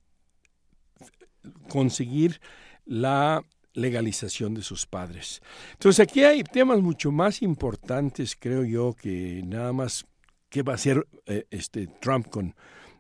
conseguir 1.69 2.41
la 2.85 3.45
legalización 3.75 4.55
de 4.55 4.63
sus 4.63 4.87
padres. 4.87 5.41
Entonces 5.73 6.01
aquí 6.01 6.25
hay 6.25 6.45
temas 6.45 6.81
mucho 6.81 7.11
más 7.11 7.43
importantes, 7.43 8.37
creo 8.39 8.65
yo, 8.65 8.95
que 8.95 9.43
nada 9.45 9.73
más 9.73 10.05
qué 10.51 10.63
va 10.63 10.73
a 10.73 10.77
hacer 10.77 11.07
eh, 11.27 11.47
este 11.51 11.87
Trump 11.87 12.29
con, 12.29 12.55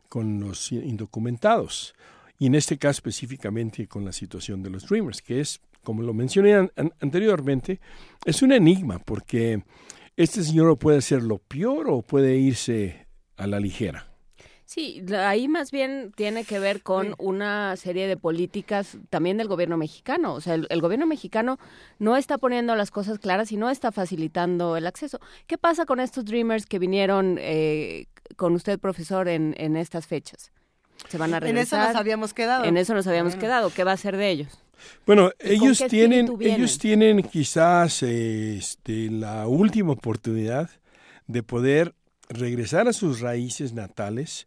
con 0.08 0.40
los 0.40 0.72
indocumentados. 0.72 1.94
Y 2.38 2.46
en 2.46 2.54
este 2.54 2.78
caso 2.78 2.98
específicamente 2.98 3.86
con 3.86 4.04
la 4.04 4.12
situación 4.12 4.62
de 4.62 4.70
los 4.70 4.88
Dreamers, 4.88 5.22
que 5.22 5.40
es, 5.40 5.60
como 5.82 6.02
lo 6.02 6.14
mencioné 6.14 6.54
an 6.54 6.70
anteriormente, 7.00 7.80
es 8.24 8.42
un 8.42 8.52
enigma, 8.52 8.98
porque 8.98 9.62
este 10.16 10.42
señor 10.42 10.78
puede 10.78 10.98
hacer 10.98 11.22
lo 11.22 11.38
peor 11.38 11.88
o 11.88 12.02
puede 12.02 12.36
irse 12.36 13.06
a 13.36 13.46
la 13.46 13.60
ligera. 13.60 14.12
Sí, 14.64 15.04
ahí 15.14 15.48
más 15.48 15.70
bien 15.70 16.12
tiene 16.16 16.44
que 16.44 16.58
ver 16.58 16.82
con 16.82 17.14
una 17.18 17.76
serie 17.76 18.06
de 18.06 18.16
políticas 18.16 18.96
también 19.10 19.36
del 19.36 19.46
gobierno 19.46 19.76
mexicano. 19.76 20.32
O 20.32 20.40
sea, 20.40 20.54
el, 20.54 20.66
el, 20.70 20.80
gobierno 20.80 21.04
mexicano 21.04 21.58
no 21.98 22.16
está 22.16 22.38
poniendo 22.38 22.74
las 22.74 22.90
cosas 22.90 23.18
claras 23.18 23.52
y 23.52 23.58
no 23.58 23.68
está 23.68 23.92
facilitando 23.92 24.78
el 24.78 24.86
acceso. 24.86 25.20
¿Qué 25.46 25.58
pasa 25.58 25.84
con 25.84 26.00
estos 26.00 26.24
Dreamers 26.24 26.64
que 26.64 26.78
vinieron 26.78 27.36
eh, 27.38 28.06
con 28.36 28.54
usted, 28.54 28.78
profesor, 28.78 29.28
en, 29.28 29.54
en 29.58 29.76
estas 29.76 30.06
fechas? 30.06 30.52
¿Se 31.08 31.18
van 31.18 31.34
a 31.34 31.40
regresar? 31.40 31.78
En 31.78 31.82
eso 31.82 31.92
nos 31.92 32.00
habíamos 32.00 32.32
quedado. 32.32 32.64
En 32.64 32.76
eso 32.78 32.94
nos 32.94 33.06
habíamos 33.06 33.34
bueno. 33.34 33.46
quedado. 33.46 33.70
¿Qué 33.74 33.84
va 33.84 33.92
a 33.92 33.96
ser 33.98 34.16
de 34.16 34.30
ellos? 34.30 34.58
Bueno, 35.06 35.30
ellos 35.38 35.82
tienen, 35.88 36.28
ellos 36.40 36.78
tienen 36.78 37.22
quizás 37.22 38.02
este, 38.02 39.10
la 39.10 39.46
última 39.48 39.92
oportunidad 39.92 40.70
de 41.26 41.42
poder 41.42 41.94
regresar 42.28 42.88
a 42.88 42.92
sus 42.92 43.20
raíces 43.20 43.72
natales 43.72 44.46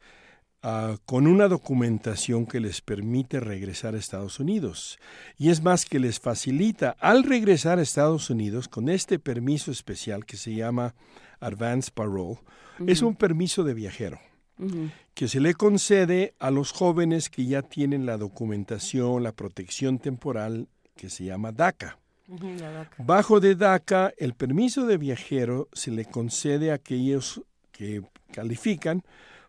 uh, 0.64 0.98
con 1.06 1.28
una 1.28 1.48
documentación 1.48 2.46
que 2.46 2.60
les 2.60 2.82
permite 2.82 3.40
regresar 3.40 3.96
a 3.96 3.98
Estados 3.98 4.40
Unidos. 4.40 4.98
Y 5.38 5.50
es 5.50 5.62
más 5.62 5.86
que 5.86 6.00
les 6.00 6.20
facilita 6.20 6.96
al 7.00 7.24
regresar 7.24 7.80
a 7.80 7.82
Estados 7.82 8.30
Unidos 8.30 8.68
con 8.68 8.90
este 8.90 9.20
permiso 9.20 9.72
especial 9.72 10.26
que 10.26 10.38
se 10.38 10.56
llama 10.56 10.96
Advance 11.40 11.92
Parole. 11.94 12.40
Uh 12.80 12.84
-huh. 12.86 12.92
Es 12.92 13.02
un 13.02 13.16
permiso 13.16 13.64
de 13.64 13.74
viajero. 13.74 14.20
Uh 14.58 14.66
-huh. 14.66 14.92
que 15.14 15.28
se 15.28 15.40
le 15.40 15.54
concede 15.54 16.34
a 16.40 16.50
los 16.50 16.72
jóvenes 16.72 17.30
que 17.30 17.46
ya 17.46 17.62
tienen 17.62 18.06
la 18.06 18.18
documentación, 18.18 19.24
la 19.24 19.34
protección 19.34 20.00
temporal 20.00 20.68
que 20.96 21.10
se 21.10 21.26
llama 21.26 21.52
DACA. 21.52 21.98
Uh 22.28 22.38
-huh, 22.38 22.88
Bajo 22.98 23.40
de 23.40 23.56
DACA, 23.56 24.14
el 24.18 24.34
permiso 24.34 24.86
de 24.86 24.98
viajero 24.98 25.68
se 25.74 25.92
le 25.92 26.06
concede 26.06 26.72
a 26.72 26.76
aquellos 26.76 27.42
que 27.72 28.02
califican 28.32 29.04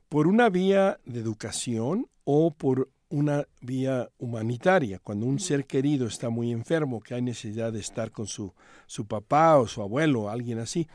por 0.08 0.26
una 0.26 0.48
vía 0.48 0.98
de 1.04 1.20
educación 1.20 2.06
o 2.24 2.50
por 2.50 2.88
una 3.08 3.46
vía 3.60 4.08
humanitaria, 4.18 4.98
cuando 4.98 5.26
un 5.26 5.38
ser 5.38 5.64
querido 5.64 6.06
está 6.06 6.28
muy 6.28 6.50
enfermo, 6.50 7.00
que 7.00 7.14
hay 7.14 7.22
necesidad 7.22 7.72
de 7.72 7.80
estar 7.80 8.10
con 8.10 8.26
su, 8.26 8.52
su 8.86 9.06
papá 9.06 9.58
o 9.58 9.68
su 9.68 9.80
abuelo 9.80 10.22
o 10.22 10.28
alguien 10.28 10.58
así. 10.58 10.88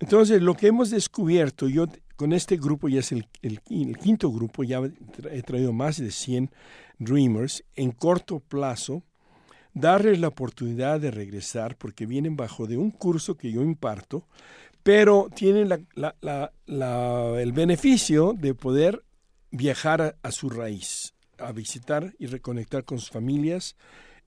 Entonces, 0.00 0.42
lo 0.42 0.54
que 0.54 0.68
hemos 0.68 0.90
descubierto, 0.90 1.68
yo 1.68 1.86
con 2.16 2.32
este 2.32 2.56
grupo, 2.56 2.88
ya 2.88 3.00
es 3.00 3.12
el, 3.12 3.26
quinto 3.60 4.30
grupo, 4.30 4.62
ya 4.62 4.80
he 5.30 5.42
traído 5.42 5.72
más 5.72 5.98
de 5.98 6.10
100 6.10 6.50
Dreamers, 6.98 7.64
en 7.74 7.90
corto 7.90 8.40
plazo, 8.40 9.02
darles 9.72 10.20
la 10.20 10.28
oportunidad 10.28 11.00
de 11.00 11.10
regresar 11.10 11.76
porque 11.76 12.06
vienen 12.06 12.36
bajo 12.36 12.66
de 12.66 12.76
un 12.76 12.90
curso 12.90 13.36
que 13.36 13.50
yo 13.50 13.62
imparto, 13.62 14.26
pero 14.82 15.28
tienen 15.34 15.68
la, 15.68 15.80
la, 15.94 16.14
la, 16.20 16.52
la 16.66 17.40
el 17.40 17.52
beneficio 17.52 18.34
de 18.34 18.54
poder 18.54 19.02
viajar 19.50 20.16
a, 20.22 20.30
su 20.30 20.50
raíz, 20.50 21.14
a 21.38 21.52
visitar 21.52 22.14
y 22.18 22.26
reconectar 22.26 22.84
con 22.84 22.98
sus 22.98 23.10
familias. 23.10 23.76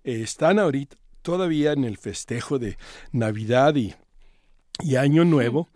Eh, 0.03 0.21
están 0.23 0.59
ahorita 0.59 0.97
todavía 1.21 1.73
en 1.73 1.83
el 1.83 1.97
festejo 1.97 2.59
de 2.59 2.77
Navidad 3.11 3.75
y 3.75 4.95
Año 4.95 5.25
Nuevo. 5.25 5.69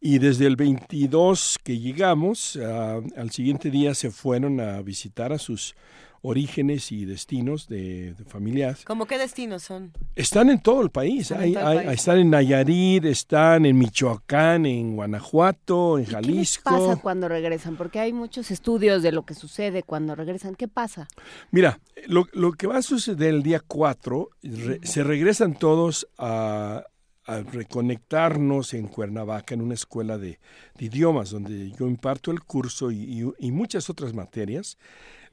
Y 0.00 0.18
desde 0.18 0.46
el 0.46 0.56
22 0.56 1.58
que 1.62 1.78
llegamos, 1.78 2.56
uh, 2.56 3.02
al 3.16 3.30
siguiente 3.30 3.70
día 3.70 3.94
se 3.94 4.10
fueron 4.10 4.60
a 4.60 4.80
visitar 4.80 5.32
a 5.32 5.38
sus 5.38 5.74
orígenes 6.22 6.90
y 6.92 7.04
destinos 7.04 7.68
de, 7.68 8.14
de 8.14 8.24
familias. 8.24 8.84
¿Cómo 8.84 9.06
qué 9.06 9.18
destinos 9.18 9.62
son? 9.62 9.92
Están 10.16 10.50
en 10.50 10.60
todo 10.60 10.82
el 10.82 10.90
país. 10.90 11.32
Hay, 11.32 11.48
en 11.48 11.54
todo 11.54 11.66
hay, 11.66 11.78
el 11.78 11.84
país. 11.84 11.98
Están 12.00 12.18
en 12.18 12.30
Nayarit, 12.30 13.04
están 13.04 13.66
en 13.66 13.78
Michoacán, 13.78 14.66
en 14.66 14.96
Guanajuato, 14.96 15.98
en 15.98 16.04
¿Qué 16.04 16.12
les 16.12 16.14
Jalisco. 16.14 16.70
pasa 16.70 16.96
cuando 17.00 17.28
regresan? 17.28 17.76
Porque 17.76 18.00
hay 18.00 18.12
muchos 18.12 18.50
estudios 18.50 19.02
de 19.02 19.12
lo 19.12 19.24
que 19.24 19.34
sucede 19.34 19.82
cuando 19.82 20.14
regresan. 20.14 20.54
¿Qué 20.54 20.68
pasa? 20.68 21.08
Mira, 21.50 21.80
lo, 22.06 22.26
lo 22.32 22.52
que 22.52 22.66
va 22.66 22.78
a 22.78 22.82
suceder 22.82 23.34
el 23.34 23.42
día 23.42 23.60
4, 23.66 24.30
re, 24.42 24.80
se 24.82 25.04
regresan 25.04 25.54
todos 25.54 26.08
a, 26.18 26.84
a 27.28 27.42
reconectarnos 27.42 28.72
en 28.72 28.88
Cuernavaca, 28.88 29.54
en 29.54 29.60
una 29.60 29.74
escuela 29.74 30.16
de, 30.16 30.40
idiomas, 30.78 31.30
donde 31.30 31.70
yo 31.78 31.86
imparto 31.86 32.30
el 32.30 32.40
curso 32.40 32.90
y, 32.90 33.30
y 33.38 33.52
muchas 33.52 33.90
otras 33.90 34.14
materias. 34.14 34.78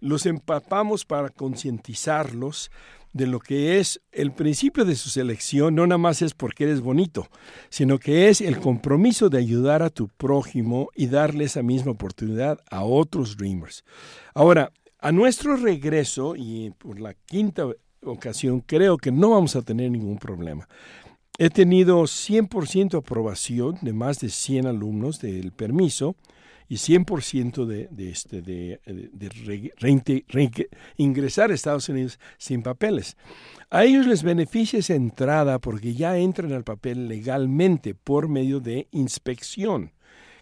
Los 0.01 0.25
empapamos 0.25 1.05
para 1.05 1.29
concientizarlos 1.29 2.69
de 3.13 3.27
lo 3.27 3.39
que 3.39 3.79
es 3.79 4.01
el 4.11 4.33
principio 4.33 4.83
de 4.83 4.97
su 4.97 5.07
selección, 5.07 5.73
no 5.73 5.87
nada 5.87 5.97
más 5.97 6.21
es 6.21 6.33
porque 6.33 6.65
eres 6.65 6.81
bonito, 6.81 7.29
sino 7.69 7.97
que 7.97 8.27
es 8.27 8.41
el 8.41 8.59
compromiso 8.59 9.29
de 9.29 9.37
ayudar 9.37 9.81
a 9.81 9.89
tu 9.89 10.09
prójimo 10.09 10.89
y 10.95 11.07
darle 11.07 11.45
esa 11.45 11.63
misma 11.63 11.93
oportunidad 11.93 12.59
a 12.69 12.83
otros 12.83 13.37
Dreamers. 13.37 13.85
Ahora, 14.33 14.69
a 14.99 15.13
nuestro 15.13 15.55
regreso, 15.55 16.35
y 16.35 16.71
por 16.71 16.99
la 16.99 17.13
quinta 17.13 17.65
ocasión, 18.03 18.59
creo 18.59 18.97
que 18.97 19.13
no 19.13 19.29
vamos 19.29 19.55
a 19.55 19.61
tener 19.61 19.91
ningún 19.91 20.17
problema. 20.17 20.67
He 21.37 21.49
tenido 21.49 22.01
100% 22.03 22.97
aprobación 22.97 23.77
de 23.81 23.91
más 23.91 24.19
de 24.19 24.29
100 24.29 24.67
alumnos 24.67 25.19
del 25.19 25.51
permiso 25.51 26.15
y 26.69 26.75
100% 26.75 27.65
de, 27.65 27.87
de, 27.91 28.09
este, 28.09 28.41
de, 28.41 28.79
de 28.85 29.29
re, 29.29 29.73
re, 29.77 30.23
re, 30.29 30.51
ingresar 30.95 31.51
a 31.51 31.53
Estados 31.53 31.89
Unidos 31.89 32.19
sin 32.37 32.63
papeles. 32.63 33.17
A 33.69 33.83
ellos 33.83 34.07
les 34.07 34.23
beneficia 34.23 34.79
esa 34.79 34.95
entrada 34.95 35.59
porque 35.59 35.93
ya 35.93 36.17
entran 36.17 36.53
al 36.53 36.63
papel 36.63 37.09
legalmente 37.09 37.95
por 37.95 38.29
medio 38.29 38.61
de 38.61 38.87
inspección 38.91 39.91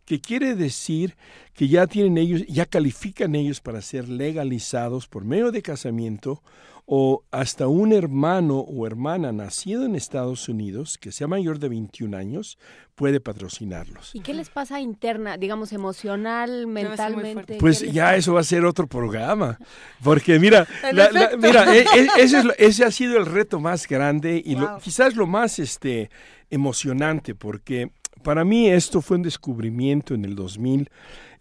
que 0.05 0.19
quiere 0.19 0.55
decir 0.55 1.15
que 1.53 1.67
ya 1.67 1.87
tienen 1.87 2.17
ellos, 2.17 2.45
ya 2.47 2.65
califican 2.65 3.35
ellos 3.35 3.61
para 3.61 3.81
ser 3.81 4.09
legalizados 4.09 5.07
por 5.07 5.23
medio 5.23 5.51
de 5.51 5.61
casamiento 5.61 6.43
o 6.85 7.23
hasta 7.31 7.67
un 7.67 7.93
hermano 7.93 8.59
o 8.59 8.85
hermana 8.85 9.31
nacido 9.31 9.85
en 9.85 9.95
Estados 9.95 10.49
Unidos 10.49 10.97
que 10.97 11.11
sea 11.11 11.27
mayor 11.27 11.59
de 11.59 11.69
21 11.69 12.15
años 12.17 12.57
puede 12.95 13.19
patrocinarlos. 13.19 14.11
¿Y 14.13 14.19
qué 14.19 14.33
les 14.33 14.49
pasa 14.49 14.79
interna, 14.79 15.37
digamos, 15.37 15.73
emocional, 15.73 16.67
mentalmente? 16.67 17.57
Pues 17.57 17.81
ya 17.91 18.15
eso 18.15 18.33
va 18.33 18.41
a 18.41 18.43
ser 18.43 18.65
otro 18.65 18.87
programa, 18.87 19.57
porque 20.03 20.39
mira, 20.39 20.67
la, 20.93 21.09
la, 21.11 21.31
mira, 21.37 21.75
e, 21.75 21.79
e, 21.79 22.07
ese, 22.19 22.39
es, 22.39 22.45
ese, 22.57 22.85
ha 22.85 22.91
sido 22.91 23.17
el 23.17 23.25
reto 23.25 23.59
más 23.59 23.87
grande 23.87 24.41
y 24.43 24.55
wow. 24.55 24.63
lo, 24.63 24.77
quizás 24.79 25.15
lo 25.15 25.25
más 25.25 25.59
este, 25.59 26.09
emocionante, 26.49 27.33
porque 27.33 27.91
para 28.23 28.45
mí 28.45 28.69
esto 28.69 29.01
fue 29.01 29.17
un 29.17 29.23
descubrimiento 29.23 30.13
en 30.13 30.25
el 30.25 30.35
2000, 30.35 30.89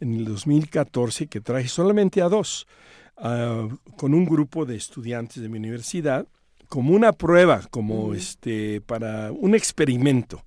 en 0.01 0.15
el 0.15 0.25
2014 0.25 1.27
que 1.27 1.41
traje 1.41 1.69
solamente 1.69 2.23
a 2.23 2.29
dos, 2.29 2.67
uh, 3.19 3.69
con 3.97 4.15
un 4.15 4.25
grupo 4.25 4.65
de 4.65 4.77
estudiantes 4.77 5.43
de 5.43 5.49
mi 5.49 5.59
universidad, 5.59 6.27
como 6.69 6.95
una 6.95 7.13
prueba, 7.13 7.61
como 7.71 8.09
mm. 8.09 8.15
este, 8.15 8.81
para 8.81 9.31
un 9.33 9.55
experimento. 9.55 10.43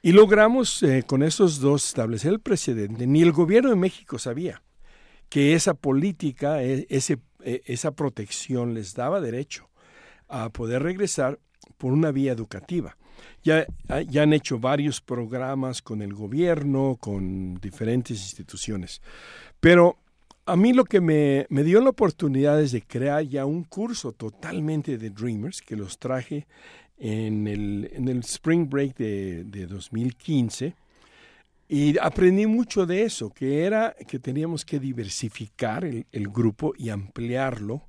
Y 0.00 0.12
logramos 0.12 0.82
eh, 0.82 1.02
con 1.06 1.22
esos 1.22 1.60
dos 1.60 1.84
establecer 1.84 2.32
el 2.32 2.40
precedente. 2.40 3.06
Ni 3.06 3.20
el 3.20 3.32
gobierno 3.32 3.70
de 3.70 3.76
México 3.76 4.18
sabía 4.18 4.62
que 5.28 5.54
esa 5.54 5.74
política, 5.74 6.62
e, 6.62 6.86
ese, 6.88 7.18
e, 7.44 7.62
esa 7.66 7.90
protección 7.90 8.74
les 8.74 8.94
daba 8.94 9.20
derecho 9.20 9.68
a 10.28 10.50
poder 10.50 10.82
regresar 10.82 11.38
por 11.76 11.92
una 11.92 12.12
vía 12.12 12.32
educativa. 12.32 12.96
Ya, 13.42 13.66
ya, 14.08 14.22
han 14.22 14.32
hecho 14.32 14.58
varios 14.58 15.00
programas 15.00 15.82
con 15.82 16.02
el 16.02 16.14
gobierno, 16.14 16.96
con 17.00 17.56
diferentes 17.56 18.20
instituciones. 18.20 19.02
Pero 19.60 19.98
a 20.48 20.56
mí 20.56 20.72
lo 20.72 20.84
que 20.84 21.00
me, 21.00 21.46
me, 21.50 21.62
dio 21.62 21.80
la 21.80 21.90
oportunidad 21.90 22.60
es 22.60 22.72
de 22.72 22.80
crear 22.80 23.22
ya 23.22 23.44
un 23.44 23.64
curso 23.64 24.12
totalmente 24.12 24.96
de 24.96 25.10
Dreamers, 25.10 25.60
que 25.60 25.76
los 25.76 25.98
traje 25.98 26.46
en 26.96 27.46
el, 27.46 27.90
en 27.92 28.08
el 28.08 28.20
Spring 28.20 28.68
Break 28.68 28.96
de, 28.96 29.44
de 29.44 29.66
2015. 29.66 30.74
Y 31.68 31.98
aprendí 31.98 32.46
mucho 32.46 32.86
de 32.86 33.02
eso, 33.02 33.28
que 33.28 33.64
era 33.64 33.94
que 34.06 34.18
teníamos 34.18 34.64
que 34.64 34.80
diversificar 34.80 35.84
el, 35.84 36.06
el 36.12 36.28
grupo 36.28 36.72
y 36.78 36.88
ampliarlo. 36.88 37.82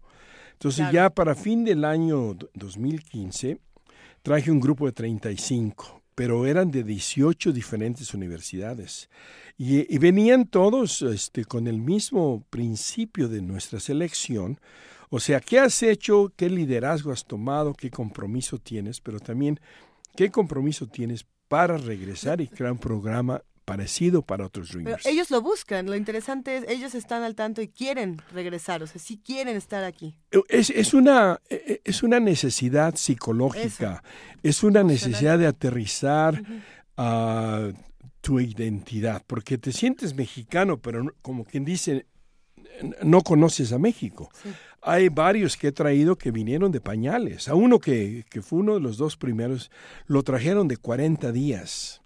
Entonces 0.52 0.82
claro. 0.90 0.94
ya 0.94 1.10
para 1.10 1.36
fin 1.36 1.64
del 1.64 1.86
año 1.86 2.36
2015 2.56 3.58
traje 4.22 4.52
un 4.52 4.60
grupo 4.60 4.86
de 4.86 4.92
35, 4.92 5.99
pero 6.20 6.46
eran 6.46 6.70
de 6.70 6.84
18 6.84 7.54
diferentes 7.54 8.14
universidades. 8.14 9.10
Y, 9.58 9.98
venían 10.00 10.48
todos 10.48 11.02
este, 11.02 11.46
con 11.46 11.66
el 11.66 11.80
mismo 11.80 12.44
principio 12.50 13.30
de 13.30 13.42
nuestra 13.42 13.80
selección. 13.80 14.60
O 15.10 15.22
sea, 15.22 15.40
¿qué 15.40 15.60
has 15.60 15.82
hecho? 15.82 16.34
¿Qué 16.36 16.50
liderazgo 16.50 17.14
has 17.14 17.24
tomado? 17.24 17.74
¿Qué 17.74 17.90
compromiso 17.90 18.58
tienes? 18.58 19.00
Pero 19.00 19.22
también, 19.22 19.62
¿qué 20.18 20.30
compromiso 20.30 20.88
tienes 20.88 21.26
para 21.48 21.78
regresar 21.78 22.42
y 22.42 22.50
crear 22.50 22.74
un 22.74 22.80
programa 22.80 23.42
parecido 23.70 24.24
para 24.24 24.48
otros 24.48 24.72
Dreamers. 24.72 25.04
Pero 25.04 25.14
ellos 25.14 25.30
lo 25.30 25.42
buscan, 25.42 25.86
lo 25.86 25.96
interesante 25.96 26.58
es, 26.58 26.66
ellos 26.68 26.96
están 26.96 27.22
al 27.22 27.36
tanto 27.36 27.62
y 27.62 27.68
quieren 27.68 28.20
regresar, 28.34 28.82
o 28.82 28.88
sea, 28.88 29.00
sí 29.00 29.22
quieren 29.24 29.56
estar 29.56 29.84
aquí. 29.84 30.16
Es, 30.48 30.72
es, 30.72 30.96
una, 30.96 31.40
es 31.50 32.02
una 32.02 32.20
necesidad 32.20 32.96
psicológica, 32.96 34.02
Eso. 34.02 34.40
es 34.42 34.64
una 34.64 34.84
necesidad 34.84 35.38
de 35.38 35.46
aterrizar 35.46 36.42
a 36.98 37.70
uh, 37.70 37.74
tu 38.22 38.40
identidad, 38.40 39.24
porque 39.28 39.60
te 39.60 39.72
sientes 39.72 40.16
mexicano, 40.16 40.80
pero 40.80 41.06
como 41.22 41.46
quien 41.46 41.64
dice, 41.64 42.08
no 43.04 43.22
conoces 43.22 43.72
a 43.72 43.78
México. 43.78 44.32
Sí. 44.42 44.50
Hay 44.82 45.10
varios 45.10 45.58
que 45.58 45.68
he 45.68 45.72
traído 45.72 46.16
que 46.16 46.32
vinieron 46.32 46.72
de 46.72 46.82
pañales. 46.82 47.50
A 47.50 47.56
uno 47.56 47.80
que, 47.80 48.26
que 48.30 48.42
fue 48.42 48.60
uno 48.60 48.76
de 48.76 48.80
los 48.80 48.98
dos 48.98 49.18
primeros, 49.18 49.70
lo 50.08 50.24
trajeron 50.24 50.68
de 50.68 50.78
40 50.78 51.32
días 51.32 52.02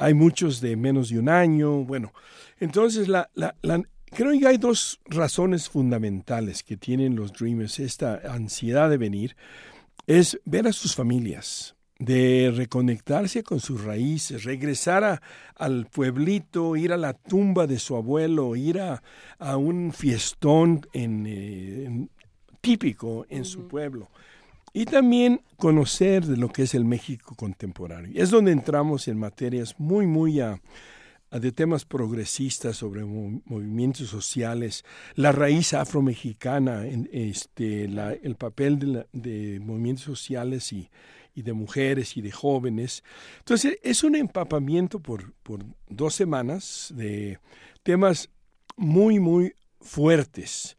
hay 0.00 0.14
muchos 0.14 0.60
de 0.60 0.76
menos 0.76 1.10
de 1.10 1.18
un 1.18 1.28
año. 1.28 1.84
Bueno, 1.84 2.12
entonces 2.58 3.06
la, 3.06 3.30
la, 3.34 3.54
la, 3.60 3.82
creo 4.06 4.38
que 4.38 4.46
hay 4.46 4.56
dos 4.56 4.98
razones 5.04 5.68
fundamentales 5.68 6.62
que 6.62 6.76
tienen 6.76 7.16
los 7.16 7.32
Dreamers, 7.32 7.78
esta 7.78 8.20
ansiedad 8.24 8.88
de 8.88 8.96
venir, 8.96 9.36
es 10.06 10.40
ver 10.46 10.66
a 10.66 10.72
sus 10.72 10.94
familias, 10.94 11.76
de 11.98 12.50
reconectarse 12.56 13.42
con 13.42 13.60
sus 13.60 13.84
raíces, 13.84 14.44
regresar 14.44 15.04
a, 15.04 15.22
al 15.54 15.86
pueblito, 15.86 16.76
ir 16.76 16.94
a 16.94 16.96
la 16.96 17.12
tumba 17.12 17.66
de 17.66 17.78
su 17.78 17.94
abuelo, 17.94 18.56
ir 18.56 18.80
a, 18.80 19.02
a 19.38 19.58
un 19.58 19.92
fiestón 19.92 20.80
en, 20.94 21.26
eh, 21.26 21.84
en, 21.84 22.10
típico 22.62 23.26
en 23.28 23.40
uh 23.40 23.42
-huh. 23.42 23.46
su 23.46 23.68
pueblo 23.68 24.08
y 24.72 24.84
también 24.84 25.42
conocer 25.56 26.24
de 26.24 26.36
lo 26.36 26.48
que 26.48 26.62
es 26.62 26.74
el 26.74 26.84
México 26.84 27.34
contemporáneo. 27.34 28.12
Es 28.14 28.30
donde 28.30 28.52
entramos 28.52 29.08
en 29.08 29.18
materias 29.18 29.74
muy, 29.78 30.06
muy 30.06 30.40
a, 30.40 30.60
a 31.30 31.38
de 31.38 31.52
temas 31.52 31.84
progresistas 31.84 32.76
sobre 32.76 33.04
movimientos 33.04 34.08
sociales, 34.08 34.84
la 35.14 35.32
raíz 35.32 35.74
afromexicana, 35.74 36.84
este, 37.12 37.88
la, 37.88 38.12
el 38.12 38.36
papel 38.36 38.78
de, 38.78 38.86
la, 38.86 39.06
de, 39.12 39.60
movimientos 39.60 40.04
sociales 40.04 40.72
y, 40.72 40.88
y 41.34 41.42
de 41.42 41.52
mujeres 41.52 42.16
y 42.16 42.20
de 42.20 42.32
jóvenes. 42.32 43.04
Entonces 43.38 43.78
es 43.82 44.02
un 44.02 44.16
empapamiento 44.16 45.00
por, 45.00 45.32
por 45.42 45.64
dos 45.88 46.14
semanas 46.14 46.92
de 46.96 47.38
temas 47.82 48.28
muy, 48.76 49.20
muy 49.20 49.54
fuertes. 49.80 50.76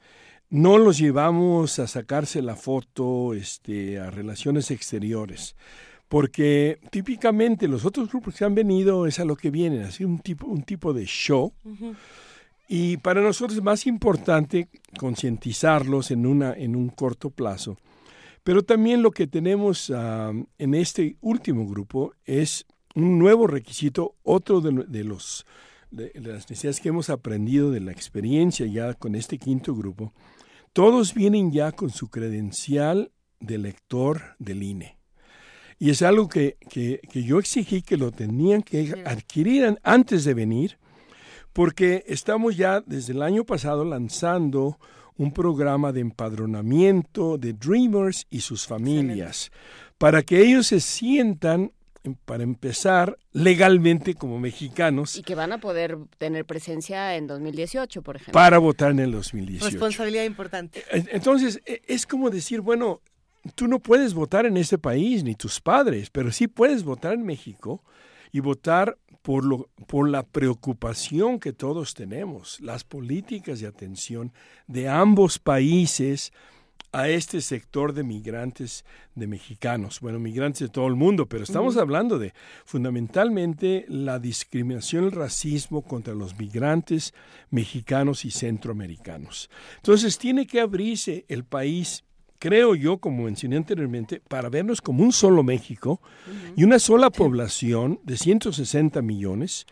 No 0.51 0.77
los 0.77 0.97
llevamos 0.97 1.79
a 1.79 1.87
sacarse 1.87 2.41
la 2.41 2.57
foto 2.57 3.33
este, 3.33 3.99
a 3.99 4.11
relaciones 4.11 4.69
exteriores, 4.69 5.55
porque 6.09 6.77
típicamente 6.91 7.69
los 7.69 7.85
otros 7.85 8.09
grupos 8.09 8.35
que 8.35 8.43
han 8.43 8.53
venido 8.53 9.07
es 9.07 9.21
a 9.21 9.25
lo 9.25 9.37
que 9.37 9.49
vienen, 9.49 9.83
así 9.83 10.03
un 10.03 10.19
tipo, 10.19 10.47
un 10.47 10.63
tipo 10.63 10.91
de 10.91 11.05
show. 11.05 11.53
Y 12.67 12.97
para 12.97 13.21
nosotros 13.21 13.57
es 13.57 13.63
más 13.63 13.87
importante 13.87 14.67
concientizarlos 14.99 16.11
en, 16.11 16.25
una, 16.25 16.51
en 16.51 16.75
un 16.75 16.89
corto 16.89 17.29
plazo. 17.29 17.77
Pero 18.43 18.61
también 18.61 19.01
lo 19.01 19.11
que 19.11 19.27
tenemos 19.27 19.89
en 19.89 20.73
este 20.75 21.15
último 21.21 21.65
grupo 21.65 22.13
es 22.25 22.65
un 22.93 23.17
nuevo 23.17 23.47
requisito, 23.47 24.15
otro 24.23 24.59
de, 24.59 24.83
de 24.85 25.05
los 25.05 25.45
de, 25.91 26.11
las 26.15 26.49
necesidades 26.49 26.79
que 26.79 26.89
hemos 26.89 27.09
aprendido 27.09 27.69
de 27.69 27.81
la 27.81 27.91
experiencia 27.91 28.65
ya 28.65 28.93
con 28.93 29.15
este 29.15 29.37
quinto 29.37 29.75
grupo, 29.75 30.13
todos 30.73 31.13
vienen 31.13 31.51
ya 31.51 31.71
con 31.71 31.89
su 31.89 32.09
credencial 32.09 33.11
de 33.39 33.57
lector 33.57 34.35
del 34.39 34.63
INE. 34.63 34.97
Y 35.77 35.89
es 35.89 36.01
algo 36.03 36.29
que, 36.29 36.57
que, 36.69 36.99
yo 37.11 37.39
exigí 37.39 37.81
que 37.81 37.97
lo 37.97 38.11
tenían 38.11 38.61
que 38.61 39.03
adquirir 39.05 39.79
antes 39.83 40.23
de 40.23 40.33
venir, 40.33 40.77
porque 41.53 42.03
estamos 42.07 42.55
ya 42.55 42.81
desde 42.81 43.13
el 43.13 43.23
año 43.23 43.45
pasado 43.45 43.83
lanzando 43.83 44.77
un 45.17 45.33
programa 45.33 45.91
de 45.91 46.01
empadronamiento 46.01 47.37
de 47.37 47.53
Dreamers 47.53 48.27
y 48.29 48.41
sus 48.41 48.67
familias, 48.67 49.51
para 49.97 50.21
que 50.21 50.41
ellos 50.41 50.67
se 50.67 50.79
sientan 50.79 51.71
para 52.25 52.43
empezar, 52.43 53.17
legalmente 53.31 54.15
como 54.15 54.39
mexicanos. 54.39 55.17
Y 55.17 55.23
que 55.23 55.35
van 55.35 55.51
a 55.51 55.59
poder 55.59 55.97
tener 56.17 56.45
presencia 56.45 57.15
en 57.15 57.27
2018, 57.27 58.01
por 58.01 58.15
ejemplo. 58.15 58.33
Para 58.33 58.57
votar 58.57 58.91
en 58.91 58.99
el 58.99 59.11
2018. 59.11 59.65
Responsabilidad 59.65 60.23
importante. 60.25 60.83
Entonces, 60.91 61.61
e, 61.65 61.81
es 61.87 62.05
como 62.05 62.29
decir, 62.29 62.61
bueno, 62.61 63.01
tú 63.55 63.67
no 63.67 63.79
puedes 63.79 64.13
votar 64.13 64.45
en 64.45 64.57
ese 64.57 64.77
país, 64.77 65.23
ni 65.23 65.35
tus 65.35 65.59
padres, 65.59 66.09
pero 66.09 66.31
sí 66.31 66.47
puedes 66.47 66.83
votar 66.83 67.13
en 67.13 67.23
México 67.23 67.83
y 68.31 68.39
votar 68.39 68.97
por, 69.21 69.45
lo, 69.45 69.69
por 69.87 70.09
la 70.09 70.23
preocupación 70.23 71.39
que 71.39 71.53
todos 71.53 71.93
tenemos, 71.93 72.59
las 72.61 72.83
políticas 72.83 73.59
de 73.59 73.67
atención 73.67 74.33
de 74.67 74.89
ambos 74.89 75.37
países 75.37 76.31
a 76.91 77.07
este 77.07 77.41
sector 77.41 77.93
de 77.93 78.03
migrantes, 78.03 78.85
de 79.15 79.27
mexicanos, 79.27 79.99
bueno, 80.01 80.19
migrantes 80.19 80.59
de 80.59 80.69
todo 80.69 80.87
el 80.87 80.95
mundo, 80.95 81.25
pero 81.25 81.43
estamos 81.43 81.77
hablando 81.77 82.19
de 82.19 82.33
fundamentalmente 82.65 83.85
la 83.87 84.19
discriminación, 84.19 85.05
el 85.05 85.11
racismo 85.11 85.83
contra 85.83 86.13
los 86.13 86.37
migrantes 86.37 87.13
mexicanos 87.49 88.25
y 88.25 88.31
centroamericanos. 88.31 89.49
Entonces 89.77 90.17
tiene 90.17 90.45
que 90.45 90.59
abrirse 90.59 91.25
el 91.27 91.45
país 91.45 92.03
creo 92.41 92.73
yo, 92.73 92.97
como 92.97 93.25
mencioné 93.25 93.57
anteriormente, 93.57 94.19
para 94.19 94.49
vernos 94.49 94.81
como 94.81 95.03
un 95.03 95.11
solo 95.11 95.43
México 95.43 96.01
y 96.57 96.63
una 96.63 96.79
sola 96.79 97.11
población 97.11 97.99
de 98.03 98.17
160 98.17 98.99
millones 99.03 99.67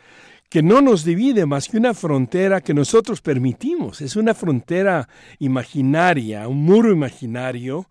que 0.49 0.63
no 0.63 0.81
nos 0.81 1.05
divide 1.05 1.45
más 1.45 1.69
que 1.69 1.77
una 1.77 1.93
frontera 1.93 2.61
que 2.61 2.73
nosotros 2.73 3.21
permitimos. 3.21 4.01
Es 4.01 4.15
una 4.15 4.33
frontera 4.33 5.07
imaginaria, 5.37 6.47
un 6.47 6.63
muro 6.63 6.91
imaginario 6.91 7.87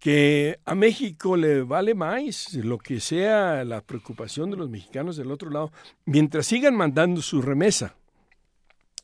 que 0.00 0.58
a 0.64 0.74
México 0.74 1.36
le 1.36 1.62
vale 1.62 1.94
más 1.94 2.54
lo 2.54 2.76
que 2.76 2.98
sea 2.98 3.64
la 3.64 3.82
preocupación 3.82 4.50
de 4.50 4.56
los 4.56 4.68
mexicanos 4.68 5.16
del 5.16 5.30
otro 5.30 5.48
lado, 5.48 5.70
mientras 6.04 6.46
sigan 6.46 6.74
mandando 6.74 7.22
su 7.22 7.40
remesa. 7.40 7.94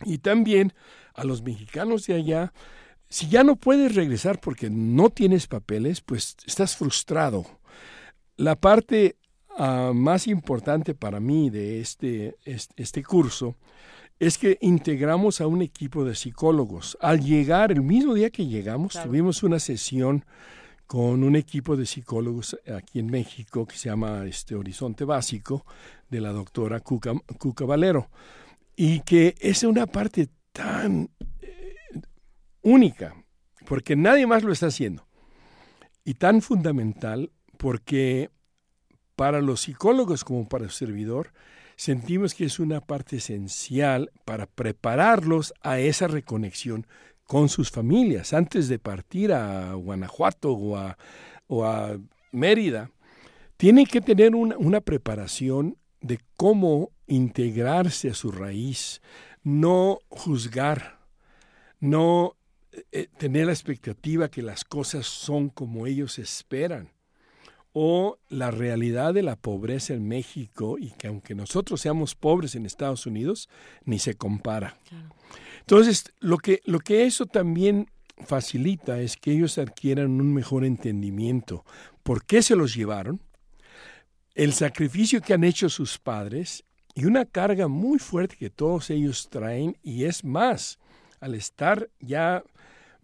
Y 0.05 0.19
también 0.19 0.73
a 1.15 1.23
los 1.23 1.43
mexicanos 1.43 2.05
de 2.07 2.15
allá, 2.15 2.53
si 3.09 3.29
ya 3.29 3.45
no 3.45 3.55
puedes 3.55 3.95
regresar 3.95 4.41
porque 4.41 4.71
no 4.71 5.11
tienes 5.11 5.47
papeles, 5.47 6.01
pues 6.01 6.37
estás 6.45 6.77
frustrado. 6.77 7.47
La 8.37 8.57
parte 8.57 9.18
Ah, 9.61 9.91
más 9.93 10.29
importante 10.29 10.95
para 10.95 11.19
mí 11.19 11.51
de 11.51 11.81
este, 11.81 12.37
este, 12.45 13.03
curso 13.03 13.57
es 14.21 14.39
que 14.39 14.57
integramos 14.61 15.41
a 15.41 15.49
un 15.49 15.63
equipo 15.63 16.05
de 16.05 16.15
psicólogos. 16.15 16.97
Al 17.01 17.25
llegar, 17.25 17.73
el 17.73 17.83
mismo 17.83 18.15
día 18.15 18.31
que 18.31 18.47
llegamos, 18.47 18.97
tuvimos 19.03 19.43
una 19.43 19.59
sesión 19.59 20.25
con 20.87 21.25
un 21.25 21.35
equipo 21.35 21.77
de 21.77 21.87
psicólogos 21.87 22.57
aquí 22.73 23.01
en 23.01 23.09
México 23.09 23.67
que 23.67 23.77
se 23.77 23.89
llama 23.89 24.25
este 24.27 24.55
Horizonte 24.55 25.05
Básico 25.05 25.67
de 26.09 26.21
la 26.21 26.31
doctora 26.31 26.79
Cuca, 26.79 27.15
Cuca 27.37 27.65
Valero 27.65 28.11
y 28.77 29.01
que 29.01 29.35
es 29.41 29.65
una 29.65 29.87
parte 29.87 30.29
tan 30.53 31.11
eh, 31.41 31.75
única 32.63 33.13
porque 33.67 33.97
nadie 33.97 34.25
más 34.25 34.45
lo 34.45 34.53
está 34.53 34.69
haciendo 34.69 35.05
y 36.05 36.15
tan 36.15 36.43
fundamental 36.43 37.33
porque 37.57 38.31
para 39.19 39.41
los 39.41 39.63
psicólogos 39.63 40.23
como 40.23 40.49
para 40.49 40.63
el 40.63 40.71
servidor, 40.71 41.33
sentimos 41.75 42.35
que 42.35 42.45
es 42.45 42.61
una 42.61 42.81
parte 42.81 43.17
esencial 43.17 44.13
para 44.25 44.47
prepararlos 44.47 45.53
a 45.61 45.81
esa 45.81 46.07
reconexión 46.07 46.87
con 47.25 47.49
sus 47.49 47.69
familias. 47.69 48.33
Antes 48.33 48.69
de 48.69 48.79
partir 48.79 49.33
a 49.33 49.73
Guanajuato 49.75 50.53
o 50.53 50.77
a, 50.77 50.97
o 51.49 51.65
a 51.65 51.99
Mérida, 52.31 52.93
tienen 53.57 53.87
que 53.87 54.01
tener 54.01 54.37
una, 54.37 54.57
una 54.57 54.81
preparación 54.81 55.77
de 56.01 56.21
cómo 56.37 56.93
integrarse 57.09 58.11
a 58.11 58.15
su 58.15 58.31
raíz, 58.31 59.03
no 59.43 59.99
juzgar, 60.11 61.01
no 61.81 62.37
eh, 62.93 63.09
tener 63.19 63.47
la 63.47 63.53
expectativa 63.53 64.29
que 64.29 64.43
las 64.43 64.63
cosas 64.63 65.07
son 65.07 65.49
como 65.49 65.89
ellos 65.89 66.21
esperan 66.21 66.93
o 67.73 68.19
la 68.29 68.51
realidad 68.51 69.15
de 69.15 69.23
la 69.23 69.37
pobreza 69.37 69.95
en 69.95 70.09
México 70.09 70.79
y 70.79 70.91
que 70.93 71.09
aunque 71.09 71.35
nosotros 71.35 71.81
seamos 71.81 72.15
pobres 72.15 72.55
en 72.55 72.67
Estados 72.67 73.07
Unidos, 73.07 73.49
ni 73.85 73.99
se 73.99 74.15
compara. 74.15 74.77
Entonces, 75.61 76.13
lo 76.21 76.39
que, 76.39 76.61
lo 76.65 76.81
que 76.81 77.05
eso 77.05 77.27
también 77.27 77.89
facilita 78.27 79.01
es 79.01 79.17
que 79.17 79.33
ellos 79.33 79.59
adquieran 79.59 80.21
un 80.21 80.33
mejor 80.35 80.65
entendimiento. 80.65 81.65
¿Por 82.03 82.25
qué 82.25 82.43
se 82.43 82.57
los 82.57 82.75
llevaron? 82.75 83.21
El 84.35 84.53
sacrificio 84.53 85.21
que 85.21 85.35
han 85.35 85.45
hecho 85.45 85.69
sus 85.69 85.99
padres 85.99 86.65
y 86.95 87.05
una 87.05 87.25
carga 87.25 87.69
muy 87.69 87.99
fuerte 87.99 88.37
que 88.37 88.51
todos 88.51 88.91
ellos 88.91 89.29
traen 89.31 89.77
y 89.83 90.05
es 90.05 90.25
más, 90.25 90.79
al 91.21 91.35
estar 91.35 91.91
ya 92.01 92.43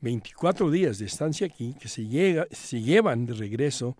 24 0.00 0.70
días 0.70 0.98
de 0.98 1.06
estancia 1.06 1.46
aquí, 1.46 1.74
que 1.80 1.88
se, 1.88 2.06
llega, 2.06 2.46
se 2.50 2.80
llevan 2.80 3.26
de 3.26 3.34
regreso 3.34 3.96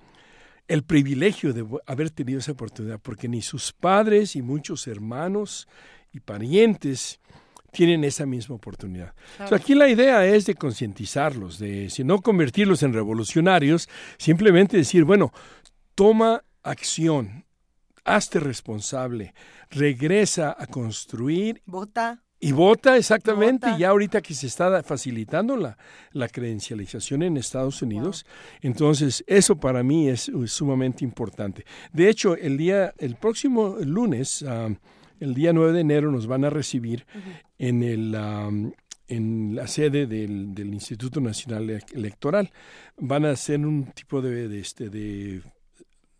el 0.69 0.83
privilegio 0.83 1.53
de 1.53 1.67
haber 1.87 2.11
tenido 2.11 2.39
esa 2.39 2.53
oportunidad, 2.53 2.99
porque 3.01 3.29
ni 3.29 3.43
sus 3.43 3.73
padres 3.73 4.37
y 4.37 4.43
muchos 4.43 4.87
hermanos 4.87 5.69
y 6.13 6.21
parientes 6.21 7.21
tienen 7.75 8.05
esa 8.05 8.25
misma 8.25 8.55
oportunidad. 8.55 9.15
aquí 9.51 9.75
la 9.75 9.89
idea 9.89 10.25
es 10.25 10.47
de 10.47 10.55
concientizarlos, 10.55 11.59
de 11.59 11.91
si 11.91 12.05
no 12.05 12.21
convertirlos 12.21 12.83
en 12.83 12.93
revolucionarios, 12.93 13.89
simplemente 14.17 14.77
decir, 14.77 15.05
bueno, 15.05 15.33
toma 15.95 16.45
acción, 16.63 17.45
hazte 18.05 18.41
responsable, 18.41 19.35
regresa 19.71 20.57
a 20.59 20.67
construir. 20.67 21.63
Vota. 21.67 22.24
Y 22.45 22.53
vota 22.53 22.99
exactamente, 22.99 23.69
ya 23.79 23.89
ahorita 23.89 24.21
que 24.21 24.35
se 24.35 24.49
está 24.49 24.83
facilitando 24.83 25.57
la, 25.57 25.79
la 26.13 26.29
credencialización 26.29 27.23
en 27.23 27.39
Estados 27.39 27.81
Unidos, 27.81 28.27
entonces 28.61 29.25
eso 29.27 29.57
para 29.57 29.83
mí 29.83 30.11
es, 30.11 30.31
sumamente 30.45 31.07
importante. 31.07 31.65
De 31.95 32.11
hecho, 32.11 32.37
el 32.37 32.59
día, 32.59 32.93
el 32.99 33.17
próximo 33.17 33.77
lunes, 33.81 34.45
ah, 34.47 34.69
el 35.21 35.33
día 35.33 35.55
9 35.55 35.73
de 35.73 35.81
enero, 35.81 36.13
nos 36.13 36.27
van 36.27 36.45
a 36.45 36.51
recibir 36.51 37.07
en 37.59 37.83
el 37.83 38.15
en 39.09 39.55
la 39.55 39.67
sede 39.67 40.07
del, 40.07 40.55
del, 40.55 40.75
Instituto 40.75 41.23
Nacional 41.23 41.83
Electoral. 41.95 42.51
Van 42.99 43.25
a 43.25 43.31
hacer 43.31 43.61
un 43.61 43.87
tipo 43.93 44.21
de, 44.21 44.49
de, 44.49 44.61
este, 44.61 44.91
de 44.91 45.41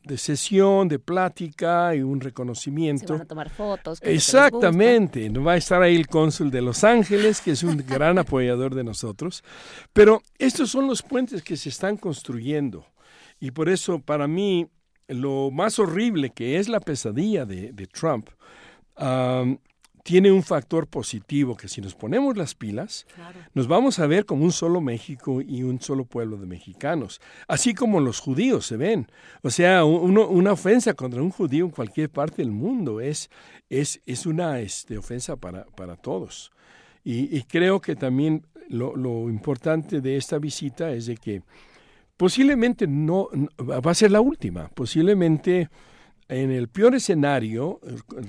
de 0.05 0.19
sesión, 0.19 0.89
de 0.89 0.99
plática 0.99 1.95
y 1.95 2.03
un 2.03 2.21
reconocimiento. 2.21 3.07
Se 3.07 3.13
van 3.13 3.23
a 3.23 3.27
tomar 3.27 3.51
fotos. 3.51 3.99
Exactamente. 4.03 5.29
No 5.31 5.45
va 5.45 5.53
a 5.53 5.57
estar 5.57 5.83
ahí 5.83 5.97
el 5.97 6.07
cónsul 6.07 6.51
de 6.51 6.61
Los 6.61 6.85
Ángeles, 6.85 7.41
que 7.41 7.53
es 7.53 7.63
un 7.63 7.77
gran 7.89 8.19
apoyador 8.19 8.75
de 8.75 8.85
nosotros. 8.85 9.43
Pero 9.93 10.23
estos 10.39 10.71
son 10.71 10.87
los 10.87 11.03
puentes 11.03 11.43
que 11.43 11.57
se 11.57 11.71
están 11.71 11.97
construyendo. 11.97 12.87
Y 13.41 13.51
por 13.51 13.69
eso, 13.69 13.99
para 13.99 14.29
mí, 14.29 14.69
lo 15.09 15.51
más 15.51 15.79
horrible 15.79 16.31
que 16.31 16.59
es 16.59 16.69
la 16.69 16.81
pesadilla 16.81 17.45
de, 17.45 17.89
Trump, 17.93 18.29
tiene 20.05 20.31
un 20.31 20.43
factor 20.43 20.87
positivo 20.87 21.57
que 21.57 21.67
si 21.67 21.81
nos 21.81 21.95
ponemos 21.95 22.37
las 22.37 22.55
pilas, 22.55 23.07
nos 23.55 23.67
vamos 23.67 23.99
a 23.99 24.07
ver 24.07 24.27
como 24.27 24.45
un 24.45 24.53
solo 24.53 24.83
México 24.83 25.41
y 25.41 25.63
un 25.63 25.81
solo 25.81 26.05
pueblo 26.05 26.37
de 26.37 26.47
mexicanos, 26.47 27.23
así 27.49 27.73
como 27.73 28.01
los 28.01 28.21
judíos 28.21 28.67
se 28.67 28.77
ven. 28.77 29.09
O 29.43 29.49
sea, 29.49 29.87
una 29.87 30.53
ofensa 30.53 30.93
contra 30.93 31.23
un 31.23 31.31
judío 31.31 31.65
en 31.65 31.71
cualquier 31.71 32.11
parte 32.11 32.43
del 32.43 32.51
mundo 32.51 33.01
es, 33.01 33.31
es, 33.71 34.03
es 34.05 34.27
una 34.27 34.61
este, 34.61 34.99
ofensa 34.99 35.37
para, 35.37 35.65
para 35.65 35.97
todos. 35.97 36.53
Y, 37.03 37.43
creo 37.45 37.81
que 37.81 37.97
también 37.97 38.47
lo, 38.69 38.97
lo, 38.97 39.31
importante 39.31 40.01
de 40.01 40.17
esta 40.17 40.39
visita 40.39 40.93
es 40.93 41.07
de 41.07 41.17
que 41.17 41.43
posiblemente 42.17 42.87
no 42.87 43.29
va 43.59 43.91
a 43.91 43.95
ser 43.95 44.11
la 44.11 44.21
última, 44.21 44.69
posiblemente 44.69 45.69
en 46.29 46.51
el 46.51 46.69
peor 46.69 46.95
escenario, 46.95 47.81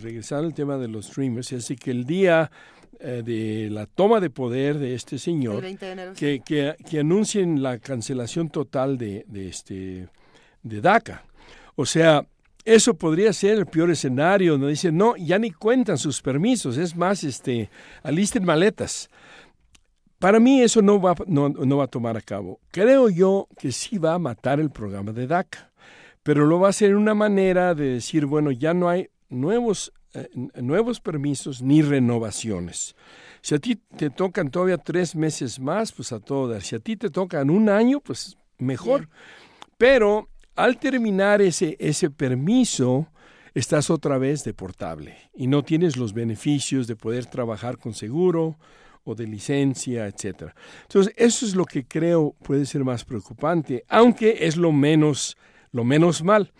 regresando 0.01 0.47
al 0.47 0.53
tema 0.53 0.77
de 0.77 0.87
los 0.87 1.07
streamers, 1.07 1.51
es 1.53 1.73
que 1.79 1.91
el 1.91 2.05
día 2.05 2.51
eh, 2.99 3.21
de 3.25 3.69
la 3.69 3.85
toma 3.85 4.19
de 4.19 4.29
poder 4.29 4.77
de 4.77 4.95
este 4.95 5.17
señor, 5.17 5.63
que, 6.15 6.41
que, 6.41 6.99
anuncien 6.99 7.61
la 7.61 7.77
cancelación 7.79 8.49
total 8.49 8.97
de, 8.97 9.25
de, 9.27 9.47
este, 9.47 10.07
de 10.63 10.81
DACA. 10.81 11.25
O 11.75 11.85
sea, 11.85 12.25
eso 12.63 12.93
podría 12.95 13.31
ser 13.33 13.57
el 13.57 13.65
peor 13.65 13.91
escenario, 13.91 14.53
donde 14.53 14.69
dicen, 14.69 14.97
no, 14.97 15.15
ya 15.17 15.37
ni 15.37 15.51
cuentan 15.51 15.97
sus 15.97 16.21
permisos, 16.21 16.77
es 16.77 16.95
más, 16.95 17.23
este, 17.23 17.69
alisten 18.01 18.43
maletas. 18.43 19.09
Para 20.17 20.39
mí 20.39 20.61
eso 20.61 20.81
no 20.81 20.99
va, 20.99 21.15
no, 21.27 21.49
no 21.49 21.77
va 21.77 21.83
a 21.83 21.87
tomar 21.87 22.15
a 22.17 22.21
cabo. 22.21 22.59
Creo 22.71 23.09
yo 23.09 23.47
que 23.59 23.71
sí 23.71 23.97
va 23.97 24.13
a 24.13 24.19
matar 24.19 24.59
el 24.59 24.71
programa 24.71 25.11
de 25.11 25.27
DACA 25.27 25.71
pero 26.25 26.47
lo 26.47 26.59
va 26.59 26.65
a 26.65 26.69
hacer 26.71 26.89
en 26.89 26.97
una 26.97 27.13
manera 27.13 27.75
de 27.75 27.85
decir, 27.85 28.25
bueno, 28.25 28.49
ya 28.49 28.73
no 28.73 28.89
hay 28.89 29.09
nuevos, 29.29 29.93
eh, 30.15 30.27
nuevos 30.55 30.99
permisos 30.99 31.61
ni 31.61 31.83
renovaciones. 31.83 32.95
Si 33.41 33.53
a 33.53 33.59
ti 33.59 33.75
te 33.75 34.09
tocan 34.09 34.49
todavía 34.49 34.79
tres 34.79 35.15
meses 35.15 35.59
más, 35.59 35.91
pues 35.91 36.11
a 36.11 36.19
todo 36.19 36.47
dar. 36.47 36.63
Si 36.63 36.75
a 36.75 36.79
ti 36.79 36.97
te 36.97 37.11
tocan 37.11 37.51
un 37.51 37.69
año, 37.69 37.99
pues 37.99 38.39
mejor. 38.57 39.07
Pero 39.77 40.29
al 40.55 40.79
terminar 40.79 41.43
ese, 41.43 41.77
ese 41.79 42.09
permiso, 42.09 43.07
estás 43.53 43.91
otra 43.91 44.17
vez 44.17 44.43
deportable 44.43 45.15
y 45.35 45.45
no 45.45 45.61
tienes 45.61 45.95
los 45.95 46.11
beneficios 46.11 46.87
de 46.87 46.95
poder 46.95 47.27
trabajar 47.27 47.77
con 47.77 47.93
seguro 47.93 48.57
o 49.03 49.13
de 49.13 49.27
licencia, 49.27 50.07
etcétera. 50.07 50.55
Entonces, 50.81 51.13
eso 51.17 51.45
es 51.45 51.53
lo 51.53 51.65
que 51.65 51.85
creo 51.85 52.35
puede 52.41 52.65
ser 52.65 52.83
más 52.83 53.05
preocupante, 53.05 53.85
aunque 53.89 54.47
es 54.47 54.57
lo 54.57 54.71
menos 54.71 55.37
lo 55.75 55.83
menos 55.83 56.23
mal. 56.23 56.53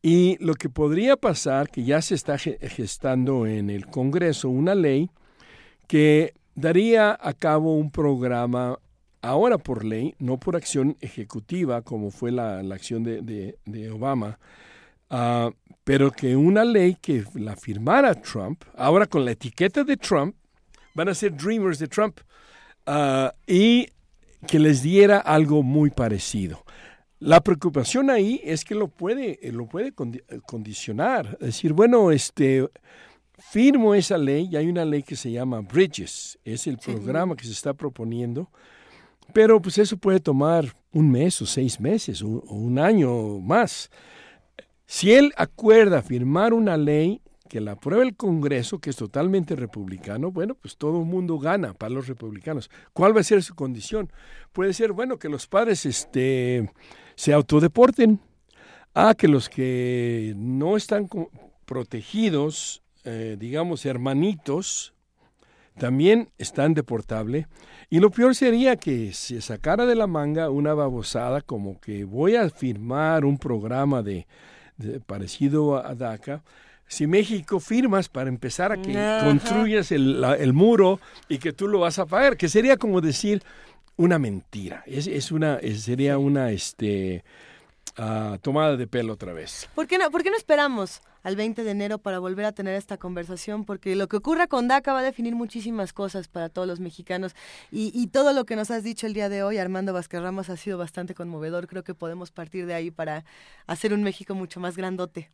Y 0.00 0.42
lo 0.42 0.54
que 0.54 0.70
podría 0.70 1.16
pasar, 1.16 1.68
que 1.68 1.84
ya 1.84 2.00
se 2.00 2.14
está 2.14 2.38
gestando 2.38 3.46
en 3.46 3.68
el 3.68 3.86
Congreso 3.86 4.48
una 4.48 4.74
ley 4.74 5.10
que 5.86 6.32
daría 6.54 7.18
a 7.20 7.34
cabo 7.34 7.76
un 7.76 7.90
programa 7.90 8.78
ahora 9.20 9.58
por 9.58 9.84
ley, 9.84 10.14
no 10.18 10.38
por 10.38 10.56
acción 10.56 10.96
ejecutiva 11.02 11.82
como 11.82 12.10
fue 12.10 12.32
la, 12.32 12.60
acción 12.72 13.04
de, 13.04 13.90
Obama, 13.92 14.38
ah, 15.10 15.50
pero 15.84 16.10
que 16.10 16.34
una 16.34 16.64
ley 16.64 16.96
que 17.00 17.24
la 17.34 17.56
firmara 17.56 18.14
Trump, 18.14 18.64
ahora 18.74 19.06
con 19.06 19.24
la 19.24 19.32
etiqueta 19.32 19.84
de 19.84 19.98
Trump, 19.98 20.34
van 20.94 21.10
a 21.10 21.14
ser 21.14 21.36
Dreamers 21.36 21.78
de 21.78 21.88
Trump, 21.88 22.20
ah, 22.86 23.34
y 23.46 23.88
que 24.48 24.58
les 24.58 24.82
diera 24.82 25.18
algo 25.18 25.62
muy 25.62 25.90
parecido. 25.90 26.65
La 27.18 27.40
preocupación 27.40 28.10
ahí 28.10 28.40
es 28.44 28.64
que 28.64 28.74
lo 28.74 28.88
puede, 28.88 29.38
eh, 29.46 29.52
lo 29.52 29.66
puede 29.66 29.88
eh, 29.88 30.40
condicionar. 30.46 31.38
Es 31.40 31.46
decir, 31.46 31.72
bueno, 31.72 32.10
este, 32.10 32.68
firmo 33.38 33.94
esa 33.94 34.18
ley 34.18 34.48
y 34.50 34.56
hay 34.56 34.68
una 34.68 34.84
ley 34.84 35.02
que 35.02 35.16
se 35.16 35.30
llama 35.30 35.60
Bridges, 35.60 36.38
es 36.44 36.66
el 36.66 36.78
programa 36.78 37.36
que 37.36 37.44
se 37.44 37.52
está 37.52 37.74
proponiendo, 37.74 38.50
pero 39.32 39.60
pues 39.60 39.78
eso 39.78 39.96
puede 39.96 40.20
tomar 40.20 40.74
un 40.92 41.10
mes 41.10 41.40
o 41.42 41.46
seis 41.46 41.80
meses 41.80 42.22
o, 42.22 42.28
un 42.28 42.78
año 42.78 43.38
más. 43.40 43.90
Si 44.86 45.12
él 45.12 45.32
acuerda 45.36 46.02
firmar 46.02 46.54
una 46.54 46.76
ley 46.76 47.20
que 47.48 47.60
la 47.60 47.72
apruebe 47.72 48.04
el 48.04 48.16
Congreso, 48.16 48.80
que 48.80 48.90
es 48.90 48.96
totalmente 48.96 49.54
republicano, 49.54 50.32
bueno, 50.32 50.54
pues 50.54 50.76
todo 50.76 51.00
el 51.00 51.06
mundo 51.06 51.38
gana 51.38 51.74
para 51.74 51.94
los 51.94 52.08
republicanos. 52.08 52.70
¿Cuál 52.92 53.16
va 53.16 53.20
a 53.20 53.24
ser 53.24 53.42
su 53.42 53.54
condición? 53.54 54.10
Puede 54.52 54.72
ser, 54.72 54.92
bueno, 54.92 55.18
que 55.18 55.28
los 55.28 55.46
padres 55.46 55.86
este, 55.86 56.68
se 57.16 57.32
autodeporten, 57.32 58.20
a 58.94 59.14
que 59.14 59.28
los 59.28 59.48
que 59.48 60.32
no 60.36 60.76
están 60.76 61.08
protegidos, 61.66 62.82
eh, 63.04 63.36
digamos 63.38 63.84
hermanitos, 63.84 64.94
también 65.76 66.30
están 66.38 66.74
deportable. 66.74 67.46
Y 67.90 68.00
lo 68.00 68.10
peor 68.10 68.34
sería 68.34 68.76
que 68.76 69.12
se 69.12 69.40
sacara 69.40 69.86
de 69.86 69.94
la 69.94 70.06
manga 70.06 70.50
una 70.50 70.74
babosada 70.74 71.40
como 71.40 71.78
que 71.80 72.04
voy 72.04 72.36
a 72.36 72.48
firmar 72.48 73.24
un 73.24 73.38
programa 73.38 74.02
de, 74.02 74.26
parecido 75.06 75.76
a 75.76 75.94
DACA. 75.94 76.42
Si 76.88 77.06
México 77.06 77.60
firmas 77.60 78.08
para 78.08 78.28
empezar 78.28 78.72
a 78.72 78.80
que 78.80 78.94
construyas 79.22 79.90
el, 79.92 80.24
el, 80.38 80.52
muro 80.52 81.00
y 81.28 81.38
que 81.38 81.52
tú 81.52 81.66
lo 81.66 81.80
vas 81.80 81.98
a 81.98 82.06
pagar, 82.06 82.36
que 82.36 82.48
sería 82.48 82.76
como 82.76 83.00
decir, 83.00 83.42
una 83.96 84.18
mentira. 84.18 84.82
Es, 84.86 85.06
es 85.06 85.32
una, 85.32 85.58
sería 85.60 86.18
una 86.18 86.50
este, 86.50 87.24
uh, 87.98 88.38
tomada 88.38 88.76
de 88.76 88.86
pelo 88.86 89.14
otra 89.14 89.32
vez. 89.32 89.68
¿Por 89.74 89.86
qué, 89.86 89.98
no, 89.98 90.10
¿Por 90.10 90.22
qué 90.22 90.30
no 90.30 90.36
esperamos 90.36 91.00
al 91.22 91.36
20 91.36 91.64
de 91.64 91.70
enero 91.70 91.98
para 91.98 92.18
volver 92.18 92.44
a 92.44 92.52
tener 92.52 92.74
esta 92.74 92.98
conversación? 92.98 93.64
Porque 93.64 93.96
lo 93.96 94.08
que 94.08 94.16
ocurra 94.16 94.46
con 94.46 94.68
DACA 94.68 94.92
va 94.92 95.00
a 95.00 95.02
definir 95.02 95.34
muchísimas 95.34 95.92
cosas 95.92 96.28
para 96.28 96.48
todos 96.48 96.68
los 96.68 96.80
mexicanos. 96.80 97.34
Y, 97.70 97.90
y 97.94 98.08
todo 98.08 98.32
lo 98.32 98.44
que 98.44 98.56
nos 98.56 98.70
has 98.70 98.84
dicho 98.84 99.06
el 99.06 99.14
día 99.14 99.28
de 99.28 99.42
hoy, 99.42 99.58
Armando 99.58 99.92
Vázquez 99.92 100.20
Ramos, 100.20 100.50
ha 100.50 100.56
sido 100.56 100.78
bastante 100.78 101.14
conmovedor. 101.14 101.66
Creo 101.66 101.84
que 101.84 101.94
podemos 101.94 102.30
partir 102.30 102.66
de 102.66 102.74
ahí 102.74 102.90
para 102.90 103.24
hacer 103.66 103.92
un 103.92 104.02
México 104.02 104.34
mucho 104.34 104.60
más 104.60 104.76
grandote. 104.76 105.30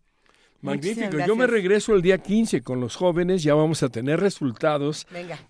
Magnífico. 0.62 1.18
Yo 1.26 1.34
me 1.34 1.48
regreso 1.48 1.92
el 1.92 2.02
día 2.02 2.18
15 2.18 2.62
con 2.62 2.78
los 2.78 2.94
jóvenes, 2.94 3.42
ya 3.42 3.54
vamos 3.54 3.82
a 3.82 3.88
tener 3.88 4.20
resultados 4.20 5.08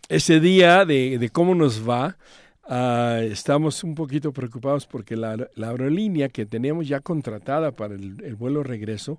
ese 0.08 0.41
día 0.41 0.86
de, 0.86 1.18
de 1.18 1.28
cómo 1.28 1.55
nos 1.55 1.86
va. 1.86 2.16
Ah, 2.65 3.20
estamos 3.23 3.82
un 3.82 3.94
poquito 3.94 4.32
preocupados 4.32 4.86
porque 4.86 5.16
la, 5.16 5.49
aerolínea 5.57 6.28
que 6.28 6.47
teníamos 6.47 6.86
ya 6.86 7.00
contratada 7.00 7.73
para 7.73 7.94
el, 7.94 8.36
vuelo 8.36 8.62
regreso, 8.62 9.18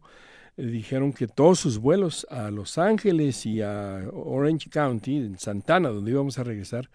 eh, 0.56 0.66
dijeron 0.66 1.12
que 1.12 1.28
todos 1.28 1.60
sus 1.60 1.78
vuelos 1.78 2.26
a 2.30 2.50
Los 2.52 2.78
Ángeles 2.78 3.46
y 3.46 3.62
a 3.62 4.06
Orange 4.14 4.70
County, 4.70 5.18
en 5.18 5.38
Santana, 5.38 5.90
donde 5.90 6.12
íbamos 6.12 6.40
a 6.40 6.44
regresar 6.44 6.90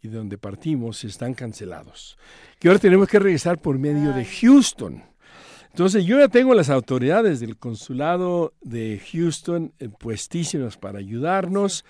y 0.00 0.08
de 0.08 0.16
donde 0.16 0.38
partimos, 0.38 1.02
están 1.02 1.34
cancelados. 1.34 2.16
Que 2.60 2.68
ahora 2.68 2.78
tenemos 2.78 3.08
que 3.08 3.18
regresar 3.18 3.58
por 3.58 3.78
medio 3.78 4.12
de 4.12 4.24
Houston. 4.24 5.02
Entonces 5.70 6.04
yo 6.04 6.18
ya 6.18 6.28
tengo 6.28 6.54
las 6.54 6.70
autoridades 6.70 7.40
del 7.40 7.56
consulado 7.56 8.54
de 8.60 9.00
Houston 9.12 9.72
eh, 9.80 9.88
puestísimas 9.88 10.76
para 10.76 11.00
ayudarnos. 11.00 11.84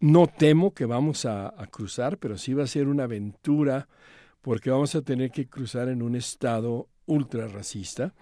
No 0.00 0.26
temo 0.26 0.72
que 0.72 0.86
vamos 0.86 1.26
a, 1.26 1.52
cruzar, 1.70 2.16
pero 2.16 2.38
sí 2.38 2.54
va 2.54 2.64
a 2.64 2.66
ser 2.66 2.88
una 2.88 3.04
aventura 3.04 3.86
porque 4.40 4.70
vamos 4.70 4.94
a 4.94 5.02
tener 5.02 5.30
que 5.30 5.46
cruzar 5.46 5.90
en 5.90 6.00
un 6.00 6.16
estado 6.16 6.88
ultra 7.04 7.46
racista. 7.48 8.14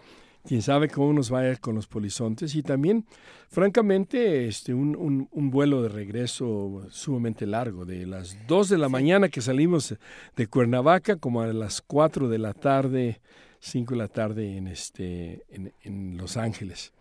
Quién 0.44 0.60
sabe 0.60 0.88
cómo 0.88 1.12
nos 1.12 1.32
va 1.32 1.40
a 1.40 1.50
ir 1.50 1.60
con 1.60 1.76
los 1.76 1.86
polizontes 1.86 2.56
y 2.56 2.64
también, 2.64 3.06
francamente, 3.48 4.48
este, 4.48 4.74
un, 4.74 5.28
un, 5.30 5.50
vuelo 5.50 5.80
de 5.82 5.88
regreso 5.88 6.84
sumamente 6.90 7.46
largo, 7.46 7.84
de 7.84 8.06
las 8.06 8.36
2 8.48 8.70
de 8.70 8.78
la 8.78 8.88
mañana 8.88 9.28
que 9.28 9.40
salimos 9.40 9.94
de 10.34 10.46
Cuernavaca 10.48 11.16
como 11.16 11.42
a 11.42 11.46
las 11.46 11.80
4 11.82 12.28
de 12.28 12.38
la 12.38 12.54
tarde, 12.54 13.20
5 13.60 13.94
de 13.94 13.98
la 13.98 14.08
tarde 14.08 14.56
en, 14.56 14.66
este, 14.66 15.44
en 15.82 16.16
Los 16.16 16.36
Ángeles. 16.36 16.92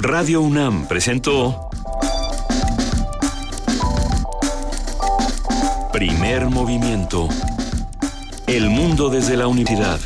Radio 0.00 0.40
UNAM 0.40 0.86
presentó 0.88 1.68
Primer 5.92 6.46
Movimiento. 6.46 7.28
El 8.46 8.70
mundo 8.70 9.10
desde 9.10 9.36
la 9.36 9.48
universidad. 9.48 10.00